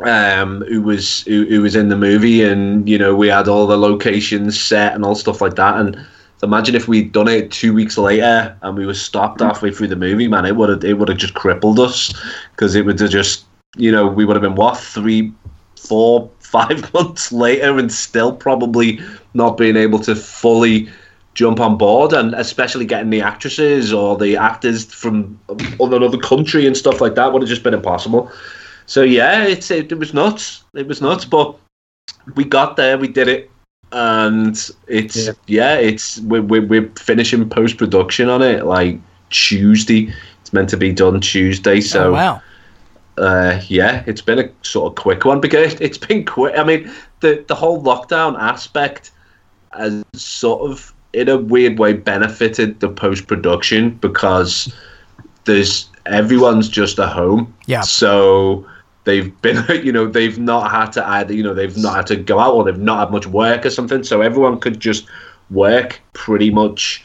um, 0.00 0.62
who 0.62 0.82
was 0.82 1.22
who, 1.22 1.46
who 1.46 1.62
was 1.62 1.76
in 1.76 1.88
the 1.88 1.96
movie, 1.96 2.42
and 2.42 2.88
you 2.88 2.98
know, 2.98 3.14
we 3.14 3.28
had 3.28 3.48
all 3.48 3.66
the 3.66 3.76
locations 3.76 4.60
set 4.60 4.94
and 4.94 5.04
all 5.04 5.14
stuff 5.14 5.40
like 5.40 5.56
that. 5.56 5.76
And 5.78 5.96
imagine 6.42 6.74
if 6.74 6.88
we'd 6.88 7.12
done 7.12 7.28
it 7.28 7.50
two 7.50 7.72
weeks 7.72 7.96
later 7.96 8.56
and 8.62 8.76
we 8.76 8.86
were 8.86 8.94
stopped 8.94 9.40
halfway 9.40 9.70
through 9.70 9.88
the 9.88 9.96
movie, 9.96 10.28
man, 10.28 10.44
it 10.44 10.56
would 10.56 10.68
have 10.68 10.84
it 10.84 10.98
would 10.98 11.08
have 11.08 11.18
just 11.18 11.34
crippled 11.34 11.78
us 11.78 12.12
because 12.52 12.74
it 12.74 12.84
would 12.84 12.98
have 13.00 13.10
just 13.10 13.44
you 13.76 13.92
know 13.92 14.06
we 14.06 14.24
would 14.24 14.36
have 14.36 14.42
been 14.42 14.54
what 14.54 14.78
three, 14.78 15.32
four, 15.76 16.30
five 16.40 16.92
months 16.92 17.32
later 17.32 17.78
and 17.78 17.90
still 17.90 18.34
probably 18.34 19.00
not 19.34 19.56
being 19.56 19.76
able 19.76 19.98
to 19.98 20.14
fully 20.14 20.88
jump 21.34 21.60
on 21.60 21.76
board 21.78 22.12
and 22.12 22.34
especially 22.34 22.84
getting 22.84 23.10
the 23.10 23.20
actresses 23.20 23.92
or 23.92 24.16
the 24.18 24.36
actors 24.36 24.84
from 24.92 25.38
another 25.80 26.18
country 26.18 26.66
and 26.66 26.76
stuff 26.76 27.00
like 27.00 27.14
that 27.14 27.32
would 27.32 27.40
have 27.42 27.48
just 27.48 27.62
been 27.62 27.74
impossible 27.74 28.30
so 28.86 29.02
yeah 29.02 29.44
it's 29.44 29.70
it, 29.70 29.90
it 29.90 29.98
was 29.98 30.12
nuts 30.12 30.64
it 30.74 30.86
was 30.86 31.00
nuts 31.00 31.24
but 31.24 31.56
we 32.34 32.44
got 32.44 32.76
there 32.76 32.98
we 32.98 33.08
did 33.08 33.28
it 33.28 33.50
and 33.92 34.70
it's 34.88 35.28
yeah, 35.46 35.76
it's 35.76 36.18
we're, 36.20 36.42
we're, 36.42 36.66
we're 36.66 36.88
finishing 36.98 37.48
post-production 37.48 38.28
on 38.28 38.40
it 38.42 38.64
like 38.64 38.98
tuesday 39.30 40.12
it's 40.40 40.52
meant 40.52 40.68
to 40.68 40.76
be 40.76 40.92
done 40.92 41.20
tuesday 41.20 41.80
so 41.80 42.08
Oh, 42.08 42.12
wow. 42.12 42.42
uh, 43.18 43.60
yeah, 43.68 44.02
it's 44.06 44.22
been 44.22 44.38
a 44.38 44.50
sort 44.62 44.90
of 44.90 45.02
quick 45.02 45.24
one 45.24 45.40
because 45.40 45.74
it's 45.80 45.98
been 45.98 46.24
quick. 46.24 46.56
I 46.58 46.64
mean, 46.64 46.90
the 47.20 47.44
the 47.48 47.54
whole 47.54 47.82
lockdown 47.82 48.38
aspect 48.38 49.10
has 49.72 50.02
sort 50.14 50.70
of, 50.70 50.92
in 51.12 51.28
a 51.28 51.36
weird 51.36 51.78
way, 51.78 51.92
benefited 51.92 52.80
the 52.80 52.88
post 52.88 53.26
production 53.26 53.90
because 53.96 54.72
there's 55.44 55.88
everyone's 56.06 56.68
just 56.68 56.98
at 56.98 57.10
home. 57.10 57.54
Yeah. 57.66 57.82
So 57.82 58.66
they've 59.04 59.40
been, 59.42 59.64
you 59.84 59.92
know, 59.92 60.06
they've 60.06 60.38
not 60.38 60.70
had 60.70 60.92
to 60.92 61.08
either, 61.08 61.34
you 61.34 61.42
know, 61.42 61.54
they've 61.54 61.76
not 61.76 61.96
had 61.96 62.06
to 62.08 62.16
go 62.16 62.38
out 62.38 62.54
or 62.54 62.64
they've 62.64 62.78
not 62.78 63.00
had 63.00 63.10
much 63.10 63.26
work 63.26 63.66
or 63.66 63.70
something. 63.70 64.02
So 64.02 64.20
everyone 64.20 64.60
could 64.60 64.80
just 64.80 65.06
work 65.50 66.00
pretty 66.12 66.50
much 66.50 67.04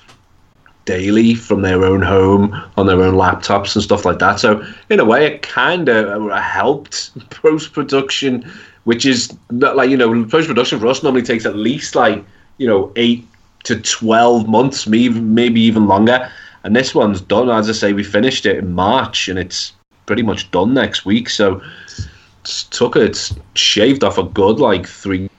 daily 0.85 1.35
from 1.35 1.61
their 1.61 1.83
own 1.83 2.01
home 2.01 2.55
on 2.77 2.87
their 2.87 3.01
own 3.03 3.13
laptops 3.15 3.75
and 3.75 3.83
stuff 3.83 4.05
like 4.05 4.19
that. 4.19 4.39
So 4.39 4.65
in 4.89 4.99
a 4.99 5.05
way, 5.05 5.25
it 5.25 5.41
kind 5.41 5.89
of 5.89 6.31
helped 6.31 7.11
post 7.29 7.73
production, 7.73 8.49
which 8.85 9.05
is 9.05 9.37
not 9.51 9.75
like 9.75 9.89
you 9.89 9.97
know 9.97 10.25
post 10.25 10.47
production 10.47 10.79
for 10.79 10.87
us 10.87 11.03
normally 11.03 11.23
takes 11.23 11.45
at 11.45 11.57
least 11.57 11.93
like 11.93 12.23
you 12.57 12.65
know 12.65 12.91
eight 12.95 13.27
to 13.63 13.79
twelve 13.81 14.47
months, 14.47 14.87
maybe 14.87 15.19
maybe 15.19 15.61
even 15.61 15.87
longer. 15.87 16.29
And 16.63 16.75
this 16.75 16.93
one's 16.93 17.21
done. 17.21 17.49
As 17.49 17.69
I 17.69 17.73
say, 17.73 17.93
we 17.93 18.03
finished 18.03 18.45
it 18.45 18.57
in 18.57 18.73
March, 18.73 19.27
and 19.29 19.37
it's 19.39 19.73
pretty 20.05 20.23
much 20.23 20.49
done 20.51 20.73
next 20.73 21.05
week. 21.05 21.29
So 21.29 21.61
it's 22.41 22.63
took 22.65 22.95
it, 22.95 23.03
it's 23.03 23.35
shaved 23.55 24.03
off 24.03 24.17
a 24.17 24.23
good 24.23 24.59
like 24.59 24.85
three 24.87 25.29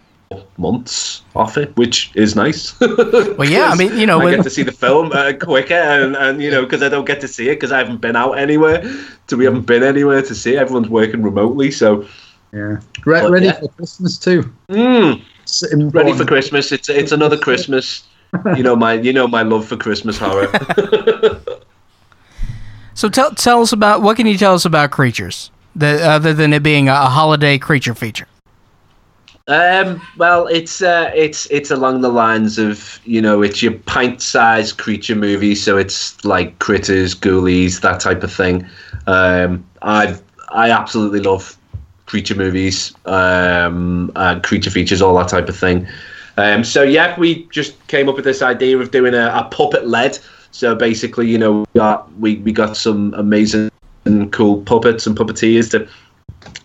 months 0.58 1.22
off 1.34 1.56
it, 1.56 1.74
which 1.76 2.10
is 2.14 2.34
nice. 2.36 2.78
Well, 2.80 3.48
yeah, 3.48 3.70
I 3.70 3.76
mean, 3.76 3.96
you 3.96 4.06
know, 4.06 4.20
I 4.20 4.24
when- 4.24 4.36
get 4.36 4.42
to 4.44 4.50
see 4.50 4.62
the 4.62 4.72
film 4.72 5.12
uh, 5.12 5.32
quicker, 5.40 5.74
and, 5.74 6.16
and 6.16 6.42
you 6.42 6.50
know, 6.50 6.62
because 6.64 6.82
I 6.82 6.88
don't 6.88 7.04
get 7.06 7.20
to 7.22 7.28
see 7.28 7.48
it 7.48 7.54
because 7.56 7.72
I 7.72 7.78
haven't 7.78 8.00
been 8.00 8.16
out 8.16 8.32
anywhere. 8.32 8.82
So 9.28 9.36
we 9.36 9.44
haven't 9.44 9.66
been 9.66 9.82
anywhere 9.82 10.22
to 10.22 10.34
see 10.34 10.54
it. 10.54 10.58
Everyone's 10.58 10.88
working 10.88 11.22
remotely, 11.22 11.70
so 11.70 12.04
Yeah. 12.52 12.80
Re- 13.04 13.20
But, 13.22 13.30
ready 13.30 13.46
yeah. 13.46 13.60
for 13.60 13.68
Christmas 13.68 14.18
too. 14.18 14.50
mm, 14.70 15.22
It's 15.48 15.64
ready 15.74 16.12
for. 16.12 16.24
Christmas. 16.24 16.72
It's 16.72 16.88
it's 16.88 17.12
another 17.12 17.38
Christmas. 17.46 18.04
You 18.56 18.62
know 18.62 18.76
my 18.76 18.94
you 18.94 19.12
know 19.12 19.26
my 19.26 19.42
love 19.42 19.66
for 19.66 19.76
Christmas 19.76 20.18
horror. 20.18 20.50
So 22.98 23.08
tell 23.08 23.30
tell 23.30 23.62
us 23.62 23.70
about 23.70 24.02
what 24.02 24.16
can 24.16 24.26
you 24.26 24.36
tell 24.36 24.54
us 24.54 24.64
about 24.64 24.90
creatures, 24.90 25.52
the, 25.76 26.04
other 26.04 26.34
than 26.34 26.52
it 26.52 26.64
being 26.64 26.88
a, 26.88 26.94
a 26.94 27.06
holiday 27.06 27.56
creature 27.56 27.94
feature. 27.94 28.26
Um, 29.46 30.02
well, 30.16 30.48
it's 30.48 30.82
uh, 30.82 31.12
it's 31.14 31.46
it's 31.46 31.70
along 31.70 32.00
the 32.00 32.08
lines 32.08 32.58
of 32.58 32.98
you 33.04 33.22
know 33.22 33.40
it's 33.40 33.62
your 33.62 33.74
pint-sized 33.74 34.78
creature 34.78 35.14
movie, 35.14 35.54
so 35.54 35.78
it's 35.78 36.24
like 36.24 36.58
critters, 36.58 37.14
ghoulies, 37.14 37.82
that 37.82 38.00
type 38.00 38.24
of 38.24 38.32
thing. 38.32 38.66
Um, 39.06 39.64
I 39.82 40.18
I 40.48 40.72
absolutely 40.72 41.20
love 41.20 41.56
creature 42.08 42.34
movies, 42.34 42.94
um, 43.04 44.10
and 44.16 44.42
creature 44.42 44.70
features, 44.70 45.00
all 45.02 45.16
that 45.18 45.28
type 45.28 45.48
of 45.48 45.56
thing. 45.56 45.86
Um, 46.38 46.64
so 46.64 46.82
yeah, 46.82 47.18
we 47.20 47.44
just 47.46 47.74
came 47.88 48.08
up 48.08 48.16
with 48.16 48.24
this 48.24 48.42
idea 48.42 48.78
of 48.78 48.90
doing 48.90 49.14
a, 49.14 49.26
a 49.34 49.48
puppet 49.50 49.86
led. 49.86 50.18
So 50.50 50.74
basically, 50.74 51.28
you 51.28 51.38
know, 51.38 51.60
we 51.60 51.78
got 51.78 52.12
we, 52.18 52.36
we 52.36 52.52
got 52.52 52.76
some 52.76 53.14
amazing 53.14 53.70
and 54.04 54.32
cool 54.32 54.62
puppets 54.62 55.06
and 55.06 55.16
puppeteers 55.16 55.70
to 55.72 55.86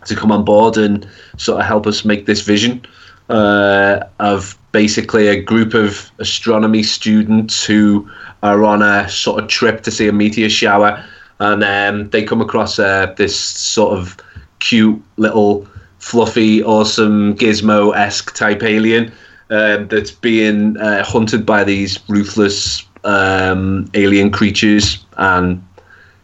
to 0.06 0.16
come 0.16 0.32
on 0.32 0.44
board 0.44 0.76
and 0.76 1.06
sort 1.36 1.60
of 1.60 1.66
help 1.66 1.86
us 1.86 2.04
make 2.04 2.24
this 2.26 2.40
vision 2.40 2.84
uh, 3.28 4.00
of 4.20 4.56
basically 4.72 5.28
a 5.28 5.42
group 5.42 5.74
of 5.74 6.10
astronomy 6.18 6.82
students 6.82 7.64
who 7.64 8.08
are 8.42 8.64
on 8.64 8.82
a 8.82 9.08
sort 9.08 9.42
of 9.42 9.48
trip 9.48 9.82
to 9.82 9.90
see 9.90 10.08
a 10.08 10.12
meteor 10.12 10.48
shower, 10.48 11.02
and 11.40 11.64
um, 11.64 12.10
they 12.10 12.22
come 12.22 12.40
across 12.40 12.78
uh, 12.78 13.12
this 13.16 13.38
sort 13.38 13.98
of 13.98 14.16
cute 14.64 15.02
little 15.18 15.68
fluffy, 15.98 16.62
awesome 16.62 17.34
gizmo 17.36 17.94
esque 17.94 18.34
type 18.34 18.62
alien 18.62 19.12
um, 19.50 19.86
that's 19.88 20.10
being 20.10 20.76
uh, 20.78 21.04
hunted 21.04 21.44
by 21.44 21.62
these 21.62 21.98
ruthless 22.08 22.84
um, 23.04 23.88
alien 23.94 24.30
creatures 24.30 25.04
and 25.18 25.62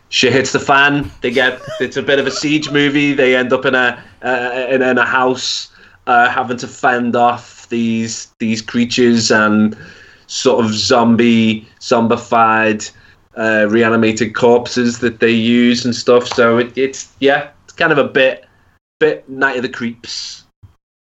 shit 0.08 0.32
hits 0.32 0.52
the 0.52 0.58
fan. 0.58 1.10
They 1.20 1.30
get 1.30 1.60
it's 1.80 1.96
a 1.96 2.02
bit 2.02 2.18
of 2.18 2.26
a 2.26 2.30
siege 2.30 2.70
movie. 2.70 3.12
They 3.12 3.36
end 3.36 3.52
up 3.52 3.64
in 3.64 3.74
a 3.74 4.02
uh, 4.22 4.66
in, 4.70 4.82
in 4.82 4.98
a 4.98 5.04
house 5.04 5.70
uh, 6.06 6.28
having 6.30 6.56
to 6.58 6.66
fend 6.66 7.14
off 7.14 7.68
these 7.68 8.28
these 8.38 8.62
creatures 8.62 9.30
and 9.30 9.76
sort 10.26 10.64
of 10.64 10.72
zombie 10.72 11.66
zombified 11.80 12.90
uh, 13.36 13.66
reanimated 13.68 14.34
corpses 14.34 14.98
that 15.00 15.20
they 15.20 15.30
use 15.30 15.84
and 15.84 15.94
stuff. 15.94 16.26
So 16.26 16.58
it, 16.58 16.76
it's 16.76 17.12
yeah, 17.20 17.50
kind 17.80 17.92
of 17.92 17.98
a 17.98 18.04
bit 18.04 18.46
bit 19.00 19.28
Night 19.28 19.56
of 19.56 19.62
the 19.62 19.68
Creeps. 19.68 20.44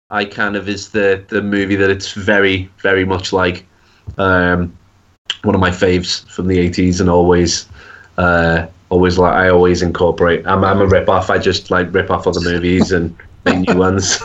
I 0.09 0.25
kind 0.25 0.57
of 0.57 0.69
is 0.69 0.91
the 0.91 1.23
the 1.29 1.43
movie 1.43 1.77
that 1.77 1.91
it's 1.91 2.13
very 2.13 2.71
very 2.79 3.05
much 3.05 3.33
like. 3.33 3.67
Um, 4.17 4.77
one 5.43 5.55
of 5.55 5.61
my 5.61 5.71
faves 5.71 6.29
from 6.29 6.49
the 6.49 6.59
80s 6.59 7.01
and 7.01 7.09
always 7.09 7.69
uh, 8.19 8.67
always 8.89 9.17
like 9.17 9.33
I 9.33 9.49
always 9.49 9.81
incorporate 9.81 10.45
I'm, 10.47 10.65
I'm 10.65 10.81
a 10.81 10.87
rip 10.87 11.09
off 11.09 11.31
I 11.31 11.39
just 11.39 11.71
like 11.71 11.95
rip 11.95 12.11
off 12.11 12.27
other 12.27 12.41
movies 12.41 12.91
and 12.91 13.17
make 13.45 13.69
new 13.69 13.75
ones 13.79 14.21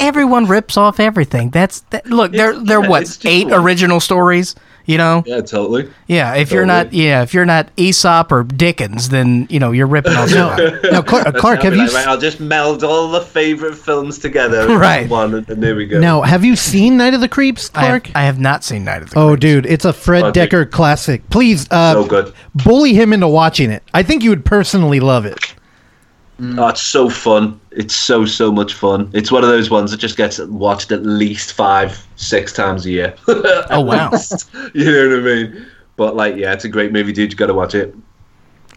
Everyone 0.00 0.46
rips 0.46 0.76
off 0.76 0.98
everything. 0.98 1.50
That's 1.50 1.80
that, 1.90 2.06
look. 2.06 2.32
They're 2.32 2.58
they're 2.58 2.80
what 2.80 3.24
eight 3.24 3.48
original 3.50 4.00
stories. 4.00 4.54
You 4.86 4.98
know. 4.98 5.22
yeah 5.26 5.40
totally 5.40 5.88
Yeah. 6.06 6.34
If 6.34 6.50
you're 6.50 6.66
not 6.66 6.92
yeah 6.92 7.22
if 7.22 7.32
you're 7.34 7.44
not 7.44 7.70
Aesop 7.76 8.32
or 8.32 8.42
Dickens, 8.42 9.08
then 9.10 9.46
you 9.50 9.60
know 9.60 9.70
you're 9.72 9.86
ripping 9.86 10.12
off. 10.14 10.28
somebody. 10.30 10.90
Now, 10.90 11.02
Clark, 11.02 11.24
That's 11.24 11.40
Clark 11.40 11.62
have 11.62 11.74
you 11.74 11.84
like, 11.84 11.92
right, 11.94 12.08
I'll 12.08 12.18
just 12.18 12.40
meld 12.40 12.82
all 12.82 13.10
the 13.10 13.20
favorite 13.20 13.74
films 13.76 14.18
together 14.18 14.66
Right. 14.78 15.08
one 15.08 15.34
and, 15.34 15.48
and 15.48 15.62
there 15.62 15.74
we 15.76 15.86
go 15.86 16.00
now 16.00 16.22
have 16.22 16.44
you 16.44 16.56
seen 16.56 16.96
Night 16.96 17.14
of 17.14 17.20
the 17.20 17.28
Creeps, 17.28 17.70
I 17.74 17.80
have, 17.84 18.02
Clark? 18.04 18.16
I 18.16 18.22
have 18.24 18.40
not 18.40 18.64
seen 18.64 18.84
Night 18.84 19.02
of 19.02 19.10
the. 19.10 19.18
Oh, 19.18 19.36
dude, 19.36 19.66
it's 19.66 19.84
a 19.84 19.92
Fred 19.92 20.24
Oh, 20.24 20.30
dude. 20.32 20.50
Dekker 20.50 20.70
classic. 20.70 21.28
Please, 21.30 21.66
uh, 21.70 21.92
so 21.94 22.06
good 22.06 22.32
bully 22.54 22.94
him 22.94 23.12
into 23.12 23.28
watching 23.28 23.70
it. 23.70 23.82
I 23.94 24.02
think 24.02 24.22
you 24.22 24.30
would 24.30 24.44
personally 24.44 25.00
love 25.00 25.24
it. 25.24 25.54
Oh, 26.58 26.68
it's 26.68 26.80
so 26.80 27.08
fun 27.10 27.60
it's 27.70 27.94
so 27.94 28.24
so 28.24 28.50
much 28.50 28.72
fun 28.74 29.10
it's 29.12 29.30
one 29.30 29.42
of 29.44 29.50
those 29.50 29.68
ones 29.68 29.90
that 29.90 29.98
just 29.98 30.16
gets 30.16 30.38
watched 30.38 30.90
at 30.90 31.02
least 31.02 31.52
five 31.52 32.06
six 32.16 32.52
times 32.52 32.86
a 32.86 32.90
year 32.90 33.14
Oh 33.28 33.80
wow. 33.80 34.10
you 34.74 34.84
know 34.90 35.08
what 35.08 35.18
I 35.18 35.20
mean 35.20 35.66
but 35.96 36.16
like 36.16 36.36
yeah 36.36 36.52
it's 36.52 36.64
a 36.64 36.68
great 36.68 36.92
movie 36.92 37.12
dude 37.12 37.30
you 37.30 37.36
gotta 37.36 37.54
watch 37.54 37.74
it 37.74 37.94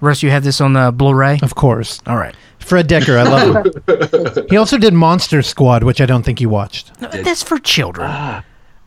Russ, 0.02 0.22
you 0.22 0.32
have 0.32 0.44
this 0.44 0.60
on 0.60 0.74
the 0.74 0.92
Blu-ray. 0.92 1.40
Of 1.42 1.56
course. 1.56 2.02
All 2.06 2.18
right. 2.18 2.36
Fred 2.60 2.90
Dekker, 2.90 3.18
I 3.18 3.24
love 3.24 4.36
him. 4.36 4.48
he 4.50 4.58
also 4.58 4.78
did 4.78 4.94
Monster 4.94 5.42
Squad, 5.42 5.84
which 5.84 6.02
I 6.02 6.06
don't 6.06 6.24
think 6.24 6.42
you 6.42 6.50
watched. 6.50 7.00
No, 7.00 7.08
that's 7.08 7.42
for 7.42 7.58
children. 7.58 8.08
Ah. 8.10 8.44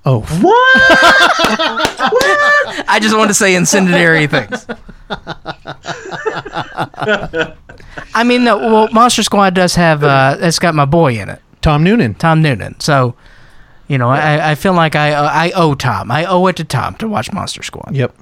Oh, 0.08 0.20
what! 0.40 0.56
I 2.88 2.98
just 3.02 3.16
wanted 3.16 3.28
to 3.28 3.34
say 3.34 3.56
incendiary 3.56 4.28
things. 4.28 4.64
I 8.14 8.24
mean, 8.24 8.44
no, 8.44 8.56
well, 8.56 8.88
Monster 8.92 9.24
Squad 9.24 9.54
does 9.54 9.74
have. 9.74 10.04
Uh, 10.04 10.36
it's 10.38 10.60
got 10.60 10.76
my 10.76 10.84
boy 10.84 11.18
in 11.18 11.28
it, 11.28 11.42
Tom 11.60 11.82
Noonan. 11.82 12.14
Tom 12.14 12.40
Noonan. 12.40 12.78
So, 12.78 13.16
you 13.88 13.98
know, 13.98 14.08
I, 14.08 14.52
I 14.52 14.54
feel 14.54 14.74
like 14.74 14.94
I 14.94 15.12
I 15.12 15.50
owe 15.56 15.74
Tom. 15.74 16.12
I 16.12 16.24
owe 16.24 16.46
it 16.46 16.54
to 16.56 16.64
Tom 16.64 16.94
to 16.96 17.08
watch 17.08 17.32
Monster 17.32 17.64
Squad. 17.64 17.94
Yep. 17.94 18.14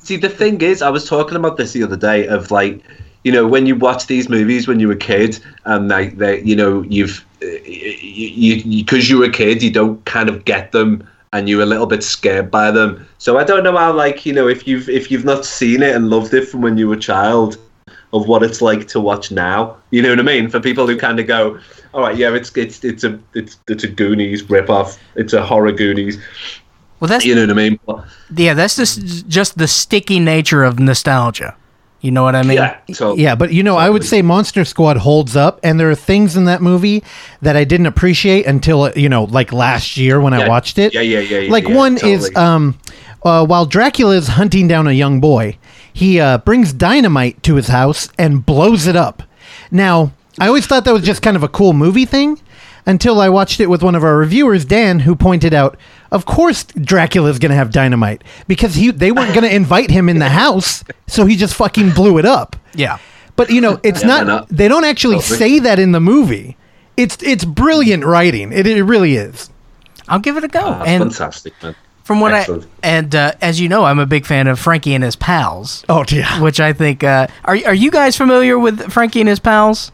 See, 0.00 0.16
the 0.16 0.28
thing 0.28 0.60
is, 0.60 0.82
I 0.82 0.90
was 0.90 1.08
talking 1.08 1.36
about 1.36 1.56
this 1.56 1.72
the 1.72 1.82
other 1.84 1.96
day 1.96 2.26
of 2.26 2.50
like, 2.50 2.82
you 3.24 3.32
know, 3.32 3.46
when 3.46 3.64
you 3.66 3.76
watch 3.76 4.06
these 4.08 4.28
movies 4.28 4.68
when 4.68 4.78
you 4.80 4.88
were 4.88 4.94
a 4.94 4.98
kid, 4.98 5.38
and 5.64 5.88
like, 5.88 6.18
they, 6.18 6.42
you 6.42 6.56
know, 6.56 6.82
you've, 6.82 7.24
you, 7.40 8.82
because 8.82 9.08
you, 9.08 9.18
were 9.18 9.26
a 9.26 9.32
kid, 9.32 9.62
you 9.62 9.70
don't 9.70 10.04
kind 10.04 10.28
of 10.28 10.44
get 10.44 10.72
them, 10.72 11.06
and 11.32 11.48
you're 11.48 11.62
a 11.62 11.66
little 11.66 11.86
bit 11.86 12.02
scared 12.02 12.50
by 12.50 12.70
them. 12.70 13.06
So 13.18 13.38
I 13.38 13.44
don't 13.44 13.62
know 13.62 13.76
how, 13.76 13.92
like, 13.92 14.24
you 14.26 14.32
know, 14.32 14.48
if 14.48 14.66
you've 14.66 14.88
if 14.88 15.10
you've 15.10 15.24
not 15.24 15.44
seen 15.44 15.82
it 15.82 15.94
and 15.94 16.10
loved 16.10 16.34
it 16.34 16.48
from 16.48 16.62
when 16.62 16.78
you 16.78 16.88
were 16.88 16.94
a 16.94 17.00
child, 17.00 17.58
of 18.12 18.26
what 18.26 18.42
it's 18.42 18.62
like 18.62 18.88
to 18.88 19.00
watch 19.00 19.30
now. 19.30 19.76
You 19.90 20.02
know 20.02 20.10
what 20.10 20.18
I 20.18 20.22
mean? 20.22 20.48
For 20.48 20.60
people 20.60 20.86
who 20.86 20.96
kind 20.96 21.20
of 21.20 21.26
go, 21.26 21.58
all 21.92 22.00
right, 22.00 22.16
yeah, 22.16 22.34
it's 22.34 22.54
it's 22.56 22.84
it's 22.84 23.04
a 23.04 23.18
it's 23.34 23.58
it's 23.68 23.84
a 23.84 23.88
Goonies 23.88 24.42
ripoff. 24.44 24.98
It's 25.16 25.32
a 25.32 25.44
horror 25.44 25.72
Goonies. 25.72 26.18
Well, 27.00 27.08
that's 27.08 27.24
you 27.24 27.34
know 27.34 27.42
what 27.42 27.50
I 27.50 27.54
mean. 27.54 27.78
But, 27.86 28.04
Yeah, 28.34 28.54
that's 28.54 28.76
just 28.76 29.28
just 29.28 29.58
the 29.58 29.68
sticky 29.68 30.20
nature 30.20 30.64
of 30.64 30.78
nostalgia. 30.78 31.56
You 32.00 32.12
know 32.12 32.22
what 32.22 32.36
I 32.36 32.42
mean? 32.42 32.58
yeah, 32.58 32.78
so 32.92 33.16
Yeah, 33.16 33.34
but 33.34 33.52
you 33.52 33.62
know, 33.64 33.76
I 33.76 33.90
would 33.90 34.04
say 34.04 34.22
Monster 34.22 34.64
Squad 34.64 34.98
holds 34.98 35.34
up, 35.34 35.58
and 35.64 35.80
there 35.80 35.90
are 35.90 35.96
things 35.96 36.36
in 36.36 36.44
that 36.44 36.62
movie 36.62 37.02
that 37.42 37.56
I 37.56 37.64
didn't 37.64 37.86
appreciate 37.86 38.46
until 38.46 38.92
you 38.96 39.08
know, 39.08 39.24
like 39.24 39.52
last 39.52 39.96
year 39.96 40.20
when 40.20 40.32
I 40.32 40.48
watched 40.48 40.78
it. 40.78 40.94
Yeah, 40.94 41.00
yeah, 41.00 41.18
yeah, 41.18 41.38
yeah, 41.40 41.50
Like 41.50 41.66
yeah, 41.68 41.74
one 41.74 41.98
is 41.98 42.34
um, 42.36 42.78
uh, 43.24 43.44
while 43.44 43.66
Dracula 43.66 44.14
is 44.14 44.28
hunting 44.28 44.68
down 44.68 44.86
a 44.86 44.92
young 44.92 45.20
boy, 45.20 45.58
he 45.92 46.20
uh, 46.20 46.38
brings 46.38 46.72
dynamite 46.72 47.42
to 47.42 47.56
his 47.56 47.68
house 47.68 48.08
and 48.16 48.46
blows 48.46 48.86
it 48.86 48.94
up. 48.94 49.24
Now, 49.72 50.12
I 50.38 50.46
always 50.46 50.66
thought 50.66 50.84
that 50.84 50.92
was 50.92 51.02
just 51.02 51.20
kind 51.22 51.36
of 51.36 51.42
a 51.42 51.48
cool 51.48 51.72
movie 51.72 52.04
thing. 52.04 52.40
Until 52.86 53.20
I 53.20 53.28
watched 53.28 53.60
it 53.60 53.66
with 53.68 53.82
one 53.82 53.94
of 53.94 54.02
our 54.02 54.16
reviewers, 54.16 54.64
Dan, 54.64 55.00
who 55.00 55.14
pointed 55.14 55.52
out, 55.52 55.76
of 56.10 56.24
course 56.26 56.64
Dracula's 56.64 57.38
gonna 57.38 57.54
have 57.54 57.70
dynamite 57.70 58.24
because 58.46 58.74
he 58.74 58.90
they 58.90 59.12
weren't 59.12 59.34
gonna 59.34 59.48
invite 59.48 59.90
him 59.90 60.08
in 60.08 60.18
the 60.18 60.28
house, 60.28 60.84
so 61.06 61.26
he 61.26 61.36
just 61.36 61.54
fucking 61.54 61.90
blew 61.90 62.18
it 62.18 62.24
up. 62.24 62.56
Yeah. 62.74 62.98
But 63.36 63.50
you 63.50 63.60
know, 63.60 63.78
it's 63.82 64.02
Yeah, 64.02 64.08
not, 64.08 64.26
not, 64.26 64.48
They 64.48 64.66
don't 64.68 64.84
actually 64.84 65.16
Totally. 65.16 65.38
say 65.38 65.58
that 65.60 65.78
in 65.78 65.92
the 65.92 66.00
movie. 66.00 66.56
It's 66.96 67.16
it's 67.22 67.44
brilliant 67.44 68.04
writing. 68.04 68.52
It, 68.52 68.66
it 68.66 68.82
really 68.82 69.14
is. 69.14 69.50
I'll 70.08 70.18
give 70.18 70.36
it 70.36 70.44
a 70.44 70.48
go. 70.48 70.60
Ah, 70.64 70.82
and 70.84 71.02
fantastic, 71.04 71.52
man. 71.62 71.76
from 72.02 72.18
what 72.20 72.32
Excellent. 72.34 72.64
I 72.64 72.86
and 72.88 73.14
uh, 73.14 73.32
as 73.40 73.60
you 73.60 73.68
know, 73.68 73.84
I'm 73.84 73.98
a 74.00 74.06
big 74.06 74.26
fan 74.26 74.48
of 74.48 74.58
Franky 74.58 74.94
and 74.94 75.04
his 75.04 75.14
pals. 75.14 75.84
Oh 75.88 76.04
yeah. 76.08 76.40
Which 76.40 76.58
I 76.58 76.72
think 76.72 77.04
uh, 77.04 77.28
are 77.44 77.56
are 77.66 77.74
you 77.74 77.90
guys 77.92 78.16
familiar 78.16 78.58
with 78.58 78.90
Franky 78.90 79.20
and 79.20 79.28
his 79.28 79.38
pals? 79.38 79.92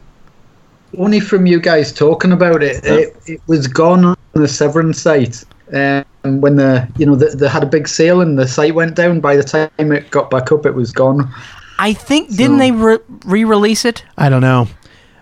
Only 0.97 1.19
from 1.19 1.45
you 1.45 1.59
guys 1.59 1.91
talking 1.91 2.31
about 2.31 2.63
it. 2.63 2.83
It, 2.85 3.15
it 3.27 3.41
was 3.47 3.67
gone 3.67 4.05
on 4.05 4.15
the 4.33 4.47
Severin 4.47 4.93
site. 4.93 5.43
Um, 5.73 6.41
when 6.41 6.55
the 6.55 6.87
you 6.97 7.05
know 7.05 7.15
the, 7.15 7.27
they 7.35 7.47
had 7.47 7.63
a 7.63 7.67
big 7.67 7.87
sale 7.87 8.21
and 8.21 8.37
the 8.37 8.47
site 8.47 8.75
went 8.75 8.95
down. 8.95 9.19
By 9.19 9.35
the 9.35 9.43
time 9.43 9.69
it 9.91 10.09
got 10.11 10.29
back 10.29 10.51
up, 10.51 10.65
it 10.65 10.71
was 10.75 10.91
gone. 10.91 11.31
I 11.79 11.93
think 11.93 12.35
didn't 12.35 12.57
they 12.57 12.71
re- 12.71 12.99
re-release 13.25 13.83
it? 13.85 14.03
I 14.17 14.29
don't 14.29 14.41
know. 14.41 14.67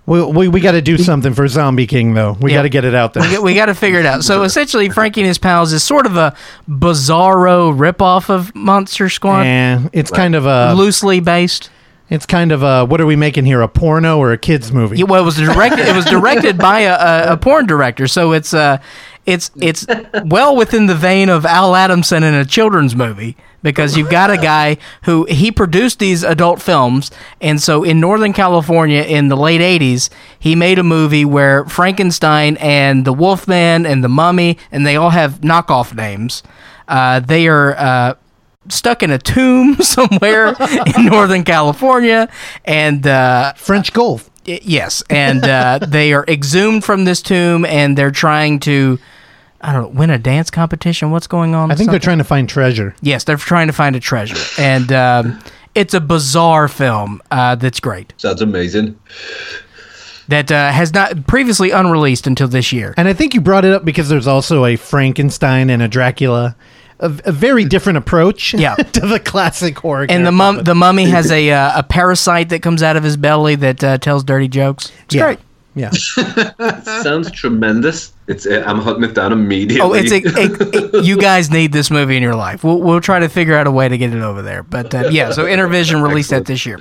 We 0.05 0.21
we, 0.23 0.47
we 0.49 0.59
got 0.59 0.73
to 0.73 0.81
do 0.81 0.97
something 0.97 1.33
for 1.33 1.47
Zombie 1.47 1.87
King 1.87 2.13
though. 2.13 2.33
We 2.41 2.51
Yeah. 2.51 2.57
got 2.57 2.61
to 2.63 2.69
get 2.69 2.83
it 2.85 2.93
out 2.93 3.13
there. 3.13 3.23
We 3.23 3.31
got, 3.31 3.43
we 3.43 3.53
got 3.53 3.65
to 3.67 3.75
figure 3.75 3.99
it 3.99 4.05
out. 4.05 4.23
So 4.23 4.43
essentially, 4.43 4.89
Franky 4.89 5.21
and 5.21 5.27
his 5.27 5.37
pals 5.37 5.71
is 5.71 5.81
sort 5.83 6.05
of 6.05 6.17
a 6.17 6.35
bizarro 6.69 7.73
ripoff 7.75 8.29
of 8.29 8.53
Monster 8.55 9.09
Squad, 9.09 9.45
And 9.45 9.89
it's 9.93 10.11
kind 10.11 10.35
of 10.35 10.45
a 10.45 10.73
loosely 10.73 11.19
based. 11.19 11.69
It's 12.09 12.25
kind 12.25 12.51
of 12.51 12.61
a 12.61 12.85
what 12.85 12.99
are 13.01 13.05
we 13.05 13.15
making 13.15 13.45
here? 13.45 13.61
A 13.61 13.67
porno 13.67 14.19
or 14.19 14.33
a 14.33 14.37
kids 14.37 14.71
movie? 14.71 14.97
Yeah, 14.97 15.05
well, 15.05 15.21
it 15.21 15.25
was 15.25 15.37
directed. 15.37 15.79
It 15.87 15.95
was 15.95 16.05
directed 16.05 16.57
by 16.57 16.81
a, 16.81 16.93
a, 16.93 17.33
a 17.33 17.37
porn 17.37 17.65
director, 17.65 18.07
so 18.07 18.33
it's 18.33 18.53
uh, 18.53 18.77
it's 19.25 19.51
it's 19.61 19.85
well 20.25 20.55
within 20.55 20.87
the 20.87 20.95
vein 20.95 21.29
of 21.29 21.45
Al 21.45 21.75
Adamson 21.75 22.23
in 22.23 22.33
a 22.33 22.45
children's 22.45 22.95
movie 22.95 23.37
because 23.61 23.95
you've 23.95 24.09
got 24.09 24.29
a 24.29 24.37
guy 24.37 24.77
who 25.03 25.23
he 25.25 25.49
produced 25.51 25.99
these 25.99 26.23
adult 26.23 26.61
films, 26.61 27.09
and 27.39 27.61
so 27.61 27.83
in 27.83 27.99
Northern 27.99 28.33
California 28.33 29.01
in 29.01 29.29
the 29.29 29.37
late 29.37 29.61
'80s, 29.61 30.09
he 30.37 30.55
made 30.55 30.77
a 30.77 30.83
movie 30.83 31.23
where 31.25 31.63
Frankenstein 31.65 32.57
and 32.57 33.05
the 33.05 33.13
Wolfman 33.13 33.85
and 33.85 34.03
the 34.03 34.09
Mummy, 34.09 34.57
and 34.71 34.85
they 34.85 34.97
all 34.97 35.11
have 35.11 35.39
knockoff 35.41 35.95
names. 35.95 36.43
Uh, 36.87 37.19
they 37.19 37.47
are. 37.47 37.75
Uh, 37.77 38.13
Stuck 38.69 39.03
in 39.03 39.11
a 39.11 39.17
tomb 39.17 39.75
somewhere 39.81 40.55
in 40.95 41.05
Northern 41.07 41.43
California, 41.43 42.29
and 42.63 43.05
uh, 43.05 43.51
French 43.55 43.91
Gulch. 43.91 44.21
I- 44.47 44.59
Yes, 44.63 45.03
and 45.09 45.43
uh, 45.43 45.79
they 45.87 46.13
are 46.13 46.25
exhumed 46.27 46.83
from 46.83 47.05
this 47.05 47.21
tomb, 47.21 47.65
and 47.65 47.97
they're 47.97 48.11
trying 48.11 48.59
to, 48.61 48.99
I 49.61 49.73
don't 49.73 49.81
know, 49.83 49.99
win 49.99 50.09
a 50.09 50.17
dance 50.17 50.49
competition. 50.49 51.11
What's 51.11 51.27
going 51.27 51.55
on? 51.55 51.71
I 51.71 51.75
think 51.75 51.89
they're 51.91 51.99
trying 51.99 52.17
to 52.19 52.23
find 52.23 52.47
treasure. 52.49 52.95
Yes, 53.01 53.23
they're 53.23 53.37
trying 53.37 53.67
to 53.67 53.73
find 53.73 53.95
a 53.95 53.99
treasure, 53.99 54.35
and 54.61 54.91
um, 54.91 55.39
it's 55.75 55.93
a 55.93 56.01
bizarre 56.01 56.67
film 56.67 57.21
uh, 57.31 57.55
that's 57.55 57.79
great. 57.79 58.13
Sounds 58.17 58.41
amazing. 58.41 58.99
That 60.29 60.51
uh, 60.51 60.71
has 60.71 60.93
not 60.93 61.27
previously 61.27 61.71
unreleased 61.71 62.27
until 62.27 62.47
this 62.47 62.71
year. 62.71 62.93
And 62.95 63.09
I 63.09 63.13
think 63.13 63.33
you 63.33 63.41
brought 63.41 63.65
it 63.65 63.73
up 63.73 63.83
because 63.83 64.07
there's 64.07 64.25
also 64.27 64.65
a 64.65 64.77
Frankenstein 64.77 65.69
and 65.69 65.81
a 65.81 65.87
Dracula, 65.89 66.55
a, 66.99 67.05
a 67.25 67.31
very 67.31 67.65
different 67.65 67.97
approach 67.97 68.53
Yeah. 68.53 68.75
to 68.95 68.99
the 69.01 69.19
classic 69.19 69.77
horror. 69.79 70.05
And 70.09 70.25
the 70.25 70.31
mum, 70.31 70.63
the 70.63 70.75
mummy 70.75 71.05
has 71.05 71.31
a 71.31 71.49
uh, 71.51 71.79
a 71.79 71.83
parasite 71.83 72.49
that 72.49 72.61
comes 72.61 72.81
out 72.83 72.95
of 72.97 73.03
his 73.03 73.17
belly 73.17 73.55
that 73.55 73.83
uh, 73.83 73.97
tells 73.97 74.23
dirty 74.23 74.47
jokes. 74.47 74.91
It's 75.05 75.15
Yeah. 75.15 75.23
great. 75.25 75.39
Yeah. 75.75 75.89
Sounds 77.01 77.31
tremendous. 77.31 78.13
It's 78.27 78.45
I'm 78.45 78.77
hunting 78.79 79.03
it 79.09 79.15
down 79.15 79.31
immediately. 79.33 79.81
Oh, 79.81 79.93
it's 79.93 80.11
a, 80.11 80.21
a- 80.95 80.99
a- 80.99 81.01
you 81.03 81.17
guys 81.17 81.49
need 81.49 81.71
this 81.73 81.89
movie 81.89 82.15
in 82.15 82.21
your 82.21 82.35
life. 82.35 82.63
We'll 82.63 82.79
we'll 82.79 83.01
try 83.01 83.19
to 83.19 83.27
figure 83.27 83.55
out 83.55 83.65
a 83.65 83.71
way 83.71 83.89
to 83.89 83.97
get 83.97 84.13
it 84.13 84.21
over 84.21 84.43
there. 84.43 84.61
But 84.61 84.93
uh, 84.93 85.09
yeah, 85.09 85.31
so 85.31 85.45
Intervision 85.45 86.07
released 86.07 86.29
that 86.29 86.45
this 86.45 86.65
year. 86.65 86.79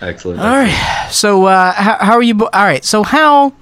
excellent. 0.00 0.40
All 0.40 0.46
right. 0.46 1.08
So 1.10 1.44
uh, 1.44 1.72
how, 1.72 1.98
how 2.00 2.12
are 2.14 2.22
you? 2.22 2.34
bo- 2.34 2.48
All 2.52 2.64
right. 2.64 2.84
So 2.84 3.02
how? 3.02 3.52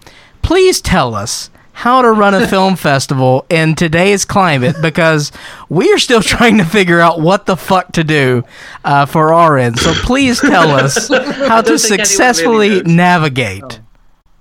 Please 0.43 0.81
tell 0.81 1.15
us 1.15 1.51
how 1.83 2.01
to 2.01 2.13
run 2.13 2.33
a 2.33 2.47
film 2.55 2.77
festival 2.77 3.45
in 3.51 3.75
today's 3.75 4.25
climate 4.25 4.77
because 4.81 5.33
we 5.69 5.93
are 5.93 5.99
still 5.99 6.23
trying 6.23 6.57
to 6.59 6.65
figure 6.65 7.01
out 7.01 7.21
what 7.21 7.45
the 7.47 7.57
fuck 7.57 7.91
to 7.91 8.05
do 8.05 8.45
uh, 8.85 9.05
for 9.05 9.33
our 9.33 9.59
end. 9.59 9.77
So 9.81 9.93
please 9.93 10.39
tell 10.39 10.71
us 10.85 11.09
how 11.09 11.61
to 11.61 11.71
really 11.71 11.79
successfully 11.79 12.83
navigate 12.83 13.81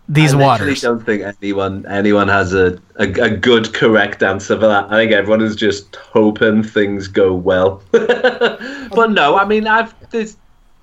these 0.07 0.35
I 0.35 0.38
waters. 0.38 0.81
don't 0.81 1.03
think 1.03 1.23
anyone 1.23 1.84
anyone 1.88 2.27
has 2.27 2.53
a, 2.53 2.80
a, 2.97 3.09
a 3.09 3.30
good 3.35 3.73
correct 3.73 4.22
answer 4.22 4.55
for 4.59 4.68
that. 4.68 4.91
I 4.91 4.97
think 4.97 5.11
everyone 5.11 5.41
is 5.41 5.55
just 5.55 5.95
hoping 5.95 6.61
things 6.61 7.07
go 7.07 7.34
well. 7.34 7.81
but 7.91 9.11
no, 9.11 9.35
I 9.35 9.45
mean 9.45 9.65
I've 9.65 9.95
there's, 10.11 10.38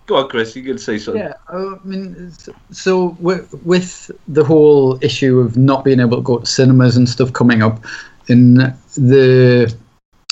go 0.09 0.17
on, 0.17 0.29
Chris. 0.29 0.57
You 0.57 0.65
can 0.65 0.79
say 0.79 0.99
something. 0.99 1.23
Yeah, 1.23 1.35
uh, 1.53 1.77
I 1.77 1.85
mean, 1.85 2.33
so 2.73 3.17
with, 3.21 4.11
the 4.27 4.43
whole 4.43 4.99
issue 5.05 5.39
of 5.39 5.57
not 5.57 5.85
being 5.85 6.01
able 6.01 6.17
to 6.17 6.23
go 6.23 6.39
to 6.39 6.47
cinemas 6.47 6.97
and 6.97 7.09
stuff 7.09 7.33
coming 7.33 7.63
up, 7.63 7.85
in 8.27 8.55
the 8.95 9.73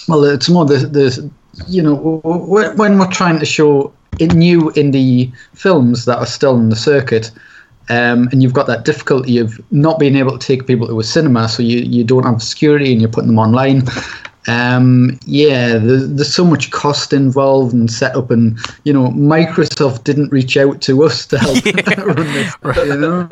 well, 0.08 0.24
it's 0.24 0.48
more 0.48 0.64
the 0.64 0.78
the 0.78 1.30
you 1.68 1.82
know 1.82 2.20
when 2.24 2.98
we're 2.98 3.10
trying 3.10 3.38
to 3.38 3.46
show 3.46 3.92
new 4.20 4.70
indie 4.72 5.32
films 5.54 6.04
that 6.06 6.18
are 6.18 6.26
still 6.26 6.56
in 6.56 6.70
the 6.70 6.76
circuit. 6.76 7.30
Um, 7.88 8.28
and 8.32 8.42
you've 8.42 8.52
got 8.52 8.66
that 8.66 8.84
difficulty 8.84 9.38
of 9.38 9.60
not 9.70 10.00
being 10.00 10.16
able 10.16 10.36
to 10.36 10.44
take 10.44 10.66
people 10.66 10.88
to 10.88 10.98
a 10.98 11.04
cinema, 11.04 11.48
so 11.48 11.62
you, 11.62 11.78
you 11.78 12.02
don't 12.02 12.24
have 12.24 12.42
security 12.42 12.90
and 12.90 13.00
you're 13.00 13.08
putting 13.10 13.28
them 13.28 13.38
online. 13.38 13.82
Um, 14.48 15.18
yeah, 15.26 15.78
there's, 15.78 16.08
there's 16.08 16.34
so 16.34 16.44
much 16.44 16.70
cost 16.70 17.12
involved 17.12 17.74
and 17.74 17.90
setup, 17.90 18.30
and 18.30 18.58
you 18.84 18.92
know, 18.92 19.08
Microsoft 19.08 20.04
didn't 20.04 20.30
reach 20.30 20.56
out 20.56 20.80
to 20.82 21.02
us 21.04 21.26
to 21.26 21.38
help 21.38 21.64
run 21.98 22.26
this. 22.32 22.54
You 22.86 22.96
know, 22.96 23.28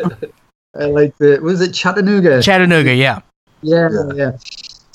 uh, 0.79 0.89
like 0.89 1.17
the 1.19 1.39
was 1.41 1.61
it 1.61 1.73
Chattanooga? 1.73 2.43
Chattanooga, 2.43 2.95
yeah. 2.95 3.21
Yeah, 3.63 3.89
yeah. 4.15 4.33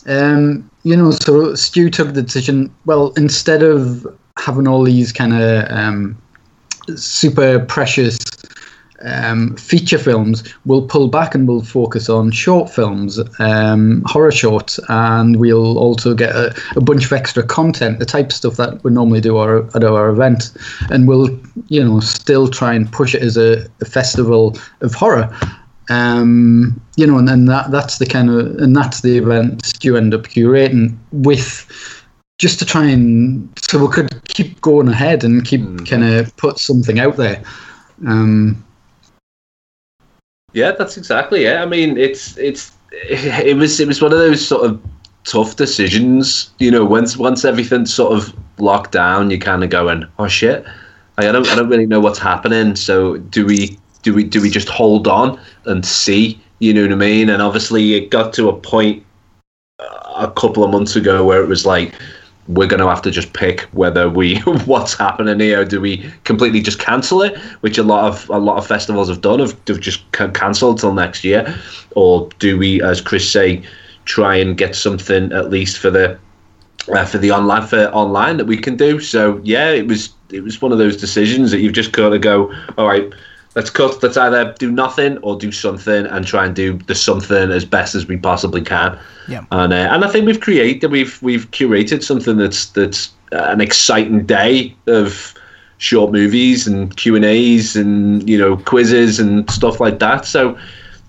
Um, 0.06 0.70
you 0.84 0.96
know, 0.96 1.12
so 1.12 1.56
Stu 1.56 1.90
took 1.90 2.14
the 2.14 2.22
decision. 2.22 2.74
Well, 2.86 3.14
instead 3.16 3.64
of 3.64 4.06
having 4.38 4.68
all 4.68 4.84
these 4.84 5.12
kind 5.12 5.34
of 5.34 5.72
um, 5.72 6.22
super 6.96 7.60
precious 7.66 8.18
um, 9.02 9.56
feature 9.56 9.98
films, 9.98 10.44
we'll 10.66 10.86
pull 10.86 11.08
back 11.08 11.34
and 11.34 11.48
we'll 11.48 11.62
focus 11.62 12.10
on 12.10 12.32
short 12.32 12.70
films, 12.70 13.20
um, 13.40 14.04
horror 14.06 14.32
shorts, 14.32 14.80
and 14.90 15.38
we'll 15.38 15.78
also 15.78 16.14
get 16.14 16.36
a, 16.36 16.54
a 16.76 16.82
bunch 16.82 17.06
of 17.06 17.14
extra 17.14 17.44
content, 17.44 18.00
the 18.00 18.06
type 18.06 18.28
of 18.28 18.34
stuff 18.34 18.58
that 18.58 18.84
we 18.84 18.92
normally 18.92 19.22
do 19.22 19.38
our, 19.38 19.66
at 19.76 19.84
our 19.84 20.10
event, 20.10 20.52
and 20.90 21.08
we'll 21.08 21.30
you 21.68 21.84
know 21.84 22.00
still 22.00 22.48
try 22.48 22.74
and 22.74 22.92
push 22.92 23.16
it 23.16 23.22
as 23.22 23.38
a, 23.38 23.66
a 23.82 23.86
festival 23.86 24.58
of 24.82 24.94
horror. 24.94 25.34
Um, 25.90 26.80
you 26.98 27.08
know, 27.08 27.18
and 27.18 27.28
then 27.28 27.46
that 27.46 27.72
that's 27.72 27.98
the 27.98 28.06
kind 28.06 28.30
of 28.30 28.58
and 28.58 28.76
that's 28.76 29.02
the 29.02 29.18
events 29.18 29.74
you 29.82 29.98
end 29.98 30.14
up 30.14 30.24
curating 30.24 30.98
with 31.12 31.66
just 32.38 32.60
to 32.60 32.66
try 32.66 32.86
and 32.86 33.50
so 33.60 33.86
we 33.86 33.92
could 33.92 34.24
keep 34.28 34.62
going 34.62 34.88
ahead 34.88 35.24
and 35.24 35.46
keep 35.46 35.62
kind 35.86 36.04
of 36.04 36.36
put 36.38 36.60
something 36.60 37.00
out 37.00 37.18
there. 37.18 37.44
Um, 38.08 38.64
Yeah, 40.54 40.72
that's 40.72 40.98
exactly 40.98 41.46
it. 41.46 41.58
I 41.58 41.66
mean, 41.66 41.98
it's 41.98 42.38
it's 42.38 42.72
it 42.92 43.56
was 43.56 43.80
it 43.80 43.88
was 43.88 44.02
one 44.02 44.12
of 44.12 44.20
those 44.20 44.46
sort 44.46 44.66
of 44.66 44.82
tough 45.24 45.56
decisions. 45.56 46.52
You 46.60 46.72
know, 46.72 46.86
once 46.86 47.18
once 47.18 47.46
everything's 47.46 47.94
sort 47.94 48.14
of 48.14 48.34
locked 48.60 48.92
down, 48.92 49.30
you're 49.30 49.40
kind 49.40 49.64
of 49.64 49.70
going, 49.70 50.06
oh 50.18 50.28
shit, 50.28 50.66
I 51.18 51.32
don't 51.32 51.48
I 51.48 51.56
don't 51.56 51.70
really 51.70 51.86
know 51.86 52.00
what's 52.00 52.20
happening. 52.20 52.76
So 52.76 53.18
do 53.18 53.46
we 53.46 53.78
do 54.02 54.14
we 54.14 54.24
do 54.24 54.42
we 54.42 54.50
just 54.50 54.70
hold 54.70 55.08
on 55.08 55.40
and 55.66 55.86
see? 55.86 56.42
You 56.60 56.74
know 56.74 56.82
what 56.84 56.92
I 56.92 56.96
mean? 56.96 57.30
And 57.30 57.42
obviously, 57.42 57.94
it 57.94 58.10
got 58.10 58.34
to 58.34 58.50
a 58.50 58.54
point 58.54 59.06
uh, 59.80 60.28
a 60.28 60.32
couple 60.32 60.64
of 60.64 60.72
months 60.72 60.96
ago 60.96 61.24
where 61.24 61.42
it 61.42 61.48
was 61.48 61.66
like 61.66 61.94
we're 62.50 62.68
going 62.68 62.82
to 62.82 62.88
have 62.88 63.02
to 63.04 63.12
just 63.12 63.34
pick 63.34 63.62
whether 63.74 64.10
we 64.10 64.40
what's 64.66 64.96
happening 64.96 65.40
here. 65.40 65.64
Do 65.64 65.80
we 65.80 66.12
completely 66.24 66.62
just 66.62 66.80
cancel 66.80 67.22
it, 67.22 67.38
which 67.62 67.78
a 67.78 67.84
lot 67.84 68.06
of 68.06 68.30
a 68.30 68.40
lot 68.40 68.58
of 68.58 68.66
festivals 68.66 69.08
have 69.08 69.22
done, 69.22 69.40
have, 69.40 69.56
have 69.68 69.80
just 69.80 70.12
ca- 70.12 70.32
cancelled 70.32 70.80
till 70.80 70.94
next 70.94 71.24
year, 71.24 71.56
or 71.92 72.28
do 72.40 72.58
we, 72.58 72.82
as 72.82 73.02
Chris 73.02 73.30
say, 73.32 73.64
try 74.06 74.36
and 74.36 74.58
get 74.58 74.76
something 74.76 75.32
at 75.32 75.52
least 75.52 75.78
for 75.78 75.92
the 75.92 76.18
uh, 76.90 77.06
for 77.06 77.20
the 77.20 77.32
online 77.32 77.68
for 77.68 77.86
online 77.90 78.38
that 78.38 78.46
we 78.46 78.58
can 78.58 78.76
do? 78.76 79.00
So 79.00 79.40
yeah, 79.44 79.70
it 79.70 79.88
was 79.88 80.10
it 80.32 80.42
was 80.42 80.60
one 80.60 80.72
of 80.72 80.80
those 80.80 80.98
decisions 80.98 81.52
that 81.52 81.60
you've 81.60 81.74
just 81.74 81.92
got 81.92 82.10
to 82.10 82.20
go. 82.20 82.52
All 82.78 82.88
right. 82.88 83.14
Let's 83.56 83.70
cut. 83.70 84.02
Let's 84.04 84.18
either 84.18 84.54
do 84.60 84.72
nothing 84.72 85.18
or 85.20 85.36
do 85.36 85.52
something, 85.52 86.06
and 86.06 86.26
try 86.26 86.46
and 86.46 86.56
do 86.56 86.78
the 86.78 86.96
something 86.96 87.52
as 87.52 87.66
best 87.66 87.96
as 87.96 88.06
we 88.06 88.18
possibly 88.18 88.62
can. 88.62 88.98
Yeah. 89.28 89.46
And 89.52 89.74
uh, 89.74 89.90
and 89.92 90.06
I 90.06 90.10
think 90.10 90.26
we've 90.26 90.40
created 90.40 90.92
we've 90.92 91.22
we've 91.22 91.50
curated 91.52 92.04
something 92.04 92.38
that's 92.38 92.68
that's 92.68 93.12
an 93.32 93.62
exciting 93.62 94.26
day 94.26 94.76
of 94.88 95.34
short 95.78 96.12
movies 96.12 96.68
and 96.68 96.96
Q 96.96 97.16
and 97.16 97.26
A's 97.26 97.76
and 97.76 98.28
you 98.30 98.38
know 98.38 98.58
quizzes 98.58 99.20
and 99.20 99.50
stuff 99.50 99.80
like 99.80 100.00
that. 100.00 100.26
So 100.26 100.58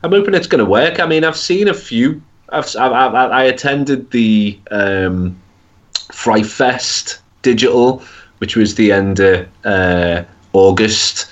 I'm 0.03 0.13
hoping 0.13 0.35
it's 0.35 0.47
going 0.47 0.65
to 0.65 0.71
work. 0.71 0.99
I 0.99 1.07
mean, 1.07 1.25
I've 1.25 1.37
seen 1.37 1.69
a 1.69 1.75
few. 1.75 2.23
I've 2.49 2.75
I, 2.77 2.87
I, 2.89 3.27
I 3.27 3.43
attended 3.45 4.11
the 4.13 4.59
um, 4.71 5.41
Fright 6.13 6.47
Fest 6.47 7.21
digital, 7.43 8.03
which 8.39 8.57
was 8.57 8.75
the 8.77 8.93
end 8.93 9.21
of 9.21 9.49
uh, 9.65 10.25
August, 10.53 11.30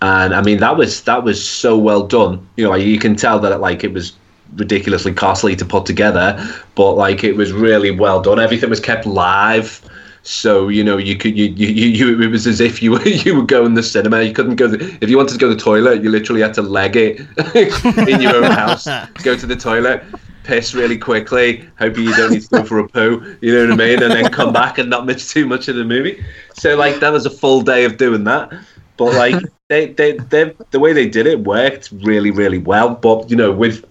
and 0.00 0.34
I 0.34 0.42
mean 0.42 0.58
that 0.58 0.76
was 0.76 1.02
that 1.02 1.24
was 1.24 1.46
so 1.46 1.76
well 1.76 2.06
done. 2.06 2.46
You 2.56 2.64
know, 2.64 2.74
you 2.74 2.98
can 2.98 3.16
tell 3.16 3.38
that 3.40 3.60
like 3.60 3.84
it 3.84 3.92
was 3.92 4.12
ridiculously 4.56 5.12
costly 5.12 5.56
to 5.56 5.64
put 5.64 5.86
together, 5.86 6.38
but 6.74 6.92
like 6.92 7.24
it 7.24 7.36
was 7.36 7.52
really 7.52 7.90
well 7.90 8.22
done. 8.22 8.38
Everything 8.38 8.70
was 8.70 8.80
kept 8.80 9.06
live. 9.06 9.82
So 10.22 10.68
you 10.68 10.84
know 10.84 10.98
you 10.98 11.16
could 11.16 11.38
you, 11.38 11.46
you, 11.46 11.68
you 11.68 12.22
it 12.22 12.28
was 12.28 12.46
as 12.46 12.60
if 12.60 12.82
you 12.82 12.92
were 12.92 13.02
you 13.08 13.34
were 13.36 13.46
going 13.46 13.74
to 13.74 13.80
the 13.80 13.82
cinema. 13.82 14.22
You 14.22 14.32
couldn't 14.32 14.56
go 14.56 14.68
the, 14.68 14.98
if 15.00 15.08
you 15.08 15.16
wanted 15.16 15.32
to 15.32 15.38
go 15.38 15.48
to 15.48 15.54
the 15.54 15.60
toilet. 15.60 16.02
You 16.02 16.10
literally 16.10 16.42
had 16.42 16.54
to 16.54 16.62
leg 16.62 16.96
it 16.96 17.20
in 18.08 18.20
your 18.20 18.36
own 18.36 18.50
house. 18.50 18.86
Go 19.22 19.36
to 19.36 19.46
the 19.46 19.56
toilet, 19.56 20.02
piss 20.44 20.74
really 20.74 20.98
quickly. 20.98 21.68
Hoping 21.78 22.04
you 22.04 22.14
don't 22.14 22.32
need 22.32 22.42
to 22.42 22.48
go 22.48 22.64
for 22.64 22.78
a 22.78 22.88
poo. 22.88 23.36
You 23.40 23.54
know 23.54 23.70
what 23.70 23.80
I 23.80 23.84
mean, 23.84 24.02
and 24.02 24.12
then 24.12 24.30
come 24.30 24.52
back 24.62 24.78
and 24.78 24.90
not 24.90 25.06
miss 25.06 25.32
too 25.32 25.46
much 25.46 25.68
of 25.68 25.76
the 25.76 25.84
movie. 25.84 26.22
So 26.54 26.76
like 26.76 27.00
that 27.00 27.10
was 27.10 27.26
a 27.26 27.30
full 27.30 27.62
day 27.62 27.84
of 27.84 27.96
doing 27.96 28.24
that. 28.24 28.52
But 28.98 29.14
like 29.14 29.36
they 29.68 29.86
they 29.86 30.12
they 30.18 30.54
the 30.70 30.80
way 30.80 30.92
they 30.92 31.08
did 31.08 31.26
it 31.26 31.40
worked 31.40 31.90
really 31.92 32.30
really 32.30 32.58
well. 32.58 32.90
But 32.94 33.30
you 33.30 33.36
know 33.36 33.52
with 33.52 33.84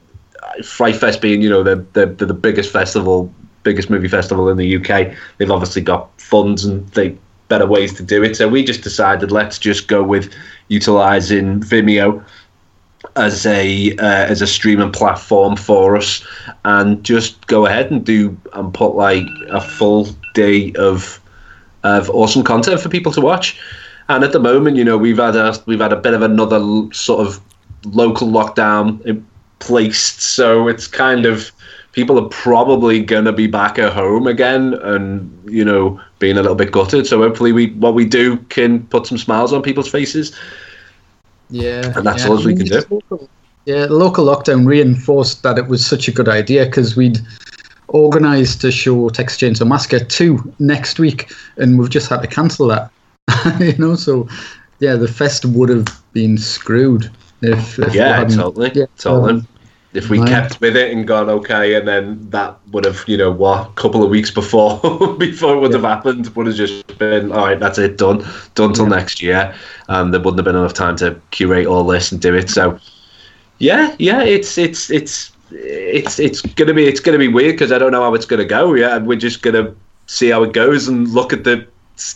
Fright 0.64 0.96
Fest 0.96 1.22
being, 1.22 1.42
you 1.42 1.50
know, 1.50 1.64
the, 1.64 1.86
the 1.94 2.08
the 2.08 2.26
the 2.28 2.34
biggest 2.34 2.72
festival, 2.72 3.32
biggest 3.64 3.90
movie 3.90 4.08
festival 4.08 4.50
in 4.50 4.58
the 4.58 4.78
UK. 4.78 5.14
They've 5.38 5.52
obviously 5.52 5.82
got 5.82 6.10
funds 6.20 6.66
and 6.66 6.88
they 6.90 7.18
better 7.50 7.66
ways 7.66 7.94
to 7.96 8.04
do 8.04 8.24
it. 8.24 8.36
So 8.36 8.48
we 8.48 8.64
just 8.64 8.82
decided 8.82 9.32
let's 9.32 9.60
just 9.60 9.88
go 9.88 10.04
with 10.04 10.34
utilizing 10.68 11.62
Vimeo 11.62 12.24
as 13.16 13.46
a 13.46 13.96
uh, 13.98 14.26
as 14.26 14.42
a 14.42 14.48
streaming 14.48 14.92
platform 14.92 15.56
for 15.56 15.96
us, 15.96 16.26
and 16.66 17.04
just 17.04 17.46
go 17.48 17.66
ahead 17.66 17.92
and 17.92 18.06
do 18.06 18.38
and 18.54 18.74
put 18.74 18.96
like 18.96 19.26
a 19.50 19.62
full 19.62 20.08
day 20.34 20.74
of 20.74 21.20
of 21.84 22.10
awesome 22.10 22.44
content 22.44 22.82
for 22.82 22.90
people 22.90 23.12
to 23.12 23.22
watch. 23.22 23.60
And 24.10 24.24
at 24.24 24.32
the 24.32 24.40
moment, 24.40 24.78
you 24.78 24.84
know, 24.84 24.98
we've 24.98 25.18
had 25.18 25.36
a 25.36 25.54
we've 25.66 25.80
had 25.80 25.94
a 25.94 25.98
bit 25.98 26.14
of 26.14 26.22
another 26.22 26.60
sort 26.94 27.26
of 27.26 27.42
local 27.86 28.28
lockdown 28.28 29.06
in 29.06 29.26
placed, 29.60 30.22
so 30.22 30.68
it's 30.68 30.88
kind 30.88 31.26
of 31.26 31.52
people 31.92 32.24
are 32.24 32.30
probably 32.30 33.02
gonna 33.02 33.34
be 33.34 33.48
back 33.48 33.80
at 33.80 33.92
home 33.92 34.28
again, 34.28 34.76
and 34.76 35.30
you 35.50 35.66
know, 35.66 36.00
being 36.20 36.38
a 36.38 36.42
little 36.42 36.56
bit 36.56 36.72
gutted. 36.72 37.08
So 37.08 37.22
hopefully, 37.22 37.52
we 37.52 37.72
what 37.74 37.94
we 37.94 38.06
do 38.06 38.38
can 38.50 38.86
put 38.88 39.08
some 39.08 39.18
smiles 39.18 39.52
on 39.52 39.62
people's 39.62 39.90
faces. 39.90 40.36
Yeah, 41.50 41.94
And 41.96 42.06
that's 42.06 42.24
yeah. 42.24 42.30
all 42.30 42.44
we 42.44 42.56
can 42.56 42.66
do. 42.66 43.30
Yeah, 43.66 43.86
the 43.86 43.96
local 43.96 44.26
lockdown 44.26 44.66
reinforced 44.66 45.44
that 45.44 45.58
it 45.58 45.68
was 45.68 45.86
such 45.86 46.08
a 46.08 46.12
good 46.12 46.30
idea 46.30 46.66
because 46.66 46.96
we'd 46.96 47.20
organised 47.90 48.64
a 48.64 48.72
show 48.72 49.10
Texas 49.10 49.40
Chainsaw 49.40 49.68
Massacre 49.68 50.04
2 50.04 50.54
next 50.60 51.00
week 51.00 51.32
and 51.58 51.78
we've 51.78 51.90
just 51.90 52.10
had 52.10 52.22
to 52.22 52.28
cancel 52.28 52.68
that. 52.68 52.92
you 53.60 53.78
know, 53.78 53.96
so 53.96 54.28
yeah, 54.80 54.96
the 54.96 55.08
fest 55.08 55.46
would 55.46 55.70
have 55.70 55.88
been 56.14 56.38
screwed 56.38 57.12
if, 57.42 57.80
if 57.80 57.92
we 57.92 57.98
yeah, 57.98 58.18
hadn't- 58.18 58.38
totally, 58.38 58.72
yeah, 58.74 58.86
totally. 58.98 59.34
um, 59.34 59.48
if 59.94 60.10
we 60.10 60.20
right. 60.20 60.30
kept 60.30 60.62
with 60.62 60.76
it 60.76 60.92
and 60.92 61.08
gone 61.08 61.30
okay, 61.30 61.74
and 61.74 61.88
then 61.88 62.30
that 62.30 62.60
would 62.72 62.86
have, 62.86 63.04
you 63.08 63.18
know, 63.18 63.32
what, 63.32 63.70
a 63.70 63.72
couple 63.74 64.04
of 64.04 64.10
weeks 64.10 64.30
before 64.30 64.80
before 65.18 65.56
it 65.56 65.60
would 65.60 65.74
have 65.74 65.84
happened, 65.84 66.28
would 66.36 66.46
have 66.46 66.56
just 66.56 66.98
been 67.00 67.32
all 67.32 67.46
right. 67.46 67.60
That's 67.60 67.80
it, 67.80 67.98
done, 67.98 68.24
done 68.54 68.74
till 68.74 68.86
next 68.86 69.24
year, 69.24 69.56
and 69.88 70.14
there 70.14 70.20
wouldn't 70.20 70.38
have 70.38 70.46
been 70.46 70.56
enough 70.56 70.74
time 70.74 70.98
to 70.98 71.20
curate 71.32 71.66
all 71.66 71.84
this 71.84 72.12
and 72.12 72.22
do 72.22 72.36
it. 72.36 72.50
So, 72.50 72.80
yeah, 73.60 73.96
yeah, 73.98 74.22
it's 74.22 74.58
it's 74.58 74.92
it's 74.92 75.32
it's 75.52 76.20
it's 76.20 76.42
gonna 76.42 76.74
be 76.74 76.86
it's 76.86 77.00
gonna 77.00 77.18
be 77.18 77.30
weird 77.30 77.54
because 77.54 77.72
I 77.72 77.78
don't 77.80 77.92
know 77.92 78.02
how 78.02 78.14
it's 78.14 78.26
gonna 78.26 78.46
go. 78.46 78.74
Yeah, 78.74 78.98
and 78.98 79.08
we're 79.08 79.18
just 79.18 79.42
gonna 79.42 79.74
see 80.06 80.30
how 80.30 80.44
it 80.44 80.54
goes 80.54 80.88
and 80.88 81.08
look 81.08 81.34
at 81.34 81.44
the 81.44 81.66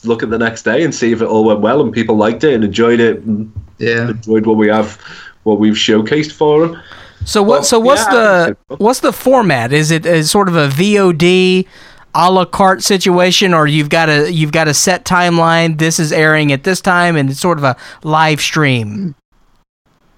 look 0.04 0.24
at 0.24 0.30
the 0.30 0.38
next 0.38 0.64
day 0.64 0.84
and 0.84 0.94
see 0.94 1.12
if 1.12 1.22
it 1.22 1.26
all 1.26 1.44
went 1.44 1.60
well 1.62 1.82
and 1.82 1.92
people 1.94 2.16
liked 2.16 2.44
it 2.44 2.54
and 2.54 2.64
enjoyed 2.64 3.00
it 3.00 3.22
and 3.22 3.52
yeah 3.78 4.10
enjoyed 4.10 4.46
what 4.46 4.58
we 4.58 4.68
have 4.68 5.00
what 5.44 5.60
we've 5.60 5.74
showcased 5.74 6.32
for 6.32 6.68
them. 6.68 6.82
So 7.26 7.44
what? 7.44 7.66
So 7.66 7.80
what's 7.80 8.06
the 8.06 8.58
what's 8.78 9.00
the 9.00 9.14
format? 9.14 9.72
Is 9.74 9.92
it 9.92 10.06
is 10.06 10.32
sort 10.32 10.48
of 10.48 10.56
a 10.56 10.68
VOD 10.68 11.68
a 12.14 12.32
la 12.32 12.46
carte 12.46 12.84
situation, 12.84 13.54
or 13.54 13.68
you've 13.68 13.90
got 13.90 14.10
a 14.10 14.32
you've 14.32 14.52
got 14.52 14.68
a 14.68 14.74
set 14.74 15.06
timeline? 15.06 15.78
This 15.78 16.00
is 16.00 16.12
airing 16.12 16.52
at 16.52 16.64
this 16.64 16.82
time, 16.82 17.16
and 17.16 17.30
it's 17.30 17.40
sort 17.40 17.58
of 17.58 17.64
a 17.64 17.78
live 18.04 18.42
stream. 18.42 19.16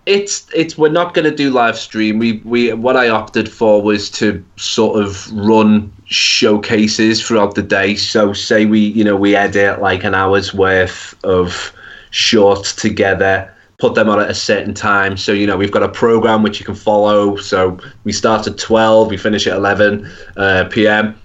it's 0.06 0.48
it's 0.54 0.78
we're 0.78 0.90
not 0.90 1.14
going 1.14 1.30
to 1.30 1.36
do 1.36 1.50
live 1.50 1.78
stream 1.78 2.20
we 2.20 2.42
we 2.44 2.74
what 2.74 2.98
i 2.98 3.08
opted 3.08 3.50
for 3.50 3.82
was 3.82 4.10
to 4.10 4.44
sort 4.58 5.02
of 5.02 5.32
run 5.32 5.92
showcases 6.14 7.26
throughout 7.26 7.56
the 7.56 7.64
day. 7.64 7.96
So 7.96 8.34
say 8.34 8.66
we 8.66 8.80
you 8.80 9.04
know 9.04 9.16
we 9.16 9.36
edit 9.36 9.82
like 9.82 10.04
an 10.04 10.14
hour's 10.14 10.54
worth 10.54 11.16
of 11.24 11.74
shorts 12.12 12.76
together 12.76 13.50
put 13.80 13.96
them 13.96 14.08
on 14.08 14.22
at 14.22 14.30
a 14.30 14.36
certain 14.36 14.74
time. 14.74 15.18
So 15.18 15.32
you 15.34 15.48
know 15.48 15.58
we've 15.58 15.72
got 15.72 15.84
a 15.84 15.90
program 15.90 16.44
which 16.44 16.60
you 16.60 16.66
can 16.66 16.76
follow. 16.76 17.36
So 17.38 17.78
we 18.04 18.14
start 18.14 18.48
at 18.48 18.58
12 18.58 19.10
we 19.10 19.18
finish 19.18 19.48
at 19.48 19.58
11 19.58 20.10
uh, 20.38 20.66
p.m 20.70 21.20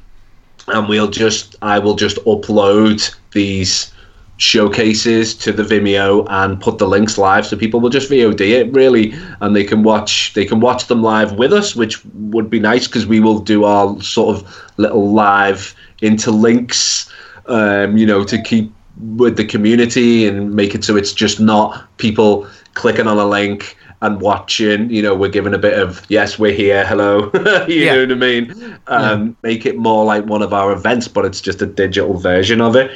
and 0.69 0.89
we'll 0.89 1.11
just 1.11 1.57
I 1.63 1.79
will 1.79 1.95
just 1.95 2.17
upload 2.25 3.15
these 3.33 3.93
showcases 4.39 5.35
to 5.35 5.53
the 5.53 5.63
Vimeo 5.63 6.27
and 6.31 6.61
put 6.61 6.79
the 6.79 6.87
links 6.89 7.19
live 7.19 7.45
so 7.47 7.57
people 7.57 7.81
will 7.81 7.91
just 7.91 8.11
VOD 8.11 8.41
it 8.41 8.73
really. 8.73 9.13
And 9.41 9.55
they 9.55 9.65
can 9.65 9.83
watch 9.83 10.33
they 10.35 10.45
can 10.47 10.61
watch 10.61 10.87
them 10.87 11.03
live 11.03 11.35
with 11.35 11.53
us 11.53 11.77
which 11.77 12.05
would 12.15 12.49
be 12.51 12.61
nice 12.61 12.87
because 12.87 13.07
we 13.07 13.21
will 13.21 13.41
do 13.41 13.65
our 13.65 14.01
sort 14.01 14.37
of 14.37 14.65
little 14.79 15.13
live 15.13 15.75
interlinks 16.03 17.11
um, 17.47 17.97
you 17.97 18.07
know 18.07 18.25
to 18.25 18.41
keep 18.41 18.75
with 19.17 19.37
the 19.37 19.45
community 19.45 20.27
and 20.27 20.55
make 20.55 20.75
it 20.75 20.85
so 20.85 20.97
it's 20.97 21.13
just 21.13 21.41
not 21.41 21.87
people 21.99 22.47
clicking 22.75 23.07
on 23.07 23.19
a 23.19 23.27
link 23.27 23.77
and 24.01 24.21
watching. 24.21 24.89
You 24.91 25.03
know 25.03 25.15
we're 25.17 25.29
giving 25.31 25.55
a 25.55 25.59
bit 25.59 25.79
of 25.79 26.05
yes 26.09 26.39
we're 26.39 26.53
here 26.53 26.87
hello. 26.87 27.31
You 27.69 27.85
Yeah. 27.85 27.95
know 27.97 28.01
what 28.03 28.13
i 28.13 28.15
mean? 28.15 28.79
Um, 28.87 29.37
make 29.43 29.67
it 29.67 29.77
more 29.77 30.05
like 30.05 30.25
one 30.27 30.43
of 30.43 30.53
our 30.53 30.73
events 30.73 31.09
but 31.09 31.25
it's 31.25 31.41
just 31.41 31.61
a 31.63 31.67
digital 31.67 32.15
version 32.19 32.61
of 32.61 32.77
it 32.77 32.91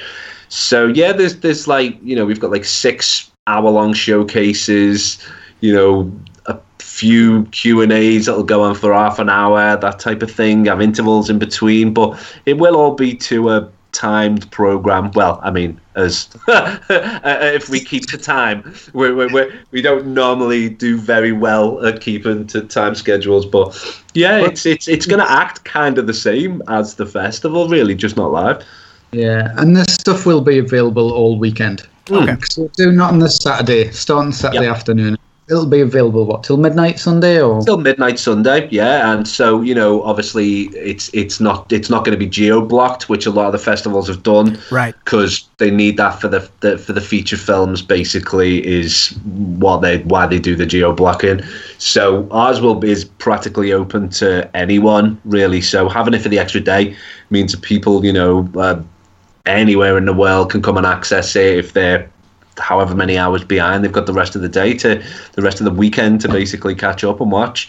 so 0.52 0.86
yeah 0.89 1.12
there's 1.12 1.36
there's 1.36 1.66
like 1.66 1.98
you 2.02 2.14
know 2.14 2.24
we've 2.24 2.40
got 2.40 2.50
like 2.50 2.64
six 2.64 3.31
hour 3.47 3.70
long 3.70 3.92
showcases 3.92 5.18
you 5.62 5.72
know, 5.72 6.12
a 6.47 6.58
few 6.81 7.47
Q 7.47 7.81
and 7.81 7.92
A's 7.92 8.26
that'll 8.26 8.42
go 8.42 8.62
on 8.62 8.74
for 8.74 8.92
half 8.92 9.18
an 9.18 9.31
hour, 9.31 9.76
that 9.76 9.98
type 9.98 10.22
of 10.22 10.31
thing. 10.31 10.66
Have 10.66 10.82
intervals 10.82 11.31
in 11.31 11.39
between, 11.39 11.94
but 11.94 12.20
it 12.44 12.58
will 12.58 12.76
all 12.76 12.94
be 12.94 13.14
to 13.14 13.48
a 13.48 13.70
timed 13.92 14.50
program. 14.50 15.12
Well, 15.12 15.39
I 15.42 15.50
mean, 15.52 15.81
as 15.94 16.28
uh, 16.48 16.78
if 16.90 17.68
we 17.70 17.78
keep 17.78 18.06
to 18.08 18.18
time, 18.18 18.74
we 18.92 19.12
we 19.12 19.26
we 19.26 19.52
we 19.70 19.82
don't 19.82 20.08
normally 20.08 20.68
do 20.68 20.98
very 20.98 21.32
well 21.32 21.84
at 21.86 22.00
keeping 22.00 22.47
to 22.48 22.62
time 22.62 22.97
schedules. 22.97 23.47
But 23.47 24.02
yeah, 24.14 24.44
it's 24.44 24.66
it's 24.66 24.89
it's 24.89 25.06
going 25.06 25.20
to 25.20 25.31
act 25.31 25.64
kind 25.64 25.97
of 25.97 26.08
the 26.08 26.14
same 26.14 26.60
as 26.66 26.97
the 26.97 27.06
festival, 27.06 27.68
really, 27.68 27.94
just 27.94 28.16
not 28.16 28.32
live. 28.32 28.64
Yeah, 29.12 29.52
and 29.58 29.76
this 29.76 29.94
stuff 29.94 30.24
will 30.24 30.41
be 30.41 30.58
available 30.58 31.12
all 31.12 31.39
weekend. 31.39 31.86
Okay. 32.10 32.36
So 32.49 32.68
do 32.76 32.91
not 32.92 33.12
on 33.12 33.18
this 33.18 33.36
Saturday, 33.36 33.91
Start 33.91 34.26
on 34.26 34.32
Saturday 34.32 34.66
afternoon. 34.66 35.18
It'll 35.50 35.66
be 35.66 35.81
available 35.81 36.24
what 36.24 36.44
till 36.44 36.57
midnight 36.57 36.99
Sunday 36.99 37.42
or 37.42 37.60
Till 37.62 37.76
midnight 37.76 38.18
Sunday, 38.18 38.68
yeah, 38.70 39.12
and 39.12 39.26
so 39.28 39.60
you 39.60 39.74
know, 39.74 40.02
obviously, 40.02 40.62
it's 40.68 41.10
it's 41.12 41.41
not 41.41 41.70
it's 41.70 41.91
not 41.91 42.05
going 42.05 42.12
to 42.12 42.18
be 42.18 42.28
geo 42.28 42.65
blocked, 42.65 43.08
which 43.10 43.26
a 43.26 43.31
lot 43.31 43.47
of 43.47 43.52
the 43.52 43.58
festivals 43.58 44.08
have 44.08 44.23
done, 44.23 44.58
Right. 44.70 44.94
Because 45.05 45.49
they 45.58 45.70
need 45.70 45.99
that 45.99 46.20
for 46.20 46.28
the, 46.28 46.49
the 46.60 46.78
for 46.78 46.92
the 46.92 47.00
feature 47.00 47.36
films. 47.36 47.82
Basically, 47.82 48.66
is 48.66 49.10
what 49.58 49.81
they 49.82 49.99
why 50.05 50.26
they 50.26 50.39
do 50.39 50.57
the 50.57 50.65
geo 50.65 50.92
blocking. 50.92 51.42
So 51.76 52.26
ours 52.31 52.60
will 52.60 52.76
be 52.76 52.91
is 52.91 53.05
practically 53.05 53.73
open 53.73 54.08
to 54.10 54.49
anyone, 54.57 55.20
really. 55.24 55.60
So 55.60 55.89
having 55.89 56.15
it 56.15 56.23
for 56.23 56.31
the 56.31 56.39
extra 56.39 56.60
day 56.60 56.97
means 57.31 57.52
that 57.52 57.62
people, 57.62 58.05
you 58.07 58.12
know, 58.12 58.49
uh, 58.57 58.81
anywhere 59.46 59.98
in 59.98 60.04
the 60.04 60.12
world 60.12 60.50
can 60.50 60.62
come 60.62 60.76
and 60.76 60.86
access 60.86 61.34
it 61.36 61.58
if 61.58 61.72
they're 61.72 62.08
however 62.58 62.94
many 62.94 63.18
hours 63.18 63.44
behind. 63.44 63.82
They've 63.82 63.92
got 63.92 64.06
the 64.06 64.12
rest 64.12 64.36
of 64.36 64.42
the 64.42 64.48
day 64.48 64.74
to 64.78 65.02
the 65.32 65.42
rest 65.42 65.60
of 65.60 65.64
the 65.64 65.70
weekend 65.70 66.20
to 66.22 66.28
basically 66.28 66.74
catch 66.74 67.04
up 67.04 67.20
and 67.20 67.30
watch. 67.30 67.68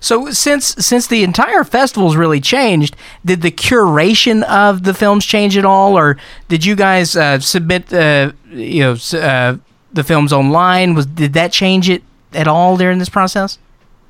So 0.00 0.30
since 0.30 0.66
since 0.78 1.06
the 1.08 1.24
entire 1.24 1.64
festival's 1.64 2.16
really 2.16 2.40
changed, 2.40 2.96
did 3.24 3.42
the 3.42 3.50
curation 3.50 4.42
of 4.44 4.84
the 4.84 4.94
films 4.94 5.24
change 5.24 5.56
at 5.56 5.64
all, 5.64 5.98
or 5.98 6.16
did 6.48 6.64
you 6.64 6.76
guys 6.76 7.16
uh, 7.16 7.40
submit 7.40 7.92
uh, 7.92 8.32
you 8.50 8.80
know 8.80 8.92
s- 8.92 9.14
uh, 9.14 9.56
the 9.92 10.04
films 10.04 10.32
online? 10.32 10.94
Was 10.94 11.06
did 11.06 11.32
that 11.32 11.52
change 11.52 11.88
it 11.88 12.02
at 12.32 12.46
all 12.46 12.76
during 12.76 12.98
this 12.98 13.08
process? 13.08 13.58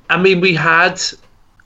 I 0.09 0.21
mean, 0.21 0.39
we 0.39 0.53
had 0.53 1.01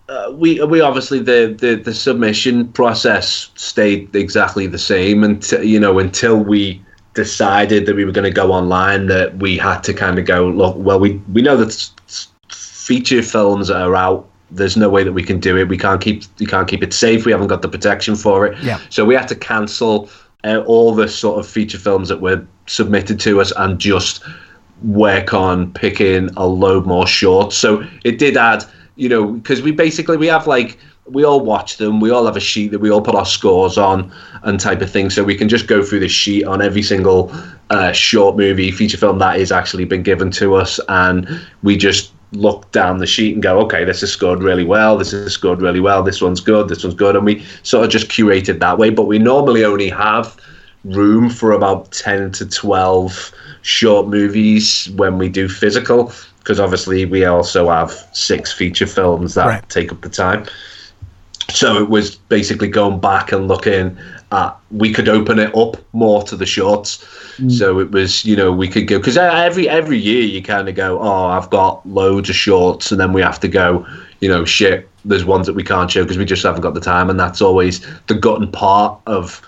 uh, 0.10 0.32
we 0.32 0.62
we 0.64 0.82
obviously 0.82 1.20
the, 1.20 1.56
the 1.60 1.76
the 1.76 1.94
submission 1.94 2.68
process 2.74 3.52
stayed 3.56 4.14
exactly 4.16 4.66
the 4.68 4.78
same 4.78 5.24
until 5.24 5.64
you 5.64 5.80
know 5.80 6.00
until 6.00 6.38
we 6.38 6.82
decided 7.14 7.86
that 7.86 7.96
we 7.96 8.06
were 8.06 8.12
going 8.12 8.24
to 8.24 8.32
go 8.32 8.52
online 8.52 9.08
that 9.08 9.38
we 9.38 9.58
had 9.58 9.82
to 9.82 9.94
kind 9.94 10.18
of 10.20 10.26
go 10.26 10.48
look 10.50 10.76
well 10.78 11.00
we 11.00 11.14
we 11.34 11.42
know 11.42 11.56
that 11.58 11.72
feature 12.52 13.22
films 13.22 13.70
are 13.70 13.96
out 13.96 14.28
there's 14.52 14.76
no 14.76 14.90
way 14.90 15.04
that 15.04 15.14
we 15.14 15.24
can 15.24 15.40
do 15.40 15.58
it 15.58 15.68
we 15.68 15.78
can't 15.78 16.02
keep 16.02 16.24
we 16.40 16.46
can't 16.46 16.68
keep 16.68 16.82
it 16.82 16.94
safe 16.94 17.26
we 17.26 17.32
haven't 17.32 17.48
got 17.48 17.62
the 17.62 17.70
protection 17.70 18.16
for 18.16 18.48
it 18.48 18.58
Yeah. 18.64 18.80
so 18.90 19.06
we 19.06 19.14
had 19.16 19.28
to 19.28 19.36
cancel 19.36 20.10
uh, 20.44 20.64
all 20.66 20.96
the 20.96 21.08
sort 21.08 21.40
of 21.40 21.48
feature 21.48 21.78
films 21.78 22.10
that 22.10 22.22
were 22.22 22.44
submitted 22.66 23.20
to 23.22 23.42
us 23.42 23.52
and 23.58 23.78
just 23.80 24.24
work 24.84 25.34
on 25.34 25.72
picking 25.74 26.30
a 26.38 26.48
load 26.48 26.86
more 26.86 27.06
shorts. 27.06 27.58
So 27.58 27.84
it 28.06 28.18
did 28.18 28.38
add, 28.38 28.64
you 29.00 29.08
know, 29.08 29.32
because 29.32 29.61
we 29.61 29.72
basically 29.72 30.18
we 30.18 30.28
have 30.28 30.45
like 30.45 30.78
we 31.06 31.24
all 31.24 31.40
watch 31.40 31.78
them, 31.78 32.02
we 32.02 32.11
all 32.11 32.26
have 32.26 32.36
a 32.36 32.42
sheet 32.42 32.72
that 32.72 32.80
we 32.80 32.92
all 32.92 33.02
put 33.02 33.16
our 33.16 33.26
scores 33.26 33.78
on 33.78 34.11
and 34.44 34.60
type 34.60 34.82
of 34.82 34.92
thing. 34.92 35.10
So 35.10 35.24
we 35.24 35.36
can 35.36 35.48
just 35.48 35.68
go 35.68 35.82
through 35.82 36.02
the 36.02 36.10
sheet 36.10 36.44
on 36.44 36.61
every 36.61 36.84
single 36.84 37.32
uh, 37.69 37.94
short 37.94 38.36
movie 38.36 38.72
feature 38.72 38.98
film 38.98 39.18
that 39.19 39.40
is 39.40 39.53
actually 39.53 39.86
been 39.86 40.03
given 40.03 40.30
to 40.32 40.56
us, 40.56 40.82
and 40.90 41.28
we 41.64 41.78
just 41.78 42.11
look 42.34 42.69
down 42.72 42.98
the 43.00 43.08
sheet 43.08 43.34
and 43.34 43.42
go, 43.42 43.60
okay, 43.61 43.86
this 43.86 44.03
is 44.03 44.11
scored 44.11 44.44
really 44.44 44.66
well, 44.66 44.98
this 44.98 45.14
is 45.14 45.34
scored 45.34 45.61
really 45.61 45.80
well, 45.80 46.03
this 46.03 46.22
one's 46.22 46.42
good, 46.42 46.68
this 46.68 46.84
one's 46.84 46.94
good, 46.94 47.16
and 47.16 47.26
we 47.26 47.44
sort 47.64 47.86
of 47.86 47.90
just 47.90 48.10
curated 48.10 48.60
that 48.60 48.78
way. 48.78 48.90
But 48.90 49.06
we 49.06 49.18
normally 49.18 49.64
only 49.64 49.90
have 49.90 50.38
room 50.84 51.30
for 51.30 51.53
about 51.53 51.92
10 51.94 52.34
to 52.34 52.45
12 52.45 53.32
short 53.61 54.08
movies 54.08 54.90
when 54.95 55.18
we 55.18 55.30
do 55.30 55.48
physical 55.48 56.11
because 56.40 56.59
obviously 56.59 57.06
we 57.06 57.26
also 57.26 57.69
have 57.69 57.92
six 58.14 58.51
feature 58.51 58.88
films 58.88 59.35
that 59.35 59.45
Right. 59.45 59.69
take 59.69 59.92
up 59.92 60.01
the 60.01 60.09
time. 60.09 60.45
So 61.50 61.82
it 61.82 61.90
was 61.90 62.16
basically 62.16 62.68
going 62.68 63.00
back 63.00 63.32
and 63.32 63.48
looking 63.48 63.98
at 64.32 64.56
we 64.69 64.93
could 64.93 65.09
open 65.09 65.40
it 65.40 65.56
up 65.56 65.77
more 65.93 66.22
to 66.24 66.35
the 66.35 66.45
shorts. 66.45 67.03
Mm. 67.38 67.51
So 67.51 67.80
it 67.80 67.92
was 67.92 68.24
you 68.24 68.35
know 68.35 68.51
we 68.51 68.68
could 68.68 68.88
go 68.88 69.00
because 69.00 69.18
every 69.18 69.68
every 69.68 69.98
year 69.98 70.24
you 70.24 70.42
kind 70.43 70.69
of 70.69 70.76
go 70.76 71.00
oh 71.00 71.26
i've 71.26 71.50
got 71.50 71.84
loads 71.88 72.30
of 72.30 72.35
shorts 72.35 72.92
and 72.92 73.00
then 73.00 73.14
we 73.14 73.22
have 73.22 73.40
to 73.40 73.48
go 73.48 73.88
you 74.19 74.30
know 74.30 74.45
shit 74.45 74.90
there's 75.06 75.26
ones 75.26 75.48
that 75.48 75.53
we 75.53 75.64
can't 75.64 75.90
show 75.90 76.03
because 76.03 76.18
we 76.18 76.26
just 76.26 76.43
haven't 76.43 76.61
got 76.61 76.74
the 76.74 76.80
time. 76.80 77.09
And 77.09 77.19
that's 77.19 77.42
always 77.42 77.85
the 78.08 78.16
gutting 78.16 78.51
part 78.51 79.00
of 79.08 79.42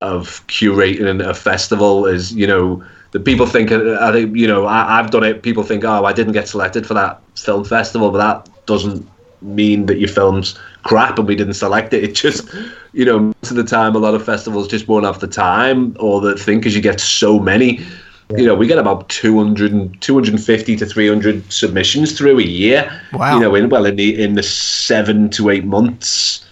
of 0.00 0.46
curating 0.48 1.24
a 1.26 1.32
festival 1.34 2.04
is 2.06 2.32
you 2.34 2.46
know 2.46 2.84
the 3.14 3.20
people 3.20 3.46
think 3.46 3.70
uh, 3.70 3.76
uh, 3.76 3.98
I 4.00 4.12
think 4.12 4.36
you 4.36 4.46
know 4.46 4.66
I, 4.66 4.98
I've 4.98 5.10
done 5.10 5.22
it. 5.22 5.42
People 5.42 5.62
think 5.62 5.84
oh 5.84 6.04
I 6.04 6.12
didn't 6.12 6.32
get 6.32 6.48
selected 6.48 6.84
for 6.84 6.94
that 6.94 7.22
film 7.36 7.64
festival, 7.64 8.10
but 8.10 8.18
that 8.18 8.66
doesn't 8.66 9.08
mean 9.40 9.86
that 9.86 9.98
your 9.98 10.08
film's 10.08 10.58
crap 10.82 11.18
and 11.18 11.28
we 11.28 11.36
didn't 11.36 11.54
select 11.54 11.94
it. 11.94 12.02
It 12.10 12.14
just 12.14 12.42
you 12.92 13.04
know 13.04 13.20
most 13.20 13.50
of 13.50 13.56
the 13.56 13.64
time 13.64 13.94
a 13.94 13.98
lot 13.98 14.14
of 14.14 14.24
festivals 14.24 14.66
just 14.66 14.88
won't 14.88 15.06
have 15.06 15.20
the 15.20 15.28
time 15.28 15.96
or 16.00 16.20
the 16.20 16.34
thing 16.34 16.58
because 16.58 16.74
you 16.74 16.82
get 16.82 17.00
so 17.00 17.38
many. 17.38 17.80
You 18.30 18.46
know, 18.46 18.54
we 18.54 18.66
get 18.66 18.78
about 18.78 19.10
200, 19.10 19.70
and- 19.70 20.00
250 20.00 20.76
to 20.76 20.86
300 20.86 21.52
submissions 21.52 22.16
through 22.16 22.38
a 22.38 22.42
year. 22.42 22.90
Wow. 23.12 23.34
You 23.34 23.40
know, 23.40 23.54
in, 23.54 23.68
well, 23.68 23.84
in 23.84 23.96
the, 23.96 24.20
in 24.20 24.34
the 24.34 24.42
seven 24.42 25.28
to 25.30 25.50
eight 25.50 25.66
months 25.66 26.44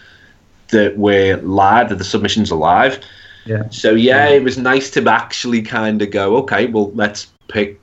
that 0.68 0.98
we're 0.98 1.38
live, 1.38 1.88
that 1.88 1.96
the 1.96 2.04
submissions 2.04 2.52
are 2.52 2.58
live. 2.58 3.00
Yeah. 3.44 3.68
So 3.70 3.94
yeah, 3.94 4.28
it 4.28 4.42
was 4.42 4.58
nice 4.58 4.90
to 4.90 5.08
actually 5.08 5.62
kind 5.62 6.00
of 6.02 6.10
go, 6.10 6.36
okay, 6.38 6.66
well, 6.66 6.92
let's 6.92 7.32
pick 7.48 7.80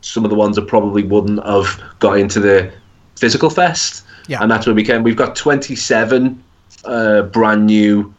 some 0.00 0.24
of 0.24 0.30
the 0.30 0.36
ones 0.36 0.56
that 0.56 0.66
probably 0.68 1.02
wouldn't 1.02 1.44
have 1.44 1.82
got 1.98 2.18
into 2.18 2.40
the 2.40 2.72
physical 3.16 3.50
fest. 3.50 4.04
Yeah. 4.28 4.42
And 4.42 4.50
that's 4.50 4.66
where 4.66 4.74
we 4.74 4.84
came. 4.84 5.02
We've 5.02 5.16
got 5.16 5.36
27 5.36 6.42
uh, 6.84 7.22
brand 7.22 7.66
new 7.66 8.12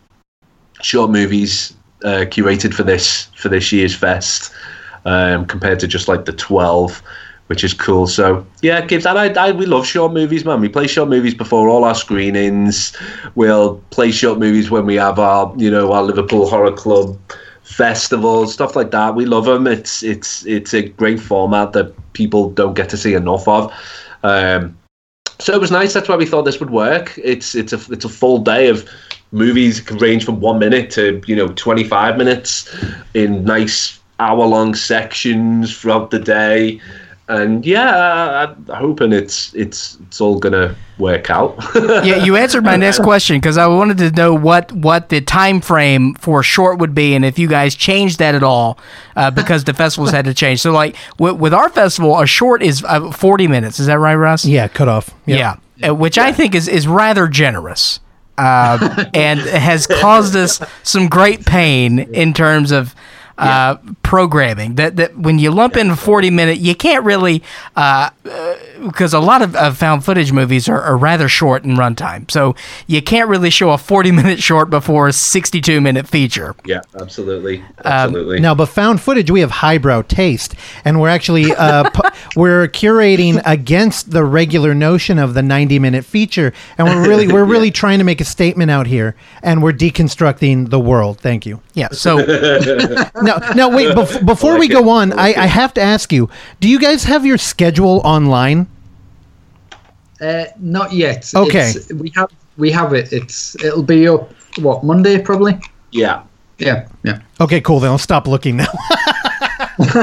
short 0.81 1.11
movies 1.11 1.73
uh, 2.03 2.25
curated 2.29 2.73
for 2.73 2.83
this 2.83 3.25
for 3.35 3.49
this 3.49 3.71
year's 3.71 3.95
fest, 3.95 4.53
um, 5.05 5.45
compared 5.45 5.79
to 5.79 5.87
just 5.87 6.07
like 6.07 6.25
the 6.25 6.33
12, 6.33 7.01
which 7.47 7.63
is 7.63 7.73
cool. 7.73 8.07
So 8.07 8.45
yeah, 8.61 8.85
kids, 8.85 9.05
and 9.05 9.17
I, 9.17 9.47
I 9.47 9.51
we 9.51 9.65
love 9.65 9.85
short 9.85 10.13
movies, 10.13 10.45
man. 10.45 10.61
We 10.61 10.69
play 10.69 10.87
short 10.87 11.09
movies 11.09 11.33
before 11.33 11.67
all 11.69 11.83
our 11.83 11.95
screenings. 11.95 12.95
We'll 13.35 13.77
play 13.89 14.11
short 14.11 14.39
movies 14.39 14.69
when 14.69 14.85
we 14.85 14.95
have 14.95 15.19
our 15.19 15.53
you 15.57 15.71
know 15.71 15.91
our 15.91 16.03
Liverpool 16.03 16.47
Horror 16.49 16.73
Club 16.73 17.17
festivals, 17.63 18.53
stuff 18.53 18.75
like 18.75 18.91
that. 18.91 19.15
We 19.15 19.25
love 19.25 19.45
them. 19.45 19.67
It's 19.67 20.03
it's 20.03 20.45
it's 20.45 20.73
a 20.73 20.87
great 20.89 21.19
format 21.19 21.73
that 21.73 21.93
people 22.13 22.49
don't 22.51 22.73
get 22.73 22.89
to 22.89 22.97
see 22.97 23.13
enough 23.13 23.47
of. 23.47 23.73
Um, 24.23 24.77
so 25.39 25.53
it 25.53 25.61
was 25.61 25.71
nice. 25.71 25.93
That's 25.93 26.09
why 26.09 26.15
we 26.15 26.25
thought 26.25 26.43
this 26.43 26.59
would 26.59 26.71
work. 26.71 27.17
It's 27.23 27.55
it's 27.55 27.73
a 27.73 27.79
it's 27.91 28.05
a 28.05 28.09
full 28.09 28.39
day 28.39 28.69
of 28.69 28.89
movies. 29.31 29.79
Can 29.79 29.97
range 29.97 30.25
from 30.25 30.39
one 30.39 30.59
minute 30.59 30.89
to 30.91 31.21
you 31.27 31.35
know 31.35 31.49
twenty 31.49 31.83
five 31.83 32.17
minutes 32.17 32.73
in 33.13 33.43
nice 33.43 33.99
hour 34.19 34.45
long 34.45 34.73
sections 34.73 35.77
throughout 35.77 36.11
the 36.11 36.19
day. 36.19 36.81
And 37.29 37.65
yeah, 37.65 38.45
I'm 38.47 38.65
hoping 38.73 39.11
it's 39.11 39.53
it's 39.53 39.97
it's 40.07 40.21
all 40.21 40.39
gonna 40.39 40.73
work 40.97 41.29
out. 41.29 41.57
yeah, 41.75 42.23
you 42.23 42.37
answered 42.37 42.63
my 42.63 42.77
next 42.77 42.99
question 42.99 43.35
because 43.35 43.57
I 43.57 43.67
wanted 43.67 43.97
to 43.97 44.11
know 44.11 44.33
what 44.33 44.71
what 44.71 45.09
the 45.09 45.19
time 45.19 45.59
frame 45.59 46.13
for 46.15 46.39
a 46.39 46.43
short 46.43 46.79
would 46.79 46.95
be, 46.95 47.15
and 47.15 47.25
if 47.25 47.37
you 47.37 47.49
guys 47.49 47.75
changed 47.75 48.19
that 48.19 48.33
at 48.33 48.43
all 48.43 48.79
uh, 49.17 49.29
because 49.41 49.65
the 49.65 49.73
festivals 49.73 50.11
had 50.11 50.23
to 50.23 50.33
change. 50.33 50.61
So, 50.61 50.71
like 50.71 50.95
with, 51.19 51.35
with 51.35 51.53
our 51.53 51.67
festival, 51.67 52.17
a 52.17 52.25
short 52.25 52.63
is 52.63 52.81
uh, 52.87 53.11
forty 53.11 53.47
minutes. 53.47 53.77
Is 53.79 53.87
that 53.87 53.99
right, 53.99 54.15
Russ? 54.15 54.45
Yeah, 54.45 54.69
cut 54.69 54.87
off. 54.87 55.09
Yep. 55.25 55.37
Yeah, 55.77 55.89
uh, 55.89 55.95
which 55.95 56.17
I 56.17 56.31
think 56.31 56.55
is 56.55 56.69
is 56.69 56.87
rather 56.87 57.27
generous, 57.27 57.99
uh, 58.37 59.05
and 59.13 59.41
has 59.41 59.85
caused 59.85 60.33
us 60.37 60.61
some 60.83 61.09
great 61.09 61.45
pain 61.45 61.99
in 61.99 62.33
terms 62.33 62.71
of. 62.71 62.95
Uh, 63.37 63.75
programming 64.01 64.75
that 64.75 64.95
that 64.95 65.15
when 65.15 65.37
you 65.37 65.51
lump 65.51 65.77
in 65.77 65.91
a 65.91 65.95
40 65.95 66.31
minute 66.31 66.57
you 66.57 66.73
can't 66.73 67.03
really 67.05 67.43
uh, 67.75 68.09
because 68.81 69.13
a 69.13 69.19
lot 69.19 69.41
of, 69.43 69.55
of 69.55 69.77
found 69.77 70.03
footage 70.03 70.31
movies 70.31 70.67
are, 70.67 70.81
are 70.81 70.97
rather 70.97 71.29
short 71.29 71.63
in 71.63 71.75
runtime 71.75 72.29
so 72.31 72.55
you 72.87 73.01
can't 73.01 73.29
really 73.29 73.49
show 73.51 73.69
a 73.71 73.77
40 73.77 74.11
minute 74.11 74.41
short 74.41 74.69
before 74.71 75.07
a 75.09 75.13
62 75.13 75.79
minute 75.81 76.07
feature 76.07 76.55
yeah, 76.65 76.81
absolutely, 76.99 77.59
Um, 77.59 77.65
absolutely. 77.85 78.39
No, 78.39 78.55
but 78.55 78.67
found 78.67 79.01
footage, 79.01 79.29
we 79.31 79.39
have 79.41 79.51
highbrow 79.51 80.01
taste, 80.03 80.55
and 80.83 80.99
we're 80.99 81.09
actually 81.09 81.53
uh, 81.53 81.89
pu- 81.93 82.09
we're 82.35 82.67
curating 82.67 83.41
against 83.45 84.11
the 84.11 84.23
regular 84.23 84.73
notion 84.75 85.17
of 85.19 85.33
the 85.33 85.41
ninety-minute 85.41 86.03
feature, 86.03 86.53
and 86.77 86.87
we're 86.87 87.07
really 87.07 87.27
we're 87.27 87.45
really 87.55 87.71
trying 87.71 87.99
to 87.99 88.03
make 88.03 88.19
a 88.19 88.25
statement 88.25 88.69
out 88.71 88.87
here, 88.87 89.15
and 89.43 89.63
we're 89.63 89.71
deconstructing 89.73 90.69
the 90.69 90.79
world. 90.79 91.19
Thank 91.19 91.45
you. 91.45 91.61
Yeah. 91.73 91.89
So 91.91 92.17
no, 93.27 93.53
no, 93.53 93.69
wait, 93.69 93.95
bef- 93.95 94.25
before 94.33 94.57
we 94.57 94.67
go 94.67 94.89
on, 94.89 95.13
I, 95.13 95.33
I 95.33 95.45
have 95.45 95.73
to 95.75 95.81
ask 95.81 96.11
you: 96.11 96.29
Do 96.59 96.67
you 96.67 96.79
guys 96.79 97.03
have 97.03 97.25
your 97.25 97.37
schedule 97.37 98.01
online? 98.03 98.67
Uh, 100.19 100.45
not 100.59 100.93
yet. 100.93 101.31
Okay. 101.35 101.69
It's, 101.69 101.93
we 101.93 102.09
have 102.15 102.31
we 102.57 102.71
have 102.71 102.93
it. 102.93 103.13
It's 103.13 103.55
it'll 103.63 103.83
be 103.83 104.07
up 104.07 104.31
what 104.59 104.83
Monday 104.83 105.21
probably. 105.21 105.59
Yeah. 105.91 106.23
Yeah. 106.57 106.87
Yeah. 107.03 107.19
Okay, 107.39 107.61
cool. 107.61 107.79
Then 107.79 107.91
I'll 107.91 107.97
stop 107.97 108.27
looking 108.27 108.57
now. 108.57 108.67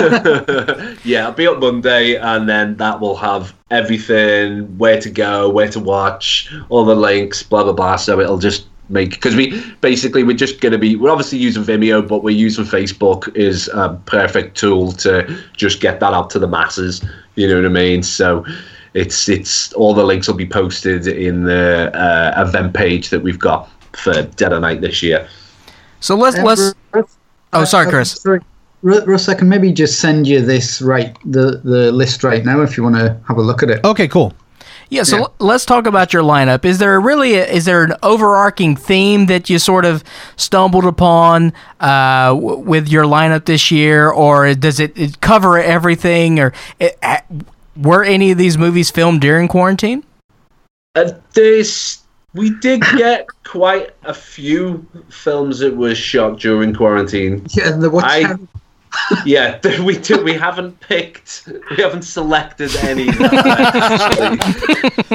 yeah, 1.04 1.22
it'll 1.22 1.32
be 1.32 1.48
up 1.48 1.58
Monday, 1.58 2.14
and 2.14 2.48
then 2.48 2.76
that 2.76 3.00
will 3.00 3.16
have 3.16 3.52
everything, 3.72 4.78
where 4.78 5.00
to 5.00 5.10
go, 5.10 5.50
where 5.50 5.68
to 5.68 5.80
watch, 5.80 6.52
all 6.68 6.84
the 6.84 6.94
links, 6.94 7.42
blah 7.42 7.64
blah 7.64 7.72
blah. 7.72 7.96
So 7.96 8.20
it'll 8.20 8.38
just 8.38 8.66
make 8.88 9.10
because 9.10 9.34
we 9.34 9.62
basically 9.80 10.22
we're 10.24 10.36
just 10.36 10.60
gonna 10.60 10.78
be 10.78 10.96
we're 10.96 11.10
obviously 11.10 11.38
using 11.38 11.62
Vimeo, 11.62 12.06
but 12.06 12.22
we're 12.22 12.36
using 12.36 12.64
Facebook 12.64 13.34
is 13.36 13.68
a 13.68 13.98
perfect 14.06 14.56
tool 14.56 14.92
to 14.92 15.42
just 15.56 15.80
get 15.80 16.00
that 16.00 16.12
out 16.12 16.30
to 16.30 16.38
the 16.38 16.48
masses. 16.48 17.04
You 17.36 17.48
know 17.48 17.56
what 17.56 17.66
I 17.66 17.68
mean? 17.68 18.02
So 18.02 18.44
it's 18.94 19.28
it's 19.28 19.72
all 19.72 19.94
the 19.94 20.04
links 20.04 20.28
will 20.28 20.34
be 20.34 20.46
posted 20.46 21.06
in 21.06 21.44
the 21.44 21.90
uh, 21.96 22.44
event 22.46 22.74
page 22.74 23.10
that 23.10 23.20
we've 23.20 23.38
got 23.38 23.68
for 23.92 24.22
Dead 24.22 24.52
of 24.52 24.60
Night 24.60 24.80
this 24.80 25.02
year. 25.02 25.28
So 26.00 26.16
let's 26.16 26.38
let's. 26.38 26.74
Oh, 27.52 27.64
sorry, 27.64 27.86
uh, 27.86 27.90
Chris. 27.90 28.12
sorry. 28.12 28.40
Russ, 28.82 29.30
I 29.30 29.34
can 29.34 29.48
maybe 29.48 29.72
just 29.72 29.98
send 29.98 30.26
you 30.26 30.42
this 30.42 30.82
right 30.82 31.16
the 31.24 31.62
the 31.64 31.90
list 31.90 32.22
right 32.22 32.44
now 32.44 32.60
if 32.60 32.76
you 32.76 32.82
want 32.82 32.96
to 32.96 33.18
have 33.26 33.38
a 33.38 33.42
look 33.42 33.62
at 33.62 33.70
it. 33.70 33.82
Okay, 33.82 34.06
cool. 34.06 34.34
Yeah, 34.94 35.02
so 35.02 35.18
Yeah. 35.18 35.24
let's 35.40 35.64
talk 35.64 35.86
about 35.89 36.12
your 36.12 36.23
lineup. 36.23 36.64
Is 36.64 36.78
there 36.78 37.00
really 37.00 37.34
a, 37.34 37.44
is 37.44 37.64
there 37.64 37.82
an 37.82 37.94
overarching 38.05 38.76
theme 38.76 39.26
that 39.26 39.50
you 39.50 39.58
sort 39.58 39.84
of 39.84 40.05
stumbled 40.36 40.84
upon 40.84 41.52
uh, 41.81 42.28
w- 42.28 42.58
with 42.58 42.89
your 42.89 43.05
lineup 43.05 43.44
this 43.47 43.70
year, 43.73 44.08
or 44.08 44.55
does 44.55 44.78
it, 44.78 44.97
it 44.97 45.20
cover 45.20 45.58
everything? 45.58 46.39
Or 46.39 46.52
it, 46.78 46.97
ha- 47.02 47.23
were 47.76 48.05
any 48.05 48.31
of 48.31 48.39
these 48.39 48.56
movies 48.56 48.90
filmed 48.92 49.20
during 49.20 49.48
quarantine? 49.48 50.05
Uh, 50.94 51.10
there's 51.32 51.98
we 52.34 52.50
did 52.60 52.81
get 52.97 53.26
quite 53.42 53.90
a 54.05 54.14
few 54.14 54.86
films 55.10 55.58
that 55.58 55.76
were 55.76 55.97
shot 55.97 56.39
during 56.39 56.73
quarantine. 56.73 57.44
Yeah, 57.50 57.73
and 57.73 57.82
the 57.82 57.90
what? 57.90 58.05
I, 58.05 58.36
yeah, 59.24 59.58
we 59.82 59.98
do, 59.98 60.23
we 60.23 60.34
haven't 60.34 60.78
picked, 60.81 61.48
we 61.70 61.82
haven't 61.82 62.02
selected 62.02 62.74
any 62.76 63.06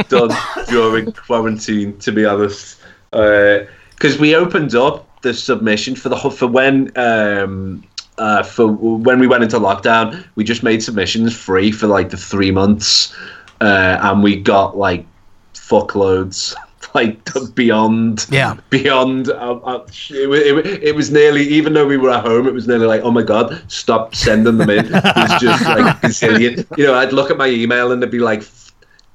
done 0.03 0.31
during 0.67 1.11
quarantine. 1.11 1.97
To 1.99 2.11
be 2.11 2.25
honest, 2.25 2.81
because 3.11 4.17
we 4.19 4.35
opened 4.35 4.75
up 4.75 5.21
the 5.21 5.33
submission 5.33 5.95
for 5.95 6.09
the 6.09 6.17
for 6.17 6.47
when 6.47 6.91
um, 6.97 7.83
uh, 8.17 8.43
for 8.43 8.67
when 8.67 9.19
we 9.19 9.27
went 9.27 9.43
into 9.43 9.59
lockdown, 9.59 10.25
we 10.35 10.43
just 10.43 10.63
made 10.63 10.83
submissions 10.83 11.35
free 11.35 11.71
for 11.71 11.87
like 11.87 12.09
the 12.09 12.17
three 12.17 12.51
months, 12.51 13.15
uh, 13.61 13.97
and 14.01 14.21
we 14.23 14.35
got 14.35 14.77
like 14.77 15.05
fuckloads. 15.53 16.55
Like 16.95 17.19
beyond, 17.53 18.25
Yeah. 18.31 18.55
beyond. 18.71 19.29
Uh, 19.29 19.59
uh, 19.63 19.85
it, 20.09 20.65
it, 20.65 20.83
it 20.83 20.95
was 20.95 21.11
nearly, 21.11 21.43
even 21.47 21.73
though 21.73 21.85
we 21.85 21.97
were 21.97 22.09
at 22.09 22.25
home, 22.25 22.47
it 22.47 22.53
was 22.53 22.67
nearly 22.67 22.87
like, 22.87 23.01
oh 23.01 23.11
my 23.11 23.21
god, 23.21 23.61
stop 23.67 24.15
sending 24.15 24.57
them 24.57 24.69
in. 24.71 24.85
It 24.85 24.91
was 24.91 25.41
just 25.41 25.65
like 25.65 25.95
a 26.03 26.07
gazillion. 26.07 26.65
You 26.77 26.87
know, 26.87 26.95
I'd 26.95 27.13
look 27.13 27.29
at 27.29 27.37
my 27.37 27.47
email 27.47 27.91
and 27.91 28.01
there'd 28.01 28.11
be 28.11 28.19
like 28.19 28.43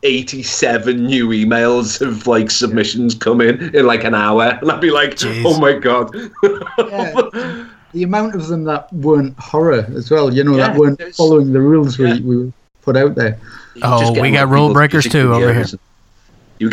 87 0.04 1.04
new 1.04 1.28
emails 1.28 2.00
of 2.00 2.26
like 2.26 2.50
submissions 2.50 3.14
come 3.14 3.40
in 3.40 3.74
in 3.74 3.86
like 3.86 4.04
an 4.04 4.14
hour, 4.14 4.58
and 4.60 4.70
I'd 4.70 4.80
be 4.80 4.90
like, 4.90 5.18
oh 5.24 5.58
my 5.58 5.72
god. 5.72 6.12
the 6.12 8.02
amount 8.02 8.34
of 8.34 8.46
them 8.48 8.64
that 8.64 8.92
weren't 8.92 9.36
horror 9.38 9.86
as 9.96 10.10
well. 10.10 10.32
You 10.32 10.44
know, 10.44 10.56
Yeah, 10.56 10.68
that 10.68 10.76
weren't 10.78 11.00
following 11.14 11.52
the 11.52 11.60
rules 11.60 11.98
we, 11.98 12.20
we 12.20 12.52
put 12.82 12.96
out 12.96 13.14
there. 13.14 13.38
Oh, 13.82 14.12
we 14.20 14.30
got 14.30 14.48
rule 14.48 14.72
breakers 14.72 15.06
too 15.08 15.32
over 15.32 15.52
here. 15.52 15.64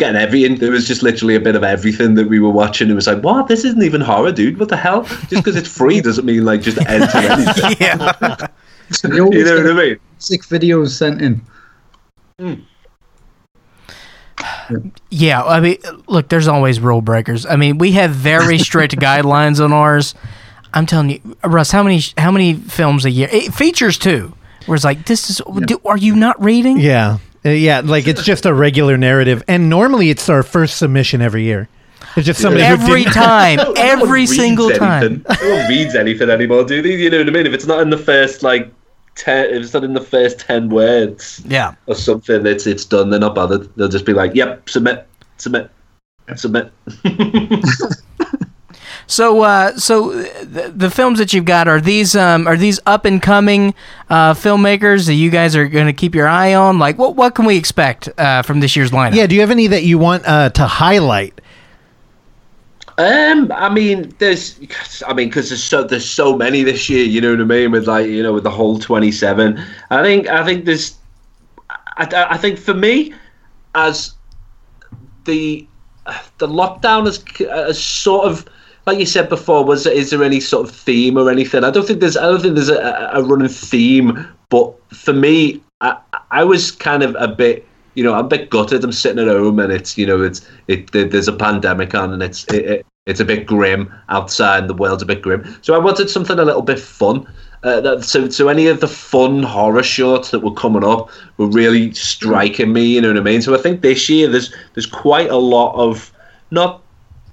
You 0.00 0.10
were 0.12 0.12
getting 0.12 0.20
everything. 0.20 0.58
There 0.58 0.70
was 0.70 0.86
just 0.86 1.02
literally 1.02 1.34
a 1.34 1.40
bit 1.40 1.56
of 1.56 1.64
everything 1.64 2.14
that 2.14 2.28
we 2.28 2.40
were 2.40 2.50
watching. 2.50 2.90
It 2.90 2.94
was 2.94 3.06
like, 3.06 3.22
what? 3.22 3.48
This 3.48 3.64
isn't 3.64 3.82
even 3.82 4.00
horror, 4.00 4.32
dude. 4.32 4.58
What 4.58 4.68
the 4.68 4.76
hell? 4.76 5.04
Just 5.04 5.30
because 5.30 5.56
it's 5.56 5.68
free 5.68 6.00
doesn't 6.00 6.24
mean 6.24 6.44
like 6.44 6.62
just 6.62 6.78
enter 6.86 7.18
anything. 7.18 7.76
yeah. 7.80 8.46
You 9.04 9.32
You 9.32 9.44
know 9.44 9.56
what 9.56 9.70
I 9.70 9.88
mean? 9.88 9.98
Sick 10.18 10.42
videos 10.42 10.90
sent 10.90 11.22
in. 11.22 11.40
Hmm. 12.38 12.54
Yeah, 15.10 15.42
I 15.44 15.60
mean, 15.60 15.78
look, 16.08 16.28
there's 16.28 16.48
always 16.48 16.80
rule 16.80 17.00
breakers. 17.00 17.46
I 17.46 17.56
mean, 17.56 17.78
we 17.78 17.92
have 17.92 18.10
very 18.10 18.58
strict 18.58 18.96
guidelines 18.98 19.64
on 19.64 19.72
ours. 19.72 20.14
I'm 20.74 20.84
telling 20.84 21.10
you, 21.10 21.36
Russ, 21.44 21.70
how 21.70 21.82
many 21.82 22.02
how 22.18 22.30
many 22.30 22.54
films 22.54 23.04
a 23.04 23.10
year? 23.10 23.28
It 23.32 23.54
features 23.54 23.98
too. 23.98 24.34
Where 24.66 24.76
it's 24.76 24.84
like, 24.84 25.06
this 25.06 25.30
is. 25.30 25.40
Do, 25.66 25.80
are 25.84 25.96
you 25.96 26.16
not 26.16 26.42
reading? 26.42 26.78
Yeah, 26.78 27.18
Uh, 27.44 27.50
yeah. 27.50 27.80
Like 27.84 28.06
it's 28.06 28.22
just 28.24 28.46
a 28.46 28.54
regular 28.54 28.96
narrative, 28.96 29.42
and 29.48 29.68
normally 29.68 30.10
it's 30.10 30.28
our 30.28 30.42
first 30.42 30.78
submission 30.78 31.20
every 31.20 31.42
year. 31.44 31.68
It's 32.16 32.26
just 32.26 32.40
somebody 32.40 32.64
who 32.64 32.72
Every 32.72 33.02
didn't- 33.04 33.14
time, 33.14 33.56
No 33.56 33.72
every 33.76 34.20
reads 34.22 34.36
single 34.36 34.70
time. 34.70 35.24
No 35.42 35.50
one 35.56 35.68
reads 35.68 35.94
anything 35.94 36.28
anymore, 36.28 36.64
do 36.64 36.82
they? 36.82 36.96
You 36.96 37.08
know 37.10 37.18
what 37.18 37.28
I 37.28 37.30
mean? 37.30 37.46
If 37.46 37.54
it's 37.54 37.66
not 37.66 37.80
in 37.80 37.90
the 37.90 37.96
first 37.96 38.42
like 38.42 38.70
ten, 39.14 39.46
if 39.46 39.62
it's 39.62 39.72
not 39.72 39.82
in 39.84 39.94
the 39.94 40.00
first 40.00 40.40
ten 40.40 40.68
words, 40.68 41.40
Yeah. 41.46 41.74
or 41.86 41.94
something, 41.94 42.44
it's 42.46 42.66
it's 42.66 42.84
done. 42.84 43.10
They're 43.10 43.20
not 43.20 43.34
bothered. 43.34 43.74
They'll 43.76 43.88
just 43.88 44.04
be 44.04 44.12
like, 44.12 44.34
"Yep, 44.34 44.68
submit, 44.68 45.06
submit, 45.38 45.70
submit." 46.36 46.70
So, 49.06 49.42
uh, 49.42 49.76
so 49.76 50.12
the, 50.12 50.72
the 50.74 50.90
films 50.90 51.18
that 51.18 51.32
you've 51.32 51.44
got 51.44 51.68
are 51.68 51.80
these 51.80 52.16
um, 52.16 52.46
are 52.46 52.56
these 52.56 52.80
up 52.86 53.04
and 53.04 53.20
coming 53.20 53.74
uh, 54.08 54.32
filmmakers 54.32 55.06
that 55.06 55.14
you 55.14 55.28
guys 55.28 55.54
are 55.54 55.66
going 55.66 55.86
to 55.86 55.92
keep 55.92 56.14
your 56.14 56.28
eye 56.28 56.54
on? 56.54 56.78
Like, 56.78 56.98
what 56.98 57.16
what 57.16 57.34
can 57.34 57.44
we 57.44 57.56
expect 57.56 58.08
uh, 58.18 58.42
from 58.42 58.60
this 58.60 58.74
year's 58.74 58.90
lineup? 58.90 59.14
Yeah. 59.14 59.26
Do 59.26 59.34
you 59.34 59.40
have 59.42 59.50
any 59.50 59.66
that 59.66 59.82
you 59.82 59.98
want 59.98 60.26
uh, 60.26 60.50
to 60.50 60.66
highlight? 60.66 61.40
Um, 62.98 63.50
I 63.52 63.68
mean, 63.68 64.14
there's, 64.18 64.60
I 65.06 65.14
mean, 65.14 65.28
because 65.28 65.48
there's 65.48 65.64
so 65.64 65.82
there's 65.82 66.08
so 66.08 66.36
many 66.36 66.62
this 66.62 66.88
year. 66.88 67.04
You 67.04 67.20
know 67.20 67.32
what 67.32 67.40
I 67.40 67.44
mean? 67.44 67.70
With 67.72 67.86
like, 67.86 68.06
you 68.06 68.22
know, 68.22 68.32
with 68.32 68.44
the 68.44 68.50
whole 68.50 68.78
twenty 68.78 69.12
seven. 69.12 69.62
I 69.90 70.02
think 70.02 70.28
I 70.28 70.44
think 70.44 70.64
there's, 70.64 70.96
I, 71.96 72.26
I 72.30 72.36
think 72.38 72.58
for 72.58 72.74
me, 72.74 73.14
as 73.74 74.14
the 75.24 75.66
the 76.38 76.48
lockdown 76.48 77.06
has 77.06 77.22
has 77.48 77.82
sort 77.82 78.26
of. 78.26 78.46
Like 78.86 78.98
you 78.98 79.06
said 79.06 79.28
before, 79.28 79.64
was 79.64 79.86
is 79.86 80.10
there 80.10 80.24
any 80.24 80.40
sort 80.40 80.68
of 80.68 80.74
theme 80.74 81.16
or 81.16 81.30
anything? 81.30 81.64
I 81.64 81.70
don't 81.70 81.86
think 81.86 82.00
there's. 82.00 82.16
I 82.16 82.22
don't 82.22 82.40
think 82.40 82.54
there's 82.54 82.68
a, 82.68 83.10
a 83.12 83.22
running 83.22 83.48
theme. 83.48 84.26
But 84.48 84.74
for 84.92 85.12
me, 85.12 85.62
I, 85.80 85.96
I 86.30 86.44
was 86.44 86.72
kind 86.72 87.02
of 87.02 87.16
a 87.18 87.28
bit 87.28 87.66
you 87.94 88.02
know, 88.02 88.14
I'm 88.14 88.24
a 88.24 88.28
bit 88.28 88.50
gutted. 88.50 88.84
I'm 88.84 88.92
sitting 88.92 89.18
at 89.18 89.28
home, 89.28 89.58
and 89.58 89.72
it's 89.72 89.98
you 89.98 90.06
know, 90.06 90.22
it's 90.22 90.46
it. 90.68 90.90
There's 90.92 91.28
a 91.28 91.32
pandemic 91.32 91.94
on, 91.94 92.12
and 92.12 92.22
it's 92.22 92.44
it, 92.52 92.64
it, 92.64 92.86
it's 93.06 93.20
a 93.20 93.24
bit 93.24 93.46
grim 93.46 93.92
outside. 94.08 94.68
The 94.68 94.74
world's 94.74 95.02
a 95.02 95.06
bit 95.06 95.22
grim. 95.22 95.56
So 95.62 95.74
I 95.74 95.78
wanted 95.78 96.08
something 96.08 96.38
a 96.38 96.44
little 96.44 96.62
bit 96.62 96.78
fun. 96.78 97.26
Uh, 97.62 97.80
that, 97.80 98.04
so 98.04 98.28
so 98.28 98.48
any 98.48 98.66
of 98.66 98.80
the 98.80 98.88
fun 98.88 99.42
horror 99.42 99.82
shorts 99.82 100.30
that 100.30 100.40
were 100.40 100.54
coming 100.54 100.84
up 100.84 101.10
were 101.36 101.46
really 101.46 101.92
striking 101.92 102.72
me. 102.72 102.84
You 102.94 103.02
know 103.02 103.08
what 103.08 103.18
I 103.18 103.22
mean? 103.22 103.42
So 103.42 103.54
I 103.54 103.58
think 103.58 103.82
this 103.82 104.08
year 104.08 104.28
there's 104.28 104.54
there's 104.74 104.86
quite 104.86 105.30
a 105.30 105.36
lot 105.36 105.74
of 105.74 106.12
not 106.50 106.81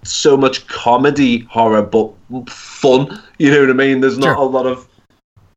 so 0.03 0.37
much 0.37 0.65
comedy 0.67 1.39
horror, 1.49 1.81
but 1.81 2.11
fun. 2.49 3.21
You 3.37 3.51
know 3.51 3.61
what 3.61 3.69
I 3.69 3.73
mean? 3.73 4.01
There's 4.01 4.17
not 4.17 4.37
a 4.37 4.43
lot 4.43 4.65
of 4.65 4.87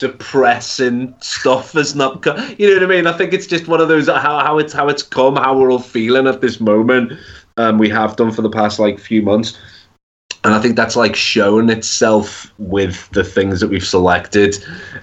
depressing 0.02 1.14
stuff 1.20 1.74
has 1.74 1.94
not 1.94 2.22
co- 2.22 2.34
you 2.58 2.66
know 2.66 2.74
what 2.74 2.82
I 2.82 2.86
mean? 2.86 3.06
I 3.06 3.16
think 3.16 3.32
it's 3.32 3.46
just 3.46 3.68
one 3.68 3.80
of 3.80 3.86
those 3.86 4.08
how, 4.08 4.40
how 4.40 4.58
it's 4.58 4.72
how 4.72 4.88
it's 4.88 5.04
come 5.04 5.36
how 5.36 5.56
we're 5.56 5.70
all 5.70 5.78
feeling 5.78 6.26
at 6.26 6.40
this 6.40 6.58
moment 6.58 7.12
um 7.56 7.78
we 7.78 7.88
have 7.88 8.16
done 8.16 8.32
for 8.32 8.42
the 8.42 8.50
past 8.50 8.80
like 8.80 8.98
few 8.98 9.22
months. 9.22 9.56
And 10.42 10.54
I 10.54 10.60
think 10.60 10.74
that's 10.74 10.96
like 10.96 11.14
shown 11.14 11.70
itself 11.70 12.52
with 12.58 13.08
the 13.10 13.22
things 13.22 13.60
that 13.60 13.68
we've 13.68 13.86
selected 13.86 14.56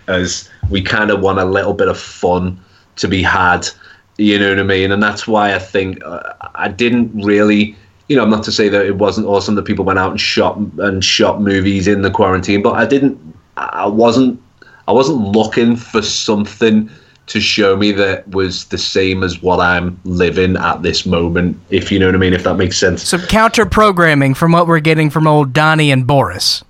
as 0.08 0.50
we 0.70 0.82
kind 0.82 1.12
of 1.12 1.22
want 1.22 1.40
a 1.40 1.46
little 1.46 1.74
bit 1.74 1.88
of 1.88 1.98
fun 1.98 2.60
to 2.98 3.08
be 3.08 3.24
had. 3.24 3.70
You 4.18 4.38
know 4.38 4.50
what 4.50 4.60
I 4.60 4.64
mean? 4.64 4.92
And 4.92 5.02
that's 5.02 5.26
why 5.26 5.56
I 5.56 5.60
think 5.60 6.04
uh, 6.04 6.34
I 6.56 6.68
didn't 6.68 7.24
really 7.24 7.78
you 8.10 8.16
know, 8.16 8.24
I'm 8.24 8.30
not 8.30 8.44
to 8.44 8.52
say 8.52 8.68
that 8.70 8.86
it 8.86 8.98
wasn't 8.98 9.28
awesome 9.28 9.56
that 9.56 9.64
people 9.64 9.86
went 9.86 10.00
out 10.00 10.10
and 10.10 10.20
shot 10.20 10.58
and 10.58 11.06
shot 11.06 11.42
movies 11.42 11.88
in 11.88 12.02
the 12.02 12.12
quarantine, 12.12 12.62
but 12.62 12.74
I 12.74 12.86
didn't. 12.86 13.18
I 13.56 13.88
wasn't. 13.88 14.42
I 14.88 14.92
wasn't 14.92 15.20
looking 15.20 15.76
for 15.76 16.02
something 16.02 16.90
to 17.28 17.40
show 17.40 17.78
me 17.78 17.92
that 17.92 18.28
was 18.30 18.66
the 18.66 18.78
same 18.80 19.22
as 19.24 19.44
what 19.44 19.60
I'm 19.60 20.00
living 20.04 20.58
at 20.58 20.82
this 20.82 21.06
moment. 21.06 21.60
If 21.70 21.92
you 21.92 22.00
know 22.00 22.08
what 22.08 22.16
I 22.16 22.18
mean, 22.18 22.34
if 22.34 22.44
that 22.44 22.56
makes 22.56 22.80
sense. 22.80 23.08
Some 23.08 23.22
counter 23.22 23.68
programming 23.68 24.34
from 24.34 24.52
what 24.54 24.66
we're 24.66 24.80
getting 24.80 25.12
from 25.12 25.28
old 25.28 25.54
Donnie 25.54 25.92
and 25.92 26.08
Boris. 26.08 26.64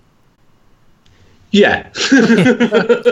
Yeah. 1.51 1.83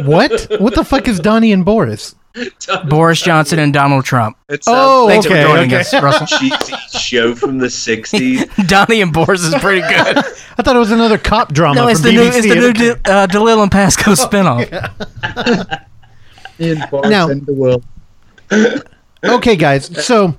what? 0.04 0.48
What 0.60 0.76
the 0.76 0.86
fuck 0.86 1.08
is 1.08 1.22
Donnie 1.22 1.54
and 1.54 1.64
Boris? 1.64 2.14
Boris 2.88 3.22
Johnson 3.22 3.60
and 3.60 3.74
Donald 3.74 4.06
Trump. 4.06 4.38
It 4.50 4.64
Oh, 4.68 5.08
Thanks 5.08 5.26
okay, 5.26 5.42
for 5.42 5.48
joining 5.50 5.74
okay. 5.74 5.80
us, 5.80 5.94
Russell. 5.94 6.28
cheesy 6.40 6.74
show 6.98 7.34
from 7.36 7.58
the 7.58 7.68
60s. 7.68 8.68
Donnie 8.68 9.02
and 9.02 9.12
Boris 9.12 9.44
is 9.44 9.56
pretty 9.56 9.82
good. 9.88 10.18
I 10.18 10.62
thought 10.64 10.76
it 10.76 10.80
was 10.80 10.92
another 10.92 11.18
cop 11.18 11.52
drama. 11.54 11.82
no, 11.82 11.88
it's 11.88 12.00
from 12.02 12.10
the 12.10 12.16
new, 12.16 12.22
BBC 12.30 12.38
it's 12.38 12.48
the 12.48 12.56
new 12.56 12.74
De, 12.74 12.92
uh, 13.12 13.28
Dalziel 13.28 13.64
and 13.64 13.72
Pascoe 13.72 14.12
spinoff. 14.12 14.68
Ian 16.60 16.84
Boris 16.90 17.10
Now- 17.10 17.30
and 17.30 17.46
the 17.46 17.54
world. 17.54 17.84
okay, 19.24 19.56
guys. 19.56 20.06
So 20.06 20.36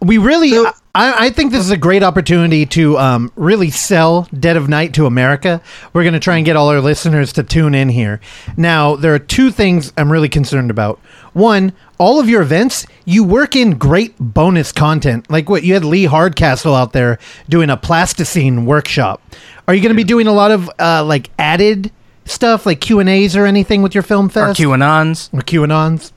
we 0.00 0.18
really, 0.18 0.52
I, 0.94 1.26
I 1.26 1.30
think 1.30 1.52
this 1.52 1.64
is 1.64 1.70
a 1.70 1.76
great 1.76 2.02
opportunity 2.02 2.66
to 2.66 2.98
um, 2.98 3.32
really 3.34 3.70
sell 3.70 4.28
Dead 4.38 4.56
of 4.56 4.68
Night 4.68 4.92
to 4.94 5.06
America. 5.06 5.62
We're 5.92 6.02
going 6.02 6.12
to 6.12 6.20
try 6.20 6.36
and 6.36 6.44
get 6.44 6.54
all 6.54 6.68
our 6.68 6.80
listeners 6.80 7.32
to 7.34 7.42
tune 7.42 7.74
in 7.74 7.88
here. 7.88 8.20
Now, 8.58 8.96
there 8.96 9.14
are 9.14 9.18
two 9.18 9.50
things 9.50 9.92
I'm 9.96 10.12
really 10.12 10.28
concerned 10.28 10.70
about. 10.70 10.98
One, 11.32 11.72
all 11.98 12.20
of 12.20 12.28
your 12.28 12.42
events, 12.42 12.86
you 13.06 13.24
work 13.24 13.56
in 13.56 13.78
great 13.78 14.14
bonus 14.18 14.70
content. 14.70 15.30
Like 15.30 15.48
what 15.48 15.62
you 15.62 15.72
had 15.72 15.84
Lee 15.84 16.04
Hardcastle 16.04 16.74
out 16.74 16.92
there 16.92 17.18
doing 17.48 17.70
a 17.70 17.76
plasticine 17.78 18.66
workshop. 18.66 19.22
Are 19.66 19.74
you 19.74 19.80
going 19.80 19.94
to 19.94 19.96
be 19.96 20.04
doing 20.04 20.26
a 20.26 20.32
lot 20.32 20.50
of 20.50 20.70
uh, 20.78 21.04
like 21.04 21.30
added 21.38 21.90
stuff, 22.26 22.66
like 22.66 22.82
Q 22.82 23.00
and 23.00 23.08
A's 23.08 23.34
or 23.34 23.46
anything 23.46 23.80
with 23.80 23.94
your 23.94 24.02
film 24.02 24.28
fest? 24.28 24.60
Or? 24.60 24.64
QAnons. 24.64 25.32
or 25.32 25.40
QAnons? 25.40 26.12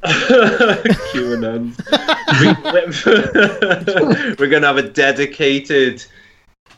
QAnon. 1.12 1.74
we, 2.40 2.46
we're 4.38 4.48
going 4.48 4.62
to 4.62 4.68
have 4.68 4.76
a 4.76 4.88
dedicated 4.88 6.04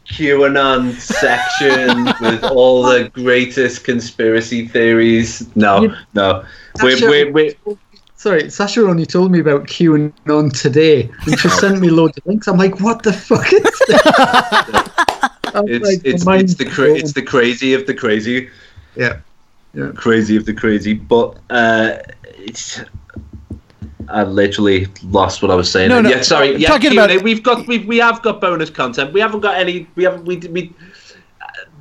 QAnon 0.07 0.95
section 0.95 2.07
with 2.21 2.43
all 2.45 2.83
the 2.83 3.09
greatest 3.11 3.85
conspiracy 3.85 4.67
theories. 4.67 5.55
No, 5.57 5.95
no. 6.15 6.45
We're, 6.83 6.97
Sasha, 6.97 7.07
we're, 7.07 7.33
we're, 7.33 7.55
sorry, 8.17 8.51
Sasha 8.51 8.87
only 8.87 9.07
told 9.07 9.31
me 9.31 9.41
about 9.41 9.65
QAnon 9.65 10.59
today, 10.59 11.11
and 11.27 11.39
she 11.39 11.49
sent 11.49 11.81
me 11.81 11.91
loads 11.91 12.17
of 12.19 12.27
links. 12.27 12.49
I'm 12.49 12.59
like, 12.59 12.81
what 12.81 13.03
the 13.03 13.13
fuck 13.13 13.53
is 13.53 13.63
this? 13.63 14.87
It's, 15.53 15.85
like, 15.85 16.01
it's, 16.05 16.25
it's, 16.27 16.55
the 16.55 16.65
cra- 16.65 16.95
it's 16.95 17.13
the 17.13 17.23
crazy 17.23 17.75
of 17.75 17.85
the 17.87 17.93
crazy. 17.93 18.49
Yeah. 18.95 19.19
Yeah. 19.75 19.91
Crazy 19.97 20.37
of 20.37 20.47
the 20.47 20.55
crazy. 20.55 20.95
But 20.95 21.39
uh, 21.51 21.99
it's. 22.23 22.81
I 24.09 24.25
literally 24.25 24.87
lost 25.03 25.43
what 25.43 25.51
I 25.51 25.55
was 25.55 25.71
saying. 25.71 25.89
No, 25.89 26.01
no, 26.01 26.11
yeah, 26.11 26.23
sorry. 26.23 26.57
Yeah, 26.57 26.69
talking 26.69 26.93
Q&A, 26.93 27.05
about- 27.05 27.23
we've 27.23 27.43
got 27.43 27.67
we've, 27.67 27.87
we 27.87 27.99
have 27.99 28.23
got 28.23 28.41
bonus 28.41 28.71
content. 28.71 29.13
We 29.13 29.21
haven't 29.21 29.41
got 29.41 29.57
any. 29.57 29.87
We 29.95 30.05
haven't 30.05 30.25
we 30.25 30.37
we 30.39 30.75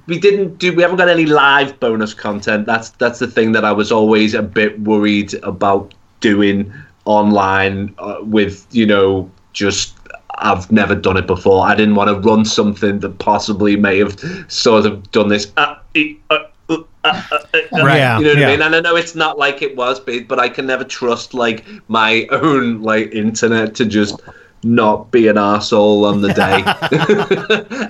we 0.08 0.20
didn't 0.20 0.58
do. 0.58 0.74
We 0.74 0.82
haven't 0.82 0.98
got 0.98 1.10
any 1.10 1.26
live 1.26 1.80
bonus 1.80 2.14
content. 2.14 2.66
That's 2.66 2.90
that's 2.92 3.20
the 3.20 3.28
thing 3.28 3.52
that 3.54 3.64
I 3.64 3.72
was 3.72 3.92
always 3.92 4.34
a 4.34 4.42
bit 4.42 4.80
worried 4.82 5.34
about 5.44 5.94
doing 6.20 6.74
online 7.06 7.96
uh, 8.00 8.18
with 8.22 8.68
you 8.72 8.86
know 8.86 9.30
just. 9.54 9.96
I've 10.42 10.72
never 10.72 10.96
done 10.96 11.18
it 11.18 11.28
before. 11.28 11.66
I 11.66 11.76
didn't 11.76 11.96
want 11.96 12.08
to 12.08 12.30
run 12.30 12.46
something 12.46 13.00
that 13.00 13.20
possibly 13.20 13.76
may 13.76 13.98
have 14.00 14.18
sort 14.48 14.86
of 14.86 15.12
done 15.12 15.28
this. 15.28 15.52
Uh, 15.58 15.76
uh, 16.30 16.38
uh, 17.04 17.22
uh, 17.32 17.38
uh, 17.54 17.84
Right. 17.84 17.98
Yeah, 17.98 18.18
you 18.20 18.26
know 18.26 18.30
what 18.32 18.40
yeah. 18.40 18.48
I 18.48 18.52
mean? 18.52 18.62
And 18.62 18.76
I 18.76 18.80
know 18.82 18.96
it's 18.96 19.16
not 19.16 19.38
like 19.38 19.62
it 19.62 19.76
was, 19.76 20.00
but 20.00 20.28
but 20.28 20.40
I 20.40 20.50
can 20.50 20.66
never 20.66 20.84
trust 20.84 21.34
like 21.34 21.66
my 21.88 22.28
own 22.32 22.82
like 22.82 23.14
internet 23.14 23.76
to 23.76 23.86
just 23.86 24.20
not 24.64 25.10
be 25.10 25.28
an 25.30 25.38
asshole 25.38 26.06
on 26.06 26.22
the 26.22 26.34
day. 26.34 26.64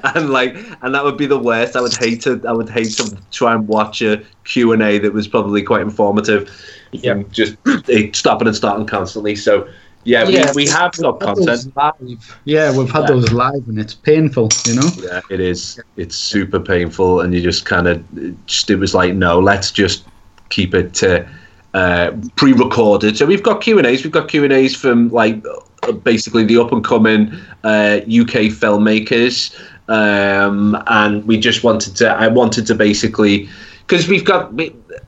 and 0.15 0.29
like 0.29 0.55
and 0.81 0.93
that 0.93 1.03
would 1.03 1.17
be 1.17 1.25
the 1.25 1.39
worst. 1.39 1.75
I 1.75 1.81
would 1.81 1.95
hate 1.95 2.21
to 2.21 2.41
I 2.47 2.51
would 2.51 2.69
hate 2.69 2.91
to 2.97 3.17
try 3.31 3.53
and 3.55 3.67
watch 3.67 4.01
a 4.01 4.23
Q&A 4.43 4.99
that 4.99 5.13
was 5.13 5.27
probably 5.27 5.63
quite 5.63 5.81
informative. 5.81 6.49
Yeah. 6.91 7.23
Just 7.31 7.55
stopping 8.13 8.47
and 8.47 8.55
starting 8.55 8.85
constantly. 8.85 9.35
So 9.35 9.67
yeah, 10.03 10.27
Yeah, 10.27 10.51
we, 10.53 10.63
we 10.65 10.69
have 10.71 10.91
got 10.97 11.19
we've 11.19 11.27
had 11.27 11.35
those 11.37 11.65
content. 11.65 11.75
live. 12.01 12.39
Yeah, 12.45 12.71
we've 12.77 12.89
had 12.89 13.01
Yeah. 13.01 13.07
those 13.07 13.31
live, 13.31 13.67
and 13.67 13.79
it's 13.79 13.93
painful, 13.93 14.49
you 14.65 14.75
know. 14.75 14.89
Yeah, 15.01 15.21
it 15.29 15.39
is. 15.39 15.79
It's 15.97 16.15
super 16.15 16.59
painful, 16.59 17.21
and 17.21 17.33
you 17.33 17.41
just 17.41 17.65
kind 17.65 17.87
of 17.87 18.03
just 18.45 18.69
it 18.69 18.77
was 18.77 18.93
like, 18.95 19.13
no, 19.13 19.39
let's 19.39 19.71
just 19.71 20.05
keep 20.49 20.73
it 20.73 20.93
to 20.95 21.27
uh, 21.73 22.11
pre-recorded. 22.35 23.17
So 23.17 23.25
we've 23.25 23.43
got 23.43 23.61
Q 23.61 23.77
and 23.77 23.85
A's. 23.85 24.03
We've 24.03 24.11
got 24.13 24.27
Q 24.29 24.43
and 24.43 24.53
A's 24.53 24.75
from 24.75 25.09
like 25.09 25.43
uh, 25.83 25.91
basically 25.91 26.43
the 26.43 26.57
up 26.57 26.71
and 26.71 26.83
coming 26.83 27.31
uh, 27.63 27.99
UK 28.07 28.49
filmmakers, 28.49 29.53
um, 29.89 30.81
and 30.87 31.23
we 31.25 31.37
just 31.37 31.63
wanted 31.63 31.95
to. 31.97 32.09
I 32.09 32.27
wanted 32.27 32.65
to 32.67 32.75
basically 32.75 33.49
because 33.89 34.07
we've 34.07 34.23
got. 34.23 34.51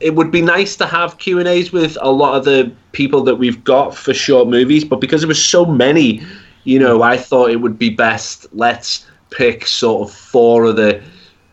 It 0.00 0.16
would 0.16 0.32
be 0.32 0.42
nice 0.42 0.74
to 0.76 0.86
have 0.86 1.18
Q 1.18 1.38
and 1.38 1.46
A's 1.46 1.72
with 1.72 1.96
a 2.00 2.10
lot 2.10 2.36
of 2.36 2.44
the 2.44 2.72
people 2.90 3.22
that 3.22 3.36
we've 3.36 3.62
got 3.62 3.96
for 3.96 4.12
short 4.12 4.48
movies, 4.48 4.84
but 4.84 5.00
because 5.00 5.20
there 5.20 5.28
was 5.28 5.42
so 5.42 5.64
many, 5.64 6.20
you 6.64 6.80
know, 6.80 7.02
I 7.02 7.16
thought 7.16 7.50
it 7.50 7.60
would 7.60 7.78
be 7.78 7.90
best. 7.90 8.46
Let's 8.52 9.06
pick 9.30 9.66
sort 9.68 10.08
of 10.08 10.14
four 10.14 10.64
of 10.64 10.76
the 10.76 11.00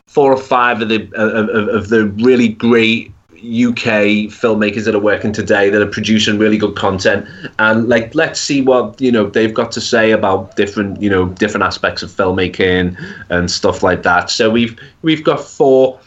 four 0.08 0.34
or 0.34 0.42
five 0.42 0.82
of 0.82 0.90
the 0.90 1.04
of, 1.14 1.50
of, 1.50 1.90
the 1.90 2.08
really 2.08 2.48
great 2.48 3.14
UK 3.34 4.28
filmmakers 4.34 4.86
that 4.86 4.96
are 4.96 5.00
working 5.00 5.32
today 5.32 5.70
that 5.70 5.82
are 5.82 5.88
producing 5.88 6.40
really 6.40 6.58
good 6.58 6.76
content 6.76 7.26
and 7.60 7.88
like 7.88 8.14
let's 8.16 8.42
see 8.42 8.62
what 8.62 9.00
you 9.00 9.12
know 9.12 9.28
they've 9.28 9.54
got 9.54 9.72
to 9.72 9.80
say 9.80 10.12
about 10.12 10.58
different 10.58 11.02
you 11.02 11.10
know 11.10 11.30
different 11.30 11.64
aspects 11.64 12.04
of 12.04 12.10
filmmaking 12.10 12.98
and 13.30 13.50
stuff 13.50 13.82
like 13.82 14.04
that 14.04 14.30
so 14.30 14.50
we've 14.50 14.78
we've 15.04 15.24
got 15.24 15.40
four 15.40 15.98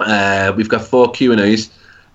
uh, 0.00 0.52
we've 0.56 0.68
got 0.68 0.82
four 0.82 1.10
Q 1.10 1.32
and 1.32 1.40
A's 1.40 1.70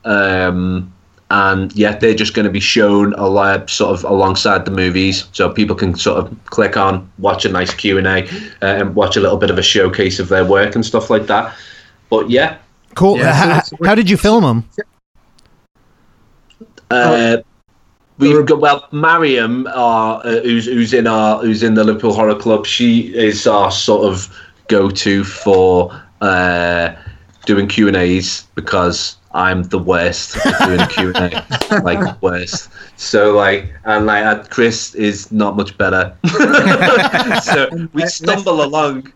um, 0.06 0.92
and 1.32 1.74
yeah 1.76 1.96
they're 1.96 2.16
just 2.16 2.34
going 2.34 2.46
to 2.46 2.52
be 2.52 2.60
shown 2.60 3.14
a 3.14 3.28
lot 3.28 3.70
sort 3.70 3.98
of 3.98 4.04
alongside 4.04 4.66
the 4.66 4.72
movies 4.72 5.28
so 5.32 5.50
people 5.50 5.76
can 5.76 5.96
sort 5.96 6.18
of 6.18 6.46
click 6.46 6.78
on 6.78 7.12
watch 7.20 7.46
a 7.46 7.50
nice 7.50 7.74
Q&A 7.74 8.02
uh, 8.02 8.30
and 8.62 8.96
watch 8.96 9.16
a 9.16 9.20
little 9.20 9.38
bit 9.38 9.50
of 9.50 9.58
a 9.58 9.64
showcase 9.64 10.20
of 10.20 10.30
their 10.30 10.46
work 10.46 10.76
and 10.76 10.86
stuff 10.86 11.10
like 11.10 11.28
that 11.28 11.56
but 12.10 12.30
yeah 12.30 12.58
Cool. 12.96 13.18
Yeah, 13.18 13.62
so 13.62 13.78
how 13.84 13.96
did 13.96 14.10
you 14.10 14.18
film 14.18 14.44
them? 14.44 14.70
Uh, 16.92 17.38
we've 18.18 18.46
got 18.46 18.60
well, 18.60 18.88
Mariam, 18.92 19.68
uh, 19.68 20.18
uh, 20.18 20.42
who's 20.42 20.66
who's 20.66 20.94
in 20.94 21.08
our 21.08 21.40
who's 21.40 21.64
in 21.64 21.76
the 21.76 21.84
Liverpool 21.84 22.14
Horror 22.14 22.36
Club. 22.36 22.66
She 22.66 23.14
is 23.16 23.46
our 23.46 23.72
sort 23.72 24.12
of 24.12 24.36
go-to 24.68 25.24
for 25.24 25.92
uh, 26.22 26.94
doing 27.50 27.68
Q 27.68 27.88
and 27.88 27.98
A's 27.98 28.44
because 28.54 29.18
I'm 29.32 29.64
the 29.64 29.80
worst 29.80 30.38
at 30.46 30.68
doing 30.68 30.88
Q 30.90 31.12
and 31.16 31.34
A, 31.34 31.82
like 31.82 32.22
worst. 32.22 32.70
So 32.96 33.36
like, 33.36 33.74
and 33.86 34.06
like 34.06 34.24
uh, 34.24 34.44
Chris 34.52 34.94
is 34.94 35.32
not 35.32 35.58
much 35.58 35.76
better. 35.76 36.16
so 37.42 37.90
we 37.94 38.06
stumble 38.06 38.64
along. 38.64 39.12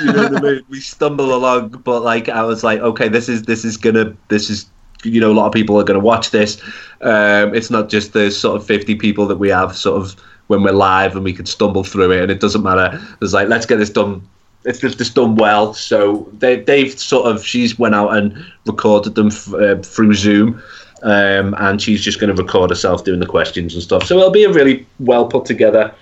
You 0.00 0.12
know 0.12 0.22
what 0.22 0.36
I 0.36 0.40
mean? 0.40 0.62
We 0.68 0.78
stumble 0.78 1.34
along, 1.34 1.70
but 1.84 2.02
like 2.02 2.28
I 2.28 2.44
was 2.44 2.62
like, 2.62 2.78
okay, 2.78 3.08
this 3.08 3.28
is 3.28 3.42
this 3.42 3.64
is 3.64 3.76
gonna 3.76 4.16
this 4.28 4.48
is 4.48 4.66
you 5.02 5.20
know 5.20 5.32
a 5.32 5.34
lot 5.34 5.46
of 5.48 5.52
people 5.52 5.76
are 5.80 5.84
gonna 5.84 5.98
watch 5.98 6.30
this. 6.30 6.62
Um, 7.00 7.52
it's 7.52 7.68
not 7.68 7.88
just 7.88 8.12
the 8.12 8.30
sort 8.30 8.60
of 8.60 8.64
fifty 8.64 8.94
people 8.94 9.26
that 9.26 9.38
we 9.38 9.48
have 9.48 9.76
sort 9.76 10.00
of 10.00 10.14
when 10.46 10.62
we're 10.62 10.70
live 10.70 11.16
and 11.16 11.24
we 11.24 11.32
can 11.32 11.46
stumble 11.46 11.82
through 11.82 12.12
it, 12.12 12.22
and 12.22 12.30
it 12.30 12.38
doesn't 12.38 12.62
matter. 12.62 13.00
It's 13.20 13.32
like 13.32 13.48
let's 13.48 13.66
get 13.66 13.78
this 13.78 13.90
done. 13.90 14.22
Let's 14.64 14.80
get 14.80 14.96
this 14.96 15.10
done 15.10 15.36
well. 15.36 15.74
So 15.74 16.28
they 16.38 16.60
they've 16.60 16.98
sort 16.98 17.26
of 17.26 17.44
she's 17.44 17.78
went 17.78 17.94
out 17.94 18.16
and 18.16 18.44
recorded 18.66 19.14
them 19.14 19.28
f- 19.28 19.52
uh, 19.54 19.76
through 19.82 20.14
Zoom. 20.14 20.62
Um, 21.02 21.56
and 21.58 21.82
she's 21.82 22.00
just 22.00 22.20
going 22.20 22.32
to 22.32 22.40
record 22.40 22.70
herself 22.70 23.02
doing 23.02 23.18
the 23.18 23.26
questions 23.26 23.74
and 23.74 23.82
stuff. 23.82 24.04
So 24.04 24.18
it'll 24.18 24.30
be 24.30 24.44
a 24.44 24.52
really 24.52 24.86
well 25.00 25.26
put 25.26 25.44
together 25.44 25.92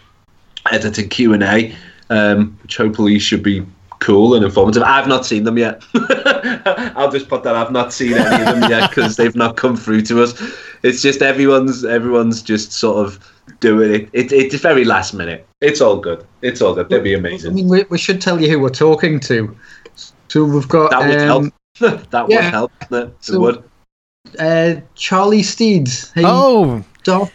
edited 0.71 1.11
Q 1.11 1.33
and 1.33 1.43
A, 1.43 1.75
um, 2.11 2.59
which 2.63 2.77
hopefully 2.77 3.19
should 3.19 3.43
be 3.43 3.65
cool 4.01 4.35
and 4.35 4.45
informative. 4.45 4.83
I've 4.83 5.07
not 5.07 5.25
seen 5.25 5.45
them 5.45 5.59
yet. 5.59 5.83
I'll 6.97 7.11
just 7.11 7.29
put 7.29 7.43
that 7.45 7.55
I've 7.55 7.71
not 7.71 7.93
seen 7.93 8.15
any 8.15 8.43
of 8.45 8.61
them 8.61 8.71
yet 8.71 8.91
because 8.91 9.17
they've 9.17 9.37
not 9.37 9.57
come 9.57 9.77
through 9.77 10.03
to 10.03 10.23
us. 10.23 10.41
It's 10.83 11.03
just 11.03 11.23
everyone's 11.23 11.85
everyone's 11.85 12.43
just 12.43 12.73
sort 12.73 13.07
of 13.07 13.40
doing 13.61 13.93
it. 13.93 14.11
it. 14.13 14.33
It's 14.33 14.55
very 14.57 14.85
last 14.85 15.15
minute. 15.15 15.47
It's 15.61 15.81
all 15.81 15.97
good. 15.97 16.27
It's 16.43 16.61
all 16.63 16.75
good. 16.75 16.89
They'd 16.89 17.03
be 17.05 17.15
amazing. 17.15 17.51
I 17.51 17.53
amazing. 17.53 17.55
mean, 17.55 17.69
we, 17.69 17.85
we 17.91 17.99
should 17.99 18.21
tell 18.21 18.41
you 18.41 18.49
who 18.51 18.59
we're 18.59 18.69
talking 18.71 19.21
to. 19.21 19.57
So 20.29 20.45
we've 20.45 20.69
got 20.69 20.91
That 20.91 21.09
would 21.09 21.19
um, 21.21 21.53
help. 21.79 22.11
that 22.11 22.29
would 22.29 22.41
help. 22.41 22.73
That 22.91 23.07
it 23.09 23.15
So- 23.21 23.41
would. 23.41 23.65
uh, 24.39 24.81
Charlie 24.95 25.43
Steeds. 25.43 26.11
Hey, 26.13 26.23
Oh, 26.25 26.85
Doc. 27.05 27.33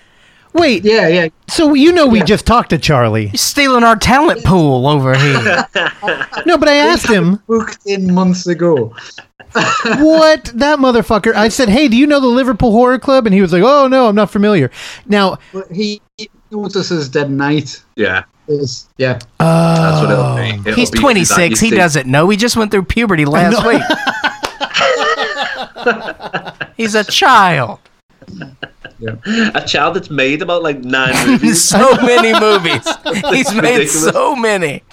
Wait. 0.56 0.84
Yeah, 0.84 1.08
yeah. 1.08 1.28
So 1.48 1.74
you 1.74 1.92
know 1.92 2.08
we 2.08 2.24
just 2.24 2.46
talked 2.46 2.72
to 2.72 2.78
Charlie. 2.78 3.28
You're 3.28 3.36
stealing 3.36 3.84
our 3.84 3.96
talent 3.96 4.44
pool 4.44 4.88
over 4.88 5.16
here. 5.16 5.68
No, 6.46 6.60
but 6.60 6.70
I 6.70 6.76
asked 6.76 7.10
him 7.10 7.38
Booked 7.48 7.88
in 7.88 8.14
months 8.14 8.46
ago. 8.46 8.76
what 9.56 10.46
that 10.54 10.78
motherfucker. 10.78 11.34
I 11.34 11.48
said, 11.50 11.70
"Hey, 11.70 11.88
do 11.88 11.98
you 11.98 12.06
know 12.06 12.20
the 12.20 12.28
Liverpool 12.28 12.72
Horror 12.72 13.00
Club?" 13.00 13.26
And 13.26 13.34
he 13.34 13.42
was 13.42 13.52
like, 13.52 13.64
"Oh 13.64 13.88
no, 13.88 14.08
I'm 14.08 14.16
not 14.16 14.30
familiar." 14.30 14.70
Now, 15.08 15.38
But 15.52 15.72
he, 15.72 16.02
he 16.18 16.30
knows 16.52 16.76
us 16.76 17.10
Dead 17.10 17.32
Night. 17.32 17.84
Yeah. 17.96 18.26
Is, 18.48 18.88
yeah. 18.98 19.18
That's 19.40 20.02
what 20.02 20.12
it'll 20.12 20.24
oh. 20.24 20.36
be. 20.36 20.70
It'll 20.70 20.74
He's 20.76 20.92
be 20.92 21.00
26. 21.00 21.36
He 21.38 21.42
that, 21.42 21.50
you 21.50 21.56
see. 21.56 21.76
doesn't 21.76 22.06
know. 22.08 22.30
He 22.30 22.38
just 22.38 22.56
went 22.56 22.70
through 22.70 22.84
puberty 22.84 23.26
last 23.26 23.66
week. 23.66 23.82
He's 26.78 26.94
a 26.94 27.04
child. 27.04 27.80
A 29.56 29.64
child 29.66 29.96
that's 29.96 30.10
made 30.10 30.42
about 30.42 30.64
like 30.64 30.80
nine 30.80 31.14
movies. 31.28 31.62
so 31.62 31.96
many 31.98 32.38
movies. 32.40 32.88
He's 33.32 33.54
made 33.54 33.78
ridiculous. 33.80 34.04
so 34.04 34.36
many. 34.36 34.84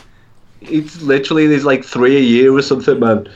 It's 0.60 1.00
literally 1.02 1.46
there's 1.46 1.64
like 1.64 1.84
three 1.84 2.16
a 2.16 2.20
year 2.20 2.52
or 2.52 2.62
something, 2.62 2.98
man. 3.00 3.28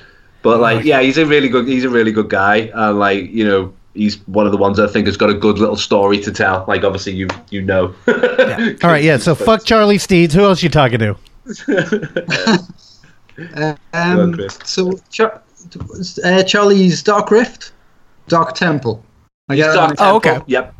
But 0.42 0.60
like, 0.60 0.84
yeah, 0.84 1.00
he's 1.00 1.18
a 1.18 1.26
really 1.26 1.48
good. 1.48 1.66
He's 1.66 1.82
a 1.82 1.88
really 1.88 2.12
good 2.12 2.28
guy, 2.30 2.70
and 2.72 3.00
like, 3.00 3.28
you 3.30 3.44
know, 3.44 3.72
he's 3.94 4.18
one 4.28 4.46
of 4.46 4.52
the 4.52 4.58
ones 4.58 4.78
I 4.78 4.86
think 4.86 5.06
has 5.08 5.16
got 5.16 5.28
a 5.28 5.34
good 5.34 5.58
little 5.58 5.74
story 5.74 6.20
to 6.20 6.30
tell. 6.30 6.64
Like, 6.68 6.84
obviously, 6.84 7.14
you 7.14 7.26
you 7.50 7.62
know. 7.62 7.92
All 8.06 8.90
right, 8.90 9.02
yeah. 9.02 9.16
So 9.16 9.34
fuck 9.34 9.64
Charlie 9.64 9.98
Steeds. 9.98 10.34
Who 10.34 10.44
else 10.44 10.62
you 10.62 10.68
talking 10.68 11.00
to? 11.00 11.16
Um, 13.92 14.48
so, 14.64 14.92
Char- 15.10 15.42
uh, 16.24 16.42
Charlie's 16.44 17.02
Dark 17.02 17.30
Rift, 17.30 17.72
Dark 18.28 18.54
Temple. 18.54 19.04
I 19.48 19.56
get 19.56 19.72
Dark 19.74 19.96
that? 19.96 20.22
Temple, 20.22 20.44
Yep. 20.48 20.74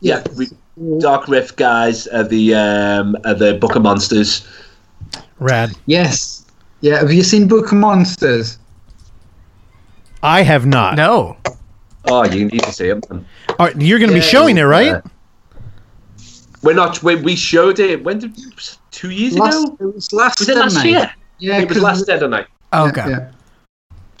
Yeah, 0.00 0.22
we, 0.36 0.48
Dark 0.98 1.28
Rift 1.28 1.56
guys 1.56 2.06
are 2.08 2.24
the 2.24 2.54
um, 2.54 3.16
are 3.24 3.34
the 3.34 3.54
Book 3.54 3.76
of 3.76 3.82
Monsters. 3.82 4.46
Rad. 5.38 5.72
Yes. 5.86 6.46
Yeah. 6.80 6.98
Have 6.98 7.12
you 7.12 7.22
seen 7.22 7.46
Book 7.48 7.66
of 7.72 7.78
Monsters? 7.78 8.58
I 10.22 10.42
have 10.42 10.66
not. 10.66 10.96
No. 10.96 11.36
Oh, 12.06 12.24
you 12.24 12.46
need 12.46 12.62
to 12.62 12.72
see 12.72 12.88
it. 12.88 13.08
Man. 13.10 13.24
All 13.50 13.66
right, 13.66 13.80
you're 13.80 13.98
going 13.98 14.10
to 14.10 14.14
be 14.16 14.20
showing 14.20 14.56
it, 14.58 14.62
right? 14.62 14.94
uh, 14.94 15.02
We're 16.62 16.74
not. 16.74 17.02
We, 17.02 17.16
we 17.16 17.36
showed 17.36 17.78
it. 17.78 18.02
When 18.02 18.18
did 18.18 18.34
two 18.90 19.10
years 19.10 19.36
Last, 19.38 19.64
ago? 19.64 19.76
it 19.80 19.94
was 19.94 20.12
last, 20.12 20.40
Was 20.40 20.48
it 20.48 20.56
last 20.56 20.74
night. 20.74 20.86
year? 20.86 21.12
Yeah, 21.38 21.58
it 21.58 21.68
was 21.68 21.80
last 21.80 22.06
Saturday 22.06 22.28
night. 22.28 22.46
Okay. 22.72 23.08
Yeah. 23.08 23.30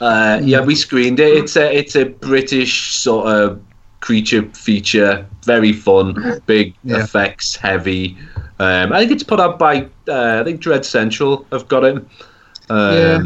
Uh, 0.00 0.40
yeah, 0.42 0.60
we 0.60 0.74
screened 0.74 1.20
it. 1.20 1.36
It's 1.36 1.56
a 1.56 1.76
it's 1.76 1.96
a 1.96 2.04
British 2.06 2.94
sort 2.94 3.26
of 3.26 3.60
creature 4.00 4.42
feature. 4.52 5.26
Very 5.44 5.72
fun, 5.72 6.40
big 6.46 6.74
Yeah. 6.84 7.02
effects 7.02 7.56
heavy. 7.56 8.16
Um, 8.60 8.92
I 8.92 9.00
think 9.00 9.12
it's 9.12 9.22
put 9.24 9.40
out 9.40 9.58
by 9.58 9.88
uh, 10.08 10.38
I 10.40 10.44
think 10.44 10.60
Dread 10.60 10.84
Central 10.84 11.46
have 11.52 11.66
got 11.68 11.84
it. 11.84 11.96
Um, 12.70 12.94
Yeah. 12.94 13.22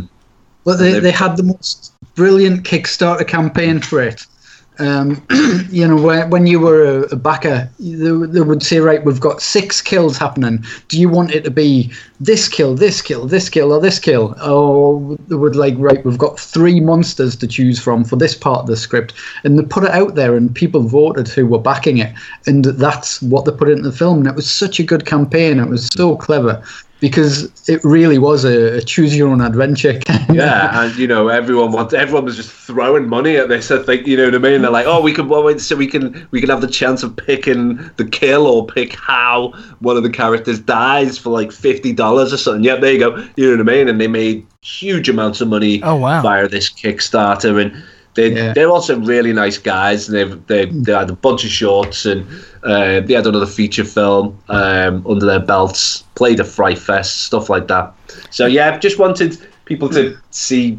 But 0.65 0.77
they, 0.77 1.01
they 1.01 1.11
had 1.11 1.37
the 1.37 1.43
most 1.43 1.93
brilliant 2.15 2.63
Kickstarter 2.65 3.27
campaign 3.27 3.81
for 3.81 4.01
it. 4.01 4.25
Um, 4.79 5.25
you 5.71 5.87
know, 5.87 6.01
when, 6.01 6.31
when 6.31 6.47
you 6.47 6.59
were 6.59 6.85
a, 6.85 7.01
a 7.13 7.17
backer, 7.17 7.69
they, 7.79 8.11
they 8.27 8.41
would 8.41 8.63
say, 8.63 8.79
right, 8.79 9.05
we've 9.05 9.21
got 9.21 9.43
six 9.43 9.83
kills 9.83 10.17
happening. 10.17 10.65
Do 10.89 10.99
you 10.99 11.09
want 11.09 11.33
it 11.33 11.45
to 11.45 11.51
be 11.51 11.93
this 12.21 12.49
kill, 12.49 12.75
this 12.75 13.03
kill, 13.03 13.27
this 13.27 13.49
kill, 13.49 13.73
or 13.73 13.81
this 13.81 13.99
kill? 13.99 14.35
Or 14.43 15.17
they 15.29 15.35
would 15.35 15.57
like, 15.57 15.75
right, 15.77 16.05
we've 16.05 16.19
got 16.19 16.41
three 16.41 16.81
monsters 16.81 17.37
to 17.37 17.47
choose 17.47 17.79
from 17.79 18.05
for 18.05 18.17
this 18.17 18.35
part 18.35 18.61
of 18.61 18.67
the 18.67 18.77
script. 18.77 19.13
And 19.45 19.59
they 19.59 19.65
put 19.65 19.85
it 19.85 19.91
out 19.91 20.15
there, 20.15 20.37
and 20.37 20.55
people 20.55 20.83
voted 20.83 21.29
who 21.29 21.47
were 21.47 21.59
backing 21.59 21.99
it. 21.99 22.15
And 22.47 22.65
that's 22.65 23.21
what 23.21 23.45
they 23.45 23.53
put 23.53 23.69
into 23.69 23.83
the 23.83 23.97
film. 23.97 24.19
And 24.19 24.27
it 24.27 24.35
was 24.35 24.51
such 24.51 24.81
a 24.81 24.85
good 24.85 25.05
campaign. 25.05 25.61
It 25.61 25.69
was 25.69 25.87
so 25.89 26.17
clever 26.17 26.63
because 27.03 27.51
it 27.69 27.83
really 27.85 28.17
was 28.17 28.45
a, 28.45 28.79
a 28.79 28.81
choose 28.81 29.15
your 29.15 29.29
own 29.29 29.41
adventure 29.43 29.99
kind 30.07 30.31
of 30.31 30.37
yeah, 30.37 30.85
and 30.85 30.97
you 30.97 31.07
know 31.07 31.29
everyone 31.29 31.73
wants 31.73 31.93
everyone 31.93 32.25
was 32.25 32.37
just 32.37 32.51
throwing 32.51 33.09
money 33.09 33.37
at 33.37 33.49
this. 33.49 33.71
I 33.71 33.83
think 33.83 34.07
you 34.07 34.17
know 34.17 34.25
what 34.27 34.35
I 34.37 34.39
mean. 34.39 34.63
They're 34.63 34.71
like, 34.71 34.87
oh, 34.87 35.03
we 35.03 35.13
can 35.13 35.29
well, 35.29 35.43
wait, 35.43 35.61
so 35.61 35.77
we 35.77 35.89
can 35.89 36.27
we 36.31 36.41
can 36.41 36.49
have 36.49 36.61
the 36.63 36.69
chance 36.69 37.03
of 37.03 37.15
picking 37.17 37.77
the 37.97 38.05
kill 38.07 38.47
or 38.47 38.67
pick 38.67 38.95
how 38.95 39.53
one 39.81 39.97
of 39.97 40.05
the 40.05 40.11
characters 40.11 40.61
dies 40.61 41.19
for 41.19 41.31
like 41.31 41.53
fifty 41.53 41.93
dollars 41.93 42.33
or 42.33 42.39
something. 42.39 42.65
Yep, 42.65 42.81
there 42.81 42.93
you 42.93 42.99
go. 43.01 43.17
You 43.37 43.51
know 43.57 43.63
what 43.65 43.73
I 43.73 43.77
mean? 43.77 43.89
And 43.89 44.01
they 44.01 44.09
made 44.09 44.47
huge 44.63 45.09
amounts 45.09 45.41
of 45.41 45.49
money 45.49 45.83
Oh, 45.83 45.97
wow. 45.97 46.23
via 46.23 46.49
this 46.49 46.71
Kickstarter 46.71 47.61
and. 47.61 47.83
They, 48.15 48.33
Yeah. 48.35 48.53
They're 48.53 48.71
also 48.71 48.99
really 48.99 49.33
nice 49.33 49.59
guys. 49.59 50.09
and 50.09 50.17
They've 50.17 50.47
they, 50.47 50.67
they 50.67 50.93
had 50.93 51.11
a 51.11 51.15
bunch 51.15 51.45
of 51.45 51.51
shorts 51.51 52.05
and 52.05 52.27
uh, 52.63 53.01
they 53.01 53.15
had 53.15 53.27
another 53.27 53.47
feature 53.47 53.85
film 53.85 54.39
um, 54.49 55.05
under 55.07 55.27
their 55.27 55.41
belts. 55.41 56.03
Played 56.15 56.41
a 56.41 56.45
Fright 56.45 56.79
Fest, 56.79 57.23
stuff 57.23 57.49
like 57.49 57.69
that. 57.69 57.93
So 58.31 58.47
yeah, 58.47 58.79
just 58.79 58.99
wanted 58.99 59.39
people 59.65 59.89
to 59.91 60.17
see 60.31 60.79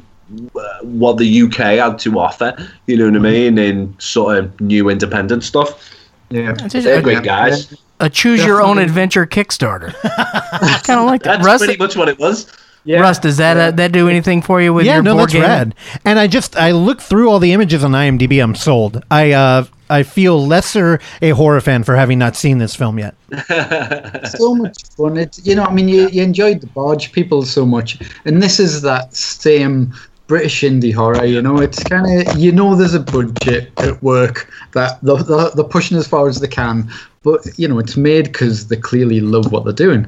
uh, 0.55 0.79
what 0.81 1.17
the 1.17 1.41
UK 1.43 1.57
had 1.57 1.99
to 1.99 2.19
offer. 2.19 2.55
You 2.87 2.97
know 2.97 3.05
what 3.05 3.15
I 3.15 3.31
mean? 3.31 3.57
In 3.57 3.95
sort 3.99 4.37
of 4.37 4.61
new 4.61 4.89
independent 4.89 5.43
stuff. 5.43 5.89
Yeah, 6.29 6.53
they're 6.53 7.01
great 7.01 7.23
guys. 7.23 7.73
A 7.99 8.09
choose 8.09 8.43
your 8.43 8.61
own 8.61 8.79
adventure 8.79 9.25
Kickstarter. 9.25 9.93
kind 10.83 10.99
of 10.99 11.05
like 11.05 11.23
that. 11.23 11.37
That's 11.37 11.45
Russ, 11.45 11.63
pretty 11.63 11.77
much 11.77 11.95
what 11.95 12.09
it 12.09 12.19
was. 12.19 12.51
Russ, 12.85 13.19
does 13.19 13.37
that 13.37 13.57
uh, 13.57 13.71
that 13.71 13.91
do 13.91 14.09
anything 14.09 14.41
for 14.41 14.61
you 14.61 14.73
with 14.73 14.85
yeah, 14.85 14.95
your 14.95 15.03
no, 15.03 15.13
board 15.15 15.29
that's 15.29 15.33
game? 15.33 15.43
rad. 15.43 15.75
And 16.03 16.19
I 16.19 16.27
just 16.27 16.55
I 16.57 16.71
look 16.71 17.01
through 17.01 17.29
all 17.29 17.39
the 17.39 17.53
images 17.53 17.83
on 17.83 17.91
IMDb. 17.91 18.43
I'm 18.43 18.55
sold. 18.55 19.03
I 19.09 19.31
uh 19.31 19.65
I 19.89 20.03
feel 20.03 20.45
lesser 20.45 20.99
a 21.21 21.29
horror 21.31 21.61
fan 21.61 21.83
for 21.83 21.95
having 21.95 22.19
not 22.19 22.35
seen 22.35 22.57
this 22.57 22.75
film 22.75 22.97
yet. 22.99 23.15
so 24.37 24.55
much 24.55 24.83
fun. 24.97 25.17
It's 25.17 25.45
you 25.45 25.55
know, 25.55 25.63
I 25.63 25.73
mean, 25.73 25.87
you, 25.87 26.09
you 26.09 26.23
enjoyed 26.23 26.61
the 26.61 26.67
Barge 26.67 27.11
people 27.11 27.43
so 27.43 27.65
much, 27.65 27.99
and 28.25 28.41
this 28.41 28.59
is 28.59 28.81
that 28.81 29.15
same 29.15 29.93
British 30.27 30.61
indie 30.61 30.93
horror. 30.93 31.25
You 31.25 31.41
know, 31.41 31.59
it's 31.59 31.83
kind 31.83 32.27
of 32.27 32.37
you 32.37 32.51
know, 32.51 32.75
there's 32.75 32.95
a 32.95 32.99
budget 32.99 33.71
at 33.77 34.01
work 34.01 34.51
that 34.73 34.99
they're, 35.03 35.23
they're, 35.23 35.49
they're 35.51 35.63
pushing 35.63 35.97
as 35.97 36.07
far 36.07 36.27
as 36.27 36.39
they 36.39 36.47
can, 36.47 36.89
but 37.23 37.47
you 37.57 37.67
know, 37.67 37.79
it's 37.79 37.97
made 37.97 38.25
because 38.25 38.67
they 38.67 38.75
clearly 38.75 39.19
love 39.19 39.51
what 39.51 39.63
they're 39.63 39.73
doing. 39.73 40.05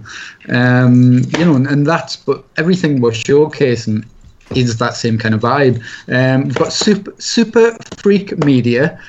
Um, 0.49 1.21
you 1.37 1.45
know, 1.45 1.55
and, 1.55 1.67
and 1.67 1.87
that's 1.87 2.15
but 2.15 2.43
everything 2.57 3.01
we're 3.01 3.11
showcasing 3.11 4.05
is 4.53 4.77
that 4.77 4.95
same 4.95 5.17
kind 5.17 5.33
of 5.33 5.41
vibe. 5.41 5.81
Um, 6.07 6.45
we've 6.45 6.57
got 6.57 6.71
super 6.73 7.13
super 7.17 7.77
freak 7.97 8.37
media. 8.37 8.99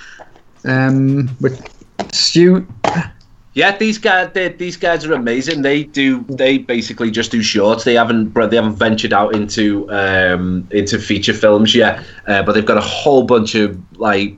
Um, 0.65 1.29
with 1.41 1.61
Stu 2.13 2.67
Yeah, 3.55 3.75
these 3.79 3.97
guys, 3.97 4.31
they, 4.35 4.51
these 4.51 4.77
guys 4.77 5.07
are 5.07 5.15
amazing. 5.15 5.63
They 5.63 5.85
do, 5.85 6.25
they 6.29 6.59
basically 6.59 7.11
just 7.11 7.31
do 7.31 7.43
shorts. 7.43 7.85
They 7.85 7.95
haven't, 7.95 8.35
they 8.35 8.57
haven't 8.57 8.75
ventured 8.75 9.15
out 9.15 9.35
into 9.35 9.91
um, 9.91 10.69
into 10.71 10.99
feature 10.99 11.33
films 11.33 11.75
yet. 11.75 12.05
Uh, 12.27 12.43
but 12.43 12.53
they've 12.53 12.67
got 12.67 12.77
a 12.77 12.83
whole 12.83 13.23
bunch 13.23 13.55
of 13.55 13.81
like 13.99 14.37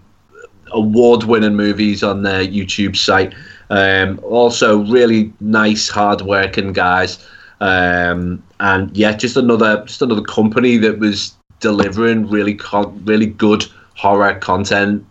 award-winning 0.73 1.57
movies 1.57 2.05
on 2.05 2.23
their 2.23 2.45
YouTube 2.45 2.95
site. 2.95 3.35
Um, 3.71 4.19
also, 4.23 4.79
really 4.85 5.33
nice, 5.41 5.89
hard-working 5.89 6.73
guys. 6.73 7.25
Um, 7.61 8.43
and 8.61 8.97
yeah, 8.97 9.13
just 9.13 9.37
another, 9.37 9.85
just 9.85 10.03
another 10.03 10.23
company 10.23 10.77
that 10.79 10.99
was 10.99 11.35
delivering 11.61 12.29
really, 12.29 12.55
con- 12.55 13.05
really 13.05 13.27
good 13.27 13.67
horror 13.95 14.35
content 14.39 15.05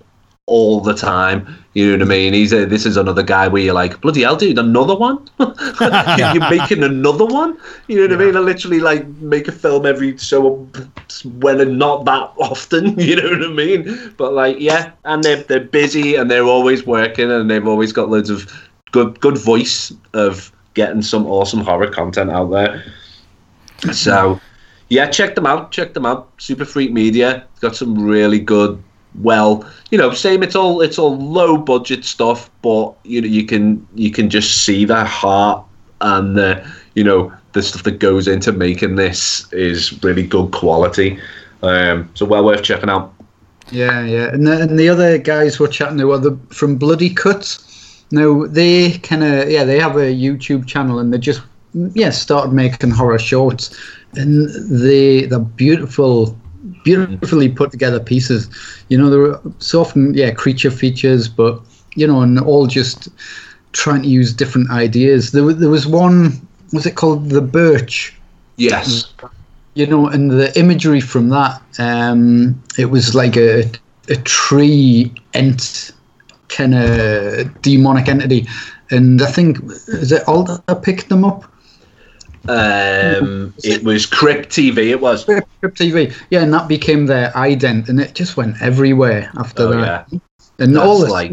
all 0.48 0.80
the 0.82 0.94
time. 0.94 1.64
You 1.74 1.86
know 1.92 2.06
what 2.06 2.14
I 2.14 2.18
mean? 2.18 2.34
He's 2.34 2.52
a, 2.54 2.66
this 2.66 2.86
is 2.86 2.98
another 2.98 3.22
guy 3.22 3.48
where 3.48 3.62
you're 3.62 3.74
like, 3.74 4.02
bloody 4.02 4.24
hell, 4.24 4.36
dude, 4.36 4.58
another 4.58 4.96
one? 4.96 5.28
you're 5.40 6.50
making 6.50 6.84
another 6.84 7.26
one? 7.26 7.58
You 7.88 7.98
know 7.98 8.16
what 8.16 8.22
I 8.22 8.26
mean? 8.26 8.36
I 8.36 8.40
literally 8.40 8.80
like 8.80 9.06
make 9.20 9.48
a 9.48 9.52
film 9.52 9.86
every 9.86 10.18
so 10.18 10.68
when 11.40 11.62
and 11.62 11.78
not 11.78 12.06
that 12.06 12.34
often. 12.38 12.98
You 13.08 13.16
know 13.16 13.30
what 13.30 13.44
I 13.44 13.54
mean? 13.54 14.14
But 14.18 14.34
like, 14.34 14.60
yeah, 14.60 14.92
and 15.06 15.24
they're 15.24 15.44
they're 15.44 15.60
busy 15.62 16.16
and 16.16 16.30
they're 16.32 16.44
always 16.44 16.86
working 16.86 17.32
and 17.32 17.50
they've 17.50 17.68
always 17.68 17.94
got 17.94 18.10
loads 18.10 18.30
of 18.30 18.52
good 18.92 19.20
good 19.20 19.38
voice 19.38 19.94
of 20.14 20.52
getting 20.74 21.02
some 21.02 21.26
awesome 21.26 21.62
horror 21.62 21.90
content 21.90 22.32
out 22.32 22.52
there. 22.52 22.84
So, 23.94 24.40
yeah, 24.90 25.08
check 25.10 25.36
them 25.36 25.46
out. 25.46 25.72
Check 25.72 25.94
them 25.94 26.06
out. 26.06 26.32
Super 26.38 26.66
Freak 26.66 26.92
Media 26.92 27.46
got 27.62 27.76
some 27.76 27.98
really 28.00 28.40
good. 28.40 28.82
Well, 29.18 29.68
you 29.90 29.98
know, 29.98 30.12
same. 30.12 30.44
It's 30.44 30.56
all 30.56 30.82
it's 30.82 31.00
all 31.00 31.18
low 31.18 31.58
budget 31.58 32.06
stuff, 32.06 32.50
but 32.62 32.96
you 33.04 33.22
know, 33.22 33.28
you 33.28 33.46
can 33.46 33.86
you 33.96 34.12
can 34.12 34.30
just 34.30 34.64
see 34.64 34.86
their 34.86 35.06
heart 35.06 35.64
and 36.02 36.38
the 36.38 36.66
you 36.94 37.04
know 37.04 37.34
the 37.54 37.64
stuff 37.64 37.84
that 37.84 38.00
goes 38.00 38.28
into 38.28 38.52
making 38.52 38.96
this 38.96 39.52
is 39.52 40.02
really 40.04 40.26
good 40.26 40.52
quality. 40.52 41.20
Um, 41.64 42.10
so 42.14 42.26
well 42.26 42.46
worth 42.46 42.64
checking 42.64 42.90
out. 42.90 43.14
Yeah, 43.72 44.06
yeah, 44.06 44.30
and 44.30 44.48
the, 44.48 44.62
and 44.62 44.80
the 44.80 44.90
other 44.90 45.18
guys 45.18 45.60
we're 45.60 45.68
chatting 45.68 45.98
to 45.98 46.12
are 46.12 46.20
the, 46.20 46.38
from 46.50 46.78
Bloody 46.78 47.10
Cuts. 47.10 48.06
Now 48.12 48.46
they 48.46 48.98
kind 49.00 49.24
of 49.24 49.50
yeah 49.50 49.64
they 49.64 49.80
have 49.80 49.98
a 49.98 50.14
YouTube 50.14 50.68
channel 50.68 51.00
and 51.00 51.14
they 51.14 51.18
just 51.18 51.42
yeah 51.74 52.12
started 52.12 52.54
making 52.54 52.92
horror 52.92 53.20
shorts, 53.20 53.76
and 54.14 54.50
they 54.70 55.26
they're 55.26 55.40
beautiful, 55.40 56.38
beautifully 56.84 57.50
put 57.50 57.72
together 57.72 58.00
pieces. 58.00 58.50
You 58.90 58.98
know 58.98 59.10
there 59.10 59.20
were 59.20 59.42
so 59.60 59.82
often 59.82 60.14
yeah 60.14 60.32
creature 60.32 60.72
features, 60.72 61.28
but 61.28 61.62
you 61.96 62.08
know 62.08 62.22
and 62.22 62.40
all 62.40 62.68
just 62.68 63.10
trying 63.74 64.02
to 64.04 64.08
use 64.08 64.34
different 64.34 64.70
ideas. 64.72 65.32
There 65.32 65.44
was 65.44 65.58
there 65.58 65.70
was 65.70 65.88
one 65.88 66.48
was 66.74 66.86
it 66.86 66.96
called 66.96 67.30
the 67.30 67.42
Birch 67.42 68.18
Yes. 68.58 69.14
you 69.76 69.86
know, 69.86 70.08
and 70.08 70.32
the 70.32 70.58
imagery 70.60 71.00
from 71.00 71.30
that, 71.30 71.62
um, 71.80 72.62
it 72.78 72.86
was 72.86 73.16
like 73.16 73.38
a 73.38 73.72
a 74.10 74.16
tree 74.18 75.14
ent 75.34 75.92
kind 76.50 76.74
of 76.74 77.62
demonic 77.62 78.08
entity, 78.08 78.48
and 78.90 79.22
I 79.22 79.32
think 79.32 79.60
is 79.88 80.12
it 80.12 80.28
Alda 80.28 80.62
picked 80.82 81.10
them 81.10 81.24
up. 81.24 81.46
Um, 82.50 83.54
it 83.64 83.84
was 83.84 84.06
Crypt 84.06 84.50
TV. 84.50 84.90
It 84.90 85.02
was. 85.02 85.26
Crypt 85.26 85.48
TV, 85.64 86.14
yeah, 86.30 86.42
and 86.44 86.54
that 86.54 86.68
became 86.68 87.06
their 87.06 87.32
ident, 87.32 87.90
and 87.90 88.00
it 88.00 88.14
just 88.16 88.38
went 88.38 88.62
everywhere 88.62 89.32
after 89.38 89.64
Oh, 89.64 89.72
that. 89.72 90.08
yeah. 90.12 90.20
And 90.60 90.76
That's 90.76 90.86
all 90.86 91.00
the 91.00 91.08
like 91.08 91.32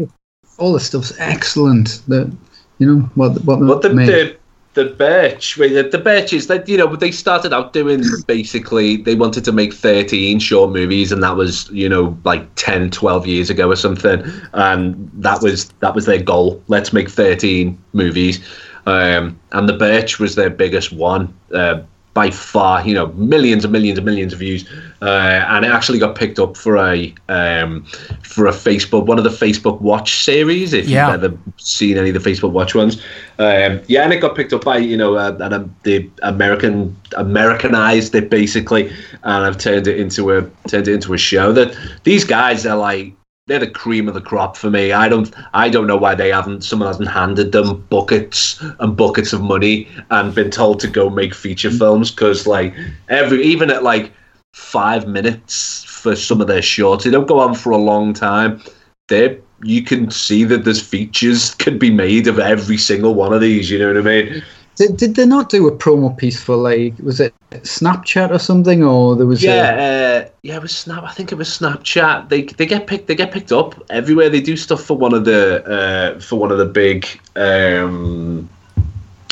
all 0.57 0.73
the 0.73 0.79
stuff's 0.79 1.13
excellent. 1.19 2.01
That 2.07 2.31
you 2.79 2.87
know 2.87 3.09
what 3.15 3.43
what 3.45 3.59
But 3.59 3.81
the, 3.81 3.93
made. 3.93 4.07
the 4.09 4.37
the 4.75 4.85
Birch, 4.89 5.55
the, 5.55 5.87
the 5.89 5.97
Birches, 5.97 6.47
that 6.47 6.67
you 6.67 6.75
know, 6.77 6.93
they 6.97 7.09
started 7.09 7.53
out 7.53 7.71
doing 7.71 8.03
basically 8.27 8.97
they 8.97 9.15
wanted 9.15 9.45
to 9.45 9.53
make 9.53 9.73
thirteen 9.73 10.37
short 10.37 10.71
movies, 10.71 11.11
and 11.13 11.23
that 11.23 11.35
was 11.37 11.69
you 11.71 11.87
know 11.89 12.15
like 12.25 12.45
10, 12.55 12.91
12 12.91 13.25
years 13.25 13.49
ago 13.49 13.71
or 13.71 13.77
something, 13.77 14.21
and 14.53 15.09
that 15.13 15.41
was 15.41 15.69
that 15.79 15.95
was 15.95 16.05
their 16.05 16.21
goal. 16.21 16.61
Let's 16.67 16.91
make 16.93 17.09
thirteen 17.09 17.81
movies, 17.93 18.41
um, 18.85 19.39
and 19.51 19.67
the 19.69 19.73
Birch 19.73 20.19
was 20.19 20.35
their 20.35 20.49
biggest 20.49 20.91
one. 20.91 21.33
Uh, 21.53 21.81
by 22.15 22.31
far, 22.31 22.87
you 22.87 22.93
know, 22.93 23.07
millions 23.07 23.65
and 23.65 23.73
millions 23.73 23.97
and 23.99 24.05
millions 24.05 24.31
of 24.31 24.39
views, 24.39 24.65
uh, 25.01 25.05
and 25.49 25.65
it 25.65 25.71
actually 25.71 25.99
got 25.99 26.15
picked 26.15 26.39
up 26.39 26.55
for 26.55 26.77
a 26.77 27.13
um, 27.27 27.83
for 28.23 28.47
a 28.47 28.51
Facebook 28.53 29.05
one 29.05 29.17
of 29.17 29.25
the 29.25 29.29
Facebook 29.29 29.81
Watch 29.81 30.23
series. 30.23 30.71
If 30.71 30.87
Yeah. 30.87 31.13
you've 31.13 31.23
ever 31.25 31.37
seen 31.57 31.97
any 31.97 32.11
of 32.11 32.23
the 32.23 32.29
Facebook 32.29 32.51
Watch 32.51 32.73
ones, 32.73 33.01
um, 33.37 33.81
yeah, 33.87 34.03
and 34.03 34.13
it 34.13 34.21
got 34.21 34.33
picked 34.33 34.53
up 34.53 34.63
by 34.63 34.77
you 34.77 34.95
know, 34.95 35.15
uh, 35.15 35.35
and 35.41 35.53
um, 35.53 35.75
the 35.83 36.09
American 36.23 36.95
Americanized 37.17 38.15
it 38.15 38.29
basically, 38.29 38.87
and 39.23 39.45
I've 39.45 39.57
turned 39.57 39.85
it 39.85 39.99
into 39.99 40.31
a 40.31 40.43
turned 40.69 40.87
it 40.87 40.93
into 40.93 41.13
a 41.13 41.17
show. 41.17 41.51
That 41.51 41.75
these 42.05 42.23
guys 42.23 42.65
are 42.65 42.77
like 42.77 43.11
they're 43.47 43.59
the 43.59 43.67
cream 43.67 44.07
of 44.07 44.15
the 44.15 44.21
crop 44.21 44.57
for 44.57 44.71
me. 44.71 44.91
I 44.91 45.07
don't 45.07 45.31
I 45.53 45.69
don't 45.69 45.85
know 45.85 45.97
why 45.97 46.15
they 46.15 46.29
haven't 46.29 46.63
someone 46.63 46.87
hasn't 46.87 47.09
handed 47.09 47.51
them 47.51 47.81
buckets 47.89 48.61
and 48.79 48.97
buckets 48.97 49.33
of 49.33 49.41
money 49.41 49.87
and 50.09 50.33
been 50.33 50.49
told 50.49 50.79
to 50.79 50.87
go 50.87 51.09
make 51.09 51.35
feature 51.35 51.69
mm. 51.69 51.77
films 51.77 52.09
because 52.09 52.47
like 52.47 52.73
every 53.09 53.43
even 53.43 53.69
at 53.69 53.83
like 53.83 54.11
five 54.53 55.07
minutes 55.07 55.83
for 55.83 56.15
some 56.15 56.41
of 56.41 56.47
their 56.47 56.61
shorts, 56.61 57.03
they 57.03 57.11
don't 57.11 57.27
go 57.27 57.39
on 57.39 57.53
for 57.53 57.71
a 57.71 57.77
long 57.77 58.13
time. 58.13 58.61
They 59.09 59.39
you 59.63 59.83
can 59.83 60.09
see 60.09 60.43
that 60.45 60.63
there's 60.65 60.81
features 60.81 61.53
could 61.55 61.77
be 61.77 61.91
made 61.91 62.27
of 62.27 62.39
every 62.39 62.77
single 62.77 63.13
one 63.13 63.33
of 63.33 63.41
these. 63.41 63.69
You 63.69 63.77
know 63.77 63.87
what 63.87 63.97
I 63.97 64.01
mean? 64.01 64.43
Did, 64.75 64.97
did 64.97 65.15
they 65.15 65.25
not 65.25 65.49
do 65.49 65.67
a 65.67 65.71
promo 65.71 66.15
piece 66.17 66.41
for 66.41 66.55
like 66.57 66.93
was 66.99 67.19
it 67.21 67.33
Snapchat 67.51 68.29
or 68.31 68.39
something 68.39 68.83
or 68.83 69.15
there 69.15 69.25
was 69.25 69.41
a- 69.43 69.47
Yeah, 69.47 70.25
uh, 70.25 70.29
yeah, 70.43 70.57
it 70.57 70.61
was 70.61 70.75
Snap. 70.75 71.03
I 71.03 71.11
think 71.11 71.31
it 71.31 71.35
was 71.35 71.47
Snapchat. 71.47 72.27
They 72.29 72.41
they 72.43 72.65
get 72.65 72.85
picked. 72.87 73.07
They 73.07 73.15
get 73.15 73.31
picked 73.31 73.51
up 73.53 73.81
everywhere. 73.89 74.29
They 74.29 74.41
do 74.41 74.57
stuff 74.57 74.83
for 74.83 74.97
one 74.97 75.13
of 75.13 75.23
the 75.23 75.63
uh, 75.65 76.19
for 76.19 76.37
one 76.37 76.51
of 76.51 76.57
the 76.57 76.65
big. 76.65 77.07
Um, 77.35 78.49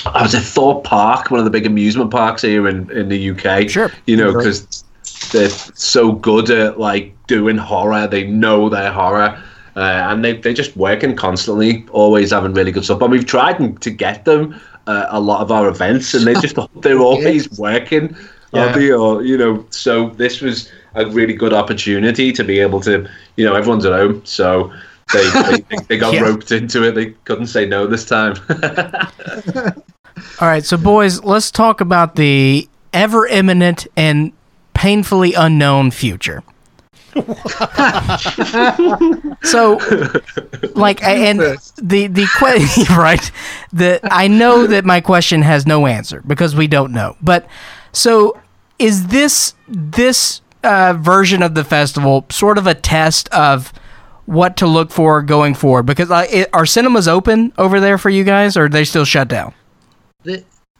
I 0.06 0.22
was 0.22 0.36
at 0.36 0.44
Thorpe 0.44 0.84
Park, 0.84 1.32
one 1.32 1.40
of 1.40 1.46
the 1.46 1.52
big 1.52 1.66
amusement 1.66 2.12
parks 2.12 2.42
here 2.42 2.68
in, 2.68 2.90
in 2.92 3.10
the 3.10 3.32
UK. 3.32 3.70
Sure, 3.70 3.92
you 4.06 4.18
know 4.18 4.32
Sure. 4.32 4.40
because 4.42 4.84
they're 5.32 5.50
so 5.50 6.12
good 6.12 6.50
at 6.50 6.80
like 6.80 7.16
doing 7.28 7.58
horror. 7.58 8.08
They 8.08 8.26
know 8.26 8.70
their 8.70 8.92
horror. 8.92 9.42
Uh, 9.76 9.80
and 10.12 10.24
they, 10.24 10.34
they're 10.34 10.54
just 10.54 10.78
working 10.78 11.16
constantly, 11.16 11.84
always 11.92 12.30
having 12.30 12.54
really 12.54 12.72
good 12.72 12.84
stuff. 12.84 13.02
And 13.02 13.12
we've 13.12 13.26
tried 13.26 13.82
to 13.82 13.90
get 13.90 14.24
them 14.24 14.60
uh, 14.88 15.06
a 15.10 15.20
lot 15.20 15.42
of 15.42 15.52
our 15.52 15.68
events, 15.70 16.14
and 16.14 16.26
they 16.26 16.34
just 16.36 16.58
they're 16.82 17.00
always 17.00 17.50
working 17.60 18.16
Yeah. 18.54 18.68
hobby 18.68 18.92
or 18.92 19.24
you 19.24 19.38
know 19.38 19.66
so 19.72 20.10
this 20.12 20.42
was 20.42 20.72
a 20.96 21.06
really 21.08 21.34
good 21.34 21.54
opportunity 21.54 22.32
to 22.32 22.44
be 22.44 22.60
able 22.60 22.80
to 22.82 23.08
you 23.38 23.46
know 23.46 23.56
everyone's 23.56 23.86
at 23.86 23.94
home 23.94 24.22
so 24.26 24.72
they 25.12 25.30
they, 25.30 25.62
they, 25.70 25.78
they 25.90 25.98
got 25.98 26.14
Yeah. 26.18 26.22
roped 26.22 26.52
into 26.52 26.84
it 26.88 26.92
they 26.96 27.08
couldn't 27.26 27.48
say 27.48 27.66
no 27.66 27.88
this 27.88 28.06
time 28.06 28.36
All 30.40 30.48
right, 30.48 30.64
so 30.64 30.78
boys, 30.78 31.24
let's 31.24 31.50
talk 31.50 31.82
about 31.82 32.16
the 32.16 32.68
ever 32.92 33.26
imminent 33.26 33.88
and 33.98 34.32
painfully 34.74 35.34
unknown 35.34 35.90
future. 35.92 36.44
so, 39.44 39.78
like, 40.76 41.04
and 41.04 41.40
the 41.40 42.08
the 42.08 42.28
question, 42.38 42.86
right? 42.96 43.32
The 43.72 44.00
I 44.04 44.28
know 44.28 44.68
that 44.68 44.86
my 44.86 45.02
question 45.02 45.42
has 45.44 45.68
no 45.68 45.86
answer 45.86 46.22
because 46.26 46.56
we 46.56 46.68
don't 46.68 46.92
know. 46.92 47.16
But 47.22 47.48
so, 47.92 48.40
is 48.80 49.08
this 49.08 49.54
this 49.68 50.42
uh, 50.64 50.94
version 50.94 51.44
of 51.44 51.56
the 51.56 51.64
festival 51.64 52.26
sort 52.30 52.58
of 52.58 52.68
a 52.68 52.74
test 52.74 53.30
of 53.30 53.74
what 54.26 54.56
to 54.58 54.68
look 54.68 54.92
for 54.92 55.22
going 55.22 55.54
forward? 55.54 55.84
Because 55.84 56.10
I, 56.10 56.26
it, 56.26 56.50
are 56.54 56.66
cinemas 56.66 57.08
open 57.08 57.54
over 57.58 57.80
there 57.80 57.98
for 57.98 58.10
you 58.10 58.24
guys, 58.24 58.58
or 58.58 58.66
are 58.66 58.70
they 58.70 58.86
still 58.86 59.06
shut 59.06 59.28
down? 59.28 59.54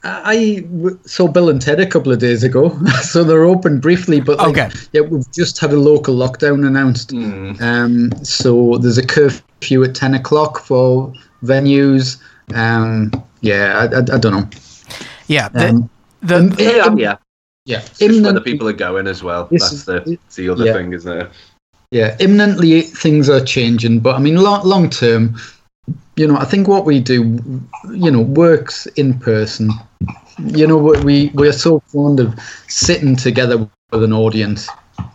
I 0.04 0.60
w- 0.70 0.98
saw 1.06 1.26
Bill 1.28 1.48
and 1.48 1.60
Ted 1.60 1.80
a 1.80 1.86
couple 1.86 2.12
of 2.12 2.18
days 2.18 2.42
ago, 2.44 2.78
so 3.02 3.24
they're 3.24 3.44
open 3.44 3.80
briefly. 3.80 4.20
But 4.20 4.38
like, 4.38 4.48
Okay. 4.48 4.70
yeah, 4.92 5.00
we've 5.00 5.30
just 5.32 5.58
had 5.58 5.72
a 5.72 5.76
local 5.78 6.14
lockdown 6.14 6.66
announced. 6.66 7.12
Um, 7.12 8.12
so 8.22 8.76
there's 8.78 8.98
a 8.98 9.06
curfew 9.06 9.82
at 9.84 9.94
ten 9.94 10.14
o'clock 10.14 10.60
for 10.60 11.12
venues. 11.42 12.18
Um, 12.54 13.10
yeah, 13.40 13.88
I, 13.90 13.96
I, 13.96 13.98
I 13.98 14.18
don't 14.18 14.32
know. 14.32 14.48
Yeah, 15.26 15.48
the, 15.48 15.68
Um, 15.68 15.90
the, 16.22 16.36
um, 16.36 16.54
yeah 16.58 16.86
im- 16.86 16.98
yeah 16.98 17.16
yeah, 17.66 17.78
it's 17.78 17.98
just 17.98 18.22
where 18.22 18.32
the 18.34 18.42
people 18.42 18.68
are 18.68 18.74
going 18.74 19.06
as 19.06 19.22
well 19.22 19.48
that's 19.50 19.72
is- 19.72 19.84
the, 19.86 20.18
the 20.36 20.50
other 20.50 20.66
yeah. 20.66 20.72
thing 20.74 20.92
isn't 20.92 21.18
it 21.18 21.30
Yeah, 21.90 22.14
imminently 22.20 22.82
things 22.82 23.30
are 23.30 23.40
changing, 23.42 24.00
but 24.00 24.16
I 24.16 24.18
mean, 24.18 24.36
long, 24.36 24.66
long 24.66 24.90
term, 24.90 25.36
you 26.16 26.26
know, 26.26 26.36
I 26.36 26.44
think 26.44 26.68
what 26.68 26.84
we 26.84 27.00
do, 27.00 27.38
you 27.92 28.10
know, 28.10 28.20
works 28.20 28.86
in 28.96 29.18
person. 29.18 29.70
You 30.38 30.66
know, 30.66 30.76
we- 30.78 31.00
we 31.00 31.30
we're 31.34 31.52
so 31.52 31.80
fond 31.88 32.20
of 32.20 32.34
sitting 32.68 33.16
together 33.16 33.68
with 33.92 34.02
an 34.02 34.12
audience. 34.12 34.68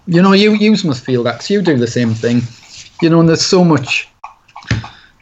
You 0.07 0.21
know, 0.21 0.33
you 0.33 0.53
you 0.53 0.71
must 0.83 1.03
feel 1.03 1.23
that 1.23 1.39
'cause 1.39 1.49
you 1.49 1.61
do 1.61 1.77
the 1.77 1.87
same 1.87 2.13
thing. 2.13 2.41
You 3.01 3.09
know, 3.09 3.19
and 3.19 3.29
there's 3.29 3.45
so 3.45 3.63
much 3.63 4.07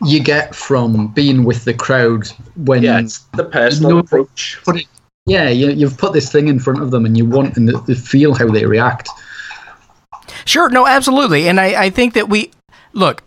you 0.03 0.19
get 0.19 0.53
from 0.53 1.07
being 1.13 1.43
with 1.43 1.63
the 1.65 1.73
crowd 1.73 2.27
when 2.55 2.83
yeah 2.83 2.99
it's 2.99 3.19
the 3.33 3.43
personal 3.43 3.89
you 3.89 3.95
know, 3.95 3.99
approach 4.01 4.59
put 4.63 4.77
it, 4.77 4.85
yeah, 5.25 5.49
you, 5.49 5.71
you've 5.71 5.97
put 5.97 6.13
this 6.13 6.31
thing 6.31 6.47
in 6.47 6.59
front 6.59 6.81
of 6.81 6.91
them 6.91 7.05
and 7.05 7.17
you 7.17 7.25
want 7.25 7.55
them 7.55 7.67
to, 7.67 7.83
to 7.87 7.95
feel 7.95 8.33
how 8.33 8.47
they 8.47 8.65
react. 8.65 9.09
Sure, 10.45 10.69
no, 10.69 10.87
absolutely. 10.87 11.49
And 11.49 11.59
I, 11.59 11.83
I 11.85 11.89
think 11.89 12.13
that 12.13 12.29
we 12.29 12.51
look, 12.93 13.23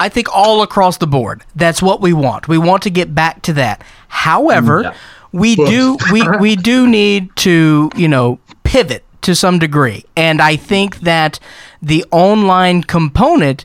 I 0.00 0.08
think 0.08 0.28
all 0.34 0.62
across 0.62 0.98
the 0.98 1.06
board, 1.06 1.42
that's 1.56 1.82
what 1.82 2.00
we 2.00 2.12
want. 2.12 2.46
We 2.48 2.58
want 2.58 2.82
to 2.84 2.90
get 2.90 3.14
back 3.14 3.42
to 3.42 3.52
that. 3.54 3.82
However, 4.08 4.82
Yeah. 4.82 4.94
we 5.32 5.56
do 5.56 5.96
we, 6.12 6.26
we 6.38 6.56
do 6.56 6.86
need 6.86 7.34
to, 7.36 7.90
you 7.96 8.08
know, 8.08 8.38
pivot 8.64 9.04
to 9.22 9.34
some 9.34 9.58
degree. 9.58 10.04
And 10.16 10.40
I 10.40 10.56
think 10.56 11.00
that 11.00 11.40
the 11.82 12.04
online 12.10 12.82
component 12.84 13.64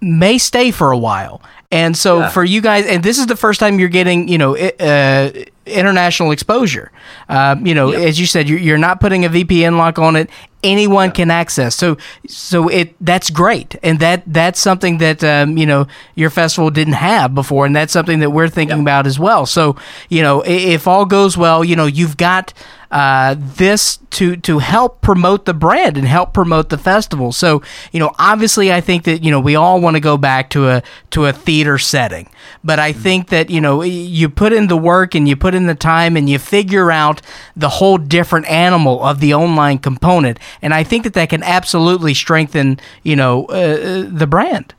may 0.00 0.38
stay 0.38 0.70
for 0.70 0.92
a 0.92 0.98
while. 0.98 1.40
And 1.72 1.96
so 1.96 2.20
Yeah. 2.20 2.28
for 2.28 2.44
you 2.44 2.60
guys, 2.60 2.86
and 2.86 3.02
this 3.02 3.18
is 3.18 3.26
the 3.26 3.36
first 3.36 3.58
time 3.58 3.78
you're 3.80 3.88
getting, 3.88 4.28
you 4.28 4.38
know, 4.38 4.54
uh, 4.56 5.30
international 5.66 6.30
exposure. 6.30 6.90
Um, 7.28 7.66
you 7.66 7.74
know, 7.74 7.90
as 7.90 8.18
you 8.18 8.26
said, 8.26 8.48
you're, 8.48 8.58
you're 8.58 8.78
not 8.78 9.00
putting 9.00 9.24
a 9.24 9.28
VPN 9.28 9.76
lock 9.76 9.98
on 9.98 10.16
it. 10.16 10.30
Anyone 10.62 11.12
can 11.12 11.30
access. 11.30 11.76
So, 11.76 11.96
so 12.26 12.68
it 12.68 12.96
that's 13.00 13.30
great, 13.30 13.76
and 13.82 14.00
that 14.00 14.24
that's 14.26 14.58
something 14.58 14.98
that 14.98 15.22
um, 15.22 15.56
you 15.56 15.66
know 15.66 15.86
your 16.14 16.30
festival 16.30 16.70
didn't 16.70 16.94
have 16.94 17.34
before, 17.34 17.66
and 17.66 17.76
that's 17.76 17.92
something 17.92 18.20
that 18.20 18.30
we're 18.30 18.48
thinking 18.48 18.80
about 18.80 19.06
as 19.06 19.18
well. 19.18 19.46
So, 19.46 19.76
you 20.08 20.22
know, 20.22 20.42
if 20.44 20.88
all 20.88 21.04
goes 21.04 21.36
well, 21.36 21.62
you 21.62 21.76
know, 21.76 21.86
you've 21.86 22.16
got 22.16 22.52
uh, 22.90 23.34
this 23.36 23.98
to 24.10 24.36
to 24.36 24.58
help 24.58 25.00
promote 25.00 25.44
the 25.44 25.54
brand 25.54 25.96
and 25.96 26.06
help 26.06 26.32
promote 26.32 26.68
the 26.68 26.78
festival. 26.78 27.32
So, 27.32 27.62
you 27.92 27.98
know, 27.98 28.12
obviously, 28.18 28.72
I 28.72 28.80
think 28.80 29.04
that 29.04 29.24
you 29.24 29.30
know 29.30 29.40
we 29.40 29.56
all 29.56 29.80
want 29.80 29.96
to 29.96 30.00
go 30.00 30.16
back 30.16 30.50
to 30.50 30.68
a 30.68 30.82
to 31.10 31.26
a 31.26 31.32
theater 31.32 31.78
setting, 31.78 32.28
but 32.62 32.78
I 32.78 32.92
think 32.92 33.28
that 33.28 33.50
you 33.50 33.60
know 33.60 33.82
you 33.82 34.28
put 34.28 34.52
in 34.52 34.68
the 34.68 34.76
work 34.76 35.14
and 35.14 35.28
you 35.28 35.36
put 35.36 35.54
in 35.56 35.66
the 35.66 35.74
time 35.74 36.16
and 36.16 36.30
you 36.30 36.38
figure 36.38 36.92
out 36.92 37.20
the 37.56 37.68
whole 37.68 37.98
different 37.98 38.46
animal 38.46 39.02
of 39.02 39.18
the 39.20 39.34
online 39.34 39.78
component, 39.78 40.38
and 40.62 40.72
I 40.72 40.84
think 40.84 41.02
that 41.04 41.14
that 41.14 41.30
can 41.30 41.42
absolutely 41.42 42.14
strengthen 42.14 42.78
you 43.02 43.16
know 43.16 43.46
uh, 43.46 43.52
uh, 43.52 44.06
the 44.08 44.26
brand. 44.28 44.74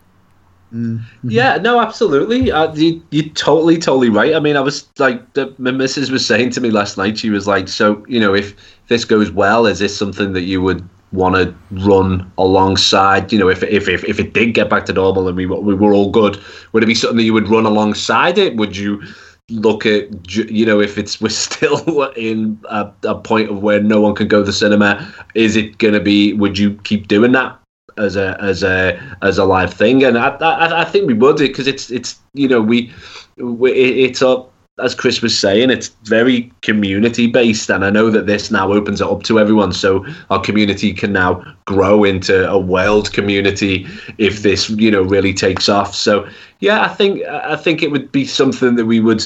Yeah, 1.24 1.58
no, 1.58 1.80
absolutely. 1.80 2.52
Uh, 2.52 2.74
you, 2.76 3.02
you're 3.12 3.30
totally, 3.30 3.78
totally 3.78 4.10
right. 4.10 4.36
I 4.36 4.40
mean, 4.40 4.58
I 4.58 4.62
was 4.62 4.88
like, 4.98 5.34
the, 5.34 5.54
my 5.58 5.72
missus 5.72 6.12
was 6.12 6.26
saying 6.26 6.52
to 6.52 6.62
me 6.62 6.72
last 6.72 6.98
night, 6.98 7.18
she 7.18 7.30
was 7.30 7.48
like, 7.48 7.70
so, 7.70 8.04
you 8.08 8.20
know, 8.20 8.36
if 8.36 8.54
this 8.88 9.06
goes 9.06 9.32
well, 9.32 9.66
is 9.66 9.80
this 9.80 9.98
something 9.98 10.34
that 10.34 10.42
you 10.42 10.62
would 10.62 10.88
want 11.14 11.36
to 11.36 11.56
run 11.86 12.30
alongside? 12.38 13.32
You 13.32 13.40
know, 13.40 13.50
if, 13.50 13.64
if, 13.64 13.88
if, 13.88 14.04
if 14.04 14.20
it 14.20 14.34
did 14.34 14.54
get 14.54 14.70
back 14.70 14.86
to 14.88 14.94
normal 14.94 15.28
and 15.30 15.38
we, 15.38 15.46
we 15.46 15.74
were 15.74 15.94
all 15.94 16.12
good, 16.12 16.38
would 16.74 16.84
it 16.84 16.88
be 16.88 16.96
something 16.96 17.18
that 17.18 17.24
you 17.24 17.34
would 17.34 17.48
run 17.48 17.66
alongside 17.66 18.38
it? 18.38 18.58
Would 18.58 18.76
you 18.76 19.02
look 19.50 19.86
at, 19.86 20.36
you 20.36 20.66
know, 20.66 20.80
if 20.80 20.98
it's 20.98 21.22
we're 21.22 21.30
still 21.30 22.04
in 22.12 22.60
a, 22.70 22.92
a 23.04 23.16
point 23.16 23.50
of 23.50 23.62
where 23.62 23.82
no 23.82 24.02
one 24.02 24.16
can 24.16 24.28
go 24.28 24.40
to 24.40 24.46
the 24.46 24.54
cinema, 24.54 25.14
is 25.36 25.56
it 25.56 25.78
going 25.78 25.94
to 25.94 26.00
be, 26.00 26.34
would 26.34 26.58
you 26.58 26.74
keep 26.84 27.08
doing 27.08 27.32
that? 27.34 27.60
as 27.98 28.16
a 28.16 28.40
as 28.40 28.64
a 28.64 29.00
as 29.22 29.38
a 29.38 29.44
live 29.44 29.74
thing, 29.74 30.04
and 30.04 30.18
I 30.18 30.30
I, 30.38 30.82
I 30.82 30.86
think 30.86 31.08
we 31.08 31.14
would 31.14 31.38
because 31.38 31.68
it's 31.68 31.90
it's 31.90 32.20
you 32.34 32.48
know 32.48 32.62
we, 32.62 32.94
we 33.38 33.72
it's 33.72 34.22
a 34.22 34.46
as 34.80 34.94
Chris 34.94 35.22
was 35.22 35.38
saying, 35.38 35.70
it's 35.72 35.88
very 36.04 36.52
community 36.62 37.28
based, 37.28 37.70
and 37.70 37.84
I 37.84 37.90
know 37.90 38.10
that 38.12 38.28
this 38.28 38.52
now 38.52 38.72
opens 38.72 39.02
it 39.02 39.08
up 39.08 39.24
to 39.24 39.40
everyone. 39.40 39.72
So 39.72 40.06
our 40.30 40.40
community 40.40 40.94
can 40.94 41.12
now 41.14 41.44
grow 41.66 42.04
into 42.04 42.48
a 42.50 42.60
world 42.60 43.12
community 43.12 43.88
if 44.18 44.44
this, 44.44 44.70
you 44.70 44.92
know, 44.92 45.02
really 45.02 45.34
takes 45.34 45.68
off. 45.68 45.96
So 45.96 46.28
yeah, 46.60 46.84
I 46.84 46.90
think 46.90 47.24
I 47.26 47.56
think 47.56 47.82
it 47.82 47.92
would 47.92 48.12
be 48.12 48.26
something 48.26 48.76
that 48.76 48.86
we 48.86 49.00
would 49.00 49.26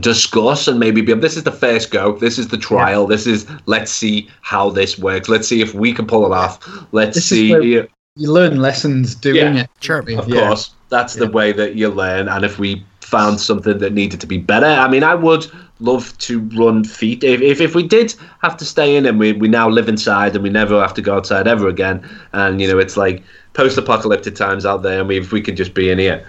discuss 0.00 0.68
and 0.68 0.78
maybe 0.78 1.00
be 1.00 1.14
this 1.14 1.36
is 1.36 1.44
the 1.44 1.50
first 1.50 1.90
go 1.90 2.12
this 2.18 2.38
is 2.38 2.48
the 2.48 2.58
trial 2.58 3.06
this 3.06 3.26
is 3.26 3.46
let's 3.64 3.90
see 3.90 4.28
how 4.42 4.68
this 4.68 4.98
works 4.98 5.30
let's 5.30 5.48
see 5.48 5.62
if 5.62 5.72
we 5.72 5.94
can 5.94 6.06
pull 6.06 6.26
it 6.26 6.32
off 6.32 6.58
let's 6.92 7.14
This 7.14 7.26
see 7.30 7.48
you 7.48 7.88
learn 8.16 8.58
lessons 8.58 9.14
doing 9.14 9.36
Yeah. 9.56 9.62
it. 9.62 9.70
Sure. 9.80 10.00
of 10.00 10.28
Yeah. 10.28 10.48
course 10.48 10.74
that's 10.90 11.14
the 11.14 11.28
way 11.30 11.52
that 11.52 11.74
you 11.74 11.88
learn 11.88 12.28
and 12.28 12.44
if 12.44 12.58
we 12.58 12.84
found 13.08 13.40
something 13.40 13.78
that 13.78 13.92
needed 13.92 14.20
to 14.20 14.26
be 14.26 14.38
better. 14.38 14.66
I 14.66 14.88
mean 14.88 15.02
i 15.02 15.14
would 15.14 15.46
love 15.80 16.16
to 16.18 16.40
run 16.56 16.84
feet. 16.84 17.22
If, 17.22 17.40
if, 17.40 17.60
if 17.60 17.74
we 17.74 17.86
did 17.86 18.14
have 18.42 18.56
to 18.56 18.64
stay 18.64 18.96
in 18.96 19.06
and 19.06 19.18
we, 19.18 19.32
we 19.32 19.48
now 19.48 19.68
live 19.68 19.88
inside 19.88 20.34
and 20.34 20.42
we 20.42 20.50
never 20.50 20.80
have 20.80 20.94
to 20.94 21.02
go 21.02 21.16
outside 21.16 21.46
ever 21.46 21.68
again 21.68 22.08
and 22.32 22.60
you 22.60 22.66
know 22.68 22.78
it's 22.78 22.96
like 22.96 23.22
post-apocalyptic 23.54 24.34
times 24.34 24.66
out 24.66 24.82
there 24.82 24.98
and 25.00 25.08
we, 25.08 25.18
if 25.18 25.32
we 25.32 25.40
could 25.40 25.56
just 25.56 25.74
be 25.74 25.90
in 25.90 25.98
here. 25.98 26.24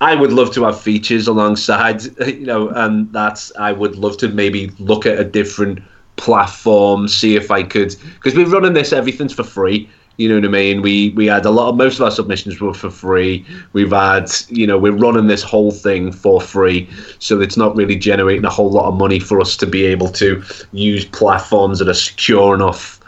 I 0.00 0.14
would 0.14 0.32
love 0.32 0.52
to 0.54 0.64
have 0.64 0.80
features 0.80 1.28
alongside, 1.28 2.02
you 2.26 2.46
know, 2.46 2.68
and 2.70 3.12
that's 3.12 3.52
I 3.56 3.72
would 3.72 3.96
love 3.96 4.16
to 4.18 4.28
maybe 4.28 4.70
look 4.78 5.06
at 5.06 5.18
a 5.18 5.24
different 5.24 5.80
platform, 6.16 7.08
see 7.08 7.36
if 7.36 7.50
I 7.50 7.62
could, 7.62 7.94
because 8.14 8.34
we're 8.34 8.46
running 8.46 8.72
this, 8.72 8.92
everything's 8.92 9.32
for 9.32 9.44
free. 9.44 9.88
You 10.16 10.28
know 10.28 10.36
what 10.36 10.44
I 10.44 10.48
mean? 10.48 10.82
We 10.82 11.10
we 11.10 11.26
had 11.26 11.44
a 11.44 11.50
lot 11.50 11.68
of 11.70 11.76
most 11.76 11.98
of 11.98 12.02
our 12.02 12.10
submissions 12.10 12.60
were 12.60 12.72
for 12.72 12.90
free. 12.90 13.44
We've 13.72 13.90
had, 13.90 14.30
you 14.48 14.66
know, 14.66 14.78
we're 14.78 14.92
running 14.92 15.26
this 15.26 15.42
whole 15.42 15.72
thing 15.72 16.12
for 16.12 16.40
free, 16.40 16.88
so 17.18 17.40
it's 17.40 17.56
not 17.56 17.74
really 17.74 17.96
generating 17.96 18.44
a 18.44 18.50
whole 18.50 18.70
lot 18.70 18.86
of 18.86 18.94
money 18.94 19.18
for 19.18 19.40
us 19.40 19.56
to 19.56 19.66
be 19.66 19.84
able 19.86 20.08
to 20.10 20.42
use 20.72 21.04
platforms 21.04 21.80
that 21.80 21.88
are 21.88 21.94
secure 21.94 22.54
enough 22.54 23.00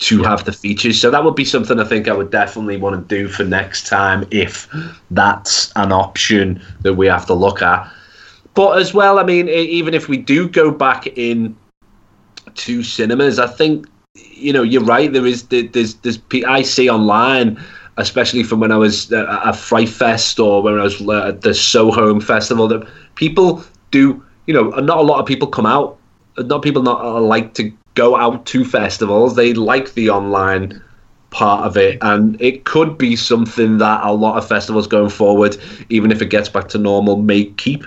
to 0.00 0.22
have 0.22 0.44
the 0.44 0.52
features. 0.52 1.00
So 1.00 1.10
that 1.10 1.24
would 1.24 1.34
be 1.34 1.44
something 1.44 1.78
I 1.78 1.84
think 1.84 2.08
I 2.08 2.12
would 2.12 2.30
definitely 2.30 2.76
want 2.76 2.96
to 3.08 3.16
do 3.16 3.28
for 3.28 3.44
next 3.44 3.86
time 3.86 4.26
if 4.30 4.68
that's 5.10 5.72
an 5.76 5.92
option 5.92 6.62
that 6.82 6.94
we 6.94 7.06
have 7.06 7.26
to 7.26 7.34
look 7.34 7.62
at. 7.62 7.90
But 8.54 8.78
as 8.78 8.92
well, 8.92 9.18
I 9.18 9.24
mean, 9.24 9.48
even 9.48 9.94
if 9.94 10.08
we 10.08 10.16
do 10.16 10.48
go 10.48 10.70
back 10.70 11.06
in 11.06 11.56
to 12.54 12.82
cinemas, 12.82 13.38
I 13.38 13.46
think 13.46 13.86
you 14.14 14.52
know 14.52 14.62
you're 14.62 14.82
right. 14.84 15.12
There 15.12 15.26
is 15.26 15.44
there- 15.44 15.68
there's 15.72 15.94
there's 15.96 16.18
I 16.46 16.62
see 16.62 16.88
online, 16.88 17.58
especially 17.96 18.42
from 18.42 18.60
when 18.60 18.72
I 18.72 18.76
was 18.76 19.12
at 19.12 19.52
Fright 19.56 19.88
Fest 19.88 20.38
or 20.40 20.62
when 20.62 20.78
I 20.78 20.82
was 20.82 21.00
uh, 21.06 21.28
at 21.28 21.42
the 21.42 21.54
Soho 21.54 21.90
Horror 21.92 22.20
Festival, 22.20 22.68
that 22.68 22.86
people 23.14 23.62
do. 23.90 24.22
You 24.46 24.54
know, 24.54 24.70
not 24.70 24.98
a 24.98 25.02
lot 25.02 25.20
of 25.20 25.26
people 25.26 25.48
come 25.48 25.66
out. 25.66 25.96
Not 26.38 26.62
people 26.62 26.82
not 26.82 27.00
uh, 27.04 27.20
like 27.20 27.54
to 27.54 27.72
go 27.94 28.16
out 28.16 28.46
to 28.46 28.64
festivals. 28.64 29.36
They 29.36 29.52
like 29.54 29.92
the 29.94 30.10
online 30.10 30.80
part 31.30 31.64
of 31.64 31.76
it, 31.76 31.98
and 32.02 32.40
it 32.40 32.64
could 32.64 32.98
be 32.98 33.14
something 33.16 33.78
that 33.78 34.00
a 34.04 34.12
lot 34.12 34.36
of 34.38 34.46
festivals 34.48 34.86
going 34.86 35.10
forward, 35.10 35.56
even 35.88 36.10
if 36.10 36.20
it 36.22 36.30
gets 36.30 36.48
back 36.48 36.68
to 36.70 36.78
normal, 36.78 37.16
may 37.16 37.44
keep 37.44 37.84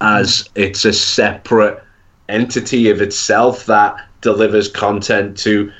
as 0.00 0.48
it's 0.54 0.84
a 0.84 0.92
separate 0.92 1.82
entity 2.28 2.90
of 2.90 3.00
itself 3.00 3.66
that 3.66 4.04
delivers 4.20 4.68
content 4.68 5.36
to 5.38 5.72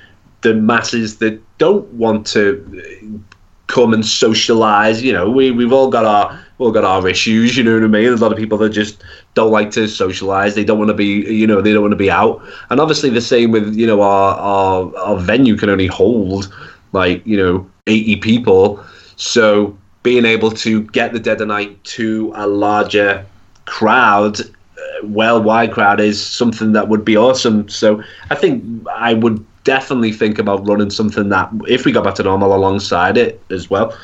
the 0.43 0.55
masses 0.55 1.18
that 1.18 1.41
don't 1.59 1.86
want 1.94 2.27
to 2.28 3.23
come 3.67 3.93
and 3.93 4.05
socialize. 4.05 5.02
You 5.02 5.12
know, 5.12 5.31
we 5.31 5.51
we've 5.51 5.73
all 5.73 5.89
got 5.89 6.05
our 6.05 6.39
all 6.59 6.73
got 6.73 6.85
our 6.85 7.09
issues. 7.09 7.57
You 7.57 7.65
know 7.65 7.75
what 7.75 7.85
I 7.85 7.86
mean? 7.86 8.05
There's 8.05 8.20
a 8.20 8.25
lot 8.25 8.33
of 8.33 8.39
people 8.39 8.59
that 8.59 8.70
just 8.70 9.02
don't 9.35 9.52
like 9.52 9.70
to 9.73 9.86
socialize. 9.86 10.55
They 10.55 10.65
don't 10.65 10.78
want 10.78 10.89
to 10.89 10.94
be, 10.94 11.07
you 11.33 11.47
know, 11.47 11.60
they 11.60 11.73
don't 11.73 11.83
want 11.83 11.93
to 11.93 11.97
be 11.97 12.10
out. 12.10 12.43
And 12.70 12.81
obviously 12.81 13.10
the 13.10 13.20
same 13.20 13.52
with 13.52 13.75
you 13.75 13.86
know 13.86 14.02
our 14.02 14.35
our 14.36 14.97
our 14.97 15.17
venue 15.18 15.57
can 15.57 15.70
only 15.70 15.86
hold 15.86 16.52
like 16.93 17.25
you 17.27 17.36
know 17.36 17.70
80 17.86 18.17
people. 18.17 18.85
So 19.17 19.77
being 20.02 20.25
able 20.25 20.51
to 20.51 20.83
get 20.85 21.12
the 21.12 21.20
Dead 21.20 21.41
of 21.41 21.49
Night 21.49 21.83
to 21.85 22.33
a 22.35 22.47
larger 22.47 23.27
crowd, 23.67 24.39
uh, 24.79 25.07
well-wide 25.07 25.73
crowd, 25.73 26.01
is 26.01 26.25
something 26.25 26.73
that 26.73 26.89
would 26.89 27.05
be 27.05 27.17
awesome. 27.17 27.69
So 27.69 28.03
I 28.31 28.35
think 28.35 28.65
I 28.89 29.15
would 29.15 29.45
definitely 29.65 30.13
think 30.13 30.39
about 30.39 30.67
running 30.67 30.91
something 30.91 31.29
that, 31.29 31.51
if 31.67 31.85
we 31.85 31.93
got 31.93 32.05
back 32.05 32.15
to 32.17 32.23
normal, 32.23 32.55
alongside 32.55 33.19
it 33.19 33.41
as 33.51 33.69
well. 33.69 33.97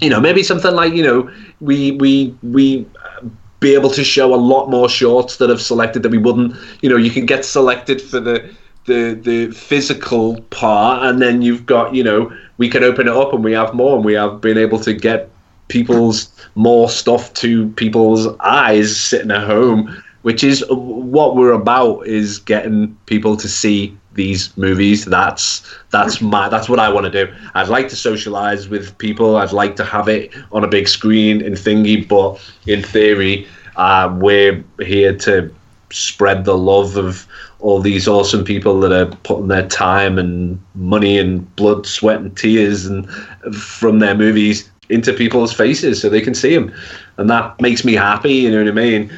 You 0.00 0.10
know, 0.10 0.20
maybe 0.20 0.42
something 0.42 0.74
like 0.74 0.92
you 0.92 1.02
know, 1.02 1.30
we 1.60 1.92
we 1.92 2.34
we 2.42 2.86
uh, 3.04 3.28
be 3.60 3.74
able 3.74 3.90
to 3.90 4.04
show 4.04 4.34
a 4.34 4.36
lot 4.36 4.68
more 4.68 4.88
shorts 4.88 5.36
that 5.36 5.48
have 5.48 5.62
selected 5.62 6.02
that 6.02 6.10
we 6.10 6.18
wouldn't. 6.18 6.56
You 6.82 6.90
know, 6.90 6.96
you 6.96 7.10
can 7.10 7.26
get 7.26 7.44
selected 7.44 8.02
for 8.02 8.20
the 8.20 8.50
the 8.86 9.18
the 9.22 9.50
physical 9.52 10.40
part, 10.50 11.04
and 11.06 11.22
then 11.22 11.42
you've 11.42 11.64
got 11.64 11.94
you 11.94 12.02
know 12.02 12.32
we 12.58 12.68
can 12.68 12.82
open 12.84 13.08
it 13.08 13.14
up 13.14 13.32
and 13.32 13.44
we 13.44 13.52
have 13.52 13.72
more, 13.74 13.96
and 13.96 14.04
we 14.04 14.14
have 14.14 14.40
been 14.40 14.58
able 14.58 14.80
to 14.80 14.92
get 14.92 15.30
people's 15.72 16.30
more 16.54 16.90
stuff 16.90 17.32
to 17.32 17.68
people's 17.70 18.28
eyes 18.40 18.94
sitting 18.94 19.30
at 19.30 19.42
home, 19.42 20.02
which 20.20 20.44
is 20.44 20.62
what 20.68 21.34
we're 21.34 21.52
about 21.52 22.06
is 22.06 22.38
getting 22.38 22.94
people 23.06 23.38
to 23.38 23.48
see 23.48 23.96
these 24.12 24.54
movies. 24.58 25.06
That's 25.06 25.66
that's 25.88 26.20
my 26.20 26.50
that's 26.50 26.68
what 26.68 26.78
I 26.78 26.90
want 26.92 27.10
to 27.10 27.24
do. 27.24 27.32
I'd 27.54 27.70
like 27.70 27.88
to 27.88 27.96
socialize 27.96 28.68
with 28.68 28.96
people. 28.98 29.36
I'd 29.36 29.52
like 29.52 29.74
to 29.76 29.84
have 29.84 30.08
it 30.08 30.34
on 30.52 30.62
a 30.62 30.68
big 30.68 30.88
screen 30.88 31.42
and 31.42 31.56
thingy, 31.56 32.06
but 32.06 32.38
in 32.66 32.82
theory, 32.82 33.48
uh, 33.76 34.14
we're 34.20 34.62
here 34.78 35.16
to 35.20 35.50
spread 35.90 36.44
the 36.44 36.56
love 36.56 36.98
of 36.98 37.26
all 37.60 37.80
these 37.80 38.06
awesome 38.06 38.44
people 38.44 38.78
that 38.80 38.92
are 38.92 39.14
putting 39.22 39.48
their 39.48 39.68
time 39.68 40.18
and 40.18 40.60
money 40.74 41.18
and 41.18 41.54
blood, 41.56 41.86
sweat, 41.86 42.18
and 42.18 42.36
tears 42.36 42.84
and 42.84 43.08
from 43.54 44.00
their 44.00 44.14
movies 44.14 44.71
into 44.92 45.12
people's 45.12 45.52
faces 45.52 46.00
so 46.00 46.08
they 46.08 46.20
can 46.20 46.34
see 46.34 46.54
them, 46.54 46.72
and 47.16 47.28
that 47.30 47.60
makes 47.60 47.84
me 47.84 47.94
happy. 47.94 48.34
You 48.34 48.50
know 48.50 48.58
what 48.58 48.68
I 48.68 48.72
mean? 48.72 49.12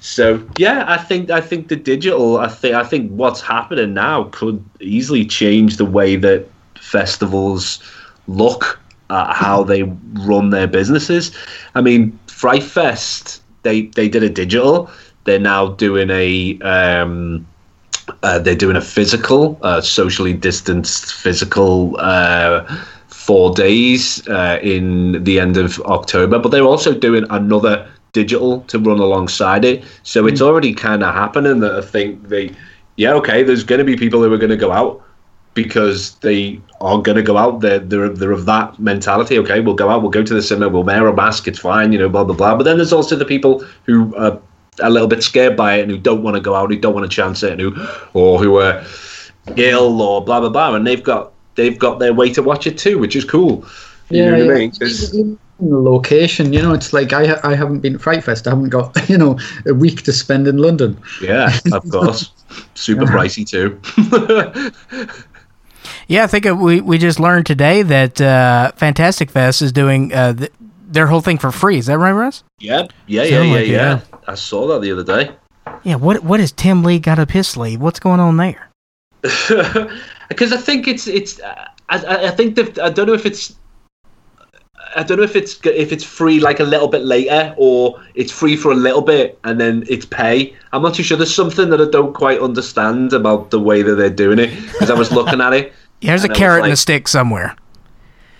So 0.00 0.46
yeah, 0.56 0.84
I 0.88 0.96
think 0.96 1.30
I 1.30 1.40
think 1.40 1.68
the 1.68 1.76
digital. 1.76 2.38
I 2.38 2.48
think 2.48 2.74
I 2.74 2.84
think 2.84 3.10
what's 3.12 3.40
happening 3.40 3.94
now 3.94 4.24
could 4.32 4.62
easily 4.80 5.24
change 5.24 5.76
the 5.76 5.84
way 5.84 6.16
that 6.16 6.46
festivals 6.78 7.82
look 8.26 8.78
at 9.10 9.34
how 9.34 9.62
they 9.62 9.82
run 9.82 10.50
their 10.50 10.66
businesses. 10.66 11.36
I 11.74 11.80
mean, 11.80 12.18
Fright 12.28 12.62
Fest 12.62 13.42
they 13.62 13.82
they 13.82 14.08
did 14.08 14.22
a 14.22 14.30
digital. 14.30 14.90
They're 15.24 15.38
now 15.38 15.68
doing 15.68 16.10
a 16.10 16.58
um, 16.60 17.46
uh, 18.22 18.38
they're 18.38 18.54
doing 18.54 18.76
a 18.76 18.80
physical, 18.80 19.58
uh, 19.62 19.80
socially 19.80 20.32
distanced 20.32 21.14
physical 21.14 21.96
uh, 21.98 22.64
four 23.30 23.54
days 23.54 24.26
uh, 24.26 24.58
in 24.60 25.22
the 25.22 25.38
end 25.38 25.56
of 25.56 25.78
October. 25.82 26.36
But 26.40 26.48
they're 26.48 26.64
also 26.64 26.92
doing 26.92 27.24
another 27.30 27.88
digital 28.10 28.62
to 28.62 28.76
run 28.76 28.98
alongside 28.98 29.64
it. 29.64 29.84
So 30.02 30.26
it's 30.26 30.42
already 30.42 30.74
kind 30.74 31.04
of 31.04 31.14
happening 31.14 31.60
that 31.60 31.76
I 31.76 31.80
think 31.80 32.26
they, 32.28 32.50
yeah, 32.96 33.12
okay, 33.12 33.44
there's 33.44 33.62
going 33.62 33.78
to 33.78 33.84
be 33.84 33.96
people 33.96 34.20
who 34.20 34.32
are 34.32 34.36
going 34.36 34.50
to 34.50 34.56
go 34.56 34.72
out 34.72 35.00
because 35.54 36.16
they 36.26 36.60
are 36.80 37.00
going 37.00 37.14
to 37.14 37.22
go 37.22 37.36
out. 37.36 37.60
They're, 37.60 37.78
they're, 37.78 38.08
they're 38.08 38.32
of 38.32 38.46
that 38.46 38.76
mentality. 38.80 39.38
Okay, 39.38 39.60
we'll 39.60 39.76
go 39.76 39.90
out, 39.90 40.02
we'll 40.02 40.10
go 40.10 40.24
to 40.24 40.34
the 40.34 40.42
cinema, 40.42 40.68
we'll 40.68 40.82
wear 40.82 41.06
a 41.06 41.14
mask, 41.14 41.46
it's 41.46 41.60
fine, 41.60 41.92
you 41.92 42.00
know, 42.00 42.08
blah, 42.08 42.24
blah, 42.24 42.34
blah. 42.34 42.56
But 42.56 42.64
then 42.64 42.78
there's 42.78 42.92
also 42.92 43.14
the 43.14 43.24
people 43.24 43.64
who 43.86 44.12
are 44.16 44.40
a 44.80 44.90
little 44.90 45.06
bit 45.06 45.22
scared 45.22 45.56
by 45.56 45.74
it 45.76 45.82
and 45.82 45.90
who 45.92 45.98
don't 45.98 46.24
want 46.24 46.34
to 46.34 46.40
go 46.40 46.56
out, 46.56 46.68
who 46.68 46.76
don't 46.76 46.94
want 46.94 47.08
to 47.08 47.14
chance 47.14 47.44
it, 47.44 47.52
and 47.52 47.60
who, 47.60 47.86
or 48.12 48.40
who 48.40 48.56
are 48.56 48.84
ill 49.56 50.02
or 50.02 50.24
blah, 50.24 50.40
blah, 50.40 50.48
blah. 50.48 50.74
And 50.74 50.84
they've 50.84 51.04
got, 51.04 51.32
they've 51.56 51.78
got 51.78 51.98
their 51.98 52.12
way 52.14 52.32
to 52.32 52.42
watch 52.42 52.66
it 52.66 52.78
too, 52.78 52.98
which 52.98 53.14
is 53.16 53.24
cool. 53.24 53.64
You 54.10 54.24
know 54.24 54.32
what 54.46 54.50
I 54.56 54.58
mean? 54.58 54.70
'Cause- 54.72 55.14
Even 55.14 55.38
the 55.60 55.76
location, 55.78 56.52
you 56.54 56.62
know, 56.62 56.72
it's 56.72 56.92
like 56.92 57.12
I 57.12 57.26
ha- 57.26 57.40
I 57.44 57.54
haven't 57.54 57.80
been 57.80 57.92
to 57.92 57.98
Fright 57.98 58.24
Fest. 58.24 58.46
I 58.46 58.50
haven't 58.50 58.70
got 58.70 58.96
you 59.10 59.18
know 59.18 59.38
a 59.66 59.74
week 59.74 60.02
to 60.02 60.12
spend 60.12 60.48
in 60.48 60.56
London. 60.58 60.96
yeah, 61.22 61.56
of 61.72 61.88
course. 61.90 62.30
Super 62.74 63.04
pricey 63.06 63.46
too. 63.46 63.78
Yeah, 66.08 66.24
I 66.24 66.26
think 66.26 66.44
uh, 66.44 66.56
we 66.56 66.80
we 66.80 66.98
just 66.98 67.20
learned 67.20 67.46
today 67.46 67.82
that 67.82 68.20
uh, 68.20 68.72
Fantastic 68.76 69.30
Fest 69.30 69.62
is 69.62 69.70
doing 69.70 70.12
uh, 70.12 70.32
th- 70.34 70.52
their 70.88 71.06
whole 71.06 71.20
thing 71.20 71.38
for 71.38 71.52
free. 71.52 71.78
Is 71.78 71.86
that 71.86 71.98
right, 71.98 72.10
Russ? 72.12 72.42
Yep. 72.58 72.92
Yeah, 73.06 73.22
yeah, 73.22 73.42
yeah, 73.42 73.52
like 73.54 73.60
it, 73.62 73.68
yeah. 73.68 74.00
I 74.26 74.34
saw 74.34 74.66
that 74.68 74.80
the 74.80 74.90
other 74.90 75.04
day. 75.04 75.30
Yeah. 75.84 75.94
What 75.96 76.24
what 76.24 76.40
has 76.40 76.50
Tim 76.50 76.82
League 76.82 77.04
got 77.04 77.20
up 77.20 77.30
his 77.30 77.46
sleeve? 77.46 77.80
What's 77.80 78.00
going 78.00 78.18
on 78.18 78.36
there? 78.38 78.70
Because 80.30 80.52
I 80.52 80.56
think 80.56 80.88
it's 80.88 81.06
it's 81.06 81.40
I, 81.42 81.68
I 81.90 82.28
I 82.28 82.30
think 82.30 82.54
that 82.56 82.78
I 82.78 82.88
don't 82.88 83.06
know 83.06 83.12
if 83.12 83.26
it's 83.26 83.54
I 84.96 85.02
don't 85.02 85.18
know 85.18 85.24
if 85.24 85.36
it's 85.36 85.60
if 85.66 85.92
it's 85.92 86.04
free 86.04 86.40
like 86.40 86.60
a 86.60 86.64
little 86.64 86.88
bit 86.88 87.02
later 87.02 87.54
or 87.58 88.00
it's 88.14 88.32
free 88.32 88.56
for 88.56 88.72
a 88.72 88.74
little 88.74 89.02
bit 89.02 89.38
and 89.44 89.60
then 89.60 89.84
it's 89.88 90.06
pay. 90.06 90.54
I'm 90.72 90.82
not 90.82 90.94
too 90.94 91.02
sure. 91.02 91.16
There's 91.16 91.34
something 91.34 91.68
that 91.70 91.80
I 91.80 91.88
don't 91.90 92.14
quite 92.14 92.40
understand 92.40 93.12
about 93.12 93.50
the 93.50 93.60
way 93.60 93.82
that 93.82 93.96
they're 93.96 94.08
doing 94.08 94.38
it 94.38 94.54
because 94.72 94.90
I 94.90 94.94
was 94.94 95.12
looking 95.12 95.40
at 95.40 95.52
it. 95.52 95.72
Yeah, 96.02 96.12
there's 96.12 96.22
a 96.22 96.28
and 96.28 96.32
I 96.32 96.38
carrot 96.38 96.64
and 96.64 96.72
a 96.72 96.76
stick 96.78 97.06
somewhere. 97.06 97.54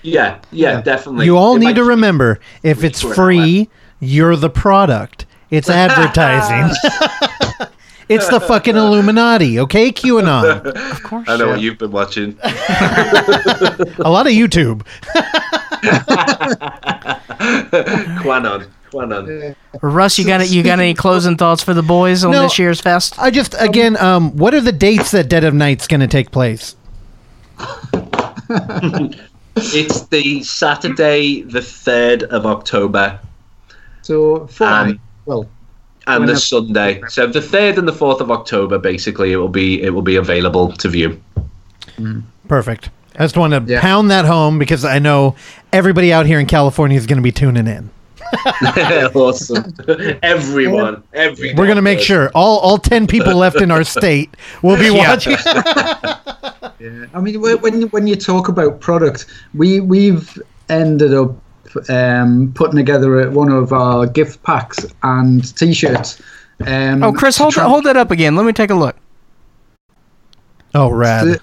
Yeah, 0.01 0.39
yeah, 0.51 0.81
definitely. 0.81 1.27
You 1.27 1.37
all 1.37 1.57
If 1.57 1.61
need 1.61 1.77
to 1.77 1.85
remember 1.85 2.41
if 2.63 2.83
it's 2.83 3.03
free, 3.03 3.69
you're 4.01 4.35
the 4.35 4.49
product. 4.49 5.27
It's 5.51 5.69
advertising. 5.85 6.75
it's 8.11 8.29
the 8.29 8.41
fucking 8.41 8.77
Illuminati, 8.77 9.59
okay? 9.61 9.91
QAnon. 9.93 10.67
Of 10.93 11.03
course. 11.03 11.29
I 11.29 11.37
know 11.37 11.49
what 11.49 11.61
you've 11.61 11.79
been 11.79 11.93
watching. 11.93 12.37
A 12.43 14.11
lot 14.11 14.27
of 14.27 14.33
YouTube. 14.33 14.83
QAnon. 18.23 18.69
Quanon. 18.91 19.55
Russ, 19.83 20.19
you 20.19 20.27
got 20.27 20.41
it. 20.41 20.51
You 20.51 20.63
got 20.65 20.81
any 20.81 20.95
closing 20.95 21.37
thoughts 21.37 21.63
for 21.63 21.75
the 21.75 21.83
boys 21.83 22.25
on 22.25 22.33
No. 22.33 22.43
this 22.43 22.59
year's 22.59 22.81
fest? 22.81 23.15
I 23.19 23.31
just 23.31 23.55
again, 23.59 23.97
um, 23.99 24.37
what 24.37 24.53
are 24.53 24.61
the 24.61 24.73
dates 24.73 25.13
that 25.13 25.29
Dead 25.29 25.45
of 25.45 25.55
Night's 25.55 25.87
going 25.87 26.01
to 26.01 26.09
take 26.09 26.33
place? 26.33 26.75
It's 29.57 30.03
the 30.07 30.43
Saturday, 30.43 31.43
the 31.43 31.61
3rd 31.61 32.25
of 32.25 32.47
October, 32.47 33.21
So, 34.03 34.47
for 34.49 34.65
Um, 34.65 35.01
well, 35.27 35.47
and 36.17 36.29
the 36.29 36.37
Sunday. 36.37 37.01
So 37.09 37.27
the 37.27 37.41
3rd 37.41 37.79
and 37.79 37.89
the 37.89 37.93
4th 37.93 38.21
of 38.21 38.31
October, 38.31 38.79
basically, 38.79 39.33
it 39.33 39.37
will 39.37 39.49
be 39.49 39.83
it 39.83 39.91
will 39.91 40.03
be 40.03 40.17
available 40.17 40.73
to 40.73 40.89
view. 40.89 41.21
Perfect. 42.49 42.91
I 43.17 43.25
just 43.25 43.37
want 43.37 43.53
to 43.53 43.81
pound 43.81 44.11
that 44.11 44.25
home 44.25 44.59
because 44.59 44.85
I 44.85 44.99
know 44.99 45.37
everybody 45.73 46.13
out 46.13 46.27
here 46.27 46.41
in 46.41 46.47
California 46.47 46.97
is 46.97 47.07
going 47.07 47.19
to 47.19 47.23
be 47.23 47.33
tuning 47.33 47.67
in. 47.67 47.91
awesome. 49.15 49.75
Everyone. 50.23 51.03
Everyone. 51.13 51.57
We're 51.57 51.67
going 51.67 51.77
to 51.77 51.83
make 51.83 52.01
sure 52.01 52.31
all 52.35 52.59
all 52.61 52.79
ten 52.79 53.07
people 53.07 53.35
left 53.35 53.61
in 53.61 53.71
our 53.71 53.85
state 53.85 54.35
will 54.63 54.77
be 54.77 54.91
watching. 54.97 55.37
Yeah, 56.79 57.05
I 57.13 57.21
mean, 57.21 57.43
when 57.43 57.83
when 57.89 58.07
you 58.07 58.17
talk 58.17 58.49
about 58.49 58.81
product, 58.81 59.27
we 59.53 59.81
we've 59.81 60.43
ended 60.71 61.13
up 61.13 61.37
um, 61.89 62.53
putting 62.55 62.77
together 62.77 63.31
one 63.31 63.51
of 63.53 63.73
our 63.73 64.07
gift 64.07 64.43
packs 64.43 64.85
and 65.03 65.57
T-shirts. 65.57 66.21
Um, 66.67 67.03
Oh, 67.03 67.13
Chris, 67.13 67.39
hold 67.39 67.55
to 67.55 67.61
that, 67.61 67.69
hold 67.69 67.85
that 67.85 67.97
up 67.97 68.11
again. 68.11 68.37
Let 68.37 68.45
me 68.47 68.53
take 68.53 68.71
a 68.71 68.75
look. 68.75 68.97
Oh, 70.75 70.91
rad. 70.91 71.27
The- 71.27 71.41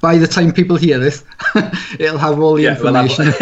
by 0.00 0.18
the 0.18 0.26
time 0.26 0.52
people 0.52 0.76
hear 0.76 0.98
this 0.98 1.24
it'll 1.98 2.18
have 2.18 2.38
all 2.40 2.54
the 2.54 2.64
Yeah, 2.64 2.78
we'll 2.80 2.94
information 2.94 3.26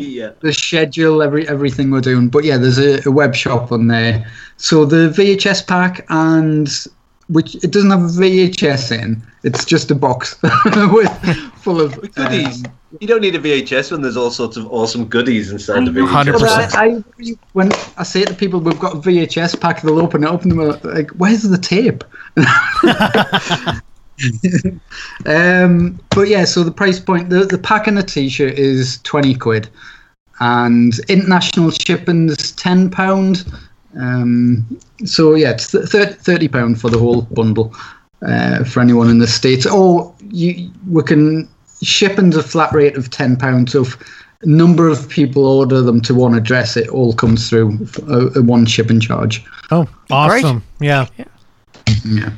yeah. 0.00 0.30
the 0.40 0.52
schedule, 0.52 1.22
every 1.22 1.48
everything 1.48 1.90
we're 1.90 2.00
doing. 2.00 2.28
But 2.28 2.44
yeah, 2.44 2.58
there's 2.58 2.78
a, 2.78 3.00
a 3.08 3.10
web 3.10 3.34
shop 3.34 3.72
on 3.72 3.88
there. 3.88 4.24
So 4.56 4.84
the 4.84 5.08
VHS 5.08 5.66
pack 5.66 6.06
and 6.10 6.68
which 7.28 7.56
it 7.56 7.70
doesn't 7.70 7.90
have 7.90 8.00
a 8.00 8.04
VHS 8.04 9.02
in. 9.02 9.22
It's 9.42 9.64
just 9.64 9.90
a 9.90 9.94
box 9.94 10.40
with 10.92 11.10
full 11.56 11.80
of 11.80 11.94
goodies. 12.14 12.64
um, 12.64 12.72
you 13.00 13.08
don't 13.08 13.22
need 13.22 13.34
a 13.34 13.38
VHS 13.38 13.90
when 13.90 14.02
there's 14.02 14.16
all 14.16 14.30
sorts 14.30 14.56
of 14.56 14.70
awesome 14.70 15.06
goodies 15.06 15.50
inside 15.50 15.86
the 15.86 15.90
VHS. 15.90 16.38
But 16.38 16.76
I, 16.76 16.84
I, 16.84 17.02
when 17.52 17.72
I 17.96 18.02
say 18.02 18.24
to 18.24 18.34
people 18.34 18.60
we've 18.60 18.78
got 18.78 18.94
a 18.94 18.98
VHS 18.98 19.60
pack, 19.60 19.82
they'll 19.82 19.98
open 19.98 20.24
it 20.24 20.28
up 20.28 20.42
and 20.42 20.52
they're 20.52 20.94
like, 20.94 21.10
"Where's 21.12 21.42
the 21.42 21.58
tape?" 21.58 22.04
um, 25.26 26.00
but 26.10 26.28
yeah, 26.28 26.44
so 26.44 26.62
the 26.62 26.70
price 26.70 27.00
point, 27.00 27.30
the, 27.30 27.44
the 27.44 27.58
pack 27.58 27.86
and 27.86 27.96
the 27.96 28.02
t-shirt 28.02 28.58
is 28.58 28.98
20 29.02 29.34
quid 29.36 29.68
and 30.40 30.98
international 31.08 31.70
shipping's 31.70 32.52
10 32.52 32.90
pound. 32.90 33.44
Um, 33.98 34.80
so 35.04 35.34
yeah, 35.34 35.50
it's 35.50 35.70
th- 35.70 35.88
thirty 35.88 36.48
pound 36.48 36.80
for 36.80 36.90
the 36.90 36.98
whole 36.98 37.22
bundle 37.22 37.74
uh, 38.26 38.64
for 38.64 38.80
anyone 38.80 39.10
in 39.10 39.18
the 39.18 39.26
States. 39.26 39.66
Or 39.66 40.14
you, 40.30 40.70
we 40.88 41.02
can, 41.02 41.48
shipping's 41.82 42.36
a 42.36 42.42
flat 42.42 42.72
rate 42.72 42.96
of 42.96 43.10
10 43.10 43.36
pounds. 43.36 43.72
So 43.72 43.82
if 43.82 43.96
a 44.42 44.46
number 44.46 44.88
of 44.88 45.08
people 45.08 45.44
order 45.46 45.82
them 45.82 46.00
to 46.02 46.14
one 46.14 46.34
address, 46.34 46.76
it 46.76 46.88
all 46.88 47.12
comes 47.12 47.48
through 47.48 47.86
a, 48.08 48.38
a 48.38 48.42
one 48.42 48.66
shipping 48.66 49.00
charge. 49.00 49.44
Oh, 49.70 49.88
awesome! 50.10 50.62
Yeah. 50.80 51.06
Yeah. 52.04 52.30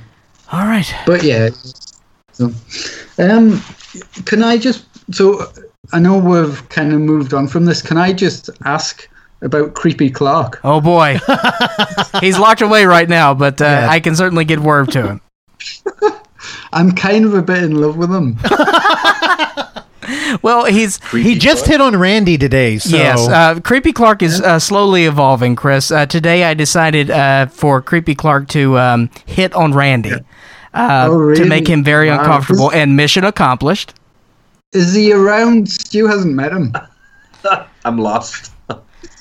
All 0.53 0.67
right. 0.67 0.93
But 1.07 1.23
yeah. 1.23 1.51
So, 2.33 2.53
um, 3.19 3.63
can 4.27 4.43
I 4.43 4.59
just 4.59 4.85
so 5.15 5.51
I 5.93 5.99
know 5.99 6.19
we've 6.19 6.69
kind 6.69 6.93
of 6.93 7.01
moved 7.01 7.33
on 7.33 7.49
from 7.49 7.65
this. 7.65 7.81
Can 7.81 7.97
I 7.97 8.13
just 8.13 8.51
ask 8.65 9.09
about 9.45 9.75
Creepy 9.75 10.11
Clark? 10.11 10.61
Oh 10.65 10.81
boy, 10.81 11.19
he's 12.21 12.39
locked 12.39 12.61
away 12.63 12.85
right 12.87 13.09
now, 13.09 13.33
but 13.35 13.61
uh, 13.63 13.87
I 13.89 14.01
can 14.01 14.17
certainly 14.17 14.45
get 14.45 14.59
word 14.61 14.91
to 14.93 15.07
him. 15.07 15.21
I'm 16.73 16.91
kind 16.93 17.25
of 17.25 17.35
a 17.35 17.43
bit 17.43 17.63
in 17.63 17.81
love 17.81 17.97
with 17.97 18.11
him. 18.11 18.39
Well, 20.43 20.67
he's 20.67 21.03
he 21.13 21.39
just 21.39 21.67
hit 21.67 21.81
on 21.81 21.97
Randy 21.97 22.37
today. 22.37 22.77
So 22.77 22.95
Yes, 22.95 23.27
uh, 23.27 23.59
Creepy 23.61 23.93
Clark 23.93 24.23
is 24.23 24.39
uh, 24.41 24.59
slowly 24.59 25.07
evolving, 25.07 25.57
Chris. 25.57 25.91
Uh, 25.91 26.05
today 26.05 26.45
I 26.45 26.53
decided 26.53 27.11
uh, 27.11 27.47
for 27.47 27.81
Creepy 27.81 28.15
Clark 28.15 28.49
to 28.49 28.77
um, 28.79 29.09
hit 29.25 29.55
on 29.55 29.73
Randy 29.73 30.13
uh, 30.75 31.09
Oh, 31.11 31.35
to 31.35 31.47
make 31.47 31.67
him 31.67 31.83
very 31.83 32.11
Wow. 32.11 32.19
uncomfortable, 32.21 32.71
and 32.73 32.95
mission 32.97 33.25
accomplished. 33.25 33.95
Is 34.73 34.93
he 34.93 35.13
around? 35.15 35.71
Stu 35.71 36.07
hasn't 36.07 36.35
met 36.35 36.53
him. 36.53 36.75
I'm 37.87 37.97
lost. 37.97 38.53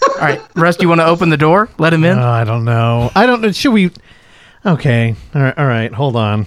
All 0.10 0.16
right, 0.20 0.42
Russ, 0.56 0.78
do 0.78 0.84
you 0.84 0.90
want 0.90 1.02
to 1.02 1.06
open 1.06 1.30
the 1.30 1.38
door? 1.38 1.70
Let 1.78 1.94
him 1.94 2.04
in. 2.04 2.18
Oh, 2.18 2.30
I 2.30 2.44
don't 2.44 2.66
know. 2.66 3.12
I 3.16 3.26
don't 3.26 3.42
know. 3.42 3.52
Should 3.52 3.74
we? 3.74 3.92
Okay. 4.66 5.16
All 5.36 5.42
right. 5.42 5.58
All 5.58 5.66
right. 5.66 5.94
Hold 5.94 6.16
on. 6.16 6.46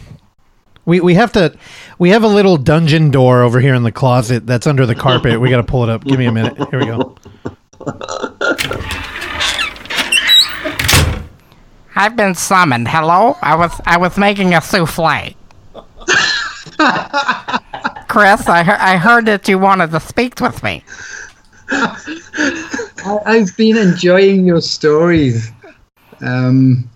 We 0.84 1.00
we 1.00 1.14
have 1.14 1.32
to. 1.32 1.56
We 1.98 2.10
have 2.10 2.22
a 2.22 2.28
little 2.28 2.56
dungeon 2.56 3.10
door 3.10 3.42
over 3.42 3.60
here 3.60 3.74
in 3.74 3.82
the 3.82 3.92
closet 3.92 4.46
that's 4.46 4.66
under 4.66 4.86
the 4.86 4.94
carpet. 4.94 5.40
We 5.40 5.50
got 5.50 5.56
to 5.58 5.62
pull 5.64 5.82
it 5.84 5.90
up. 5.90 6.04
Give 6.04 6.18
me 6.18 6.26
a 6.26 6.32
minute. 6.32 6.56
Here 6.70 6.78
we 6.80 6.86
go. 6.86 7.16
I've 11.98 12.14
been 12.16 12.34
summoned. 12.34 12.88
Hello? 12.88 13.36
I 13.42 13.54
was 13.56 13.80
I 13.86 13.96
was 13.96 14.16
making 14.18 14.54
a 14.54 14.60
souffle. 14.60 15.34
Chris, 18.08 18.46
I, 18.48 18.62
he- 18.64 18.70
I 18.70 18.96
heard 18.98 19.26
that 19.26 19.48
you 19.48 19.58
wanted 19.58 19.90
to 19.92 20.00
speak 20.00 20.40
with 20.40 20.62
me. 20.62 20.82
I, 21.70 23.18
I've 23.26 23.56
been 23.56 23.76
enjoying 23.76 24.46
your 24.46 24.60
stories, 24.60 25.50
um, 26.20 26.88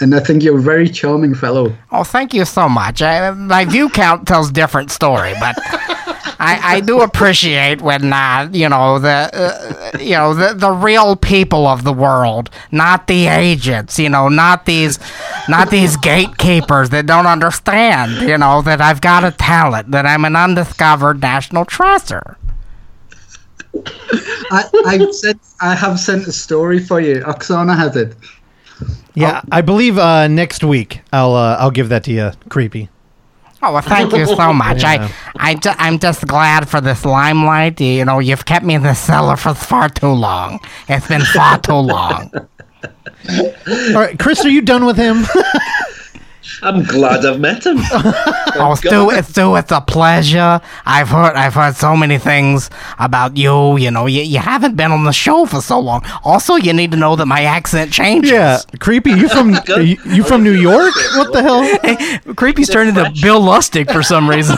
and 0.00 0.14
I 0.14 0.20
think 0.20 0.42
you're 0.42 0.58
a 0.58 0.62
very 0.62 0.88
charming 0.88 1.34
fellow. 1.34 1.76
Oh, 1.92 2.04
thank 2.04 2.34
you 2.34 2.44
so 2.44 2.68
much. 2.68 3.02
I, 3.02 3.30
my 3.30 3.64
view 3.64 3.88
count 3.88 4.26
tells 4.26 4.50
different 4.50 4.90
story, 4.90 5.34
but 5.40 5.56
I, 6.38 6.76
I 6.76 6.80
do 6.80 7.00
appreciate 7.00 7.80
when 7.80 8.12
uh, 8.12 8.48
you 8.52 8.68
know 8.68 8.98
the 8.98 9.30
uh, 9.32 9.98
you 9.98 10.12
know 10.12 10.34
the, 10.34 10.54
the 10.54 10.70
real 10.70 11.16
people 11.16 11.66
of 11.66 11.84
the 11.84 11.92
world, 11.92 12.50
not 12.70 13.06
the 13.06 13.26
agents. 13.26 13.98
You 13.98 14.08
know, 14.08 14.28
not 14.28 14.66
these 14.66 14.98
not 15.48 15.70
these 15.70 15.96
gatekeepers 15.96 16.90
that 16.90 17.06
don't 17.06 17.26
understand. 17.26 18.28
You 18.28 18.38
know 18.38 18.62
that 18.62 18.80
I've 18.80 19.00
got 19.00 19.24
a 19.24 19.30
talent, 19.30 19.90
that 19.92 20.06
I'm 20.06 20.24
an 20.24 20.36
undiscovered 20.36 21.20
national 21.20 21.64
treasure. 21.64 22.36
I, 24.50 24.64
I've 24.86 25.14
sent, 25.14 25.40
I 25.60 25.74
have 25.74 25.98
sent 25.98 26.26
a 26.26 26.32
story 26.32 26.78
for 26.78 27.00
you. 27.00 27.16
Oksana 27.22 27.76
has 27.76 27.96
it. 27.96 28.14
Yeah, 29.14 29.40
I 29.50 29.62
believe 29.62 29.96
uh, 29.98 30.28
next 30.28 30.62
week 30.62 31.00
I'll 31.12 31.34
uh, 31.34 31.56
I'll 31.58 31.70
give 31.70 31.88
that 31.88 32.04
to 32.04 32.12
you, 32.12 32.32
creepy. 32.50 32.90
Oh, 33.62 33.72
well, 33.72 33.82
thank 33.82 34.12
you 34.12 34.26
so 34.26 34.52
much. 34.52 34.82
Yeah. 34.82 35.10
I, 35.36 35.50
I, 35.50 35.54
ju- 35.54 35.70
I'm 35.78 35.98
just 35.98 36.26
glad 36.26 36.68
for 36.68 36.80
this 36.80 37.04
limelight. 37.04 37.80
You 37.80 38.04
know, 38.04 38.18
you've 38.18 38.44
kept 38.44 38.64
me 38.64 38.74
in 38.74 38.82
the 38.82 38.94
cellar 38.94 39.36
for 39.36 39.54
far 39.54 39.88
too 39.88 40.12
long. 40.12 40.60
It's 40.88 41.08
been 41.08 41.22
far 41.22 41.58
too 41.58 41.72
long. 41.72 42.30
All 43.28 43.94
right, 43.94 44.18
Chris, 44.18 44.44
are 44.44 44.50
you 44.50 44.60
done 44.62 44.84
with 44.84 44.96
him? 44.96 45.24
I'm 46.62 46.82
glad 46.84 47.24
I've 47.26 47.40
met 47.40 47.64
him. 47.66 47.78
Oh, 48.58 48.74
Stu, 48.74 49.10
it's 49.10 49.28
Stu, 49.28 49.54
it's 49.56 49.70
a 49.70 49.82
pleasure. 49.82 50.62
I've 50.86 51.08
heard, 51.08 51.34
I've 51.34 51.52
heard 51.52 51.76
so 51.76 51.94
many 51.94 52.16
things 52.16 52.70
about 52.98 53.36
you. 53.36 53.76
You 53.76 53.90
know, 53.90 54.06
you, 54.06 54.22
you 54.22 54.38
haven't 54.38 54.76
been 54.76 54.92
on 54.92 55.04
the 55.04 55.12
show 55.12 55.44
for 55.44 55.60
so 55.60 55.78
long. 55.78 56.02
Also, 56.24 56.54
you 56.56 56.72
need 56.72 56.90
to 56.92 56.96
know 56.96 57.16
that 57.16 57.26
my 57.26 57.42
accent 57.42 57.92
changes. 57.92 58.30
yeah, 58.30 58.58
creepy. 58.80 59.10
You 59.10 59.28
from 59.28 59.50
you, 59.68 59.98
you 60.06 60.24
from 60.24 60.42
New 60.42 60.54
York? 60.54 60.94
What 61.16 61.34
the 61.34 61.42
hell? 61.42 62.34
Creepy's 62.34 62.70
turned 62.70 62.88
into 62.96 63.12
Bill 63.20 63.42
Lustig 63.42 63.92
for 63.92 64.02
some 64.02 64.28
reason. 64.30 64.56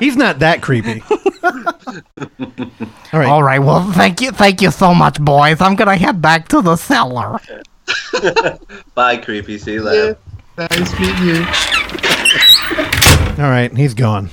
He's 0.00 0.16
not 0.16 0.40
that 0.40 0.60
creepy. 0.62 1.02
All 3.12 3.20
right. 3.20 3.28
All 3.28 3.42
right. 3.44 3.60
Well, 3.60 3.92
thank 3.92 4.20
you, 4.20 4.32
thank 4.32 4.60
you 4.60 4.72
so 4.72 4.92
much, 4.92 5.20
boys. 5.20 5.60
I'm 5.60 5.76
gonna 5.76 5.96
head 5.96 6.20
back 6.20 6.48
to 6.48 6.62
the 6.62 6.74
cellar. 6.74 7.38
Bye, 8.96 9.18
creepy. 9.18 9.56
See 9.58 9.74
you 9.74 9.82
later. 9.82 10.18
Nice 10.60 10.98
meeting 11.00 11.26
you. 11.26 11.46
All 13.42 13.48
right, 13.50 13.70
he's 13.74 13.94
gone. 13.94 14.28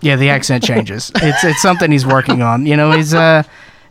Yeah, 0.00 0.14
the 0.16 0.30
accent 0.30 0.62
changes. 0.62 1.10
It's 1.16 1.42
it's 1.42 1.60
something 1.62 1.90
he's 1.90 2.06
working 2.06 2.40
on. 2.42 2.66
You 2.66 2.76
know, 2.76 2.92
he's 2.92 3.12
uh 3.14 3.42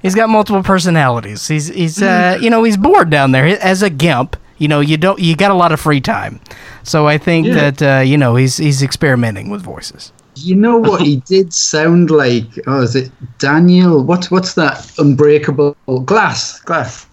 he's 0.02 0.16
got 0.16 0.30
multiple 0.30 0.64
personalities. 0.64 1.48
He's 1.48 1.68
he's 1.68 2.02
uh 2.02 2.38
you 2.40 2.50
know 2.50 2.64
he's 2.64 2.78
bored 2.78 3.10
down 3.10 3.32
there 3.34 3.46
as 3.62 3.82
a 3.84 3.90
gimp. 3.90 4.38
You 4.58 4.70
know, 4.70 4.80
you 4.80 4.96
don't 4.96 5.20
you 5.20 5.36
got 5.36 5.52
a 5.52 5.56
lot 5.56 5.74
of 5.74 5.82
free 5.82 6.00
time, 6.00 6.40
so 6.84 7.08
I 7.08 7.18
think 7.18 7.48
Yeah. 7.48 7.72
that 7.72 7.82
uh, 7.82 8.02
you 8.04 8.18
know 8.18 8.36
he's 8.38 8.56
he's 8.56 8.82
experimenting 8.82 9.50
with 9.50 9.62
voices. 9.62 10.14
You 10.36 10.56
know 10.56 10.78
what 10.78 11.02
he 11.02 11.18
did 11.18 11.54
sound 11.54 12.10
like? 12.10 12.46
Oh, 12.68 12.82
is 12.82 12.96
it 12.96 13.12
Daniel? 13.40 14.02
What's 14.04 14.32
what's 14.32 14.54
that? 14.54 14.90
Unbreakable 14.98 15.76
glass, 16.06 16.60
glass. 16.62 17.06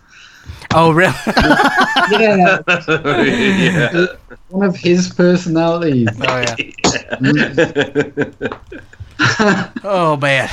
Oh, 0.74 0.92
really? 0.92 1.12
yeah. 2.12 2.58
Yeah. 2.68 4.06
One 4.52 4.68
of 4.68 4.76
his 4.76 5.08
personalities. 5.12 6.08
Oh 6.20 6.40
yeah. 6.40 6.56
oh 9.82 10.18
man. 10.18 10.50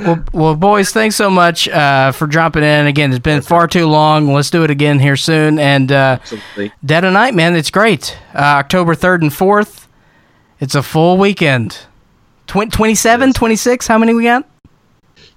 Well, 0.00 0.24
well, 0.32 0.56
boys, 0.56 0.90
thanks 0.90 1.14
so 1.14 1.30
much 1.30 1.68
uh, 1.68 2.10
for 2.10 2.26
dropping 2.26 2.64
in. 2.64 2.88
Again, 2.88 3.10
it's 3.12 3.20
been 3.20 3.40
far 3.42 3.68
too 3.68 3.86
long. 3.86 4.32
Let's 4.32 4.50
do 4.50 4.64
it 4.64 4.70
again 4.70 4.98
here 4.98 5.16
soon. 5.16 5.60
And 5.60 5.92
uh, 5.92 6.18
Dead 6.84 7.04
of 7.04 7.12
Night, 7.12 7.34
man, 7.34 7.54
it's 7.54 7.70
great. 7.70 8.18
Uh, 8.34 8.38
October 8.38 8.96
3rd 8.96 9.22
and 9.22 9.30
4th. 9.30 9.86
It's 10.58 10.74
a 10.74 10.82
full 10.82 11.16
weekend. 11.16 11.78
Tw- 12.48 12.70
27, 12.70 13.32
26, 13.32 13.86
how 13.86 13.98
many 13.98 14.12
we 14.12 14.24
got? 14.24 14.44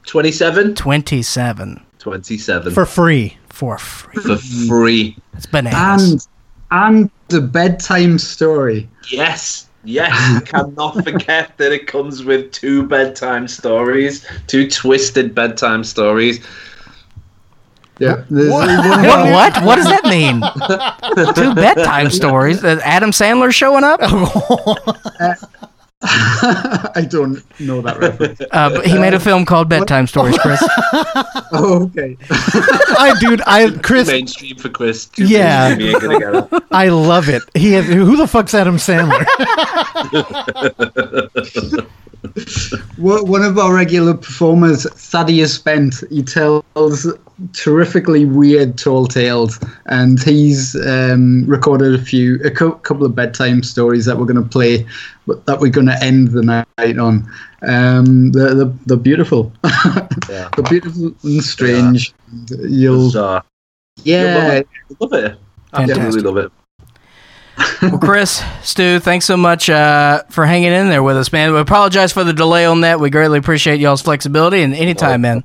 27? 0.05 0.75
27. 0.75 1.85
27. 1.99 2.73
For 2.73 2.85
free. 2.85 3.37
For 3.49 3.77
free. 3.77 4.23
For 4.23 4.37
free. 4.37 5.17
It's 5.33 5.45
bananas. 5.45 6.11
And 6.11 6.27
and 6.73 7.09
the 7.27 7.39
bedtime 7.39 8.17
story. 8.17 8.89
Yes. 9.09 9.67
Yes. 9.83 10.11
I 10.11 10.39
cannot 10.45 11.03
forget 11.03 11.57
that 11.57 11.71
it 11.71 11.87
comes 11.87 12.23
with 12.23 12.51
two 12.51 12.87
bedtime 12.87 13.47
stories, 13.47 14.25
two 14.47 14.69
twisted 14.69 15.35
bedtime 15.35 15.83
stories. 15.83 16.45
Yeah. 17.99 18.23
What? 18.29 18.49
what? 18.49 19.31
What? 19.33 19.63
What 19.63 19.75
does 19.75 19.85
that 19.85 20.03
mean? 20.05 20.41
Two 21.35 21.53
bedtime 21.53 22.09
stories. 22.09 22.63
Uh, 22.63 22.79
Adam 22.83 23.11
Sandler 23.11 23.53
showing 23.53 23.83
up? 23.83 23.99
I 26.95 27.07
don't 27.09 27.41
know 27.61 27.81
that 27.81 27.97
reference. 27.97 28.41
Uh, 28.51 28.69
but 28.69 28.85
he 28.85 28.97
made 28.97 29.13
a 29.13 29.19
film 29.19 29.45
called 29.45 29.69
Bedtime 29.69 30.05
Stories, 30.07 30.37
Chris. 30.37 30.61
oh, 31.53 31.83
okay. 31.85 32.17
I 32.29 33.15
dude, 33.19 33.41
I 33.47 33.71
Chris. 33.81 34.07
Mainstream 34.07 34.57
for 34.57 34.69
Chris. 34.69 35.05
Two 35.05 35.25
Yeah. 35.25 35.75
things 35.75 35.93
to 35.93 36.07
be 36.09 36.13
together. 36.15 36.47
I 36.71 36.89
love 36.89 37.29
it. 37.29 37.41
He 37.53 37.71
has, 37.73 37.85
who 37.85 38.17
the 38.17 38.27
fuck's 38.27 38.53
Adam 38.53 38.75
Sandler? 38.77 39.23
One 42.97 43.27
one 43.27 43.43
of 43.43 43.57
our 43.57 43.73
regular 43.73 44.13
performers, 44.13 44.85
Thaddeus 44.91 45.57
Bent, 45.57 45.95
he 46.09 46.23
tells 46.23 47.13
terrifically 47.53 48.25
weird 48.25 48.77
tall 48.77 49.07
tales, 49.07 49.59
and 49.87 50.21
he's 50.21 50.75
um, 50.87 51.45
recorded 51.45 51.93
a 51.99 52.03
few, 52.03 52.39
a 52.43 52.51
cou- 52.51 52.75
couple 52.75 53.05
of 53.05 53.15
bedtime 53.15 53.63
stories 53.63 54.05
that 54.05 54.17
we're 54.17 54.25
going 54.25 54.43
to 54.43 54.49
play, 54.49 54.85
but 55.27 55.45
that 55.45 55.59
we're 55.59 55.71
going 55.71 55.87
to 55.87 56.03
end 56.03 56.29
the 56.29 56.41
night 56.43 56.97
on. 56.99 57.29
Um, 57.67 58.31
they're, 58.31 58.53
they're, 58.53 58.73
they're 58.85 58.97
beautiful. 58.97 59.51
Yeah. 60.29 60.49
they're 60.55 60.63
beautiful 60.65 61.13
and 61.23 61.43
strange. 61.43 62.13
You'll, 62.59 63.07
Bizarre. 63.07 63.43
yeah, 64.03 64.61
You'll 64.89 64.97
love 65.01 65.13
it. 65.13 65.37
Absolutely 65.73 66.21
love 66.21 66.37
it. 66.37 66.51
Well, 67.81 67.97
Chris, 68.01 68.41
Stu, 68.63 68.99
thanks 68.99 69.25
so 69.25 69.37
much 69.37 69.69
uh, 69.69 70.23
for 70.29 70.45
hanging 70.45 70.71
in 70.71 70.89
there 70.89 71.03
with 71.03 71.17
us, 71.17 71.31
man. 71.31 71.51
We 71.53 71.59
apologize 71.59 72.13
for 72.13 72.23
the 72.23 72.33
delay 72.33 72.65
on 72.65 72.81
that. 72.81 72.99
We 72.99 73.09
greatly 73.09 73.37
appreciate 73.37 73.79
y'all's 73.79 74.01
flexibility 74.01 74.61
and 74.61 74.73
anytime, 74.73 75.21
man. 75.21 75.43